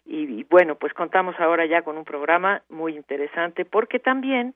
Y, 0.07 0.43
bueno, 0.45 0.73
pues 0.73 0.91
contamos 0.95 1.39
ahora 1.39 1.67
ya 1.67 1.83
con 1.83 1.99
un 1.99 2.03
programa 2.03 2.63
muy 2.67 2.95
interesante 2.95 3.63
porque 3.63 3.99
también 3.99 4.55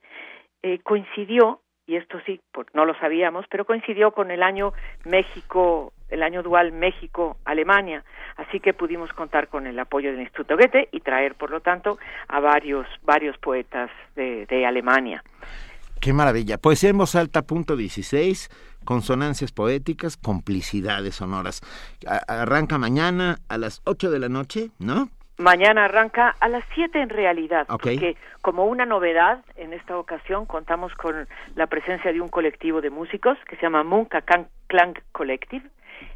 eh, 0.64 0.80
coincidió, 0.82 1.60
y 1.86 1.94
esto 1.94 2.18
sí, 2.26 2.40
por- 2.50 2.66
no 2.74 2.86
lo 2.86 2.94
sabíamos, 2.98 3.46
pero 3.48 3.64
coincidió 3.66 4.10
con 4.10 4.32
el 4.32 4.42
año 4.42 4.72
México, 5.04 5.92
el 6.14 6.22
año 6.22 6.42
dual 6.42 6.72
México-Alemania, 6.72 8.04
así 8.36 8.60
que 8.60 8.72
pudimos 8.72 9.12
contar 9.12 9.48
con 9.48 9.66
el 9.66 9.78
apoyo 9.78 10.10
del 10.10 10.20
Instituto 10.20 10.56
Goethe 10.56 10.88
y 10.92 11.00
traer, 11.00 11.34
por 11.34 11.50
lo 11.50 11.60
tanto, 11.60 11.98
a 12.28 12.40
varios, 12.40 12.86
varios 13.02 13.36
poetas 13.38 13.90
de, 14.16 14.46
de 14.46 14.64
Alemania. 14.66 15.22
Qué 16.00 16.12
maravilla. 16.12 16.58
Poesía 16.58 16.90
en 16.90 16.98
voz 16.98 17.14
alta, 17.14 17.42
punto 17.42 17.76
16, 17.76 18.50
consonancias 18.84 19.52
poéticas, 19.52 20.16
complicidades 20.16 21.14
sonoras. 21.16 21.60
A- 22.06 22.42
arranca 22.42 22.78
mañana 22.78 23.36
a 23.48 23.56
las 23.58 23.80
8 23.84 24.10
de 24.10 24.18
la 24.18 24.28
noche, 24.28 24.70
¿no? 24.78 25.08
Mañana 25.36 25.86
arranca 25.86 26.36
a 26.38 26.48
las 26.48 26.62
7 26.76 27.00
en 27.00 27.08
realidad, 27.08 27.66
porque 27.66 28.16
como 28.40 28.66
una 28.66 28.86
novedad 28.86 29.40
en 29.56 29.72
esta 29.72 29.96
ocasión 29.98 30.46
contamos 30.46 30.94
con 30.94 31.26
la 31.56 31.66
presencia 31.66 32.12
de 32.12 32.20
un 32.20 32.28
colectivo 32.28 32.80
de 32.80 32.90
músicos 32.90 33.36
que 33.48 33.56
se 33.56 33.62
llama 33.62 33.82
Munka 33.82 34.22
Klang 34.68 34.94
Collective. 35.10 35.64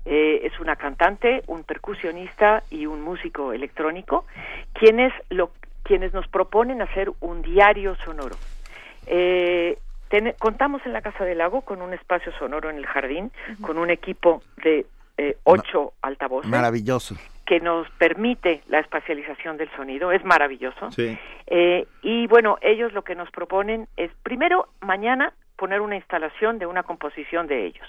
Eh, 0.05 0.40
es 0.44 0.58
una 0.60 0.76
cantante, 0.76 1.42
un 1.47 1.65
percusionista 1.65 2.62
y 2.70 2.86
un 2.86 3.02
músico 3.02 3.52
electrónico, 3.52 4.24
quienes, 4.73 5.12
lo, 5.31 5.50
quienes 5.82 6.12
nos 6.15 6.26
proponen 6.28 6.81
hacer 6.82 7.10
un 7.20 7.42
diario 7.42 7.94
sonoro. 8.05 8.36
Eh, 9.07 9.78
ten- 10.08 10.34
contamos 10.39 10.84
en 10.86 10.92
la 10.92 11.02
Casa 11.02 11.24
del 11.24 11.39
Lago 11.39 11.62
con 11.62 11.82
un 11.82 11.92
espacio 11.92 12.32
sonoro 12.39 12.70
en 12.70 12.76
el 12.76 12.86
jardín, 12.86 13.31
con 13.60 13.78
un 13.78 13.90
equipo 13.90 14.42
de 14.62 14.86
eh, 15.16 15.36
ocho 15.44 15.92
altavoces 16.02 16.50
Maravilloso. 16.50 17.16
que 17.44 17.60
nos 17.60 17.89
permite 17.98 18.62
la 18.68 18.78
espacialización 18.78 19.57
del 19.57 19.70
sonido, 19.76 20.12
es 20.12 20.24
maravilloso. 20.24 20.90
Sí. 20.92 21.18
Eh, 21.47 21.86
y 22.02 22.26
bueno, 22.28 22.58
ellos 22.60 22.92
lo 22.92 23.02
que 23.02 23.15
nos 23.15 23.31
proponen 23.31 23.89
es 23.97 24.10
primero 24.23 24.68
mañana 24.81 25.32
poner 25.57 25.81
una 25.81 25.97
instalación 25.97 26.58
de 26.58 26.66
una 26.66 26.82
composición 26.84 27.47
de 27.47 27.66
ellos. 27.66 27.89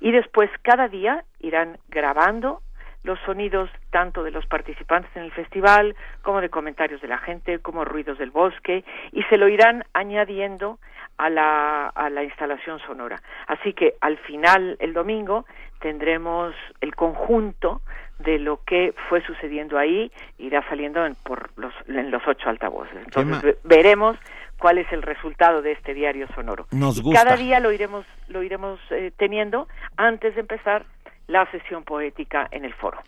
Y 0.00 0.12
después 0.12 0.50
cada 0.62 0.88
día 0.88 1.24
irán 1.40 1.78
grabando 1.88 2.60
los 3.06 3.18
sonidos 3.20 3.70
tanto 3.90 4.24
de 4.24 4.32
los 4.32 4.46
participantes 4.46 5.10
en 5.14 5.22
el 5.22 5.32
festival 5.32 5.94
como 6.22 6.40
de 6.40 6.50
comentarios 6.50 7.00
de 7.00 7.08
la 7.08 7.18
gente, 7.18 7.60
como 7.60 7.84
ruidos 7.84 8.18
del 8.18 8.30
bosque, 8.30 8.84
y 9.12 9.22
se 9.24 9.38
lo 9.38 9.48
irán 9.48 9.84
añadiendo 9.94 10.78
a 11.16 11.30
la, 11.30 11.86
a 11.86 12.10
la 12.10 12.24
instalación 12.24 12.80
sonora. 12.80 13.22
Así 13.46 13.72
que 13.72 13.94
al 14.00 14.18
final, 14.18 14.76
el 14.80 14.92
domingo, 14.92 15.46
tendremos 15.80 16.54
el 16.80 16.94
conjunto 16.94 17.80
de 18.18 18.38
lo 18.38 18.60
que 18.64 18.94
fue 19.08 19.22
sucediendo 19.22 19.78
ahí, 19.78 20.10
irá 20.38 20.66
saliendo 20.68 21.04
en, 21.04 21.14
por 21.14 21.50
los, 21.56 21.72
en 21.86 22.10
los 22.10 22.26
ocho 22.26 22.48
altavoces. 22.48 22.96
Entonces 22.96 23.56
veremos 23.62 24.16
cuál 24.58 24.78
es 24.78 24.90
el 24.92 25.02
resultado 25.02 25.62
de 25.62 25.72
este 25.72 25.94
diario 25.94 26.26
sonoro. 26.34 26.66
Nos 26.70 27.00
gusta. 27.02 27.22
Cada 27.24 27.36
día 27.36 27.60
lo 27.60 27.72
iremos, 27.72 28.06
lo 28.28 28.42
iremos 28.42 28.78
eh, 28.90 29.12
teniendo 29.16 29.68
antes 29.96 30.34
de 30.34 30.40
empezar 30.40 30.86
la 31.26 31.50
sesión 31.50 31.82
poética 31.84 32.46
en 32.52 32.64
el 32.64 32.72
foro. 32.74 32.98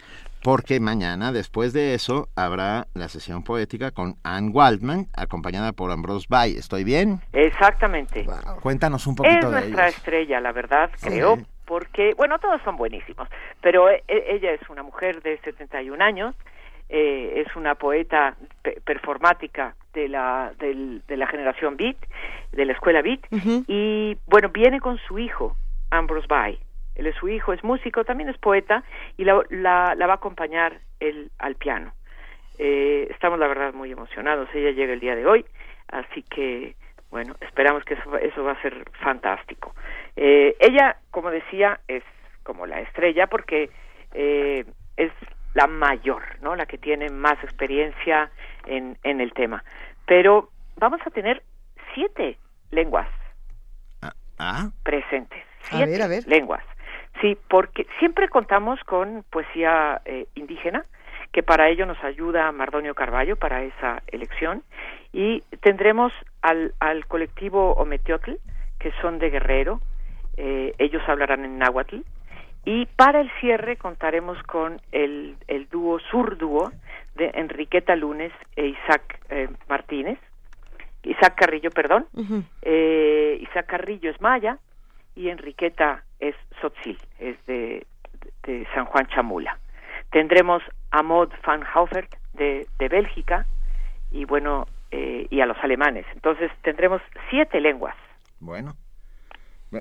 Porque 0.42 0.78
mañana, 0.80 1.32
después 1.32 1.72
de 1.72 1.94
eso, 1.94 2.28
habrá 2.36 2.86
la 2.94 3.08
sesión 3.08 3.42
poética 3.44 3.90
con 3.90 4.14
Anne 4.24 4.50
Waldman, 4.50 5.06
acompañada 5.16 5.72
por 5.72 5.90
Ambrose 5.90 6.26
Bay. 6.28 6.54
¿Estoy 6.56 6.84
bien? 6.84 7.20
Exactamente. 7.32 8.24
Cuéntanos 8.60 9.06
un 9.06 9.14
Es 9.14 9.16
poquito 9.18 9.50
de 9.50 9.60
nuestra 9.60 9.84
ellos. 9.86 9.96
estrella, 9.96 10.40
la 10.40 10.52
verdad, 10.52 10.90
Sí. 10.96 11.08
creo, 11.08 11.38
porque, 11.64 12.14
bueno, 12.16 12.38
todos 12.38 12.60
son 12.62 12.76
buenísimos, 12.76 13.28
pero 13.60 13.90
e- 13.90 14.02
e- 14.08 14.34
ella 14.36 14.52
es 14.52 14.60
una 14.70 14.82
mujer 14.82 15.22
de 15.22 15.38
71 15.40 16.00
años, 16.02 16.34
eh, 16.88 17.44
es 17.46 17.54
una 17.56 17.74
poeta 17.74 18.36
pe- 18.62 18.80
performática 18.84 19.74
de 19.92 20.08
la, 20.08 20.52
del- 20.58 21.02
de 21.06 21.16
la 21.16 21.26
generación 21.26 21.76
Beat, 21.76 21.96
de 22.52 22.64
la 22.64 22.72
escuela 22.72 23.02
Beat, 23.02 23.20
y, 23.66 24.16
bueno, 24.26 24.48
viene 24.50 24.80
con 24.80 24.98
su 24.98 25.18
hijo, 25.18 25.56
Ambrose 25.90 26.26
Bay. 26.28 26.58
Él 26.94 27.06
es 27.06 27.14
su 27.16 27.28
hijo, 27.28 27.52
es 27.52 27.62
músico, 27.62 28.04
también 28.04 28.28
es 28.28 28.38
poeta, 28.38 28.82
y 29.16 29.24
la, 29.24 29.40
la, 29.50 29.94
la 29.96 30.06
va 30.06 30.14
a 30.14 30.16
acompañar 30.16 30.78
él 31.00 31.30
al 31.38 31.54
piano. 31.54 31.92
Eh, 32.58 33.06
estamos, 33.10 33.38
la 33.38 33.46
verdad, 33.46 33.72
muy 33.72 33.92
emocionados. 33.92 34.48
Ella 34.52 34.72
llega 34.72 34.92
el 34.92 35.00
día 35.00 35.14
de 35.14 35.24
hoy, 35.26 35.44
así 35.92 36.22
que, 36.24 36.74
bueno, 37.10 37.36
esperamos 37.40 37.84
que 37.84 37.94
eso, 37.94 38.16
eso 38.18 38.42
va 38.42 38.52
a 38.52 38.62
ser 38.62 38.84
fantástico. 39.00 39.74
Eh, 40.16 40.56
ella, 40.58 40.96
como 41.12 41.30
decía, 41.30 41.78
es 41.86 42.02
como 42.42 42.66
la 42.66 42.80
estrella 42.80 43.28
porque 43.28 43.70
eh, 44.12 44.64
es 44.96 45.12
la 45.54 45.66
mayor, 45.66 46.22
¿no? 46.42 46.54
La 46.56 46.66
que 46.66 46.78
tiene 46.78 47.08
más 47.10 47.42
experiencia 47.42 48.30
en, 48.66 48.96
en 49.02 49.20
el 49.20 49.32
tema. 49.32 49.64
Pero 50.06 50.50
vamos 50.76 51.00
a 51.06 51.10
tener 51.10 51.42
siete 51.94 52.38
lenguas 52.70 53.08
Ah, 54.40 54.70
presentes. 54.84 55.42
A 55.72 55.76
Siete 55.78 55.90
ver, 55.90 56.02
a 56.02 56.06
ver. 56.06 56.26
lenguas. 56.28 56.62
Sí, 57.20 57.36
porque 57.48 57.88
siempre 57.98 58.28
contamos 58.28 58.78
con 58.84 59.24
poesía 59.30 60.00
eh, 60.04 60.26
indígena, 60.36 60.84
que 61.32 61.42
para 61.42 61.68
ello 61.68 61.86
nos 61.86 62.02
ayuda 62.04 62.52
Mardonio 62.52 62.94
Carballo 62.94 63.34
para 63.34 63.64
esa 63.64 64.00
elección, 64.06 64.62
y 65.12 65.40
tendremos 65.60 66.12
al, 66.42 66.72
al 66.78 67.06
colectivo 67.06 67.72
Ometeotl, 67.72 68.34
que 68.78 68.92
son 69.02 69.18
de 69.18 69.30
Guerrero, 69.30 69.80
eh, 70.36 70.72
ellos 70.78 71.02
hablarán 71.08 71.44
en 71.44 71.58
náhuatl, 71.58 71.96
y 72.64 72.86
para 72.86 73.20
el 73.20 73.30
cierre 73.40 73.76
contaremos 73.76 74.42
con 74.44 74.80
el, 74.92 75.36
el 75.46 75.68
dúo 75.68 75.98
Surdúo 76.00 76.70
de 77.14 77.30
Enriqueta 77.34 77.96
Lunes 77.96 78.32
e 78.56 78.66
Isaac 78.66 79.20
eh, 79.30 79.48
Martínez, 79.68 80.18
Isaac 81.02 81.34
Carrillo, 81.36 81.70
perdón, 81.70 82.06
eh, 82.62 83.38
Isaac 83.40 83.66
Carrillo 83.66 84.10
es 84.10 84.20
maya 84.20 84.58
y 85.14 85.28
Enriqueta 85.28 86.04
es 86.20 86.34
Sotzil, 86.60 86.98
es 87.18 87.36
de, 87.46 87.86
de 88.42 88.66
San 88.74 88.84
Juan 88.86 89.06
Chamula. 89.08 89.58
Tendremos 90.10 90.62
a 90.90 91.02
Maud 91.02 91.30
van 91.46 91.64
Haufert 91.74 92.14
de, 92.34 92.66
de 92.78 92.88
Bélgica 92.88 93.46
y 94.10 94.24
bueno, 94.24 94.66
eh, 94.90 95.26
y 95.30 95.40
a 95.40 95.46
los 95.46 95.56
alemanes. 95.62 96.06
Entonces 96.14 96.50
tendremos 96.62 97.00
siete 97.30 97.60
lenguas. 97.60 97.94
bueno. 98.40 98.74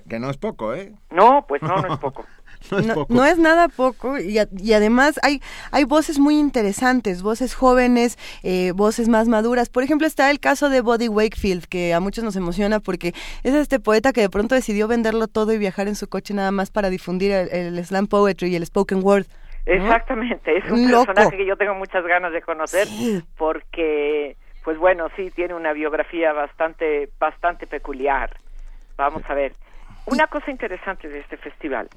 Que 0.09 0.19
no 0.19 0.29
es 0.29 0.35
poco, 0.35 0.73
¿eh? 0.73 0.91
No, 1.11 1.45
pues 1.47 1.61
no, 1.61 1.77
no 1.77 1.93
es 1.93 1.99
poco. 1.99 2.25
No 2.71 2.79
es 2.79 2.85
no, 2.87 2.93
poco. 2.95 3.13
no 3.13 3.23
es 3.25 3.37
nada 3.37 3.67
poco 3.69 4.17
y, 4.19 4.39
a- 4.39 4.47
y 4.57 4.73
además 4.73 5.19
hay, 5.23 5.41
hay 5.71 5.83
voces 5.85 6.19
muy 6.19 6.37
interesantes, 6.37 7.21
voces 7.21 7.53
jóvenes, 7.55 8.17
eh, 8.43 8.71
voces 8.75 9.07
más 9.09 9.27
maduras. 9.27 9.69
Por 9.69 9.83
ejemplo, 9.83 10.05
está 10.07 10.29
el 10.31 10.39
caso 10.39 10.69
de 10.69 10.81
Buddy 10.81 11.07
Wakefield, 11.07 11.65
que 11.65 11.93
a 11.93 11.99
muchos 11.99 12.23
nos 12.23 12.35
emociona 12.35 12.79
porque 12.79 13.13
es 13.43 13.53
este 13.53 13.79
poeta 13.79 14.11
que 14.13 14.21
de 14.21 14.29
pronto 14.29 14.55
decidió 14.55 14.87
venderlo 14.87 15.27
todo 15.27 15.53
y 15.53 15.57
viajar 15.57 15.87
en 15.87 15.95
su 15.95 16.07
coche 16.07 16.33
nada 16.33 16.51
más 16.51 16.69
para 16.71 16.89
difundir 16.89 17.31
el, 17.31 17.49
el 17.49 17.85
slam 17.85 18.07
poetry 18.07 18.49
y 18.49 18.55
el 18.55 18.65
spoken 18.65 19.01
word. 19.03 19.25
Exactamente, 19.65 20.57
es 20.57 20.71
un 20.71 20.89
loco. 20.89 21.07
personaje 21.07 21.35
que 21.37 21.45
yo 21.45 21.57
tengo 21.57 21.73
muchas 21.75 22.05
ganas 22.05 22.31
de 22.31 22.41
conocer 22.41 22.87
porque, 23.37 24.37
pues 24.63 24.77
bueno, 24.77 25.07
sí, 25.15 25.29
tiene 25.35 25.53
una 25.53 25.73
biografía 25.73 26.33
bastante, 26.33 27.09
bastante 27.19 27.67
peculiar. 27.67 28.29
Vamos 28.97 29.23
a 29.29 29.33
ver. 29.33 29.53
Una 30.07 30.27
cosa 30.27 30.51
interesante 30.51 31.09
de 31.09 31.19
este 31.19 31.37
festival, 31.37 31.89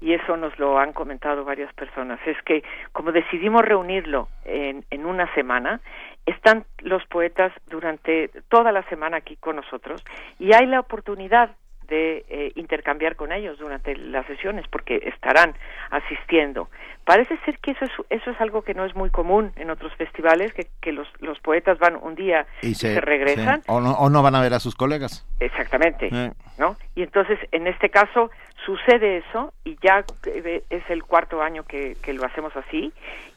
y 0.00 0.12
eso 0.12 0.36
nos 0.36 0.58
lo 0.58 0.78
han 0.78 0.92
comentado 0.92 1.44
varias 1.44 1.72
personas, 1.74 2.20
es 2.26 2.36
que 2.42 2.62
como 2.92 3.10
decidimos 3.10 3.64
reunirlo 3.64 4.28
en, 4.44 4.84
en 4.90 5.06
una 5.06 5.32
semana, 5.34 5.80
están 6.26 6.64
los 6.80 7.04
poetas 7.06 7.52
durante 7.68 8.30
toda 8.48 8.72
la 8.72 8.82
semana 8.88 9.18
aquí 9.18 9.36
con 9.36 9.56
nosotros 9.56 10.04
y 10.38 10.54
hay 10.54 10.66
la 10.66 10.80
oportunidad 10.80 11.50
de 11.88 12.24
eh, 12.28 12.52
intercambiar 12.56 13.16
con 13.16 13.32
ellos 13.32 13.58
durante 13.58 13.96
las 13.96 14.26
sesiones 14.26 14.66
porque 14.68 14.96
estarán 15.04 15.54
asistiendo. 15.90 16.68
Parece 17.04 17.36
ser 17.44 17.58
que 17.58 17.72
eso 17.72 17.84
es, 17.84 17.92
eso 18.10 18.30
es 18.30 18.40
algo 18.40 18.62
que 18.62 18.74
no 18.74 18.84
es 18.84 18.94
muy 18.94 19.10
común 19.10 19.52
en 19.56 19.70
otros 19.70 19.92
festivales, 19.94 20.54
que, 20.54 20.68
que 20.80 20.92
los, 20.92 21.06
los 21.20 21.38
poetas 21.40 21.78
van 21.78 21.96
un 21.96 22.14
día 22.14 22.46
y 22.62 22.74
se, 22.74 23.00
regresan. 23.00 23.62
O, 23.66 23.80
no, 23.80 23.92
o 23.92 24.08
no 24.08 24.22
van 24.22 24.34
a 24.34 24.40
ver 24.40 24.54
a 24.54 24.60
sus 24.60 24.74
colegas. 24.74 25.26
Exactamente, 25.40 26.10
¿no? 26.58 26.76
Y 26.94 27.02
entonces, 27.02 27.38
en 27.52 27.66
este 27.66 27.90
caso, 27.90 28.30
sucede 28.64 29.18
eso 29.18 29.52
y 29.64 29.76
ya 29.82 30.04
eh, 30.26 30.62
es 30.70 30.88
el 30.88 31.04
cuarto 31.04 31.42
año 31.42 31.64
que, 31.64 31.96
que 32.02 32.14
lo 32.14 32.24
hacemos 32.24 32.56
así 32.56 32.92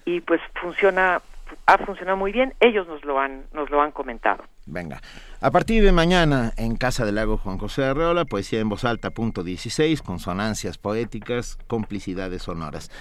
y 0.06 0.22
pues 0.22 0.40
funciona 0.62 1.22
ha 1.66 1.78
funcionado 1.78 2.18
muy 2.18 2.32
bien, 2.32 2.54
ellos 2.60 2.88
nos 2.88 3.04
lo 3.04 3.20
han, 3.20 3.46
nos 3.54 3.70
lo 3.70 3.82
han 3.82 3.92
comentado. 3.92 4.44
Venga, 4.66 5.00
a 5.42 5.52
partir 5.52 5.84
de 5.84 5.92
mañana 5.92 6.52
en 6.58 6.76
Casa 6.76 7.06
del 7.06 7.16
Lago 7.16 7.38
Juan 7.38 7.58
José 7.58 7.86
Arreola, 7.86 8.26
poesía 8.26 8.60
en 8.60 8.70
voz 8.70 8.86
alta, 8.86 9.12
punto 9.12 9.44
16, 9.44 10.02
consonancias 10.02 10.78
poéticas, 10.78 11.58
complicidades 11.68 12.44
sonoras. 12.44 12.92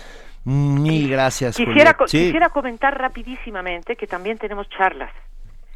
Mil 0.45 1.11
gracias. 1.11 1.57
Quisiera, 1.57 1.95
quisiera 1.95 2.51
comentar 2.51 2.97
rapidísimamente 2.97 3.97
que 3.97 4.07
también 4.07 4.39
tenemos 4.39 4.69
charlas. 4.69 5.11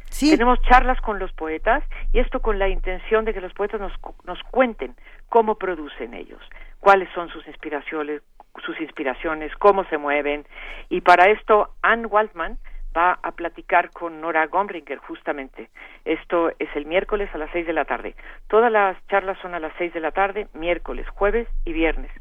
¿Sí? 0.09 0.31
Tenemos 0.31 0.61
charlas 0.61 0.99
con 1.01 1.19
los 1.19 1.31
poetas 1.33 1.83
y 2.13 2.19
esto 2.19 2.41
con 2.41 2.59
la 2.59 2.69
intención 2.69 3.25
de 3.25 3.33
que 3.33 3.41
los 3.41 3.53
poetas 3.53 3.79
nos, 3.79 3.93
nos 4.25 4.39
cuenten 4.51 4.95
cómo 5.29 5.55
producen 5.55 6.13
ellos, 6.13 6.41
cuáles 6.79 7.09
son 7.13 7.29
sus 7.29 7.45
inspiraciones, 7.47 8.21
sus 8.65 8.79
inspiraciones, 8.79 9.53
cómo 9.55 9.83
se 9.85 9.97
mueven. 9.97 10.45
Y 10.89 11.01
para 11.01 11.29
esto, 11.31 11.69
Ann 11.81 12.07
Waldman 12.09 12.57
va 12.95 13.19
a 13.21 13.31
platicar 13.31 13.91
con 13.91 14.21
Nora 14.21 14.47
Gombringer 14.47 14.97
justamente. 14.97 15.69
Esto 16.05 16.51
es 16.59 16.69
el 16.75 16.85
miércoles 16.85 17.29
a 17.33 17.37
las 17.37 17.49
seis 17.51 17.65
de 17.65 17.73
la 17.73 17.85
tarde. 17.85 18.15
Todas 18.47 18.71
las 18.71 18.97
charlas 19.07 19.37
son 19.41 19.55
a 19.55 19.59
las 19.59 19.73
seis 19.77 19.93
de 19.93 19.99
la 19.99 20.11
tarde, 20.11 20.47
miércoles, 20.53 21.07
jueves 21.09 21.47
y 21.65 21.73
viernes. 21.73 22.11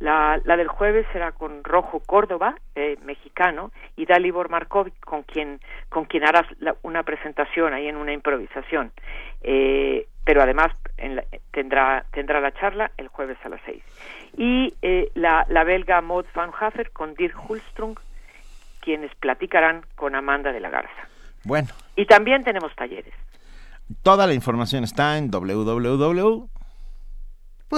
La, 0.00 0.40
la 0.44 0.56
del 0.56 0.68
jueves 0.68 1.06
será 1.12 1.32
con 1.32 1.62
Rojo 1.62 2.00
Córdoba, 2.00 2.56
eh, 2.74 2.96
mexicano, 3.04 3.70
y 3.96 4.06
Dalibor 4.06 4.50
Markovic, 4.50 4.98
con 5.00 5.22
quien, 5.22 5.60
con 5.88 6.04
quien 6.06 6.24
harás 6.24 6.46
una 6.82 7.04
presentación 7.04 7.72
ahí 7.72 7.86
en 7.86 7.96
una 7.96 8.12
improvisación. 8.12 8.92
Eh, 9.42 10.06
pero 10.24 10.42
además 10.42 10.72
tendrá, 11.52 12.04
tendrá 12.12 12.40
la 12.40 12.52
charla 12.52 12.90
el 12.96 13.08
jueves 13.08 13.38
a 13.44 13.50
las 13.50 13.60
seis. 13.64 13.82
Y 14.36 14.74
eh, 14.82 15.10
la, 15.14 15.46
la 15.48 15.64
belga 15.64 16.00
Maud 16.00 16.26
van 16.34 16.50
Hafer 16.58 16.90
con 16.90 17.14
Dirk 17.14 17.36
Hulstrung, 17.48 17.98
quienes 18.80 19.14
platicarán 19.14 19.84
con 19.94 20.14
Amanda 20.14 20.52
de 20.52 20.60
la 20.60 20.70
Garza. 20.70 21.08
Bueno. 21.44 21.68
Y 21.96 22.06
también 22.06 22.42
tenemos 22.42 22.74
talleres. 22.74 23.14
Toda 24.02 24.26
la 24.26 24.34
información 24.34 24.82
está 24.82 25.18
en 25.18 25.30
www 25.30 26.48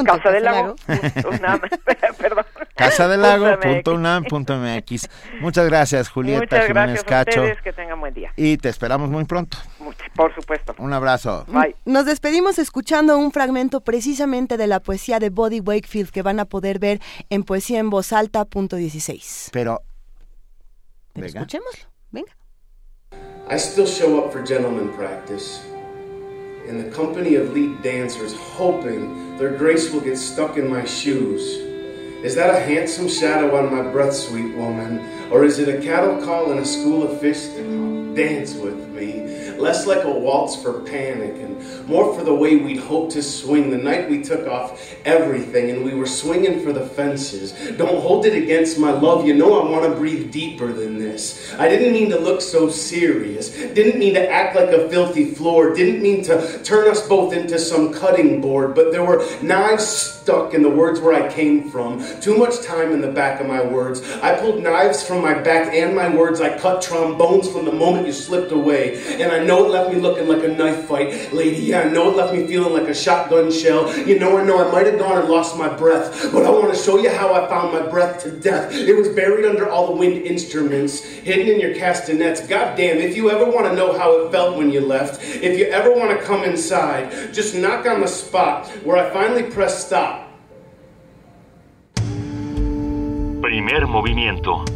Casa 0.05 0.31
del 0.31 0.44
Lago. 0.44 0.76
Casadelago.unam.mx. 2.76 5.08
Muchas 5.41 5.66
gracias, 5.66 6.08
Julieta 6.08 6.41
Muchas 6.41 6.66
Jiménez 6.66 7.05
gracias 7.05 7.58
a 7.58 7.62
que 7.62 7.73
tengan 7.73 8.00
buen 8.00 8.15
día. 8.15 8.33
Y 8.36 8.57
te 8.58 8.68
esperamos 8.68 9.10
muy 9.10 9.25
pronto. 9.25 9.58
por 10.15 10.34
supuesto. 10.34 10.75
Un 10.78 10.92
abrazo. 10.92 11.44
Bye. 11.49 11.76
Nos 11.84 12.07
despedimos 12.07 12.58
escuchando 12.58 13.18
un 13.18 13.33
fragmento 13.33 13.81
precisamente 13.81 14.57
de 14.57 14.66
la 14.66 14.81
poesía 14.81 15.18
de 15.18 15.31
Body 15.31 15.60
Wakefield 15.60 16.10
que 16.10 16.23
van 16.23 16.41
a 16.41 16.44
poder 16.44 16.78
ver 16.78 17.00
en 17.31 17.44
poesía 17.44 17.78
en 17.78 17.91
voz 17.91 18.12
alta 18.12 18.44
punto 18.44 18.76
16. 18.76 19.50
Pero, 19.52 19.83
Pero 21.12 21.26
escuchémoslo. 21.26 21.84
Venga. 22.10 22.33
I 23.49 23.58
still 23.58 23.86
show 23.86 24.18
up 24.18 24.33
for 24.33 24.44
gentleman 24.44 24.89
practice. 24.97 25.60
In 26.68 26.82
the 26.82 26.90
company 26.90 27.36
of 27.36 27.52
lead 27.52 27.82
dancers, 27.82 28.34
hoping 28.34 29.36
their 29.38 29.56
grace 29.56 29.92
will 29.92 30.00
get 30.00 30.16
stuck 30.16 30.56
in 30.56 30.68
my 30.68 30.84
shoes. 30.84 31.42
Is 32.24 32.34
that 32.34 32.54
a 32.54 32.58
handsome 32.58 33.08
shadow 33.08 33.56
on 33.56 33.70
my 33.70 33.82
breath, 33.92 34.14
sweet 34.14 34.56
woman? 34.56 35.30
Or 35.30 35.44
is 35.44 35.58
it 35.58 35.68
a 35.68 35.80
cattle 35.80 36.20
call 36.24 36.50
in 36.52 36.58
a 36.58 36.64
school 36.64 37.02
of 37.02 37.20
fish 37.20 37.46
to 37.48 38.14
dance 38.14 38.54
with 38.54 38.88
me? 38.88 39.45
Less 39.59 39.86
like 39.86 40.05
a 40.05 40.10
waltz 40.10 40.60
for 40.60 40.81
panic 40.83 41.35
and 41.36 41.86
more 41.86 42.15
for 42.15 42.25
the 42.25 42.35
way 42.35 42.57
we'd 42.57 42.78
hoped 42.78 43.12
to 43.12 43.23
swing 43.23 43.70
the 43.70 43.76
night 43.76 44.09
we 44.09 44.23
took 44.23 44.47
off 44.47 44.94
everything 45.05 45.70
and 45.70 45.85
we 45.85 45.94
were 45.94 46.07
swinging 46.07 46.60
for 46.60 46.73
the 46.73 46.86
fences. 46.86 47.52
Don't 47.76 48.01
hold 48.01 48.26
it 48.26 48.41
against 48.41 48.78
my 48.78 48.91
love, 48.91 49.26
you 49.26 49.35
know 49.35 49.60
I 49.60 49.70
want 49.70 49.85
to 49.85 49.99
breathe 49.99 50.33
deeper 50.33 50.73
than 50.73 50.99
this. 50.99 51.55
I 51.59 51.68
didn't 51.68 51.93
mean 51.93 52.10
to 52.10 52.18
look 52.18 52.41
so 52.41 52.68
serious, 52.68 53.51
didn't 53.51 53.99
mean 53.99 54.15
to 54.15 54.31
act 54.31 54.57
like 54.57 54.70
a 54.70 54.89
filthy 54.89 55.35
floor, 55.35 55.75
didn't 55.75 56.02
mean 56.02 56.23
to 56.25 56.62
turn 56.62 56.89
us 56.89 57.07
both 57.07 57.33
into 57.33 57.59
some 57.59 57.93
cutting 57.93 58.41
board, 58.41 58.75
but 58.75 58.93
there 58.93 59.05
were 59.05 59.25
knives 59.43 60.17
stuck 60.26 60.55
in 60.55 60.62
the 60.62 60.68
words 60.68 60.99
where 60.99 61.15
I 61.15 61.33
came 61.33 61.70
from. 61.70 62.05
Too 62.20 62.36
much 62.36 62.60
time 62.62 62.91
in 62.91 63.01
the 63.01 63.12
back 63.12 63.41
of 63.41 63.47
my 63.47 63.62
words. 63.65 64.02
I 64.23 64.36
pulled 64.36 64.60
knives 64.60 65.07
from 65.07 65.23
my 65.23 65.35
back 65.35 65.73
and 65.73 65.94
my 65.94 66.12
words. 66.12 66.41
I 66.41 66.59
cut 66.59 66.83
trombones 66.83 67.49
from 67.49 67.65
the 67.65 67.73
moment 67.73 68.09
you 68.09 68.12
slipped 68.12 68.51
away. 68.51 69.01
And 69.23 69.31
I 69.31 69.44
know 69.47 69.65
it 69.65 69.70
left 69.70 69.92
me 69.92 70.00
looking 70.00 70.28
like 70.28 70.42
a 70.42 70.49
knife 70.49 70.84
fight, 70.86 71.33
lady. 71.33 71.62
Yeah, 71.62 71.81
I 71.81 71.89
know 71.89 72.10
it 72.10 72.16
left 72.16 72.34
me 72.34 72.47
feeling 72.47 72.73
like 72.73 72.89
a 72.89 72.94
shotgun 72.94 73.50
shell. 73.50 73.97
You 74.07 74.18
know, 74.18 74.39
I 74.39 74.44
know 74.44 74.66
I 74.66 74.70
might 74.70 74.86
have 74.86 74.99
gone 74.99 75.18
and 75.18 75.28
lost 75.28 75.57
my 75.57 75.68
breath, 75.68 76.33
but 76.33 76.44
I 76.44 76.50
want 76.50 76.75
to 76.75 76.78
show 76.78 76.99
you 76.99 77.10
how 77.10 77.33
I 77.33 77.49
found 77.49 77.73
my 77.73 77.86
breath 77.89 78.23
to 78.25 78.31
death. 78.31 78.73
It 78.73 78.94
was 78.94 79.08
buried 79.08 79.47
under 79.47 79.68
all 79.68 79.86
the 79.89 79.97
wind 79.97 80.26
instruments, 80.26 81.02
hidden 81.02 81.49
in 81.49 81.60
your 81.60 81.75
castanets. 81.75 82.47
Goddamn, 82.47 82.99
if 82.99 83.16
you 83.16 83.31
ever 83.31 83.50
want 83.50 83.66
to 83.66 83.75
know 83.75 83.97
how 83.97 84.20
it 84.20 84.33
felt 84.33 84.57
when 84.57 84.70
you 84.70 84.81
left, 84.81 85.23
if 85.23 85.58
you 85.58 85.66
ever 85.66 85.92
want 85.92 86.18
to 86.18 86.25
come 86.25 86.44
inside, 86.44 87.33
just 87.33 87.55
knock 87.55 87.86
on 87.86 88.00
the 88.00 88.08
spot 88.08 88.66
where 88.84 88.97
I 88.97 89.10
finally 89.10 89.44
pressed 89.44 89.86
stop. 89.86 90.28
Primer 93.41 93.86
movimiento. 93.86 94.75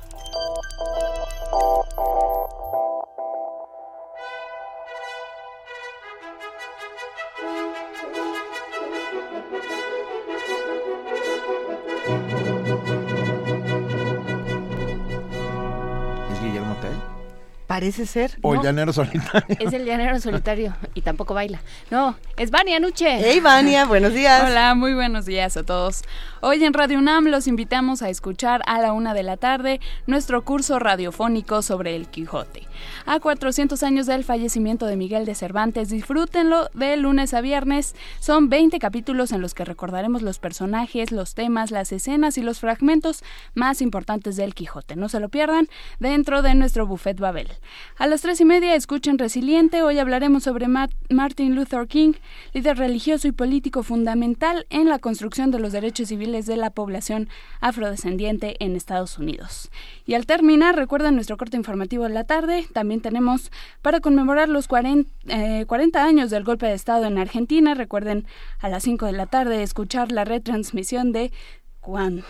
Parece 17.81 18.05
ser. 18.05 18.37
O 18.43 18.53
el 18.53 18.57
¿no? 18.57 18.63
llanero 18.65 18.93
solitario. 18.93 19.57
Es 19.59 19.73
el 19.73 19.85
llanero 19.85 20.19
solitario 20.19 20.75
y 20.93 21.01
tampoco 21.01 21.33
baila. 21.33 21.63
No, 21.89 22.15
es 22.37 22.51
Vania 22.51 22.79
Nuche. 22.79 23.17
Hey 23.19 23.39
Vania, 23.39 23.85
buenos 23.85 24.13
días. 24.13 24.43
Hola, 24.45 24.75
muy 24.75 24.93
buenos 24.93 25.25
días 25.25 25.57
a 25.57 25.63
todos. 25.63 26.03
Hoy 26.41 26.63
en 26.63 26.73
Radio 26.73 26.99
UNAM 26.99 27.25
los 27.25 27.47
invitamos 27.47 28.03
a 28.03 28.09
escuchar 28.09 28.61
a 28.67 28.79
la 28.79 28.93
una 28.93 29.15
de 29.15 29.23
la 29.23 29.35
tarde 29.35 29.81
nuestro 30.05 30.45
curso 30.45 30.77
radiofónico 30.77 31.63
sobre 31.63 31.95
el 31.95 32.07
Quijote. 32.07 32.67
A 33.07 33.19
400 33.19 33.81
años 33.81 34.05
del 34.05 34.23
fallecimiento 34.23 34.85
de 34.85 34.95
Miguel 34.95 35.25
de 35.25 35.33
Cervantes, 35.33 35.89
disfrútenlo 35.89 36.69
de 36.75 36.97
lunes 36.97 37.33
a 37.33 37.41
viernes. 37.41 37.95
Son 38.19 38.49
20 38.49 38.77
capítulos 38.77 39.31
en 39.31 39.41
los 39.41 39.55
que 39.55 39.65
recordaremos 39.65 40.21
los 40.21 40.37
personajes, 40.37 41.11
los 41.11 41.33
temas, 41.33 41.71
las 41.71 41.91
escenas 41.91 42.37
y 42.37 42.43
los 42.43 42.59
fragmentos 42.59 43.23
más 43.55 43.81
importantes 43.81 44.35
del 44.35 44.53
Quijote. 44.53 44.95
No 44.95 45.09
se 45.09 45.19
lo 45.19 45.29
pierdan 45.29 45.67
dentro 45.99 46.43
de 46.43 46.53
nuestro 46.53 46.85
Buffet 46.85 47.19
Babel. 47.19 47.49
A 47.97 48.07
las 48.07 48.21
tres 48.21 48.41
y 48.41 48.45
media 48.45 48.75
escuchen 48.75 49.17
Resiliente. 49.17 49.83
Hoy 49.83 49.99
hablaremos 49.99 50.43
sobre 50.43 50.67
Martin 50.67 51.55
Luther 51.55 51.87
King, 51.87 52.13
líder 52.53 52.77
religioso 52.77 53.27
y 53.27 53.31
político 53.31 53.83
fundamental 53.83 54.65
en 54.69 54.89
la 54.89 54.99
construcción 54.99 55.51
de 55.51 55.59
los 55.59 55.71
derechos 55.71 56.09
civiles 56.09 56.45
de 56.45 56.57
la 56.57 56.69
población 56.69 57.29
afrodescendiente 57.59 58.55
en 58.59 58.75
Estados 58.75 59.17
Unidos. 59.17 59.69
Y 60.05 60.15
al 60.15 60.25
terminar, 60.25 60.75
recuerden 60.75 61.15
nuestro 61.15 61.37
corte 61.37 61.57
informativo 61.57 62.03
de 62.03 62.09
la 62.09 62.23
tarde. 62.23 62.65
También 62.73 63.01
tenemos 63.01 63.51
para 63.81 63.99
conmemorar 63.99 64.49
los 64.49 64.67
40, 64.67 65.09
eh, 65.27 65.65
40 65.67 66.03
años 66.03 66.29
del 66.29 66.43
golpe 66.43 66.65
de 66.65 66.73
Estado 66.73 67.05
en 67.05 67.17
Argentina. 67.17 67.73
Recuerden 67.75 68.25
a 68.59 68.69
las 68.69 68.83
5 68.83 69.05
de 69.05 69.11
la 69.13 69.27
tarde 69.27 69.63
escuchar 69.63 70.11
la 70.11 70.25
retransmisión 70.25 71.11
de 71.11 71.31
Juan. 71.81 72.23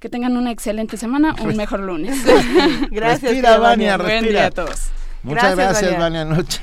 Que 0.01 0.09
tengan 0.09 0.37
una 0.39 0.51
excelente 0.51 0.97
semana, 0.97 1.37
un 1.43 1.55
mejor 1.57 1.81
lunes. 1.81 2.25
Gracias, 2.91 3.23
Respira, 3.23 3.59
Vania, 3.59 3.99
Buen 3.99 4.25
día 4.25 4.47
a 4.47 4.51
todos. 4.51 4.89
Muchas 5.23 5.55
Gracias. 5.57 5.99
Vania 5.99 6.25
Noche. 6.25 6.63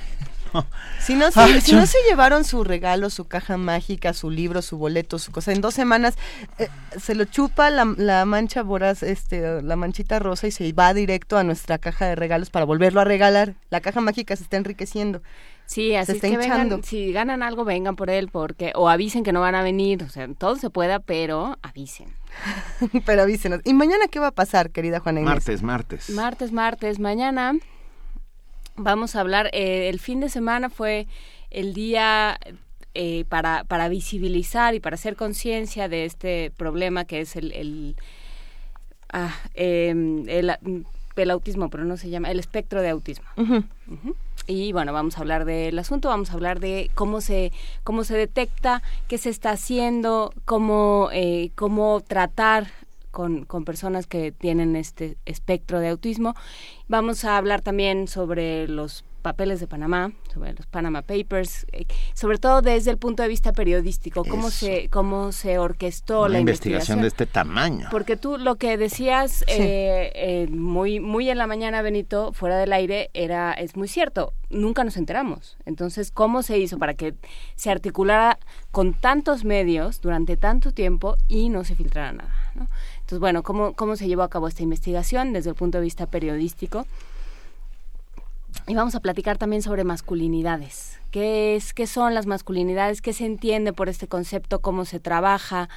Si 1.00 1.16
no, 1.16 1.32
se, 1.32 1.40
Ay, 1.40 1.62
si 1.62 1.74
no 1.74 1.86
se 1.86 1.98
llevaron 2.10 2.44
su 2.44 2.64
regalo, 2.64 3.10
su 3.10 3.26
caja 3.26 3.58
mágica, 3.58 4.14
su 4.14 4.30
libro, 4.30 4.62
su 4.62 4.78
boleto, 4.78 5.18
su 5.18 5.32
cosa, 5.32 5.52
en 5.52 5.62
dos 5.62 5.74
semanas 5.74 6.16
eh, 6.58 6.68
se 7.00 7.16
lo 7.16 7.26
chupa 7.26 7.70
la, 7.70 7.86
la 7.98 8.26
mancha 8.26 8.62
voraz, 8.64 9.02
este, 9.02 9.62
la 9.62 9.76
manchita 9.76 10.20
rosa 10.20 10.48
y 10.48 10.52
se 10.52 10.72
va 10.74 10.94
directo 10.94 11.38
a 11.38 11.44
nuestra 11.44 11.78
caja 11.78 12.06
de 12.06 12.16
regalos 12.16 12.50
para 12.50 12.66
volverlo 12.66 13.02
a 13.02 13.06
regalar. 13.06 13.56
La 13.70 13.80
caja 13.82 14.02
mágica 14.02 14.36
se 14.36 14.44
está 14.44 14.58
enriqueciendo. 14.58 15.22
Sí, 15.66 15.96
así 15.96 16.08
se 16.08 16.12
es 16.14 16.24
está 16.24 16.28
que 16.28 16.34
hinchando. 16.34 16.76
vengan, 16.78 16.84
si 16.84 17.12
ganan 17.12 17.44
algo, 17.44 17.64
vengan 17.64 17.96
por 17.96 18.10
él, 18.10 18.30
porque, 18.30 18.72
o 18.76 18.90
avisen 18.90 19.24
que 19.24 19.32
no 19.32 19.40
van 19.42 19.54
a 19.56 19.62
venir, 19.62 20.04
o 20.04 20.10
sea, 20.10 20.28
todo 20.36 20.56
se 20.56 20.70
pueda, 20.70 21.00
pero 21.00 21.58
avisen. 21.62 22.08
Pero 23.06 23.24
avísenos. 23.24 23.62
¿Y 23.66 23.74
mañana 23.74 24.08
qué 24.08 24.20
va 24.20 24.28
a 24.28 24.32
pasar, 24.32 24.70
querida 24.70 25.00
Juana 25.00 25.20
Inés? 25.22 25.30
Martes, 25.34 25.64
martes. 25.64 26.10
Martes, 26.12 26.52
martes, 26.52 27.00
mañana 27.00 27.54
vamos 28.80 29.16
a 29.16 29.22
hablar, 29.22 29.50
eh, 29.54 29.90
el 29.90 30.00
fin 30.00 30.20
de 30.20 30.30
semana 30.30 30.70
fue 30.70 31.08
el 31.50 31.74
día 31.74 32.40
eh, 32.94 33.26
para, 33.30 33.64
para 33.66 33.88
visibilizar 33.90 34.76
y 34.76 34.80
para 34.80 34.96
hacer 34.96 35.16
conciencia 35.16 35.88
de 35.88 36.06
este 36.06 36.52
problema 36.58 37.06
que 37.06 37.22
es 37.22 37.36
el, 37.36 37.52
el, 37.54 37.96
ah, 39.12 39.36
em, 39.54 40.28
el, 40.28 40.52
el 41.16 41.32
autismo, 41.32 41.70
pero 41.70 41.86
no 41.86 41.98
se 41.98 42.10
llama, 42.10 42.32
el 42.32 42.40
espectro 42.40 42.82
de 42.82 42.90
autismo. 42.90 43.26
Y 44.48 44.72
bueno, 44.74 44.94
vamos 44.94 45.18
a 45.18 45.22
hablar 45.22 45.46
del 45.46 45.78
asunto, 45.78 46.10
vamos 46.10 46.32
a 46.32 46.34
hablar 46.34 46.60
de 46.60 46.90
cómo 46.96 47.22
se, 47.22 47.52
cómo 47.84 48.04
se 48.04 48.18
detecta, 48.18 48.82
qué 49.08 49.20
se 49.20 49.30
está 49.30 49.52
haciendo, 49.52 50.34
cómo, 50.46 51.10
eh, 51.14 51.52
cómo 51.56 52.02
tratar 52.02 52.68
con, 53.12 53.46
con 53.46 53.66
personas 53.66 54.08
que 54.08 54.32
tienen 54.32 54.76
este 54.76 55.18
espectro 55.26 55.80
de 55.80 55.90
autismo. 55.90 56.36
Vamos 56.88 57.26
a 57.26 57.38
hablar 57.38 57.62
también 57.62 58.08
sobre 58.08 58.68
los 58.68 59.04
papeles 59.22 59.60
de 59.60 59.68
Panamá, 59.68 60.14
sobre 60.34 60.54
los 60.54 60.66
Panama 60.66 61.02
Papers, 61.02 61.68
eh, 61.72 61.86
sobre 62.14 62.38
todo 62.38 62.62
desde 62.62 62.92
el 62.92 62.98
punto 62.98 63.22
de 63.22 63.30
vista 63.30 63.52
periodístico, 63.52 64.24
cómo 64.24 64.48
Eso. 64.48 64.66
se 64.66 64.90
cómo 64.90 65.32
se 65.32 65.60
orquestó 65.60 66.22
Una 66.22 66.30
la 66.30 66.40
investigación 66.40 67.00
investigación 67.00 67.02
de 67.02 67.08
este 67.10 67.26
tamaño. 67.26 67.88
porque 67.92 68.16
tú 68.16 68.38
lo 68.38 68.56
que 68.56 68.78
decías 68.78 69.44
eh, 69.48 70.12
eh, 70.16 70.48
muy 70.50 71.00
muy 71.00 71.30
en 71.30 71.38
la 71.38 71.48
mañana, 71.48 71.82
Benito, 71.82 72.32
fuera 72.34 72.58
del 72.58 72.72
aire, 72.74 73.10
era 73.14 73.52
es 73.54 73.76
muy 73.76 73.88
cierto. 73.88 74.34
Nunca 74.50 74.84
nos 74.84 74.98
enteramos. 74.98 75.58
Entonces, 75.66 76.12
¿cómo 76.12 76.42
se 76.42 76.58
hizo 76.58 76.80
para 76.80 76.96
que 76.96 77.14
se 77.56 77.70
articulara 77.70 78.40
con 78.72 78.94
tantos 78.94 79.44
medios 79.44 80.02
durante 80.02 80.38
tanto 80.38 80.72
tiempo 80.72 81.18
y 81.28 81.50
no 81.50 81.64
se 81.66 81.76
filtrara 81.76 82.14
nada? 82.14 82.34
¿no? 82.56 82.68
Entonces, 83.10 83.22
bueno, 83.22 83.42
¿cómo, 83.42 83.74
¿cómo 83.74 83.96
se 83.96 84.08
llevó 84.08 84.22
a 84.22 84.30
cabo 84.30 84.48
esta 84.48 84.62
investigación 84.62 85.34
desde 85.34 85.50
el 85.50 85.56
punto 85.56 85.80
de 85.80 85.84
vista 85.84 86.06
periodístico? 86.06 86.86
Y 88.68 88.76
vamos 88.76 88.94
a 88.94 89.00
platicar 89.00 89.40
también 89.40 89.64
sobre 89.64 89.84
masculinidades. 89.84 91.00
¿Qué, 91.10 91.56
es, 91.56 91.74
¿Qué 91.74 91.88
son 91.88 92.14
las 92.14 92.28
masculinidades? 92.28 93.02
¿Qué 93.02 93.14
se 93.14 93.26
entiende 93.26 93.74
por 93.74 93.90
este 93.90 94.08
concepto? 94.08 94.60
¿Cómo 94.60 94.86
se 94.86 95.00
trabaja? 95.00 95.70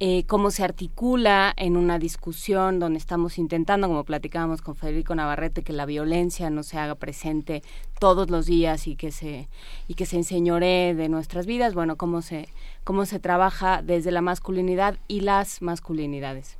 Eh, 0.00 0.24
¿Cómo 0.26 0.50
se 0.50 0.64
articula 0.64 1.54
en 1.56 1.76
una 1.76 2.00
discusión 2.00 2.80
donde 2.80 2.98
estamos 2.98 3.38
intentando, 3.38 3.86
como 3.86 4.02
platicábamos 4.02 4.60
con 4.60 4.74
Federico 4.74 5.14
Navarrete, 5.14 5.62
que 5.62 5.72
la 5.72 5.86
violencia 5.86 6.50
no 6.50 6.64
se 6.64 6.76
haga 6.76 6.96
presente 6.96 7.62
todos 8.00 8.30
los 8.30 8.46
días 8.46 8.88
y 8.88 8.96
que 8.96 9.12
se, 9.12 9.48
y 9.86 9.94
que 9.94 10.06
se 10.06 10.16
enseñoree 10.16 10.96
de 10.96 11.08
nuestras 11.08 11.46
vidas? 11.46 11.72
Bueno, 11.72 11.94
¿cómo 11.94 12.20
se, 12.20 12.48
¿cómo 12.82 13.06
se 13.06 13.20
trabaja 13.20 13.80
desde 13.80 14.10
la 14.10 14.22
masculinidad 14.22 14.96
y 15.06 15.20
las 15.20 15.62
masculinidades? 15.62 16.58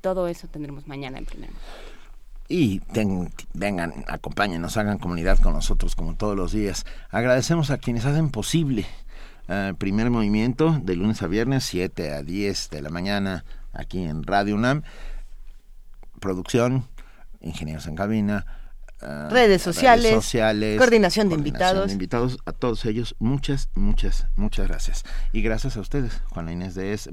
Todo 0.00 0.28
eso 0.28 0.48
tendremos 0.48 0.86
mañana 0.86 1.18
en 1.18 1.24
primer. 1.26 1.50
Y 2.48 2.80
ten- 2.80 3.32
vengan, 3.54 4.04
acompáñenos, 4.08 4.76
hagan 4.76 4.98
comunidad 4.98 5.38
con 5.38 5.54
nosotros 5.54 5.94
como 5.96 6.14
todos 6.16 6.36
los 6.36 6.52
días. 6.52 6.84
Agradecemos 7.10 7.70
a 7.70 7.78
quienes 7.78 8.04
hacen 8.04 8.30
posible 8.30 8.84
eh, 9.48 9.72
primer 9.78 10.10
movimiento 10.10 10.78
de 10.82 10.96
lunes 10.96 11.22
a 11.22 11.26
viernes, 11.26 11.64
7 11.64 12.12
a 12.12 12.22
10 12.22 12.70
de 12.70 12.82
la 12.82 12.90
mañana, 12.90 13.44
aquí 13.72 14.02
en 14.04 14.22
Radio 14.22 14.54
UNAM. 14.54 14.82
Producción, 16.20 16.86
ingenieros 17.40 17.86
en 17.86 17.96
cabina. 17.96 18.46
eh, 19.00 19.28
Redes 19.30 19.62
sociales, 19.62 20.12
sociales, 20.12 20.78
coordinación 20.78 21.28
de 21.28 21.34
coordinación 21.36 21.38
invitados. 21.38 21.86
de 21.88 21.92
invitados, 21.92 22.38
a 22.46 22.52
todos 22.52 22.84
ellos, 22.84 23.16
muchas, 23.18 23.68
muchas, 23.74 24.26
muchas 24.36 24.68
gracias. 24.68 25.04
Y 25.32 25.42
gracias 25.42 25.76
a 25.76 25.80
ustedes, 25.80 26.20
Juana 26.30 26.52
Inés 26.52 26.74
de 26.76 26.92
Es. 26.92 27.08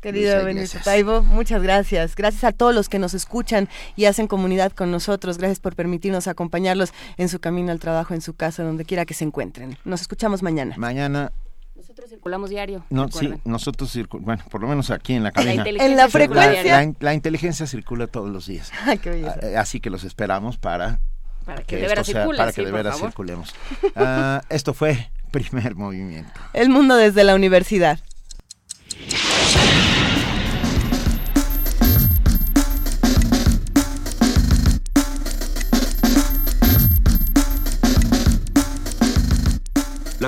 Querido 0.00 0.44
Benito. 0.44 0.78
Taibo, 0.84 1.22
muchas 1.22 1.62
gracias. 1.62 2.14
Gracias 2.14 2.44
a 2.44 2.52
todos 2.52 2.74
los 2.74 2.88
que 2.88 2.98
nos 3.00 3.14
escuchan 3.14 3.68
y 3.96 4.04
hacen 4.04 4.28
comunidad 4.28 4.70
con 4.72 4.90
nosotros. 4.92 5.38
Gracias 5.38 5.58
por 5.58 5.74
permitirnos 5.74 6.28
acompañarlos 6.28 6.92
en 7.16 7.28
su 7.28 7.40
camino 7.40 7.72
al 7.72 7.80
trabajo, 7.80 8.14
en 8.14 8.20
su 8.20 8.34
casa, 8.34 8.62
donde 8.62 8.84
quiera 8.84 9.04
que 9.06 9.14
se 9.14 9.24
encuentren. 9.24 9.76
Nos 9.84 10.00
escuchamos 10.00 10.42
mañana. 10.42 10.74
Mañana 10.78 11.32
Nosotros 11.74 12.10
circulamos 12.10 12.50
diario. 12.50 12.84
No, 12.90 13.08
sí, 13.10 13.34
nosotros, 13.44 13.94
circu- 13.94 14.20
bueno, 14.20 14.44
por 14.50 14.60
lo 14.60 14.68
menos 14.68 14.90
aquí 14.90 15.14
en 15.14 15.24
la 15.24 15.32
cabina. 15.32 15.54
inteligencia 15.54 15.86
En 15.90 15.96
la 15.96 16.04
La- 16.04 16.10
frecuencia. 16.10 16.84
La, 16.86 16.92
la 17.00 17.14
inteligencia 17.14 17.66
circula 17.66 18.06
todos 18.06 18.30
los 18.30 18.46
días. 18.46 18.70
Ay, 18.84 18.98
qué. 18.98 19.26
Ah, 19.26 19.60
Así 19.60 19.80
que 19.80 19.90
los 19.90 20.04
esperamos 20.04 20.58
para, 20.58 21.00
Para 21.44 21.62
que 21.64 21.76
de 21.76 21.88
veras 21.88 22.06
sea- 22.06 22.20
circule, 22.20 22.38
para 22.38 22.52
sí, 22.52 22.60
que 22.60 22.66
de 22.66 22.72
veras 22.72 22.98
circulemos. 23.00 23.52
Ah, 23.96 24.42
esto 24.48 24.74
fue 24.74 25.10
Primer 25.32 25.74
Movimiento. 25.74 26.40
El 26.52 26.68
mundo 26.68 26.94
desde 26.96 27.24
la 27.24 27.34
universidad. 27.34 27.98